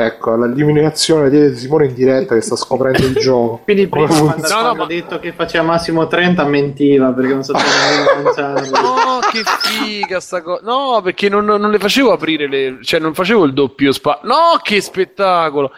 Ecco, 0.05 0.35
l'eliminazione 0.35 1.29
di 1.29 1.55
Simone 1.55 1.87
in 1.87 1.93
diretta 1.93 2.35
che 2.35 2.41
sta 2.41 2.55
scoprendo 2.55 3.05
il 3.05 3.15
gioco. 3.15 3.61
Quindi 3.65 3.87
prima 3.87 4.07
quando, 4.07 4.47
no, 4.47 4.61
no, 4.61 4.75
ma... 4.75 4.85
detto 4.85 5.19
che 5.19 5.33
faceva 5.33 5.63
massimo 5.63 6.07
30 6.07 6.45
mentiva 6.45 7.11
perché 7.11 7.33
non 7.33 7.43
sapeva 7.43 7.65
nemmeno 8.13 8.31
No, 8.81 9.19
che 9.31 9.43
figa 9.61 10.19
sta 10.19 10.41
cosa. 10.41 10.61
No, 10.63 11.01
perché 11.01 11.29
non, 11.29 11.45
non 11.45 11.69
le 11.69 11.79
facevo 11.79 12.11
aprire 12.11 12.47
le, 12.47 12.79
cioè 12.81 12.99
non 12.99 13.13
facevo 13.13 13.45
il 13.45 13.53
doppio 13.53 13.91
spa. 13.91 14.19
No, 14.23 14.59
che 14.61 14.81
spettacolo. 14.81 15.71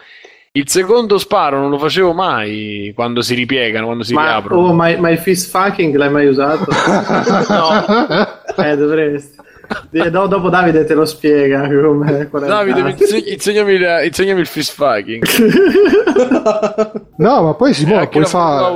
Il 0.52 0.68
secondo 0.68 1.16
sparo 1.18 1.60
non 1.60 1.70
lo 1.70 1.78
facevo 1.78 2.12
mai 2.12 2.90
quando 2.92 3.22
si 3.22 3.34
ripiegano, 3.34 3.86
quando 3.86 4.02
si 4.02 4.14
ma, 4.14 4.22
riaprono. 4.22 4.60
Oh, 4.60 4.72
ma, 4.72 4.96
ma 4.98 5.10
il 5.10 5.18
fist 5.18 5.48
fucking 5.48 5.94
l'hai 5.94 6.10
mai 6.10 6.26
usato? 6.26 6.66
no. 7.48 8.38
Eh, 8.56 8.76
dovresti. 8.76 9.39
No, 10.10 10.26
dopo 10.26 10.48
Davide 10.48 10.84
te 10.84 10.94
lo 10.94 11.04
spiega 11.04 11.68
come, 11.68 12.28
Davide 12.30 12.80
inseg- 12.90 13.26
insegnami, 13.26 13.72
il, 13.74 14.00
insegnami 14.04 14.40
il 14.40 14.46
fist 14.46 14.74
fucking 14.74 15.24
no 17.16 17.42
ma 17.42 17.54
poi 17.54 17.74
si 17.74 17.84
può 17.84 18.08
puoi, 18.08 18.24
far, 18.24 18.72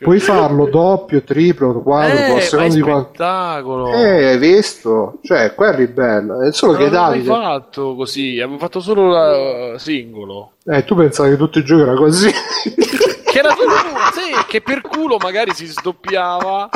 puoi 0.00 0.18
farlo 0.18 0.66
doppio 0.66 1.22
triplo 1.22 1.80
quadro 1.82 2.16
eh, 2.16 2.36
a 2.36 2.40
seconda 2.40 2.74
di 2.74 2.80
spettacolo. 2.80 3.92
Eh 3.92 4.26
hai 4.26 4.38
visto? 4.38 5.18
Cioè 5.22 5.54
quello 5.54 5.78
è 5.78 5.88
bello. 5.88 6.42
È 6.42 6.52
solo 6.52 6.72
ma 6.72 6.78
che 6.78 6.88
Davide 6.90 7.28
non 7.28 7.42
fatto 7.42 7.94
così 7.94 8.40
avevo 8.40 8.58
fatto 8.58 8.80
solo 8.80 9.08
la 9.08 9.78
singolo. 9.78 10.52
Eh 10.64 10.84
tu 10.84 10.94
pensavi 10.94 11.30
che 11.30 11.36
tutto 11.36 11.58
il 11.58 11.64
gioco 11.64 11.82
era 11.82 11.94
così. 11.94 12.30
Che 12.30 13.38
era 13.38 13.50
tutto 13.52 13.70
sì, 14.14 14.32
che 14.46 14.60
per 14.60 14.80
culo 14.80 15.16
magari 15.18 15.52
si 15.54 15.66
sdoppiava 15.66 16.68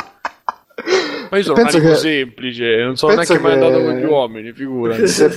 ma 1.29 1.37
io 1.37 1.43
sono 1.43 1.55
penso 1.55 1.77
un 1.77 1.83
che, 1.83 1.95
semplice, 1.95 2.83
non 2.83 2.95
sono 2.95 3.13
neanche 3.13 3.39
mai 3.39 3.53
andato 3.53 3.81
con 3.81 3.93
gli 3.95 4.03
uomini, 4.03 4.53
figurati. 4.53 5.07
Se, 5.07 5.29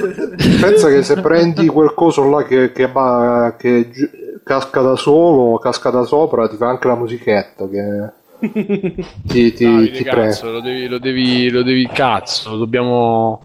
pensa 0.60 0.88
che 0.88 1.02
se 1.02 1.20
prendi 1.20 1.66
quel 1.66 1.94
coso 1.94 2.28
là 2.28 2.44
che, 2.44 2.72
che, 2.72 2.90
che, 3.58 3.90
casca 4.44 4.80
da 4.80 4.96
solo, 4.96 5.58
casca 5.58 5.90
da 5.90 6.04
sopra, 6.04 6.48
ti 6.48 6.56
fa 6.56 6.68
anche 6.68 6.88
la 6.88 6.96
musichetta 6.96 7.68
che 7.68 8.12
ti, 9.26 9.52
ti, 9.52 9.64
Davide, 9.64 9.90
ti 9.90 10.04
cazzo, 10.04 10.50
lo 10.50 10.60
devi, 10.60 10.86
lo, 10.86 10.98
devi, 10.98 11.50
lo 11.50 11.62
devi, 11.62 11.88
cazzo, 11.88 12.56
dobbiamo... 12.56 13.42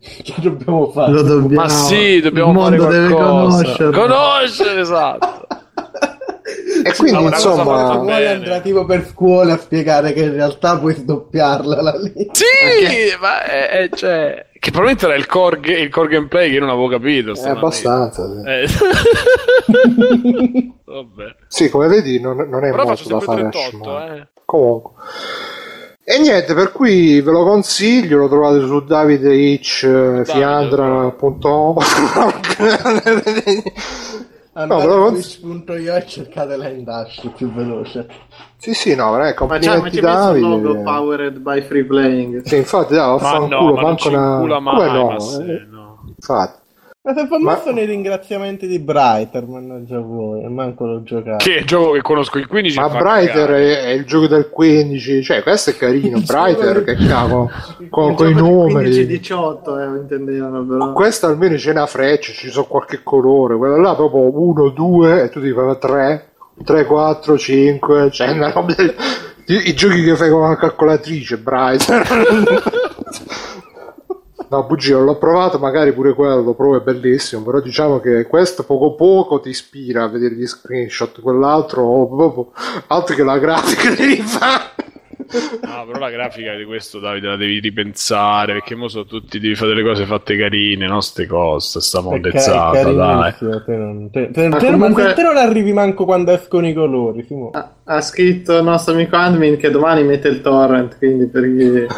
Che 0.00 0.34
dobbiamo 0.40 0.90
fare? 0.90 1.12
Lo 1.12 1.22
dobbiamo... 1.22 1.62
Ma 1.62 1.68
sì, 1.68 2.20
dobbiamo 2.20 2.60
fare 2.60 2.76
qualcosa. 2.78 3.90
Conoscere, 3.90 4.80
esatto 4.80 5.37
e 6.84 6.94
quindi 6.96 7.24
insomma 7.24 7.96
vuole 7.96 8.28
andrà 8.28 8.60
tipo 8.60 8.84
per 8.84 9.04
scuola 9.06 9.54
a 9.54 9.58
spiegare 9.58 10.12
che 10.12 10.22
in 10.22 10.32
realtà 10.32 10.78
puoi 10.78 10.94
sdoppiarla 10.94 11.82
la 11.82 11.96
lì 11.96 12.12
sì 12.32 12.44
Perché... 12.62 13.16
ma 13.20 13.42
è, 13.44 13.68
è, 13.68 13.88
cioè 13.94 14.46
che 14.58 14.70
probabilmente 14.70 15.04
era 15.06 15.14
il 15.14 15.26
core, 15.26 15.60
il 15.60 15.90
core 15.90 16.08
gameplay 16.08 16.48
che 16.48 16.54
io 16.54 16.60
non 16.60 16.70
avevo 16.70 16.88
capito 16.88 17.32
è 17.32 17.48
abbastanza 17.48 18.26
sì. 18.26 18.42
Eh. 18.48 18.66
Vabbè. 20.84 21.36
sì 21.46 21.68
come 21.68 21.86
vedi 21.88 22.20
non, 22.20 22.36
non 22.36 22.64
è 22.64 22.70
Però 22.70 22.84
molto 22.84 23.08
da 23.08 23.20
fare 23.20 23.48
38, 23.48 24.00
eh. 24.00 24.26
comunque 24.44 24.92
e 26.10 26.18
niente, 26.20 26.54
per 26.54 26.72
cui 26.72 27.20
ve 27.20 27.30
lo 27.30 27.44
consiglio, 27.44 28.16
lo 28.16 28.30
trovate 28.30 28.64
su 28.64 28.82
davideitchfiandra.com 28.82 31.76
Andate 34.58 34.86
no, 34.86 35.14
su 35.20 35.62
twitch.io 35.62 35.94
e 35.94 36.06
cercate 36.06 36.58
Line 36.58 36.82
Dash 36.82 37.30
più 37.36 37.52
veloce. 37.52 38.08
Sì, 38.56 38.74
sì, 38.74 38.96
no, 38.96 39.12
veramente 39.12 39.36
complimenti 39.36 40.00
ma 40.00 40.14
Davide. 40.14 40.46
Ma 40.46 40.48
logo 40.48 40.82
powered 40.82 41.38
by 41.38 41.62
free 41.62 41.84
playing. 41.84 42.42
Sì, 42.42 42.56
infatti, 42.56 42.94
dai, 42.94 43.06
vaffanculo, 43.06 43.74
no, 43.74 43.80
manco 43.80 44.08
una... 44.08 44.38
Come 44.38 44.60
mai, 44.60 44.92
no? 44.92 45.16
Eh, 45.16 45.66
no? 45.70 46.02
Infatti. 46.08 46.66
Ma 47.08 47.14
se 47.14 47.26
fa 47.26 47.38
messo 47.38 47.72
nei 47.72 47.86
ringraziamenti 47.86 48.66
di 48.66 48.78
Brighter, 48.80 49.46
mannaggia 49.46 49.98
voi, 49.98 50.44
e 50.44 50.48
manco 50.48 50.84
l'ho 50.84 51.02
giocato. 51.02 51.42
Che 51.42 51.54
è 51.54 51.58
il 51.60 51.64
gioco 51.64 51.92
che 51.92 52.02
conosco 52.02 52.36
il 52.36 52.46
15 52.46 52.78
Ma 52.78 52.90
Brighter 52.90 53.48
è, 53.48 53.80
è 53.84 53.90
il 53.92 54.04
gioco 54.04 54.26
del 54.26 54.50
15, 54.50 55.22
cioè 55.22 55.42
questo 55.42 55.70
è 55.70 55.76
carino. 55.76 56.20
Brighter, 56.26 56.84
che 56.84 56.96
cavolo, 56.96 57.50
con, 57.88 58.12
con 58.12 58.28
i 58.28 58.34
numeri. 58.34 58.90
15-18 58.90 59.80
eh, 59.80 59.98
intendevano 60.00 60.66
però. 60.66 60.92
Questo 60.92 61.24
almeno 61.24 61.56
c'è 61.56 61.70
una 61.70 61.86
freccia, 61.86 62.30
ci 62.32 62.50
sono 62.50 62.66
qualche 62.66 63.00
colore, 63.02 63.56
quello 63.56 63.80
là 63.80 63.94
proprio 63.94 64.30
1, 64.38 64.68
2 64.68 65.22
e 65.22 65.28
tu 65.30 65.40
ti 65.40 65.50
fai 65.50 65.78
3, 65.78 66.28
3, 66.62 66.84
4, 66.84 67.38
5, 67.38 68.10
cioè 68.10 68.32
una 68.32 68.50
roba 68.52 68.74
del- 68.74 68.94
i, 69.46 69.68
i 69.70 69.74
giochi 69.74 70.04
che 70.04 70.14
fai 70.14 70.28
con 70.28 70.42
una 70.42 70.58
calcolatrice, 70.58 71.38
Brighter. 71.38 72.06
No, 74.50 74.64
bugia, 74.64 74.96
non 74.96 75.04
l'ho 75.04 75.18
provato, 75.18 75.58
magari 75.58 75.92
pure 75.92 76.14
quello 76.14 76.40
lo 76.40 76.54
provo, 76.54 76.78
è 76.78 76.80
bellissimo, 76.80 77.42
però 77.42 77.60
diciamo 77.60 78.00
che 78.00 78.26
questo 78.26 78.64
poco 78.64 78.94
poco 78.94 79.40
ti 79.40 79.50
ispira 79.50 80.04
a 80.04 80.08
vedere 80.08 80.34
gli 80.36 80.46
screenshot, 80.46 81.20
quell'altro, 81.20 81.82
oh, 81.82 82.08
proprio, 82.08 82.52
altro 82.86 83.14
che 83.14 83.24
la 83.24 83.38
grafica 83.38 83.90
devi 83.94 84.16
fare. 84.16 84.76
No, 85.60 85.84
però 85.86 85.98
la 85.98 86.08
grafica 86.08 86.54
di 86.54 86.64
questo 86.64 86.98
Davide 87.00 87.26
la 87.26 87.36
devi 87.36 87.58
ripensare 87.60 88.54
perché 88.54 88.74
mo 88.74 88.88
sono 88.88 89.04
tutti 89.04 89.38
devi 89.38 89.54
fare 89.54 89.74
delle 89.74 89.82
cose 89.86 90.06
fatte 90.06 90.38
carine, 90.38 90.86
no? 90.86 91.02
Ste 91.02 91.26
cose, 91.26 91.80
sta 91.82 91.98
È 91.98 92.02
ca- 92.02 92.08
è 92.08 92.10
mondezzata, 92.10 92.92
dai. 92.92 93.34
te 93.38 93.76
non, 93.76 94.08
te, 94.10 94.30
te- 94.30 94.48
Ma 94.48 94.56
te- 94.56 94.70
comunque- 94.70 95.12
te 95.12 95.22
non 95.22 95.36
arrivi 95.36 95.74
manco 95.74 96.06
quando 96.06 96.30
escono 96.32 96.66
i 96.66 96.72
colori, 96.72 97.22
Simo. 97.26 97.50
Ha, 97.50 97.72
ha 97.84 98.00
scritto 98.00 98.56
il 98.56 98.64
nostro 98.64 98.94
amico 98.94 99.16
admin 99.16 99.58
che 99.58 99.70
domani 99.70 100.02
mette 100.04 100.28
il 100.28 100.40
torrent, 100.40 100.96
quindi 100.96 101.26
per 101.26 101.42
gli... 101.42 101.84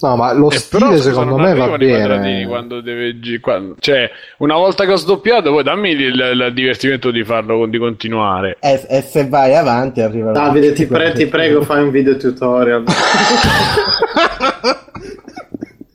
No, 0.00 0.14
ma 0.14 0.32
lo 0.32 0.48
Eh, 0.50 0.54
stile 0.58 0.86
però, 0.90 0.96
secondo 1.00 1.36
me 1.38 1.54
va 1.54 1.76
bene. 1.76 2.46
quando 2.46 2.80
deve 2.80 3.18
quando- 3.40 3.74
cioè 3.80 4.08
una 4.38 4.54
volta 4.54 4.84
che 4.84 4.92
ho 4.92 4.96
sdoppiato 4.96 5.50
poi 5.50 5.64
dammi 5.64 5.90
il, 5.90 6.00
il- 6.00 6.44
il 6.46 6.52
divertimento 6.54 7.10
di 7.10 7.24
farlo 7.24 7.66
di 7.66 7.78
continuare 7.78 8.58
E, 8.60 8.84
e 8.88 9.00
se 9.02 9.26
vai 9.26 9.56
avanti 9.56 10.00
arriva 10.00 10.30
Davide, 10.30 10.72
ti, 10.72 10.86
pre- 10.86 11.12
ti 11.14 11.26
prego, 11.26 11.62
fai 11.62 11.82
un 11.82 11.90
video 11.90 12.16
tutorial. 12.16 12.84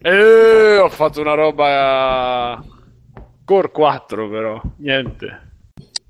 Eh, 0.05 0.77
ho 0.79 0.89
fatto 0.89 1.21
una 1.21 1.33
roba 1.33 2.61
Core 3.45 3.71
4 3.71 4.29
però 4.29 4.61
niente 4.79 5.39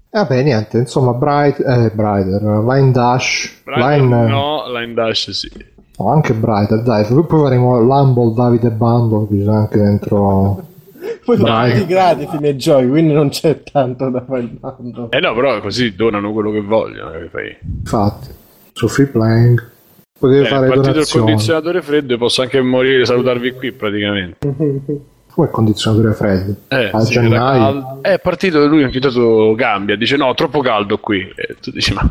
Vabbè, 0.09 0.41
niente, 0.43 0.77
insomma, 0.77 1.13
Bright, 1.13 1.59
eh, 1.59 1.89
Brighter, 1.91 2.41
Line 2.41 2.91
Dash, 2.91 3.61
Brighter 3.63 4.01
Line, 4.01 4.27
no 4.27 4.63
Line 4.71 4.93
Dash 4.93 5.29
sì 5.31 5.49
no, 5.97 6.09
anche 6.11 6.33
Brighter, 6.33 6.81
dai, 6.81 7.05
poi 7.05 7.25
poi 7.25 7.41
faremo 7.41 7.79
l'Humble 7.79 8.33
Davide 8.33 8.69
Bundle, 8.71 9.27
che 9.27 9.43
c'è 9.45 9.51
anche 9.51 9.77
dentro... 9.77 10.67
Poi 11.25 11.37
Dai. 11.37 11.73
tutti 11.73 11.85
gratis 11.85 12.31
nei 12.39 12.55
giochi, 12.57 12.87
quindi 12.87 13.13
non 13.13 13.27
c'è 13.29 13.61
tanto 13.63 14.09
da 14.09 14.23
fare 14.25 14.41
il 14.41 14.47
bando. 14.59 15.11
eh 15.11 15.19
no 15.19 15.33
però 15.33 15.59
così 15.61 15.95
donano 15.95 16.31
quello 16.33 16.51
che 16.51 16.61
vogliono 16.61 17.11
che 17.11 17.27
fai 17.29 17.57
Infatti, 17.79 18.29
su 18.73 18.87
Free 18.87 19.07
Playing 19.07 19.69
potete 20.17 20.41
Eh, 20.43 20.45
fare 20.47 20.67
è 20.67 20.69
partito 20.69 20.99
il 20.99 21.07
condizionatore 21.09 21.81
freddo 21.81 22.13
e 22.13 22.17
posso 22.17 22.41
anche 22.41 22.61
morire 22.61 23.01
e 23.01 23.05
salutarvi 23.05 23.51
qui 23.53 23.71
praticamente 23.73 24.37
Come 25.33 25.49
condizionatore 25.49 26.13
freddo? 26.13 26.55
Eh, 26.69 26.89
A 26.91 26.99
sì, 27.01 27.11
gennaio? 27.13 27.97
è 28.01 28.19
partito 28.19 28.65
lui 28.65 28.83
ogni 28.83 28.99
tanto 28.99 29.53
cambia 29.57 29.95
dice 29.97 30.15
no 30.17 30.33
troppo 30.35 30.61
caldo 30.61 30.97
qui 30.99 31.19
e 31.35 31.55
tu 31.61 31.71
dici 31.71 31.93
ma 31.93 32.01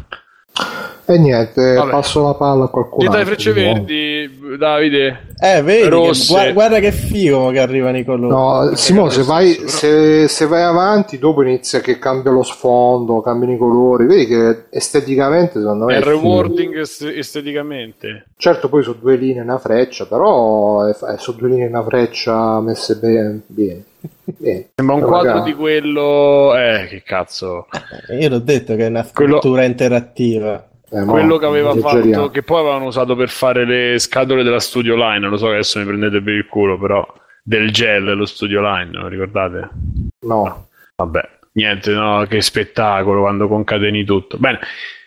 E 1.04 1.18
niente, 1.18 1.74
Vabbè. 1.74 1.90
passo 1.90 2.22
la 2.24 2.34
palla 2.34 2.64
a 2.64 2.68
qualcuno. 2.68 3.02
Le 3.10 3.16
altro, 3.18 3.24
frecce 3.34 3.52
verdi 3.52 4.56
Davide 4.56 5.26
Eh, 5.40 5.60
vedi, 5.62 5.82
che- 5.82 5.88
Rosse. 5.88 6.32
gua- 6.32 6.52
guarda 6.52 6.78
che 6.78 6.92
figo 6.92 7.50
che 7.50 7.58
arrivano 7.58 7.98
i 7.98 8.04
colori. 8.04 8.30
No, 8.32 8.76
Simone, 8.76 9.10
se 9.10 9.22
vai, 9.24 9.54
però. 9.56 9.66
se, 9.68 10.28
se 10.28 10.46
vai 10.46 10.62
avanti, 10.62 11.18
dopo 11.18 11.42
inizia 11.42 11.80
che 11.80 11.98
cambia 11.98 12.30
lo 12.30 12.44
sfondo, 12.44 13.20
cambiano 13.20 13.54
i 13.54 13.58
colori. 13.58 14.06
Vedi 14.06 14.26
che 14.26 14.64
esteticamente 14.70 15.58
secondo 15.58 15.86
me 15.86 15.96
è 15.96 16.00
è 16.00 16.04
rewarding 16.04 16.76
est- 16.78 17.02
esteticamente 17.14 18.26
Certo, 18.36 18.68
poi 18.68 18.82
su 18.84 18.96
due 18.98 19.16
linee 19.16 19.40
e 19.40 19.44
una 19.44 19.58
freccia, 19.58 20.06
però 20.06 20.84
è, 20.86 20.94
è 20.96 21.16
su 21.18 21.34
due 21.34 21.48
linee 21.48 21.64
e 21.66 21.68
una 21.68 21.82
freccia 21.82 22.60
messe 22.60 22.94
bene. 22.96 23.40
bene. 23.46 23.84
Bene. 24.24 24.68
sembra 24.74 24.96
un 24.96 25.02
quadro 25.02 25.42
di 25.42 25.54
quello 25.54 26.54
eh 26.56 26.86
che 26.88 27.02
cazzo 27.04 27.66
Eh, 28.10 28.18
Io 28.18 28.28
l'ho 28.28 28.38
detto 28.40 28.74
che 28.76 28.86
è 28.86 28.88
una 28.88 29.06
Quello- 29.12 29.38
scultura 29.38 29.64
interattiva. 29.64 30.68
eh, 30.90 31.04
quello 31.04 31.36
che 31.38 31.46
aveva 31.46 31.74
fatto 31.76 32.30
che 32.30 32.42
poi 32.42 32.60
avevano 32.60 32.86
usato 32.86 33.14
per 33.16 33.28
fare 33.28 33.64
le 33.64 33.98
scatole 33.98 34.42
della 34.42 34.60
Studio 34.60 34.96
Line 34.96 35.26
lo 35.28 35.36
so 35.36 35.46
che 35.46 35.52
adesso 35.52 35.78
mi 35.78 35.84
prendete 35.86 36.20
per 36.22 36.34
il 36.34 36.46
culo 36.46 36.78
però 36.78 37.06
del 37.42 37.70
gel 37.70 38.16
lo 38.16 38.26
Studio 38.26 38.60
Line 38.60 38.90
lo 38.92 39.08
ricordate? 39.08 39.68
No, 40.26 40.66
vabbè 40.96 41.28
niente 41.52 41.90
no 41.92 42.24
che 42.28 42.40
spettacolo 42.40 43.20
quando 43.20 43.46
concateni 43.48 44.04
tutto 44.04 44.36
bene 44.38 44.58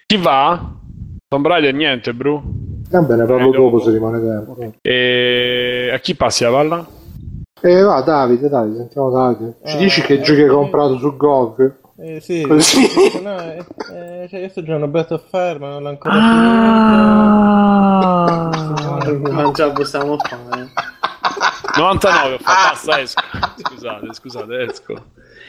chi 0.06 0.17
va? 0.17 0.74
Tomb 1.27 1.48
Raider 1.48 1.74
niente 1.74 2.14
bro 2.14 2.41
va 2.90 3.01
bene, 3.01 3.25
parlo 3.25 3.48
Eh, 3.49 3.51
dopo 3.51 3.69
dopo. 3.77 3.80
se 3.80 3.91
rimane 3.91 4.19
tempo. 4.22 4.57
e 4.82 5.90
a 5.91 5.98
chi 5.99 6.15
passi 6.15 6.43
la 6.43 6.51
palla? 6.51 6.88
E 7.61 7.82
va, 7.84 8.01
Davide, 8.01 8.50
Davide, 8.50 8.77
sentiamo 8.80 9.09
Davide. 9.09 9.56
Ci 9.64 9.75
Eh, 9.75 9.77
dici 9.80 10.01
che 10.01 10.16
eh, 10.16 10.22
giochi 10.22 10.42
hai 10.42 10.50
comprato 10.50 10.98
su 10.98 11.16
GOG? 11.16 11.74
Eh, 11.98 12.19
sì, 12.19 12.42
Così. 12.45 13.22
no, 13.24 13.40
eh, 13.40 13.66
eh, 13.93 14.27
cioè 14.30 14.42
io 14.42 14.50
sto 14.50 14.61
giocando 14.61 14.88
Breath 14.90 15.11
of 15.11 15.24
Fire, 15.30 15.58
ma 15.58 15.69
non 15.69 15.84
l'ho 15.84 15.88
ancora 15.90 16.14
finito. 19.06 19.32
non 19.32 19.53
ce 19.56 19.66
la 19.66 19.72
possiamo 19.72 20.17
fare. 20.17 20.69
99 21.77 22.34
ho 22.34 22.38
fatto 22.40 22.69
basta 22.85 23.00
esco 23.00 23.22
scusate 23.58 24.14
scusate 24.14 24.61
esco 24.64 24.93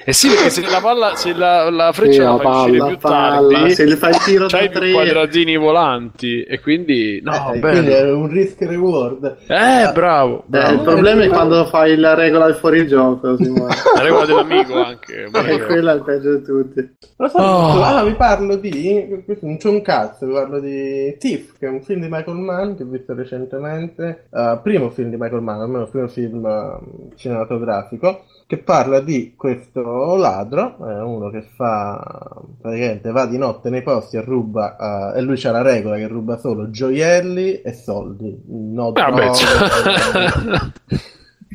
e 0.09 0.13
sì 0.13 0.29
perché 0.29 0.51
se 0.51 0.61
la 0.71 0.81
palla 0.81 1.17
se 1.17 1.33
la, 1.35 1.69
la 1.69 1.91
freccia 1.93 2.13
Sì, 2.13 2.19
la 2.21 2.31
la 2.31 2.39
fai 2.39 2.53
uscire 2.53 2.79
palla, 2.79 2.87
più 2.89 2.99
Palla, 2.99 3.49
tardi 3.59 3.71
se 3.75 3.85
le 3.87 3.97
fai 3.97 4.11
il 4.13 4.19
tiro 4.23 4.47
c'hai 4.49 4.69
da 4.69 4.79
tre, 4.79 4.93
quadratini 4.93 5.57
volanti 5.57 6.43
e 6.45 6.61
quindi 6.61 7.21
no 7.25 7.53
Eh, 7.53 7.59
quindi 7.61 7.91
è 7.91 8.13
un 8.13 8.29
risk 8.29 8.61
reward. 8.63 9.37
eh 9.49 9.91
bravo, 9.93 10.39
Eh, 10.39 10.45
bravo. 10.47 10.75
il 10.75 10.81
problema 10.83 11.23
è 11.25 11.29
quando 11.29 11.65
fai 11.67 11.97
la 11.97 12.15
regola 12.15 12.47
del 12.47 12.55
fuorigioco, 12.55 13.37
Simone. 13.37 13.75
la 13.97 14.03
regola 14.03 14.25
dell'amico 14.27 14.75
anche 14.83 15.25
e 15.25 15.29
buona 15.29 15.65
quella 15.65 15.93
è 15.93 15.95
il 15.97 16.03
peggio 16.05 16.37
di 16.37 16.45
tutti. 16.45 16.95
Lo 17.17 17.29
so, 17.29 17.39
Oh. 17.39 17.83
ah, 17.83 18.05
vi 18.05 18.15
parlo 18.15 18.57
di. 18.57 19.25
Non 19.41 19.57
c'è 19.57 19.69
un 19.69 19.83
cazzo, 19.83 20.27
vi 20.27 20.33
parlo 20.33 20.61
di 20.61 21.17
Thief, 21.19 21.59
che 21.59 21.67
è 21.67 21.69
un 21.71 21.83
film 21.83 22.03
di 22.03 22.09
Michael 22.09 22.37
Mann 22.37 22.75
che 22.77 22.85
ho 22.85 22.87
visto 22.87 23.13
recentemente. 23.15 24.29
eh, 24.33 24.61
primo 24.63 24.91
film 24.91 25.11
di 25.11 25.17
Michael 25.19 25.43
Mann, 25.43 25.61
almeno 25.63 25.83
il 25.85 25.91
primo 25.91 26.07
film 26.09 26.45
eh, 26.47 27.17
cinematografico, 27.17 28.25
che 28.47 28.59
parla 28.59 29.01
di 29.01 29.35
questo 29.37 30.15
ladro, 30.15 30.77
eh, 30.89 31.01
uno 31.03 31.31
che 31.31 31.43
fa 31.57 32.41
praticamente 32.61 33.11
va 33.11 33.27
di 33.27 33.39
notte 33.39 33.71
nei 33.71 33.83
posti 33.83 34.17
e 34.17 34.21
ruba, 34.23 35.13
eh, 35.15 35.19
e 35.19 35.23
lui 35.23 35.37
c'ha 35.37 35.51
la 35.51 35.63
regola 35.63 35.97
che 35.97 36.07
ruba 36.07 36.39
solo 36.39 36.71
gioielli 36.71 37.61
e 37.63 37.73
soldi. 37.73 38.41
No, 38.47 38.93
Vabbè, 38.93 39.35
cioè- 39.35 40.61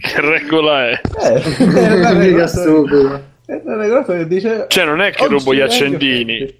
che 0.01 0.19
regola 0.21 0.89
è? 0.89 1.01
eh, 1.21 1.41
è 1.57 2.13
Mica 2.13 2.45
regola- 2.51 3.21
è 3.45 3.61
la 3.63 3.75
regola 3.75 4.03
che 4.03 4.27
dice 4.27 4.65
cioè 4.67 4.85
non 4.85 5.01
è 5.01 5.11
che 5.11 5.27
rubo 5.27 5.53
gli 5.53 5.59
accendini 5.59 6.59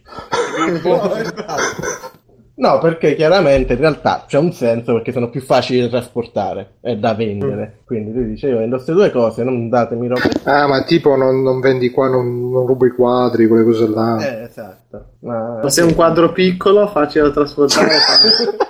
No, 0.84 1.14
esatto. 1.16 2.20
No, 2.54 2.80
perché 2.80 3.16
chiaramente 3.16 3.74
in 3.74 3.80
realtà 3.80 4.26
c'è 4.28 4.38
un 4.38 4.52
senso 4.52 4.94
perché 4.94 5.12
sono 5.12 5.30
più 5.30 5.42
facili 5.42 5.82
da 5.82 5.88
trasportare 5.88 6.74
e 6.82 6.98
da 6.98 7.14
vendere. 7.14 7.80
Quindi 7.86 8.14
lui 8.14 8.28
dice: 8.28 8.50
Io 8.50 8.58
vendo 8.58 8.76
queste 8.76 8.94
due 8.94 9.10
cose, 9.10 9.44
non 9.44 9.70
datemi 9.70 10.08
roba. 10.08 10.22
Ah, 10.44 10.68
ma 10.68 10.84
tipo 10.84 11.16
non, 11.16 11.42
non 11.42 11.60
vendi 11.60 11.90
qua, 11.90 12.08
non, 12.08 12.50
non 12.52 12.68
rubo 12.68 12.86
i 12.86 12.92
quadri, 12.92 13.48
quelle 13.48 13.64
cose 13.64 13.88
là. 13.88 14.18
Eh, 14.20 14.44
esatto. 14.44 15.06
Ma, 15.22 15.60
Ma 15.64 15.70
se 15.70 15.82
è 15.82 15.86
un 15.86 15.96
quadro 15.96 16.32
piccolo, 16.32 16.88
facile 16.88 17.26
da 17.26 17.32
trasportare. 17.32 17.90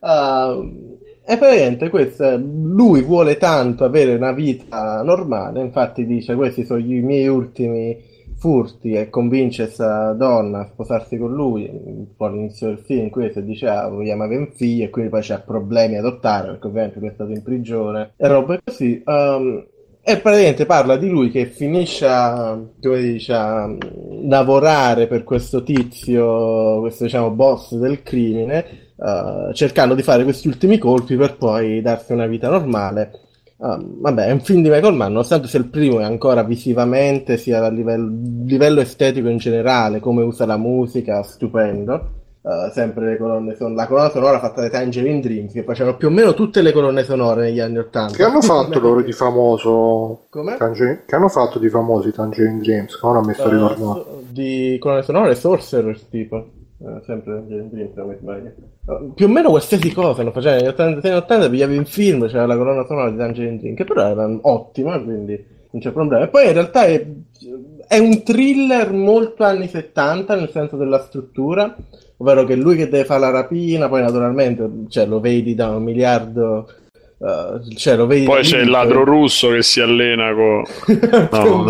Ah, 0.00 0.56
e 1.26 1.36
praticamente 1.36 1.90
questo, 1.90 2.40
lui 2.40 3.02
vuole 3.02 3.36
tanto 3.36 3.84
avere 3.84 4.14
una 4.14 4.32
vita 4.32 5.02
normale, 5.02 5.60
infatti 5.60 6.06
dice 6.06 6.34
questi 6.34 6.64
sono 6.64 6.78
i 6.78 7.00
miei 7.00 7.26
ultimi 7.26 8.07
furti 8.38 8.92
e 8.92 9.10
convince 9.10 9.64
questa 9.64 10.12
donna 10.12 10.60
a 10.60 10.68
sposarsi 10.72 11.18
con 11.18 11.32
lui, 11.32 11.68
un 11.68 12.06
po' 12.16 12.26
all'inizio 12.26 12.68
del 12.68 12.78
film 12.78 13.10
questo 13.10 13.40
dice 13.40 13.68
ah 13.68 13.88
vogliamo 13.88 14.22
avere 14.22 14.40
un 14.40 14.52
figlio 14.52 14.84
e 14.84 14.90
quindi 14.90 15.10
poi 15.10 15.22
c'ha 15.22 15.40
problemi 15.40 15.96
ad 15.96 16.04
adottare 16.04 16.48
perché 16.48 16.66
ovviamente 16.66 16.98
lui 17.00 17.08
è 17.08 17.12
stato 17.12 17.30
in 17.32 17.42
prigione 17.42 18.12
e 18.16 18.28
robe 18.28 18.60
così. 18.64 19.02
Um, 19.04 19.66
e 20.00 20.16
praticamente 20.20 20.64
parla 20.64 20.96
di 20.96 21.06
lui 21.06 21.30
che 21.30 21.44
finisce 21.44 22.06
a, 22.06 22.58
come 22.80 23.00
dice, 23.02 23.32
a 23.34 23.70
lavorare 24.22 25.06
per 25.06 25.22
questo 25.22 25.62
tizio, 25.62 26.80
questo 26.80 27.04
diciamo 27.04 27.28
boss 27.30 27.74
del 27.74 28.02
crimine, 28.02 28.64
eh, 28.96 29.52
cercando 29.52 29.94
di 29.94 30.02
fare 30.02 30.24
questi 30.24 30.48
ultimi 30.48 30.78
colpi 30.78 31.14
per 31.14 31.36
poi 31.36 31.82
darsi 31.82 32.14
una 32.14 32.26
vita 32.26 32.48
normale. 32.48 33.27
Um, 33.60 34.00
vabbè, 34.00 34.26
è 34.26 34.30
un 34.30 34.40
film 34.40 34.62
di 34.62 34.68
Michael 34.70 34.94
Mann, 34.94 35.10
nonostante 35.12 35.48
sia 35.48 35.58
il 35.58 35.66
primo, 35.68 35.98
è 35.98 36.04
ancora 36.04 36.44
visivamente, 36.44 37.36
sia 37.36 37.64
a 37.64 37.68
livello, 37.70 38.08
livello 38.44 38.80
estetico 38.80 39.28
in 39.28 39.38
generale, 39.38 39.98
come 39.98 40.22
usa 40.22 40.46
la 40.46 40.56
musica, 40.56 41.22
stupendo. 41.24 42.12
uh, 42.40 42.70
sempre 42.72 43.06
le 43.06 43.16
colonne 43.18 43.56
sonore, 43.56 43.74
la 43.74 43.86
colonna 43.88 44.10
sonora 44.10 44.38
fatta 44.38 44.60
dai 44.60 44.70
Tangerine 44.70 45.20
Dreams, 45.20 45.52
che 45.52 45.64
facevano 45.64 45.96
più 45.96 46.06
o 46.06 46.10
meno 46.10 46.34
tutte 46.34 46.62
le 46.62 46.70
colonne 46.72 47.02
sonore 47.02 47.42
negli 47.46 47.58
anni 47.60 47.78
Ottanta. 47.78 48.14
Che 48.16 48.22
hanno 48.22 48.40
fatto 48.42 48.78
loro 48.78 49.02
di 49.02 49.12
famoso? 49.12 50.26
Come? 50.30 50.56
Tangerine... 50.56 51.02
Che 51.04 51.14
hanno 51.16 51.28
fatto 51.28 51.58
di 51.58 51.68
famosi 51.68 52.12
Tangerine 52.12 52.60
Dreams? 52.60 52.96
Come 52.96 53.14
non 53.14 53.26
mi 53.26 53.34
sto 53.34 53.48
Uh, 53.48 53.50
ricordando. 53.50 54.06
di 54.28 54.76
colonne 54.80 55.02
sonore 55.02 55.34
Sorcerers 55.34 56.08
tipo. 56.08 56.52
Eh, 56.80 57.02
sempre 57.04 57.32
non 57.32 58.06
mi 58.06 58.16
sbaglio. 58.20 58.52
Uh, 58.84 59.12
più 59.12 59.26
o 59.26 59.28
meno 59.28 59.50
qualsiasi 59.50 59.92
cosa 59.92 60.22
lo 60.22 60.30
facevano 60.30 60.60
negli 60.60 60.70
80 60.70 61.08
negli 61.08 61.16
80 61.16 61.50
pigliavi 61.50 61.74
in 61.74 61.84
film, 61.84 62.28
c'era 62.28 62.46
la 62.46 62.56
colonna 62.56 62.86
sonora 62.86 63.10
di 63.10 63.16
Tangerine 63.16 63.58
Dream, 63.58 63.74
che 63.74 63.84
però 63.84 64.06
era 64.06 64.38
ottima, 64.42 65.00
quindi 65.00 65.44
non 65.70 65.82
c'è 65.82 65.90
problema. 65.90 66.24
E 66.24 66.28
poi 66.28 66.46
in 66.46 66.52
realtà 66.52 66.84
è, 66.84 67.04
è 67.88 67.98
un 67.98 68.22
thriller 68.22 68.92
molto 68.92 69.42
anni 69.42 69.66
70 69.66 70.36
nel 70.36 70.50
senso 70.50 70.76
della 70.76 71.00
struttura, 71.00 71.74
ovvero 72.18 72.44
che 72.44 72.54
lui 72.54 72.76
che 72.76 72.88
deve 72.88 73.04
fare 73.04 73.20
la 73.20 73.30
rapina, 73.30 73.88
poi 73.88 74.02
naturalmente 74.02 74.70
cioè, 74.88 75.04
lo 75.04 75.18
vedi 75.18 75.56
da 75.56 75.70
un 75.70 75.82
miliardo. 75.82 76.70
eh, 77.18 77.74
cioè, 77.74 77.96
lo 77.96 78.06
vedi 78.06 78.24
Poi 78.24 78.42
c'è 78.42 78.58
il 78.58 78.66
lì, 78.66 78.70
ladro 78.70 79.02
russo 79.02 79.48
che 79.48 79.62
si 79.62 79.80
allena 79.80 80.32
con... 80.32 80.62
No. 81.32 81.66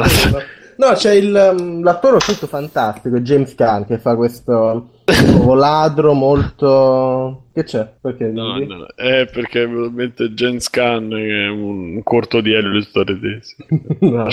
No, 0.79 0.93
c'è 0.93 1.15
il, 1.15 1.55
um, 1.59 1.83
l'attore 1.83 2.19
tutto 2.19 2.47
fantastico, 2.47 3.19
James 3.19 3.53
Caan, 3.57 3.85
che 3.85 3.99
fa 3.99 4.15
questo 4.15 4.91
nuovo 5.27 5.55
ladro 5.55 6.13
molto... 6.13 7.45
Che 7.53 7.65
c'è? 7.65 7.91
Perché 8.01 8.27
No, 8.27 8.59
no, 8.59 8.77
no. 8.77 8.87
È 8.95 9.29
perché 9.33 9.67
mi 9.67 9.73
viene 9.73 9.87
in 9.87 9.95
mente 9.95 10.31
Jens 10.31 10.71
Khan 10.71 11.13
è 11.13 11.49
un, 11.49 11.97
un 11.97 12.03
corto 12.03 12.41
di 12.41 12.53
storie 12.83 13.19
tesi. 13.19 13.57
No. 14.01 14.29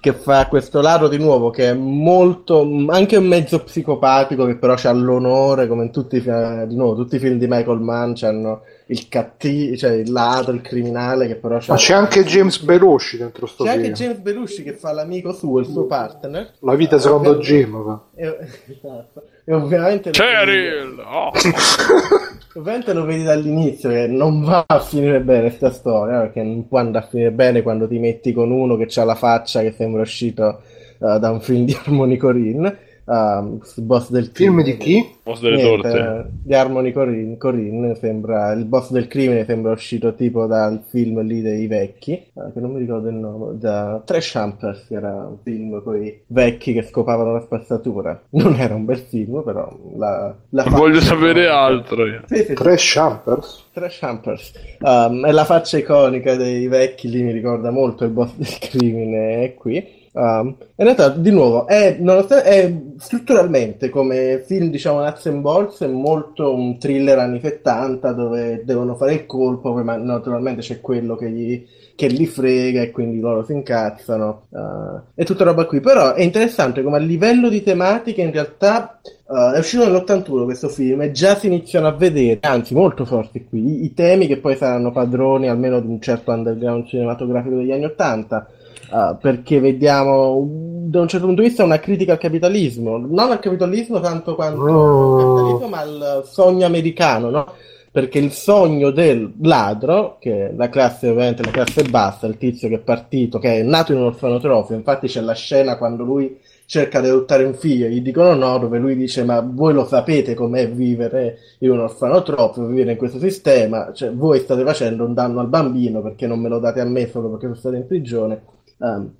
Che 0.00 0.12
fa 0.12 0.46
questo 0.48 0.80
ladro 0.80 1.08
di 1.08 1.18
nuovo, 1.18 1.50
che 1.50 1.70
è 1.70 1.74
molto... 1.74 2.68
anche 2.88 3.16
un 3.16 3.26
mezzo 3.26 3.62
psicopatico, 3.62 4.46
che 4.46 4.56
però 4.56 4.74
c'ha 4.76 4.92
l'onore, 4.92 5.68
come 5.68 5.84
in 5.84 5.92
tutti 5.92 6.16
i 6.16 6.20
film, 6.20 6.64
di 6.64 6.74
nuovo, 6.74 6.96
tutti 6.96 7.16
i 7.16 7.20
film 7.20 7.38
di 7.38 7.46
Michael 7.46 7.80
Mann, 7.80 8.12
c'hanno 8.14 8.62
il 8.88 9.08
cattivo, 9.08 9.76
cioè 9.76 9.92
il 9.92 10.12
ladro, 10.12 10.52
il 10.52 10.60
criminale, 10.60 11.26
che 11.26 11.34
però 11.36 11.58
c'ha... 11.58 11.72
Ma 11.72 11.78
c'è 11.78 11.94
anche 11.94 12.24
James 12.24 12.60
Belushi 12.60 13.16
dentro 13.16 13.46
sto 13.46 13.64
C'è 13.64 13.70
anche 13.70 13.82
film. 13.82 13.94
James 13.94 14.18
Belushi 14.18 14.62
che 14.62 14.72
fa 14.74 14.92
l'amico 14.92 15.32
suo, 15.32 15.58
il 15.58 15.66
suo 15.66 15.86
partner. 15.86 16.52
La 16.60 16.74
vita 16.74 16.98
secondo 16.98 17.30
Ovviamente- 17.30 17.52
Jim. 17.52 17.82
va. 17.82 18.00
E, 18.14 18.38
esatto. 18.68 19.22
E 19.44 19.52
ovviamente... 19.52 20.10
Cheryl! 20.10 21.04
Oh. 21.04 21.32
Ovviamente 22.54 22.94
lo 22.94 23.04
vedi 23.04 23.22
dall'inizio 23.22 23.90
che 23.90 24.06
non 24.06 24.42
va 24.42 24.64
a 24.66 24.80
finire 24.80 25.20
bene 25.20 25.50
sta 25.50 25.70
storia, 25.70 26.20
perché 26.20 26.42
non 26.42 26.66
può 26.68 26.78
andare 26.78 27.04
a 27.04 27.08
finire 27.08 27.30
bene 27.32 27.62
quando 27.62 27.86
ti 27.86 27.98
metti 27.98 28.32
con 28.32 28.50
uno 28.50 28.76
che 28.76 28.88
ha 28.98 29.04
la 29.04 29.14
faccia 29.14 29.60
che 29.60 29.72
sembra 29.72 30.00
uscito 30.00 30.62
eh, 30.98 31.18
da 31.18 31.30
un 31.30 31.40
film 31.40 31.66
di 31.66 31.76
Harmony 31.78 32.16
Corinne, 32.16 32.78
ehm, 33.06 33.60
il 33.76 33.82
boss 33.82 34.10
del 34.10 34.30
Film 34.32 34.62
crimine. 34.62 34.62
di 34.62 34.76
chi? 34.76 35.20
Boss 35.22 35.40
delle 35.40 35.56
Niente, 35.56 35.88
torte. 35.88 35.98
eh, 35.98 36.24
di 36.42 36.54
Harmony 36.54 36.92
Corinne, 36.92 37.36
Corinne, 37.36 37.94
sembra 37.96 38.52
il 38.52 38.64
boss 38.66 38.90
del 38.90 39.08
crimine 39.08 39.44
sembra 39.44 39.72
uscito 39.72 40.14
tipo 40.14 40.46
dal 40.46 40.82
film 40.88 41.20
lì 41.22 41.40
dei 41.42 41.66
vecchi, 41.66 42.12
eh, 42.12 42.52
che 42.52 42.60
non 42.60 42.72
mi 42.72 42.78
ricordo 42.80 43.08
il 43.08 43.14
nome, 43.16 43.58
da 43.58 44.02
Trash 44.04 44.34
Hunters, 44.34 44.86
che 44.86 44.94
era 44.94 45.12
un 45.26 45.38
film 45.42 45.82
con 45.82 46.02
i 46.02 46.22
vecchi 46.26 46.72
che 46.72 46.82
scopavano 46.82 47.32
la 47.32 47.40
spazzatura. 47.40 48.20
Non 48.30 48.54
era 48.56 48.74
un 48.74 48.84
bel 48.84 48.98
film, 48.98 49.42
però 49.44 49.68
la, 49.96 50.34
la 50.50 50.64
Voglio 50.70 51.00
sapere 51.00 51.48
altro. 51.48 52.04
Sì, 52.26 52.42
sì. 52.44 52.54
Trash 52.54 52.94
Humpers? 52.96 53.64
Trash 53.72 54.00
Humpers. 54.02 54.52
Um, 54.80 55.26
è 55.26 55.32
la 55.32 55.44
faccia 55.44 55.78
iconica 55.78 56.34
dei 56.36 56.66
vecchi, 56.68 57.08
lì 57.10 57.22
mi 57.22 57.32
ricorda 57.32 57.70
molto 57.70 58.04
il 58.04 58.10
boss 58.10 58.34
del 58.36 58.58
crimine, 58.58 59.44
è 59.44 59.54
qui. 59.54 60.04
Um, 60.16 60.56
in 60.76 60.84
realtà, 60.84 61.10
di 61.10 61.30
nuovo, 61.30 61.66
è, 61.66 61.98
è 61.98 62.74
strutturalmente 62.96 63.90
come 63.90 64.42
film, 64.46 64.70
diciamo, 64.70 65.02
nuts 65.02 65.26
and 65.26 65.42
bolts, 65.42 65.82
è 65.82 65.86
molto 65.88 66.54
un 66.54 66.78
thriller 66.78 67.18
anni 67.18 67.38
70 67.38 68.12
dove 68.12 68.62
devono 68.64 68.94
fare 68.94 69.12
il 69.12 69.26
colpo, 69.26 69.74
ma 69.74 69.96
naturalmente 69.96 70.62
c'è 70.62 70.80
quello 70.80 71.16
che, 71.16 71.28
gli, 71.28 71.66
che 71.94 72.06
li 72.06 72.24
frega 72.24 72.80
e 72.80 72.90
quindi 72.92 73.20
loro 73.20 73.44
si 73.44 73.52
incazzano. 73.52 74.46
uh, 74.48 75.00
e 75.14 75.24
tutta 75.26 75.44
roba 75.44 75.66
qui. 75.66 75.80
Però 75.80 76.14
è 76.14 76.22
interessante 76.22 76.82
come 76.82 76.96
a 76.96 77.00
livello 77.00 77.50
di 77.50 77.62
tematiche 77.62 78.22
in 78.22 78.32
realtà 78.32 78.98
Uh, 79.28 79.54
è 79.54 79.58
uscito 79.58 79.84
nell'81 79.84 80.44
questo 80.44 80.68
film 80.68 81.02
e 81.02 81.10
già 81.10 81.34
si 81.34 81.48
iniziano 81.48 81.88
a 81.88 81.90
vedere, 81.90 82.38
anzi 82.42 82.74
molto 82.74 83.04
forti 83.04 83.44
qui, 83.44 83.58
i, 83.58 83.84
i 83.86 83.92
temi 83.92 84.28
che 84.28 84.36
poi 84.36 84.54
saranno 84.54 84.92
padroni 84.92 85.48
almeno 85.48 85.80
di 85.80 85.88
un 85.88 86.00
certo 86.00 86.30
underground 86.30 86.86
cinematografico 86.86 87.56
degli 87.56 87.72
anni 87.72 87.86
80, 87.86 88.48
uh, 88.96 89.16
perché 89.18 89.60
vediamo 89.60 90.48
da 90.86 91.00
un 91.00 91.08
certo 91.08 91.26
punto 91.26 91.42
di 91.42 91.48
vista 91.48 91.64
una 91.64 91.78
critica 91.78 92.12
al 92.12 92.18
capitalismo, 92.18 92.96
non 92.96 93.30
al 93.30 93.38
capitalismo 93.38 94.00
tanto 94.00 94.34
quanto 94.34 94.62
Oh. 94.62 95.16
al 95.16 95.24
capitalismo, 95.24 95.68
ma 95.68 95.80
al 95.80 96.22
sogno 96.24 96.64
americano, 96.64 97.30
no? 97.30 97.52
Perché 97.90 98.18
il 98.18 98.30
sogno 98.30 98.90
del 98.90 99.32
ladro, 99.40 100.16
che 100.20 100.48
è 100.48 100.52
la 100.54 100.68
classe 100.68 101.08
ovviamente 101.08 101.42
la 101.42 101.50
classe 101.50 101.82
bassa, 101.84 102.26
il 102.26 102.36
tizio 102.36 102.68
che 102.68 102.76
è 102.76 102.78
partito, 102.78 103.38
che 103.38 103.60
è 103.60 103.62
nato 103.62 103.92
in 103.92 103.98
un 103.98 104.06
orfanotrofio, 104.06 104.76
infatti 104.76 105.06
c'è 105.08 105.20
la 105.22 105.34
scena 105.34 105.76
quando 105.76 106.04
lui 106.04 106.38
cerca 106.66 107.00
di 107.00 107.08
adottare 107.08 107.44
un 107.44 107.54
figlio, 107.54 107.86
gli 107.86 108.02
dicono 108.02 108.34
no, 108.34 108.58
dove 108.58 108.78
lui 108.78 108.96
dice 108.96 109.24
ma 109.24 109.40
voi 109.40 109.72
lo 109.72 109.86
sapete 109.86 110.34
com'è 110.34 110.68
vivere 110.70 111.38
in 111.60 111.70
un 111.70 111.80
orfanotrofio, 111.80 112.66
vivere 112.66 112.92
in 112.92 112.98
questo 112.98 113.18
sistema, 113.18 113.92
cioè 113.94 114.12
voi 114.12 114.40
state 114.40 114.62
facendo 114.62 115.04
un 115.04 115.14
danno 115.14 115.40
al 115.40 115.48
bambino 115.48 116.02
perché 116.02 116.26
non 116.26 116.40
me 116.40 116.48
lo 116.48 116.58
date 116.58 116.80
a 116.80 116.84
me 116.84 117.08
solo 117.08 117.28
perché 117.30 117.44
sono 117.46 117.56
stato 117.56 117.76
in 117.76 117.86
prigione. 117.86 118.42
Um, 118.78 119.10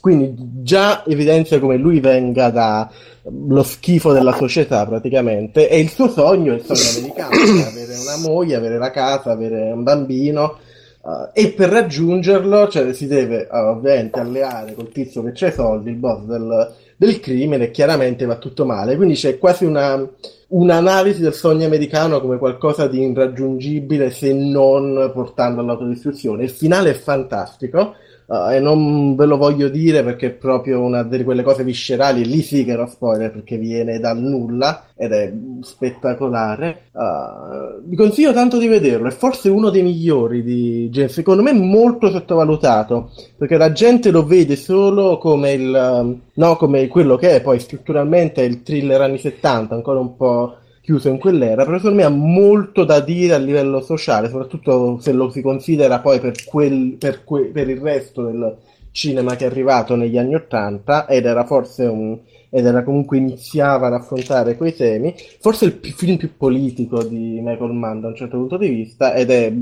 quindi 0.00 0.34
già 0.62 1.04
evidenzia 1.06 1.58
come 1.60 1.76
lui 1.76 2.00
venga 2.00 2.50
dallo 2.50 3.62
schifo 3.62 4.12
della 4.12 4.34
società 4.34 4.84
praticamente 4.84 5.68
e 5.68 5.78
il 5.78 5.88
suo 5.88 6.08
sogno 6.08 6.52
è 6.52 6.56
il 6.56 6.64
sogno 6.64 6.98
americano, 6.98 7.66
avere 7.66 7.94
una 7.96 8.28
moglie, 8.28 8.56
avere 8.56 8.76
la 8.76 8.90
casa, 8.90 9.30
avere 9.30 9.72
un 9.72 9.82
bambino 9.82 10.58
Uh, 11.04 11.28
e 11.34 11.52
per 11.52 11.68
raggiungerlo 11.68 12.66
cioè, 12.68 12.94
si 12.94 13.06
deve 13.06 13.46
uh, 13.50 13.56
ovviamente 13.56 14.20
alleare 14.20 14.72
col 14.72 14.88
tizio 14.88 15.22
che 15.22 15.32
c'ha 15.34 15.48
i 15.48 15.52
soldi, 15.52 15.90
il 15.90 15.96
boss 15.96 16.22
del, 16.22 16.72
del 16.96 17.20
crimine, 17.20 17.64
e 17.64 17.70
chiaramente 17.70 18.24
va 18.24 18.36
tutto 18.36 18.64
male. 18.64 18.96
Quindi 18.96 19.12
c'è 19.12 19.36
quasi 19.36 19.66
una, 19.66 20.02
un'analisi 20.48 21.20
del 21.20 21.34
sogno 21.34 21.66
americano 21.66 22.22
come 22.22 22.38
qualcosa 22.38 22.86
di 22.86 23.02
irraggiungibile 23.02 24.10
se 24.10 24.32
non 24.32 25.10
portando 25.12 25.60
all'autodistruzione. 25.60 26.44
Il 26.44 26.50
finale 26.50 26.92
è 26.92 26.94
fantastico. 26.94 27.96
Uh, 28.26 28.52
e 28.52 28.60
non 28.60 29.14
ve 29.16 29.26
lo 29.26 29.36
voglio 29.36 29.68
dire 29.68 30.02
perché 30.02 30.28
è 30.28 30.30
proprio 30.30 30.80
una 30.80 31.02
delle 31.02 31.24
quelle 31.24 31.42
cose 31.42 31.62
viscerali, 31.62 32.24
lì 32.24 32.40
sì 32.40 32.64
che 32.64 32.72
era 32.72 32.86
spoiler 32.86 33.30
perché 33.30 33.58
viene 33.58 33.98
dal 33.98 34.18
nulla 34.18 34.86
ed 34.94 35.12
è 35.12 35.32
spettacolare. 35.60 36.84
Uh, 36.92 37.82
vi 37.84 37.96
consiglio 37.96 38.32
tanto 38.32 38.58
di 38.58 38.66
vederlo, 38.66 39.08
è 39.08 39.12
forse 39.12 39.50
uno 39.50 39.68
dei 39.68 39.82
migliori 39.82 40.42
di 40.42 40.88
James, 40.90 41.12
secondo 41.12 41.42
me 41.42 41.52
molto 41.52 42.10
sottovalutato 42.10 43.10
perché 43.36 43.56
la 43.56 43.72
gente 43.72 44.10
lo 44.10 44.24
vede 44.24 44.56
solo 44.56 45.18
come 45.18 45.52
il 45.52 46.18
no, 46.32 46.56
come 46.56 46.88
quello 46.88 47.16
che 47.16 47.36
è 47.36 47.40
poi 47.42 47.58
strutturalmente 47.60 48.42
è 48.42 48.46
il 48.46 48.62
thriller 48.62 49.00
anni 49.02 49.18
70, 49.18 49.74
ancora 49.74 50.00
un 50.00 50.16
po' 50.16 50.56
chiuso 50.84 51.08
in 51.08 51.18
quell'era, 51.18 51.64
però 51.64 51.78
secondo 51.78 51.96
me 51.96 52.04
ha 52.04 52.10
molto 52.10 52.84
da 52.84 53.00
dire 53.00 53.32
a 53.32 53.38
livello 53.38 53.80
sociale, 53.80 54.28
soprattutto 54.28 54.98
se 55.00 55.12
lo 55.12 55.30
si 55.30 55.40
considera 55.40 56.00
poi 56.00 56.20
per, 56.20 56.44
quel, 56.44 56.96
per, 56.98 57.24
que, 57.24 57.46
per 57.46 57.70
il 57.70 57.80
resto 57.80 58.22
del 58.24 58.54
cinema 58.90 59.34
che 59.34 59.44
è 59.44 59.48
arrivato 59.48 59.96
negli 59.96 60.18
anni 60.18 60.34
Ottanta 60.34 61.06
ed 61.08 61.24
era 61.24 61.44
forse 61.44 61.86
un 61.86 62.18
ed 62.54 62.66
era 62.66 62.84
comunque 62.84 63.16
iniziava 63.16 63.88
ad 63.88 63.94
affrontare 63.94 64.56
quei 64.56 64.76
temi, 64.76 65.12
forse 65.40 65.64
il 65.64 65.72
più, 65.72 65.90
film 65.90 66.16
più 66.16 66.36
politico 66.36 67.02
di 67.02 67.40
Michael 67.42 67.72
Mann 67.72 67.98
da 67.98 68.06
un 68.06 68.14
certo 68.14 68.36
punto 68.36 68.56
di 68.56 68.68
vista 68.68 69.12
ed 69.12 69.28
è 69.30 69.52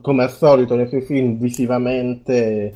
come 0.00 0.22
al 0.22 0.30
solito 0.30 0.74
nei 0.74 0.88
suoi 0.88 1.02
film 1.02 1.36
visivamente 1.36 2.74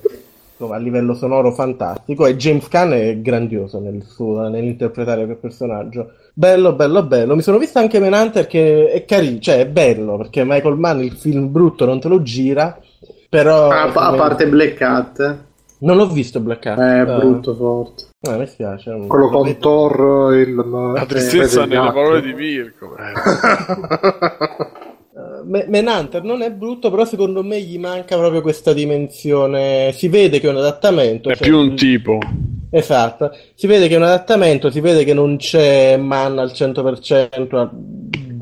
insomma, 0.62 0.76
a 0.76 0.78
livello 0.78 1.15
sonoro 1.15 1.52
fantastico 1.52 2.26
e 2.26 2.36
James 2.36 2.68
Caan 2.68 2.92
è 2.92 3.20
grandioso 3.20 3.81
nel 3.81 4.02
suo, 4.05 4.49
nell'interpretare 4.49 5.24
quel 5.24 5.36
personaggio 5.36 6.12
bello 6.32 6.73
bello 6.73 7.02
bello 7.02 7.34
mi 7.34 7.42
sono 7.42 7.58
visto 7.58 7.78
anche 7.78 7.99
Menanter 7.99 8.47
che 8.47 8.91
è 8.91 9.05
carino 9.05 9.41
cioè 9.41 9.58
è 9.58 9.66
bello 9.66 10.16
perché 10.16 10.44
Michael 10.44 10.78
Mann 10.78 11.00
il 11.00 11.12
film 11.12 11.50
brutto 11.50 11.84
non 11.84 12.00
te 12.00 12.08
lo 12.08 12.23
gira 12.23 12.78
però 13.28 13.68
a, 13.68 13.91
a 13.92 14.15
parte 14.15 14.47
Black 14.47 14.74
Cat 14.74 15.39
non 15.78 15.97
l'ho 15.97 16.07
visto 16.07 16.41
Black 16.41 16.60
Cat 16.62 16.78
è 16.78 17.02
uh, 17.02 17.18
brutto 17.18 17.55
forte 17.55 18.10
Ah, 18.24 18.36
mi 18.36 18.47
spiace. 18.47 19.05
Quello 19.08 19.28
con 19.31 19.42
vedo. 19.42 19.58
Thor, 19.58 20.34
il... 20.36 20.55
La 20.55 21.05
tristezza 21.07 21.65
nelle 21.65 21.91
parole 21.91 22.23
di 22.23 22.32
Mirko. 22.32 22.94
uh, 22.94 24.78
Menhunter 25.45 26.23
non 26.23 26.43
è 26.43 26.51
brutto, 26.51 26.91
però 26.91 27.05
secondo 27.05 27.43
me 27.43 27.61
gli 27.61 27.79
manca 27.79 28.17
proprio 28.17 28.41
questa 28.41 28.73
dimensione. 28.73 29.93
Si 29.93 30.09
vede 30.09 30.41
che 30.41 30.47
è 30.47 30.51
un 30.51 30.59
adattamento. 30.59 31.29
È 31.29 31.35
cioè, 31.35 31.47
più 31.47 31.59
un 31.59 31.75
tipo. 31.77 32.19
Esatto, 32.75 33.37
si 33.55 33.67
vede 33.67 33.87
che 33.87 33.95
è 33.95 33.99
un 33.99 34.05
adattamento, 34.05 34.71
si 34.71 34.81
vede 34.81 35.05
che 35.05 35.12
non 35.12 35.37
c'è 35.37 35.99
man 35.99 36.39
al 36.39 36.53
100% 36.55 37.55
a 37.55 37.71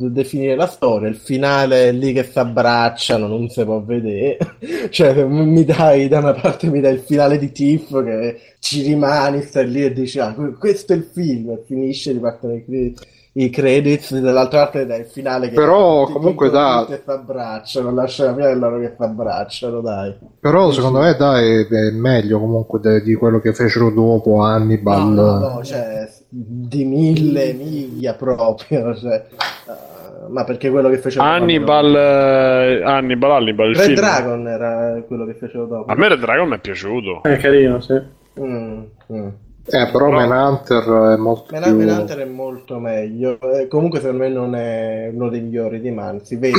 definire 0.08 0.54
la 0.54 0.68
storia, 0.68 1.08
il 1.08 1.16
finale 1.16 1.88
è 1.88 1.92
lì 1.92 2.12
che 2.12 2.22
si 2.22 2.38
abbracciano, 2.38 3.26
non 3.26 3.48
si 3.48 3.64
può 3.64 3.82
vedere, 3.82 4.38
cioè 4.90 5.24
mi 5.24 5.64
dai 5.64 6.06
da 6.06 6.18
una 6.18 6.32
parte 6.32 6.68
mi 6.68 6.80
dai 6.80 6.94
il 6.94 7.00
finale 7.00 7.38
di 7.38 7.50
Tiff 7.50 7.90
che 8.04 8.40
ci 8.60 8.82
rimani, 8.82 9.42
stai 9.42 9.68
lì 9.68 9.82
e 9.82 9.92
dici 9.92 10.20
ah, 10.20 10.32
questo 10.56 10.92
è 10.92 10.96
il 10.96 11.10
film, 11.12 11.58
finisce, 11.66 12.12
ripartono 12.12 12.54
i 12.54 12.64
crediti. 12.64 13.02
I 13.32 13.48
credits 13.48 14.18
dall'altra 14.18 14.62
parte 14.62 14.86
dai 14.86 15.00
il 15.00 15.06
finale 15.06 15.48
che 15.48 15.54
Però, 15.54 16.00
tutti 16.06 16.18
comunque, 16.18 16.46
in 16.46 16.52
da- 16.52 16.74
conflitto 16.78 17.00
e 17.00 17.02
si 17.04 17.10
abbracciano 17.10 17.94
lascia 17.94 18.24
la 18.24 18.32
prima 18.32 18.52
loro 18.54 18.80
che 18.80 18.94
si 18.96 19.02
abbracciano 19.02 19.80
dai 19.80 20.14
Però 20.40 20.70
secondo 20.72 20.98
me 21.00 21.14
dai 21.14 21.64
è 21.70 21.90
meglio 21.92 22.40
comunque 22.40 22.80
de- 22.80 23.02
di 23.02 23.14
quello 23.14 23.38
che 23.38 23.52
fecero 23.52 23.90
dopo 23.90 24.40
Hannibal. 24.42 25.06
no, 25.08 25.22
no, 25.38 25.38
no, 25.54 25.62
cioè 25.64 26.08
di 26.28 26.84
mille 26.84 27.52
miglia 27.52 28.14
proprio 28.14 28.94
cioè, 28.98 29.14
eh, 29.14 30.28
ma 30.28 30.44
perché 30.44 30.70
quello 30.70 30.88
che 30.88 30.98
fecero 30.98 31.22
dopo 31.24 31.34
Hannibal, 31.34 31.94
eh, 31.96 32.82
Hannibal, 32.84 33.30
Hannibal, 33.30 33.68
il 33.70 33.76
Red 33.76 33.84
film. 33.86 33.96
Dragon 33.96 34.48
era 34.48 35.02
quello 35.06 35.24
che 35.24 35.34
fecero 35.34 35.66
dopo 35.66 35.90
A 35.90 35.94
me 35.94 36.08
Red 36.08 36.20
Dragon 36.20 36.48
mi 36.48 36.56
è 36.56 36.58
piaciuto. 36.58 37.22
È 37.22 37.36
carino, 37.36 37.80
sì. 37.80 38.00
Mm, 38.40 38.82
mm. 39.12 39.28
Eh, 39.66 39.88
però 39.92 40.10
Manhunter 40.10 41.14
è 41.14 41.16
molto 41.16 41.46
Men- 41.52 41.62
più... 41.62 41.76
Manhunter 41.76 42.18
è 42.18 42.24
molto 42.24 42.78
meglio. 42.78 43.38
Eh, 43.40 43.68
comunque, 43.68 44.00
secondo 44.00 44.22
me, 44.24 44.28
non 44.30 44.54
è 44.54 45.10
uno 45.12 45.28
dei 45.28 45.40
migliori 45.40 45.80
di 45.80 45.90
Man. 45.90 46.24
Si 46.24 46.36
vede. 46.36 46.56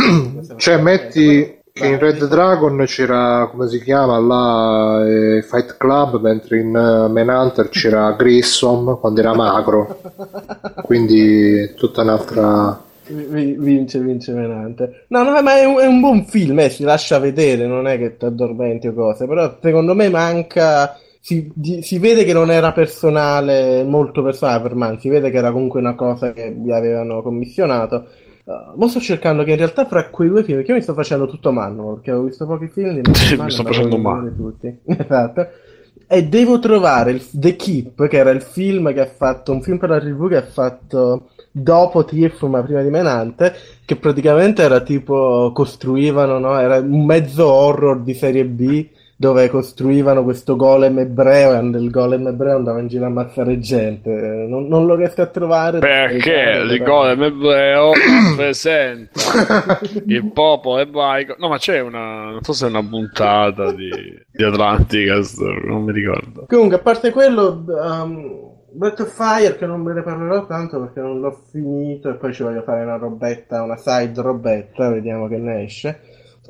Cioè, 0.57 0.77
metti 0.77 1.59
che 1.73 1.87
in. 1.87 1.99
Red 1.99 2.25
Dragon 2.27 2.83
c'era, 2.85 3.47
come 3.51 3.67
si 3.67 3.81
chiama, 3.81 4.19
là, 4.19 5.05
eh, 5.07 5.41
Fight 5.41 5.77
Club, 5.77 6.19
mentre 6.21 6.59
in 6.59 6.75
eh, 6.75 7.07
Manhunter 7.09 7.69
c'era 7.69 8.11
Grissom 8.17 8.99
quando 8.99 9.19
era 9.19 9.33
magro. 9.33 9.99
Quindi 10.83 11.57
è 11.59 11.73
tutta 11.73 12.01
un'altra... 12.01 12.81
Vi- 13.03 13.55
Vince, 13.59 13.99
vince 13.99 14.31
Menante. 14.31 15.05
No, 15.09 15.23
no, 15.23 15.41
ma 15.41 15.57
è 15.57 15.65
un, 15.65 15.79
è 15.79 15.85
un 15.85 15.99
buon 15.99 16.23
film, 16.25 16.59
eh, 16.59 16.69
si 16.69 16.83
lascia 16.83 17.19
vedere, 17.19 17.65
non 17.65 17.85
è 17.87 17.97
che 17.97 18.15
ti 18.15 18.23
addormenti 18.25 18.87
o 18.87 18.93
cose, 18.93 19.25
però 19.27 19.57
secondo 19.61 19.93
me 19.95 20.07
manca, 20.07 20.97
si, 21.21 21.51
si 21.81 21.99
vede 21.99 22.23
che 22.25 22.33
non 22.33 22.51
era 22.51 22.71
personale, 22.73 23.83
molto 23.83 24.23
personale 24.23 24.61
per 24.61 24.75
Man, 24.75 24.99
si 24.99 25.09
vede 25.09 25.29
che 25.29 25.37
era 25.37 25.51
comunque 25.51 25.79
una 25.79 25.95
cosa 25.95 26.33
che 26.33 26.51
vi 26.51 26.71
avevano 26.73 27.21
commissionato. 27.21 28.07
Uh, 28.43 28.75
mo 28.77 28.87
sto 28.87 28.99
cercando 28.99 29.43
che 29.43 29.51
in 29.51 29.57
realtà 29.57 29.85
fra 29.85 30.09
quei 30.09 30.29
due 30.29 30.43
film, 30.43 30.57
perché 30.57 30.71
io 30.71 30.77
mi 30.77 30.83
sto 30.83 30.93
facendo 30.95 31.27
tutto 31.27 31.51
Manno, 31.51 31.93
perché 31.93 32.11
ho 32.11 32.23
visto 32.23 32.45
pochi 32.47 32.67
film 32.67 32.99
di 32.99 33.01
Sì, 33.13 33.37
mi 33.37 33.37
Mann, 33.37 33.49
sto 33.49 33.63
facendo 33.63 33.97
male. 33.97 34.35
tutti. 34.35 34.79
Esatto. 34.85 35.47
E 36.07 36.27
devo 36.27 36.59
trovare 36.59 37.11
il- 37.11 37.25
The 37.31 37.55
Keep, 37.55 38.07
che 38.07 38.17
era 38.17 38.31
il 38.31 38.41
film 38.41 38.91
che 38.93 38.99
ha 38.99 39.05
fatto, 39.05 39.51
un 39.53 39.61
film 39.61 39.77
per 39.77 39.89
la 39.89 39.99
TV 39.99 40.27
che 40.27 40.35
ha 40.37 40.41
fatto 40.45 41.29
dopo 41.51 42.03
Thief 42.03 42.41
ma 42.47 42.61
prima 42.63 42.81
di 42.81 42.89
Menante, 42.89 43.53
che 43.85 43.95
praticamente 43.95 44.61
era 44.61 44.81
tipo, 44.81 45.51
costruivano, 45.53 46.37
no? 46.39 46.59
Era 46.59 46.79
un 46.79 47.05
mezzo 47.05 47.47
horror 47.49 48.01
di 48.01 48.13
serie 48.13 48.45
B, 48.45 48.87
dove 49.21 49.51
costruivano 49.51 50.23
questo 50.23 50.55
golem 50.55 50.97
ebreo 50.97 51.53
e 51.53 51.59
il 51.59 51.91
golem 51.91 52.25
ebreo 52.25 52.55
andava 52.55 52.79
in 52.79 52.87
giro 52.87 53.03
a 53.03 53.07
ammazzare 53.07 53.59
gente. 53.59 54.09
Non, 54.09 54.65
non 54.65 54.87
lo 54.87 54.95
riesco 54.95 55.21
a 55.21 55.27
trovare. 55.27 55.77
Perché 55.77 56.63
il 56.67 56.81
golem 56.81 57.21
ebreo 57.21 57.91
rappresenta 58.29 59.79
il 60.07 60.31
popolo 60.31 60.79
ebraico. 60.79 61.35
No, 61.37 61.49
ma 61.49 61.59
c'è 61.59 61.81
una. 61.81 62.31
Non 62.31 62.41
so 62.41 62.53
se 62.53 62.65
è 62.65 62.69
una 62.69 62.83
puntata 62.83 63.71
di, 63.73 63.91
di 64.31 64.43
Atlanticast, 64.43 65.39
non 65.65 65.83
mi 65.83 65.91
ricordo. 65.91 66.45
Comunque, 66.47 66.77
a 66.77 66.79
parte 66.79 67.11
quello, 67.11 67.63
um, 67.67 68.49
Breath 68.71 69.01
of 69.01 69.13
Fire, 69.13 69.55
che 69.55 69.67
non 69.67 69.83
ve 69.83 69.93
ne 69.93 70.01
parlerò 70.01 70.47
tanto 70.47 70.79
perché 70.79 70.99
non 70.99 71.19
l'ho 71.19 71.43
finito 71.51 72.09
e 72.09 72.15
poi 72.15 72.33
ci 72.33 72.41
voglio 72.41 72.63
fare 72.63 72.81
una 72.81 72.97
robetta, 72.97 73.61
una 73.61 73.77
side 73.77 74.19
robetta, 74.19 74.89
vediamo 74.89 75.27
che 75.27 75.37
ne 75.37 75.63
esce. 75.63 75.99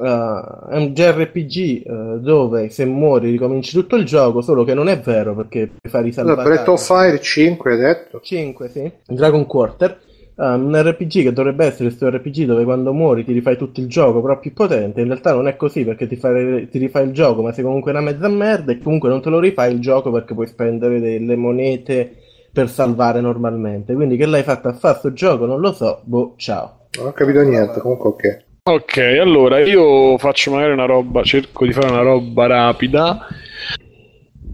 Uh, 0.01 0.67
è 0.67 0.77
un 0.77 0.93
JRPG 0.93 1.83
uh, 1.85 2.17
dove 2.17 2.69
se 2.69 2.85
muori 2.85 3.29
ricominci 3.29 3.71
tutto 3.71 3.95
il 3.95 4.03
gioco, 4.03 4.41
solo 4.41 4.63
che 4.63 4.73
non 4.73 4.89
è 4.89 4.99
vero 4.99 5.35
perché 5.35 5.67
puoi 5.67 5.91
fare 5.91 6.07
i 6.07 6.11
salvataggi. 6.11 6.47
Breath 6.47 6.67
of 6.69 6.83
Fire 6.83 7.21
5 7.21 7.71
hai 7.71 7.77
detto? 7.77 8.19
5, 8.19 8.69
sì. 8.69 8.91
Dragon 9.05 9.45
Quarter. 9.45 9.99
Um, 10.33 10.65
un 10.65 10.81
RPG 10.81 11.21
che 11.21 11.33
dovrebbe 11.33 11.65
essere 11.65 11.89
questo 11.89 12.09
RPG 12.09 12.45
dove 12.45 12.63
quando 12.63 12.93
muori 12.93 13.23
ti 13.23 13.31
rifai 13.31 13.57
tutto 13.57 13.79
il 13.79 13.87
gioco, 13.87 14.21
però 14.21 14.39
più 14.39 14.53
potente. 14.53 15.01
In 15.01 15.07
realtà 15.07 15.33
non 15.33 15.47
è 15.47 15.55
così 15.55 15.85
perché 15.85 16.07
ti, 16.07 16.15
fai, 16.15 16.67
ti 16.67 16.79
rifai 16.79 17.05
il 17.05 17.11
gioco, 17.11 17.43
ma 17.43 17.53
sei 17.53 17.63
comunque 17.63 17.91
una 17.91 18.01
mezza 18.01 18.27
merda. 18.27 18.71
E 18.71 18.79
comunque 18.79 19.07
non 19.07 19.21
te 19.21 19.29
lo 19.29 19.37
rifai 19.37 19.71
il 19.71 19.79
gioco 19.81 20.09
perché 20.09 20.33
puoi 20.33 20.47
spendere 20.47 20.99
delle 20.99 21.35
monete 21.35 22.15
per 22.51 22.69
salvare 22.69 23.21
normalmente. 23.21 23.93
Quindi 23.93 24.17
che 24.17 24.25
l'hai 24.25 24.41
fatta 24.41 24.69
a 24.69 24.73
fare 24.73 24.97
sto 24.97 25.13
gioco, 25.13 25.45
non 25.45 25.59
lo 25.59 25.73
so. 25.73 26.01
Boh, 26.05 26.33
ciao. 26.37 26.87
Non 26.97 27.07
ho 27.07 27.11
capito 27.11 27.41
niente, 27.43 27.79
comunque 27.79 28.09
ok. 28.09 28.49
Ok, 28.63 28.97
allora 29.19 29.59
io 29.65 30.19
faccio 30.19 30.51
magari 30.51 30.71
una 30.73 30.85
roba, 30.85 31.23
cerco 31.23 31.65
di 31.65 31.73
fare 31.73 31.87
una 31.87 32.03
roba 32.03 32.45
rapida. 32.45 33.27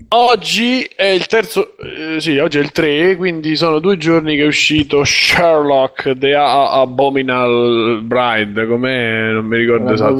Oggi 0.09 0.89
è 0.95 1.07
il 1.07 1.25
terzo, 1.25 1.75
eh, 1.79 2.21
sì, 2.21 2.37
oggi 2.37 2.59
è 2.59 2.61
il 2.61 2.71
3, 2.71 3.17
quindi 3.17 3.57
sono 3.57 3.79
due 3.79 3.97
giorni 3.97 4.37
che 4.37 4.43
è 4.43 4.45
uscito 4.45 5.03
Sherlock 5.03 6.17
The 6.17 6.33
A- 6.33 6.71
Abominable 6.79 7.99
Bride, 8.03 8.67
com'è? 8.67 9.31
Non 9.33 9.45
mi 9.45 9.57
ricordo 9.57 9.91
esatto. 9.91 10.15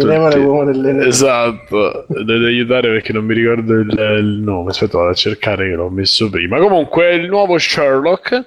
Esatto, 1.07 2.05
dovete 2.09 2.45
aiutare 2.47 2.89
perché 2.89 3.13
non 3.13 3.23
mi 3.23 3.33
ricordo 3.33 3.75
il, 3.75 4.17
il 4.19 4.41
nome. 4.43 4.71
Aspetta, 4.71 4.97
vado 4.97 5.11
a 5.11 5.13
cercare 5.13 5.69
che 5.69 5.75
l'ho 5.75 5.89
messo 5.89 6.29
prima. 6.29 6.59
Comunque, 6.59 7.07
è 7.11 7.13
il 7.13 7.29
nuovo 7.29 7.57
Sherlock 7.57 8.43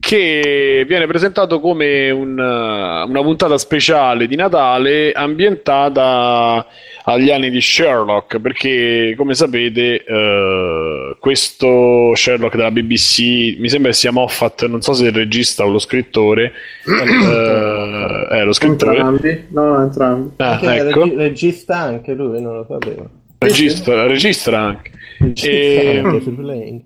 che 0.00 0.84
viene 0.86 1.06
presentato 1.06 1.60
come 1.60 2.10
un, 2.10 2.38
una 2.38 3.22
puntata 3.22 3.56
speciale 3.56 4.26
di 4.26 4.36
Natale 4.36 5.12
ambientata 5.12 6.66
agli 7.04 7.30
anni 7.30 7.50
di 7.50 7.60
Sherlock. 7.60 8.40
Perché, 8.40 9.14
come 9.16 9.34
sapete, 9.34 10.04
uh, 10.06 11.16
questo 11.18 12.14
Sherlock 12.14 12.56
della 12.56 12.70
BBC 12.70 13.56
mi 13.58 13.68
sembra 13.68 13.92
sia 13.92 14.10
Moffat, 14.12 14.66
non 14.66 14.80
so 14.82 14.92
se 14.92 15.06
il 15.06 15.12
regista 15.12 15.64
o 15.64 15.70
lo 15.70 15.78
scrittore. 15.78 16.52
uh, 16.86 16.90
è 18.34 18.42
lo 18.44 18.52
scrittore. 18.52 18.96
Entrambi? 18.98 19.44
No, 19.50 19.82
entrambi. 19.82 20.30
Ah, 20.38 20.58
Che 20.58 20.74
ecco. 20.88 21.02
regi- 21.04 21.16
regista 21.16 21.78
anche 21.78 22.12
lui, 22.14 22.40
non 22.40 22.56
lo 22.56 22.66
sapevo. 22.68 23.10
Registra, 23.38 24.06
registra 24.06 24.58
anche. 24.60 24.90
Regista 25.18 25.50
E- 25.50 25.98
anche. 25.98 26.84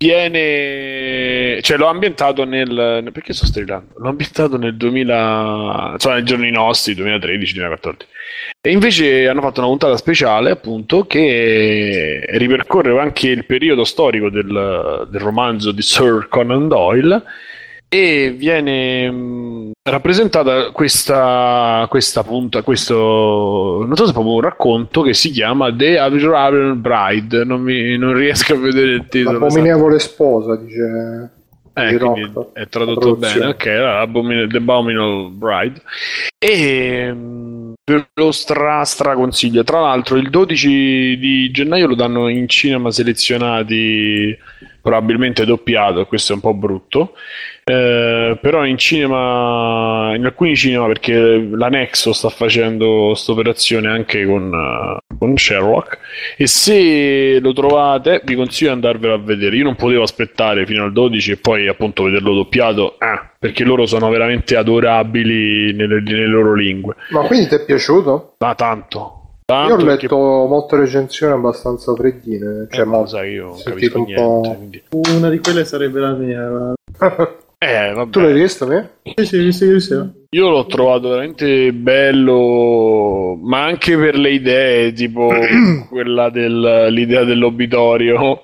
Viene, 0.00 1.60
cioè 1.60 1.76
l'ho 1.76 1.86
ambientato 1.86 2.44
nel 2.44 3.10
perché 3.12 3.32
sto 3.32 3.46
strillando? 3.46 3.94
L'ho 3.96 4.08
ambientato 4.10 4.56
nel 4.56 4.76
2000, 4.76 5.96
cioè 5.98 6.14
nei 6.14 6.22
giorni 6.24 6.50
nostri, 6.52 6.94
2013-2014. 6.94 7.96
E 8.68 8.72
invece 8.72 9.26
hanno 9.26 9.40
fatto 9.40 9.60
una 9.60 9.70
puntata 9.70 9.96
speciale, 9.96 10.50
appunto, 10.50 11.06
che 11.06 12.22
ripercorre 12.32 13.00
anche 13.00 13.28
il 13.28 13.46
periodo 13.46 13.82
storico 13.82 14.28
del, 14.28 15.06
del 15.08 15.20
romanzo 15.22 15.72
di 15.72 15.80
Sir 15.80 16.26
Conan 16.28 16.68
Doyle 16.68 17.22
e 17.88 18.34
viene 18.36 19.10
mh, 19.10 19.70
rappresentata 19.84 20.70
questa, 20.72 21.86
questa 21.88 22.22
punta, 22.22 22.60
questo 22.60 23.84
non 23.86 23.96
so 23.96 24.04
se 24.04 24.10
è 24.10 24.12
proprio 24.12 24.34
un 24.34 24.42
racconto 24.42 25.00
che 25.00 25.14
si 25.14 25.30
chiama 25.30 25.74
The 25.74 25.98
Aboriginal 25.98 26.76
Bride. 26.76 27.44
Non, 27.44 27.62
mi, 27.62 27.96
non 27.96 28.12
riesco 28.12 28.52
a 28.52 28.58
vedere 28.58 28.90
il 28.90 29.06
titolo. 29.08 29.38
L'abominevole 29.38 29.98
sposa, 29.98 30.56
dice... 30.56 31.30
Eh, 31.72 31.96
è 32.54 32.66
tradotto 32.66 33.14
bene, 33.14 33.46
ok, 33.46 33.62
The 33.62 34.56
Abominable 34.56 35.30
Bride. 35.30 35.80
E 36.36 37.12
mh, 37.12 37.47
ve 37.88 38.08
lo 38.14 38.32
stra, 38.32 38.84
stra 38.84 39.14
consiglio. 39.14 39.64
Tra 39.64 39.80
l'altro, 39.80 40.16
il 40.16 40.30
12 40.30 41.16
di 41.18 41.50
gennaio 41.50 41.86
lo 41.86 41.94
danno 41.94 42.28
in 42.28 42.48
cinema 42.48 42.90
selezionati, 42.90 44.36
probabilmente 44.80 45.44
doppiato, 45.44 46.06
questo 46.06 46.32
è 46.32 46.34
un 46.34 46.40
po' 46.40 46.54
brutto. 46.54 47.14
Eh, 47.64 48.38
però 48.40 48.64
in 48.64 48.78
cinema, 48.78 50.14
in 50.14 50.24
alcuni 50.24 50.56
cinema, 50.56 50.86
perché 50.86 51.46
la 51.52 51.68
Nexo 51.68 52.14
sta 52.14 52.30
facendo 52.30 53.08
questa 53.08 53.32
operazione 53.32 53.88
anche 53.88 54.24
con, 54.24 54.50
eh, 54.54 55.16
con 55.18 55.36
Sherlock. 55.36 55.98
E 56.38 56.46
se 56.46 57.38
lo 57.40 57.52
trovate, 57.52 58.22
vi 58.24 58.34
consiglio 58.34 58.70
di 58.70 58.76
andarvelo 58.76 59.12
a 59.12 59.18
vedere. 59.18 59.56
Io 59.56 59.64
non 59.64 59.76
potevo 59.76 60.02
aspettare 60.02 60.64
fino 60.64 60.84
al 60.84 60.92
12 60.92 61.32
e 61.32 61.36
poi 61.36 61.68
appunto 61.68 62.04
vederlo 62.04 62.32
doppiato, 62.32 62.94
ah, 62.98 63.30
perché 63.38 63.64
loro 63.64 63.84
sono 63.84 64.08
veramente 64.08 64.56
adorabili 64.56 65.74
nelle, 65.74 66.00
nelle 66.00 66.26
loro 66.26 66.54
lingue. 66.54 66.94
Ma 67.10 67.20
quindi 67.22 67.48
ti 67.48 67.54
è 67.56 67.64
piaciuto? 67.66 68.36
Ma 68.38 68.54
tanto. 68.54 69.17
Io 69.50 69.54
tanto 69.54 69.72
ho 69.72 69.76
perché- 69.78 70.02
letto 70.02 70.16
molte 70.46 70.76
recensioni 70.76 71.32
abbastanza 71.32 71.94
freddine. 71.94 72.66
Eh, 72.70 72.74
Cioè, 72.74 72.84
ma 72.84 72.92
lo 72.96 72.98
mo- 72.98 73.06
sai, 73.06 73.32
io 73.32 73.44
non 73.46 73.62
capisco 73.64 73.98
un 74.00 74.04
po'- 74.14 74.40
niente. 74.44 74.56
quindi- 74.90 75.16
Una 75.16 75.30
di 75.30 75.38
quelle 75.38 75.64
sarebbe 75.64 76.00
la 76.00 76.12
mia. 76.12 76.48
guarda. 76.48 76.74
Eh, 77.60 77.92
vabbè. 77.92 78.10
tu 78.10 78.20
l'hai 78.20 78.34
visto, 78.34 78.66
me? 78.68 78.90
Sì, 79.16 79.24
sì, 79.24 79.50
sì, 79.52 79.80
sì. 79.80 79.94
Io 80.30 80.48
l'ho 80.50 80.66
trovato 80.66 81.08
veramente 81.08 81.72
bello, 81.72 83.36
ma 83.42 83.64
anche 83.64 83.96
per 83.96 84.16
le 84.16 84.30
idee, 84.30 84.92
tipo 84.92 85.28
quella 85.90 86.28
dell'idea 86.30 87.24
dell'obitorio, 87.24 88.40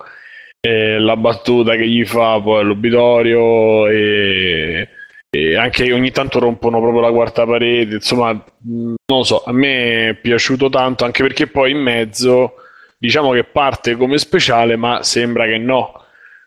e 0.59 0.99
la 0.99 1.17
battuta 1.17 1.77
che 1.77 1.87
gli 1.87 2.05
fa 2.05 2.41
poi 2.41 2.61
all'obitorio 2.63 3.87
e, 3.89 4.89
e 5.35 5.57
anche 5.57 5.93
ogni 5.93 6.11
tanto 6.11 6.39
rompono 6.39 6.81
proprio 6.81 7.01
la 7.01 7.11
quarta 7.11 7.45
parete, 7.45 7.95
insomma, 7.95 8.33
non 8.33 8.95
lo 9.07 9.23
so, 9.23 9.43
a 9.45 9.53
me 9.53 10.09
è 10.11 10.15
piaciuto 10.15 10.69
tanto, 10.69 11.05
anche 11.05 11.23
perché 11.23 11.47
poi 11.47 11.73
in 11.73 11.79
mezzo 11.79 12.55
diciamo 12.99 13.33
che 13.33 13.45
parte 13.45 13.97
come 13.97 14.19
speciale, 14.19 14.77
ma 14.77 15.03
sembra 15.03 15.45
che 15.47 15.59
no. 15.59 16.03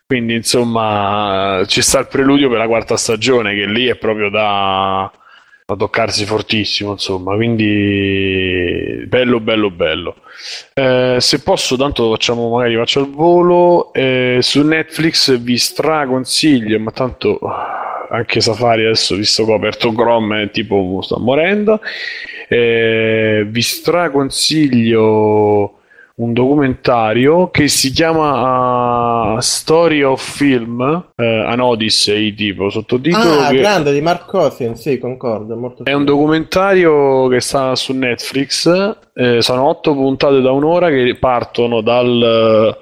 Quindi, 0.06 0.34
insomma, 0.34 1.62
ci 1.66 1.82
sta 1.82 1.98
il 1.98 2.08
preludio 2.08 2.48
per 2.48 2.58
la 2.58 2.66
quarta 2.66 2.96
stagione, 2.96 3.54
che 3.54 3.66
lì 3.66 3.86
è 3.86 3.96
proprio 3.96 4.30
da, 4.30 5.10
da 5.66 5.76
toccarsi 5.76 6.24
fortissimo, 6.24 6.92
insomma. 6.92 7.34
Quindi, 7.34 9.04
bello, 9.06 9.38
bello, 9.38 9.70
bello. 9.70 10.16
Eh, 10.72 11.16
se 11.20 11.42
posso, 11.42 11.76
tanto 11.76 12.10
facciamo, 12.10 12.48
magari 12.56 12.76
faccio 12.76 13.00
al 13.00 13.10
volo. 13.10 13.92
Eh, 13.92 14.38
su 14.40 14.64
Netflix 14.64 15.38
vi 15.38 15.58
straconsiglio, 15.58 16.80
ma 16.80 16.90
tanto 16.90 17.38
anche 18.08 18.40
Safari 18.40 18.84
adesso, 18.84 19.14
visto 19.14 19.44
che 19.44 19.52
ho 19.52 19.56
aperto 19.56 19.92
Chrome, 19.92 20.50
tipo 20.50 20.98
sto 21.02 21.18
morendo. 21.18 21.80
Eh, 22.48 23.46
vi 23.48 23.62
straconsiglio 23.62 25.74
un 26.18 26.32
documentario 26.32 27.48
che 27.50 27.68
si 27.68 27.92
chiama 27.92 29.34
uh, 29.34 29.40
Story 29.40 30.02
of 30.02 30.20
Film, 30.20 30.80
uh, 30.80 31.22
an 31.22 31.60
Odyssey 31.60 32.34
tipo 32.34 32.70
sottotitolo. 32.70 33.40
Ah, 33.40 33.50
che... 33.50 33.58
grande 33.58 33.92
di 33.92 34.00
Mark 34.00 34.26
Cosin, 34.26 34.74
sì, 34.74 34.98
concordo. 34.98 35.56
Molto 35.56 35.84
è 35.84 35.92
un 35.92 36.04
documentario 36.04 37.28
che 37.28 37.40
sta 37.40 37.76
su 37.76 37.92
Netflix, 37.92 38.96
eh, 39.14 39.40
sono 39.42 39.68
otto 39.68 39.94
puntate 39.94 40.40
da 40.40 40.50
un'ora 40.50 40.88
che 40.88 41.16
partono 41.20 41.82
dal, 41.82 42.22
eh, 42.22 42.76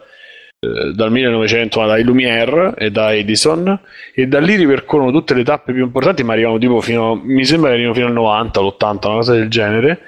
dal 0.59 1.11
1900, 1.11 1.87
dai 1.87 2.03
Lumière 2.03 2.75
e 2.77 2.91
da 2.91 3.15
Edison 3.15 3.79
e 4.15 4.27
da 4.27 4.41
lì 4.41 4.57
ripercorrono 4.57 5.13
tutte 5.13 5.35
le 5.35 5.45
tappe 5.45 5.73
più 5.73 5.85
importanti 5.85 6.25
ma 6.25 6.33
arrivano 6.33 6.59
tipo 6.59 6.81
fino, 6.81 7.21
mi 7.23 7.45
sembra 7.45 7.69
che 7.69 7.75
arrivino 7.75 7.95
fino 7.95 8.07
al 8.07 8.13
90, 8.13 8.61
l'80, 8.61 9.07
una 9.07 9.17
cosa 9.17 9.33
del 9.33 9.49
genere 9.49 10.01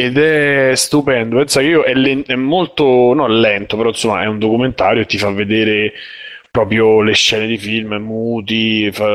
ed 0.00 0.16
è 0.16 0.72
stupendo. 0.76 1.38
Pensa 1.38 1.60
che 1.60 1.66
io 1.66 1.82
è, 1.82 1.92
len- 1.92 2.22
è 2.24 2.36
molto 2.36 3.12
non 3.14 3.40
lento, 3.40 3.76
però 3.76 3.88
insomma 3.88 4.22
è 4.22 4.26
un 4.26 4.38
documentario 4.38 5.02
e 5.02 5.06
ti 5.06 5.18
fa 5.18 5.30
vedere 5.30 5.92
proprio 6.52 7.02
le 7.02 7.14
scene 7.14 7.46
di 7.46 7.58
film 7.58 7.94
muti. 7.94 8.92
Fa... 8.92 9.06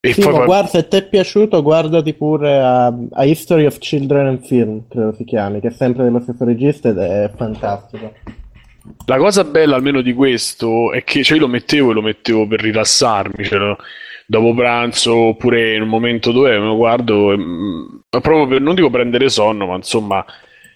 E 0.00 0.12
sì, 0.12 0.20
poi 0.20 0.32
ma 0.32 0.44
guarda, 0.44 0.68
se 0.68 0.86
ti 0.86 0.96
è 0.98 1.08
piaciuto, 1.08 1.60
guardati 1.60 2.14
pure 2.14 2.60
a, 2.60 2.86
a, 2.86 3.24
History 3.24 3.66
of 3.66 3.78
Children 3.78 4.26
and 4.26 4.46
Film, 4.46 4.84
credo 4.88 5.12
si 5.12 5.24
chiami, 5.24 5.58
che 5.58 5.68
è 5.68 5.72
sempre 5.72 6.04
dello 6.04 6.20
stesso 6.20 6.44
regista 6.44 6.90
ed 6.90 6.98
è 6.98 7.28
fantastico. 7.34 8.12
La 9.06 9.16
cosa 9.16 9.44
bella 9.44 9.76
almeno 9.76 10.00
di 10.00 10.12
questo 10.12 10.92
è 10.92 11.04
che 11.04 11.22
cioè, 11.22 11.36
io 11.36 11.44
lo 11.44 11.48
mettevo 11.48 11.90
e 11.90 11.94
lo 11.94 12.02
mettevo 12.02 12.46
per 12.46 12.60
rilassarmi, 12.60 13.44
cioè, 13.44 13.76
dopo 14.26 14.54
pranzo 14.54 15.14
oppure 15.14 15.74
in 15.74 15.82
un 15.82 15.88
momento 15.88 16.32
dove 16.32 16.58
me 16.58 16.66
lo 16.66 16.76
guardo, 16.76 17.36
mm, 17.36 17.86
proprio 18.08 18.46
per, 18.46 18.60
non 18.60 18.74
dico 18.74 18.90
prendere 18.90 19.28
sonno, 19.28 19.66
ma 19.66 19.76
insomma... 19.76 20.24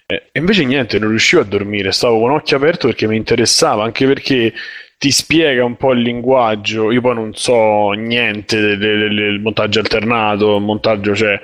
Eh, 0.05 0.29
e 0.31 0.39
invece 0.39 0.65
niente, 0.65 0.99
non 0.99 1.09
riuscivo 1.09 1.41
a 1.41 1.45
dormire, 1.45 1.91
stavo 1.91 2.19
con 2.19 2.31
occhio 2.31 2.57
aperto 2.57 2.87
perché 2.87 3.07
mi 3.07 3.15
interessava, 3.15 3.83
anche 3.83 4.05
perché 4.05 4.53
ti 4.97 5.11
spiega 5.11 5.65
un 5.65 5.75
po' 5.75 5.91
il 5.91 6.01
linguaggio. 6.01 6.91
Io 6.91 7.01
poi 7.01 7.15
non 7.15 7.33
so 7.35 7.91
niente 7.91 8.59
del, 8.59 8.77
del, 8.77 9.15
del 9.15 9.39
montaggio 9.39 9.79
alternato, 9.79 10.59
montaggio 10.59 11.15
cioè 11.15 11.39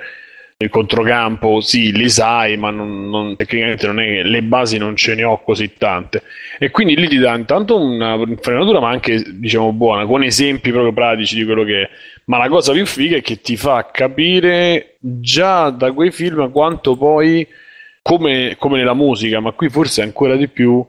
il 0.62 0.68
controcampo, 0.68 1.62
sì, 1.62 1.90
li 1.90 2.10
sai, 2.10 2.58
ma 2.58 2.70
non, 2.70 3.08
non, 3.08 3.34
tecnicamente 3.34 3.86
non 3.86 3.98
è, 3.98 4.22
le 4.22 4.42
basi 4.42 4.76
non 4.76 4.94
ce 4.94 5.14
ne 5.14 5.24
ho 5.24 5.42
così 5.42 5.72
tante. 5.78 6.22
E 6.58 6.70
quindi 6.70 6.96
lì 6.96 7.08
ti 7.08 7.16
dà 7.16 7.34
intanto 7.34 7.80
una 7.80 8.18
frenatura, 8.38 8.78
ma 8.78 8.90
anche 8.90 9.22
diciamo 9.26 9.72
buona, 9.72 10.04
con 10.04 10.22
esempi 10.22 10.70
proprio 10.70 10.92
pratici 10.92 11.36
di 11.36 11.46
quello 11.46 11.64
che 11.64 11.82
è. 11.82 11.90
Ma 12.26 12.36
la 12.36 12.48
cosa 12.48 12.72
più 12.72 12.84
figa 12.84 13.16
è 13.16 13.22
che 13.22 13.40
ti 13.40 13.56
fa 13.56 13.88
capire 13.90 14.96
già 15.00 15.70
da 15.70 15.92
quei 15.92 16.10
film 16.10 16.50
quanto 16.50 16.94
poi, 16.94 17.46
come, 18.02 18.56
come 18.58 18.76
nella 18.76 18.94
musica, 18.94 19.40
ma 19.40 19.52
qui 19.52 19.70
forse 19.70 20.02
ancora 20.02 20.36
di 20.36 20.48
più, 20.48 20.84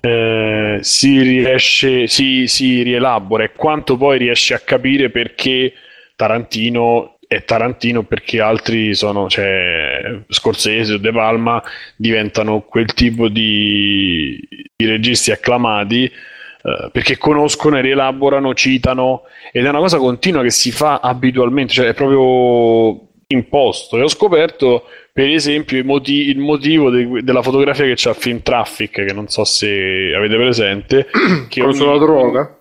eh, 0.00 0.78
si 0.80 1.22
riesce, 1.22 2.06
si, 2.06 2.46
si 2.46 2.82
rielabora 2.82 3.42
e 3.42 3.52
quanto 3.52 3.96
poi 3.96 4.18
riesci 4.18 4.54
a 4.54 4.60
capire 4.60 5.10
perché 5.10 5.72
Tarantino 6.14 7.17
è 7.28 7.44
Tarantino 7.44 8.04
perché 8.04 8.40
altri 8.40 8.94
sono, 8.94 9.28
cioè 9.28 10.22
Scorsese 10.28 10.94
o 10.94 10.98
De 10.98 11.12
Palma 11.12 11.62
diventano 11.94 12.62
quel 12.62 12.94
tipo 12.94 13.28
di, 13.28 14.40
di 14.74 14.86
registi 14.86 15.30
acclamati 15.30 16.04
eh, 16.04 16.88
perché 16.90 17.18
conoscono 17.18 17.76
e 17.76 17.82
rielaborano, 17.82 18.54
citano 18.54 19.24
ed 19.52 19.66
è 19.66 19.68
una 19.68 19.78
cosa 19.78 19.98
continua 19.98 20.42
che 20.42 20.50
si 20.50 20.72
fa 20.72 21.00
abitualmente, 21.00 21.74
cioè 21.74 21.88
è 21.88 21.94
proprio 21.94 23.08
imposto. 23.26 23.98
E 23.98 24.02
ho 24.02 24.08
scoperto, 24.08 24.84
per 25.12 25.28
esempio, 25.28 25.84
moti- 25.84 26.30
il 26.30 26.38
motivo 26.38 26.88
de- 26.88 27.22
della 27.22 27.42
fotografia 27.42 27.84
che 27.84 27.94
c'ha 27.94 28.14
Film 28.14 28.40
Traffic, 28.40 29.04
che 29.04 29.12
non 29.12 29.28
so 29.28 29.44
se 29.44 30.12
avete 30.16 30.34
presente. 30.36 31.06
che 31.48 31.62
ogni... 31.62 31.78
droga? 31.78 32.58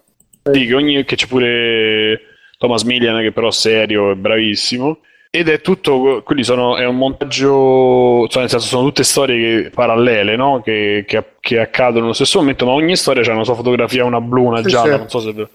Sì, 0.51 0.65
che, 0.65 0.73
ogni... 0.73 1.05
che 1.05 1.15
c'è 1.15 1.27
pure 1.27 2.21
Thomas 2.57 2.83
Millian 2.83 3.21
che 3.21 3.31
però 3.31 3.49
è 3.49 3.51
serio 3.51 4.11
e 4.11 4.15
bravissimo 4.15 4.99
ed 5.29 5.49
è 5.49 5.61
tutto, 5.61 6.23
quelli 6.23 6.43
sono, 6.43 6.77
è 6.77 6.85
un 6.85 6.97
montaggio, 6.97 8.27
cioè 8.27 8.41
nel 8.41 8.49
senso 8.49 8.67
sono 8.67 8.85
tutte 8.85 9.03
storie 9.03 9.69
parallele, 9.69 10.35
no? 10.35 10.61
che, 10.63 11.03
che, 11.05 11.23
che, 11.39 11.59
accadono 11.59 12.01
nello 12.01 12.13
stesso 12.13 12.39
momento, 12.39 12.65
ma 12.65 12.71
ogni 12.71 12.95
storia 12.95 13.21
c'è 13.21 13.33
una 13.33 13.43
sua 13.43 13.53
fotografia, 13.53 14.05
una 14.05 14.21
blu, 14.21 14.45
una 14.45 14.63
sì, 14.63 14.69
gialla, 14.69 14.93
sì. 14.93 14.97
non 14.97 15.09
so 15.09 15.19
se... 15.19 15.47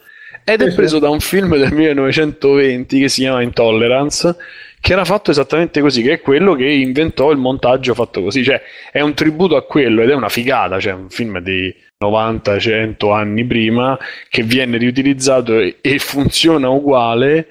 Ed 0.44 0.62
sì, 0.62 0.68
è 0.68 0.74
preso 0.74 0.98
da 0.98 1.08
un 1.08 1.20
film 1.20 1.56
del 1.56 1.72
1920 1.72 3.00
che 3.00 3.08
si 3.08 3.22
chiama 3.22 3.42
Intolerance, 3.42 4.36
che 4.78 4.92
era 4.92 5.04
fatto 5.04 5.30
esattamente 5.30 5.80
così, 5.80 6.02
che 6.02 6.14
è 6.14 6.20
quello 6.20 6.54
che 6.54 6.68
inventò 6.68 7.30
il 7.30 7.38
montaggio 7.38 7.94
fatto 7.94 8.22
così, 8.22 8.44
cioè 8.44 8.60
è 8.90 9.00
un 9.00 9.14
tributo 9.14 9.56
a 9.56 9.62
quello 9.62 10.02
ed 10.02 10.10
è 10.10 10.14
una 10.14 10.28
figata, 10.28 10.78
cioè 10.78 10.92
un 10.92 11.08
film 11.08 11.38
di 11.40 11.74
90-100 12.02 13.12
anni 13.12 13.44
prima 13.44 13.98
che 14.28 14.42
viene 14.42 14.76
riutilizzato 14.78 15.58
e, 15.58 15.76
e 15.80 15.98
funziona 15.98 16.68
uguale. 16.68 17.46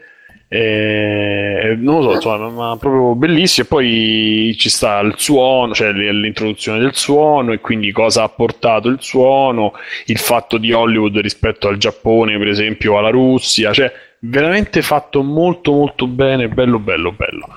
Eh, 0.54 1.78
non 1.80 2.04
lo 2.04 2.10
so, 2.10 2.16
insomma, 2.16 2.50
ma 2.50 2.78
proprio 2.78 3.16
bellissimo. 3.16 3.66
E 3.66 3.70
poi 3.70 4.56
ci 4.58 4.70
sta 4.70 5.00
il 5.00 5.14
suono, 5.16 5.74
cioè 5.74 5.94
l'introduzione 5.94 6.80
del 6.80 6.94
suono, 6.94 7.54
e 7.54 7.60
quindi 7.60 7.92
cosa 7.94 8.24
ha 8.24 8.30
portato 8.30 8.90
il 8.90 8.98
suono, 9.00 9.74
il 10.08 10.18
fatto 10.18 10.58
di 10.58 10.74
Hollywood 10.74 11.18
rispetto 11.20 11.70
al 11.70 11.78
Giappone, 11.78 12.38
per 12.38 12.50
esempio, 12.50 12.98
alla 12.98 13.10
Russia, 13.10 13.72
cioè 13.72 13.92
veramente 14.20 14.82
fatto 14.82 15.24
molto 15.24 15.72
molto 15.72 16.08
bene, 16.08 16.50
bello 16.50 16.80
bello 16.80 17.12
bello. 17.12 17.48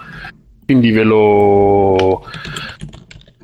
Quindi 0.65 0.91
ve 0.93 1.03
lo 1.03 2.25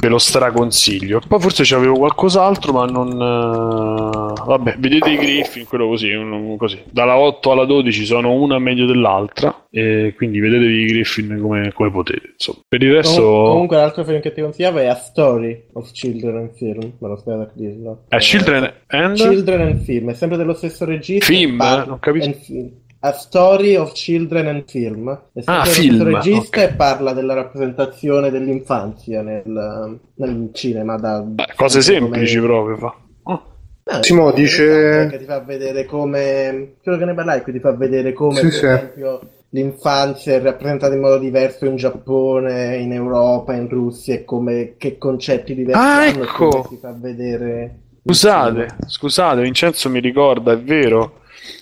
ve 0.00 0.08
lo 0.08 0.18
straconsiglio. 0.18 1.20
Poi 1.26 1.40
forse 1.40 1.62
c'avevo 1.64 1.96
qualcos'altro, 1.98 2.72
ma 2.72 2.86
non. 2.86 3.12
Uh... 3.12 4.44
Vabbè, 4.44 4.76
vedete 4.78 5.10
i 5.10 5.16
Griffin, 5.16 5.66
quello 5.66 5.86
così, 5.86 6.10
un, 6.12 6.56
così. 6.56 6.82
Dalla 6.90 7.16
8 7.16 7.52
alla 7.52 7.64
12 7.66 8.04
sono 8.06 8.32
una 8.32 8.58
meglio 8.58 8.86
dell'altra. 8.86 9.66
E 9.70 10.14
quindi 10.16 10.40
vedetevi 10.40 10.80
i 10.80 10.86
Griffin 10.86 11.38
come, 11.40 11.72
come 11.72 11.90
potete. 11.90 12.30
Insomma. 12.32 12.58
Per 12.66 12.82
il 12.82 12.92
resto. 12.92 13.22
comunque, 13.22 13.76
l'altro 13.76 14.04
film 14.04 14.20
che 14.20 14.32
ti 14.32 14.40
consigliavo 14.40 14.78
è 14.78 14.86
A 14.86 14.94
Story 14.94 15.66
of 15.74 15.92
Children 15.92 16.36
and 16.36 16.54
Film. 16.56 16.92
Me 16.98 17.08
lo 17.08 17.16
spiego 17.16 17.38
da 17.38 17.50
dirlo. 17.52 18.04
A 18.08 18.18
Children 18.18 18.72
and 18.86 19.16
Children 19.16 19.60
and 19.60 19.82
Film, 19.82 20.10
è 20.10 20.14
sempre 20.14 20.38
dello 20.38 20.54
stesso 20.54 20.84
regista. 20.84 21.26
Film? 21.26 21.56
Non 21.58 21.98
capisco. 22.00 22.88
A 23.02 23.12
Story 23.12 23.76
of 23.76 23.92
Children 23.92 24.46
and 24.46 24.64
Film. 24.66 25.20
È 25.32 25.40
ah, 25.44 25.64
film. 25.64 26.02
regista 26.02 26.60
okay. 26.60 26.64
e 26.64 26.74
parla 26.74 27.12
della 27.12 27.34
rappresentazione 27.34 28.30
dell'infanzia 28.30 29.22
nel, 29.22 29.98
nel 30.14 30.50
cinema. 30.52 30.96
Da, 30.96 31.20
Beh, 31.20 31.52
cose 31.56 31.80
semplici 31.80 32.36
come... 32.36 32.46
proprio 32.46 32.76
fa. 32.76 32.94
Oh. 33.22 33.42
Eh, 33.84 34.02
Simo 34.02 34.30
dice 34.32 35.08
che 35.10 35.18
ti 35.18 35.24
fa 35.24 35.40
vedere 35.40 35.86
come 35.86 36.74
quello 36.82 36.98
che 36.98 37.04
ne 37.06 37.14
parlai 37.14 37.42
qui 37.42 37.52
ti 37.52 37.60
fa 37.60 37.72
vedere 37.72 38.12
come 38.12 38.34
sì, 38.36 38.42
per 38.42 38.52
sì. 38.52 38.66
esempio 38.66 39.20
l'infanzia 39.48 40.34
è 40.34 40.40
rappresentata 40.40 40.94
in 40.94 41.00
modo 41.00 41.18
diverso 41.18 41.64
in 41.64 41.76
Giappone, 41.76 42.76
in 42.76 42.92
Europa, 42.92 43.54
in 43.54 43.68
Russia 43.68 44.14
e 44.14 44.24
come 44.24 44.74
che 44.76 44.98
concetti 44.98 45.54
diversi 45.54 45.80
ah, 45.80 46.02
hanno 46.02 46.22
ecco. 46.22 46.66
ti 46.68 46.76
fa 46.76 46.94
vedere 46.96 47.78
Scusate, 48.02 48.76
scusate, 48.86 49.42
Vincenzo 49.42 49.90
mi 49.90 50.00
ricorda, 50.00 50.52
è 50.52 50.58
vero 50.58 51.19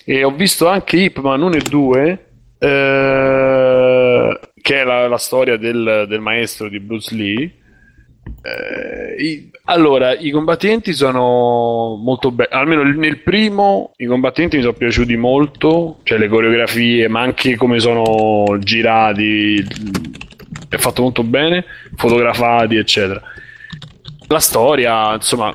e 0.09 0.23
ho 0.23 0.31
visto 0.31 0.67
anche 0.67 0.97
Ip 0.97 1.19
Man 1.19 1.43
1 1.43 1.55
e 1.55 1.61
2 1.61 2.25
eh, 2.57 4.39
che 4.59 4.81
è 4.81 4.83
la, 4.83 5.07
la 5.07 5.17
storia 5.19 5.55
del, 5.55 6.07
del, 6.07 6.19
maestro 6.19 6.67
di 6.67 6.79
Bruce 6.79 7.13
Lee. 7.13 7.53
Eh, 8.41 9.23
i, 9.23 9.51
allora 9.65 10.17
i 10.17 10.31
combattenti 10.31 10.93
sono 10.93 11.95
molto 12.03 12.31
belli 12.31 12.49
almeno 12.51 12.81
nel 12.83 13.19
primo 13.19 13.91
i 13.97 14.05
combattenti 14.05 14.55
mi 14.55 14.61
sono 14.63 14.73
piaciuti 14.73 15.15
molto 15.15 15.99
cioè 16.03 16.17
le 16.17 16.27
coreografie 16.27 17.07
ma 17.07 17.21
anche 17.21 17.55
come 17.55 17.79
sono 17.79 18.57
girati 18.59 19.63
è 20.69 20.77
fatto 20.77 21.03
molto 21.03 21.21
bene 21.21 21.65
fotografati 21.95 22.77
eccetera. 22.77 23.21
La 24.27 24.39
storia 24.39 25.13
insomma 25.13 25.53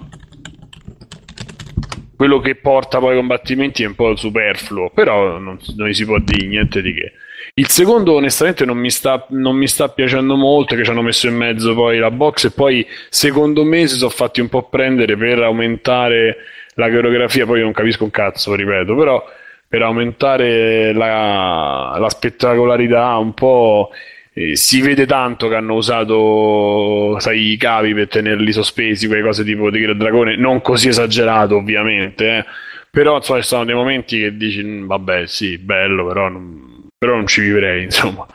quello 2.17 2.41
che 2.41 2.55
porta 2.55 2.99
poi 2.99 3.11
ai 3.11 3.17
combattimenti 3.17 3.83
è 3.83 3.87
un 3.87 3.95
po' 3.95 4.15
superfluo, 4.17 4.91
però 4.91 5.39
non, 5.39 5.59
non 5.77 5.93
si 5.93 6.05
può 6.05 6.19
dire 6.19 6.47
niente 6.47 6.83
di 6.83 6.95
che. 6.95 7.13
Il 7.55 7.69
secondo, 7.69 8.15
onestamente, 8.15 8.65
non 8.65 8.79
mi, 8.79 8.91
sta, 8.91 9.27
non 9.31 9.57
mi 9.57 9.69
sta 9.69 9.89
piacendo 9.89 10.35
molto. 10.35 10.75
Che 10.75 10.85
ci 10.85 10.91
hanno 10.91 11.03
messo 11.03 11.29
in 11.29 11.37
mezzo 11.37 11.75
poi 11.75 11.99
la 11.99 12.11
box. 12.11 12.47
E 12.47 12.51
poi, 12.51 12.87
secondo 13.09 13.65
me, 13.65 13.87
si 13.87 13.97
sono 13.97 14.11
fatti 14.11 14.41
un 14.41 14.49
po' 14.49 14.69
prendere 14.69 15.17
per 15.17 15.41
aumentare 15.41 16.37
la 16.75 16.91
coreografia, 16.91 17.47
poi 17.47 17.61
non 17.61 17.73
capisco 17.73 18.05
un 18.05 18.11
cazzo, 18.11 18.55
ripeto, 18.55 18.95
però 18.97 19.25
per 19.69 19.83
aumentare 19.83 20.93
la, 20.93 21.97
la 21.99 22.09
spettacolarità 22.09 23.17
un 23.17 23.35
po' 23.35 23.91
eh, 24.35 24.57
si 24.57 24.81
vede 24.81 25.07
tanto 25.07 25.49
che 25.49 25.55
hanno 25.55 25.75
usato 25.75 27.19
sai, 27.21 27.53
i 27.53 27.57
cavi 27.57 27.95
per 27.95 28.09
tenerli 28.09 28.53
sospesi, 28.53 29.07
quelle 29.07 29.23
cose 29.23 29.45
tipo 29.45 29.71
Tigre 29.71 29.93
e 29.93 29.97
Dragone, 29.97 30.37
non 30.37 30.61
così 30.61 30.89
esagerato 30.89 31.57
ovviamente, 31.57 32.39
eh. 32.39 32.45
però 32.91 33.17
insomma 33.17 33.41
ci 33.41 33.47
sono 33.47 33.65
dei 33.65 33.75
momenti 33.75 34.19
che 34.19 34.37
dici 34.37 34.63
"Mm, 34.63 34.87
vabbè 34.87 35.27
sì, 35.27 35.59
bello, 35.59 36.07
però 36.07 36.29
non, 36.29 36.89
però 36.99 37.15
non 37.17 37.27
ci 37.27 37.41
vivrei 37.43 37.85
insomma. 37.85 38.27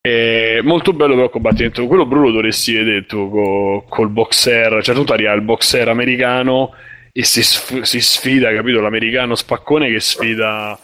Eh, 0.00 0.60
molto 0.62 0.92
bello 0.92 1.14
però 1.14 1.24
il 1.24 1.30
combattimento, 1.32 1.86
quello 1.88 2.06
Bruno 2.06 2.30
dovresti 2.30 2.74
vedere 2.74 3.06
tu 3.06 3.28
co- 3.28 3.84
col 3.88 4.08
boxer, 4.08 4.70
certo 4.74 4.92
punto 4.92 5.12
arriva 5.14 5.32
il 5.32 5.40
boxer 5.42 5.88
americano 5.88 6.72
e 7.12 7.24
si, 7.24 7.42
sf- 7.42 7.80
si 7.80 8.00
sfida, 8.00 8.52
capito? 8.54 8.80
L'americano 8.80 9.34
spaccone 9.34 9.88
che 9.90 9.98
sfida 10.00 10.78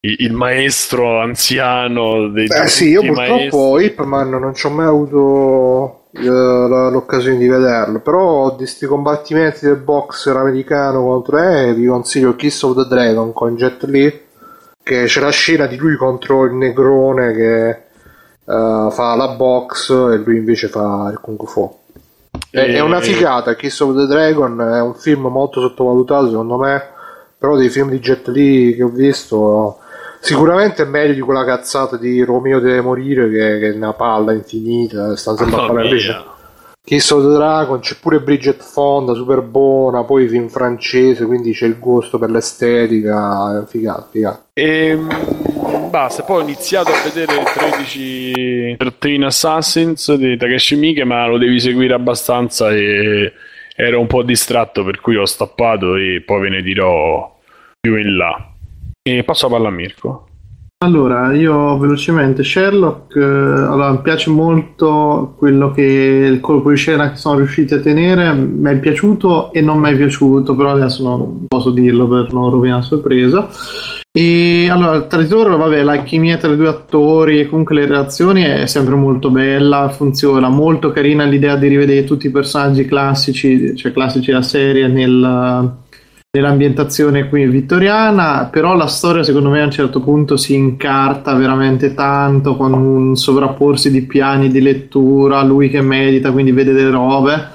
il, 0.00 0.32
maestro 0.32 1.20
anziano 1.20 2.28
dei 2.28 2.46
Eh 2.46 2.68
sì, 2.68 2.88
io 2.88 3.02
purtroppo 3.02 3.72
maestri. 3.72 3.84
Ip 3.84 4.00
Man 4.00 4.30
non 4.30 4.54
ci 4.54 4.66
ho 4.66 4.70
mai 4.70 4.86
avuto 4.86 6.04
eh, 6.12 6.26
l'occasione 6.26 7.36
di 7.36 7.46
vederlo, 7.46 8.00
però 8.00 8.50
di 8.52 8.58
questi 8.58 8.86
combattimenti 8.86 9.66
del 9.66 9.76
boxer 9.76 10.36
americano 10.36 11.02
contro 11.02 11.38
eh, 11.38 11.74
vi 11.74 11.86
consiglio 11.86 12.34
Kiss 12.34 12.62
of 12.62 12.76
the 12.76 12.88
Dragon 12.88 13.32
con 13.32 13.56
Jet 13.56 13.82
Li, 13.84 14.22
che 14.82 15.04
c'è 15.04 15.20
la 15.20 15.30
scena 15.30 15.66
di 15.66 15.76
lui 15.76 15.96
contro 15.96 16.44
il 16.44 16.54
negrone 16.54 17.32
che 17.34 17.68
eh, 17.68 17.78
fa 18.44 19.14
la 19.16 19.28
box 19.36 19.90
e 19.90 20.16
lui 20.16 20.38
invece 20.38 20.68
fa 20.68 21.10
il 21.12 21.20
kung 21.20 21.46
fu. 21.46 21.78
È, 22.50 22.58
E- 22.58 22.74
è 22.74 22.80
una 22.80 23.00
figata, 23.00 23.54
Kiss 23.54 23.78
of 23.80 23.94
the 23.96 24.06
Dragon 24.06 24.60
è 24.62 24.80
un 24.80 24.94
film 24.94 25.26
molto 25.26 25.60
sottovalutato 25.60 26.30
secondo 26.30 26.56
me, 26.56 26.82
però 27.38 27.56
dei 27.56 27.68
film 27.68 27.90
di 27.90 28.00
Jet 28.00 28.28
Li 28.28 28.74
che 28.74 28.82
ho 28.82 28.88
visto 28.88 29.78
sicuramente 30.20 30.82
è 30.82 30.86
meglio 30.86 31.14
di 31.14 31.20
quella 31.20 31.44
cazzata 31.44 31.96
di 31.96 32.22
Romeo 32.22 32.60
deve 32.60 32.80
morire 32.80 33.28
che, 33.28 33.58
che 33.58 33.70
è 33.70 33.74
una 33.74 33.94
palla 33.94 34.32
infinita, 34.32 35.16
sta 35.16 35.34
sempre 35.36 35.60
a 35.60 35.72
mia. 35.72 35.84
invece. 35.84 36.38
Kiss 36.82 37.10
of 37.10 37.22
the 37.22 37.34
Dragon, 37.34 37.78
c'è 37.78 37.96
pure 38.00 38.20
Bridget 38.20 38.62
Fonda, 38.62 39.12
super 39.12 39.42
buona, 39.42 40.02
poi 40.02 40.26
film 40.26 40.48
francese, 40.48 41.24
quindi 41.24 41.52
c'è 41.52 41.66
il 41.66 41.78
gusto 41.78 42.18
per 42.18 42.30
l'estetica, 42.30 43.64
figata, 43.66 44.08
figata. 44.10 44.46
E 44.54 44.96
mm, 44.96 45.88
basta, 45.90 46.22
poi 46.24 46.38
ho 46.38 46.42
iniziato 46.42 46.90
a 46.90 47.00
vedere 47.04 47.44
13, 47.44 48.76
13 48.78 49.22
Assassins 49.22 50.14
di 50.14 50.36
Takeshi 50.36 50.76
Miike, 50.76 51.04
ma 51.04 51.26
lo 51.26 51.38
devi 51.38 51.60
seguire 51.60 51.94
abbastanza 51.94 52.70
e 52.70 53.32
ero 53.76 54.00
un 54.00 54.06
po' 54.06 54.22
distratto 54.22 54.82
per 54.82 55.00
cui 55.00 55.16
ho 55.16 55.26
stappato 55.26 55.96
e 55.96 56.22
poi 56.24 56.40
ve 56.40 56.48
ne 56.48 56.62
dirò 56.62 57.38
più 57.78 57.96
in 57.96 58.16
là. 58.16 58.49
E 59.02 59.24
passo 59.24 59.48
la 59.48 59.56
palla 59.56 59.68
a 59.68 59.72
Mirko. 59.72 60.26
Allora, 60.82 61.34
io 61.34 61.78
velocemente 61.78 62.42
Sherlock, 62.42 63.16
eh, 63.16 63.22
allora, 63.22 63.92
mi 63.92 64.00
piace 64.02 64.30
molto 64.30 65.34
quello 65.38 65.70
che 65.70 65.82
il 65.82 66.40
colpo 66.40 66.70
di 66.70 66.76
scena 66.76 67.10
che 67.10 67.16
sono 67.16 67.36
riusciti 67.36 67.72
a 67.74 67.80
tenere, 67.80 68.32
mi 68.32 68.70
è 68.70 68.78
piaciuto 68.78 69.52
e 69.52 69.62
non 69.62 69.78
mi 69.78 69.90
è 69.90 69.96
piaciuto, 69.96 70.54
però 70.54 70.72
adesso 70.72 71.02
non 71.02 71.46
posso 71.48 71.70
dirlo 71.70 72.08
per 72.08 72.32
non 72.32 72.50
rovinare 72.50 72.80
la 72.80 72.86
sorpresa. 72.86 73.48
E 74.12 74.68
allora, 74.70 75.02
tra 75.02 75.22
di 75.22 75.28
loro, 75.28 75.56
vabbè, 75.56 75.82
la 75.82 76.02
chimia 76.02 76.36
tra 76.36 76.52
i 76.52 76.56
due 76.56 76.68
attori 76.68 77.40
e 77.40 77.48
comunque 77.48 77.74
le 77.74 77.86
relazioni 77.86 78.42
è 78.42 78.66
sempre 78.66 78.96
molto 78.96 79.30
bella, 79.30 79.88
funziona, 79.88 80.48
molto 80.48 80.90
carina 80.90 81.24
l'idea 81.24 81.56
di 81.56 81.68
rivedere 81.68 82.04
tutti 82.04 82.26
i 82.26 82.30
personaggi 82.30 82.84
classici, 82.84 83.74
cioè 83.76 83.92
classici 83.92 84.30
della 84.30 84.42
serie 84.42 84.88
nel 84.88 85.88
nell'ambientazione 86.32 87.28
qui 87.28 87.44
vittoriana, 87.48 88.48
però 88.52 88.76
la 88.76 88.86
storia 88.86 89.24
secondo 89.24 89.50
me 89.50 89.62
a 89.62 89.64
un 89.64 89.72
certo 89.72 90.00
punto 90.00 90.36
si 90.36 90.54
incarta 90.54 91.34
veramente 91.34 91.92
tanto 91.92 92.54
con 92.56 92.72
un 92.72 93.16
sovrapporsi 93.16 93.90
di 93.90 94.02
piani 94.02 94.48
di 94.48 94.60
lettura, 94.60 95.42
lui 95.42 95.68
che 95.68 95.80
medita, 95.80 96.30
quindi 96.30 96.52
vede 96.52 96.72
delle 96.72 96.90
robe, 96.90 97.48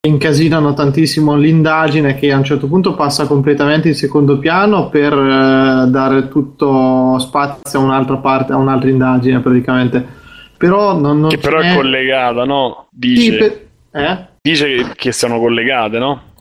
incasinano 0.00 0.74
tantissimo 0.74 1.36
l'indagine 1.36 2.16
che 2.16 2.32
a 2.32 2.38
un 2.38 2.42
certo 2.42 2.66
punto 2.66 2.94
passa 2.94 3.28
completamente 3.28 3.86
in 3.86 3.94
secondo 3.94 4.40
piano 4.40 4.88
per 4.88 5.12
eh, 5.12 5.86
dare 5.88 6.26
tutto 6.26 7.20
spazio 7.20 7.78
a 7.78 7.82
un'altra 7.82 8.16
parte, 8.16 8.52
a 8.52 8.56
un'altra 8.56 8.90
indagine 8.90 9.38
praticamente. 9.38 10.04
Però 10.58 10.98
non, 10.98 11.20
non 11.20 11.28
Che 11.28 11.38
però 11.38 11.60
è 11.60 11.74
collegata, 11.76 12.44
no? 12.44 12.88
Sì, 12.90 12.98
Dice, 12.98 13.36
per- 13.36 14.02
eh? 14.02 14.26
dice 14.40 14.66
che, 14.74 14.86
che 14.96 15.12
siano 15.12 15.38
collegate, 15.38 15.98
no? 15.98 16.34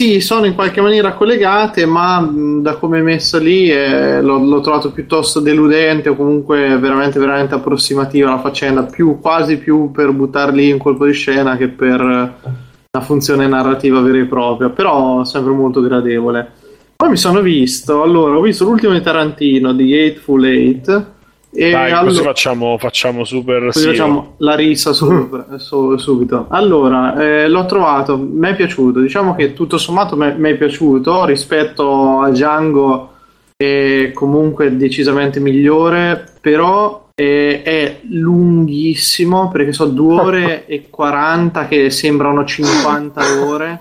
Sì, 0.00 0.20
sono 0.20 0.46
in 0.46 0.54
qualche 0.54 0.80
maniera 0.80 1.12
collegate, 1.12 1.84
ma 1.84 2.24
da 2.60 2.76
come 2.76 3.00
è 3.00 3.02
messa 3.02 3.40
lì 3.40 3.68
eh, 3.68 4.22
l'ho, 4.22 4.38
l'ho 4.38 4.60
trovato 4.60 4.92
piuttosto 4.92 5.40
deludente 5.40 6.08
o 6.08 6.14
comunque 6.14 6.78
veramente, 6.78 7.18
veramente 7.18 7.56
approssimativa 7.56 8.30
la 8.30 8.38
faccenda, 8.38 8.84
più, 8.84 9.18
quasi 9.18 9.58
più 9.58 9.90
per 9.90 10.12
buttar 10.12 10.52
lì 10.52 10.70
un 10.70 10.78
colpo 10.78 11.04
di 11.04 11.12
scena 11.12 11.56
che 11.56 11.66
per 11.66 12.00
una 12.00 13.04
funzione 13.04 13.48
narrativa 13.48 13.98
vera 14.00 14.18
e 14.18 14.26
propria, 14.26 14.68
però 14.68 15.24
sempre 15.24 15.52
molto 15.52 15.80
gradevole. 15.80 16.48
Poi 16.94 17.08
mi 17.08 17.16
sono 17.16 17.40
visto, 17.40 18.00
allora, 18.00 18.36
ho 18.36 18.40
visto 18.40 18.64
l'ultimo 18.64 18.92
di 18.92 19.02
Tarantino, 19.02 19.72
di 19.72 19.92
Eightful 19.94 20.44
Eight, 20.44 21.06
e 21.50 21.70
Dai, 21.70 21.90
allora- 21.90 22.00
così 22.04 22.22
facciamo, 22.22 22.76
facciamo 22.78 23.24
super 23.24 23.72
facciamo 23.72 24.34
la 24.38 24.54
rissa 24.54 24.92
su- 24.92 25.28
su- 25.56 25.96
subito. 25.96 26.46
Allora, 26.50 27.18
eh, 27.20 27.48
l'ho 27.48 27.66
trovato, 27.66 28.18
mi 28.18 28.48
è 28.48 28.54
piaciuto. 28.54 29.00
Diciamo 29.00 29.34
che 29.34 29.54
tutto 29.54 29.78
sommato 29.78 30.16
mi 30.16 30.26
è- 30.26 30.34
è 30.36 30.54
piaciuto 30.56 31.24
rispetto 31.24 32.20
a 32.20 32.30
Django, 32.30 33.12
è 33.56 34.10
comunque 34.14 34.76
decisamente 34.76 35.40
migliore, 35.40 36.32
però 36.40 37.06
eh, 37.20 37.62
è 37.62 38.00
lunghissimo 38.10 39.48
perché 39.50 39.72
sono 39.72 39.90
2 39.90 40.14
ore 40.20 40.66
e 40.66 40.86
40 40.88 41.66
che 41.66 41.90
sembrano 41.90 42.44
50 42.44 43.22
ore. 43.44 43.80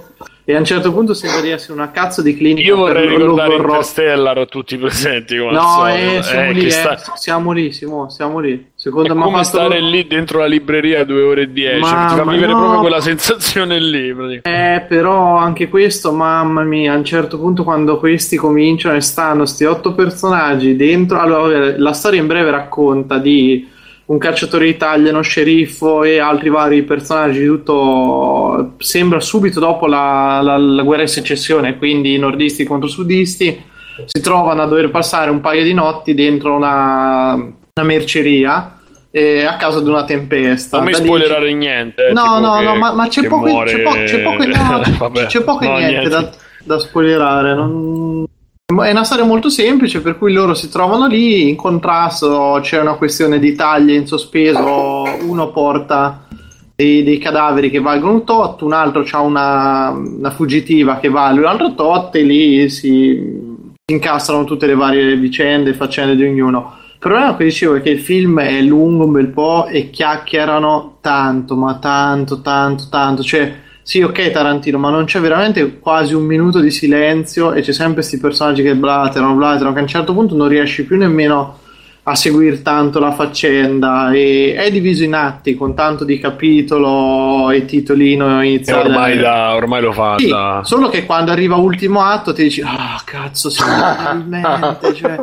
E 0.49 0.55
a 0.55 0.59
un 0.59 0.63
certo 0.63 0.93
punto 0.93 1.13
sembra 1.13 1.41
di 1.41 1.49
essere 1.49 1.73
una 1.73 1.91
cazzo 1.91 2.21
di 2.21 2.33
clinica. 2.33 2.65
Io 2.65 2.77
vorrei 2.77 3.05
ricordare. 3.09 3.55
Interstellar 3.55 4.37
a 4.37 4.45
tutti 4.45 4.75
i 4.75 4.77
presenti. 4.77 5.37
Come 5.37 5.51
No, 5.51 5.59
solito. 5.61 5.97
eh, 5.97 6.23
siamo 6.23 6.49
Eh, 6.49 6.53
lì, 6.53 6.65
eh, 6.67 6.69
sta- 6.71 6.97
siamo 7.15 7.51
lì, 7.51 7.71
Simo, 7.73 8.09
siamo 8.09 8.39
lì. 8.39 8.67
Secondo 8.73 9.13
me 9.13 9.23
come 9.23 9.43
stare 9.43 9.81
lì 9.81 10.07
dentro 10.07 10.39
la 10.39 10.45
libreria 10.45 11.03
due 11.03 11.21
ore 11.21 11.41
e 11.41 11.51
dieci. 11.51 11.81
Ti 11.81 11.85
fa 11.85 12.23
vivere 12.23 12.53
no. 12.53 12.59
proprio 12.59 12.79
quella 12.79 13.01
sensazione 13.01 13.77
lì. 13.77 14.39
Eh, 14.43 14.85
però 14.87 15.35
anche 15.35 15.67
questo, 15.67 16.13
mamma 16.13 16.63
mia, 16.63 16.93
a 16.93 16.95
un 16.95 17.03
certo 17.03 17.37
punto 17.37 17.65
quando 17.65 17.99
questi 17.99 18.37
cominciano 18.37 18.95
e 18.95 19.01
stanno 19.01 19.45
sti 19.45 19.65
otto 19.65 19.91
personaggi 19.95 20.77
dentro, 20.77 21.19
allora 21.19 21.41
vabbè, 21.59 21.77
la 21.77 21.91
storia 21.91 22.21
in 22.21 22.27
breve 22.27 22.51
racconta 22.51 23.17
di 23.17 23.67
un 24.09 24.17
cacciatore 24.17 24.65
d'Italia, 24.65 25.11
uno 25.11 25.21
sceriffo 25.21 26.03
e 26.03 26.19
altri 26.19 26.49
vari 26.49 26.83
personaggi, 26.83 27.45
tutto 27.45 28.75
sembra 28.77 29.19
subito 29.19 29.59
dopo 29.59 29.85
la, 29.85 30.39
la- 30.41 30.57
la 30.57 30.81
guerra 30.83 31.03
di 31.03 31.09
secessione, 31.09 31.77
quindi 31.77 32.17
nordisti 32.17 32.63
contro 32.63 32.87
sudisti, 32.87 33.61
si 34.05 34.21
trovano 34.21 34.61
a 34.61 34.65
dover 34.65 34.89
passare 34.91 35.29
un 35.29 35.41
paio 35.41 35.63
di 35.63 35.73
notti 35.73 36.13
dentro 36.13 36.55
una, 36.55 37.33
una 37.33 37.85
merceria 37.85 38.79
eh, 39.11 39.43
a 39.43 39.57
causa 39.57 39.81
di 39.81 39.89
una 39.89 40.05
tempesta. 40.05 40.77
Non 40.77 40.85
mi 40.85 40.93
spoilerare 40.93 41.51
niente. 41.53 42.07
eh, 42.07 42.13
No, 42.13 42.39
no, 42.39 42.57
che- 42.59 42.63
no, 42.63 42.75
ma, 42.75 42.93
ma 42.93 43.07
c'è, 43.09 43.25
poco, 43.27 43.47
muore- 43.47 43.73
c'è, 43.73 43.81
po- 43.81 43.91
c'è 44.05 44.21
poco, 44.21 44.45
no, 44.47 44.81
Vabbè, 44.99 45.25
c'è 45.25 45.41
poco 45.43 45.63
e 45.63 45.67
no, 45.67 45.77
niente, 45.79 46.07
Da, 46.07 46.29
da 46.63 46.79
spoilerare. 46.79 47.53
non- 47.55 48.25
È 48.69 48.91
una 48.91 49.05
storia 49.05 49.23
molto 49.23 49.47
semplice 49.47 50.01
per 50.01 50.17
cui 50.17 50.33
loro 50.33 50.53
si 50.53 50.67
trovano 50.67 51.07
lì 51.07 51.47
in 51.47 51.55
contrasto, 51.55 52.59
c'è 52.61 52.81
una 52.81 52.95
questione 52.95 53.39
di 53.39 53.55
taglie 53.55 53.95
in 53.95 54.05
sospeso, 54.05 55.03
uno 55.21 55.51
porta 55.53 56.27
dei, 56.75 57.01
dei 57.01 57.17
cadaveri 57.17 57.69
che 57.69 57.79
valgono 57.79 58.11
un 58.11 58.25
tot, 58.25 58.63
un 58.63 58.73
altro 58.73 59.05
ha 59.09 59.21
una, 59.21 59.91
una 59.91 60.31
fuggitiva 60.31 60.97
che 60.97 61.07
vale 61.07 61.39
un 61.39 61.45
altro 61.45 61.75
tot 61.75 62.13
e 62.15 62.23
lì 62.23 62.67
si 62.67 63.65
incastrano 63.85 64.43
tutte 64.43 64.67
le 64.67 64.75
varie 64.75 65.15
vicende 65.15 65.69
e 65.69 65.73
faccende 65.73 66.17
di 66.17 66.25
ognuno. 66.25 66.73
Il 66.91 66.99
problema 66.99 67.37
che 67.37 67.45
dicevo 67.45 67.75
è 67.75 67.81
che 67.81 67.91
il 67.91 68.01
film 68.01 68.41
è 68.41 68.59
lungo 68.59 69.05
un 69.05 69.13
bel 69.13 69.29
po' 69.29 69.67
e 69.67 69.89
chiacchierano 69.89 70.97
tanto, 70.99 71.55
ma 71.55 71.75
tanto, 71.75 72.41
tanto, 72.41 72.89
tanto. 72.89 73.23
Cioè, 73.23 73.65
sì, 73.87 74.01
ok, 74.01 74.31
Tarantino, 74.31 74.77
ma 74.77 74.89
non 74.89 75.05
c'è 75.05 75.21
veramente 75.21 75.79
quasi 75.79 76.13
un 76.13 76.23
minuto 76.25 76.59
di 76.59 76.71
silenzio 76.71 77.53
e 77.53 77.61
c'è 77.61 77.71
sempre 77.71 77.93
questi 77.95 78.17
personaggi 78.17 78.61
che 78.61 78.75
blaterano, 78.75 79.33
blaterano, 79.35 79.71
che 79.71 79.79
a 79.79 79.83
un 79.83 79.87
certo 79.87 80.13
punto 80.13 80.35
non 80.35 80.49
riesci 80.49 80.83
più 80.83 80.97
nemmeno 80.97 81.59
a 82.03 82.13
seguire 82.15 82.61
tanto 82.61 82.99
la 82.99 83.11
faccenda 83.13 84.11
e 84.11 84.55
è 84.57 84.69
diviso 84.71 85.05
in 85.05 85.13
atti 85.13 85.55
con 85.55 85.73
tanto 85.73 86.03
di 86.03 86.19
capitolo 86.19 87.49
e 87.51 87.63
titolino 87.65 88.41
E 88.41 88.45
iniziale. 88.47 88.89
ormai, 88.89 89.17
da- 89.17 89.55
ormai 89.55 89.81
lo 89.81 89.91
fa 89.93 90.15
Sì, 90.17 90.27
da- 90.29 90.61
solo 90.63 90.89
che 90.89 91.05
quando 91.05 91.31
arriva 91.31 91.55
ultimo 91.55 92.01
atto 92.01 92.33
ti 92.33 92.43
dici 92.43 92.61
ah 92.61 93.01
cazzo 93.05 93.49
sì, 93.49 93.61
finalmente 93.63 94.93
cioè, 94.95 95.15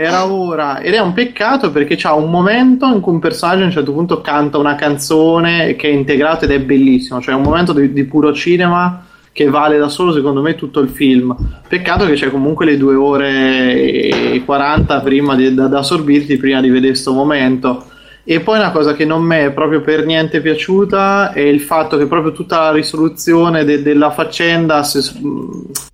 era 0.00 0.30
ora 0.30 0.78
ed 0.78 0.94
è 0.94 1.00
un 1.00 1.12
peccato 1.12 1.72
perché 1.72 1.96
c'ha 1.96 2.14
un 2.14 2.30
momento 2.30 2.86
in 2.86 3.00
cui 3.00 3.14
un 3.14 3.18
personaggio 3.18 3.62
a 3.62 3.64
un 3.64 3.72
certo 3.72 3.92
punto 3.92 4.20
canta 4.20 4.56
una 4.56 4.76
canzone 4.76 5.74
che 5.74 5.88
è 5.88 5.92
integrato 5.92 6.44
ed 6.44 6.52
è 6.52 6.60
bellissimo 6.60 7.20
cioè 7.20 7.34
un 7.34 7.42
momento 7.42 7.72
di, 7.72 7.92
di 7.92 8.04
puro 8.04 8.32
cinema 8.32 9.04
che 9.32 9.48
vale 9.48 9.76
da 9.76 9.88
solo 9.88 10.12
secondo 10.12 10.40
me 10.42 10.56
tutto 10.56 10.80
il 10.80 10.88
film. 10.88 11.32
Peccato 11.68 12.06
che 12.06 12.14
c'è 12.14 12.28
comunque 12.28 12.64
le 12.64 12.76
due 12.76 12.96
ore 12.96 13.80
e 13.80 14.42
40 14.44 15.00
prima 15.00 15.36
di, 15.36 15.54
da, 15.54 15.68
da 15.68 15.78
assorbirti 15.78 16.36
prima 16.38 16.60
di 16.60 16.68
vedere 16.68 16.88
questo 16.88 17.12
momento. 17.12 17.84
E 18.30 18.40
poi 18.40 18.58
una 18.58 18.72
cosa 18.72 18.92
che 18.92 19.06
non 19.06 19.22
mi 19.22 19.36
è 19.36 19.52
proprio 19.52 19.80
per 19.80 20.04
niente 20.04 20.42
piaciuta 20.42 21.32
è 21.32 21.40
il 21.40 21.62
fatto 21.62 21.96
che 21.96 22.04
proprio 22.04 22.32
tutta 22.32 22.60
la 22.60 22.72
risoluzione 22.72 23.64
de- 23.64 23.80
della 23.80 24.10
faccenda 24.10 24.82
se, 24.82 25.00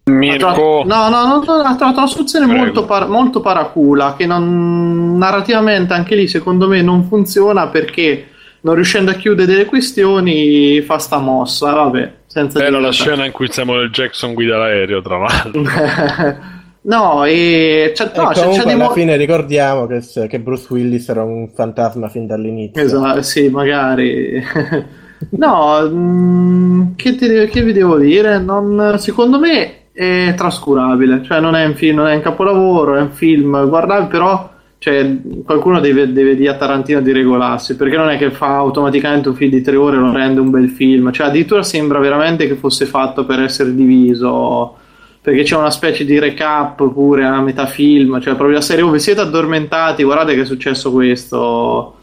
Mirko. 0.07 0.49
ha 0.49 0.53
trovato, 0.53 0.83
no, 0.85 1.09
no, 1.11 1.27
no, 1.27 1.45
no, 1.45 1.53
ha 1.63 1.77
trovato 1.77 1.99
una 1.99 2.09
soluzione 2.09 2.47
molto, 2.47 2.87
par- 2.87 3.07
molto 3.07 3.41
paracula 3.41 4.17
che 4.19 4.27
non, 4.27 5.17
narrativamente 5.17 5.93
anche 5.93 6.17
lì 6.17 6.27
secondo 6.27 6.67
me 6.67 6.83
non 6.83 7.05
funziona 7.05 7.69
perché 7.69 8.31
non 8.63 8.75
riuscendo 8.75 9.13
a 9.13 9.15
chiudere 9.15 9.53
delle 9.53 9.65
questioni 9.67 10.81
fa 10.81 10.99
sta 10.99 11.19
mossa, 11.19 11.71
vabbè, 11.71 12.13
senza 12.27 12.59
dire 12.59 12.81
la 12.81 12.91
scena 12.91 13.27
in 13.27 13.31
cui 13.31 13.47
Samuel 13.49 13.91
Jackson 13.91 14.35
guida 14.35 14.57
l'aereo, 14.57 15.01
tra 15.03 15.19
l'altro. 15.19 15.63
no, 16.85 17.25
e 17.25 17.93
E 17.97 18.11
no, 18.15 18.29
c'è 18.29 18.43
comunque 18.45 18.73
alla 18.73 18.85
mo- 18.85 18.91
fine 18.91 19.17
ricordiamo 19.17 19.87
che, 19.87 20.03
che 20.29 20.41
Bruce 20.41 20.67
Willis 20.71 21.09
era 21.09 21.23
un 21.23 21.49
fantasma 21.49 22.09
fin 22.09 22.27
dall'inizio. 22.27 22.83
Esatto, 22.83 23.23
sì, 23.23 23.49
magari. 23.49 24.43
no, 25.31 25.89
mm, 25.89 26.83
che, 26.97 27.15
ti- 27.17 27.47
che 27.51 27.63
vi 27.63 27.73
devo 27.73 27.99
dire? 27.99 28.39
Non- 28.39 28.97
secondo 28.99 29.39
me 29.39 29.91
è 29.93 30.35
trascurabile, 30.37 31.23
cioè 31.23 31.41
non 31.41 31.55
è 31.55 31.65
un 31.65 31.75
film, 31.75 31.97
non 31.99 32.09
è 32.09 32.15
un 32.17 32.21
capolavoro, 32.23 32.97
è 32.97 33.01
un 33.01 33.13
film 33.13 33.69
guardabile, 33.69 34.09
però 34.09 34.53
cioè, 34.79 35.17
qualcuno 35.45 35.81
deve, 35.81 36.13
deve 36.13 36.35
dire 36.37 36.51
a 36.51 36.57
Tarantino 36.57 37.01
di 37.01 37.13
regolarsi, 37.13 37.75
perché 37.77 37.97
non 37.97 38.11
è 38.11 38.19
che 38.19 38.31
fa 38.31 38.57
automaticamente 38.57 39.31
un 39.31 39.35
film 39.35 39.51
di 39.51 39.63
tre 39.63 39.77
ore 39.77 39.97
e 39.97 40.01
lo 40.01 40.13
rende 40.13 40.41
un 40.41 40.51
bel 40.51 40.69
film, 40.69 41.11
cioè 41.11 41.29
addirittura 41.29 41.63
sembra 41.63 41.99
veramente 42.01 42.47
che 42.47 42.55
fosse 42.57 42.85
fatto 42.85 43.25
per 43.25 43.41
essere 43.41 43.75
diviso 43.75 44.77
perché 45.25 45.43
c'è 45.43 45.57
una 45.57 45.71
specie 45.71 46.05
di 46.05 46.19
recap 46.19 46.87
pure 46.93 47.25
a 47.25 47.41
metà 47.41 47.65
film, 47.65 48.21
cioè 48.21 48.35
proprio 48.35 48.59
la 48.59 48.61
serie, 48.61 48.85
oh, 48.85 48.91
vi 48.91 48.99
siete 48.99 49.23
addormentati, 49.23 50.03
guardate 50.03 50.35
che 50.35 50.43
è 50.43 50.45
successo 50.45 50.93
questo, 50.93 51.95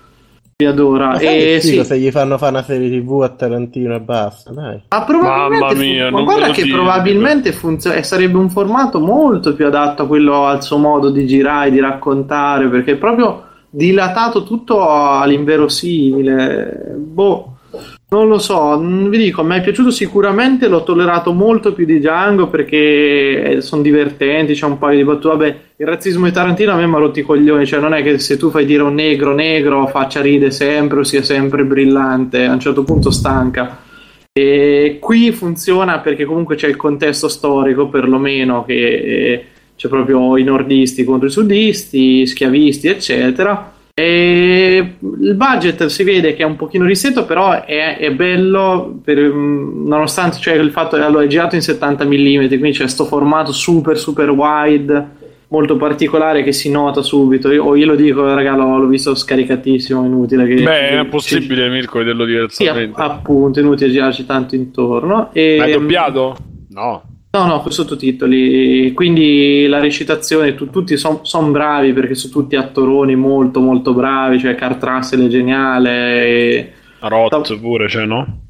vi 0.58 0.66
adora. 0.66 1.20
E 1.20 1.60
sì, 1.62 1.84
se 1.84 2.00
gli 2.00 2.10
fanno 2.10 2.40
fare 2.40 2.54
una 2.54 2.64
serie 2.64 2.90
tv 2.90 3.22
a 3.22 3.30
Tarantino 3.30 3.94
e 3.94 4.00
basta, 4.00 4.52
dai. 4.52 4.82
ma 4.90 5.04
probabilmente, 5.04 5.60
Mamma 5.60 5.80
mia, 5.80 6.08
fu- 6.08 6.12
ma 6.14 6.18
non 6.18 6.26
guarda 6.26 6.50
che 6.50 6.64
dire. 6.64 6.76
probabilmente 6.76 7.52
funziona, 7.52 7.98
e 7.98 8.02
sarebbe 8.02 8.40
un 8.40 8.50
formato 8.50 9.00
molto 9.00 9.54
più 9.54 9.68
adatto 9.68 10.02
a 10.02 10.08
quello 10.08 10.48
al 10.48 10.64
suo 10.64 10.78
modo 10.78 11.12
di 11.12 11.28
girare, 11.28 11.70
di 11.70 11.80
raccontare, 11.80 12.70
perché 12.70 12.94
è 12.94 12.98
proprio 12.98 13.44
dilatato 13.70 14.42
tutto 14.42 14.90
all'inverosimile. 14.90 16.96
Boh. 16.98 17.51
Non 18.14 18.28
lo 18.28 18.40
so, 18.40 18.78
mm, 18.78 19.08
vi 19.08 19.18
dico, 19.18 19.42
mi 19.42 19.56
è 19.56 19.62
piaciuto 19.62 19.90
sicuramente, 19.90 20.68
l'ho 20.68 20.84
tollerato 20.84 21.32
molto 21.32 21.72
più 21.72 21.86
di 21.86 22.00
Django 22.00 22.48
perché 22.48 23.62
sono 23.62 23.82
divertenti, 23.82 24.52
c'è 24.52 24.66
un 24.66 24.78
paio 24.78 24.98
di 24.98 25.06
battute. 25.06 25.28
Vabbè, 25.30 25.60
il 25.78 25.88
razzismo 25.88 26.26
di 26.26 26.34
Tarantino 26.34 26.74
a 26.74 26.76
me 26.76 26.88
mi 26.88 26.96
ha 26.96 26.98
rotto 26.98 27.20
i 27.20 27.24
coglioni, 27.24 27.66
cioè 27.66 27.80
non 27.80 27.94
è 27.94 28.04
che 28.04 28.20
se 28.20 28.36
tu 28.36 28.50
fai 28.50 28.66
dire 28.66 28.84
un 28.84 28.96
negro 28.96 29.34
negro 29.34 29.88
faccia 29.88 30.20
ride 30.20 30.52
sempre 30.52 31.00
o 31.00 31.04
sia 31.04 31.24
sempre 31.24 31.64
brillante, 31.64 32.44
a 32.44 32.52
un 32.52 32.60
certo 32.60 32.84
punto 32.84 33.12
stanca. 33.12 33.80
E 34.34 34.98
qui 35.00 35.32
funziona 35.32 36.00
perché 36.00 36.26
comunque 36.26 36.58
c'è 36.58 36.68
il 36.68 36.76
contesto 36.76 37.30
storico, 37.30 37.88
perlomeno, 37.88 38.66
che 38.66 38.74
eh, 38.74 39.46
c'è 39.78 39.88
proprio 39.88 40.36
i 40.36 40.44
nordisti 40.44 41.06
contro 41.06 41.30
i 41.30 41.32
sudisti, 41.32 42.26
schiavisti, 42.26 42.90
eccetera. 42.90 43.72
E 44.02 44.96
il 45.22 45.36
budget 45.36 45.86
si 45.86 46.04
vede 46.04 46.34
che 46.34 46.42
è 46.42 46.46
un 46.46 46.56
pochino 46.56 46.86
ristretto, 46.86 47.26
però 47.26 47.64
è, 47.64 47.98
è 47.98 48.12
bello 48.12 49.00
per, 49.04 49.20
mm, 49.20 49.88
nonostante 49.88 50.40
cioè, 50.40 50.56
il 50.56 50.72
fatto 50.72 50.98
che 50.98 51.04
allora, 51.04 51.24
è 51.24 51.28
girato 51.28 51.54
in 51.56 51.62
70 51.62 52.06
mm, 52.06 52.10
quindi 52.48 52.72
c'è 52.72 52.80
questo 52.80 53.06
formato 53.06 53.52
super 53.52 53.98
super 53.98 54.30
wide 54.32 55.20
molto 55.50 55.76
particolare 55.76 56.44
che 56.44 56.52
si 56.54 56.72
nota 56.72 57.02
subito. 57.02 57.52
Io, 57.52 57.76
io 57.76 57.86
lo 57.86 57.96
dico, 57.96 58.24
raga, 58.34 58.56
l'ho, 58.56 58.78
l'ho 58.78 58.88
visto 58.88 59.14
scaricatissimo, 59.14 60.04
inutile 60.06 60.48
che 60.48 60.64
Beh, 60.64 60.90
è 60.90 61.02
che- 61.02 61.06
possibile, 61.10 61.70
Mirko, 61.70 62.00
vederlo 62.00 62.24
sì, 62.24 62.32
diversamente. 62.32 63.02
app- 63.02 63.10
appunto, 63.12 63.60
inutile 63.60 63.92
girarci 63.92 64.26
tanto 64.26 64.56
intorno. 64.56 65.30
E, 65.34 65.60
Hai 65.60 65.74
doppiato? 65.74 66.38
No. 66.70 67.04
No, 67.34 67.46
no, 67.46 67.62
con 67.62 67.72
sottotitoli. 67.72 68.92
Quindi 68.94 69.66
la 69.68 69.80
recitazione, 69.80 70.54
tu- 70.54 70.70
tutti 70.70 70.98
sono 70.98 71.22
bravi 71.50 71.94
perché 71.94 72.14
sono 72.14 72.34
tutti 72.34 72.58
attoroni 72.58 73.16
molto, 73.16 73.62
molto 73.62 73.94
bravi. 73.94 74.38
Cioè, 74.38 74.56
Kurt 74.56 74.84
Russell 74.84 75.26
è 75.26 75.30
geniale. 75.30 76.26
E... 76.26 76.72
Rot 77.00 77.58
pure, 77.60 77.88
cioè, 77.88 78.06
no? 78.06 78.42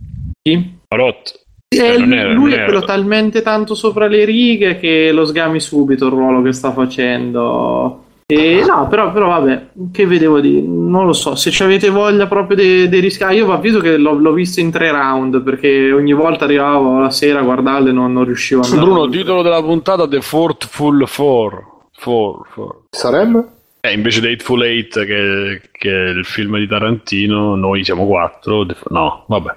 Chi? 0.42 0.80
Rot. 0.88 1.40
Cioè, 1.68 1.98
non 2.00 2.14
era- 2.14 2.34
lui 2.34 2.54
è 2.54 2.64
quello 2.64 2.82
talmente 2.82 3.42
tanto 3.42 3.76
sopra 3.76 4.08
le 4.08 4.26
righe 4.26 4.78
che 4.78 5.12
lo 5.12 5.26
sgami 5.26 5.60
subito 5.60 6.08
il 6.08 6.12
ruolo 6.12 6.42
che 6.42 6.52
sta 6.52 6.74
facendo. 6.74 8.06
E 8.34 8.64
no, 8.66 8.88
però, 8.88 9.12
però 9.12 9.28
vabbè, 9.28 9.68
che 9.92 10.06
vedevo 10.06 10.40
di 10.40 10.62
non 10.62 11.06
lo 11.06 11.14
so. 11.14 11.36
Se 11.36 11.52
ci 11.52 11.64
avete 11.64 11.90
voglia 11.90 12.28
proprio 12.28 12.56
dei, 12.56 12.90
dei 12.90 13.00
rischi, 13.00 13.24
ah, 13.24 13.32
io 13.32 13.46
vi 13.46 13.52
avviso 13.52 13.80
che 13.80 13.98
l'ho, 13.98 14.14
l'ho 14.14 14.34
visto 14.34 14.60
in 14.60 14.72
tre 14.72 14.92
round 14.92 15.42
perché 15.42 15.92
ogni 15.92 16.14
volta 16.14 16.46
arrivavo 16.46 17.00
la 17.00 17.10
sera 17.10 17.40
a 17.40 17.44
guardarlo 17.44 17.90
e 17.90 17.92
non, 17.92 18.14
non 18.14 18.26
riuscivo 18.26 18.62
a 18.62 18.66
andare. 18.66 18.84
Bruno, 18.84 19.10
titolo 19.10 19.42
della 19.42 19.62
puntata 19.62 20.08
The 20.08 20.22
Fortful 20.22 21.08
Four. 21.08 21.70
Four, 21.92 22.48
four. 22.50 22.76
Sarebbe? 22.90 23.46
Eh, 23.82 23.94
invece 23.94 24.22
di 24.22 24.28
Hateful 24.28 24.64
Eight, 24.64 25.06
che, 25.06 25.62
che 25.72 25.90
è 25.90 26.10
il 26.10 26.26
film 26.26 26.58
di 26.58 26.68
Tarantino, 26.68 27.56
noi 27.56 27.84
siamo 27.84 28.06
quattro. 28.06 28.66
No, 28.90 29.26
vabbè. 29.28 29.56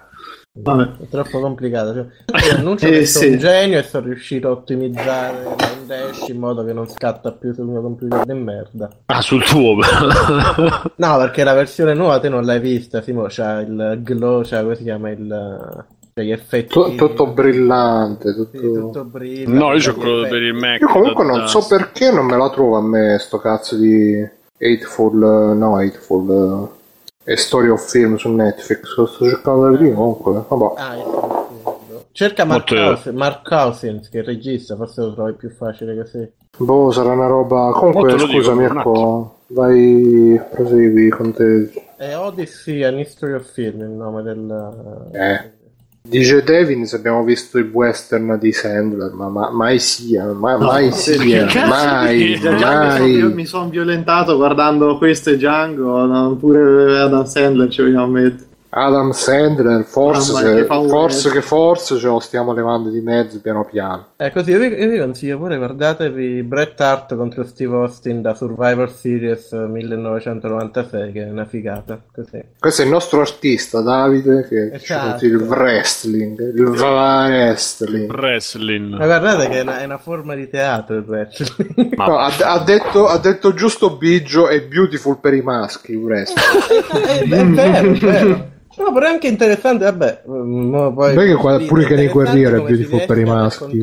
Vabbè. 0.57 1.03
È 1.03 1.09
troppo 1.09 1.41
complicato. 1.41 1.93
Cioè, 1.95 2.07
io 2.47 2.57
annuncio 2.59 2.87
Eh, 2.87 2.91
che 2.91 3.07
sono 3.07 3.25
sì. 3.25 3.31
un 3.33 3.39
genio 3.39 3.79
e 3.79 3.83
sono 3.83 4.07
riuscito 4.07 4.49
a 4.49 4.51
ottimizzare 4.53 5.37
il 5.81 5.87
dash 5.87 6.29
in 6.29 6.39
modo 6.39 6.65
che 6.65 6.73
non 6.73 6.89
scatta 6.89 7.33
più 7.33 7.53
sul 7.53 7.67
mio 7.67 7.81
computer 7.83 8.25
di 8.25 8.35
merda. 8.35 8.89
Ah, 9.07 9.21
sul 9.21 9.43
tuo. 9.45 9.77
No, 10.97 11.17
perché 11.19 11.43
la 11.43 11.55
versione 11.55 11.95
nuova 11.95 12.21
te 12.21 12.29
non 12.29 12.45
l'hai 12.45 12.61
vista, 12.61 13.01
Simo, 13.03 13.27
c'ha 13.29 13.61
il 13.61 14.01
glow, 14.03 14.43
c'ha 14.45 14.63
come 14.63 14.77
si 14.77 14.85
chiama 14.85 15.11
il 15.11 15.85
cioè 16.17 16.25
gli 16.25 16.31
effetti 16.31 16.69
Tu- 16.73 16.95
tutto 16.95 17.27
brillante. 17.27 18.33
Tutto... 18.33 18.57
sì, 18.57 18.73
tutto 18.73 19.05
brilla, 19.05 19.53
no, 19.53 19.73
io 19.73 19.79
gli 19.79 19.89
ho 19.89 19.95
quello 19.95 20.19
effetti. 20.21 20.31
per 20.31 20.43
il 20.43 20.55
Mac. 20.55 20.81
Io 20.83 20.87
comunque 20.87 21.25
non 21.25 21.49
so 21.49 21.67
perché 21.67 22.13
non 22.13 22.27
me 22.27 22.37
la 22.37 22.49
trovo 22.51 22.77
a 22.77 22.83
me 22.83 23.19
sto 23.19 23.39
cazzo 23.39 23.77
di 23.77 24.25
Hateful, 24.57 25.21
eh, 25.21 25.55
no 25.57 25.77
Hateful, 25.79 26.31
eh, 26.31 26.83
e 27.25 27.37
Story 27.37 27.69
of 27.69 27.91
Film 27.91 28.17
su 28.17 28.31
Netflix. 28.31 28.97
Lo 28.97 29.07
sto 29.07 29.29
cercando 29.29 29.63
da 29.63 29.71
vedere 29.71 29.95
comunque. 29.95 30.43
Vabbè. 30.47 30.81
Ah, 30.81 30.97
ecco, 30.97 31.49
sì. 31.49 31.83
Cerca 32.13 32.45
Mark, 32.45 32.69
Cousins, 32.69 33.17
Mark 33.17 33.49
Cousins, 33.49 34.09
che 34.09 34.19
è 34.19 34.21
il 34.21 34.27
regista, 34.27 34.77
forse 34.77 35.01
lo 35.01 35.15
trovi 35.15 35.33
più 35.33 35.51
facile 35.51 35.97
così. 35.97 36.31
Boh, 36.59 36.93
sarà 36.93 37.13
una 37.13 37.27
roba. 37.27 37.73
Comunque, 37.73 38.03
Molto 38.03 38.27
lo 38.27 38.33
scusa 38.33 38.37
dico, 38.37 38.51
un 38.51 38.57
Mirko, 38.59 39.35
vai, 39.49 40.41
prosegui 40.53 41.09
con 41.09 41.33
te. 41.33 41.73
È 41.97 42.17
Odyssey, 42.17 42.85
An 42.85 42.99
History 42.99 43.33
of 43.33 43.51
Film 43.51 43.81
il 43.81 43.89
nome 43.89 44.23
del... 44.23 45.11
Eh. 45.13 45.63
Dice 46.07 46.43
Devin 46.43 46.85
se 46.85 46.97
abbiamo 46.97 47.25
visto 47.25 47.57
il 47.57 47.71
western 47.73 48.37
di 48.39 48.53
Sandler, 48.53 49.13
ma, 49.15 49.29
ma- 49.31 49.51
mai 49.51 49.79
sia, 49.79 50.27
ma- 50.35 50.59
mai 50.59 50.93
sia, 50.93 51.47
mai? 51.67 52.39
Già- 52.39 52.57
già 52.57 52.99
mi 53.31 53.47
sono- 53.47 53.63
mai. 53.63 53.71
violentato 53.71 54.37
guardando 54.37 54.99
questo 54.99 55.31
e 55.31 55.37
Django, 55.37 56.05
no, 56.05 56.37
pure 56.37 56.99
Adam 56.99 57.25
Sandler 57.25 57.71
ci 57.71 57.81
vogliamo 57.81 58.07
mettere. 58.09 58.53
Adam 58.77 59.13
Sandler, 59.13 59.85
forse, 59.85 60.33
se- 60.35 60.65
forse 60.65 61.31
che 61.31 61.41
forse 61.43 61.97
ce 61.97 62.07
lo 62.09 62.19
stiamo 62.19 62.53
levando 62.53 62.91
di 62.91 63.01
mezzo 63.01 63.41
piano 63.41 63.65
piano. 63.65 64.07
Eh, 64.17 64.33
così 64.33 64.51
io 64.51 64.59
vi, 64.59 64.67
io 64.67 64.89
vi 64.89 64.99
consiglio 64.99 65.39
pure, 65.39 65.57
guardatevi 65.59 66.43
Bret 66.43 66.81
Hart 66.81 67.15
contro 67.15 67.45
Steve 67.45 67.75
Austin 67.77 68.21
da 68.21 68.35
Survivor 68.35 68.91
Series 68.91 69.53
1996, 69.53 71.13
che 71.13 71.25
è 71.27 71.31
una 71.31 71.45
figata, 71.45 72.01
così. 72.13 72.43
Questo 72.59 72.83
è 72.83 72.85
il 72.85 72.91
nostro 72.91 73.21
artista 73.21 73.81
Davide 73.81 74.47
che 74.49 74.71
ci 74.79 74.93
Esatto. 74.93 75.09
consiglia 75.11 75.37
il 75.37 75.43
wrestling, 75.43 76.39
il 76.41 76.63
wrestling. 76.67 78.11
Wrestling. 78.11 78.95
Ma 78.97 79.05
guardate 79.07 79.49
che 79.49 79.59
è 79.59 79.63
una, 79.63 79.81
è 79.81 79.85
una 79.85 79.99
forma 79.99 80.35
di 80.35 80.49
teatro 80.49 80.97
il 80.97 81.05
wrestling. 81.07 81.95
No, 81.97 82.19
ha, 82.19 82.33
ha 82.41 82.59
detto, 82.59 83.07
ha 83.07 83.19
detto 83.19 83.55
giusto 83.55 83.97
Biggio 83.97 84.49
e 84.49 84.63
beautiful 84.63 85.19
per 85.21 85.35
i 85.35 85.43
maschi 85.43 85.93
il 85.93 85.99
wrestling. 85.99 86.93
è, 86.93 87.23
è 87.39 87.45
vero, 87.47 87.91
è 87.93 87.99
vero. 87.99 88.53
No, 88.77 88.93
però 88.93 89.07
è 89.07 89.11
anche 89.11 89.29
interessante, 89.29 89.85
vabbè. 89.85 90.23
mm, 90.29 90.71
mo 90.71 90.93
poi, 90.93 91.15
che 91.15 91.35
qua 91.35 91.59
pure 91.61 91.85
Kenny 91.85 92.09
interessante 92.09 92.09
Guerriero 92.09 92.57
è 92.57 92.67
beautiful 92.67 93.05
per 93.07 93.19
i 93.19 93.25
maschi. 93.25 93.79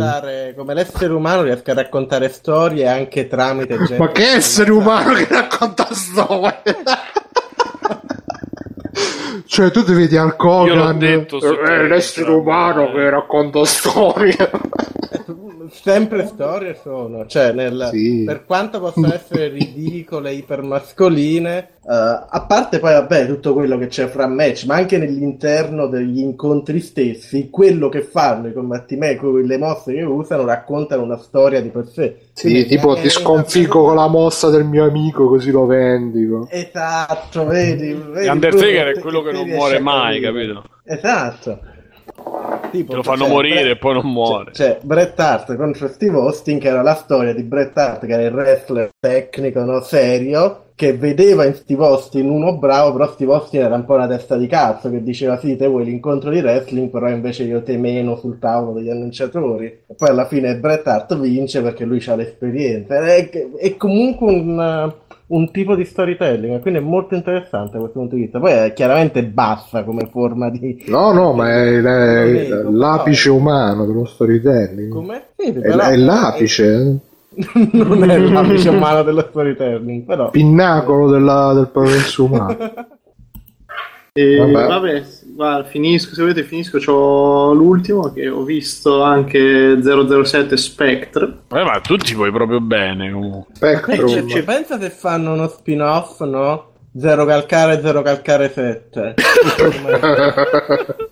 Come 0.56 0.74
l'essere 0.74 1.14
umano 1.14 1.44
riesca 1.44 1.72
a 1.72 1.76
raccontare 1.76 2.30
storie 2.30 2.88
anche 2.88 3.28
tramite 3.28 3.78
gente. 3.78 3.98
Ma 3.98 4.12
che 4.12 4.34
essere 4.34 4.72
umano 4.72 5.14
che 5.14 5.28
racconta 5.30 5.88
storie? 5.92 6.64
cioè, 9.46 9.72
tu 9.72 9.84
ti 9.84 9.94
vedi 9.94 10.18
al 10.18 10.36
detto 10.98 11.40
su 11.40 11.48
eh, 11.48 11.88
l'essere 11.88 12.32
umano 12.32 12.90
eh. 12.90 12.94
che 12.94 13.10
racconta 13.10 13.66
storie. 13.66 14.50
sempre 15.72 16.28
storie 16.28 16.78
sono, 16.82 17.26
cioè 17.26 17.52
nel, 17.54 17.90
Sì. 17.92 18.24
per 18.26 18.46
quanto 18.46 18.80
possano 18.80 19.14
essere 19.14 19.48
ridicole, 19.48 20.34
ipermascoline, 20.34 21.58
eh, 21.84 21.94
a 22.30 22.46
parte 22.48 22.80
poi 22.80 22.94
vabbè 22.94 23.26
tutto 23.28 23.54
quello 23.54 23.78
che 23.78 23.88
c'è 23.88 24.08
fra 24.08 24.28
match, 24.28 24.66
ma 24.66 24.76
anche 24.76 24.98
nell'interno 24.98 25.88
degli 25.88 26.20
incontri 26.20 26.80
stessi, 26.80 27.50
quello 27.50 27.90
che 27.90 28.02
fanno 28.02 28.48
i 28.48 28.54
combattimenti, 28.54 29.26
le 29.46 29.58
mosse 29.58 29.94
che 29.94 30.04
usano 30.04 30.46
raccontano 30.46 31.04
una 31.04 31.18
storia 31.18 31.62
di 31.62 31.70
per 31.70 31.88
sé. 31.88 32.18
Sì, 32.34 32.66
tipo 32.66 32.96
ti 32.96 33.10
sconfiggo 33.10 33.84
con 33.84 33.96
la 33.96 34.08
mossa 34.08 34.50
del 34.50 34.66
mio 34.66 34.86
amico 34.86 35.28
così 35.28 35.52
lo 35.52 35.66
vendico. 35.66 36.48
Esatto, 36.50 37.46
vedi, 37.46 37.94
vedi 37.94 38.28
Undertaker 38.28 38.96
è 38.96 39.00
quello 39.00 39.21
che 39.22 39.32
te 39.32 39.38
non 39.38 39.48
muore 39.48 39.80
mai, 39.80 40.20
capire. 40.20 40.54
capito? 40.54 40.70
Esatto. 40.84 41.60
Tipo, 42.72 42.96
lo 42.96 43.04
fanno 43.04 43.26
cioè, 43.26 43.30
morire 43.30 43.62
Bret- 43.62 43.76
e 43.76 43.78
poi 43.78 43.94
non 43.94 44.12
muore. 44.12 44.54
Cioè, 44.54 44.80
Bret 44.82 45.20
Hart 45.20 45.56
contro 45.56 45.88
Steve 45.88 46.18
Austin, 46.18 46.60
che 46.60 46.70
era 46.70 46.82
la 46.82 46.96
storia 46.96 47.34
di 47.34 47.44
Bret 47.44 47.78
Hart, 47.78 48.06
che 48.06 48.14
era 48.14 48.24
il 48.24 48.34
wrestler 48.34 48.90
tecnico, 48.98 49.64
no, 49.64 49.82
serio, 49.82 50.66
che 50.76 50.94
vedeva 50.94 51.46
in 51.46 51.54
Steve 51.54 51.86
Austin 51.86 52.30
uno 52.30 52.58
bravo, 52.58 52.94
però 52.94 53.12
Steve 53.12 53.34
Austin 53.34 53.62
era 53.62 53.76
un 53.76 53.86
po' 53.86 53.96
una 53.96 54.08
testa 54.08 54.38
di 54.38 54.48
cazzo, 54.48 54.90
che 54.90 55.04
diceva 55.04 55.38
sì, 55.38 55.56
te 55.56 55.68
vuoi 55.68 55.86
l'incontro 55.86 56.30
di 56.30 56.40
wrestling, 56.40 56.90
però 56.90 57.10
invece 57.10 57.44
io 57.44 57.62
te 57.62 57.78
meno 57.78 58.16
sul 58.16 58.40
tavolo 58.40 58.80
degli 58.80 58.90
annunciatori. 58.90 59.66
E 59.88 59.94
poi 59.96 60.10
alla 60.10 60.26
fine 60.26 60.58
Bret 60.58 60.88
Hart 60.88 61.20
vince 61.20 61.62
perché 61.62 61.86
lui 61.86 62.04
ha 62.08 62.16
l'esperienza. 62.16 63.00
È, 63.06 63.30
è 63.30 63.78
comunque 63.78 64.28
un, 64.28 64.94
un 65.32 65.50
tipo 65.52 65.76
di 65.76 65.86
storytelling, 65.86 66.60
quindi 66.62 66.80
è 66.80 66.84
molto 66.84 67.16
interessante 67.16 67.74
da 67.74 67.80
questo 67.80 68.00
punto 68.00 68.16
di 68.16 68.22
vista. 68.22 68.40
Poi 68.40 68.52
è 68.52 68.74
chiaramente 68.74 69.24
bassa 69.24 69.84
come 69.84 70.08
forma 70.12 70.50
di... 70.50 70.84
No, 70.88 71.14
no, 71.14 71.34
ma 71.34 71.50
è, 71.50 71.78
è- 71.82 72.48
è 72.50 72.64
l'apice 72.70 73.30
no. 73.30 73.36
umano 73.36 73.86
dello 73.86 74.06
storytelling. 74.06 74.92
Come? 74.92 75.24
Sì, 75.38 75.52
È, 75.52 75.62
è 75.62 75.96
l'apice, 75.96 76.74
eh. 76.74 76.96
non 77.72 78.10
è 78.10 78.18
l'apice 78.18 78.70
umano 78.70 79.04
dello 79.04 79.26
storytelling, 79.30 80.04
però... 80.04 80.30
pinnacolo 80.30 81.10
della- 81.10 81.54
del 81.54 81.70
progresso 81.72 82.26
umano. 82.26 82.58
E, 84.14 84.36
Vabbè. 84.36 84.68
vabbè, 84.68 85.04
guarda, 85.34 85.68
finisco, 85.68 86.14
se 86.14 86.22
volete 86.22 86.44
finisco, 86.44 86.80
c'ho 86.80 87.54
l'ultimo 87.54 88.12
che 88.12 88.30
ho 88.30 88.44
visto 88.44 89.04
anche 89.04 89.80
007 89.82 90.58
Spectre. 90.58 91.40
Eh, 91.52 91.64
ma 91.64 91.80
tu 91.80 91.98
ti 91.98 92.14
vuoi 92.14 92.32
proprio 92.32 92.60
bene 92.60 93.12
comunque. 93.12 93.54
Eh, 93.54 93.78
Spectrum. 93.78 94.08
ci, 94.08 94.28
ci 94.28 94.44
pensa 94.44 94.80
se 94.80 94.90
fanno 94.90 95.34
uno 95.34 95.48
spin-off, 95.48 96.22
no? 96.22 96.70
Zero 96.98 97.26
calcare, 97.26 97.82
zero 97.82 98.02
calcare 98.02 98.52
7. 98.52 99.14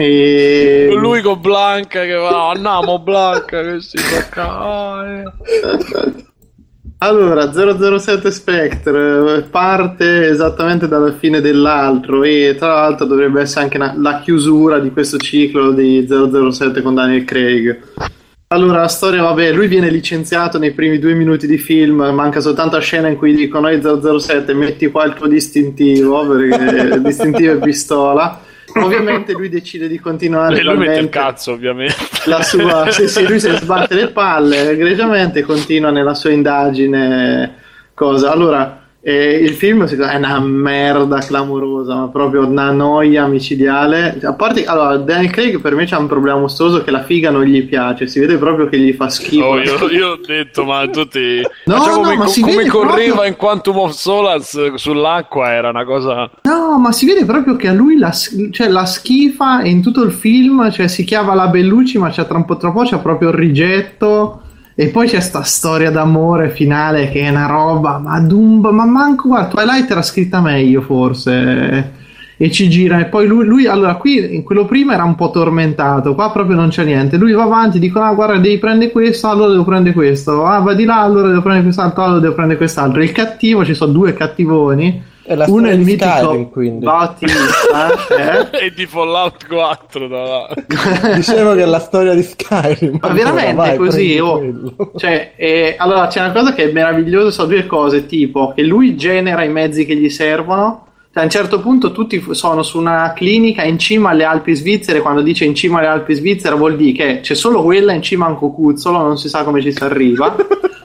E... 0.00 0.90
Lui 0.92 1.22
con 1.22 1.40
Blanca 1.40 2.02
che 2.02 2.14
va, 2.14 2.50
andiamo 2.50 3.00
Blanca 3.00 3.62
che 3.62 3.80
si 3.80 3.98
fa 3.98 4.28
cavare. 4.28 5.24
Allora, 7.00 7.52
007 7.52 8.28
Spectre 8.32 9.36
eh, 9.36 9.42
parte 9.42 10.26
esattamente 10.30 10.88
dalla 10.88 11.12
fine 11.12 11.40
dell'altro 11.40 12.24
e 12.24 12.56
tra 12.58 12.74
l'altro 12.74 13.06
dovrebbe 13.06 13.42
essere 13.42 13.62
anche 13.62 13.76
una- 13.76 13.94
la 13.96 14.18
chiusura 14.18 14.80
di 14.80 14.90
questo 14.90 15.16
ciclo 15.16 15.70
di 15.70 16.04
007 16.08 16.82
con 16.82 16.94
Daniel 16.94 17.24
Craig. 17.24 17.78
Allora, 18.48 18.80
la 18.80 18.88
storia, 18.88 19.22
vabbè, 19.22 19.52
lui 19.52 19.68
viene 19.68 19.90
licenziato 19.90 20.58
nei 20.58 20.72
primi 20.72 20.98
due 20.98 21.12
minuti 21.12 21.46
di 21.46 21.58
film, 21.58 22.02
manca 22.14 22.40
soltanto 22.40 22.76
la 22.76 22.82
scena 22.82 23.06
in 23.06 23.16
cui 23.16 23.32
dicono 23.34 23.68
ehi 23.68 23.80
007 23.80 24.52
metti 24.54 24.90
qua 24.90 25.04
il 25.04 25.12
tuo 25.12 25.28
distintivo, 25.28 26.26
perché 26.26 26.98
distintivo 27.00 27.52
è 27.52 27.58
pistola. 27.58 28.40
Ovviamente 28.82 29.32
lui 29.32 29.48
decide 29.48 29.88
di 29.88 29.98
continuare 29.98 30.58
E 30.58 30.62
lui 30.62 30.76
mette 30.76 31.00
il 31.00 31.08
cazzo, 31.08 31.52
ovviamente. 31.52 31.94
la 32.26 32.42
sua, 32.42 32.88
sì, 32.92 33.08
sì, 33.08 33.26
lui 33.26 33.40
si 33.40 33.50
sbatte 33.50 33.94
le 33.94 34.08
palle 34.08 34.70
egregiamente 34.70 35.42
continua 35.42 35.90
nella 35.90 36.14
sua 36.14 36.30
indagine 36.30 37.54
cosa 37.94 38.30
allora 38.30 38.87
eh, 39.00 39.36
il 39.36 39.52
film 39.54 39.86
è 39.86 40.16
una 40.16 40.40
merda 40.40 41.18
clamorosa 41.18 41.94
ma 41.94 42.08
proprio 42.08 42.46
una 42.46 42.72
noia 42.72 43.26
micidiale 43.26 44.18
a 44.22 44.32
parte 44.34 44.64
allora 44.64 44.96
Daniel 44.96 45.30
Craig 45.30 45.60
per 45.60 45.74
me 45.76 45.86
c'ha 45.86 45.98
un 45.98 46.08
problema 46.08 46.38
mostruoso 46.38 46.82
che 46.82 46.90
la 46.90 47.04
figa 47.04 47.30
non 47.30 47.44
gli 47.44 47.62
piace 47.64 48.08
si 48.08 48.18
vede 48.18 48.36
proprio 48.38 48.68
che 48.68 48.76
gli 48.78 48.92
fa 48.92 49.08
schifo 49.08 49.44
Oh, 49.44 49.58
io, 49.60 49.88
io 49.90 50.08
ho 50.10 50.20
detto, 50.24 50.64
ma 50.64 50.86
tutti. 50.88 51.40
No, 51.68 51.76
Ma 51.76 51.82
cioè, 51.84 51.92
no, 51.94 52.00
come, 52.00 52.16
ma 52.16 52.26
si 52.26 52.40
come 52.40 52.66
correva 52.66 52.94
proprio- 52.94 53.24
in 53.24 53.36
Quantum 53.36 53.76
of 53.78 53.90
Solace 53.92 54.72
sull'acqua 54.76 55.52
era 55.52 55.68
una 55.68 55.84
cosa. 55.84 56.30
No, 56.42 56.78
ma 56.78 56.92
si 56.92 57.04
vede 57.06 57.24
proprio 57.26 57.56
che 57.56 57.68
a 57.68 57.72
lui 57.72 57.98
la, 57.98 58.10
cioè, 58.10 58.68
la 58.68 58.86
schifa 58.86 59.60
e 59.62 59.68
in 59.68 59.82
tutto 59.82 60.02
il 60.02 60.12
film, 60.12 60.70
cioè 60.70 60.88
si 60.88 61.04
chiama 61.04 61.34
la 61.34 61.48
Bellucci, 61.48 61.98
ma 61.98 62.08
c'è 62.10 62.26
tra 62.26 62.36
un 62.38 62.44
po' 62.46 62.56
troppo 62.56 62.82
c'è 62.84 62.98
proprio 62.98 63.28
il 63.28 63.34
rigetto. 63.34 64.42
E 64.80 64.90
poi 64.90 65.08
c'è 65.08 65.18
sta 65.18 65.42
storia 65.42 65.90
d'amore 65.90 66.50
finale 66.50 67.10
che 67.10 67.22
è 67.22 67.30
una 67.30 67.46
roba, 67.46 67.98
ma 67.98 68.20
Dumba, 68.20 68.70
ma 68.70 68.84
manco 68.84 69.26
guarda, 69.26 69.48
Twilight 69.48 69.90
era 69.90 70.02
scritta 70.02 70.40
meglio 70.40 70.82
forse. 70.82 71.92
E 72.36 72.50
ci 72.52 72.68
gira, 72.68 73.00
e 73.00 73.06
poi 73.06 73.26
lui, 73.26 73.44
lui, 73.44 73.66
allora 73.66 73.96
qui 73.96 74.36
in 74.36 74.44
quello 74.44 74.66
prima 74.66 74.94
era 74.94 75.02
un 75.02 75.16
po' 75.16 75.30
tormentato, 75.30 76.14
qua 76.14 76.30
proprio 76.30 76.54
non 76.54 76.68
c'è 76.68 76.84
niente. 76.84 77.16
Lui 77.16 77.32
va 77.32 77.42
avanti, 77.42 77.80
dicono: 77.80 78.04
Ah, 78.04 78.12
guarda, 78.14 78.38
devi 78.38 78.58
prendere 78.58 78.92
questo, 78.92 79.26
allora 79.26 79.50
devo 79.50 79.64
prendere 79.64 79.94
questo, 79.96 80.46
ah, 80.46 80.60
va 80.60 80.74
di 80.74 80.84
là, 80.84 81.00
allora 81.00 81.26
devo 81.26 81.40
prendere 81.40 81.64
quest'altro, 81.64 82.04
allora 82.04 82.20
devo 82.20 82.34
prendere 82.34 82.58
quest'altro. 82.58 83.02
Il 83.02 83.10
cattivo, 83.10 83.64
ci 83.64 83.74
sono 83.74 83.90
due 83.90 84.14
cattivoni. 84.14 85.02
È 85.28 85.34
la 85.34 85.44
Uno 85.46 85.68
è 85.68 85.72
il 85.72 85.80
mitico 85.80 86.10
Skyrim, 86.10 86.48
quindi. 86.48 86.84
Bautista, 86.86 88.48
eh? 88.50 88.64
e 88.64 88.72
di 88.72 88.86
Fallout 88.86 89.46
4 89.46 90.08
da 90.08 90.22
là. 90.22 90.54
Dicevo 91.16 91.52
che 91.52 91.64
è 91.64 91.66
la 91.66 91.80
storia 91.80 92.14
di 92.14 92.22
Skyrim. 92.22 92.96
Ma 92.98 93.08
veramente 93.08 93.52
Vai, 93.52 93.76
così? 93.76 94.18
oh. 94.18 94.40
Cioè, 94.96 95.34
eh, 95.36 95.74
allora 95.76 96.06
c'è 96.06 96.20
una 96.20 96.32
cosa 96.32 96.54
che 96.54 96.70
è 96.70 96.72
meravigliosa, 96.72 97.30
sono 97.30 97.48
due 97.48 97.66
cose, 97.66 98.06
tipo 98.06 98.54
che 98.54 98.62
lui 98.62 98.96
genera 98.96 99.44
i 99.44 99.50
mezzi 99.50 99.84
che 99.84 99.94
gli 99.96 100.08
servono. 100.08 100.86
Cioè, 101.12 101.20
a 101.20 101.24
un 101.24 101.30
certo 101.30 101.60
punto 101.60 101.92
tutti 101.92 102.24
sono 102.30 102.62
su 102.62 102.78
una 102.78 103.12
clinica 103.14 103.64
in 103.64 103.78
cima 103.78 104.08
alle 104.08 104.24
Alpi 104.24 104.54
svizzere. 104.54 105.02
Quando 105.02 105.20
dice 105.20 105.44
in 105.44 105.54
cima 105.54 105.80
alle 105.80 105.88
Alpi 105.88 106.14
svizzere, 106.14 106.56
vuol 106.56 106.74
dire 106.76 106.92
che 106.92 107.20
c'è 107.20 107.34
solo 107.34 107.62
quella 107.62 107.92
in 107.92 108.00
cima 108.00 108.24
a 108.24 108.30
un 108.30 108.36
cocuzzolo, 108.38 108.96
non 108.96 109.18
si 109.18 109.28
sa 109.28 109.44
come 109.44 109.60
ci 109.60 109.72
si 109.72 109.84
arriva. 109.84 110.34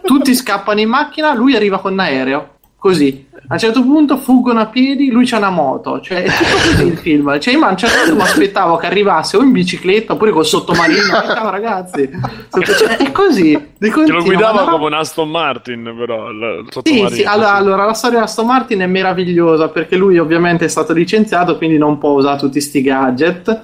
tutti 0.04 0.36
scappano 0.36 0.82
in 0.82 0.90
macchina, 0.90 1.34
lui 1.34 1.56
arriva 1.56 1.80
con 1.80 1.94
un 1.94 2.00
aereo. 2.00 2.50
Così. 2.78 3.32
A 3.46 3.54
un 3.56 3.60
certo 3.60 3.82
punto 3.82 4.18
fuggono 4.18 4.62
a 4.62 4.68
piedi, 4.68 5.10
lui 5.10 5.26
c'ha 5.26 5.38
una 5.38 5.50
moto. 5.50 6.00
Cioè, 6.00 6.24
è 6.24 6.32
tutto 6.32 6.70
così 6.70 6.86
il 6.86 6.98
film. 6.98 7.40
Cioè, 7.40 7.54
io 7.54 7.66
a 7.66 7.70
un 7.70 7.78
certo 7.78 7.98
punto 7.98 8.16
mi 8.16 8.22
aspettavo 8.22 8.78
che 8.78 8.86
arrivasse 8.86 9.36
o 9.36 9.42
in 9.42 9.52
bicicletta 9.52 10.14
oppure 10.14 10.32
col 10.32 10.46
sottomarino. 10.46 11.02
Ciao 11.02 11.50
ragazzi. 11.50 12.10
Cioè, 12.50 12.98
è 12.98 13.12
così. 13.12 13.72
Che 13.78 13.92
lo 14.08 14.24
guidava 14.24 14.64
no- 14.64 14.72
come 14.72 14.86
un 14.86 14.94
Aston 14.94 15.30
Martin, 15.30 15.94
però. 15.98 16.30
Il, 16.30 16.68
sì, 16.84 17.06
sì, 17.12 17.24
allora, 17.24 17.54
allora, 17.54 17.86
la 17.86 17.94
storia 17.94 18.20
di 18.20 18.24
Aston 18.24 18.46
Martin 18.46 18.80
è 18.80 18.88
meravigliosa 18.88 19.68
perché 19.68 19.98
lui 19.98 20.18
ovviamente 20.18 20.66
è 20.66 20.70
stato 20.70 20.94
licenziato, 20.94 21.58
quindi 21.58 21.78
non 21.78 21.98
può 21.98 22.12
usare 22.12 22.40
tutti 22.40 22.62
sti 22.62 22.82
gadget. 22.82 23.62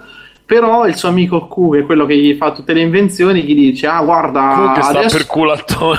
Però 0.50 0.88
il 0.88 0.96
suo 0.96 1.10
amico 1.10 1.48
Q, 1.48 1.74
che 1.74 1.80
è 1.82 1.86
quello 1.86 2.08
che 2.08 2.18
gli 2.18 2.34
fa 2.34 2.50
tutte 2.52 2.74
le 2.74 2.82
invenzioni, 2.82 3.44
gli 3.44 3.54
dice: 3.54 3.86
Ah, 3.86 4.02
guarda, 4.02 4.54
Comunque 4.56 4.82
sta 4.82 4.98
adesso 4.98 5.18
per 5.18 5.28
culattone. 5.28 5.98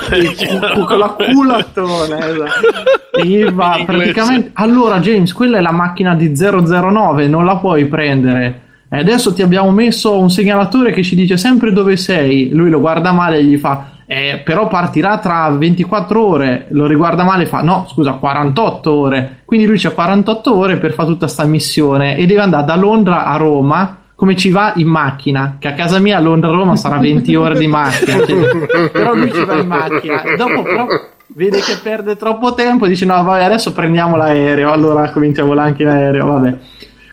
con 0.85 0.97
la 0.97 1.15
culattone 1.33 2.17
esatto. 2.19 3.17
e 3.17 3.25
gli 3.25 3.45
va 3.49 3.79
praticamente 3.85 4.51
allora 4.55 4.99
James 4.99 5.31
quella 5.31 5.57
è 5.57 5.61
la 5.61 5.71
macchina 5.71 6.15
di 6.15 6.33
009 6.35 7.27
non 7.27 7.45
la 7.45 7.55
puoi 7.55 7.85
prendere. 7.85 8.61
E 8.89 8.97
adesso 8.97 9.33
ti 9.33 9.41
abbiamo 9.41 9.71
messo 9.71 10.19
un 10.19 10.29
segnalatore 10.29 10.91
che 10.91 11.01
ci 11.01 11.15
dice 11.15 11.37
sempre 11.37 11.71
dove 11.71 11.95
sei. 11.95 12.49
Lui 12.51 12.69
lo 12.69 12.81
guarda 12.81 13.13
male 13.13 13.37
e 13.37 13.45
gli 13.45 13.55
fa 13.57 13.85
"Eh, 14.05 14.41
però 14.43 14.67
partirà 14.67 15.17
tra 15.19 15.49
24 15.49 16.27
ore. 16.27 16.65
Lo 16.71 16.87
riguarda 16.87 17.23
male 17.23 17.43
e 17.43 17.45
fa 17.45 17.61
no 17.61 17.87
scusa 17.89 18.11
48 18.15 18.91
ore. 18.91 19.37
Quindi 19.45 19.65
lui 19.65 19.77
c'ha 19.77 19.91
48 19.91 20.57
ore 20.57 20.75
per 20.75 20.91
fare 20.91 21.07
tutta 21.07 21.29
sta 21.29 21.45
missione 21.45 22.17
e 22.17 22.25
deve 22.25 22.41
andare 22.41 22.65
da 22.65 22.75
Londra 22.75 23.23
a 23.23 23.37
Roma 23.37 23.95
come 24.21 24.35
ci 24.35 24.51
va 24.51 24.73
in 24.75 24.87
macchina, 24.87 25.55
che 25.57 25.67
a 25.67 25.73
casa 25.73 25.97
mia 25.97 26.17
a 26.17 26.19
Londra-Roma 26.19 26.75
sarà 26.75 26.99
20 26.99 27.33
ore 27.33 27.57
di 27.57 27.65
macchina, 27.65 28.23
cioè, 28.23 28.89
però 28.91 29.15
lui 29.15 29.33
ci 29.33 29.43
va 29.43 29.55
in 29.55 29.65
macchina, 29.65 30.21
dopo 30.37 30.61
però 30.61 30.85
vede 31.33 31.57
che 31.59 31.79
perde 31.81 32.15
troppo 32.15 32.53
tempo 32.53 32.85
e 32.85 32.89
dice 32.89 33.03
no 33.05 33.23
vai 33.23 33.43
adesso 33.43 33.73
prendiamo 33.73 34.17
l'aereo, 34.17 34.71
allora 34.71 35.09
comincia 35.09 35.41
a 35.41 35.45
volare 35.45 35.69
anche 35.69 35.81
in 35.81 35.89
aereo, 35.89 36.27
vabbè. 36.27 36.57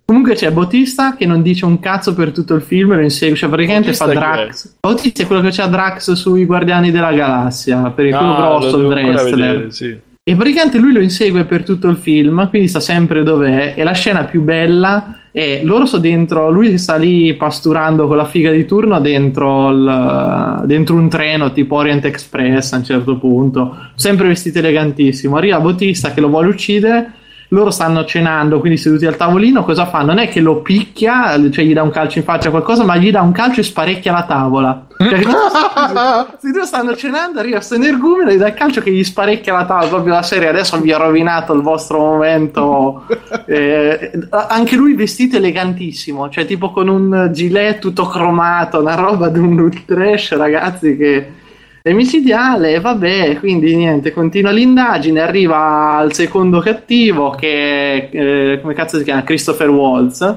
Comunque 0.04 0.34
c'è 0.34 0.50
Bautista 0.50 1.14
che 1.16 1.24
non 1.24 1.40
dice 1.40 1.64
un 1.64 1.80
cazzo 1.80 2.12
per 2.12 2.30
tutto 2.30 2.54
il 2.54 2.60
film, 2.60 2.94
lo 2.94 3.00
insegue, 3.00 3.36
cioè 3.36 3.48
praticamente 3.48 3.94
fa 3.94 4.04
Bautista 4.04 4.32
è? 4.32 4.36
Drax. 4.44 4.74
Bautista 4.80 5.22
è 5.22 5.26
quello 5.26 5.40
che 5.40 5.50
c'ha 5.50 5.66
Drax 5.66 6.12
sui 6.12 6.44
Guardiani 6.44 6.90
della 6.90 7.12
Galassia, 7.14 7.90
per 7.90 8.04
il 8.04 8.14
quello 8.14 8.34
Ah, 8.34 8.36
grosso, 8.36 8.76
lo 8.76 8.92
il 8.92 9.06
wrestler. 9.06 9.34
vedere, 9.34 9.70
sì. 9.70 9.98
E 10.22 10.36
praticamente 10.36 10.76
lui 10.76 10.92
lo 10.92 11.00
insegue 11.00 11.44
per 11.44 11.62
tutto 11.62 11.88
il 11.88 11.96
film, 11.96 12.50
quindi 12.50 12.68
sta 12.68 12.80
sempre 12.80 13.22
dov'è. 13.22 13.72
E 13.74 13.82
la 13.82 13.92
scena 13.92 14.24
più 14.24 14.42
bella 14.42 15.17
è 15.30 15.60
loro 15.62 15.86
sono 15.86 16.02
dentro, 16.02 16.50
lui 16.50 16.78
sta 16.78 16.96
lì 16.96 17.34
pasturando 17.34 18.06
con 18.06 18.16
la 18.16 18.24
figa 18.24 18.50
di 18.50 18.64
turno 18.64 18.98
dentro, 19.00 19.70
il- 19.70 20.62
dentro 20.64 20.94
un 20.94 21.08
treno 21.08 21.52
tipo 21.52 21.76
Orient 21.76 22.04
Express 22.04 22.72
a 22.72 22.76
un 22.76 22.84
certo 22.84 23.16
punto, 23.18 23.76
sempre 23.94 24.28
vestito 24.28 24.58
elegantissimo. 24.58 25.36
Arriva 25.36 25.60
Bautista 25.60 26.12
che 26.12 26.20
lo 26.20 26.28
vuole 26.28 26.48
uccidere 26.48 27.12
loro 27.48 27.70
stanno 27.70 28.04
cenando, 28.04 28.60
quindi 28.60 28.78
seduti 28.78 29.06
al 29.06 29.16
tavolino, 29.16 29.64
cosa 29.64 29.86
fa? 29.86 30.02
Non 30.02 30.18
è 30.18 30.28
che 30.28 30.40
lo 30.40 30.60
picchia, 30.60 31.34
cioè 31.50 31.64
gli 31.64 31.72
dà 31.72 31.82
un 31.82 31.90
calcio 31.90 32.18
in 32.18 32.24
faccia 32.24 32.48
o 32.48 32.50
qualcosa, 32.50 32.84
ma 32.84 32.96
gli 32.96 33.10
dà 33.10 33.22
un 33.22 33.32
calcio 33.32 33.60
e 33.60 33.64
sparecchia 33.64 34.12
la 34.12 34.24
tavola. 34.24 34.86
Cioè, 34.98 35.22
se 36.38 36.50
due 36.50 36.64
stanno 36.66 36.94
cenando, 36.94 37.38
arriva 37.38 37.56
questo 37.56 37.76
energumeno 37.76 38.30
e 38.30 38.34
gli 38.34 38.38
dà 38.38 38.48
il 38.48 38.54
calcio 38.54 38.82
che 38.82 38.90
gli 38.90 39.04
sparecchia 39.04 39.54
la 39.54 39.64
tavola, 39.64 39.88
proprio 39.88 40.14
la 40.14 40.22
serie, 40.22 40.48
adesso 40.48 40.78
vi 40.80 40.92
ho 40.92 40.98
rovinato 40.98 41.54
il 41.54 41.62
vostro 41.62 41.98
momento. 41.98 43.04
Eh, 43.48 44.10
anche 44.30 44.76
lui 44.76 44.94
vestito 44.94 45.36
elegantissimo, 45.36 46.28
cioè 46.28 46.44
tipo 46.44 46.70
con 46.70 46.88
un 46.88 47.30
gilet 47.32 47.78
tutto 47.78 48.06
cromato, 48.06 48.80
una 48.80 48.94
roba 48.94 49.28
di 49.28 49.38
un 49.38 49.70
trash, 49.86 50.36
ragazzi, 50.36 50.96
che 50.96 51.32
è 51.88 51.92
micidiale, 51.94 52.80
vabbè, 52.80 53.38
quindi 53.38 53.74
niente, 53.74 54.12
continua 54.12 54.50
l'indagine, 54.50 55.20
arriva 55.20 55.96
al 55.96 56.12
secondo 56.12 56.60
cattivo 56.60 57.30
che 57.30 58.10
eh, 58.10 58.60
come 58.60 58.74
cazzo 58.74 58.98
si 58.98 59.04
chiama? 59.04 59.22
Christopher 59.22 59.70
Waltz, 59.70 60.36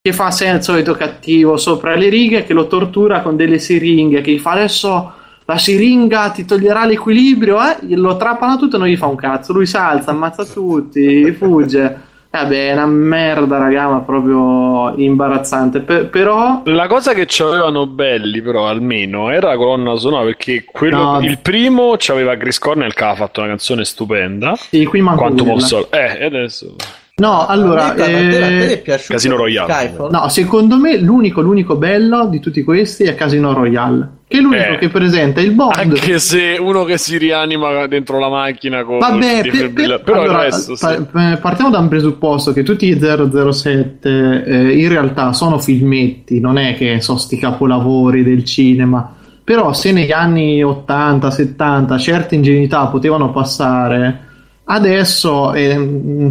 che 0.00 0.12
fa 0.12 0.28
il 0.28 0.62
solito 0.62 0.94
cattivo 0.94 1.56
sopra 1.56 1.96
le 1.96 2.08
righe, 2.08 2.44
che 2.44 2.52
lo 2.52 2.68
tortura 2.68 3.22
con 3.22 3.34
delle 3.34 3.58
siringhe, 3.58 4.20
che 4.20 4.32
gli 4.32 4.38
fa 4.38 4.52
adesso 4.52 5.12
la 5.46 5.58
siringa 5.58 6.30
ti 6.30 6.44
toglierà 6.44 6.86
l'equilibrio, 6.86 7.58
eh? 7.60 7.96
lo 7.96 8.16
trappano 8.16 8.56
tutto 8.56 8.76
e 8.76 8.78
non 8.78 8.86
gli 8.88 8.96
fa 8.96 9.06
un 9.06 9.16
cazzo, 9.16 9.52
lui 9.52 9.66
si 9.66 9.76
alza, 9.76 10.12
ammazza 10.12 10.44
tutti, 10.44 11.32
fugge. 11.32 12.12
Vabbè, 12.34 12.70
è 12.70 12.72
una 12.72 12.86
merda, 12.86 13.58
raga, 13.58 13.88
ma 13.88 14.00
proprio 14.00 14.92
imbarazzante. 14.96 15.80
Per- 15.82 16.06
però. 16.08 16.62
La 16.64 16.88
cosa 16.88 17.14
che 17.14 17.26
c'avevano 17.28 17.86
belli, 17.86 18.42
però, 18.42 18.66
almeno, 18.66 19.30
era 19.30 19.50
la 19.50 19.56
colonna 19.56 19.94
sonora. 19.94 20.24
Perché 20.24 20.64
quello, 20.64 20.96
No. 20.96 21.20
il 21.20 21.38
primo 21.38 21.94
c'aveva 21.96 22.36
Chris 22.36 22.58
Cornell 22.58 22.92
che 22.92 23.04
aveva 23.04 23.18
fatto 23.18 23.38
una 23.40 23.50
canzone 23.50 23.84
stupenda. 23.84 24.56
Sì, 24.56 24.84
qui 24.84 25.00
manco 25.00 25.20
Quanto 25.22 25.44
posso. 25.44 25.88
Eh, 25.92 26.16
e 26.18 26.24
adesso. 26.24 26.74
No, 27.16 27.46
allora. 27.46 27.92
A 27.92 27.94
me- 27.94 28.02
a 28.02 28.06
te- 28.06 28.12
a 28.12 28.18
te 28.18 28.58
eh, 28.66 28.72
è 28.72 28.82
piaciuto 28.82 29.12
Casino 29.12 29.36
Royale. 29.36 29.72
Skyfall? 29.72 30.10
No, 30.10 30.28
secondo 30.28 30.76
me 30.78 30.98
l'unico, 30.98 31.40
l'unico 31.42 31.76
bello 31.76 32.26
di 32.26 32.40
tutti 32.40 32.64
questi 32.64 33.04
è 33.04 33.14
Casino 33.14 33.52
Royale. 33.52 34.08
Che 34.26 34.38
è 34.38 34.40
l'unico 34.40 34.72
Eh. 34.72 34.78
che 34.78 34.88
presenta 34.88 35.40
il 35.40 35.52
Bond. 35.52 35.74
Anche 35.76 36.18
se 36.18 36.56
uno 36.58 36.82
che 36.82 36.98
si 36.98 37.16
rianima 37.16 37.86
dentro 37.86 38.18
la 38.18 38.28
macchina 38.28 38.82
con 38.82 38.98
Vabbè, 38.98 39.42
il 39.44 39.50
per- 39.50 39.72
per- 39.72 40.00
però 40.02 40.22
allora, 40.22 40.38
il 40.46 40.50
resto 40.52 40.74
sì. 40.74 40.86
eh, 40.86 41.36
partiamo 41.40 41.70
da 41.70 41.78
un 41.78 41.86
presupposto 41.86 42.52
che 42.52 42.64
tutti 42.64 42.88
i 42.88 42.98
007 42.98 44.44
eh, 44.44 44.76
in 44.76 44.88
realtà 44.88 45.32
sono 45.32 45.60
filmetti, 45.60 46.40
non 46.40 46.58
è 46.58 46.74
che 46.74 47.00
sono 47.00 47.18
sti 47.18 47.38
capolavori 47.38 48.24
del 48.24 48.42
cinema. 48.44 49.14
Però 49.44 49.72
se 49.72 49.92
negli 49.92 50.10
anni 50.10 50.64
80, 50.64 51.30
70 51.30 51.96
certe 51.98 52.34
ingenuità 52.34 52.86
potevano 52.86 53.30
passare, 53.30 54.23
adesso 54.66 55.52
eh, 55.52 55.76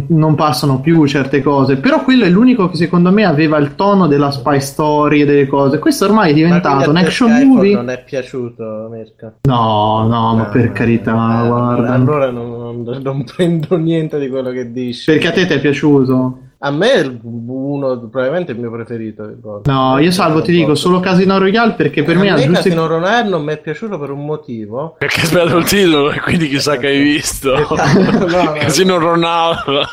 non 0.08 0.34
passano 0.34 0.80
più 0.80 1.06
certe 1.06 1.42
cose. 1.42 1.76
Però 1.76 2.02
quello 2.02 2.24
è 2.24 2.28
l'unico 2.28 2.68
che 2.68 2.76
secondo 2.76 3.10
me 3.12 3.24
aveva 3.24 3.58
il 3.58 3.74
tono 3.74 4.06
della 4.06 4.30
spy 4.30 4.60
story 4.60 5.20
e 5.22 5.24
delle 5.24 5.46
cose. 5.46 5.78
Questo 5.78 6.04
ormai 6.06 6.28
è 6.28 6.32
Ma 6.32 6.36
diventato 6.36 6.90
un 6.90 6.96
action 6.96 7.30
Skyfall 7.30 7.48
movie. 7.54 7.74
non 7.74 7.90
è 7.90 8.02
piaciuto, 8.04 8.88
Mirka? 8.90 9.34
No, 9.42 10.06
no, 10.08 10.34
ma 10.34 10.42
Ah, 10.42 10.50
per 10.50 10.72
carità, 10.72 11.44
eh, 11.44 11.46
guarda. 11.48 11.92
Allora 11.92 12.30
non, 12.30 12.82
non- 12.82 13.00
non 13.02 13.24
prendo 13.24 13.76
niente 13.76 14.18
di 14.18 14.28
quello 14.28 14.50
che 14.50 14.70
dici. 14.72 15.10
Perché 15.10 15.28
a 15.28 15.32
te 15.32 15.46
ti 15.46 15.52
è 15.54 15.60
piaciuto? 15.60 16.38
A 16.64 16.70
me 16.70 16.92
è 16.92 17.06
uno, 17.22 17.98
probabilmente 17.98 18.52
il 18.52 18.58
mio 18.58 18.70
preferito. 18.70 19.60
No, 19.64 19.98
io 19.98 20.10
salvo 20.10 20.40
ti 20.40 20.50
dico 20.50 20.74
solo 20.74 20.98
Casino 20.98 21.36
Royale 21.36 21.74
perché 21.74 22.02
per 22.02 22.16
a 22.16 22.20
me 22.20 22.30
ha 22.30 22.36
giusto 22.36 22.52
Casino 22.52 22.86
Royale 22.86 23.28
non 23.28 23.44
mi 23.44 23.52
è 23.52 23.58
piaciuto 23.58 23.98
per 23.98 24.10
un 24.10 24.24
motivo. 24.24 24.96
Perché 24.98 25.20
hai 25.20 25.26
sbagliato 25.26 25.58
il 25.58 25.64
titolo 25.64 26.10
e 26.10 26.20
quindi 26.20 26.48
chissà 26.48 26.78
che 26.78 26.86
hai 26.86 27.02
visto. 27.02 27.52
No, 27.74 28.42
no. 28.42 28.52
Casino 28.56 28.96
Ronaldo. 28.96 29.82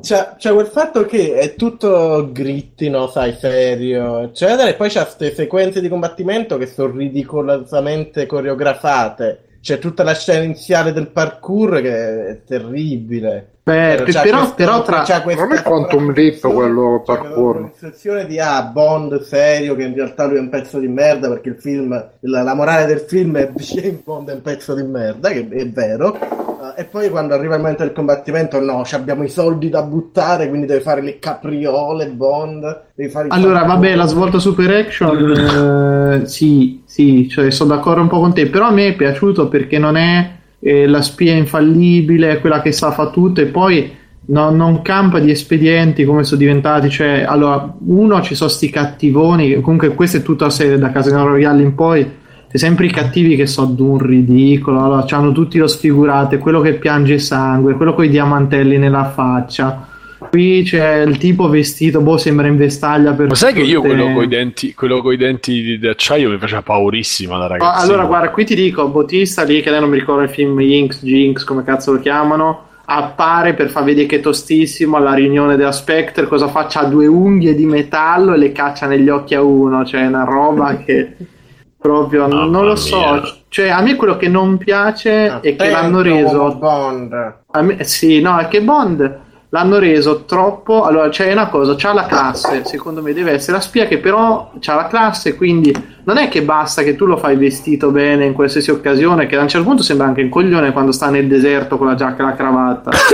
C'è, 0.00 0.34
c'è 0.38 0.52
quel 0.52 0.66
fatto 0.66 1.04
che 1.04 1.34
è 1.34 1.56
tutto 1.56 2.30
gritti, 2.32 2.88
no, 2.88 3.08
sai, 3.08 3.34
serio, 3.38 4.20
eccetera, 4.20 4.68
e 4.68 4.74
poi 4.74 4.88
c'ha 4.88 5.02
queste 5.02 5.34
sequenze 5.34 5.80
di 5.80 5.88
combattimento 5.88 6.56
che 6.56 6.66
sono 6.66 6.96
ridicolosamente 6.96 8.24
coreografate. 8.24 9.58
C'è 9.60 9.78
tutta 9.78 10.04
la 10.04 10.14
scena 10.14 10.44
iniziale 10.44 10.92
del 10.92 11.08
parkour 11.08 11.82
che 11.82 12.28
è 12.28 12.42
terribile. 12.44 13.58
Beh, 13.70 13.94
Però 13.96 14.04
c'ha 14.10 14.20
però, 14.22 14.36
questo- 14.38 14.54
però 14.56 14.82
tra... 14.82 15.02
c'ha 15.02 15.22
questa 15.22 15.42
Non 15.44 15.52
è 15.56 15.62
Quantum 15.62 16.12
Leap 16.12 16.40
quello 16.52 17.02
parkour. 17.04 17.56
una 17.56 17.70
sensazione 17.74 18.26
di 18.26 18.38
ah, 18.40 18.62
Bond 18.62 19.20
serio 19.22 19.74
che 19.76 19.82
in 19.84 19.94
realtà 19.94 20.26
lui 20.26 20.36
è 20.36 20.40
un 20.40 20.48
pezzo 20.48 20.78
di 20.78 20.88
merda 20.88 21.28
perché 21.28 21.50
il 21.50 21.56
film 21.58 22.08
la, 22.20 22.42
la 22.42 22.54
morale 22.54 22.86
del 22.86 23.00
film 23.00 23.36
è 23.36 23.50
James 23.56 24.00
Bond 24.04 24.28
è 24.30 24.34
un 24.34 24.42
pezzo 24.42 24.74
di 24.74 24.82
merda 24.82 25.28
che 25.30 25.46
è 25.48 25.68
vero. 25.68 26.14
Eh, 26.14 26.82
e 26.82 26.84
poi 26.84 27.08
quando 27.08 27.34
arriva 27.34 27.54
il 27.54 27.60
momento 27.60 27.82
del 27.82 27.92
combattimento 27.92 28.60
no 28.60 28.84
ci 28.84 28.94
abbiamo 28.94 29.22
i 29.24 29.28
soldi 29.28 29.68
da 29.70 29.82
buttare 29.82 30.48
quindi 30.48 30.66
deve 30.66 30.80
fare 30.80 31.00
le 31.00 31.18
capriole 31.18 32.06
Bond 32.08 32.82
devi 32.94 33.08
fare 33.10 33.28
Allora, 33.30 33.62
vabbè, 33.64 33.94
la 33.94 34.06
svolta 34.06 34.38
super 34.38 34.70
action, 34.70 36.20
eh, 36.22 36.26
sì, 36.26 36.82
sì, 36.84 37.28
cioè, 37.28 37.50
sono 37.50 37.74
d'accordo 37.74 38.02
un 38.02 38.08
po' 38.08 38.20
con 38.20 38.34
te, 38.34 38.46
però 38.48 38.66
a 38.66 38.70
me 38.72 38.88
è 38.88 38.94
piaciuto 38.94 39.48
perché 39.48 39.78
non 39.78 39.96
è 39.96 40.38
eh, 40.60 40.86
la 40.86 41.02
spia 41.02 41.34
infallibile, 41.34 42.40
quella 42.40 42.60
che 42.60 42.72
sa 42.72 42.92
fa 42.92 43.10
tutto 43.10 43.40
e 43.40 43.46
poi 43.46 43.98
no- 44.26 44.50
non 44.50 44.82
campa 44.82 45.18
di 45.18 45.30
espedienti 45.30 46.04
come 46.04 46.24
sono 46.24 46.40
diventati, 46.40 46.90
cioè, 46.90 47.24
allora, 47.26 47.74
uno 47.86 48.20
ci 48.22 48.34
sono 48.34 48.50
sti 48.50 48.70
cattivoni, 48.70 49.60
comunque 49.60 49.94
questa 49.94 50.18
è 50.18 50.22
tutta 50.22 50.44
la 50.44 50.50
serie 50.50 50.78
da 50.78 50.90
Casino 50.90 51.26
Royale 51.26 51.62
in 51.62 51.74
poi, 51.74 52.18
c'è 52.50 52.56
sempre 52.56 52.86
i 52.86 52.90
cattivi 52.90 53.36
che 53.36 53.46
sono 53.46 53.72
d'un 53.72 53.98
ridicolo, 53.98 54.82
allora, 54.82 55.06
hanno 55.10 55.32
tutti 55.32 55.58
lo 55.58 55.66
sfigurato, 55.66 56.36
quello 56.38 56.60
che 56.60 56.74
piange 56.74 57.18
sangue, 57.18 57.74
quello 57.74 57.94
con 57.94 58.04
i 58.04 58.08
diamantelli 58.08 58.76
nella 58.76 59.04
faccia. 59.04 59.86
Qui 60.28 60.62
c'è 60.64 61.00
il 61.00 61.16
tipo 61.18 61.48
vestito, 61.48 62.00
boh, 62.00 62.16
sembra 62.18 62.46
in 62.46 62.56
vestaglia 62.56 63.12
per 63.12 63.28
Ma 63.28 63.34
sai 63.34 63.52
che 63.54 63.62
io 63.62 63.80
quello 63.80 64.12
con 64.12 64.22
i 64.24 64.28
denti, 64.28 64.74
quello 64.74 65.00
coi 65.00 65.16
denti 65.16 65.62
di- 65.62 65.78
d'acciaio 65.78 66.28
mi 66.30 66.38
faceva 66.38 66.62
paurissima 66.62 67.38
da 67.38 67.44
Ah, 67.44 67.48
ragazzo. 67.48 67.82
Allora, 67.84 68.04
guarda, 68.04 68.30
qui 68.30 68.44
ti 68.44 68.54
dico, 68.54 68.86
Bautista 68.88 69.42
lì, 69.42 69.60
che 69.62 69.70
lei 69.70 69.80
non 69.80 69.88
mi 69.88 69.98
ricordo 69.98 70.22
il 70.22 70.28
film 70.28 70.58
Jinx, 70.60 71.02
Jinx, 71.02 71.44
come 71.44 71.64
cazzo 71.64 71.92
lo 71.92 72.00
chiamano, 72.00 72.66
appare 72.84 73.54
per 73.54 73.70
far 73.70 73.84
vedere 73.84 74.06
che 74.06 74.16
è 74.16 74.20
tostissimo 74.20 74.96
alla 74.96 75.14
riunione 75.14 75.56
della 75.56 75.72
Spectre, 75.72 76.26
cosa 76.26 76.48
fa? 76.48 76.66
C'ha 76.68 76.84
due 76.84 77.06
unghie 77.06 77.54
di 77.54 77.64
metallo 77.64 78.34
e 78.34 78.36
le 78.38 78.52
caccia 78.52 78.86
negli 78.86 79.08
occhi 79.08 79.34
a 79.34 79.42
uno, 79.42 79.84
cioè 79.84 80.02
è 80.02 80.06
una 80.06 80.24
roba 80.24 80.76
che 80.84 81.16
proprio 81.80 82.28
Mamma 82.28 82.44
non 82.44 82.66
lo 82.66 82.76
so, 82.76 82.98
mia. 82.98 83.22
cioè 83.48 83.68
a 83.70 83.80
me 83.80 83.94
quello 83.96 84.16
che 84.18 84.28
non 84.28 84.58
piace 84.58 85.26
è 85.26 85.40
che 85.40 85.48
Attento, 85.54 85.64
l'hanno 85.64 86.02
reso 86.02 86.54
Bond 86.56 87.34
a 87.52 87.62
me- 87.62 87.84
sì, 87.84 88.20
no, 88.20 88.36
è 88.38 88.48
che 88.48 88.60
Bond 88.60 89.18
l'hanno 89.50 89.78
reso 89.78 90.24
troppo. 90.24 90.84
Allora, 90.84 91.08
c'è 91.08 91.32
una 91.32 91.48
cosa: 91.48 91.74
c'ha 91.76 91.92
la 91.92 92.06
classe. 92.06 92.64
Secondo 92.64 93.02
me 93.02 93.12
deve 93.12 93.32
essere 93.32 93.58
la 93.58 93.62
spia 93.62 93.86
che 93.86 93.98
però 93.98 94.52
c'ha 94.58 94.74
la 94.74 94.86
classe. 94.86 95.36
Quindi 95.36 95.72
non 96.04 96.16
è 96.16 96.28
che 96.28 96.42
basta 96.42 96.82
che 96.82 96.96
tu 96.96 97.04
lo 97.06 97.16
fai 97.16 97.36
vestito 97.36 97.90
bene 97.90 98.24
in 98.24 98.32
qualsiasi 98.32 98.70
occasione. 98.70 99.26
Che 99.26 99.36
a 99.36 99.42
un 99.42 99.48
certo 99.48 99.66
punto 99.66 99.82
sembra 99.82 100.06
anche 100.06 100.22
un 100.22 100.28
coglione 100.28 100.72
quando 100.72 100.92
sta 100.92 101.10
nel 101.10 101.26
deserto 101.26 101.76
con 101.76 101.86
la 101.86 101.94
giacca 101.94 102.22
e 102.22 102.26
la 102.26 102.34
cravatta. 102.34 102.90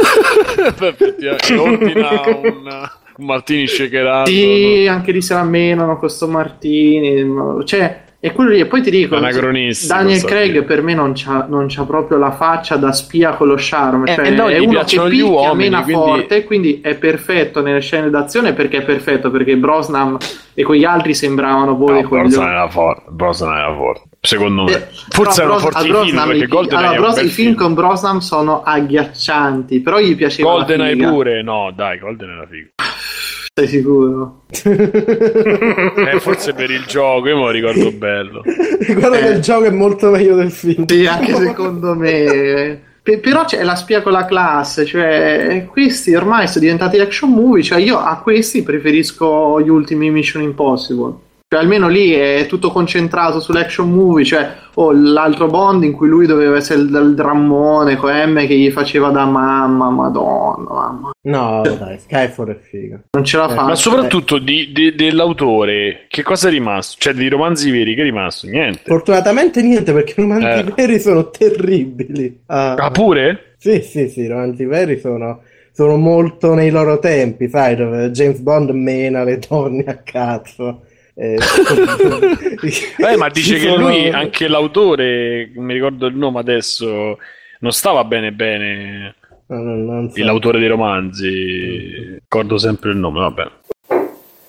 Un, 1.56 2.89
un 3.18 3.24
martini 3.24 3.66
shakerato. 3.66 4.31
sì, 4.31 4.86
anche 4.89 5.10
lì 5.12 5.23
se 5.23 5.32
la 5.34 5.42
menano 5.42 5.98
con 5.98 6.10
sto 6.10 6.28
Martini. 6.28 7.65
Cioè, 7.65 8.05
è 8.26 8.32
quello 8.32 8.50
lì. 8.50 8.60
E 8.60 8.66
poi 8.66 8.82
ti 8.82 8.90
dico: 8.90 9.16
Daniel 9.18 10.18
so 10.18 10.26
Craig 10.26 10.52
dire. 10.52 10.62
per 10.64 10.82
me 10.82 10.94
non 10.94 11.12
c'ha, 11.14 11.46
non 11.48 11.66
c'ha 11.68 11.84
proprio 11.84 12.18
la 12.18 12.30
faccia 12.32 12.76
da 12.76 12.92
spia 12.92 13.32
con 13.32 13.48
lo 13.48 13.55
charme. 13.58 14.10
Eh, 14.10 14.14
Cioè, 14.14 14.26
eh 14.26 14.30
no, 14.30 14.48
è 14.48 14.58
uno 14.58 14.80
che 14.84 15.00
picchia, 15.00 15.24
uomini, 15.24 15.56
mena 15.70 15.82
quindi- 15.82 16.02
forte, 16.02 16.44
quindi 16.44 16.80
è 16.82 16.94
perfetto 16.94 17.62
nelle 17.62 17.80
scene 17.80 18.10
d'azione 18.10 18.52
perché 18.52 18.78
è 18.78 18.82
perfetto. 18.82 19.30
Perché 19.30 19.56
Brosnan 19.56 20.16
e 20.55 20.62
quegli 20.64 20.84
altri 20.84 21.14
sembravano 21.14 21.74
dei 21.74 22.02
No. 22.02 22.08
Brosnan 22.08 22.48
era 22.48 22.68
forte. 22.68 23.02
Brosnan 23.10 23.56
era 23.58 23.74
forte. 23.74 24.05
Secondo 24.20 24.64
me. 24.64 24.72
Eh, 24.72 24.86
Forse 25.10 25.42
erano 25.42 25.58
Bros- 25.58 25.72
forti 25.72 25.78
i 25.78 25.90
film 25.90 25.92
Brosnan 26.00 26.28
perché 26.28 26.46
GoldenEye 26.46 26.86
allora, 26.86 27.00
Bros- 27.12 27.22
i 27.22 27.28
film 27.28 27.55
con 27.55 27.74
Brosnan 27.74 28.20
sono 28.20 28.62
agghiaccianti, 28.62 29.80
però 29.80 29.98
gli 30.00 30.16
piaceva 30.16 30.50
la 30.50 30.56
GoldenEye 30.58 30.92
figa. 30.94 31.10
pure. 31.10 31.42
No, 31.42 31.72
dai, 31.74 31.98
GoldenEye 31.98 32.36
era 32.36 32.46
figo. 32.50 32.68
Sei 33.59 33.68
sicuro? 33.68 34.43
Eh, 34.52 36.20
forse 36.20 36.52
per 36.52 36.70
il 36.70 36.85
gioco, 36.85 37.26
io 37.28 37.36
me 37.36 37.44
lo 37.44 37.51
ricordo 37.51 37.91
bello. 37.91 38.43
Guarda 38.86 39.17
che 39.17 39.28
il 39.28 39.41
gioco 39.41 39.65
è 39.65 39.70
molto 39.70 40.10
meglio 40.10 40.36
del 40.36 40.52
film. 40.52 40.85
Sì, 40.86 41.07
anche 41.07 41.35
secondo 41.35 41.94
me. 41.94 42.78
Pe- 43.02 43.18
però 43.18 43.47
c'è 43.47 43.62
la 43.62 43.75
spia 43.75 44.02
con 44.02 44.12
la 44.12 44.26
classe, 44.26 44.85
cioè 44.85 45.67
questi 45.70 46.15
ormai 46.15 46.49
sono 46.49 46.65
diventati 46.65 46.99
action 46.99 47.31
movie, 47.31 47.62
cioè 47.62 47.81
io 47.81 47.99
a 47.99 48.18
questi 48.18 48.62
preferisco 48.62 49.59
gli 49.62 49.70
ultimi 49.70 50.10
Mission 50.10 50.43
Impossible. 50.43 51.15
Cioè 51.49 51.60
almeno 51.60 51.86
lì 51.86 52.10
è 52.10 52.47
tutto 52.49 52.73
concentrato 52.73 53.39
sull'action 53.39 53.89
movie, 53.89 54.25
cioè 54.25 54.52
o 54.75 54.91
l'altro 54.91 55.47
Bond 55.47 55.84
in 55.84 55.92
cui 55.92 56.08
lui 56.08 56.26
doveva 56.26 56.57
essere 56.57 56.81
il, 56.81 56.89
il 56.92 57.15
drammone 57.15 57.94
con 57.94 58.10
M 58.12 58.44
che 58.49 58.57
gli 58.57 58.68
faceva 58.73 59.10
da 59.10 59.26
mamma, 59.26 59.89
madonna, 59.91 60.68
mamma. 60.73 61.10
No, 61.23 61.62
dai, 61.62 62.00
Skyfall 62.00 62.49
è 62.50 62.57
figo. 62.58 62.99
Non 63.12 63.23
ce 63.25 63.36
la 63.36 63.49
Eh, 63.49 63.55
fa. 63.55 63.62
Ma 63.62 63.75
soprattutto 63.76 64.39
di- 64.39 64.73
di- 64.73 64.97
dell'autore, 64.97 66.07
che 66.08 66.25
cosa 66.25 66.49
è 66.49 66.50
rimasto? 66.50 66.97
Cioè, 66.99 67.15
di 67.15 67.28
romanzi 67.28 67.70
veri, 67.70 67.94
che 67.94 68.00
è 68.00 68.05
rimasto? 68.05 68.49
Niente. 68.49 68.81
Fortunatamente 68.84 69.62
niente 69.62 69.92
perché 69.92 70.15
i 70.20 70.23
romanzi 70.25 70.47
Eh. 70.68 70.73
veri 70.75 70.99
sono 70.99 71.31
terribili. 71.31 72.41
Ah, 72.47 72.75
Ah, 72.75 72.91
pure? 72.91 73.55
Sì, 73.58 73.83
sì, 73.83 74.08
sì, 74.08 74.23
i 74.23 74.26
romanzi 74.26 74.65
veri 74.65 74.99
sono, 74.99 75.42
sono 75.70 75.97
molto 75.97 76.55
nei 76.55 76.70
loro 76.70 76.99
tempi, 76.99 77.49
sai, 77.49 77.76
dove 77.76 78.10
James 78.10 78.41
Bond 78.41 78.70
mena 78.70 79.23
le 79.23 79.39
donne 79.49 79.84
a 79.84 79.99
cazzo. 80.02 80.81
Eh, 81.19 81.39
Eh, 82.99 83.17
ma 83.17 83.28
dice 83.28 83.55
ci 83.55 83.61
che 83.61 83.69
sono- 83.70 83.89
lui, 83.89 84.09
anche 84.11 84.49
l'autore, 84.49 85.51
non 85.55 85.65
mi 85.65 85.73
ricordo 85.73 86.07
il 86.07 86.15
nome 86.17 86.41
adesso, 86.41 87.19
non 87.61 87.73
stava 87.73 88.05
bene 88.05 88.33
bene. 88.33 89.15
No, 89.49 89.57
no, 89.62 89.75
non 89.77 90.11
so. 90.11 90.23
L'autore 90.25 90.59
dei 90.59 90.69
romanzi, 90.69 92.19
ricordo 92.20 92.59
sempre 92.59 92.91
il 92.91 92.97
nome, 92.99 93.20
vabbè. 93.20 93.47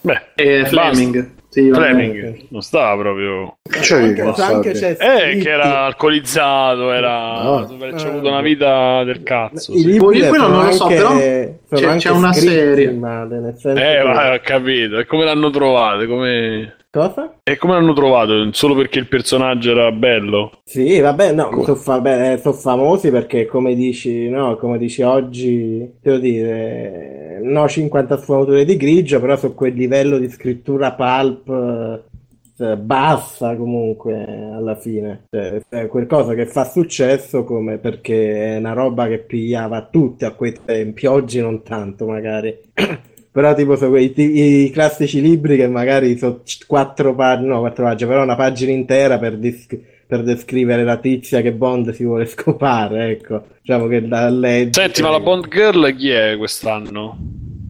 Beh, 0.01 0.21
E 0.35 0.61
basta. 0.61 0.91
Fleming. 0.91 1.31
Sì. 1.63 1.71
Fleming 1.73 2.45
non 2.49 2.61
stava 2.61 3.01
proprio. 3.01 3.57
Cioè, 3.81 4.01
Anche, 4.03 4.21
anche 4.41 4.71
c'è 4.73 4.95
Eh, 4.99 5.37
che 5.37 5.49
era 5.49 5.85
alcolizzato, 5.85 6.91
era. 6.91 7.41
No. 7.41 7.55
Ha 7.57 8.07
avuto 8.07 8.27
una 8.27 8.41
vita 8.41 9.03
del 9.03 9.23
cazzo. 9.23 9.73
I 9.73 9.79
sì. 9.79 9.85
libri 9.87 10.17
Io 10.19 10.27
quello 10.29 10.47
non 10.47 10.65
lo 10.65 10.71
so, 10.71 10.83
anche- 10.85 10.95
però 11.67 11.81
c'è- 11.81 11.95
c'è 11.97 12.09
una 12.11 12.33
serie. 12.33 12.91
male, 12.91 13.39
nel 13.39 13.55
senso 13.57 13.81
Eh, 13.81 13.83
che- 13.83 14.01
ho 14.01 14.39
capito. 14.43 14.99
E 14.99 15.05
come 15.05 15.25
l'hanno 15.25 15.49
trovato? 15.49 16.05
Come... 16.05 16.75
Cosa? 16.97 17.35
E 17.43 17.57
come 17.57 17.73
l'hanno 17.73 17.93
trovato? 17.93 18.51
Solo 18.53 18.73
perché 18.73 18.97
il 18.97 19.07
personaggio 19.07 19.69
era 19.69 19.91
bello? 19.91 20.51
Sì, 20.63 20.99
vabbè, 20.99 21.31
no, 21.31 21.63
sono 21.63 22.53
famosi 22.53 23.11
perché 23.11 23.45
come 23.45 23.75
dici, 23.75 24.27
no, 24.29 24.55
come 24.55 24.79
dici 24.79 25.03
oggi, 25.03 25.87
devo 26.01 26.17
dire, 26.17 27.39
no 27.43 27.67
50 27.67 28.17
sfumature 28.17 28.65
di 28.65 28.77
grigio, 28.77 29.19
però 29.19 29.37
su 29.37 29.53
quel 29.53 29.75
livello 29.75 30.17
di 30.17 30.27
scrittura 30.27 30.93
pulp 30.93 32.03
eh, 32.57 32.77
bassa 32.77 33.55
comunque 33.55 34.25
alla 34.25 34.75
fine. 34.75 35.25
Cioè, 35.29 35.61
è 35.69 35.85
qualcosa 35.85 36.33
che 36.33 36.47
fa 36.47 36.65
successo 36.65 37.43
come 37.43 37.77
perché 37.77 38.55
è 38.55 38.57
una 38.57 38.73
roba 38.73 39.07
che 39.07 39.19
pigliava 39.19 39.83
tutti 39.83 40.25
a 40.25 40.31
quei 40.31 40.57
tempi, 40.65 41.05
oggi 41.05 41.39
non 41.39 41.61
tanto 41.61 42.07
magari. 42.07 42.57
Però 43.37 43.53
tipo 43.53 43.75
sono 43.75 43.91
quei 43.91 44.13
ti- 44.13 44.65
i 44.65 44.71
classici 44.71 45.21
libri 45.21 45.57
che 45.57 45.67
magari 45.67 46.17
sono 46.17 46.39
c- 46.43 46.65
quattro 46.65 47.13
pagine, 47.13 47.49
no, 47.49 47.59
quattro 47.59 47.83
pagine, 47.83 48.09
però 48.09 48.23
una 48.23 48.35
pagina 48.35 48.71
intera 48.71 49.19
per, 49.19 49.37
dis- 49.37 49.67
per 50.07 50.23
descrivere 50.23 50.83
la 50.83 50.97
tizia 50.97 51.41
che 51.41 51.51
Bond 51.51 51.91
si 51.91 52.03
vuole 52.03 52.25
scopare, 52.27 53.11
ecco. 53.11 53.43
Diciamo 53.61 53.85
che 53.85 54.07
da 54.07 54.27
leggere... 54.29 54.85
Senti, 54.85 55.03
ma 55.03 55.11
la 55.11 55.19
Bond 55.19 55.49
Girl 55.49 55.95
chi 55.95 56.09
è 56.09 56.35
quest'anno? 56.35 57.15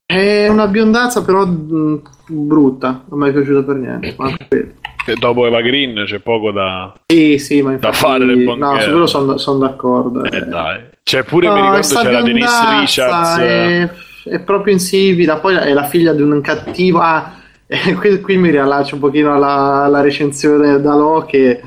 È 0.05 0.47
una 0.47 0.67
biondazza, 0.67 1.21
però 1.25 1.45
mh, 1.45 2.01
brutta. 2.27 3.03
Non 3.09 3.19
mi 3.19 3.27
è 3.27 3.33
piaciuta 3.33 3.63
per 3.63 3.75
niente. 3.75 4.15
Che 5.07 5.15
dopo 5.17 5.45
Eva 5.47 5.61
Green 5.61 6.03
c'è 6.05 6.19
poco 6.19 6.51
da. 6.51 6.93
Sì, 7.05 7.37
sì, 7.39 7.61
ma 7.61 7.71
infatti, 7.73 7.95
fare 7.95 8.25
le 8.25 8.35
Bond 8.43 8.59
No, 8.61 8.71
Girl. 8.77 8.83
su 8.83 8.89
quello 9.15 9.37
sono 9.37 9.57
d'accordo. 9.59 10.23
Eh, 10.23 10.41
dai. 10.45 10.81
Cioè, 11.03 11.23
pure 11.23 11.47
mi 11.47 11.53
No, 11.55 11.61
ricordo 11.61 11.81
sta 11.83 12.01
c'era 12.01 12.21
Denise 12.21 12.79
Richards. 12.79 13.37
È, 13.37 13.89
è 14.29 14.39
proprio 14.39 14.73
insipida. 14.73 15.37
Poi 15.37 15.55
è 15.55 15.73
la 15.73 15.85
figlia 15.85 16.13
di 16.13 16.21
un 16.21 16.39
cattivo. 16.41 16.99
Ah, 16.99 17.33
eh, 17.67 17.93
qui, 17.93 18.21
qui 18.21 18.37
mi 18.37 18.49
riallaccio 18.49 18.95
un 18.95 19.01
pochino 19.01 19.33
alla, 19.33 19.83
alla 19.83 20.01
recensione 20.01 20.79
da 20.79 20.95
Lo 20.95 21.25
che 21.27 21.61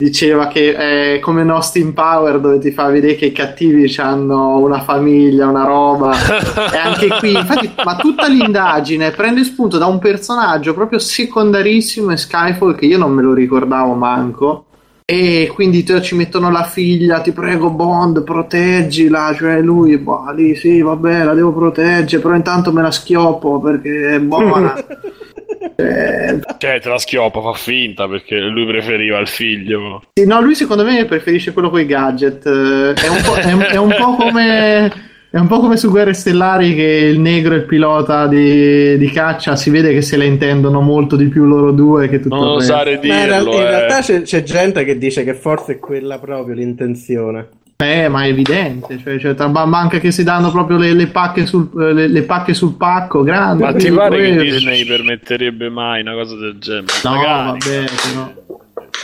diceva 0.00 0.46
che 0.46 0.76
è 0.76 1.18
come 1.18 1.42
in 1.42 1.50
Austin 1.50 1.92
Power 1.92 2.38
dove 2.38 2.60
ti 2.60 2.70
fa 2.70 2.86
vedere 2.88 3.16
che 3.16 3.26
i 3.26 3.32
cattivi 3.32 3.92
hanno 3.98 4.58
una 4.58 4.80
famiglia, 4.80 5.48
una 5.48 5.64
roba. 5.64 6.14
e 6.72 6.76
anche 6.76 7.08
qui, 7.18 7.34
infatti, 7.34 7.72
ma 7.84 7.96
tutta 7.96 8.28
l'indagine 8.28 9.10
prende 9.10 9.42
spunto 9.42 9.76
da 9.76 9.86
un 9.86 9.98
personaggio 9.98 10.72
proprio 10.72 11.00
secondarissimo 11.00 12.12
in 12.12 12.16
Skyfall 12.16 12.76
che 12.76 12.86
io 12.86 12.96
non 12.96 13.10
me 13.10 13.22
lo 13.22 13.34
ricordavo 13.34 13.94
manco. 13.94 14.66
E 15.10 15.50
quindi 15.54 15.84
te- 15.84 16.02
ci 16.02 16.14
mettono 16.14 16.50
la 16.50 16.64
figlia, 16.64 17.22
ti 17.22 17.32
prego 17.32 17.70
Bond, 17.70 18.24
proteggila, 18.24 19.34
cioè 19.34 19.58
lui, 19.62 19.96
boh, 19.96 20.30
lì 20.36 20.54
sì, 20.54 20.82
vabbè, 20.82 21.24
la 21.24 21.32
devo 21.32 21.50
proteggere, 21.54 22.20
però 22.20 22.34
intanto 22.34 22.72
me 22.72 22.82
la 22.82 22.90
schioppo 22.90 23.58
perché 23.58 24.16
è 24.16 24.20
buona. 24.20 24.76
Eh, 25.76 26.40
Cioè, 26.58 26.80
te 26.80 26.88
la 26.90 26.98
schioppa, 26.98 27.40
fa 27.40 27.54
finta 27.54 28.06
perché 28.06 28.38
lui 28.38 28.66
preferiva 28.66 29.18
il 29.18 29.28
figlio. 29.28 30.02
sì, 30.12 30.26
no, 30.26 30.42
lui 30.42 30.54
secondo 30.54 30.84
me 30.84 31.06
preferisce 31.06 31.52
quello 31.54 31.70
con 31.70 31.80
i 31.80 31.86
gadget. 31.86 32.44
eh, 32.44 32.92
È 32.92 33.08
un 33.08 33.22
po', 33.24 33.34
è 33.36 33.70
è 33.70 33.76
un 33.78 33.94
po' 33.98 34.14
come. 34.14 34.92
È 35.30 35.36
un 35.36 35.46
po' 35.46 35.60
come 35.60 35.76
su 35.76 35.90
Guerre 35.90 36.14
Stellari 36.14 36.74
che 36.74 36.82
il 36.82 37.20
negro 37.20 37.52
e 37.52 37.58
il 37.58 37.64
pilota 37.64 38.26
di, 38.26 38.96
di 38.96 39.10
caccia 39.10 39.56
si 39.56 39.68
vede 39.68 39.92
che 39.92 40.00
se 40.00 40.16
la 40.16 40.24
intendono 40.24 40.80
molto 40.80 41.16
di 41.16 41.26
più 41.28 41.44
loro 41.44 41.70
due 41.70 42.08
che 42.08 42.18
tutto 42.20 42.34
Non 42.36 42.44
il 42.54 42.58
resto. 42.60 42.72
osare 42.72 43.00
Ma 43.02 43.18
in, 43.20 43.26
real- 43.26 43.44
dirlo. 43.44 43.54
in 43.58 43.60
eh. 43.66 43.68
realtà 43.70 44.00
c'è, 44.00 44.22
c'è 44.22 44.42
gente 44.42 44.84
che 44.86 44.96
dice 44.96 45.24
che 45.24 45.34
forse 45.34 45.72
è 45.72 45.78
quella 45.78 46.18
proprio 46.18 46.54
l'intenzione. 46.54 47.48
Eh, 47.76 48.08
ma 48.08 48.24
è 48.24 48.28
evidente, 48.28 48.98
cioè, 49.00 49.18
cioè, 49.20 49.34
tra- 49.34 49.46
ma- 49.48 49.66
manca 49.66 49.98
che 50.00 50.10
si 50.10 50.24
danno 50.24 50.50
proprio 50.50 50.78
le, 50.78 50.94
le 50.94 51.06
pacche, 51.08 51.44
sul, 51.46 51.68
le, 51.74 52.08
le 52.08 52.22
pacche 52.22 52.54
sul 52.54 52.74
pacco, 52.76 53.22
grande. 53.22 53.62
Ma 53.64 53.72
ti 53.74 53.90
pare 53.92 54.16
che 54.16 54.34
quello- 54.34 54.42
Disney 54.42 54.84
permetterebbe 54.86 55.68
mai 55.68 56.00
una 56.00 56.14
cosa 56.14 56.36
del 56.36 56.56
genere? 56.58 56.86
No, 57.04 57.10
Magari. 57.10 57.46
vabbè, 57.58 57.84
però. 58.12 58.32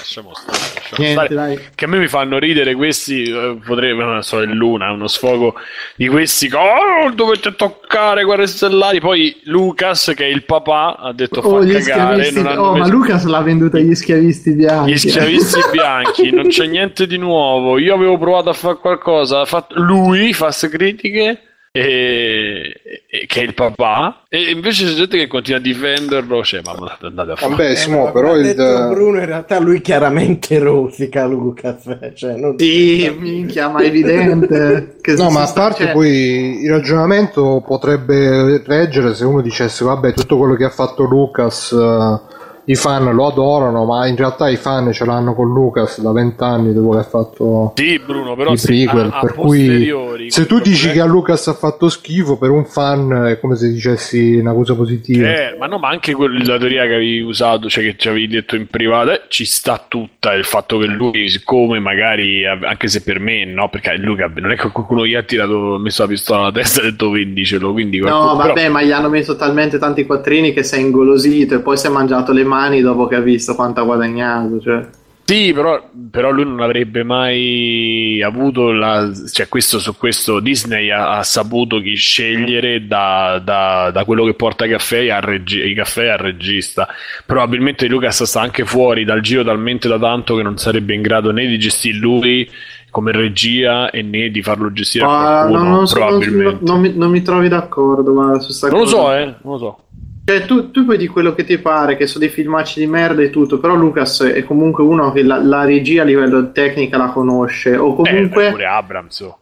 Lasciamo 0.05 0.34
stare, 0.34 0.58
lasciamo 0.74 1.02
Niente, 1.02 1.33
stare. 1.33 1.70
Che 1.74 1.84
a 1.86 1.89
me 1.89 1.99
mi 1.99 2.08
fanno 2.08 2.39
ridere 2.39 2.74
questi, 2.74 3.23
eh, 3.23 3.58
potrebbero, 3.65 4.12
non 4.12 4.23
so, 4.23 4.42
è 4.42 4.44
Luna, 4.44 4.92
uno 4.92 5.07
sfogo 5.07 5.55
di 5.97 6.08
questi 6.08 6.50
oh, 6.52 7.10
dovete 7.10 7.55
toccare 7.55 8.23
Guerre 8.23 8.47
Stellari. 8.47 9.00
Poi 9.00 9.41
Lucas, 9.44 10.12
che 10.15 10.26
è 10.26 10.28
il 10.28 10.44
papà, 10.44 10.97
ha 10.99 11.12
detto 11.15 11.41
fa 11.41 11.49
Oh, 11.49 11.65
gli 11.65 11.73
cagare, 11.73 12.28
oh, 12.58 12.73
ma 12.73 12.78
messo- 12.81 12.91
Lucas 12.91 13.24
l'ha 13.24 13.41
venduta 13.41 13.78
agli 13.78 13.94
schiavisti 13.94 14.52
bianchi. 14.52 14.92
Gli 14.92 14.99
schiavisti 14.99 15.60
bianchi, 15.73 16.31
non 16.31 16.49
c'è 16.49 16.66
niente 16.66 17.07
di 17.07 17.16
nuovo. 17.16 17.78
Io 17.78 17.94
avevo 17.94 18.18
provato 18.18 18.50
a 18.50 18.52
fare 18.52 18.76
qualcosa, 18.76 19.47
fatto- 19.47 19.81
lui 19.81 20.34
fa 20.34 20.44
queste 20.44 20.68
critiche, 20.68 21.41
e, 21.77 23.03
e- 23.09 23.27
che 23.27 23.41
è 23.41 23.43
il 23.43 23.53
papà, 23.53 24.23
e 24.28 24.53
invece 24.53 24.85
c'è 24.85 24.93
gente 24.93 25.19
che 25.19 25.27
continua 25.27 25.59
a 25.59 25.62
difenderlo. 25.62 26.44
Cioè, 26.44 26.61
ma 26.62 26.97
andate 27.01 27.33
a 27.33 27.35
fare. 27.35 27.51
Vabbè, 27.51 27.75
Simo, 27.75 28.09
Eh, 28.09 28.12
però 28.12 28.36
il... 28.36 28.55
Bruno 28.55 29.19
in 29.19 29.27
realtà 29.27 29.59
lui 29.59 29.81
chiaramente 29.81 30.57
rosica 30.62 31.27
Lucas, 31.27 31.86
eh, 32.01 32.12
cioè 32.15 32.36
non... 32.36 32.57
Sì, 32.57 33.12
minchia, 33.19 33.70
ma 33.70 33.81
è 33.81 33.86
evidente. 33.86 34.99
Che 35.01 35.15
No, 35.15 35.31
ma 35.31 35.43
a 35.43 35.53
parte 35.53 35.85
cioè, 35.86 35.93
poi 35.93 36.62
il 36.62 36.70
ragionamento 36.70 37.61
potrebbe 37.67 38.62
reggere 38.65 39.12
se 39.15 39.25
uno 39.25 39.41
dicesse 39.41 39.85
vabbè 39.85 40.12
tutto 40.12 40.39
quello 40.39 40.55
che 40.55 40.65
ha 40.65 40.70
fatto 40.70 41.03
Lucas 41.03 41.73
eh, 41.73 42.33
i 42.67 42.75
fan 42.76 43.12
lo 43.15 43.26
adorano 43.26 43.84
ma 43.84 44.07
in 44.07 44.17
realtà 44.17 44.49
i 44.49 44.57
fan 44.57 44.91
ce 44.93 45.05
l'hanno 45.05 45.34
con 45.34 45.52
Lucas 45.52 46.01
da 46.01 46.12
vent'anni 46.12 46.73
dopo 46.73 46.91
che 46.93 46.99
ha 46.99 47.02
fatto 47.02 47.73
Sì, 47.76 48.01
Bruno, 48.05 48.34
però 48.34 48.52
i 48.52 48.59
prequel 48.60 49.10
a- 49.12 49.18
a 49.18 49.20
per 49.20 49.34
cui 49.34 50.26
se 50.28 50.47
tu 50.47 50.59
dici 50.60 50.91
che 50.91 51.01
a 51.01 51.05
Lucas 51.05 51.47
ha 51.49 51.52
fatto 51.55 51.89
schifo 51.91 52.39
per 52.39 52.51
un 52.51 52.65
fan 52.65 53.26
è 53.26 53.39
come 53.41 53.57
se 53.57 53.70
dicessi 53.70 54.36
una 54.36 54.52
cosa 54.55 54.75
positiva. 54.75 55.28
Eh, 55.28 55.57
ma 55.59 55.67
no, 55.67 55.78
ma 55.78 55.89
anche 55.89 56.15
quel- 56.15 56.47
la 56.47 56.57
teoria 56.59 56.86
che 56.86 56.94
avevi 56.94 57.20
usato, 57.20 57.68
cioè 57.68 57.84
che 57.84 57.94
ci 57.99 58.09
avevi 58.09 58.28
detto 58.28 58.57
in 58.57 58.67
privato, 58.68 59.10
eh, 59.12 59.23
ci 59.28 59.44
sta 59.44 59.84
tutta 59.86 60.33
il 60.34 60.44
fatto 60.44 60.78
che 60.78 60.86
lui, 60.86 61.28
siccome 61.28 61.78
magari, 61.81 62.47
anche 62.47 62.89
se 62.89 63.02
per 63.02 63.20
me, 63.20 63.44
no, 63.44 63.68
perché 63.68 63.94
Luca 63.99 64.31
non 64.36 64.51
è 64.52 64.57
che 64.57 64.68
qualcuno 64.70 65.07
gli 65.07 65.15
ha 65.15 65.23
tirato, 65.23 65.76
messo 65.78 66.02
la 66.02 66.09
pistola 66.09 66.41
alla 66.43 66.52
testa 66.52 66.81
e 66.81 66.86
ha 66.86 66.91
detto 66.91 67.10
vendicelo, 67.10 67.73
quindi 67.73 67.99
No, 67.99 68.05
qualcuno- 68.07 68.36
però- 68.36 68.55
vabbè, 68.55 68.68
ma 68.70 68.83
gli 68.83 68.91
hanno 68.93 69.09
messo 69.10 69.36
talmente 69.36 69.78
tanti 69.78 70.07
quattrini 70.07 70.52
che 70.55 70.62
si 70.62 70.75
è 70.76 70.78
ingolosito 70.78 71.55
e 71.55 71.59
poi 71.60 71.76
si 71.76 71.86
è 71.86 71.91
mangiato 71.91 72.33
le 72.33 72.43
mani 72.44 72.52
dopo 72.81 73.07
che 73.07 73.16
ha 73.16 73.20
visto 73.20 73.55
quanto 73.55 73.81
ha 73.81 73.84
guadagnato. 73.84 74.60
Cioè. 74.60 74.86
Sì, 75.26 75.52
però, 75.55 75.83
però 76.10 76.31
lui 76.31 76.44
non 76.44 76.60
avrebbe 76.60 77.02
mai 77.02 78.20
avuto 78.23 78.73
la. 78.73 79.10
cioè, 79.33 79.49
questo 79.49 79.78
su 79.78 79.97
questo 79.97 80.39
Disney 80.39 80.91
ha, 80.91 81.16
ha 81.16 81.23
saputo 81.23 81.81
chi 81.81 81.94
scegliere 81.94 82.86
da, 82.86 83.41
da- 83.42 83.91
da 83.91 84.05
quello 84.05 84.24
che 84.26 84.34
porta 84.34 84.66
i 84.66 84.68
caffè 84.70 85.08
al 85.08 85.23
regi- 85.23 85.65
i 85.66 85.73
caffè 85.74 86.08
al 86.08 86.18
regista. 86.18 86.86
Probabilmente 87.24 87.86
Lucas 87.86 88.23
sta 88.24 88.42
anche 88.42 88.66
fuori 88.66 89.05
dal 89.05 89.23
giro 89.23 89.42
talmente 89.42 89.89
da 89.89 89.99
tanto 89.99 90.36
che 90.36 90.42
non 90.42 90.58
sarebbe 90.58 90.92
in 90.94 91.00
grado 91.00 91.33
né 91.33 91.47
di 91.47 91.58
gestire 91.58 91.97
lui 91.97 92.47
come 92.91 93.10
regia 93.10 93.91
e 93.91 94.02
né 94.02 94.28
di 94.28 94.42
farlo 94.42 94.70
gestire 94.73 95.05
a 95.05 95.08
Ma 95.08 95.15
qualcuno. 95.47 95.58
non, 95.62 95.70
non 95.70 95.86
so- 95.86 95.99
non- 95.99 96.08
probabilmente. 96.18 96.58
non 96.65 96.81
mi, 96.81 96.92
non 96.94 97.10
mi 97.10 97.23
trovi 97.23 97.49
d'accordo 97.49 98.12
ma 98.12 98.39
su 98.41 98.52
sta 98.52 98.68
Non 98.68 98.81
lo 98.81 98.84
cosa. 98.84 98.97
so, 98.97 99.12
eh, 99.15 99.24
non 99.24 99.52
lo 99.52 99.58
so. 99.58 99.78
Cioè, 100.27 100.47
tu, 100.47 100.70
tu 100.70 100.85
puoi 100.86 101.07
quello 101.07 101.35
che 101.35 101.44
ti 101.44 101.59
pare, 101.59 101.97
che 101.97 102.07
sono 102.07 102.25
dei 102.25 102.33
filmacci 102.33 102.81
di 102.81 102.86
merda 102.86 103.20
e 103.20 103.28
tutto, 103.31 103.59
però 103.59 103.75
Lucas 103.75 104.23
è 104.23 104.43
comunque 104.44 104.83
uno 104.83 105.12
che 105.12 105.23
la, 105.23 105.36
la 105.43 105.65
regia 105.65 106.01
a 106.01 106.07
livello 106.07 106.51
tecnica 106.51 106.97
la 106.97 107.09
conosce, 107.09 107.77
o 107.77 107.93
Eh, 107.93 107.94
comunque... 107.94 108.51
pure 108.51 108.65
Abrams. 108.67 109.20
oh. 109.20 109.39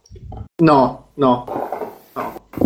No, 0.62 1.10
no, 1.14 1.44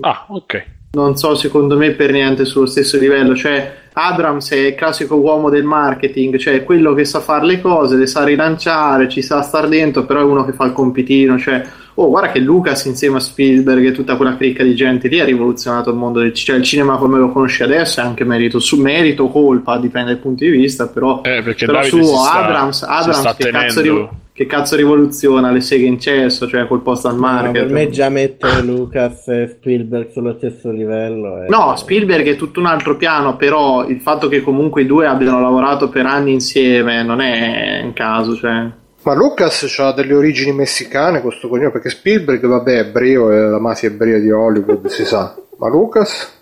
Ah, 0.01 0.25
ok. 0.29 0.65
non 0.93 1.17
so 1.17 1.35
secondo 1.35 1.77
me 1.77 1.91
per 1.91 2.11
niente 2.11 2.45
sullo 2.47 2.67
stesso 2.67 2.99
livello, 2.99 3.35
cioè 3.37 3.85
Abrams 3.93 4.51
è 4.53 4.57
il 4.69 4.75
classico 4.75 5.17
uomo 5.17 5.51
del 5.51 5.65
marketing, 5.65 6.37
cioè 6.39 6.65
quello 6.65 6.95
che 6.95 7.05
sa 7.05 7.21
fare 7.21 7.45
le 7.45 7.61
cose, 7.61 7.97
le 7.97 8.07
sa 8.07 8.25
rilanciare, 8.25 9.09
ci 9.11 9.21
sa 9.23 9.43
star 9.43 9.69
dentro, 9.69 10.05
però 10.07 10.21
è 10.21 10.25
uno 10.25 10.45
che 10.45 10.53
fa 10.53 10.65
il 10.65 10.73
compitino, 10.73 11.39
cioè 11.39 11.63
oh 11.99 12.09
guarda 12.09 12.31
che 12.31 12.41
Lucas 12.41 12.85
insieme 12.85 13.17
a 13.17 13.21
Spielberg 13.21 13.87
e 13.87 13.93
tutta 13.93 14.17
quella 14.17 14.37
cricca 14.37 14.63
di 14.63 14.75
gente 14.75 15.09
lì 15.09 15.21
ha 15.21 15.25
rivoluzionato 15.25 15.91
il 15.91 15.97
mondo 15.97 16.21
del 16.21 16.33
cinema, 16.33 16.47
cioè 16.47 16.57
il 16.57 16.65
cinema 16.65 16.97
come 16.97 17.19
lo 17.19 17.33
conosci 17.33 17.63
adesso 17.63 18.01
è 18.01 18.05
anche 18.05 18.25
merito, 18.25 18.59
su 18.59 18.81
merito 18.81 19.25
o 19.25 19.31
colpa, 19.31 19.79
dipende 19.79 20.13
dal 20.13 20.21
punto 20.21 20.45
di 20.45 20.51
vista, 20.51 20.89
però, 20.89 21.23
Eh, 21.23 21.43
però 21.43 21.83
suo 21.83 22.03
si 22.03 22.15
sta, 22.15 22.33
Abrams, 22.33 23.35
che 23.37 23.51
cazzo 23.51 23.81
di... 23.81 24.09
che 24.33 24.47
cazzo 24.47 24.77
rivoluziona 24.77 25.51
le 25.51 25.61
seghe 25.63 25.87
in 25.87 25.99
cesso, 25.99 26.47
cioè 26.47 26.67
col 26.67 26.83
post 26.83 27.07
al 27.07 27.17
market. 27.17 27.63
No, 27.63 27.67
per 27.67 27.73
me 27.73 27.89
già 27.89 28.11
mettere 28.11 28.63
Lucas 28.63 29.29
e 29.29 29.57
Spielberg 29.57 30.11
sullo 30.11 30.35
stesso 30.37 30.71
livello. 30.71 31.43
È... 31.43 31.49
No, 31.49 31.75
Spielberg 31.77 32.29
è 32.29 32.37
tutto 32.37 32.61
un 32.61 32.67
altro 32.67 32.97
piano, 32.97 33.37
però 33.37 33.89
il 33.89 34.01
fatto 34.01 34.29
che 34.29 34.43
comunque 34.43 34.83
i 34.83 34.87
due 34.87 35.07
abbiano 35.07 35.41
lavorato 35.41 35.89
per 35.89 36.05
anni 36.05 36.33
insieme 36.33 37.03
non 37.03 37.21
è 37.21 37.81
un 37.83 37.95
caso, 37.95 38.37
cioè... 38.37 38.85
Ma 39.07 39.15
Lucas 39.15 39.73
ha 39.79 39.93
delle 39.93 40.15
origini 40.15 40.51
messicane, 40.51 41.21
questo 41.21 41.47
cognome, 41.47 41.71
perché 41.71 41.91
Spielberg, 41.91 42.45
vabbè, 42.45 42.73
è 42.73 42.79
ebreo, 42.79 43.31
è 43.31 43.37
la 43.37 43.61
mafia 43.61 43.89
ebrea 43.89 44.19
di 44.19 44.33
Hollywood, 44.33 44.85
si 44.89 45.05
sa. 45.05 45.33
Ma 45.59 45.69
Lucas? 45.69 46.35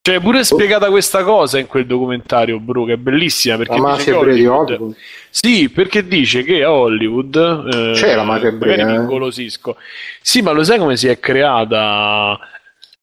C'è 0.00 0.20
pure 0.20 0.44
spiegata 0.44 0.88
questa 0.88 1.24
cosa 1.24 1.58
in 1.58 1.66
quel 1.66 1.84
documentario, 1.84 2.60
Bru, 2.60 2.86
che 2.86 2.92
è 2.92 2.96
bellissima. 2.96 3.56
Perché 3.56 3.74
la 3.74 3.80
mafia 3.80 4.14
ebrea 4.14 4.34
di 4.34 4.46
Hollywood? 4.46 4.94
Sì, 5.30 5.68
perché 5.68 6.06
dice 6.06 6.44
che 6.44 6.62
a 6.62 6.70
Hollywood... 6.70 7.34
Eh, 7.34 7.92
C'è 7.94 8.14
la 8.14 8.22
mafia 8.22 8.50
ebrea, 8.50 8.86
mi 8.86 8.94
ingolosisco. 8.94 9.74
Sì, 10.20 10.42
ma 10.42 10.52
lo 10.52 10.62
sai 10.62 10.78
come 10.78 10.96
si 10.96 11.08
è 11.08 11.18
creata... 11.18 12.38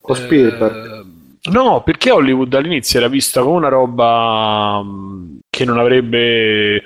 Con 0.00 0.16
Spielberg? 0.16 1.04
Eh, 1.42 1.50
no, 1.50 1.82
perché 1.82 2.10
Hollywood 2.10 2.54
all'inizio 2.54 2.98
era 2.98 3.08
vista 3.08 3.42
come 3.42 3.56
una 3.56 3.68
roba 3.68 4.80
mm, 4.82 5.40
che 5.50 5.66
non 5.66 5.78
avrebbe 5.78 6.82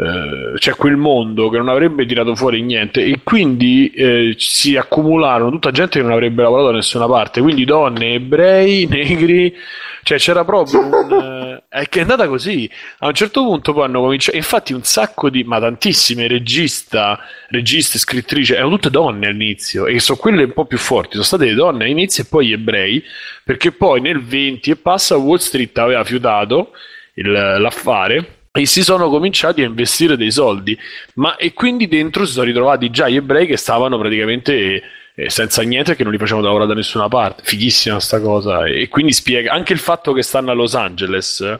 eh, 0.00 0.58
c'è 0.58 0.76
quel 0.76 0.96
mondo 0.96 1.50
che 1.50 1.58
non 1.58 1.68
avrebbe 1.68 2.06
tirato 2.06 2.34
fuori 2.34 2.62
niente 2.62 3.04
e 3.04 3.20
quindi 3.22 3.90
eh, 3.90 4.34
si 4.38 4.74
accumularono 4.74 5.50
tutta 5.50 5.72
gente 5.72 5.98
che 5.98 6.02
non 6.02 6.12
avrebbe 6.12 6.42
lavorato 6.42 6.68
da 6.68 6.74
nessuna 6.76 7.06
parte, 7.06 7.42
quindi 7.42 7.66
donne, 7.66 8.14
ebrei, 8.14 8.86
negri, 8.88 9.54
cioè 10.02 10.16
c'era 10.16 10.42
proprio 10.42 10.80
un... 10.80 11.62
Eh, 11.70 11.80
è 11.80 11.88
che 11.88 11.98
è 11.98 12.02
andata 12.02 12.26
così. 12.28 12.68
A 13.00 13.08
un 13.08 13.12
certo 13.12 13.44
punto 13.44 13.74
poi 13.74 13.84
hanno 13.84 14.00
cominciato, 14.00 14.38
infatti 14.38 14.72
un 14.72 14.84
sacco 14.84 15.28
di, 15.28 15.44
ma 15.44 15.60
tantissime 15.60 16.26
regista, 16.26 17.18
registe, 17.50 17.98
scrittrici, 17.98 18.54
erano 18.54 18.70
tutte 18.70 18.88
donne 18.88 19.26
all'inizio 19.26 19.86
e 19.86 20.00
sono 20.00 20.18
quelle 20.18 20.44
un 20.44 20.52
po' 20.54 20.64
più 20.64 20.78
forti, 20.78 21.12
sono 21.12 21.24
state 21.24 21.44
le 21.44 21.54
donne 21.54 21.84
all'inizio 21.84 22.22
e 22.22 22.26
poi 22.26 22.46
gli 22.46 22.52
ebrei, 22.52 23.04
perché 23.44 23.70
poi 23.72 24.00
nel 24.00 24.22
20 24.22 24.70
e 24.70 24.76
passa 24.76 25.18
Wall 25.18 25.36
Street 25.36 25.76
aveva 25.76 26.04
fiutato 26.04 26.70
il, 27.16 27.30
l'affare 27.30 28.38
e 28.52 28.66
si 28.66 28.82
sono 28.82 29.08
cominciati 29.08 29.62
a 29.62 29.66
investire 29.66 30.16
dei 30.16 30.30
soldi, 30.30 30.76
ma 31.14 31.36
e 31.36 31.52
quindi 31.52 31.86
dentro 31.86 32.24
si 32.26 32.32
sono 32.32 32.46
ritrovati 32.46 32.90
già 32.90 33.08
gli 33.08 33.16
ebrei 33.16 33.46
che 33.46 33.56
stavano 33.56 33.98
praticamente 33.98 34.82
eh, 35.14 35.30
senza 35.30 35.62
niente 35.62 35.94
che 35.94 36.02
non 36.02 36.12
li 36.12 36.18
facevano 36.18 36.46
lavorare 36.46 36.68
da 36.68 36.74
nessuna 36.74 37.08
parte. 37.08 37.42
Fighissima 37.44 38.00
sta 38.00 38.20
cosa. 38.20 38.66
E 38.66 38.88
quindi 38.88 39.12
spiega 39.12 39.52
anche 39.52 39.72
il 39.72 39.78
fatto 39.78 40.12
che 40.12 40.22
stanno 40.22 40.50
a 40.50 40.54
Los 40.54 40.74
Angeles 40.74 41.58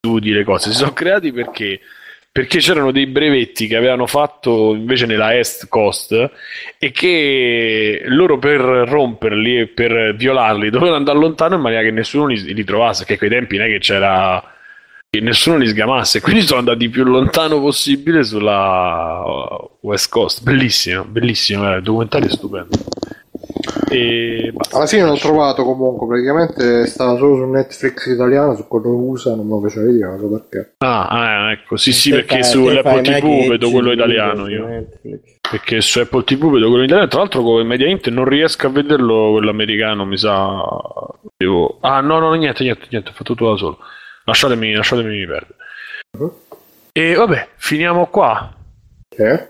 studi 0.00 0.30
le 0.32 0.44
cose, 0.44 0.70
si 0.70 0.76
sono 0.76 0.92
creati 0.92 1.32
perché 1.32 1.80
perché 2.30 2.58
c'erano 2.58 2.92
dei 2.92 3.06
brevetti 3.06 3.66
che 3.66 3.74
avevano 3.74 4.06
fatto 4.06 4.72
invece 4.72 5.06
nella 5.06 5.36
Est 5.36 5.66
Coast 5.66 6.30
e 6.78 6.90
che 6.92 8.02
loro 8.04 8.38
per 8.38 8.60
romperli 8.60 9.58
e 9.60 9.66
per 9.66 10.14
violarli 10.14 10.70
dovevano 10.70 10.98
andare 10.98 11.18
lontano 11.18 11.56
in 11.56 11.62
maniera 11.62 11.82
che 11.82 11.90
nessuno 11.90 12.26
li, 12.26 12.54
li 12.54 12.64
trovasse, 12.64 13.04
che 13.04 13.14
a 13.14 13.18
quei 13.18 13.30
tempi 13.30 13.56
non 13.56 13.66
è 13.66 13.70
che 13.70 13.78
c'era 13.78 14.40
che 15.10 15.20
nessuno 15.20 15.56
li 15.56 15.68
sgamasse. 15.68 16.20
Quindi 16.22 16.42
sono 16.42 16.60
andati 16.60 16.88
più 16.88 17.04
lontano 17.04 17.60
possibile 17.60 18.22
sulla 18.24 19.22
West 19.80 20.10
Coast. 20.10 20.42
Bellissimo, 20.42 21.04
bellissimo, 21.04 21.74
il 21.74 21.82
documentario 21.82 22.28
è 22.28 22.30
stupendo. 22.30 22.76
E 23.90 24.52
Alla 24.72 24.86
fine 24.86 25.04
l'ho 25.04 25.16
trovato 25.16 25.64
comunque, 25.64 26.06
praticamente 26.06 26.86
stava 26.86 27.16
solo 27.16 27.36
su 27.36 27.44
Netflix 27.44 28.06
italiano, 28.06 28.54
su 28.54 28.68
quello 28.68 28.94
USA 28.94 29.34
non 29.34 29.46
me 29.46 29.52
lo 29.52 29.60
faceva 29.60 29.86
vedere, 29.86 30.08
non 30.10 30.18
so 30.18 30.28
perché. 30.28 30.74
Ah, 30.78 31.06
ah, 31.06 31.52
ecco, 31.52 31.76
sì, 31.76 31.92
sì, 31.92 32.10
perché 32.10 32.42
su 32.42 32.66
Apple 32.66 33.02
TV 33.02 33.48
vedo 33.48 33.70
quello 33.70 33.92
italiano 33.92 34.48
io. 34.48 34.66
Netflix. 34.66 35.36
Perché 35.50 35.80
su 35.80 36.00
Apple 36.00 36.24
TV 36.24 36.50
vedo 36.50 36.68
quello 36.68 36.84
italiano, 36.84 37.08
tra 37.08 37.20
l'altro 37.20 37.42
come 37.42 37.62
Mediaint 37.64 38.08
non 38.08 38.26
riesco 38.26 38.66
a 38.66 38.70
vederlo 38.70 39.30
quello 39.32 39.50
americano, 39.50 40.04
mi 40.04 40.18
sa... 40.18 40.60
Devo... 41.36 41.78
Ah, 41.80 42.00
no, 42.00 42.18
no, 42.18 42.34
niente, 42.34 42.64
niente, 42.64 42.86
niente, 42.90 43.10
ho 43.10 43.12
fatto 43.12 43.34
tutto 43.34 43.50
da 43.50 43.56
solo. 43.56 43.78
Lasciatemi, 44.28 44.74
lasciatemi 44.74 45.24
perdere. 45.24 45.54
Uh-huh. 46.18 46.40
E 46.92 47.14
vabbè, 47.14 47.48
finiamo 47.56 48.06
qua. 48.08 48.52
Eh? 49.16 49.48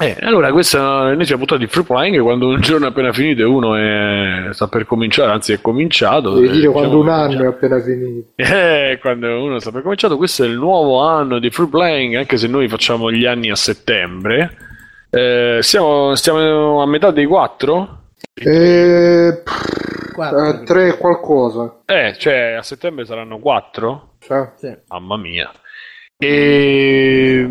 Eh, 0.00 0.16
allora, 0.20 0.50
questa 0.50 1.06
è 1.06 1.10
l'ennesima 1.10 1.38
puntata 1.38 1.60
di 1.60 1.68
Free 1.68 1.84
Flying. 1.84 2.20
Quando 2.20 2.48
un 2.48 2.60
giorno 2.60 2.86
è 2.86 2.88
appena 2.88 3.12
finito 3.12 3.42
e 3.42 3.44
uno 3.44 3.76
è... 3.76 4.48
sta 4.52 4.66
per 4.66 4.86
cominciare, 4.86 5.30
anzi, 5.30 5.52
è 5.52 5.60
cominciato. 5.60 6.34
Devi 6.34 6.48
dire 6.48 6.54
diciamo 6.54 6.72
quando 6.72 6.98
un 6.98 7.08
anno 7.08 7.42
è 7.44 7.46
appena 7.46 7.80
finito. 7.80 8.30
Eh, 8.36 8.98
quando 9.00 9.42
uno 9.42 9.60
sta 9.60 9.70
per 9.70 9.82
cominciato. 9.82 10.16
Questo 10.16 10.42
è 10.42 10.46
il 10.46 10.56
nuovo 10.56 11.00
anno 11.00 11.38
di 11.38 11.50
Free 11.50 11.68
Playing, 11.68 12.16
anche 12.16 12.38
se 12.38 12.48
noi 12.48 12.68
facciamo 12.68 13.12
gli 13.12 13.24
anni 13.24 13.50
a 13.50 13.56
settembre. 13.56 14.56
Eh, 15.10 15.58
siamo, 15.62 16.16
stiamo 16.16 16.82
a 16.82 16.86
metà 16.86 17.12
dei 17.12 17.26
quattro? 17.26 18.06
Eh, 18.34 19.42
eh, 20.18 20.62
tre 20.64 20.96
qualcosa. 20.96 21.82
Eh, 21.84 22.14
cioè 22.18 22.56
a 22.58 22.62
settembre 22.62 23.04
saranno 23.04 23.38
Sì. 24.18 24.76
Mamma 24.88 25.16
mia. 25.16 25.50
E, 26.18 27.48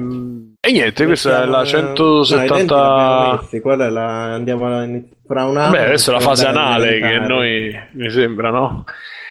e 0.59 0.71
niente, 0.71 1.05
questa 1.05 1.43
è 1.43 1.45
la 1.45 1.63
170. 1.63 2.75
No, 2.75 3.61
Qual 3.61 3.79
è 3.79 3.89
la... 3.89 4.33
Andiamo 4.33 4.67
a... 4.67 4.87
fra 5.25 5.45
un 5.45 5.57
anno. 5.57 5.71
Beh, 5.71 5.85
adesso 5.85 6.11
è 6.11 6.13
la 6.13 6.19
fase 6.19 6.45
anale 6.45 6.99
che 6.99 7.19
noi 7.19 7.79
mi 7.93 8.09
sembra, 8.09 8.49
no? 8.49 8.83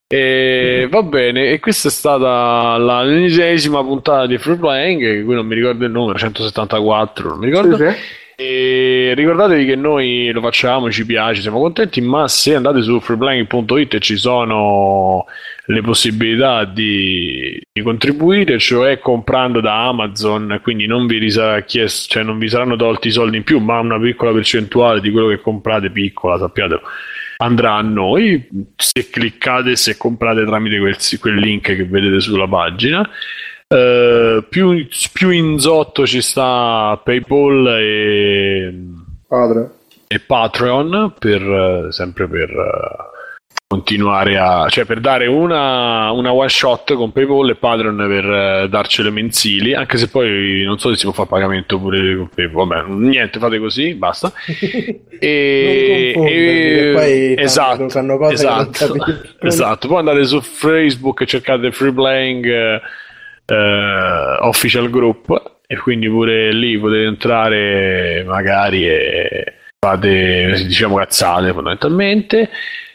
E 0.08 0.86
va 0.89 1.02
bene, 1.02 1.50
e 1.50 1.58
questa 1.58 1.89
è 1.89 1.90
stata 1.90 2.76
la 2.78 3.02
l'ennesima 3.02 3.82
puntata 3.82 4.26
di 4.26 4.39
Free 4.39 4.56
Playing, 4.56 5.00
che 5.00 5.24
qui 5.24 5.34
non 5.34 5.47
mi 5.47 5.56
ricordo 5.56 5.84
il 5.84 5.90
numero, 5.90 6.16
174, 6.16 7.28
non 7.28 7.39
mi 7.39 7.47
ricordo. 7.47 7.76
Sì, 7.76 7.90
sì. 7.90 7.97
E 8.39 9.15
ricordatevi 9.16 9.65
che 9.65 9.76
noi 9.76 10.31
lo 10.31 10.42
facciamo, 10.42 10.90
ci 10.90 11.05
piace, 11.06 11.40
siamo 11.40 11.58
contenti, 11.58 12.00
ma 12.02 12.28
se 12.28 12.55
andate 12.55 12.82
su 12.82 13.00
freeplaying.it 13.00 13.98
ci 13.98 14.16
sono 14.16 15.24
le 15.67 15.81
possibilità 15.81 16.65
di, 16.65 17.61
di, 17.73 17.83
contribuire, 17.83 18.59
cioè 18.59 18.99
comprando 18.99 19.61
da 19.61 19.89
Amazon, 19.89 20.61
quindi 20.62 20.86
non 20.86 21.07
vi, 21.07 21.19
chiesto, 21.67 22.12
cioè 22.12 22.23
non 22.23 22.39
vi 22.39 22.49
saranno 22.49 22.77
tolti 22.77 23.09
i 23.09 23.12
soldi 23.12 23.39
in 23.39 23.43
più, 23.43 23.59
ma 23.59 23.81
una 23.81 23.99
piccola 23.99 24.33
percentuale 24.33 25.01
di 25.01 25.11
quello 25.11 25.28
che 25.28 25.41
comprate, 25.41 25.91
piccola, 25.91 26.39
sappiatelo, 26.39 26.83
andrà 27.39 27.75
a 27.75 27.83
noi. 27.83 28.49
Se 28.77 29.11
cliccate, 29.11 29.75
se 29.75 29.97
comprate 29.97 30.45
tramite 30.45 30.78
quel, 30.78 30.97
quel 31.20 31.35
link 31.35 31.75
che 31.75 31.85
vedete 31.85 32.20
sulla 32.20 32.47
pagina. 32.47 33.09
Uh, 33.69 34.45
più, 34.49 34.86
più, 35.12 35.31
in 35.31 35.59
sotto 35.59 36.07
ci 36.07 36.20
sta 36.20 37.01
PayPal 37.03 37.67
e, 37.81 38.75
e 40.07 40.20
Patreon 40.20 41.15
per 41.19 41.89
sempre 41.91 42.28
per 42.28 43.15
continuare 43.69 44.39
a 44.39 44.69
cioè 44.69 44.85
per 44.85 45.01
dare 45.01 45.27
una, 45.27 46.12
una, 46.12 46.33
one 46.33 46.49
shot 46.49 46.95
con 46.95 47.11
PayPal 47.11 47.51
e 47.51 47.57
Patreon 47.57 47.97
per 47.97 48.25
uh, 48.25 48.69
darcele 48.69 49.11
mensili 49.11 49.75
anche 49.75 49.99
se 49.99 50.09
poi 50.09 50.62
non 50.65 50.78
so 50.78 50.91
se 50.91 50.97
si 50.97 51.03
può 51.03 51.12
fare 51.12 51.28
pagamento 51.28 51.77
pure 51.81 52.17
con 52.17 52.28
PayPal 52.33 52.65
vabbè 52.69 52.89
niente 52.93 53.39
fate 53.39 53.59
così 53.59 53.95
basta. 53.95 54.33
E, 55.19 56.12
e 56.15 56.93
poi 56.93 57.43
esatto 57.43 57.86
esatto, 58.31 58.95
esatto. 59.41 59.89
Poi 59.89 59.97
andate 59.97 60.25
su 60.27 60.43
Facebook 60.43 61.23
e 61.23 61.27
cercate 61.27 61.73
free 61.73 61.91
playing 61.91 62.45
eh, 63.47 64.36
official 64.41 64.91
group 64.91 65.61
e 65.67 65.78
quindi 65.78 66.07
pure 66.11 66.53
lì 66.53 66.78
potete 66.78 67.05
entrare 67.05 68.25
magari 68.27 68.86
e 68.86 69.55
fate 69.78 70.65
diciamo 70.67 70.97
cazzate 70.97 71.55
fondamentalmente. 71.55 72.41
eh, 72.43 72.49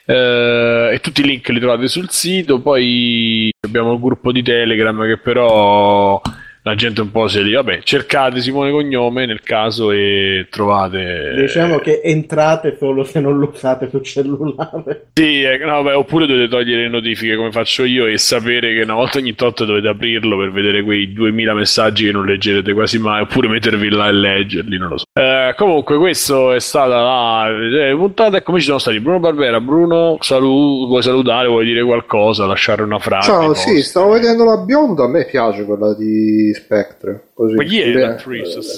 e 0.05 0.99
tutti 1.01 1.21
i 1.21 1.25
link 1.25 1.47
li 1.49 1.59
trovate 1.59 1.88
sul 1.88 2.09
sito 2.09 2.59
poi 2.59 3.51
abbiamo 3.61 3.93
il 3.93 3.99
gruppo 3.99 4.31
di 4.31 4.41
telegram 4.41 5.05
che 5.05 5.17
però 5.17 6.21
la 6.64 6.75
gente 6.75 7.01
un 7.01 7.09
po' 7.09 7.27
si 7.27 7.41
dice, 7.41 7.56
vabbè, 7.56 7.81
cercate 7.81 8.40
Simone 8.40 8.69
Cognome 8.69 9.25
nel 9.25 9.41
caso 9.41 9.91
e 9.91 10.48
trovate... 10.49 11.33
Diciamo 11.35 11.80
che 11.80 12.01
entrate 12.03 12.77
solo 12.77 13.03
se 13.03 13.19
non 13.19 13.40
lo 13.40 13.49
usate 13.51 13.90
sul 13.90 14.03
cellulare. 14.03 15.09
Sì, 15.14 15.41
eh, 15.41 15.57
no, 15.57 15.81
beh, 15.81 15.93
oppure 15.93 16.27
dovete 16.27 16.48
togliere 16.48 16.83
le 16.83 16.90
notifiche 16.90 17.35
come 17.35 17.51
faccio 17.51 17.83
io 17.83 18.06
e 18.06 18.17
sapere 18.19 18.75
che 18.75 18.81
una 18.83 18.93
volta 18.93 19.17
ogni 19.17 19.33
tot 19.33 19.64
dovete 19.65 19.88
aprirlo 19.88 20.38
per 20.38 20.51
vedere 20.51 20.83
quei 20.83 21.11
2000 21.11 21.53
messaggi 21.56 22.06
che 22.06 22.11
non 22.11 22.25
leggerete 22.25 22.73
quasi 22.73 22.99
mai, 22.99 23.22
oppure 23.22 23.48
mettervi 23.48 23.90
là 23.90 24.07
e 24.07 24.14
leggerli, 24.14 24.77
non 24.77 24.90
lo 24.90 24.98
so. 24.99 25.06
Eh, 25.14 25.56
comunque, 25.57 25.98
questa 25.98 26.53
è 26.53 26.59
stata 26.59 27.01
la 27.01 27.49
eh, 27.49 27.95
puntata 27.95 28.38
e 28.38 28.43
come 28.43 28.59
ci 28.59 28.65
sono 28.65 28.77
stati 28.77 28.99
Bruno 28.99 29.19
Barbera. 29.19 29.59
Bruno, 29.59 30.17
salu- 30.19 30.88
vuoi 30.88 31.01
salutare, 31.01 31.48
vuoi 31.48 31.65
dire 31.65 31.83
qualcosa, 31.83 32.45
lasciare 32.45 32.83
una 32.83 32.99
frase? 32.99 33.31
Ciao, 33.31 33.53
sì, 33.56 33.81
stavo 33.81 34.11
vedendo 34.11 34.43
la 34.43 34.57
bionda, 34.57 35.06
a 35.06 35.07
me 35.07 35.25
piace 35.25 35.65
quella 35.65 35.95
di 35.95 36.50
Spectre. 36.53 37.30
Così. 37.33 37.55
Chi 37.65 37.81
è 37.81 37.88
Lea, 37.88 38.17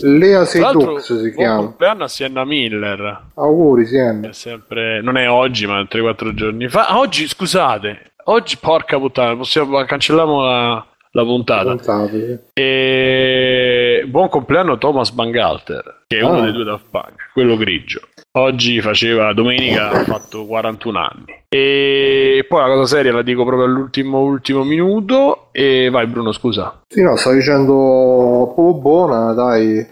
Lea 0.01 0.45
Seydoux 0.45 0.99
si 0.99 1.31
chiama. 1.35 1.57
compleanno 1.57 2.03
a 2.03 2.07
Sienna 2.07 2.45
Miller. 2.45 3.21
Auguri 3.35 3.85
Sienna. 3.85 4.31
Sempre... 4.33 5.01
Non 5.01 5.17
è 5.17 5.29
oggi, 5.29 5.65
ma 5.67 5.81
3-4 5.81 6.33
giorni 6.33 6.67
fa. 6.69 6.87
Ah, 6.87 6.97
oggi, 6.99 7.27
scusate. 7.27 8.13
Oggi, 8.25 8.57
porca 8.57 8.97
puttana, 8.97 9.35
possiamo... 9.35 9.83
cancelliamo 9.83 10.41
la... 10.43 10.85
la 11.11 11.23
puntata. 11.23 11.69
Puntate. 11.75 12.45
E 12.53 14.03
buon 14.07 14.29
compleanno 14.29 14.77
Thomas 14.77 15.11
Bangalter, 15.11 16.03
che 16.07 16.17
è 16.19 16.21
uno 16.23 16.39
Ah. 16.39 16.41
dei 16.43 16.51
due 16.53 16.63
Daft 16.63 16.85
Punk, 16.89 17.29
quello 17.33 17.57
grigio. 17.57 18.01
Oggi 18.35 18.81
faceva, 18.81 19.31
domenica 19.31 19.91
ha 19.91 20.03
fatto 20.05 20.47
41 20.47 20.97
anni. 20.97 21.43
E 21.49 22.43
poi 22.49 22.61
la 22.61 22.73
cosa 22.73 22.95
seria 22.95 23.13
la 23.13 23.21
dico 23.21 23.45
proprio 23.45 23.67
all'ultimo 23.67 24.21
ultimo 24.21 24.63
minuto. 24.63 25.49
E 25.51 25.89
vai 25.91 26.07
Bruno, 26.07 26.31
scusa. 26.31 26.81
Sì, 26.87 27.03
no, 27.03 27.15
stavo 27.15 27.35
dicendo 27.35 28.51
proprio 28.55 28.81
buona, 28.81 29.33
dai. 29.33 29.87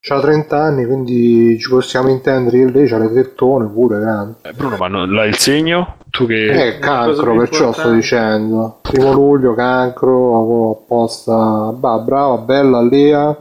C'ha 0.00 0.20
30 0.20 0.56
anni, 0.58 0.84
quindi 0.84 1.58
ci 1.58 1.70
possiamo 1.70 2.10
intendere 2.10 2.58
che 2.58 2.70
lei 2.70 2.86
c'ha 2.86 2.98
le 2.98 3.10
tettone 3.10 3.66
pure, 3.68 4.00
grande. 4.00 4.34
Eh, 4.42 4.52
Bruno, 4.52 4.76
ma 4.76 4.88
non, 4.88 5.10
l'hai 5.10 5.28
il 5.28 5.38
segno? 5.38 5.96
Tu 6.10 6.26
che... 6.26 6.66
Eh, 6.66 6.78
cancro, 6.78 7.36
perciò 7.36 7.72
sto 7.72 7.90
dicendo. 7.90 8.80
Primo 8.82 9.12
luglio, 9.12 9.54
cancro, 9.54 10.72
apposta. 10.72 11.72
Bah, 11.72 11.98
brava, 12.00 12.36
bella, 12.36 12.82
Lea. 12.82 13.34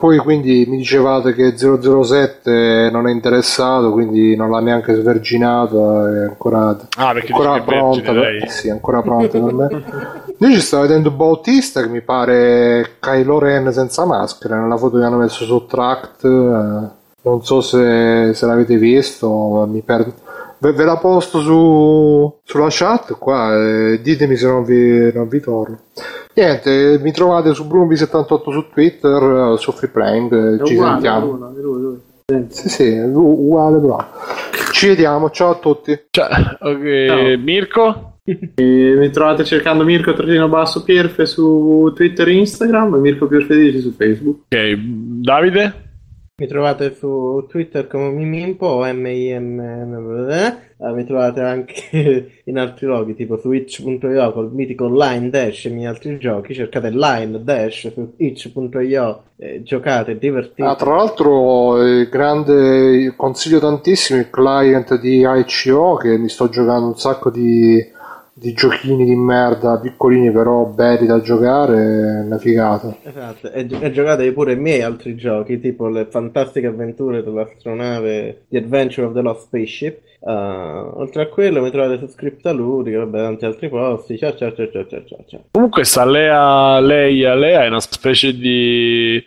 Poi 0.00 0.16
quindi 0.16 0.64
mi 0.66 0.78
dicevate 0.78 1.34
che 1.34 1.52
007 1.58 2.88
non 2.90 3.06
è 3.06 3.10
interessato, 3.10 3.92
quindi 3.92 4.34
non 4.34 4.48
l'ha 4.50 4.60
neanche 4.60 4.94
sverginato, 4.94 6.06
è 6.06 6.20
ancora, 6.22 6.74
Ah, 6.96 7.12
perché 7.12 7.32
ancora 7.34 7.60
pronta. 7.60 8.10
Per, 8.10 8.48
sì, 8.48 8.70
ancora 8.70 9.02
pronta 9.02 9.38
per 9.38 9.52
me. 9.52 9.84
Invece 10.38 10.60
stavo 10.62 10.84
vedendo 10.84 11.10
Bautista 11.10 11.82
che 11.82 11.88
mi 11.88 12.00
pare 12.00 12.92
Kylo 12.98 13.38
Ren 13.38 13.70
senza 13.74 14.06
maschera, 14.06 14.58
nella 14.58 14.78
foto 14.78 14.96
che 14.96 15.04
hanno 15.04 15.18
messo 15.18 15.44
su 15.44 15.66
Tract. 15.66 16.24
eh, 16.24 16.98
non 17.22 17.44
so 17.44 17.60
se, 17.60 18.32
se 18.32 18.46
l'avete 18.46 18.76
visto, 18.76 19.66
mi 19.70 19.82
perdo. 19.82 20.14
Ve, 20.60 20.72
ve 20.72 20.84
la 20.84 20.96
posto 20.96 21.40
su, 21.40 22.38
sulla 22.42 22.68
chat 22.70 23.18
qua, 23.18 23.54
eh, 23.54 24.00
ditemi 24.00 24.36
se 24.36 24.46
non 24.46 24.64
vi, 24.64 25.12
non 25.12 25.28
vi 25.28 25.40
torno. 25.40 25.78
Niente, 26.34 26.98
mi 27.02 27.12
trovate 27.12 27.52
su 27.54 27.64
Brumbi78 27.64 28.50
su 28.50 28.68
Twitter, 28.72 29.58
su 29.58 29.72
Freeplaying, 29.72 30.60
È 30.60 30.64
ci 30.64 30.74
uguale, 30.74 30.92
sentiamo. 30.92 31.26
Bruno, 31.26 31.54
è 31.54 31.60
lui, 31.60 31.80
lui. 31.80 31.98
Sì, 32.48 32.68
sì, 32.68 32.98
uguale 32.98 33.78
però. 33.80 33.98
Ci 34.72 34.86
vediamo, 34.88 35.30
ciao 35.30 35.50
a 35.50 35.54
tutti. 35.56 35.98
Cioè, 36.10 36.28
ok, 36.60 37.06
Ciao. 37.06 37.38
Mirko? 37.38 38.04
E 38.22 38.94
mi 38.96 39.10
trovate 39.10 39.42
cercando 39.44 39.82
Mirko 39.82 40.12
Trattino 40.12 40.48
Basso 40.48 40.84
Pierfe 40.84 41.26
su 41.26 41.90
Twitter 41.94 42.28
e 42.28 42.34
Instagram 42.34 42.94
e 42.94 42.98
Mirko 42.98 43.26
Pierfedici 43.26 43.80
su 43.80 43.90
Facebook. 43.90 44.42
Ok, 44.44 44.74
Davide? 44.76 45.88
Mi 46.40 46.46
trovate 46.46 46.94
su 46.94 47.44
Twitter 47.50 47.86
come 47.86 48.08
Mimimpo 48.12 48.64
o 48.64 48.90
M-I-M... 48.90 49.60
eh, 50.30 50.92
mi 50.94 51.04
trovate 51.04 51.42
anche 51.42 52.40
in 52.44 52.58
altri 52.58 52.86
luoghi, 52.86 53.14
tipo 53.14 53.36
su 53.36 53.52
itch.io 53.52 54.32
col 54.32 54.50
mitico 54.50 54.88
Line 54.88 55.28
Dash 55.28 55.66
e 55.66 55.68
i 55.68 55.72
miei 55.74 55.84
altri 55.84 56.16
giochi. 56.16 56.54
Cercate 56.54 56.88
Line 56.88 57.44
Dash 57.44 57.92
su 57.92 58.14
itch.io, 58.16 59.22
giocate, 59.60 60.16
divertite. 60.16 60.62
Ah, 60.66 60.76
tra 60.76 60.96
l'altro, 60.96 61.84
eh, 61.84 62.08
grande, 62.08 63.12
consiglio 63.18 63.58
tantissimo 63.58 64.20
il 64.20 64.30
client 64.30 64.98
di 64.98 65.22
ICO 65.22 65.96
che 65.96 66.16
mi 66.16 66.30
sto 66.30 66.48
giocando 66.48 66.86
un 66.86 66.96
sacco 66.96 67.28
di, 67.28 67.86
di 68.40 68.54
giochini 68.54 69.04
di 69.04 69.14
merda, 69.14 69.78
piccolini 69.78 70.30
però 70.32 70.64
belli 70.64 71.06
da 71.06 71.20
giocare, 71.20 71.76
è 71.76 72.24
una 72.24 72.38
figata. 72.38 72.96
Esatto, 73.02 73.52
e, 73.52 73.66
e 73.68 73.92
giocate 73.92 74.32
pure 74.32 74.54
i 74.54 74.56
miei 74.56 74.80
altri 74.80 75.14
giochi, 75.14 75.60
tipo 75.60 75.88
le 75.88 76.06
fantastiche 76.06 76.68
avventure 76.68 77.22
dell'astronave 77.22 78.44
The 78.48 78.56
Adventure 78.56 79.06
of 79.08 79.12
the 79.12 79.20
Lost 79.20 79.42
Spaceship. 79.42 80.00
Uh, 80.20 80.30
oltre 81.00 81.22
a 81.22 81.26
quello 81.26 81.60
mi 81.60 81.70
trovate 81.70 81.98
su 81.98 82.06
Scriptaluri, 82.06 82.94
vabbè, 82.94 83.18
tanti 83.18 83.44
altri 83.44 83.68
posti. 83.68 84.16
Ciao 84.16 84.34
ciao 84.34 84.54
ciao 84.54 84.70
ciao 84.70 84.86
ciao 84.86 85.04
ciao. 85.26 85.40
Comunque 85.50 85.84
sta 85.84 86.06
Lea, 86.06 86.80
lei 86.80 87.24
a 87.26 87.34
Lea 87.34 87.64
è 87.64 87.68
una 87.68 87.80
specie 87.80 88.34
di 88.34 89.22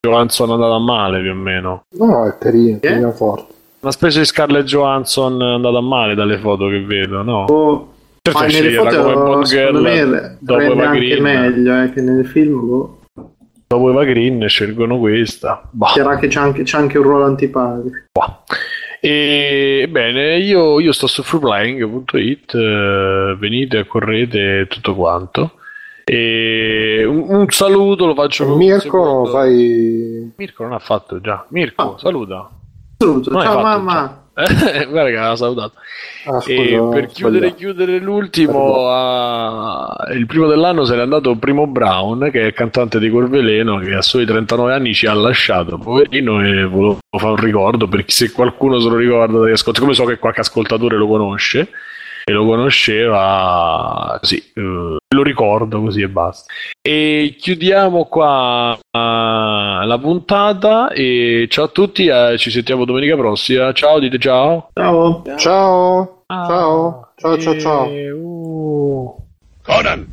Johansson 0.00 0.50
andata 0.50 0.78
male 0.78 1.20
più 1.20 1.30
o 1.32 1.34
meno. 1.34 1.84
No, 1.98 2.06
no, 2.06 2.26
è 2.28 2.38
carino, 2.38 2.76
Eh? 2.76 2.80
carino 2.80 3.10
forte. 3.10 3.54
Una 3.80 3.90
specie 3.92 4.20
di 4.20 4.24
Scarlett 4.24 4.66
Johansson 4.66 5.42
andata 5.42 5.80
male 5.80 6.14
dalle 6.14 6.38
foto 6.38 6.68
che 6.68 6.84
vedo, 6.84 7.22
no? 7.22 7.44
Oh, 7.46 7.91
Certo, 8.24 8.38
ma 8.38 8.46
nelle 8.46 8.70
foto 8.74 9.02
come 9.02 9.14
Bond 9.14 9.44
secondo 9.44 9.80
Girl 9.82 10.10
me 10.12 10.36
dopo 10.38 10.58
rende 10.60 10.72
Eva 10.74 10.88
anche 10.90 10.98
Green. 11.08 11.22
meglio 11.22 11.82
eh, 11.82 11.90
che 11.92 12.00
nel 12.02 12.24
film. 12.26 12.66
Boh. 12.68 13.00
Dopo 13.66 13.90
Eva 13.90 14.04
Green 14.04 14.48
scelgono 14.48 14.98
questa. 14.98 15.68
Bah. 15.72 15.88
Chiaro 15.92 16.16
che 16.18 16.28
c'è 16.28 16.38
anche, 16.38 16.62
c'è 16.62 16.78
anche 16.78 16.98
un 16.98 17.04
ruolo 17.04 17.24
antipatico. 17.24 17.96
E 19.00 19.88
bene, 19.90 20.36
io, 20.38 20.78
io 20.78 20.92
sto 20.92 21.08
su 21.08 21.24
freeplaying.it, 21.24 22.54
eh, 22.54 23.36
venite, 23.40 23.86
correte 23.88 24.66
tutto 24.68 24.94
quanto. 24.94 25.54
E 26.04 27.02
un, 27.04 27.24
un 27.26 27.46
saluto 27.48 28.06
lo 28.06 28.14
faccio 28.14 28.44
con 28.44 28.56
Mirko, 28.58 29.24
fai... 29.26 30.32
Mirko 30.36 30.62
non 30.62 30.74
ha 30.74 30.78
fatto 30.78 31.20
già. 31.20 31.44
Mirko, 31.48 31.94
Ah. 31.94 31.98
saluta. 31.98 32.48
Saluto, 32.98 33.30
Non 33.32 33.42
ciao 33.42 33.60
mamma. 33.62 34.21
Eh, 34.34 34.86
guarda 34.86 35.10
che 35.10 35.16
l'ha 35.16 35.36
salutato. 35.36 35.72
Ah, 36.24 36.40
scusa, 36.40 36.52
E 36.54 36.88
per 36.90 37.06
chiudere, 37.08 37.54
chiudere 37.54 37.98
l'ultimo, 37.98 38.88
a- 38.88 39.94
il 40.14 40.24
primo 40.26 40.46
dell'anno 40.46 40.84
se 40.84 40.94
n'è 40.94 41.02
andato 41.02 41.36
Primo 41.36 41.66
Brown, 41.66 42.30
che 42.30 42.40
è 42.40 42.44
il 42.46 42.52
cantante 42.54 42.98
di 42.98 43.10
Corveleno, 43.10 43.78
che 43.78 43.92
a 43.94 44.00
soli 44.02 44.24
39 44.24 44.72
anni 44.72 44.94
ci 44.94 45.06
ha 45.06 45.12
lasciato, 45.14 45.76
poverino, 45.78 46.42
e 46.42 46.64
volevo 46.64 46.98
fare 47.10 47.32
un 47.32 47.36
ricordo, 47.36 47.88
perché 47.88 48.10
se 48.12 48.32
qualcuno 48.32 48.80
se 48.80 48.88
lo 48.88 48.96
ricorda, 48.96 49.38
come 49.78 49.94
so 49.94 50.04
che 50.04 50.18
qualche 50.18 50.40
ascoltatore 50.40 50.96
lo 50.96 51.06
conosce, 51.06 51.68
e 52.24 52.32
lo 52.32 52.44
conosceva, 52.46 54.18
così, 54.20 54.36
eh, 54.54 54.96
lo 55.08 55.22
ricordo 55.22 55.80
così 55.80 56.02
e 56.02 56.08
basta. 56.08 56.52
E 56.80 57.36
chiudiamo 57.38 58.04
qua 58.04 58.76
eh, 58.78 59.86
la 59.86 59.98
puntata, 60.00 60.90
e 60.90 61.46
ciao 61.48 61.64
a 61.64 61.68
tutti, 61.68 62.06
eh, 62.06 62.36
ci 62.38 62.50
sentiamo 62.50 62.84
domenica 62.84 63.16
prossima, 63.16 63.72
ciao, 63.72 63.98
dite 63.98 64.18
ciao. 64.18 64.68
Ciao. 64.72 65.22
Ciao, 65.36 66.24
ciao, 66.26 67.08
ciao, 67.16 67.38
ciao, 67.38 67.58
ciao. 67.58 67.88
E, 67.88 68.10
uh. 68.10 69.16
Conan, 69.62 70.06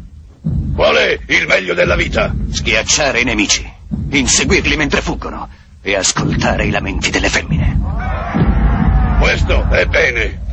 qual 0.76 0.96
è 0.96 1.20
il 1.28 1.48
meglio 1.48 1.74
della 1.74 1.96
vita? 1.96 2.34
Schiacciare 2.50 3.22
i 3.22 3.24
nemici, 3.24 3.68
inseguirli 4.12 4.76
mentre 4.76 5.02
fuggono 5.02 5.48
e 5.82 5.96
ascoltare 5.96 6.66
i 6.66 6.72
lamenti 6.72 7.10
delle 7.10 7.30
femmine. 7.30 7.80
Questo 9.20 9.68
è 9.70 9.86
bene. 9.86 10.48